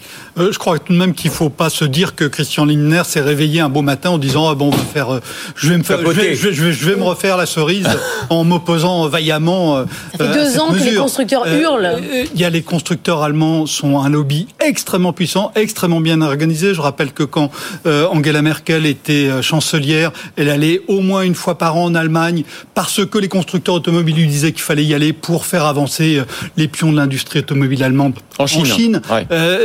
Je 0.50 0.58
crois 0.58 0.78
tout 0.78 0.92
de 0.92 0.98
même 0.98 1.14
qu'il 1.14 1.30
ne 1.30 1.36
faut 1.36 1.50
pas 1.50 1.70
se 1.70 1.84
dire 1.84 2.14
que 2.14 2.24
Christian 2.24 2.64
Lindner 2.64 3.02
s'est 3.04 3.20
réveillé 3.20 3.60
un 3.60 3.68
beau 3.68 3.82
matin 3.82 4.10
en 4.10 4.18
disant 4.18 4.48
ah 4.48 4.54
bon 4.54 4.68
on 4.68 4.70
va 4.70 4.78
faire, 4.78 5.20
je 5.56 5.68
vais 5.68 5.78
me 5.78 5.82
faire, 5.82 5.98
je 6.00 6.86
vais, 6.86 6.96
me 6.96 7.04
refaire 7.04 7.36
la 7.36 7.46
cerise 7.46 7.88
en 8.30 8.44
m'opposant 8.44 9.08
vaillamment. 9.08 9.84
Ça 10.16 10.26
fait 10.26 10.34
deux 10.34 10.58
ans 10.58 10.72
que 10.72 10.78
les 10.78 10.94
constructeurs 10.94 11.46
hurlent. 11.46 11.98
Il 12.34 12.40
y 12.40 12.44
a 12.44 12.50
les 12.50 12.62
constructeurs 12.62 13.22
allemands 13.22 13.66
sont 13.66 13.98
un 14.00 14.08
lobby 14.08 14.46
extrêmement 14.60 15.12
puissant, 15.12 15.52
extrêmement 15.54 16.00
bien 16.00 16.20
organisé. 16.20 16.74
Je 16.74 16.80
rappelle 16.80 17.12
que 17.12 17.22
quand 17.22 17.50
euh, 17.86 18.06
Angela 18.06 18.42
Merkel 18.42 18.86
était 18.86 19.28
euh, 19.28 19.42
chancelière, 19.42 20.12
elle 20.36 20.48
allait 20.48 20.82
au 20.88 21.00
moins 21.00 21.22
une 21.22 21.34
fois 21.34 21.58
par 21.58 21.76
an 21.76 21.84
en 21.84 21.94
Allemagne 21.94 22.44
parce 22.74 23.04
que 23.06 23.18
les 23.18 23.28
constructeurs 23.28 23.76
automobiles 23.76 24.16
lui 24.16 24.26
disaient 24.26 24.52
qu'il 24.52 24.62
fallait 24.62 24.84
y 24.84 24.94
aller 24.94 25.12
pour 25.12 25.46
faire 25.46 25.64
avancer 25.64 26.18
euh, 26.18 26.24
les 26.56 26.68
pions 26.68 26.92
de 26.92 26.96
l'industrie 26.96 27.40
automobile 27.40 27.82
allemande 27.82 28.14
en 28.38 28.46
Chine. 28.46 29.00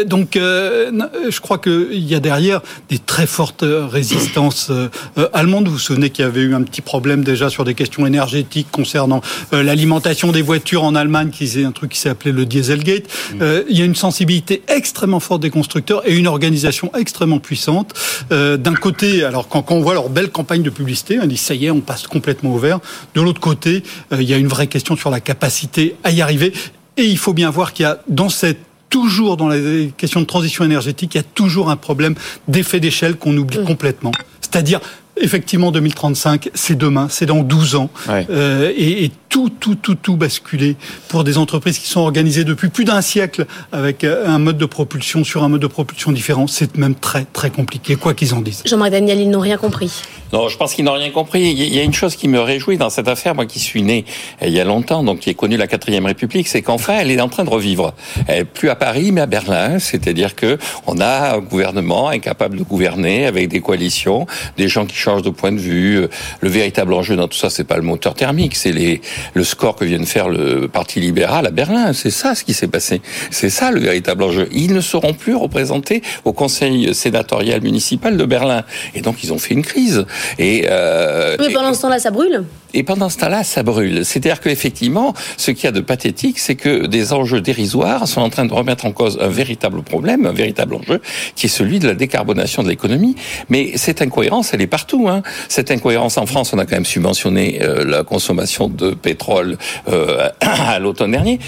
donc, 0.05 0.39
je 1.29 1.39
crois 1.39 1.57
qu'il 1.57 2.03
y 2.03 2.15
a 2.15 2.19
derrière 2.19 2.61
des 2.89 2.99
très 2.99 3.27
fortes 3.27 3.65
résistances 3.67 4.71
allemandes. 5.33 5.67
Vous 5.67 5.73
vous 5.73 5.79
souvenez 5.79 6.09
qu'il 6.09 6.25
y 6.25 6.27
avait 6.27 6.41
eu 6.41 6.53
un 6.53 6.63
petit 6.63 6.81
problème 6.81 7.23
déjà 7.23 7.49
sur 7.49 7.63
des 7.63 7.73
questions 7.73 8.05
énergétiques 8.05 8.67
concernant 8.71 9.21
l'alimentation 9.51 10.31
des 10.31 10.41
voitures 10.41 10.83
en 10.83 10.95
Allemagne, 10.95 11.29
qui 11.29 11.45
est 11.45 11.63
un 11.63 11.71
truc 11.71 11.91
qui 11.91 11.99
s'est 11.99 12.09
appelé 12.09 12.31
le 12.31 12.45
Dieselgate. 12.45 13.03
Mm. 13.33 13.43
il 13.69 13.77
y 13.77 13.81
a 13.81 13.85
une 13.85 13.95
sensibilité 13.95 14.63
extrêmement 14.67 15.19
forte 15.19 15.41
des 15.41 15.49
constructeurs 15.49 16.07
et 16.07 16.15
une 16.15 16.27
organisation 16.27 16.91
extrêmement 16.95 17.39
puissante. 17.39 17.93
Euh, 18.31 18.57
d'un 18.57 18.73
côté, 18.73 19.23
alors 19.23 19.47
quand, 19.47 19.71
on 19.71 19.81
voit 19.81 19.93
leur 19.93 20.09
belle 20.09 20.29
campagne 20.29 20.63
de 20.63 20.69
publicité, 20.69 21.19
on 21.21 21.25
dit 21.25 21.37
ça 21.37 21.53
y 21.53 21.65
est, 21.65 21.71
on 21.71 21.81
passe 21.81 22.07
complètement 22.07 22.53
au 22.53 22.57
vert. 22.57 22.79
De 23.15 23.21
l'autre 23.21 23.41
côté, 23.41 23.83
euh, 24.11 24.21
il 24.21 24.29
y 24.29 24.33
a 24.33 24.37
une 24.37 24.47
vraie 24.47 24.67
question 24.67 24.95
sur 24.95 25.09
la 25.09 25.19
capacité 25.19 25.95
à 26.03 26.11
y 26.11 26.21
arriver. 26.21 26.53
Et 26.97 27.05
il 27.05 27.17
faut 27.17 27.33
bien 27.33 27.49
voir 27.49 27.73
qu'il 27.73 27.83
y 27.83 27.87
a 27.87 27.99
dans 28.07 28.29
cette 28.29 28.59
toujours 28.93 29.37
dans 29.37 29.49
les 29.49 29.91
questions 29.97 30.21
de 30.21 30.25
transition 30.25 30.63
énergétique, 30.63 31.15
il 31.15 31.17
y 31.17 31.19
a 31.19 31.23
toujours 31.23 31.71
un 31.71 31.75
problème 31.75 32.13
d'effet 32.47 32.79
d'échelle 32.79 33.15
qu'on 33.15 33.35
oublie 33.35 33.63
complètement. 33.65 34.11
C'est-à-dire, 34.39 34.81
effectivement, 35.17 35.71
2035, 35.71 36.49
c'est 36.53 36.77
demain, 36.77 37.07
c'est 37.09 37.25
dans 37.25 37.41
12 37.41 37.75
ans. 37.75 37.89
Euh, 38.09 38.71
et, 38.75 39.05
et 39.05 39.11
tout, 39.29 39.49
tout, 39.49 39.75
tout, 39.75 39.95
tout 39.95 40.15
basculer 40.15 40.75
pour 41.07 41.23
des 41.23 41.37
entreprises 41.37 41.79
qui 41.79 41.87
sont 41.87 42.01
organisées 42.01 42.43
depuis 42.43 42.69
plus 42.69 42.85
d'un 42.85 43.01
siècle 43.01 43.45
avec 43.71 44.03
euh, 44.03 44.27
un 44.27 44.37
mode 44.37 44.57
de 44.57 44.65
propulsion 44.65 45.23
sur 45.23 45.43
un 45.43 45.49
mode 45.49 45.61
de 45.61 45.67
propulsion 45.67 46.11
différent. 46.11 46.45
C'est 46.47 46.77
même 46.77 46.95
très, 46.95 47.25
très 47.25 47.49
compliqué, 47.49 47.95
quoi 47.95 48.13
qu'ils 48.13 48.33
en 48.33 48.41
disent. 48.41 48.61
Jean-Marc 48.65 48.91
Daniel, 48.91 49.19
ils 49.19 49.29
n'ont 49.29 49.39
rien 49.39 49.57
compris. 49.57 50.03
Non, 50.31 50.49
je 50.49 50.57
pense 50.57 50.73
qu'ils 50.73 50.85
n'ont 50.85 50.93
rien 50.93 51.09
compris. 51.09 51.51
Il 51.51 51.73
y 51.73 51.79
a 51.79 51.83
une 51.83 51.93
chose 51.93 52.15
qui 52.15 52.27
me 52.27 52.39
réjouit 52.39 52.77
dans 52.77 52.89
cette 52.89 53.07
affaire, 53.07 53.35
moi 53.35 53.45
qui 53.45 53.59
suis 53.59 53.81
né 53.81 54.05
il 54.41 54.49
y 54.49 54.59
a 54.59 54.65
longtemps, 54.65 55.03
donc 55.03 55.19
qui 55.19 55.29
ai 55.29 55.35
connu 55.35 55.57
la 55.57 55.67
quatrième 55.67 56.05
République, 56.05 56.47
c'est 56.47 56.61
qu'enfin 56.61 56.97
elle 56.99 57.11
est 57.11 57.21
en 57.21 57.29
train 57.29 57.43
de 57.43 57.49
revivre. 57.49 57.93
Elle 58.27 58.39
est 58.39 58.45
plus 58.45 58.69
à 58.69 58.75
Paris, 58.75 59.11
mais 59.11 59.21
à 59.21 59.25
Berlin. 59.25 59.79
C'est-à-dire 59.79 60.35
que 60.35 60.57
on 60.87 60.99
a 60.99 61.35
un 61.35 61.39
gouvernement 61.39 62.09
incapable 62.09 62.57
de 62.57 62.63
gouverner 62.63 63.25
avec 63.25 63.47
des 63.49 63.61
coalitions, 63.61 64.25
des 64.57 64.67
gens 64.67 64.85
qui 64.85 64.95
changent 65.03 65.21
de 65.21 65.29
point 65.29 65.51
de 65.51 65.59
vue. 65.59 66.07
Le 66.41 66.49
véritable 66.49 66.93
enjeu 66.93 67.15
dans 67.15 67.27
tout 67.27 67.37
ça, 67.37 67.49
c'est 67.49 67.63
pas 67.63 67.77
le 67.77 67.83
moteur 67.83 68.13
thermique, 68.13 68.55
c'est 68.55 68.71
les 68.71 69.01
le 69.33 69.43
score 69.43 69.75
que 69.75 69.85
vient 69.85 69.99
de 69.99 70.05
faire 70.05 70.29
le 70.29 70.67
Parti 70.67 70.99
libéral 70.99 71.45
à 71.45 71.51
Berlin. 71.51 71.93
C'est 71.93 72.11
ça 72.11 72.35
ce 72.35 72.43
qui 72.43 72.53
s'est 72.53 72.67
passé. 72.67 73.01
C'est 73.31 73.49
ça 73.49 73.71
le 73.71 73.79
véritable 73.79 74.23
enjeu. 74.23 74.47
Ils 74.51 74.73
ne 74.73 74.81
seront 74.81 75.13
plus 75.13 75.35
représentés 75.35 76.01
au 76.25 76.33
Conseil 76.33 76.93
sénatorial 76.93 77.61
municipal 77.61 78.17
de 78.17 78.25
Berlin. 78.25 78.63
Et 78.95 79.01
donc 79.01 79.23
ils 79.23 79.33
ont 79.33 79.37
fait 79.37 79.53
une 79.53 79.63
crise. 79.63 80.05
Et, 80.39 80.65
euh, 80.69 81.35
Mais 81.39 81.53
pendant 81.53 81.73
ce 81.73 81.81
temps-là, 81.81 81.99
ça 81.99 82.11
brûle 82.11 82.43
et 82.73 82.83
pendant 82.83 83.09
ce 83.09 83.17
temps-là, 83.19 83.43
ça 83.43 83.63
brûle. 83.63 84.05
C'est-à-dire 84.05 84.39
qu'effectivement, 84.39 85.13
ce 85.37 85.51
qu'il 85.51 85.65
y 85.65 85.67
a 85.67 85.71
de 85.71 85.81
pathétique, 85.81 86.39
c'est 86.39 86.55
que 86.55 86.85
des 86.87 87.13
enjeux 87.13 87.41
dérisoires 87.41 88.07
sont 88.07 88.21
en 88.21 88.29
train 88.29 88.45
de 88.45 88.53
remettre 88.53 88.85
en 88.85 88.91
cause 88.91 89.17
un 89.21 89.27
véritable 89.27 89.83
problème, 89.83 90.25
un 90.25 90.31
véritable 90.31 90.75
enjeu, 90.75 91.01
qui 91.35 91.45
est 91.45 91.49
celui 91.49 91.79
de 91.79 91.87
la 91.87 91.93
décarbonation 91.93 92.63
de 92.63 92.69
l'économie. 92.69 93.15
Mais 93.49 93.77
cette 93.77 94.01
incohérence, 94.01 94.53
elle 94.53 94.61
est 94.61 94.67
partout. 94.67 95.07
Hein. 95.07 95.21
Cette 95.49 95.71
incohérence 95.71 96.17
en 96.17 96.25
France, 96.25 96.53
on 96.53 96.57
a 96.57 96.65
quand 96.65 96.75
même 96.75 96.85
subventionné 96.85 97.61
euh, 97.61 97.85
la 97.85 98.03
consommation 98.03 98.67
de 98.67 98.91
pétrole 98.91 99.57
euh, 99.87 100.29
à 100.41 100.79
l'automne 100.79 101.11
dernier. 101.11 101.39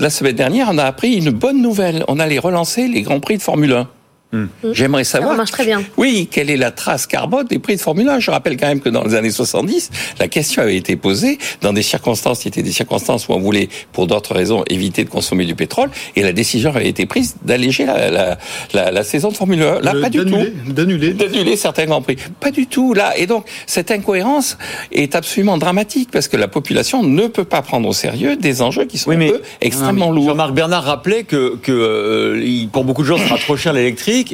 La 0.00 0.10
semaine 0.10 0.36
dernière, 0.36 0.68
on 0.70 0.78
a 0.78 0.84
appris 0.84 1.14
une 1.14 1.30
bonne 1.30 1.62
nouvelle. 1.62 2.04
On 2.08 2.18
allait 2.18 2.38
relancer 2.38 2.88
les 2.88 3.02
grands 3.02 3.20
prix 3.20 3.36
de 3.36 3.42
Formule 3.42 3.72
1. 3.72 3.88
Hmm. 4.32 4.46
J'aimerais 4.72 5.04
savoir. 5.04 5.32
Ça 5.32 5.36
marche 5.36 5.52
très 5.52 5.64
bien. 5.64 5.84
Oui, 5.96 6.28
quelle 6.30 6.50
est 6.50 6.56
la 6.56 6.72
trace 6.72 7.06
carbone 7.06 7.46
des 7.46 7.60
prix 7.60 7.76
de 7.76 7.80
Formule 7.80 8.08
1 8.08 8.18
Je 8.18 8.32
rappelle 8.32 8.56
quand 8.56 8.66
même 8.66 8.80
que 8.80 8.88
dans 8.88 9.04
les 9.04 9.14
années 9.14 9.30
70, 9.30 9.90
la 10.18 10.26
question 10.26 10.62
avait 10.62 10.76
été 10.76 10.96
posée 10.96 11.38
dans 11.60 11.72
des 11.72 11.82
circonstances 11.82 12.40
qui 12.40 12.48
étaient 12.48 12.62
des 12.62 12.72
circonstances 12.72 13.28
où 13.28 13.32
on 13.32 13.38
voulait, 13.38 13.68
pour 13.92 14.08
d'autres 14.08 14.34
raisons, 14.34 14.64
éviter 14.68 15.04
de 15.04 15.10
consommer 15.10 15.44
du 15.44 15.54
pétrole, 15.54 15.90
et 16.16 16.22
la 16.22 16.32
décision 16.32 16.74
avait 16.74 16.88
été 16.88 17.06
prise 17.06 17.36
d'alléger 17.42 17.86
la, 17.86 18.36
la, 18.74 18.90
la, 18.90 19.04
saison 19.04 19.28
de 19.28 19.36
Formule 19.36 19.62
1. 19.62 19.80
Là, 19.80 19.94
pas 20.00 20.10
du 20.10 20.24
tout. 20.24 20.36
D'annuler. 20.66 21.14
D'annuler 21.14 21.56
certains 21.56 21.86
grands 21.86 22.02
prix. 22.02 22.16
Pas 22.40 22.50
du 22.50 22.66
tout. 22.66 22.94
Là, 22.94 23.16
et 23.16 23.26
donc 23.26 23.46
cette 23.66 23.92
incohérence 23.92 24.58
est 24.90 25.14
absolument 25.14 25.56
dramatique 25.56 26.10
parce 26.10 26.26
que 26.26 26.36
la 26.36 26.48
population 26.48 27.04
ne 27.04 27.28
peut 27.28 27.44
pas 27.44 27.62
prendre 27.62 27.88
au 27.88 27.92
sérieux 27.92 28.36
des 28.36 28.60
enjeux 28.60 28.86
qui 28.86 28.98
sont 28.98 29.12
un 29.12 29.18
peu 29.18 29.40
extrêmement 29.60 30.10
lourds. 30.10 30.30
Jean-Marc 30.30 30.52
Bernard 30.52 30.84
rappelait 30.84 31.22
que, 31.22 31.56
que 31.56 31.72
euh, 31.72 32.66
pour 32.72 32.84
beaucoup 32.84 33.02
de 33.02 33.06
gens, 33.06 33.18
ça 33.18 33.24
sera 33.24 33.38
trop 33.38 33.56
cher 33.56 33.72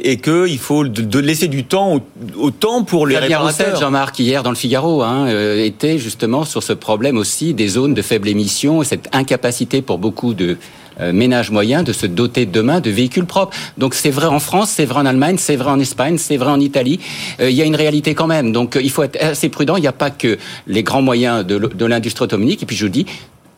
et 0.03 0.17
qu'il 0.17 0.59
faut 0.59 0.85
de, 0.85 1.19
laisser 1.19 1.47
du 1.47 1.63
temps 1.65 2.01
au, 2.37 2.51
temps 2.51 2.83
pour 2.83 3.07
les 3.07 3.15
Fabien 3.15 3.39
réparateurs. 3.39 3.79
Jean-Marc, 3.79 4.19
hier 4.19 4.43
dans 4.43 4.49
le 4.49 4.55
Figaro, 4.55 5.01
hein, 5.01 5.27
euh, 5.27 5.63
était 5.63 5.97
justement 5.97 6.45
sur 6.45 6.63
ce 6.63 6.73
problème 6.73 7.17
aussi 7.17 7.53
des 7.53 7.67
zones 7.67 7.93
de 7.93 8.01
faible 8.01 8.27
émission 8.27 8.81
et 8.81 8.85
cette 8.85 9.09
incapacité 9.13 9.81
pour 9.81 9.97
beaucoup 9.97 10.33
de 10.33 10.57
euh, 10.99 11.11
ménages 11.11 11.49
moyens 11.49 11.83
de 11.83 11.91
se 11.91 12.05
doter 12.05 12.45
demain 12.45 12.79
de 12.79 12.89
véhicules 12.89 13.25
propres. 13.25 13.55
Donc 13.77 13.95
c'est 13.95 14.11
vrai 14.11 14.27
en 14.27 14.39
France, 14.39 14.69
c'est 14.69 14.85
vrai 14.85 14.99
en 14.99 15.05
Allemagne, 15.05 15.37
c'est 15.39 15.55
vrai 15.55 15.71
en 15.71 15.79
Espagne, 15.79 16.17
c'est 16.17 16.37
vrai 16.37 16.51
en 16.51 16.59
Italie. 16.59 16.99
Euh, 17.39 17.49
il 17.49 17.55
y 17.55 17.61
a 17.61 17.65
une 17.65 17.75
réalité 17.75 18.13
quand 18.13 18.27
même. 18.27 18.51
Donc 18.51 18.77
il 18.81 18.91
faut 18.91 19.03
être 19.03 19.21
assez 19.21 19.49
prudent. 19.49 19.75
Il 19.75 19.81
n'y 19.81 19.87
a 19.87 19.91
pas 19.93 20.11
que 20.11 20.37
les 20.67 20.83
grands 20.83 21.01
moyens 21.01 21.45
de, 21.45 21.57
de 21.57 21.85
l'industrie 21.85 22.25
automobile. 22.25 22.57
Et 22.61 22.65
puis 22.65 22.75
je 22.75 22.85
vous 22.85 22.91
dis, 22.91 23.05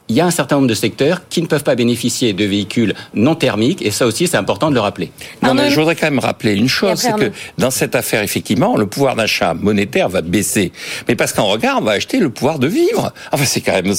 il 0.07 0.15
y 0.15 0.21
a 0.21 0.25
un 0.25 0.31
certain 0.31 0.57
nombre 0.57 0.67
de 0.67 0.73
secteurs 0.75 1.27
qui 1.29 1.41
ne 1.41 1.47
peuvent 1.47 1.63
pas 1.63 1.73
bénéficier 1.73 2.33
de 2.33 2.45
véhicules 2.45 2.93
non 3.15 3.33
thermiques, 3.33 3.81
et 3.81 3.89
ça 3.89 4.05
aussi, 4.05 4.27
c'est 4.27 4.37
important 4.37 4.69
de 4.69 4.75
le 4.75 4.79
rappeler. 4.79 5.11
Non, 5.41 5.55
mais 5.55 5.71
je 5.71 5.79
voudrais 5.79 5.95
quand 5.95 6.05
même 6.05 6.19
rappeler 6.19 6.53
une 6.53 6.69
chose, 6.69 6.99
c'est 6.99 7.15
que 7.15 7.31
dans 7.57 7.71
cette 7.71 7.95
affaire, 7.95 8.21
effectivement, 8.21 8.77
le 8.77 8.85
pouvoir 8.85 9.15
d'achat 9.15 9.55
monétaire 9.55 10.09
va 10.09 10.21
baisser. 10.21 10.71
Mais 11.07 11.15
parce 11.15 11.33
qu'en 11.33 11.45
regard, 11.45 11.79
on 11.79 11.81
va 11.81 11.93
acheter 11.93 12.19
le 12.19 12.29
pouvoir 12.29 12.59
de 12.59 12.67
vivre. 12.67 13.11
Enfin, 13.31 13.45
c'est 13.45 13.61
quand 13.61 13.73
même 13.73 13.93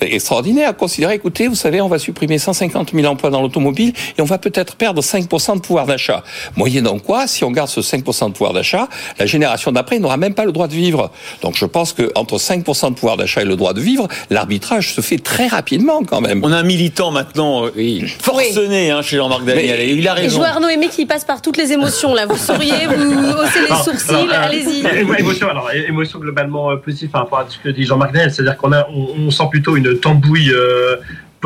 extraordinaire 0.00 0.70
à 0.70 0.72
considérer, 0.72 1.14
écoutez, 1.14 1.46
vous 1.48 1.54
savez, 1.54 1.80
on 1.82 1.88
va 1.88 1.98
supprimer 1.98 2.38
150 2.38 2.92
000 2.94 3.06
emplois 3.06 3.30
dans 3.30 3.42
l'automobile, 3.42 3.92
et 4.16 4.22
on 4.22 4.26
va 4.26 4.38
peut-être 4.38 4.76
perdre 4.76 5.02
5% 5.02 5.56
de 5.56 5.60
pouvoir 5.60 5.86
d'achat. 5.86 6.24
Moyennant 6.56 6.98
quoi, 6.98 7.26
si 7.26 7.44
on 7.44 7.50
garde 7.50 7.68
ce 7.68 7.80
5% 7.80 8.28
de 8.28 8.32
pouvoir 8.32 8.54
d'achat, 8.54 8.88
la 9.18 9.26
génération 9.26 9.72
d'après 9.72 9.98
n'aura 9.98 10.16
même 10.16 10.34
pas 10.34 10.46
le 10.46 10.52
droit 10.52 10.68
de 10.68 10.74
vivre. 10.74 11.10
Donc 11.42 11.54
je 11.56 11.66
pense 11.66 11.92
que 11.92 12.10
entre 12.14 12.38
5% 12.38 12.90
de 12.90 12.94
pouvoir 12.94 13.18
d'achat 13.18 13.42
et 13.42 13.44
le 13.44 13.56
droit 13.56 13.74
de 13.74 13.80
vivre, 13.80 14.08
l'arbitrage 14.30 14.94
se 14.94 15.00
fait 15.00 15.18
très 15.18 15.33
très 15.34 15.48
rapidement 15.48 16.02
quand 16.04 16.20
même. 16.20 16.40
On 16.44 16.52
a 16.52 16.56
un 16.56 16.62
militant 16.62 17.10
maintenant 17.10 17.66
euh, 17.66 18.06
forcené 18.20 18.90
hein, 18.90 19.02
chez 19.02 19.16
Jean-Marc 19.16 19.44
Daniel. 19.44 19.80
et 19.80 19.92
il 19.92 20.06
a 20.06 20.14
raison. 20.14 20.26
Et 20.26 20.30
je 20.30 20.36
vois 20.36 20.46
Arnaud 20.46 20.68
Aimé 20.68 20.88
qui 20.88 21.06
passe 21.06 21.24
par 21.24 21.42
toutes 21.42 21.56
les 21.56 21.72
émotions 21.72 22.14
là. 22.14 22.26
Vous 22.26 22.36
souriez, 22.36 22.86
vous 22.86 23.30
haussez 23.30 23.60
les 23.68 23.76
sourcils, 23.76 24.32
allez-y. 24.32 24.84
Émotion, 25.18 25.48
alors 25.48 25.70
émotion 25.72 26.18
globalement 26.18 26.70
euh, 26.70 26.76
positive 26.76 27.10
par 27.10 27.22
rapport 27.22 27.40
à 27.40 27.46
ce 27.48 27.58
que 27.58 27.68
dit 27.68 27.84
Jean-Marc 27.84 28.12
Daniel, 28.12 28.32
c'est-à-dire 28.32 28.56
qu'on 28.56 28.72
a, 28.72 28.86
on, 28.88 29.30
sent 29.30 29.44
plutôt 29.50 29.76
une 29.76 29.98
tambouille. 29.98 30.50
Euh, 30.52 30.96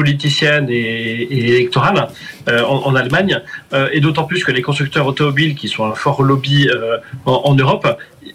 politicienne 0.00 0.66
et, 0.70 1.50
électorale 1.54 2.08
en, 2.46 2.94
Allemagne, 2.94 3.40
et 3.92 4.00
d'autant 4.00 4.24
plus 4.24 4.44
que 4.44 4.52
les 4.52 4.62
constructeurs 4.62 5.06
automobiles, 5.06 5.54
qui 5.54 5.68
sont 5.68 5.84
un 5.84 5.94
fort 5.94 6.22
lobby 6.22 6.68
en, 7.26 7.54
Europe, 7.54 7.86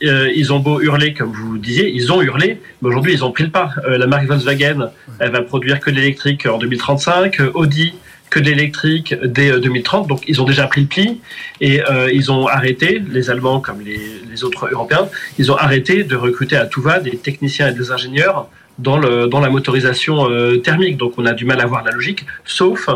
euh, 0.03 0.31
ils 0.35 0.51
ont 0.51 0.59
beau 0.59 0.81
hurler, 0.81 1.13
comme 1.13 1.31
vous 1.31 1.57
disiez, 1.57 1.89
ils 1.89 2.11
ont 2.11 2.21
hurlé, 2.21 2.59
mais 2.81 2.89
aujourd'hui 2.89 3.13
ils 3.13 3.23
ont 3.23 3.31
pris 3.31 3.43
le 3.43 3.49
pas. 3.49 3.69
Euh, 3.87 3.97
la 3.97 4.07
marque 4.07 4.25
Volkswagen, 4.25 4.91
elle 5.19 5.31
va 5.31 5.41
produire 5.41 5.79
que 5.79 5.89
de 5.89 5.95
l'électrique 5.95 6.45
en 6.45 6.57
2035, 6.57 7.37
Audi 7.53 7.93
que 8.29 8.39
de 8.39 8.45
l'électrique 8.45 9.13
dès 9.23 9.59
2030, 9.59 10.05
euh, 10.05 10.07
donc 10.07 10.23
ils 10.27 10.41
ont 10.41 10.45
déjà 10.45 10.65
pris 10.65 10.81
le 10.81 10.87
pli 10.87 11.21
et 11.61 11.81
ils 12.11 12.31
ont 12.31 12.47
arrêté, 12.47 13.01
les 13.11 13.29
Allemands 13.29 13.59
comme 13.59 13.81
les, 13.81 14.43
autres 14.43 14.69
Européens, 14.71 15.07
ils 15.37 15.51
ont 15.51 15.55
arrêté 15.55 16.03
de 16.03 16.15
recruter 16.15 16.55
à 16.55 16.65
tout 16.65 16.81
va 16.81 16.99
des 16.99 17.15
techniciens 17.17 17.69
et 17.69 17.73
des 17.73 17.91
ingénieurs 17.91 18.49
dans, 18.79 18.97
le, 18.97 19.27
dans 19.27 19.39
la 19.39 19.49
motorisation 19.49 20.27
thermique. 20.63 20.97
Donc 20.97 21.13
on 21.17 21.25
a 21.25 21.33
du 21.33 21.45
mal 21.45 21.61
à 21.61 21.65
voir 21.65 21.83
la 21.83 21.91
logique, 21.91 22.25
sauf 22.45 22.89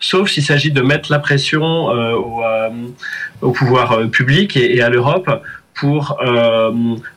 sauf 0.00 0.28
s'il 0.28 0.42
s'agit 0.42 0.70
de 0.72 0.82
mettre 0.82 1.10
la 1.10 1.18
pression 1.18 1.88
au, 3.40 3.50
pouvoir 3.52 4.10
public 4.10 4.56
et 4.56 4.82
à 4.82 4.90
l'Europe 4.90 5.30
pour 5.74 6.18
euh, 6.24 6.72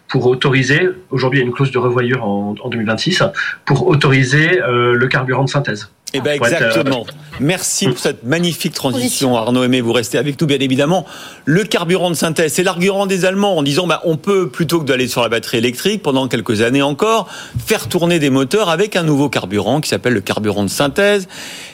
pour 0.08 0.26
autoriser, 0.28 0.90
aujourd'hui 1.12 1.40
il 1.40 1.44
y 1.44 1.46
a 1.46 1.48
une 1.48 1.54
clause 1.54 1.72
de 1.72 1.78
revoyure 1.78 2.24
en, 2.24 2.56
en 2.62 2.70
2026, 2.70 3.24
pour 3.66 3.88
autoriser 3.88 4.62
euh, 4.62 4.94
le 4.94 5.08
carburant 5.08 5.44
de 5.44 5.50
synthèse. 5.50 5.92
Eh 6.14 6.22
ben 6.22 6.32
exactement. 6.32 7.06
Merci 7.40 7.88
pour 7.88 8.00
cette 8.00 8.24
magnifique 8.24 8.74
transition, 8.74 9.36
Arnaud 9.36 9.64
Aimé. 9.64 9.82
Vous 9.82 9.92
restez 9.92 10.18
avec 10.18 10.40
nous, 10.40 10.48
bien 10.48 10.60
évidemment. 10.60 11.06
Le 11.46 11.64
carburant 11.66 12.10
de 12.10 12.16
synthèse, 12.16 12.54
c'est 12.54 12.64
l'argument 12.64 13.06
des 13.06 13.26
Allemands 13.26 13.58
en 13.58 13.64
disant, 13.64 13.88
bah, 13.88 14.02
on 14.06 14.16
peut 14.16 14.50
plutôt 14.50 14.80
que 14.80 14.86
d'aller 14.86 15.08
sur 15.08 15.22
la 15.22 15.30
batterie 15.30 15.58
électrique 15.58 16.02
pendant 16.02 16.28
quelques 16.28 16.62
années 16.62 16.82
encore, 16.82 17.28
faire 17.64 17.90
tourner 17.90 18.20
des 18.20 18.30
moteurs 18.30 18.70
avec 18.70 18.96
un 18.96 19.04
nouveau 19.04 19.30
carburant 19.30 19.82
qui 19.82 19.90
s'appelle 19.90 20.14
le 20.14 20.22
carburant 20.22 20.64
de 20.64 20.70
synthèse 20.70 21.28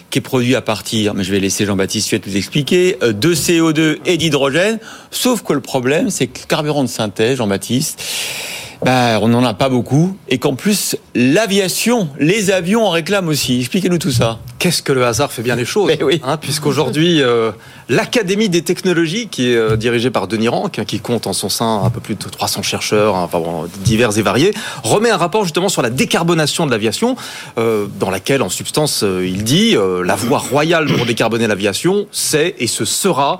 qui 0.10 0.20
est 0.20 0.22
produit 0.22 0.54
à 0.56 0.62
partir, 0.62 1.16
mais 1.16 1.24
je 1.24 1.32
vais 1.32 1.40
laisser 1.40 1.66
Jean-Baptiste 1.66 2.10
Fiat 2.10 2.20
vous 2.24 2.38
expliquer, 2.38 2.98
euh, 3.02 3.14
de 3.14 3.34
CO2 3.34 3.98
et 4.06 4.18
d'hydrogène. 4.18 4.78
Sauf 5.10 5.42
que 5.42 5.54
le 5.54 5.60
problème, 5.60 6.12
c'est 6.12 6.28
que 6.28 6.40
le 6.42 6.46
carburant 6.46 6.84
de 6.84 6.90
synthèse, 6.90 7.38
Jean-Baptiste, 7.38 8.00
bah, 8.86 9.20
on 9.22 9.28
n'en 9.30 9.44
a 9.44 9.54
pas 9.54 9.70
beaucoup, 9.70 10.18
et 10.30 10.38
qu'en 10.38 10.56
plus, 10.56 10.96
l'aviation, 11.16 12.10
les 12.20 12.52
avions 12.52 12.86
en 12.86 12.90
réclament 12.90 13.30
aussi. 13.30 13.60
Expliquez-nous 13.60 13.98
tout 13.98 14.12
ça. 14.12 14.40
Qu'est-ce 14.60 14.82
que 14.82 14.94
le 14.94 15.06
hasard 15.06 15.32
fait 15.32 15.42
bien 15.42 15.56
les 15.56 15.66
choses 15.66 15.92
oui. 16.02 16.22
hein, 16.24 16.38
Puisqu'aujourd'hui, 16.38 17.22
euh, 17.22 17.52
l'Académie 17.90 18.50
des 18.50 18.62
technologies, 18.62 19.28
qui 19.28 19.52
est 19.52 19.56
euh, 19.56 19.78
dirigée 19.78 20.10
par 20.10 20.28
Denis 20.28 20.48
Rank, 20.48 20.80
hein, 20.80 20.86
qui 20.86 21.00
compte 21.00 21.28
en 21.28 21.34
son 21.34 21.50
sein 21.50 21.82
un 21.84 21.90
peu 21.90 22.00
plus 22.00 22.16
de 22.16 22.24
300 22.24 22.62
chercheurs, 22.62 23.16
hein, 23.16 23.30
divers 23.84 24.18
et 24.18 24.22
variés, 24.22 24.54
remet 24.84 25.10
un 25.10 25.18
rapport 25.18 25.44
justement 25.44 25.70
sur 25.70 25.82
la 25.82 25.90
décarbonation 25.90 26.66
de 26.66 26.72
l'aviation, 26.72 27.16
euh, 27.58 27.88
dans 28.00 28.10
laquelle, 28.10 28.42
en 28.42 28.50
substance, 28.50 29.04
il 29.04 29.44
dit 29.44 29.76
la 30.04 30.16
voie 30.16 30.40
royale 30.40 30.88
pour 30.88 31.06
décarboner 31.06 31.48
l'aviation, 31.48 32.08
c'est 32.12 32.56
et 32.60 32.68
ce 32.68 32.86
sera 32.86 33.40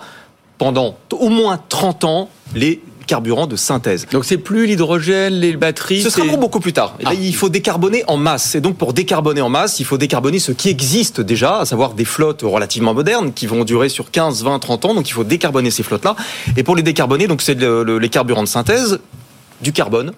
pendant 0.58 0.96
au 1.12 1.30
moins 1.30 1.60
30 1.70 2.04
ans 2.04 2.30
les 2.56 2.82
carburant 3.06 3.48
de 3.48 3.56
synthèse. 3.56 4.08
Donc 4.12 4.26
c'est 4.26 4.38
plus 4.38 4.66
l'hydrogène, 4.66 5.34
les 5.34 5.56
batteries. 5.56 6.02
Ce 6.02 6.10
sera 6.10 6.26
pour 6.26 6.38
beaucoup 6.38 6.60
plus 6.60 6.74
tard. 6.74 6.98
Ah. 7.06 7.14
il 7.14 7.36
faut 7.36 7.50
décarboner 7.50 8.04
en 8.08 8.18
masse. 8.18 8.56
Et 8.56 8.62
donc 8.62 8.78
pour 8.78 8.94
décarboner 8.94 9.42
en 9.42 9.50
masse, 9.50 9.80
il 9.80 9.86
faut 9.86 9.98
décarboner 9.98 10.40
ce 10.40 10.52
qui 10.52 10.70
existe 10.70 11.22
déjà, 11.22 11.60
à 11.60 11.66
savoir 11.66 11.94
des 11.94 12.06
flottes 12.06 12.42
relativement 12.42 12.94
modernes 12.94 13.34
qui 13.34 13.48
vont 13.48 13.64
durer 13.64 13.90
sur 13.90 14.12
15, 14.12 14.44
20, 14.44 14.60
30 14.60 14.86
ans. 14.86 14.96
Donc 14.96 15.10
il 15.10 15.14
faut 15.14 15.24
décarboner 15.24 15.72
ces 15.72 15.84
flottes-là. 15.84 16.16
Et 16.58 16.64
pour 16.64 16.76
les 16.76 16.84
décarboner, 16.84 17.28
donc 17.28 17.42
c'est 17.42 17.60
les 17.60 18.10
carburants 18.10 18.44
de 18.44 18.48
synthèse, 18.48 19.00
du 19.62 19.72
carbone, 19.72 20.12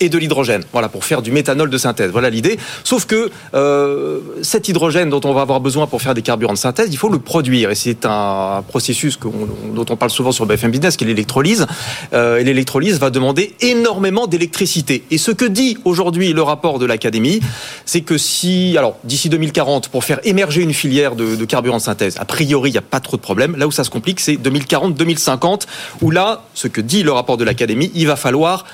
et 0.00 0.08
de 0.08 0.18
l'hydrogène. 0.18 0.64
Voilà, 0.72 0.88
pour 0.88 1.04
faire 1.04 1.22
du 1.22 1.30
méthanol 1.30 1.70
de 1.70 1.78
synthèse. 1.78 2.10
Voilà 2.10 2.30
l'idée. 2.30 2.58
Sauf 2.84 3.06
que 3.06 3.30
euh, 3.54 4.20
cet 4.42 4.68
hydrogène 4.68 5.10
dont 5.10 5.20
on 5.24 5.32
va 5.32 5.42
avoir 5.42 5.60
besoin 5.60 5.86
pour 5.86 6.02
faire 6.02 6.14
des 6.14 6.22
carburants 6.22 6.54
de 6.54 6.58
synthèse, 6.58 6.88
il 6.90 6.96
faut 6.96 7.08
le 7.08 7.18
produire. 7.18 7.70
Et 7.70 7.74
c'est 7.74 8.06
un 8.06 8.64
processus 8.66 9.18
dont 9.20 9.86
on 9.88 9.96
parle 9.96 10.10
souvent 10.10 10.32
sur 10.32 10.46
BFM 10.46 10.70
Business, 10.70 10.96
qui 10.96 11.04
est 11.04 11.06
l'électrolyse. 11.06 11.66
Euh, 12.12 12.38
et 12.38 12.44
l'électrolyse 12.44 12.98
va 12.98 13.10
demander 13.10 13.54
énormément 13.60 14.26
d'électricité. 14.26 15.04
Et 15.10 15.18
ce 15.18 15.30
que 15.30 15.44
dit 15.44 15.78
aujourd'hui 15.84 16.32
le 16.32 16.42
rapport 16.42 16.78
de 16.78 16.86
l'Académie, 16.86 17.40
c'est 17.84 18.00
que 18.00 18.18
si, 18.18 18.76
alors 18.78 18.96
d'ici 19.04 19.28
2040, 19.28 19.88
pour 19.88 20.04
faire 20.04 20.20
émerger 20.24 20.62
une 20.62 20.74
filière 20.74 21.16
de, 21.16 21.36
de 21.36 21.44
carburants 21.44 21.78
de 21.78 21.82
synthèse, 21.82 22.16
a 22.18 22.24
priori, 22.24 22.70
il 22.70 22.72
n'y 22.72 22.78
a 22.78 22.82
pas 22.82 23.00
trop 23.00 23.16
de 23.16 23.22
problème. 23.22 23.56
Là 23.56 23.66
où 23.66 23.70
ça 23.70 23.84
se 23.84 23.90
complique, 23.90 24.20
c'est 24.20 24.34
2040-2050, 24.34 25.62
où 26.00 26.10
là, 26.10 26.44
ce 26.54 26.68
que 26.68 26.80
dit 26.80 27.02
le 27.02 27.12
rapport 27.12 27.36
de 27.36 27.44
l'Académie, 27.44 27.90
il 27.94 28.06
va 28.06 28.16
falloir 28.16 28.64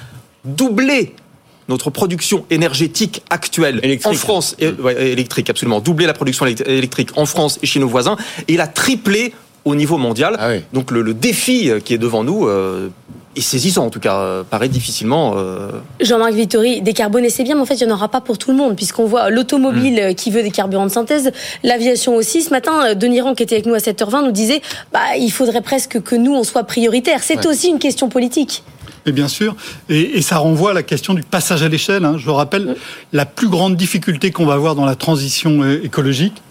doubler 0.47 1.15
notre 1.69 1.91
production 1.91 2.47
énergétique 2.51 3.23
actuelle 3.31 3.81
en 4.05 4.13
France, 4.13 4.57
électrique 4.59 5.51
absolument, 5.51 5.81
doubler 5.81 6.07
la 6.07 6.15
production 6.15 6.47
électrique 6.47 7.11
en 7.17 7.27
France 7.27 7.59
et 7.63 7.67
chez 7.67 7.81
nos 7.81 7.89
voisins, 7.89 8.17
et 8.49 8.57
la 8.57 8.69
tripler 8.69 9.35
au 9.65 9.75
niveau 9.75 9.99
mondial. 9.99 10.37
Ah 10.39 10.51
Donc 10.73 10.91
le, 10.91 11.13
défi 11.13 11.71
qui 11.85 11.93
est 11.93 11.99
devant 11.99 12.23
nous 12.23 12.47
euh, 12.47 12.89
est 13.35 13.41
saisissant 13.41 13.85
en 13.85 13.91
tout 13.91 13.99
cas, 13.99 14.19
euh, 14.21 14.45
paraît 14.45 14.69
difficilement. 14.69 15.35
Euh, 15.37 15.73
Jean-Marc 16.01 16.35
Vittori, 16.35 16.83
décarboner 16.83 17.31
c'est 17.31 17.43
bien, 17.43 17.57
mais 17.57 17.63
en 17.63 17.67
fait 17.67 17.75
il 17.75 17.85
n'y 17.85 17.93
en 17.93 17.97
aura 17.97 18.09
pas 18.09 18.21
pour 18.21 18.39
tout 18.39 18.53
le 18.53 18.57
monde, 18.57 18.77
puisqu'on 18.77 19.07
voit 19.07 19.29
l'automobile 19.29 20.11
mm. 20.11 20.15
qui 20.15 20.31
veut 20.31 20.45
des 20.45 20.53
carburants 20.53 20.87
de 20.87 20.93
synthèse, 20.93 21.33
l'aviation 21.65 22.15
aussi. 22.15 22.43
Ce 22.43 22.51
matin, 22.51 22.95
Denis 22.95 23.21
Rand 23.21 23.35
qui 23.35 23.43
était 23.43 23.57
avec 23.57 23.67
nous 23.67 23.75
à 23.75 23.79
7h20 23.79 24.25
nous 24.25 24.31
disait 24.31 24.63
bah, 24.93 25.17
il 25.19 25.33
faudrait 25.33 25.63
presque 25.63 26.01
que 26.01 26.15
nous 26.15 26.33
on 26.33 26.45
soit 26.45 26.63
prioritaire. 26.63 27.25
C'est 27.25 27.45
aussi 27.45 27.69
une 27.69 27.81
question 27.81 28.09
politique. 28.09 28.63
Et 29.07 29.13
bien 29.13 29.29
sûr, 29.29 29.55
et, 29.89 30.21
ça 30.21 30.39
renvoie 30.39 30.73
à 30.73 30.75
la 30.75 30.83
question 30.83 31.15
du 31.15 31.23
passage 31.23 31.63
à 31.63 31.69
l'échelle. 31.69 32.05
Hein. 32.05 32.17
Je 32.19 32.29
rappelle, 32.29 32.77
la 33.13 33.25
plus 33.25 33.49
grande 33.49 33.77
difficulté 33.77 34.33
qu'on 34.33 34.47
va 34.47 34.55
avoir 34.55 34.75
dans 34.75 34.85
la 34.85 34.97
transition 34.97 35.63
euh, 35.63 35.81
écologique, 35.85 36.43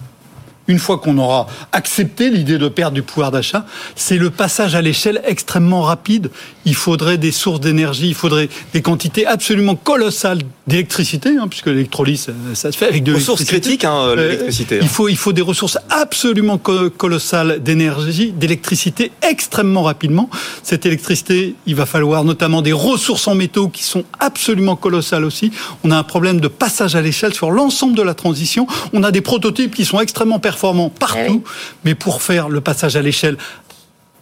une 0.68 0.80
fois 0.80 0.98
qu'on 0.98 1.18
aura 1.18 1.48
accepté 1.72 2.30
l'idée 2.30 2.58
de 2.58 2.68
perdre 2.68 2.96
du 2.96 3.04
pouvoir 3.04 3.32
d'achat, 3.32 3.66
c'est 3.96 4.18
le 4.18 4.30
passage 4.30 4.76
à 4.76 4.82
l'échelle 4.82 5.22
extrêmement 5.26 5.82
rapide. 5.82 6.32
Il 6.66 6.76
faudrait 6.76 7.18
des 7.18 7.32
sources 7.32 7.60
d'énergie, 7.60 8.08
il 8.08 8.16
faudrait 8.16 8.50
des 8.74 8.82
quantités 8.82 9.28
absolument 9.28 9.76
colossales 9.76 10.40
d'électricité, 10.66 11.38
hein, 11.40 11.48
puisque 11.48 11.68
l'électrolyse, 11.68 12.28
ça 12.56 12.72
se 12.72 12.78
fait 12.78 12.88
avec 12.88 13.04
de 13.04 13.14
ressources 13.14 13.44
critiques, 13.44 13.84
hein, 13.84 13.96
euh, 13.96 14.16
l'électricité. 14.16 14.80
il 14.82 14.88
faut 14.88 15.08
il 15.08 15.18
faut 15.18 15.34
des 15.34 15.44
ressources 15.44 15.78
absolument 15.90 16.58
colossales 16.58 17.62
d'énergie, 17.62 18.32
d'électricité 18.32 19.12
extrêmement 19.22 19.84
rapidement. 19.84 20.30
Cette 20.64 20.86
électricité, 20.88 21.56
il 21.68 21.76
va 21.76 21.86
falloir 21.86 22.24
notamment 22.24 22.64
des 22.64 22.74
ressources 22.74 23.28
en 23.28 23.36
métaux 23.36 23.68
qui 23.68 23.84
sont 23.84 24.04
absolument 24.20 24.76
colossales 24.76 25.24
aussi. 25.24 25.52
On 25.84 25.92
a 25.92 25.98
un 25.98 26.04
problème 26.04 26.40
de 26.40 26.48
passage 26.48 26.96
à 26.96 27.02
l'échelle 27.02 27.34
sur 27.34 27.52
l'ensemble 27.52 27.96
de 27.96 28.02
la 28.02 28.16
transition. 28.16 28.66
On 28.94 29.04
a 29.04 29.12
des 29.12 29.22
prototypes 29.22 29.76
qui 29.76 29.86
sont 29.86 30.00
extrêmement 30.00 30.40
performants 30.40 30.55
partout, 30.90 31.44
eh 31.46 31.50
mais 31.84 31.96
pour 31.96 32.22
faire 32.22 32.50
le 32.50 32.62
passage 32.62 32.96
à 32.96 33.02
l'échelle 33.02 33.38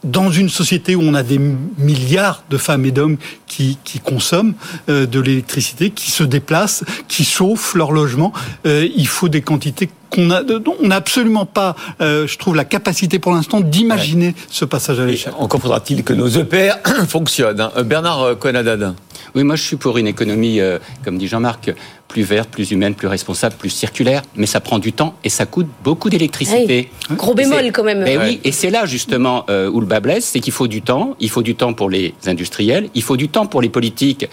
dans 0.03 0.29
une 0.29 0.49
société 0.49 0.95
où 0.95 1.01
on 1.01 1.13
a 1.13 1.23
des 1.23 1.39
milliards 1.77 2.43
de 2.49 2.57
femmes 2.57 2.85
et 2.85 2.91
d'hommes 2.91 3.17
qui, 3.47 3.77
qui, 3.83 3.99
consomment 3.99 4.53
euh, 4.89 5.05
de 5.05 5.19
l'électricité, 5.19 5.91
qui 5.91 6.11
se 6.11 6.23
déplacent, 6.23 6.83
qui 7.07 7.23
chauffent 7.23 7.75
leur 7.75 7.91
logement, 7.91 8.33
euh, 8.65 8.87
il 8.95 9.07
faut 9.07 9.29
des 9.29 9.41
quantités 9.41 9.89
qu'on 10.09 10.29
a, 10.29 10.41
on 10.81 10.87
n'a 10.87 10.95
absolument 10.95 11.45
pas, 11.45 11.75
euh, 12.01 12.27
je 12.27 12.37
trouve, 12.37 12.55
la 12.55 12.65
capacité 12.65 13.19
pour 13.19 13.31
l'instant 13.31 13.61
d'imaginer 13.61 14.35
ce 14.49 14.65
passage 14.65 14.99
à 14.99 15.05
l'échelle. 15.05 15.33
Encore 15.37 15.61
faudra-t-il 15.61 16.03
que 16.03 16.13
nos 16.13 16.27
EPR 16.27 16.75
fonctionnent. 17.07 17.61
Hein. 17.61 17.83
Bernard 17.83 18.37
Conadad. 18.39 18.93
Oui, 19.35 19.43
moi 19.43 19.55
je 19.55 19.63
suis 19.63 19.75
pour 19.75 19.97
une 19.97 20.07
économie, 20.07 20.59
comme 21.03 21.17
dit 21.17 21.27
Jean-Marc, 21.27 21.71
plus 22.13 22.21
verte, 22.21 22.49
plus 22.49 22.69
humaine, 22.69 22.93
plus 22.93 23.07
responsable, 23.07 23.55
plus 23.55 23.71
circulaire, 23.71 24.21
mais 24.35 24.45
ça 24.45 24.59
prend 24.59 24.77
du 24.77 24.93
temps 24.93 25.15
et 25.23 25.29
ça 25.29 25.47
coûte 25.47 25.65
beaucoup 25.83 26.11
d'électricité. 26.11 26.91
Gros 27.11 27.33
bémol 27.33 27.71
quand 27.71 27.83
même. 27.83 28.03
Mais 28.03 28.17
oui, 28.17 28.39
et 28.43 28.51
c'est 28.51 28.69
là 28.69 28.85
justement 28.85 29.45
euh, 29.49 29.67
où 29.67 29.79
le 29.79 29.87
bas 29.87 29.99
blesse, 29.99 30.25
c'est 30.25 30.39
qu'il 30.39 30.53
faut 30.53 30.67
du 30.67 30.83
temps, 30.83 31.15
il 31.19 31.31
faut 31.31 31.41
du 31.41 31.55
temps 31.55 31.73
pour 31.73 31.89
les 31.89 32.13
industriels, 32.27 32.89
il 32.93 33.01
faut 33.01 33.17
du 33.17 33.29
temps 33.29 33.47
pour 33.47 33.63
les 33.63 33.69
politiques 33.69 34.27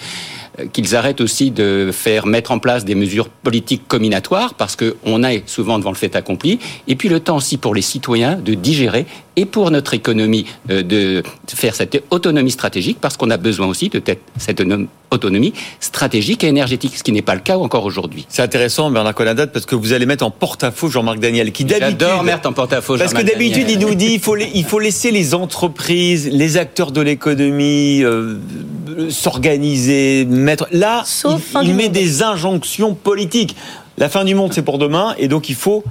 euh, 0.59 0.67
qu'ils 0.71 0.95
arrêtent 0.95 1.23
aussi 1.23 1.51
de 1.51 1.91
faire 1.91 2.27
mettre 2.27 2.51
en 2.51 2.59
place 2.59 2.85
des 2.85 2.95
mesures 2.95 3.31
politiques 3.31 3.89
combinatoires 3.89 4.53
parce 4.53 4.77
qu'on 4.77 5.25
est 5.25 5.49
souvent 5.49 5.79
devant 5.79 5.91
le 5.91 5.97
fait 5.97 6.15
accompli. 6.17 6.59
Et 6.87 6.97
puis 6.97 7.09
le 7.09 7.21
temps 7.21 7.37
aussi 7.37 7.57
pour 7.57 7.75
les 7.75 7.83
citoyens 7.83 8.37
de 8.37 8.53
digérer 8.53 9.07
et 9.41 9.47
pour 9.47 9.71
notre 9.71 9.95
économie 9.95 10.45
euh, 10.71 10.83
de 10.83 11.23
faire 11.49 11.75
cette 11.75 12.03
autonomie 12.11 12.51
stratégique 12.51 12.99
parce 13.01 13.17
qu'on 13.17 13.31
a 13.31 13.39
besoin 13.39 13.67
aussi 13.67 13.89
de 13.89 14.03
cette 14.37 14.63
autonomie 15.11 15.55
stratégique 15.81 16.45
et 16.45 16.49
énergétique, 16.49 16.97
ce 16.97 17.03
qui 17.03 17.13
n'est 17.13 17.23
pas 17.23 17.35
le 17.35 17.41
cas 17.41 17.57
encore 17.57 17.87
aujourd'hui. 17.87 18.27
C'est 18.29 18.43
intéressant, 18.43 18.91
Bernard 18.91 19.15
Conadat, 19.15 19.47
parce 19.47 19.65
que 19.65 19.75
vous 19.75 19.95
allez 19.95 20.05
mettre 20.05 20.25
en 20.25 20.31
porte-à-faux 20.31 20.91
Jean-Marc 20.91 21.19
Daniel, 21.21 21.53
qui 21.53 21.65
d'habitude... 21.65 21.97
J'adore 22.01 22.23
mettre 22.23 22.49
en 22.49 22.53
porte-à-faux 22.53 22.99
Parce 22.99 23.15
que 23.15 23.23
d'habitude, 23.23 23.71
il 23.71 23.79
nous 23.79 23.95
dit 23.95 24.13
il 24.13 24.21
faut, 24.21 24.37
il 24.37 24.65
faut 24.65 24.79
laisser 24.79 25.11
les 25.11 25.35
entreprises, 25.35 26.29
les 26.31 26.59
acteurs 26.59 26.93
de 26.93 27.01
l'économie 27.01 28.03
euh, 28.05 28.37
s'organiser, 29.09 30.27
mettre... 30.27 30.69
Là, 30.71 31.05
il 31.63 31.75
met 31.75 31.89
des 31.89 32.23
injonctions 32.23 32.95
politiques. 32.95 33.57
La 33.97 34.11
fin 34.11 34.25
du 34.25 34.35
monde, 34.35 34.53
c'est 34.53 34.63
pour 34.63 34.77
demain, 34.77 35.15
et 35.19 35.29
donc 35.29 35.49
il 35.49 35.55
faut 35.55 35.83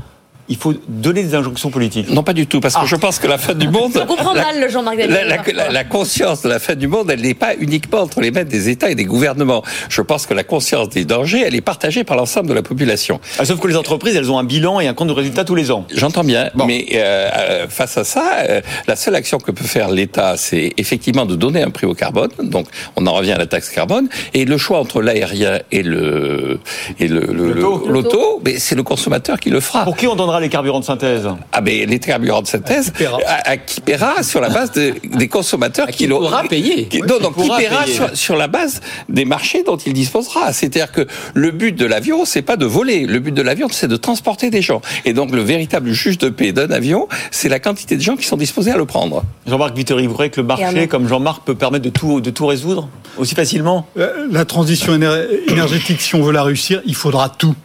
il 0.49 0.57
faut 0.57 0.73
donner 0.87 1.23
des 1.23 1.35
injonctions 1.35 1.69
politiques. 1.69 2.09
Non, 2.09 2.23
pas 2.23 2.33
du 2.33 2.47
tout, 2.47 2.59
parce 2.59 2.73
que 2.73 2.81
ah. 2.83 2.87
je 2.87 2.95
pense 2.95 3.19
que 3.19 3.27
la 3.27 3.37
fin 3.37 3.53
du 3.53 3.69
monde. 3.69 3.91
Je 3.93 3.99
comprends 3.99 4.33
mal, 4.33 4.69
Jean-Marc 4.69 4.97
la, 4.97 5.69
la, 5.69 5.83
conscience 5.83 6.41
de 6.41 6.49
la 6.49 6.59
fin 6.59 6.75
du 6.75 6.87
monde, 6.87 7.09
elle 7.11 7.21
n'est 7.21 7.35
pas 7.35 7.53
uniquement 7.59 7.99
entre 7.99 8.19
les 8.19 8.31
mains 8.31 8.43
des 8.43 8.69
États 8.69 8.89
et 8.89 8.95
des 8.95 9.05
gouvernements. 9.05 9.63
Je 9.89 10.01
pense 10.01 10.25
que 10.25 10.33
la 10.33 10.43
conscience 10.43 10.89
des 10.89 11.05
dangers, 11.05 11.43
elle 11.45 11.55
est 11.55 11.61
partagée 11.61 12.03
par 12.03 12.17
l'ensemble 12.17 12.47
de 12.47 12.53
la 12.53 12.63
population. 12.63 13.19
Ah, 13.37 13.45
sauf 13.45 13.59
que 13.59 13.67
les 13.67 13.75
entreprises, 13.75 14.15
elles 14.15 14.31
ont 14.31 14.39
un 14.39 14.43
bilan 14.43 14.79
et 14.79 14.87
un 14.87 14.93
compte 14.93 15.09
de 15.09 15.13
résultat 15.13 15.45
tous 15.45 15.55
les 15.55 15.69
ans. 15.71 15.85
J'entends 15.93 16.23
bien, 16.23 16.49
mais 16.65 16.87
euh, 16.93 17.29
euh, 17.37 17.67
face 17.69 17.97
à 17.97 18.03
ça, 18.03 18.39
euh, 18.49 18.61
la 18.87 18.95
seule 18.95 19.15
action 19.15 19.37
que 19.37 19.51
peut 19.51 19.65
faire 19.65 19.89
l'État, 19.89 20.35
c'est 20.35 20.73
effectivement 20.77 21.25
de 21.25 21.35
donner 21.35 21.61
un 21.61 21.69
prix 21.69 21.85
au 21.85 21.93
carbone. 21.93 22.31
Donc, 22.41 22.67
on 22.95 23.05
en 23.05 23.13
revient 23.13 23.33
à 23.33 23.37
la 23.37 23.45
taxe 23.45 23.69
carbone. 23.69 24.09
Et 24.33 24.45
le 24.45 24.57
choix 24.57 24.79
entre 24.79 25.01
l'aérien 25.01 25.59
et 25.71 25.83
le 25.83 26.59
et 26.99 27.07
le 27.07 27.19
l'auto, 27.21 28.41
mais 28.43 28.57
c'est 28.57 28.75
le 28.75 28.83
consommateur 28.83 29.39
qui 29.39 29.49
le 29.49 29.59
fera. 29.59 29.83
Pour 29.83 29.95
qui 29.95 30.07
on 30.07 30.15
donnera 30.15 30.38
les 30.39 30.49
carburants 30.49 30.79
de 30.79 30.85
synthèse 30.85 31.27
Ah 31.51 31.61
ben 31.61 31.89
les 31.89 31.99
carburants 31.99 32.41
de 32.41 32.47
synthèse, 32.47 32.93
à, 33.25 33.57
qui 33.57 33.81
paiera 33.81 34.23
sur 34.23 34.41
la 34.41 34.49
base 34.49 34.71
des 34.71 35.27
consommateurs 35.27 35.87
qui, 35.87 36.07
pourra 36.07 36.43
payer. 36.43 36.89
non, 37.07 37.19
donc 37.19 37.41
qui, 37.41 37.49
paiera 37.49 37.85
sur, 38.13 38.35
la 38.35 38.47
base 38.47 38.81
des 39.07 39.25
marchés 39.25 39.63
dont 39.63 39.77
il 39.77 39.93
disposera. 39.93 40.53
C'est-à-dire 40.53 40.91
que 40.91 41.07
le 41.33 41.51
but 41.51 41.75
de 41.75 41.85
l'avion, 41.85 42.25
c'est 42.25 42.41
pas 42.41 42.57
de 42.57 42.65
voler. 42.65 43.05
Le 43.05 43.19
but 43.19 43.33
de 43.33 43.41
l'avion, 43.41 43.67
c'est 43.71 43.87
de 43.87 43.97
transporter 43.97 44.49
des 44.49 44.61
gens. 44.61 44.81
Et 45.05 45.13
donc 45.13 45.31
le 45.31 45.41
véritable 45.41 45.91
juge 45.91 46.17
de 46.17 46.29
paix 46.29 46.51
d'un 46.51 46.71
avion, 46.71 47.07
c'est 47.31 47.49
la 47.49 47.59
quantité 47.59 47.95
de 47.95 48.01
gens 48.01 48.15
qui 48.15 48.25
sont 48.25 48.37
disposés 48.37 48.71
à 48.71 48.77
le 48.77 48.85
prendre. 48.85 49.23
Jean-Marc 49.47 49.75
Vittori, 49.75 50.07
vous 50.07 50.13
croyez 50.13 50.31
que 50.31 50.41
le 50.41 50.47
marché, 50.47 50.87
comme 50.87 51.07
Jean-Marc, 51.07 51.43
peut 51.43 51.55
permettre 51.55 51.85
de 51.85 51.89
tout, 51.89 52.21
de 52.21 52.29
tout 52.29 52.45
résoudre 52.45 52.89
aussi 53.17 53.35
facilement? 53.35 53.87
Euh, 53.97 54.27
La 54.31 54.45
transition 54.45 54.95
énergétique, 54.95 56.01
si 56.01 56.15
on 56.15 56.23
veut 56.23 56.33
la 56.33 56.43
réussir, 56.43 56.81
il 56.85 56.95
faudra 56.95 57.29
tout. 57.29 57.55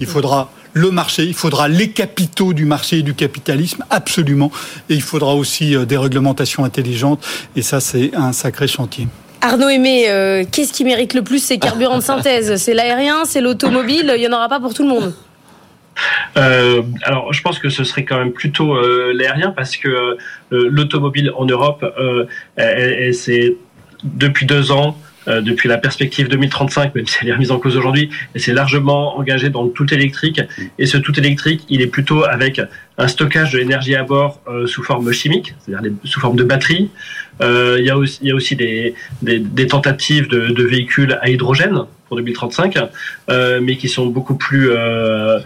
Il 0.00 0.06
faudra 0.06 0.50
le 0.76 0.90
marché, 0.90 1.24
il 1.24 1.32
faudra 1.32 1.68
les 1.68 1.88
capitaux 1.88 2.52
du 2.52 2.66
marché 2.66 2.98
et 2.98 3.02
du 3.02 3.14
capitalisme, 3.14 3.82
absolument. 3.88 4.52
Et 4.90 4.94
il 4.94 5.00
faudra 5.00 5.34
aussi 5.34 5.74
euh, 5.74 5.86
des 5.86 5.96
réglementations 5.96 6.64
intelligentes. 6.64 7.26
Et 7.56 7.62
ça, 7.62 7.80
c'est 7.80 8.14
un 8.14 8.32
sacré 8.32 8.68
chantier. 8.68 9.08
Arnaud 9.40 9.70
Aimé, 9.70 10.10
euh, 10.10 10.44
qu'est-ce 10.50 10.74
qui 10.74 10.84
mérite 10.84 11.14
le 11.14 11.22
plus 11.22 11.42
ces 11.42 11.58
carburants 11.58 11.96
de 11.96 12.02
synthèse? 12.12 12.56
C'est 12.56 12.74
l'aérien, 12.74 13.24
c'est 13.24 13.40
l'automobile, 13.40 14.12
il 14.16 14.20
n'y 14.20 14.28
en 14.28 14.36
aura 14.36 14.50
pas 14.50 14.60
pour 14.60 14.74
tout 14.74 14.82
le 14.82 14.90
monde? 14.90 15.14
Euh, 16.36 16.82
alors, 17.04 17.32
je 17.32 17.40
pense 17.40 17.58
que 17.58 17.70
ce 17.70 17.82
serait 17.82 18.04
quand 18.04 18.18
même 18.18 18.32
plutôt 18.32 18.78
l'aérien 19.12 19.54
parce 19.56 19.78
que 19.78 20.18
l'automobile 20.50 21.32
en 21.34 21.46
Europe, 21.46 21.86
c'est 23.12 23.56
depuis 24.04 24.44
deux 24.44 24.72
ans 24.72 24.98
depuis 25.26 25.68
la 25.68 25.78
perspective 25.78 26.28
2035, 26.28 26.94
même 26.94 27.06
si 27.06 27.18
elle 27.22 27.28
est 27.28 27.32
remise 27.32 27.50
en 27.50 27.58
cause 27.58 27.76
aujourd'hui, 27.76 28.10
et 28.34 28.38
c'est 28.38 28.52
largement 28.52 29.18
engagé 29.18 29.50
dans 29.50 29.64
le 29.64 29.70
tout 29.70 29.92
électrique. 29.92 30.40
Et 30.78 30.86
ce 30.86 30.96
tout 30.98 31.18
électrique, 31.18 31.64
il 31.68 31.82
est 31.82 31.86
plutôt 31.86 32.24
avec 32.24 32.60
un 32.98 33.08
stockage 33.08 33.52
de 33.52 33.58
l'énergie 33.58 33.94
à 33.94 34.04
bord 34.04 34.40
euh, 34.48 34.66
sous 34.66 34.82
forme 34.82 35.12
chimique, 35.12 35.54
c'est-à-dire 35.58 35.92
sous 36.04 36.20
forme 36.20 36.36
de 36.36 36.44
batterie. 36.44 36.90
Euh, 37.42 37.76
il, 37.78 37.84
y 37.84 37.90
a 37.90 37.98
aussi, 37.98 38.18
il 38.22 38.28
y 38.28 38.32
a 38.32 38.34
aussi 38.34 38.56
des, 38.56 38.94
des, 39.22 39.38
des 39.38 39.66
tentatives 39.66 40.28
de, 40.28 40.48
de, 40.48 40.64
véhicules 40.64 41.18
à 41.20 41.28
hydrogène 41.28 41.82
pour 42.08 42.16
2035, 42.16 42.78
euh, 43.28 43.60
mais 43.62 43.76
qui 43.76 43.88
sont 43.88 44.06
beaucoup 44.06 44.36
plus, 44.36 44.70
euh, 44.70 45.40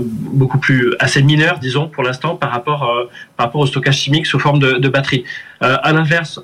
beaucoup 0.00 0.58
plus 0.58 0.94
assez 0.98 1.22
mineurs, 1.22 1.58
disons, 1.58 1.88
pour 1.88 2.02
l'instant, 2.02 2.36
par 2.36 2.50
rapport, 2.50 3.08
par 3.36 3.46
rapport 3.46 3.62
au 3.62 3.66
stockage 3.66 3.98
chimique 3.98 4.26
sous 4.26 4.38
forme 4.38 4.58
de, 4.58 4.72
de 4.72 4.88
batterie. 4.88 5.24
à 5.60 5.92
l'inverse, 5.92 6.40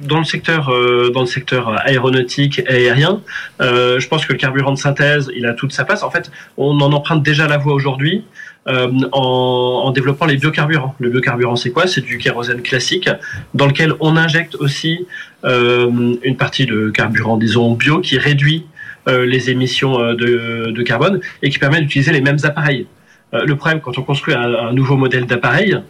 dans 0.00 0.18
le 0.18 0.24
secteur 0.24 0.70
euh, 0.70 1.10
dans 1.10 1.20
le 1.20 1.26
secteur 1.26 1.70
aéronautique 1.86 2.60
et 2.60 2.68
aérien, 2.68 3.20
euh, 3.60 3.98
je 4.00 4.08
pense 4.08 4.26
que 4.26 4.32
le 4.32 4.38
carburant 4.38 4.72
de 4.72 4.78
synthèse, 4.78 5.30
il 5.34 5.46
a 5.46 5.54
toute 5.54 5.72
sa 5.72 5.84
place. 5.84 6.02
En 6.02 6.10
fait, 6.10 6.30
on 6.56 6.80
en 6.80 6.92
emprunte 6.92 7.22
déjà 7.22 7.46
la 7.46 7.58
voie 7.58 7.74
aujourd'hui. 7.74 8.24
en, 8.66 9.82
en, 9.86 9.90
développant 9.92 10.26
les 10.26 10.36
biocarburants. 10.36 10.94
Le 10.98 11.08
biocarburant, 11.08 11.56
c'est 11.56 11.70
quoi? 11.70 11.86
C'est 11.86 12.02
du 12.02 12.18
kérosène 12.18 12.60
classique 12.60 13.08
dans 13.54 13.66
lequel 13.66 13.94
on 14.00 14.14
injecte 14.14 14.56
aussi 14.56 15.06
une 15.42 16.36
partie 16.36 16.66
de 16.66 16.90
carburant, 16.90 17.38
disons 17.38 17.72
bio, 17.72 18.00
qui 18.00 18.18
réduit 18.18 18.66
les 19.06 19.48
émissions 19.48 20.12
de, 20.12 20.70
de, 20.70 20.82
carbone 20.82 21.18
et 21.42 21.48
qui 21.48 21.58
permet 21.58 21.80
d'utiliser 21.80 22.12
les 22.12 22.20
mêmes 22.20 22.42
appareils. 22.42 22.86
le 23.32 23.56
problème 23.56 23.80
quand 23.80 23.96
on 23.96 24.02
construit 24.02 24.34
un, 24.34 24.52
un 24.68 24.72
nouveau 24.74 24.98
modèle 24.98 25.24
d'appareil, 25.24 25.80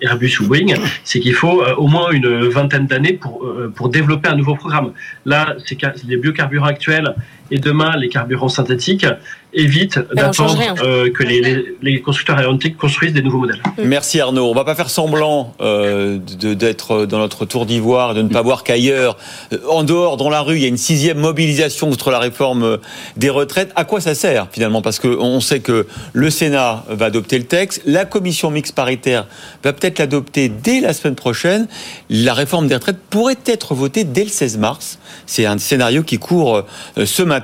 Airbus 0.00 0.40
ou 0.40 0.46
Boeing, 0.46 0.74
c'est 1.04 1.20
qu'il 1.20 1.34
faut 1.34 1.62
au 1.76 1.86
moins 1.86 2.10
une 2.10 2.48
vingtaine 2.48 2.86
d'années 2.86 3.12
pour, 3.12 3.46
pour 3.74 3.88
développer 3.88 4.28
un 4.28 4.36
nouveau 4.36 4.54
programme. 4.54 4.92
Là, 5.24 5.54
c'est 5.66 5.78
les 6.06 6.16
biocarburants 6.16 6.66
actuels 6.66 7.14
et 7.50 7.58
demain 7.58 7.96
les 7.96 8.08
carburants 8.08 8.48
synthétiques 8.48 9.06
évite 9.54 9.98
d'attendre 10.14 10.58
euh, 10.82 11.10
que 11.10 11.22
les, 11.22 11.64
les, 11.80 12.02
constructeurs 12.02 12.36
aéronautiques 12.36 12.76
construisent 12.76 13.14
des 13.14 13.22
nouveaux 13.22 13.38
modèles. 13.38 13.62
Merci 13.82 14.20
Arnaud. 14.20 14.50
On 14.50 14.54
va 14.54 14.64
pas 14.64 14.74
faire 14.74 14.90
semblant 14.90 15.54
euh, 15.60 16.18
d'être 16.18 17.06
dans 17.06 17.18
notre 17.18 17.46
tour 17.46 17.64
d'ivoire, 17.64 18.14
de 18.14 18.22
ne 18.22 18.28
pas 18.28 18.42
voir 18.42 18.62
qu'ailleurs, 18.62 19.16
euh, 19.52 19.58
en 19.68 19.84
dehors, 19.84 20.18
dans 20.18 20.28
la 20.28 20.42
rue, 20.42 20.56
il 20.56 20.62
y 20.62 20.64
a 20.66 20.68
une 20.68 20.76
sixième 20.76 21.18
mobilisation 21.18 21.88
contre 21.88 22.10
la 22.10 22.18
réforme 22.18 22.78
des 23.16 23.30
retraites. 23.30 23.72
À 23.74 23.84
quoi 23.84 24.00
ça 24.00 24.14
sert 24.14 24.48
finalement? 24.52 24.82
Parce 24.82 25.00
qu'on 25.00 25.40
sait 25.40 25.60
que 25.60 25.86
le 26.12 26.30
Sénat 26.30 26.84
va 26.90 27.06
adopter 27.06 27.38
le 27.38 27.44
texte, 27.44 27.82
la 27.86 28.04
commission 28.04 28.50
mixte 28.50 28.74
paritaire 28.74 29.26
va 29.64 29.72
peut-être 29.72 29.98
l'adopter 29.98 30.50
dès 30.50 30.80
la 30.80 30.92
semaine 30.92 31.14
prochaine. 31.14 31.68
La 32.10 32.34
réforme 32.34 32.68
des 32.68 32.74
retraites 32.74 33.00
pourrait 33.08 33.36
être 33.46 33.74
votée 33.74 34.04
dès 34.04 34.24
le 34.24 34.30
16 34.30 34.58
mars. 34.58 34.98
C'est 35.24 35.46
un 35.46 35.56
scénario 35.56 36.02
qui 36.02 36.18
court 36.18 36.64
ce 37.02 37.22
matin. 37.22 37.37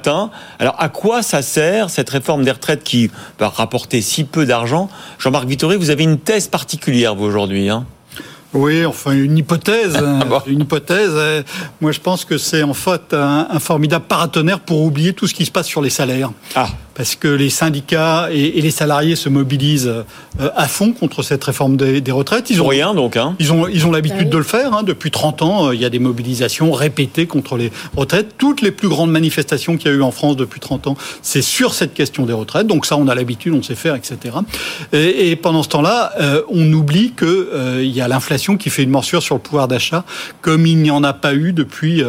Alors 0.59 0.77
à 0.79 0.89
quoi 0.89 1.23
ça 1.23 1.43
sert 1.43 1.91
cette 1.91 2.11
réforme 2.11 2.45
des 2.45 2.51
retraites 2.51 2.83
qui 2.83 3.11
va 3.39 3.49
rapporter 3.49 4.01
si 4.03 4.25
peu 4.25 4.47
d'argent? 4.47 4.89
Jean-Marc 5.19 5.47
Vittori, 5.47 5.77
vous 5.77 5.91
avez 5.91 6.05
une 6.05 6.19
thèse 6.19 6.49
particulière, 6.49 7.15
vous, 7.15 7.25
aujourd'hui. 7.25 7.69
Hein? 7.69 7.87
Oui, 8.53 8.87
enfin 8.87 9.11
une 9.13 9.37
hypothèse, 9.37 9.99
ah 10.01 10.43
une 10.47 10.61
hypothèse. 10.61 11.11
Euh, 11.13 11.43
moi, 11.81 11.91
je 11.91 12.01
pense 12.01 12.25
que 12.25 12.39
c'est 12.39 12.63
en 12.63 12.75
fait 12.75 13.13
un, 13.13 13.49
un, 13.51 13.59
formidable 13.59 14.05
paratonnerre 14.07 14.61
pour 14.61 14.83
oublier 14.83 15.13
tout 15.13 15.27
ce 15.27 15.35
qui 15.35 15.45
se 15.45 15.51
passe 15.51 15.67
sur 15.67 15.83
les 15.83 15.91
salaires. 15.91 16.31
Ah 16.55 16.69
parce 16.95 17.17
que 17.17 17.29
les 17.29 17.51
syndicats 17.51 18.29
et, 18.33 18.61
les 18.61 18.71
salariés 18.71 19.17
se 19.17 19.29
mobilisent 19.29 19.89
euh, 20.41 20.51
à 20.57 20.69
fond 20.69 20.93
contre 20.93 21.23
cette 21.23 21.43
réforme 21.43 21.77
des, 21.77 22.13
retraites. 22.13 22.51
Ils 22.51 22.63
ont 22.63 22.69
rien 22.69 22.95
donc. 22.95 23.17
Hein. 23.17 23.35
Ils 23.41 23.53
ont 23.53 23.67
ils 23.67 23.87
ont 23.87 23.91
l'habitude 23.91 24.31
de 24.31 24.39
le 24.39 24.45
faire. 24.45 24.73
Hein. 24.73 24.83
Depuis 24.85 25.11
30 25.11 25.43
ans, 25.43 25.69
euh, 25.69 25.75
il 25.75 25.81
y 25.81 25.85
a 25.85 25.91
des 25.91 25.99
mobilisations 25.99 26.71
répétées 26.73 27.27
contre 27.27 27.57
les 27.57 27.73
retraites. 27.97 28.35
Toutes 28.39 28.63
les 28.63 28.71
plus 28.71 28.89
grandes 28.89 29.11
manifestations 29.11 29.77
qu'il 29.77 29.91
y 29.91 29.95
a 29.95 29.97
eu 29.97 30.03
en 30.03 30.13
France 30.13 30.37
depuis 30.37 30.61
30 30.61 30.87
ans, 30.87 30.97
c'est 31.23 31.43
sur 31.43 31.75
cette 31.75 31.95
question 31.95 32.27
des 32.27 32.33
retraites. 32.33 32.67
Donc 32.67 32.87
ça, 32.87 32.97
on 32.97 33.09
a 33.09 33.15
l'habitude, 33.15 33.55
on 33.55 33.63
sait 33.63 33.75
faire, 33.75 33.97
etc. 33.97 34.37
Et, 34.93 35.37
pendant 35.37 35.63
ce 35.63 35.69
temps-là, 35.71 36.13
euh, 36.21 36.43
on 36.49 36.73
oublie 36.73 37.13
que 37.13 37.81
il 37.83 37.91
y 37.91 38.01
a 38.01 38.09
l'inflation 38.09 38.57
qui 38.57 38.71
fait 38.71 38.83
une 38.83 38.91
morsure 38.91 39.23
sur 39.23 39.35
le 39.35 39.41
pouvoir 39.41 39.69
d'achat, 39.69 40.05
comme 40.41 40.67
il 40.67 40.79
n'y 40.79 40.91
en 40.91 41.03
a 41.03 41.13
pas 41.13 41.35
eu 41.35 41.53
depuis 41.53 42.03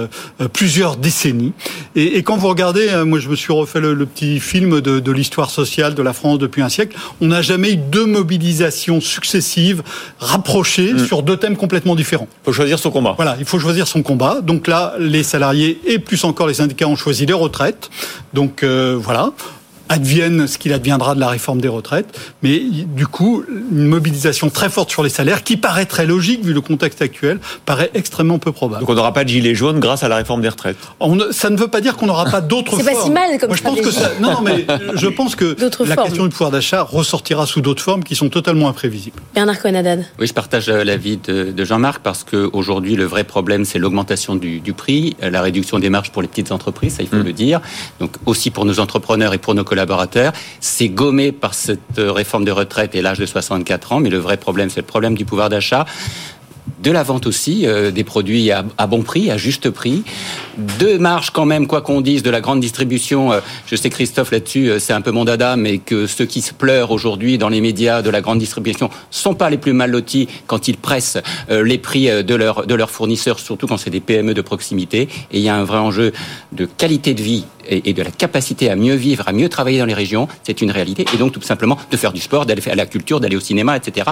plusieurs 0.54 0.96
décennies. 0.98 1.54
Et, 1.96 2.22
quand 2.24 2.38
vous 2.38 2.48
regardez, 2.48 3.04
moi, 3.06 3.20
je 3.20 3.30
me 3.30 3.36
suis 3.36 3.52
refait 3.52 3.80
le 3.80 4.06
petit 4.06 4.40
film 4.40 4.75
de, 4.82 5.12
l'histoire 5.12 5.50
sociale 5.50 5.96
de 5.96 6.02
la 6.02 6.14
France 6.14 6.40
depuis 6.40 6.62
un 6.62 6.70
siècle. 6.70 6.98
On 7.22 7.28
n'a 7.28 7.42
jamais 7.42 7.74
eu 7.74 7.78
deux 7.78 8.06
mobilisations 8.06 9.02
successives, 9.02 9.84
rapprochées, 10.20 10.94
mm. 10.94 11.06
sur 11.06 11.24
deux 11.24 11.38
thèmes 11.38 11.56
complètement 11.56 11.96
différents. 11.96 12.28
Il 12.44 12.46
faut 12.46 12.54
choisir 12.54 12.80
son 12.80 12.92
combat. 12.92 13.14
Voilà, 13.16 13.36
il 13.40 13.46
faut 13.46 13.60
choisir 13.60 13.88
son 13.88 14.04
combat. 14.04 14.42
Donc 14.42 14.68
là, 14.68 14.94
les 15.00 15.24
salariés 15.24 15.80
et 15.86 16.00
plus 16.00 16.24
encore 16.24 16.48
les 16.48 16.56
syndicats 16.56 16.88
ont 16.88 16.96
choisi 16.96 17.26
les 17.26 17.34
retraites. 17.34 17.90
Donc 18.34 18.64
euh, 18.64 18.98
voilà 19.00 19.32
advienne 19.90 20.48
ce 20.48 20.58
qu'il 20.58 20.74
adviendra 20.74 21.16
de 21.16 21.20
la 21.20 21.28
réforme 21.28 21.62
des 21.62 21.68
retraites, 21.68 22.20
mais 22.44 22.60
du 22.60 23.08
coup, 23.08 23.44
une 23.72 23.88
mobilisation 23.88 24.50
très 24.50 24.70
forte 24.70 24.90
sur 24.90 25.04
les 25.04 25.10
salaires, 25.10 25.44
qui 25.44 25.58
paraît 25.58 25.86
très 25.86 26.06
logique 26.06 26.44
vu 26.44 26.54
le 26.54 26.62
contexte 26.62 27.02
actuel, 27.02 27.40
paraît 27.66 27.92
extrêmement 27.94 28.40
peu 28.40 28.52
probable. 28.52 28.82
Donc 28.82 28.90
on 28.90 28.96
n'aura 28.96 29.14
pas 29.14 29.24
de 29.24 29.30
gilet 29.30 29.56
jaune 29.56 29.80
grâce 29.80 30.04
à 30.04 30.08
la 30.08 30.16
réforme 30.18 30.42
des 30.42 30.50
retraites? 30.50 30.78
On, 31.00 31.32
Ça 31.32 31.50
ne 31.50 31.58
veut 31.58 31.68
pas 31.68 31.82
dire 31.82 31.98
qu'on 31.98 32.08
n'aura 32.08 32.26
pas 32.26 32.42
d'autres 32.42 32.72
formes. 32.72 32.84
C'est 32.84 32.94
pas 32.94 33.04
si 33.04 33.12
mal 33.12 33.38
comme 33.40 33.50
Moi, 33.50 33.58
je 33.58 33.64
pense 33.64 33.82
que 33.82 33.92
ça, 33.92 34.12
Non, 34.20 34.34
non, 34.34 34.42
mais 34.42 34.66
je 34.96 35.08
pense 35.08 35.36
que 35.36 35.56
la 35.86 35.96
question 35.96 36.24
du 36.24 36.30
pouvoir 36.30 36.52
d'achat 36.52 36.82
ressortira 36.82 37.46
sous 37.46 37.62
d'autres 37.62 37.84
formes 37.84 38.04
qui 38.04 38.16
sont 38.16 38.30
totalement 38.30 38.68
imprévisibles. 38.68 39.20
Bernard 39.34 39.62
Conadad. 39.62 40.06
Oui, 40.20 40.28
je 40.28 40.34
partage 40.34 40.70
euh, 40.70 40.84
l'avis 40.84 41.18
de, 41.18 41.52
de 41.52 41.66
Jean-Marc 41.66 42.02
parce 42.02 42.24
qu'aujourd'hui, 42.24 42.96
le 42.96 43.06
vrai 43.06 43.24
problème, 43.24 43.66
c'est 43.66 43.80
l'augmentation 43.80 44.36
du, 44.36 44.60
du, 44.60 44.74
prix, 44.74 45.16
la 45.22 45.42
réduction 45.42 45.80
des 45.80 45.90
marges 45.90 46.12
pour 46.12 46.22
les 46.22 46.28
petites 46.28 46.52
entreprises, 46.52 46.96
ça 46.96 47.04
il 47.04 47.10
faut 47.10 47.18
mm. 47.18 47.24
le 47.24 47.34
dire. 47.34 47.62
Donc 48.00 48.12
aussi 48.26 48.52
pour 48.52 48.66
nos 48.66 48.80
entrepreneurs 48.80 49.34
et 49.34 49.38
pour 49.38 49.54
nos 49.56 49.64
collaborateurs. 49.76 50.32
C'est 50.62 50.88
gommé 50.88 51.34
par 51.34 51.54
cette 51.54 51.98
réforme 51.98 52.46
de 52.46 52.52
retraite 52.52 52.96
et 52.96 53.02
l'âge 53.02 53.20
de 53.20 53.26
64 53.26 53.92
ans, 53.92 54.00
mais 54.00 54.10
le 54.10 54.18
vrai 54.18 54.38
problème, 54.38 54.70
c'est 54.70 54.80
le 54.80 54.88
problème 54.88 55.16
du 55.16 55.26
pouvoir 55.26 55.50
d'achat 55.50 55.86
de 56.82 56.92
la 56.92 57.04
vente 57.04 57.26
aussi, 57.26 57.66
euh, 57.66 57.92
des 57.92 58.04
produits 58.04 58.52
à, 58.52 58.64
bon 58.88 59.02
prix, 59.02 59.32
à 59.32 59.38
juste 59.38 59.70
prix, 59.70 60.04
de 60.80 60.98
marge 60.98 61.32
quand 61.32 61.46
même, 61.46 61.68
quoi 61.68 61.82
qu'on 61.82 62.02
dise, 62.02 62.24
de 62.24 62.30
la 62.30 62.42
grande 62.42 62.60
distribution. 62.60 63.32
Euh, 63.32 63.40
je 63.66 63.76
sais 63.76 63.90
Christophe 63.90 64.32
là-dessus, 64.32 64.70
euh, 64.70 64.80
c'est 64.80 64.94
un 64.94 65.02
peu 65.02 65.12
mon 65.12 65.26
dada, 65.26 65.56
mais 65.56 65.78
que 65.80 66.08
ceux 66.08 66.26
qui 66.26 66.42
se 66.42 66.54
pleurent 66.54 66.92
aujourd'hui 66.92 67.38
dans 67.38 67.50
les 67.50 67.62
médias 67.62 68.02
de 68.02 68.10
la 68.10 68.22
grande 68.22 68.40
distribution 68.40 68.90
sont 69.10 69.36
pas 69.36 69.50
les 69.50 69.58
plus 69.58 69.74
mal 69.74 69.92
lotis 69.92 70.28
quand 70.48 70.68
ils 70.68 70.78
pressent 70.78 71.18
les 71.50 71.78
prix 71.78 72.24
de, 72.24 72.36
leur, 72.36 72.66
de 72.66 72.76
leurs 72.76 72.92
fournisseurs, 72.92 73.40
surtout 73.40 73.68
quand 73.68 73.78
c'est 73.78 73.90
des 73.90 74.00
PME 74.00 74.34
de 74.34 74.42
proximité. 74.42 75.08
Et 75.32 75.40
il 75.40 75.42
y 75.42 75.50
a 75.50 75.56
un 75.56 75.64
vrai 75.64 75.78
enjeu 75.78 76.12
de 76.52 76.66
qualité 76.66 77.14
de 77.14 77.22
vie 77.22 77.46
et, 77.68 77.94
de 77.94 78.02
la 78.02 78.12
capacité 78.12 78.70
à 78.70 78.76
mieux 78.76 78.96
vivre, 78.96 79.28
à 79.28 79.34
mieux 79.34 79.50
travailler 79.50 79.80
dans 79.80 79.86
les 79.86 79.94
régions, 79.94 80.28
c'est 80.44 80.62
une 80.62 80.72
réalité. 80.72 81.06
Et 81.14 81.18
donc 81.18 81.34
tout 81.34 81.42
simplement 81.42 81.78
de 81.90 81.98
faire 81.98 82.14
du 82.14 82.22
sport, 82.22 82.46
d'aller 82.46 82.62
à 82.70 82.76
la 82.76 82.86
culture, 82.86 83.20
d'aller 83.20 83.36
au 83.36 83.42
cinéma, 83.42 83.78
etc. 83.78 84.10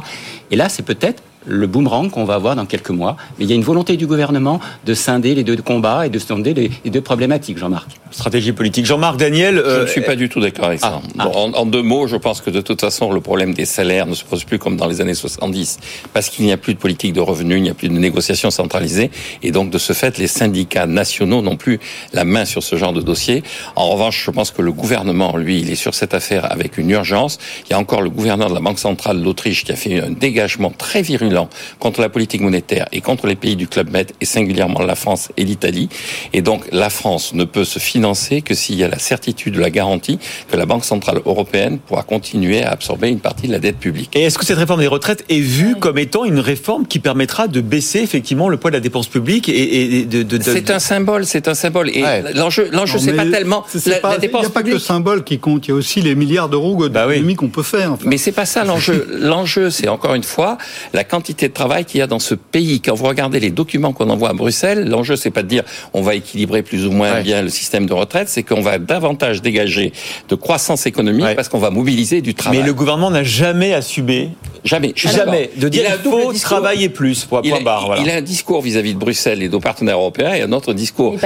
Et 0.51 0.56
là, 0.56 0.69
c'est 0.69 0.83
peut-être 0.83 1.22
le 1.46 1.68
boomerang 1.68 2.10
qu'on 2.10 2.26
va 2.26 2.36
avoir 2.36 2.56
dans 2.56 2.66
quelques 2.66 2.90
mois. 2.90 3.18
Mais 3.38 3.46
il 3.46 3.50
y 3.50 3.54
a 3.54 3.56
une 3.56 3.64
volonté 3.64 3.98
du 3.98 4.08
gouvernement 4.08 4.60
de 4.86 4.94
scinder 4.94 5.36
les 5.36 5.44
deux 5.44 5.56
combats 5.58 6.06
et 6.06 6.10
de 6.10 6.20
scinder 6.20 6.54
les, 6.54 6.70
deux 6.90 7.02
problématiques, 7.02 7.58
Jean-Marc. 7.58 7.90
Stratégie 8.12 8.52
politique. 8.52 8.86
Jean-Marc, 8.86 9.18
Daniel. 9.18 9.62
Je 9.66 9.82
ne 9.82 9.88
suis 9.88 10.02
pas 10.02 10.16
du 10.16 10.30
tout 10.30 10.40
d'accord 10.40 10.66
avec 10.66 10.80
ça. 10.80 11.02
Ah, 11.18 11.26
ah. 11.26 11.30
en, 11.30 11.66
deux 11.66 11.82
mots, 11.82 12.08
je 12.08 12.16
pense 12.16 12.42
que 12.42 12.50
de 12.50 12.62
toute 12.62 12.82
façon, 12.82 13.12
le 13.12 13.22
problème 13.22 13.54
des 13.54 13.66
salaires 13.66 14.06
ne 14.06 14.14
se 14.14 14.24
pose 14.24 14.44
plus 14.44 14.60
comme 14.60 14.78
dans 14.78 14.88
les 14.88 15.02
années 15.02 15.14
70, 15.14 15.80
parce 16.14 16.30
qu'il 16.30 16.46
n'y 16.46 16.52
a 16.52 16.58
plus 16.58 16.74
de 16.74 16.80
politique 16.80 17.14
de 17.14 17.22
revenus, 17.22 17.58
il 17.58 17.64
n'y 17.64 17.70
a 17.70 17.74
plus 17.74 17.90
de 17.90 17.94
négociations 17.94 18.52
centralisées, 18.52 19.10
et 19.42 19.52
donc 19.52 19.70
de 19.70 19.78
ce 19.78 19.94
fait, 19.94 20.18
les 20.18 20.28
syndicats 20.28 20.86
nationaux 20.86 21.42
n'ont 21.42 21.58
plus 21.58 21.80
la 22.14 22.24
main 22.24 22.46
sur 22.46 22.62
ce 22.64 22.76
genre 22.76 22.94
de 22.94 23.02
dossier. 23.02 23.44
En 23.76 23.90
revanche, 23.90 24.24
je 24.26 24.32
pense 24.32 24.52
que 24.52 24.62
le 24.62 24.72
gouvernement, 24.72 25.36
lui, 25.38 25.60
il 25.62 25.72
est 25.72 25.76
sur 25.76 25.94
cette 25.94 26.14
affaire 26.14 26.52
avec 26.52 26.78
une 26.78 26.90
urgence. 26.90 27.40
Il 27.66 27.72
y 27.72 27.74
a 27.74 27.80
encore 27.80 28.02
le 28.02 28.10
gouverneur 28.10 28.50
de 28.50 28.54
la 28.54 28.62
Banque 28.62 28.80
centrale 28.80 29.22
d'Autriche 29.22 29.64
qui 29.64 29.72
a 29.72 29.76
fait 29.76 30.00
un 30.00 30.12
dégagement 30.12 30.72
très 30.78 31.02
virulent 31.02 31.33
contre 31.80 32.02
la 32.02 32.10
politique 32.10 32.42
monétaire 32.42 32.88
et 32.92 33.02
contre 33.02 33.28
les 33.28 33.36
pays 33.36 33.56
du 33.56 33.68
Club 33.68 33.92
Med, 33.92 34.12
et 34.22 34.26
singulièrement 34.26 34.82
la 34.82 34.95
France 34.95 35.30
et 35.38 35.44
l'Italie. 35.44 35.90
Et 36.34 36.42
donc 36.42 36.64
la 36.72 36.90
France 36.90 37.34
ne 37.34 37.44
peut 37.44 37.66
se 37.66 37.80
financer 37.80 38.42
que 38.42 38.53
s'il 38.53 38.76
y 38.76 38.84
a 38.84 38.88
la 38.88 39.00
certitude, 39.00 39.56
la 39.56 39.70
garantie 39.70 40.20
que 40.50 40.58
la 40.58 40.66
Banque 40.66 40.86
Centrale 40.86 41.20
Européenne 41.26 41.80
pourra 41.80 42.03
continuer 42.03 42.64
à 42.64 42.72
absorber 42.72 43.10
une 43.10 43.20
partie 43.20 43.48
de 43.48 43.52
la 43.52 43.60
dette 43.60 43.78
publique. 43.78 44.16
Et 44.16 44.24
est-ce 44.24 44.38
que 44.38 44.45
cette 44.45 44.58
réforme 44.58 44.82
des 44.82 44.88
retraites 44.88 45.24
est 45.30 45.40
vue 45.40 45.76
comme 45.80 45.98
étant 45.98 46.26
une 46.26 46.40
réforme 46.40 46.86
qui 46.88 47.00
permettra 47.00 47.48
de 47.48 47.62
baisser 47.62 48.00
effectivement 48.00 48.50
le 48.50 48.58
poids 48.58 48.72
de 48.72 48.76
la 48.76 48.82
dépense 48.82 49.08
publique 49.08 49.50
et, 49.50 50.06
de, 50.06 50.24
de, 50.24 50.42
C'est 50.42 50.70
un 50.72 50.80
symbole, 50.80 51.26
c'est 51.26 51.48
un 51.48 51.53
symbole. 51.53 51.90
Et 51.90 52.03
l'enjeu, 52.34 52.70
l'enjeu, 52.72 53.00
c'est 53.00 53.14
pas 53.14 53.26
tellement 53.26 53.66
la, 53.86 54.18
dépense 54.18 54.42
Il 54.44 54.45
n'y 54.45 54.45
a 54.45 54.50
pas 54.50 54.64
que 54.64 54.70
le 54.70 54.80
symbole 54.80 55.24
qui 55.24 55.40
compte, 55.40 55.68
il 55.68 55.70
y 55.70 55.72
a 55.72 55.76
aussi 55.76 56.02
les 56.02 56.16
milliards 56.16 56.50
d'euros 56.50 56.76
bah 56.90 57.08
d'économies 57.08 57.36
qu'on 57.36 57.50
peut 57.50 57.64
faire. 57.64 57.98
Mais 58.06 58.18
c'est 58.18 58.32
pas 58.32 58.45
ça 58.45 58.64
l'enjeu. 58.64 59.08
l'enjeu, 59.20 59.70
c'est 59.70 59.88
encore 59.88 60.16
une 60.16 60.24
fois 60.24 60.58
la 60.94 61.03
quantité 61.03 61.23
de 61.32 61.48
travail 61.48 61.85
qu'il 61.85 62.00
y 62.00 62.02
a 62.02 62.08
dans 62.08 62.19
ce 62.19 62.35
pays. 62.35 62.82
Quand 62.82 62.93
vous 62.93 63.06
regardez 63.06 63.40
les 63.40 63.50
documents 63.50 63.93
qu'on 63.93 64.10
envoie 64.10 64.30
à 64.30 64.34
Bruxelles, 64.34 64.88
l'enjeu 64.88 65.16
c'est 65.16 65.32
pas 65.32 65.43
de 65.43 65.48
dire 65.48 65.64
on 65.93 66.02
va 66.02 66.16
équilibrer 66.16 66.64
plus 66.64 66.85
ou 66.85 66.92
moins 66.92 67.22
bien 67.22 67.42
le 67.42 67.50
système 67.50 67.85
de 67.85 67.93
retraite, 67.93 68.30
c'est 68.30 68.43
qu'on 68.43 68.61
va 68.61 68.77
davantage 68.77 69.42
dégager 69.42 69.93
de 70.30 70.35
croissance 70.35 70.85
économique 70.85 71.35
parce 71.35 71.50
qu'on 71.50 71.60
va 71.60 71.69
mobiliser 71.69 72.22
du 72.22 72.34
travail. 72.34 72.60
Mais 72.60 72.66
le 72.66 72.74
gouvernement 72.74 73.11
n'a 73.11 73.24
jamais 73.24 73.74
assumé 73.74 74.32
Jamais. 74.64 74.93
Jamais. 74.95 75.50
De 75.58 75.68
dire 75.68 75.84
il, 75.85 76.10
faut 76.10 76.34
travailler 76.34 76.90
plus. 76.90 77.26
Point, 77.26 77.42
il, 77.43 77.53
a, 77.53 77.60
barre, 77.60 77.98
il 78.02 78.10
a 78.10 78.16
un 78.16 78.22
discours 78.22 78.61
vis-à-vis 78.61 78.93
de 78.93 79.00
Bruxelles 79.00 79.43
et 79.43 79.48
de 79.48 79.52
nos 79.52 79.60
partenaires 79.60 79.98
européens 79.98 80.34
et 80.34 80.42
un 80.42 80.52
autre 80.53 80.74
discours 80.74 81.18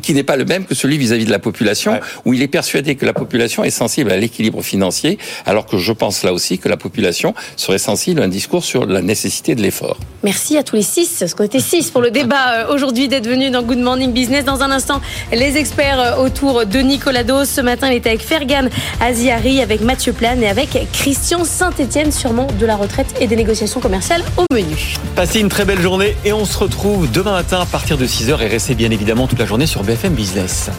qui 0.00 0.14
n'est 0.14 0.22
pas 0.22 0.36
le 0.36 0.44
même 0.44 0.64
que 0.64 0.74
celui 0.74 0.96
vis-à-vis 0.96 1.24
de 1.24 1.30
la 1.30 1.38
population, 1.40 1.98
où 2.24 2.34
il 2.34 2.42
est 2.42 2.48
persuadé 2.48 2.94
que 2.94 3.04
la 3.04 3.12
population 3.12 3.64
est 3.64 3.70
sensible 3.70 4.12
à 4.12 4.16
l'équilibre 4.16 4.62
financier, 4.62 5.18
alors 5.44 5.66
que 5.66 5.76
je 5.76 5.92
pense 5.92 6.22
là 6.22 6.32
aussi 6.32 6.58
que 6.58 6.68
la 6.68 6.76
population 6.76 7.34
serait 7.56 7.78
sensible 7.78 8.20
à 8.20 8.24
un 8.24 8.28
discours 8.28 8.64
sur 8.64 8.86
la 8.86 9.02
nécessité 9.02 9.43
de 9.52 9.60
l'effort. 9.60 9.98
Merci 10.22 10.56
à 10.56 10.62
tous 10.62 10.76
les 10.76 10.82
six, 10.82 11.16
parce 11.20 11.34
qu'on 11.34 11.44
était 11.44 11.60
six 11.60 11.90
pour 11.90 12.00
le 12.00 12.10
débat 12.10 12.52
euh, 12.52 12.74
aujourd'hui 12.74 13.08
d'être 13.08 13.28
venus 13.28 13.52
dans 13.52 13.62
Good 13.62 13.78
Morning 13.78 14.10
Business. 14.10 14.46
Dans 14.46 14.62
un 14.62 14.70
instant, 14.70 15.02
les 15.30 15.58
experts 15.58 16.00
euh, 16.00 16.24
autour 16.24 16.64
de 16.64 16.78
Nicolas 16.78 17.24
Dos. 17.24 17.44
Ce 17.44 17.60
matin, 17.60 17.90
il 17.90 17.96
était 17.96 18.08
avec 18.08 18.22
Fergan 18.22 18.70
Aziari, 19.02 19.60
avec 19.60 19.82
Mathieu 19.82 20.14
Plan 20.14 20.40
et 20.40 20.48
avec 20.48 20.78
Christian 20.92 21.44
Saint-Etienne, 21.44 22.10
sûrement 22.10 22.46
de 22.58 22.64
la 22.64 22.76
retraite 22.76 23.14
et 23.20 23.26
des 23.26 23.36
négociations 23.36 23.80
commerciales 23.80 24.24
au 24.38 24.44
menu. 24.54 24.94
Passez 25.14 25.40
une 25.40 25.50
très 25.50 25.66
belle 25.66 25.80
journée 25.80 26.16
et 26.24 26.32
on 26.32 26.46
se 26.46 26.56
retrouve 26.56 27.10
demain 27.10 27.32
matin 27.32 27.60
à 27.60 27.66
partir 27.66 27.98
de 27.98 28.06
6h 28.06 28.40
et 28.40 28.46
restez 28.46 28.74
bien 28.74 28.90
évidemment 28.90 29.26
toute 29.26 29.38
la 29.38 29.46
journée 29.46 29.66
sur 29.66 29.82
BFM 29.82 30.14
Business. 30.14 30.70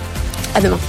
À 0.55 0.61
demain. 0.61 0.79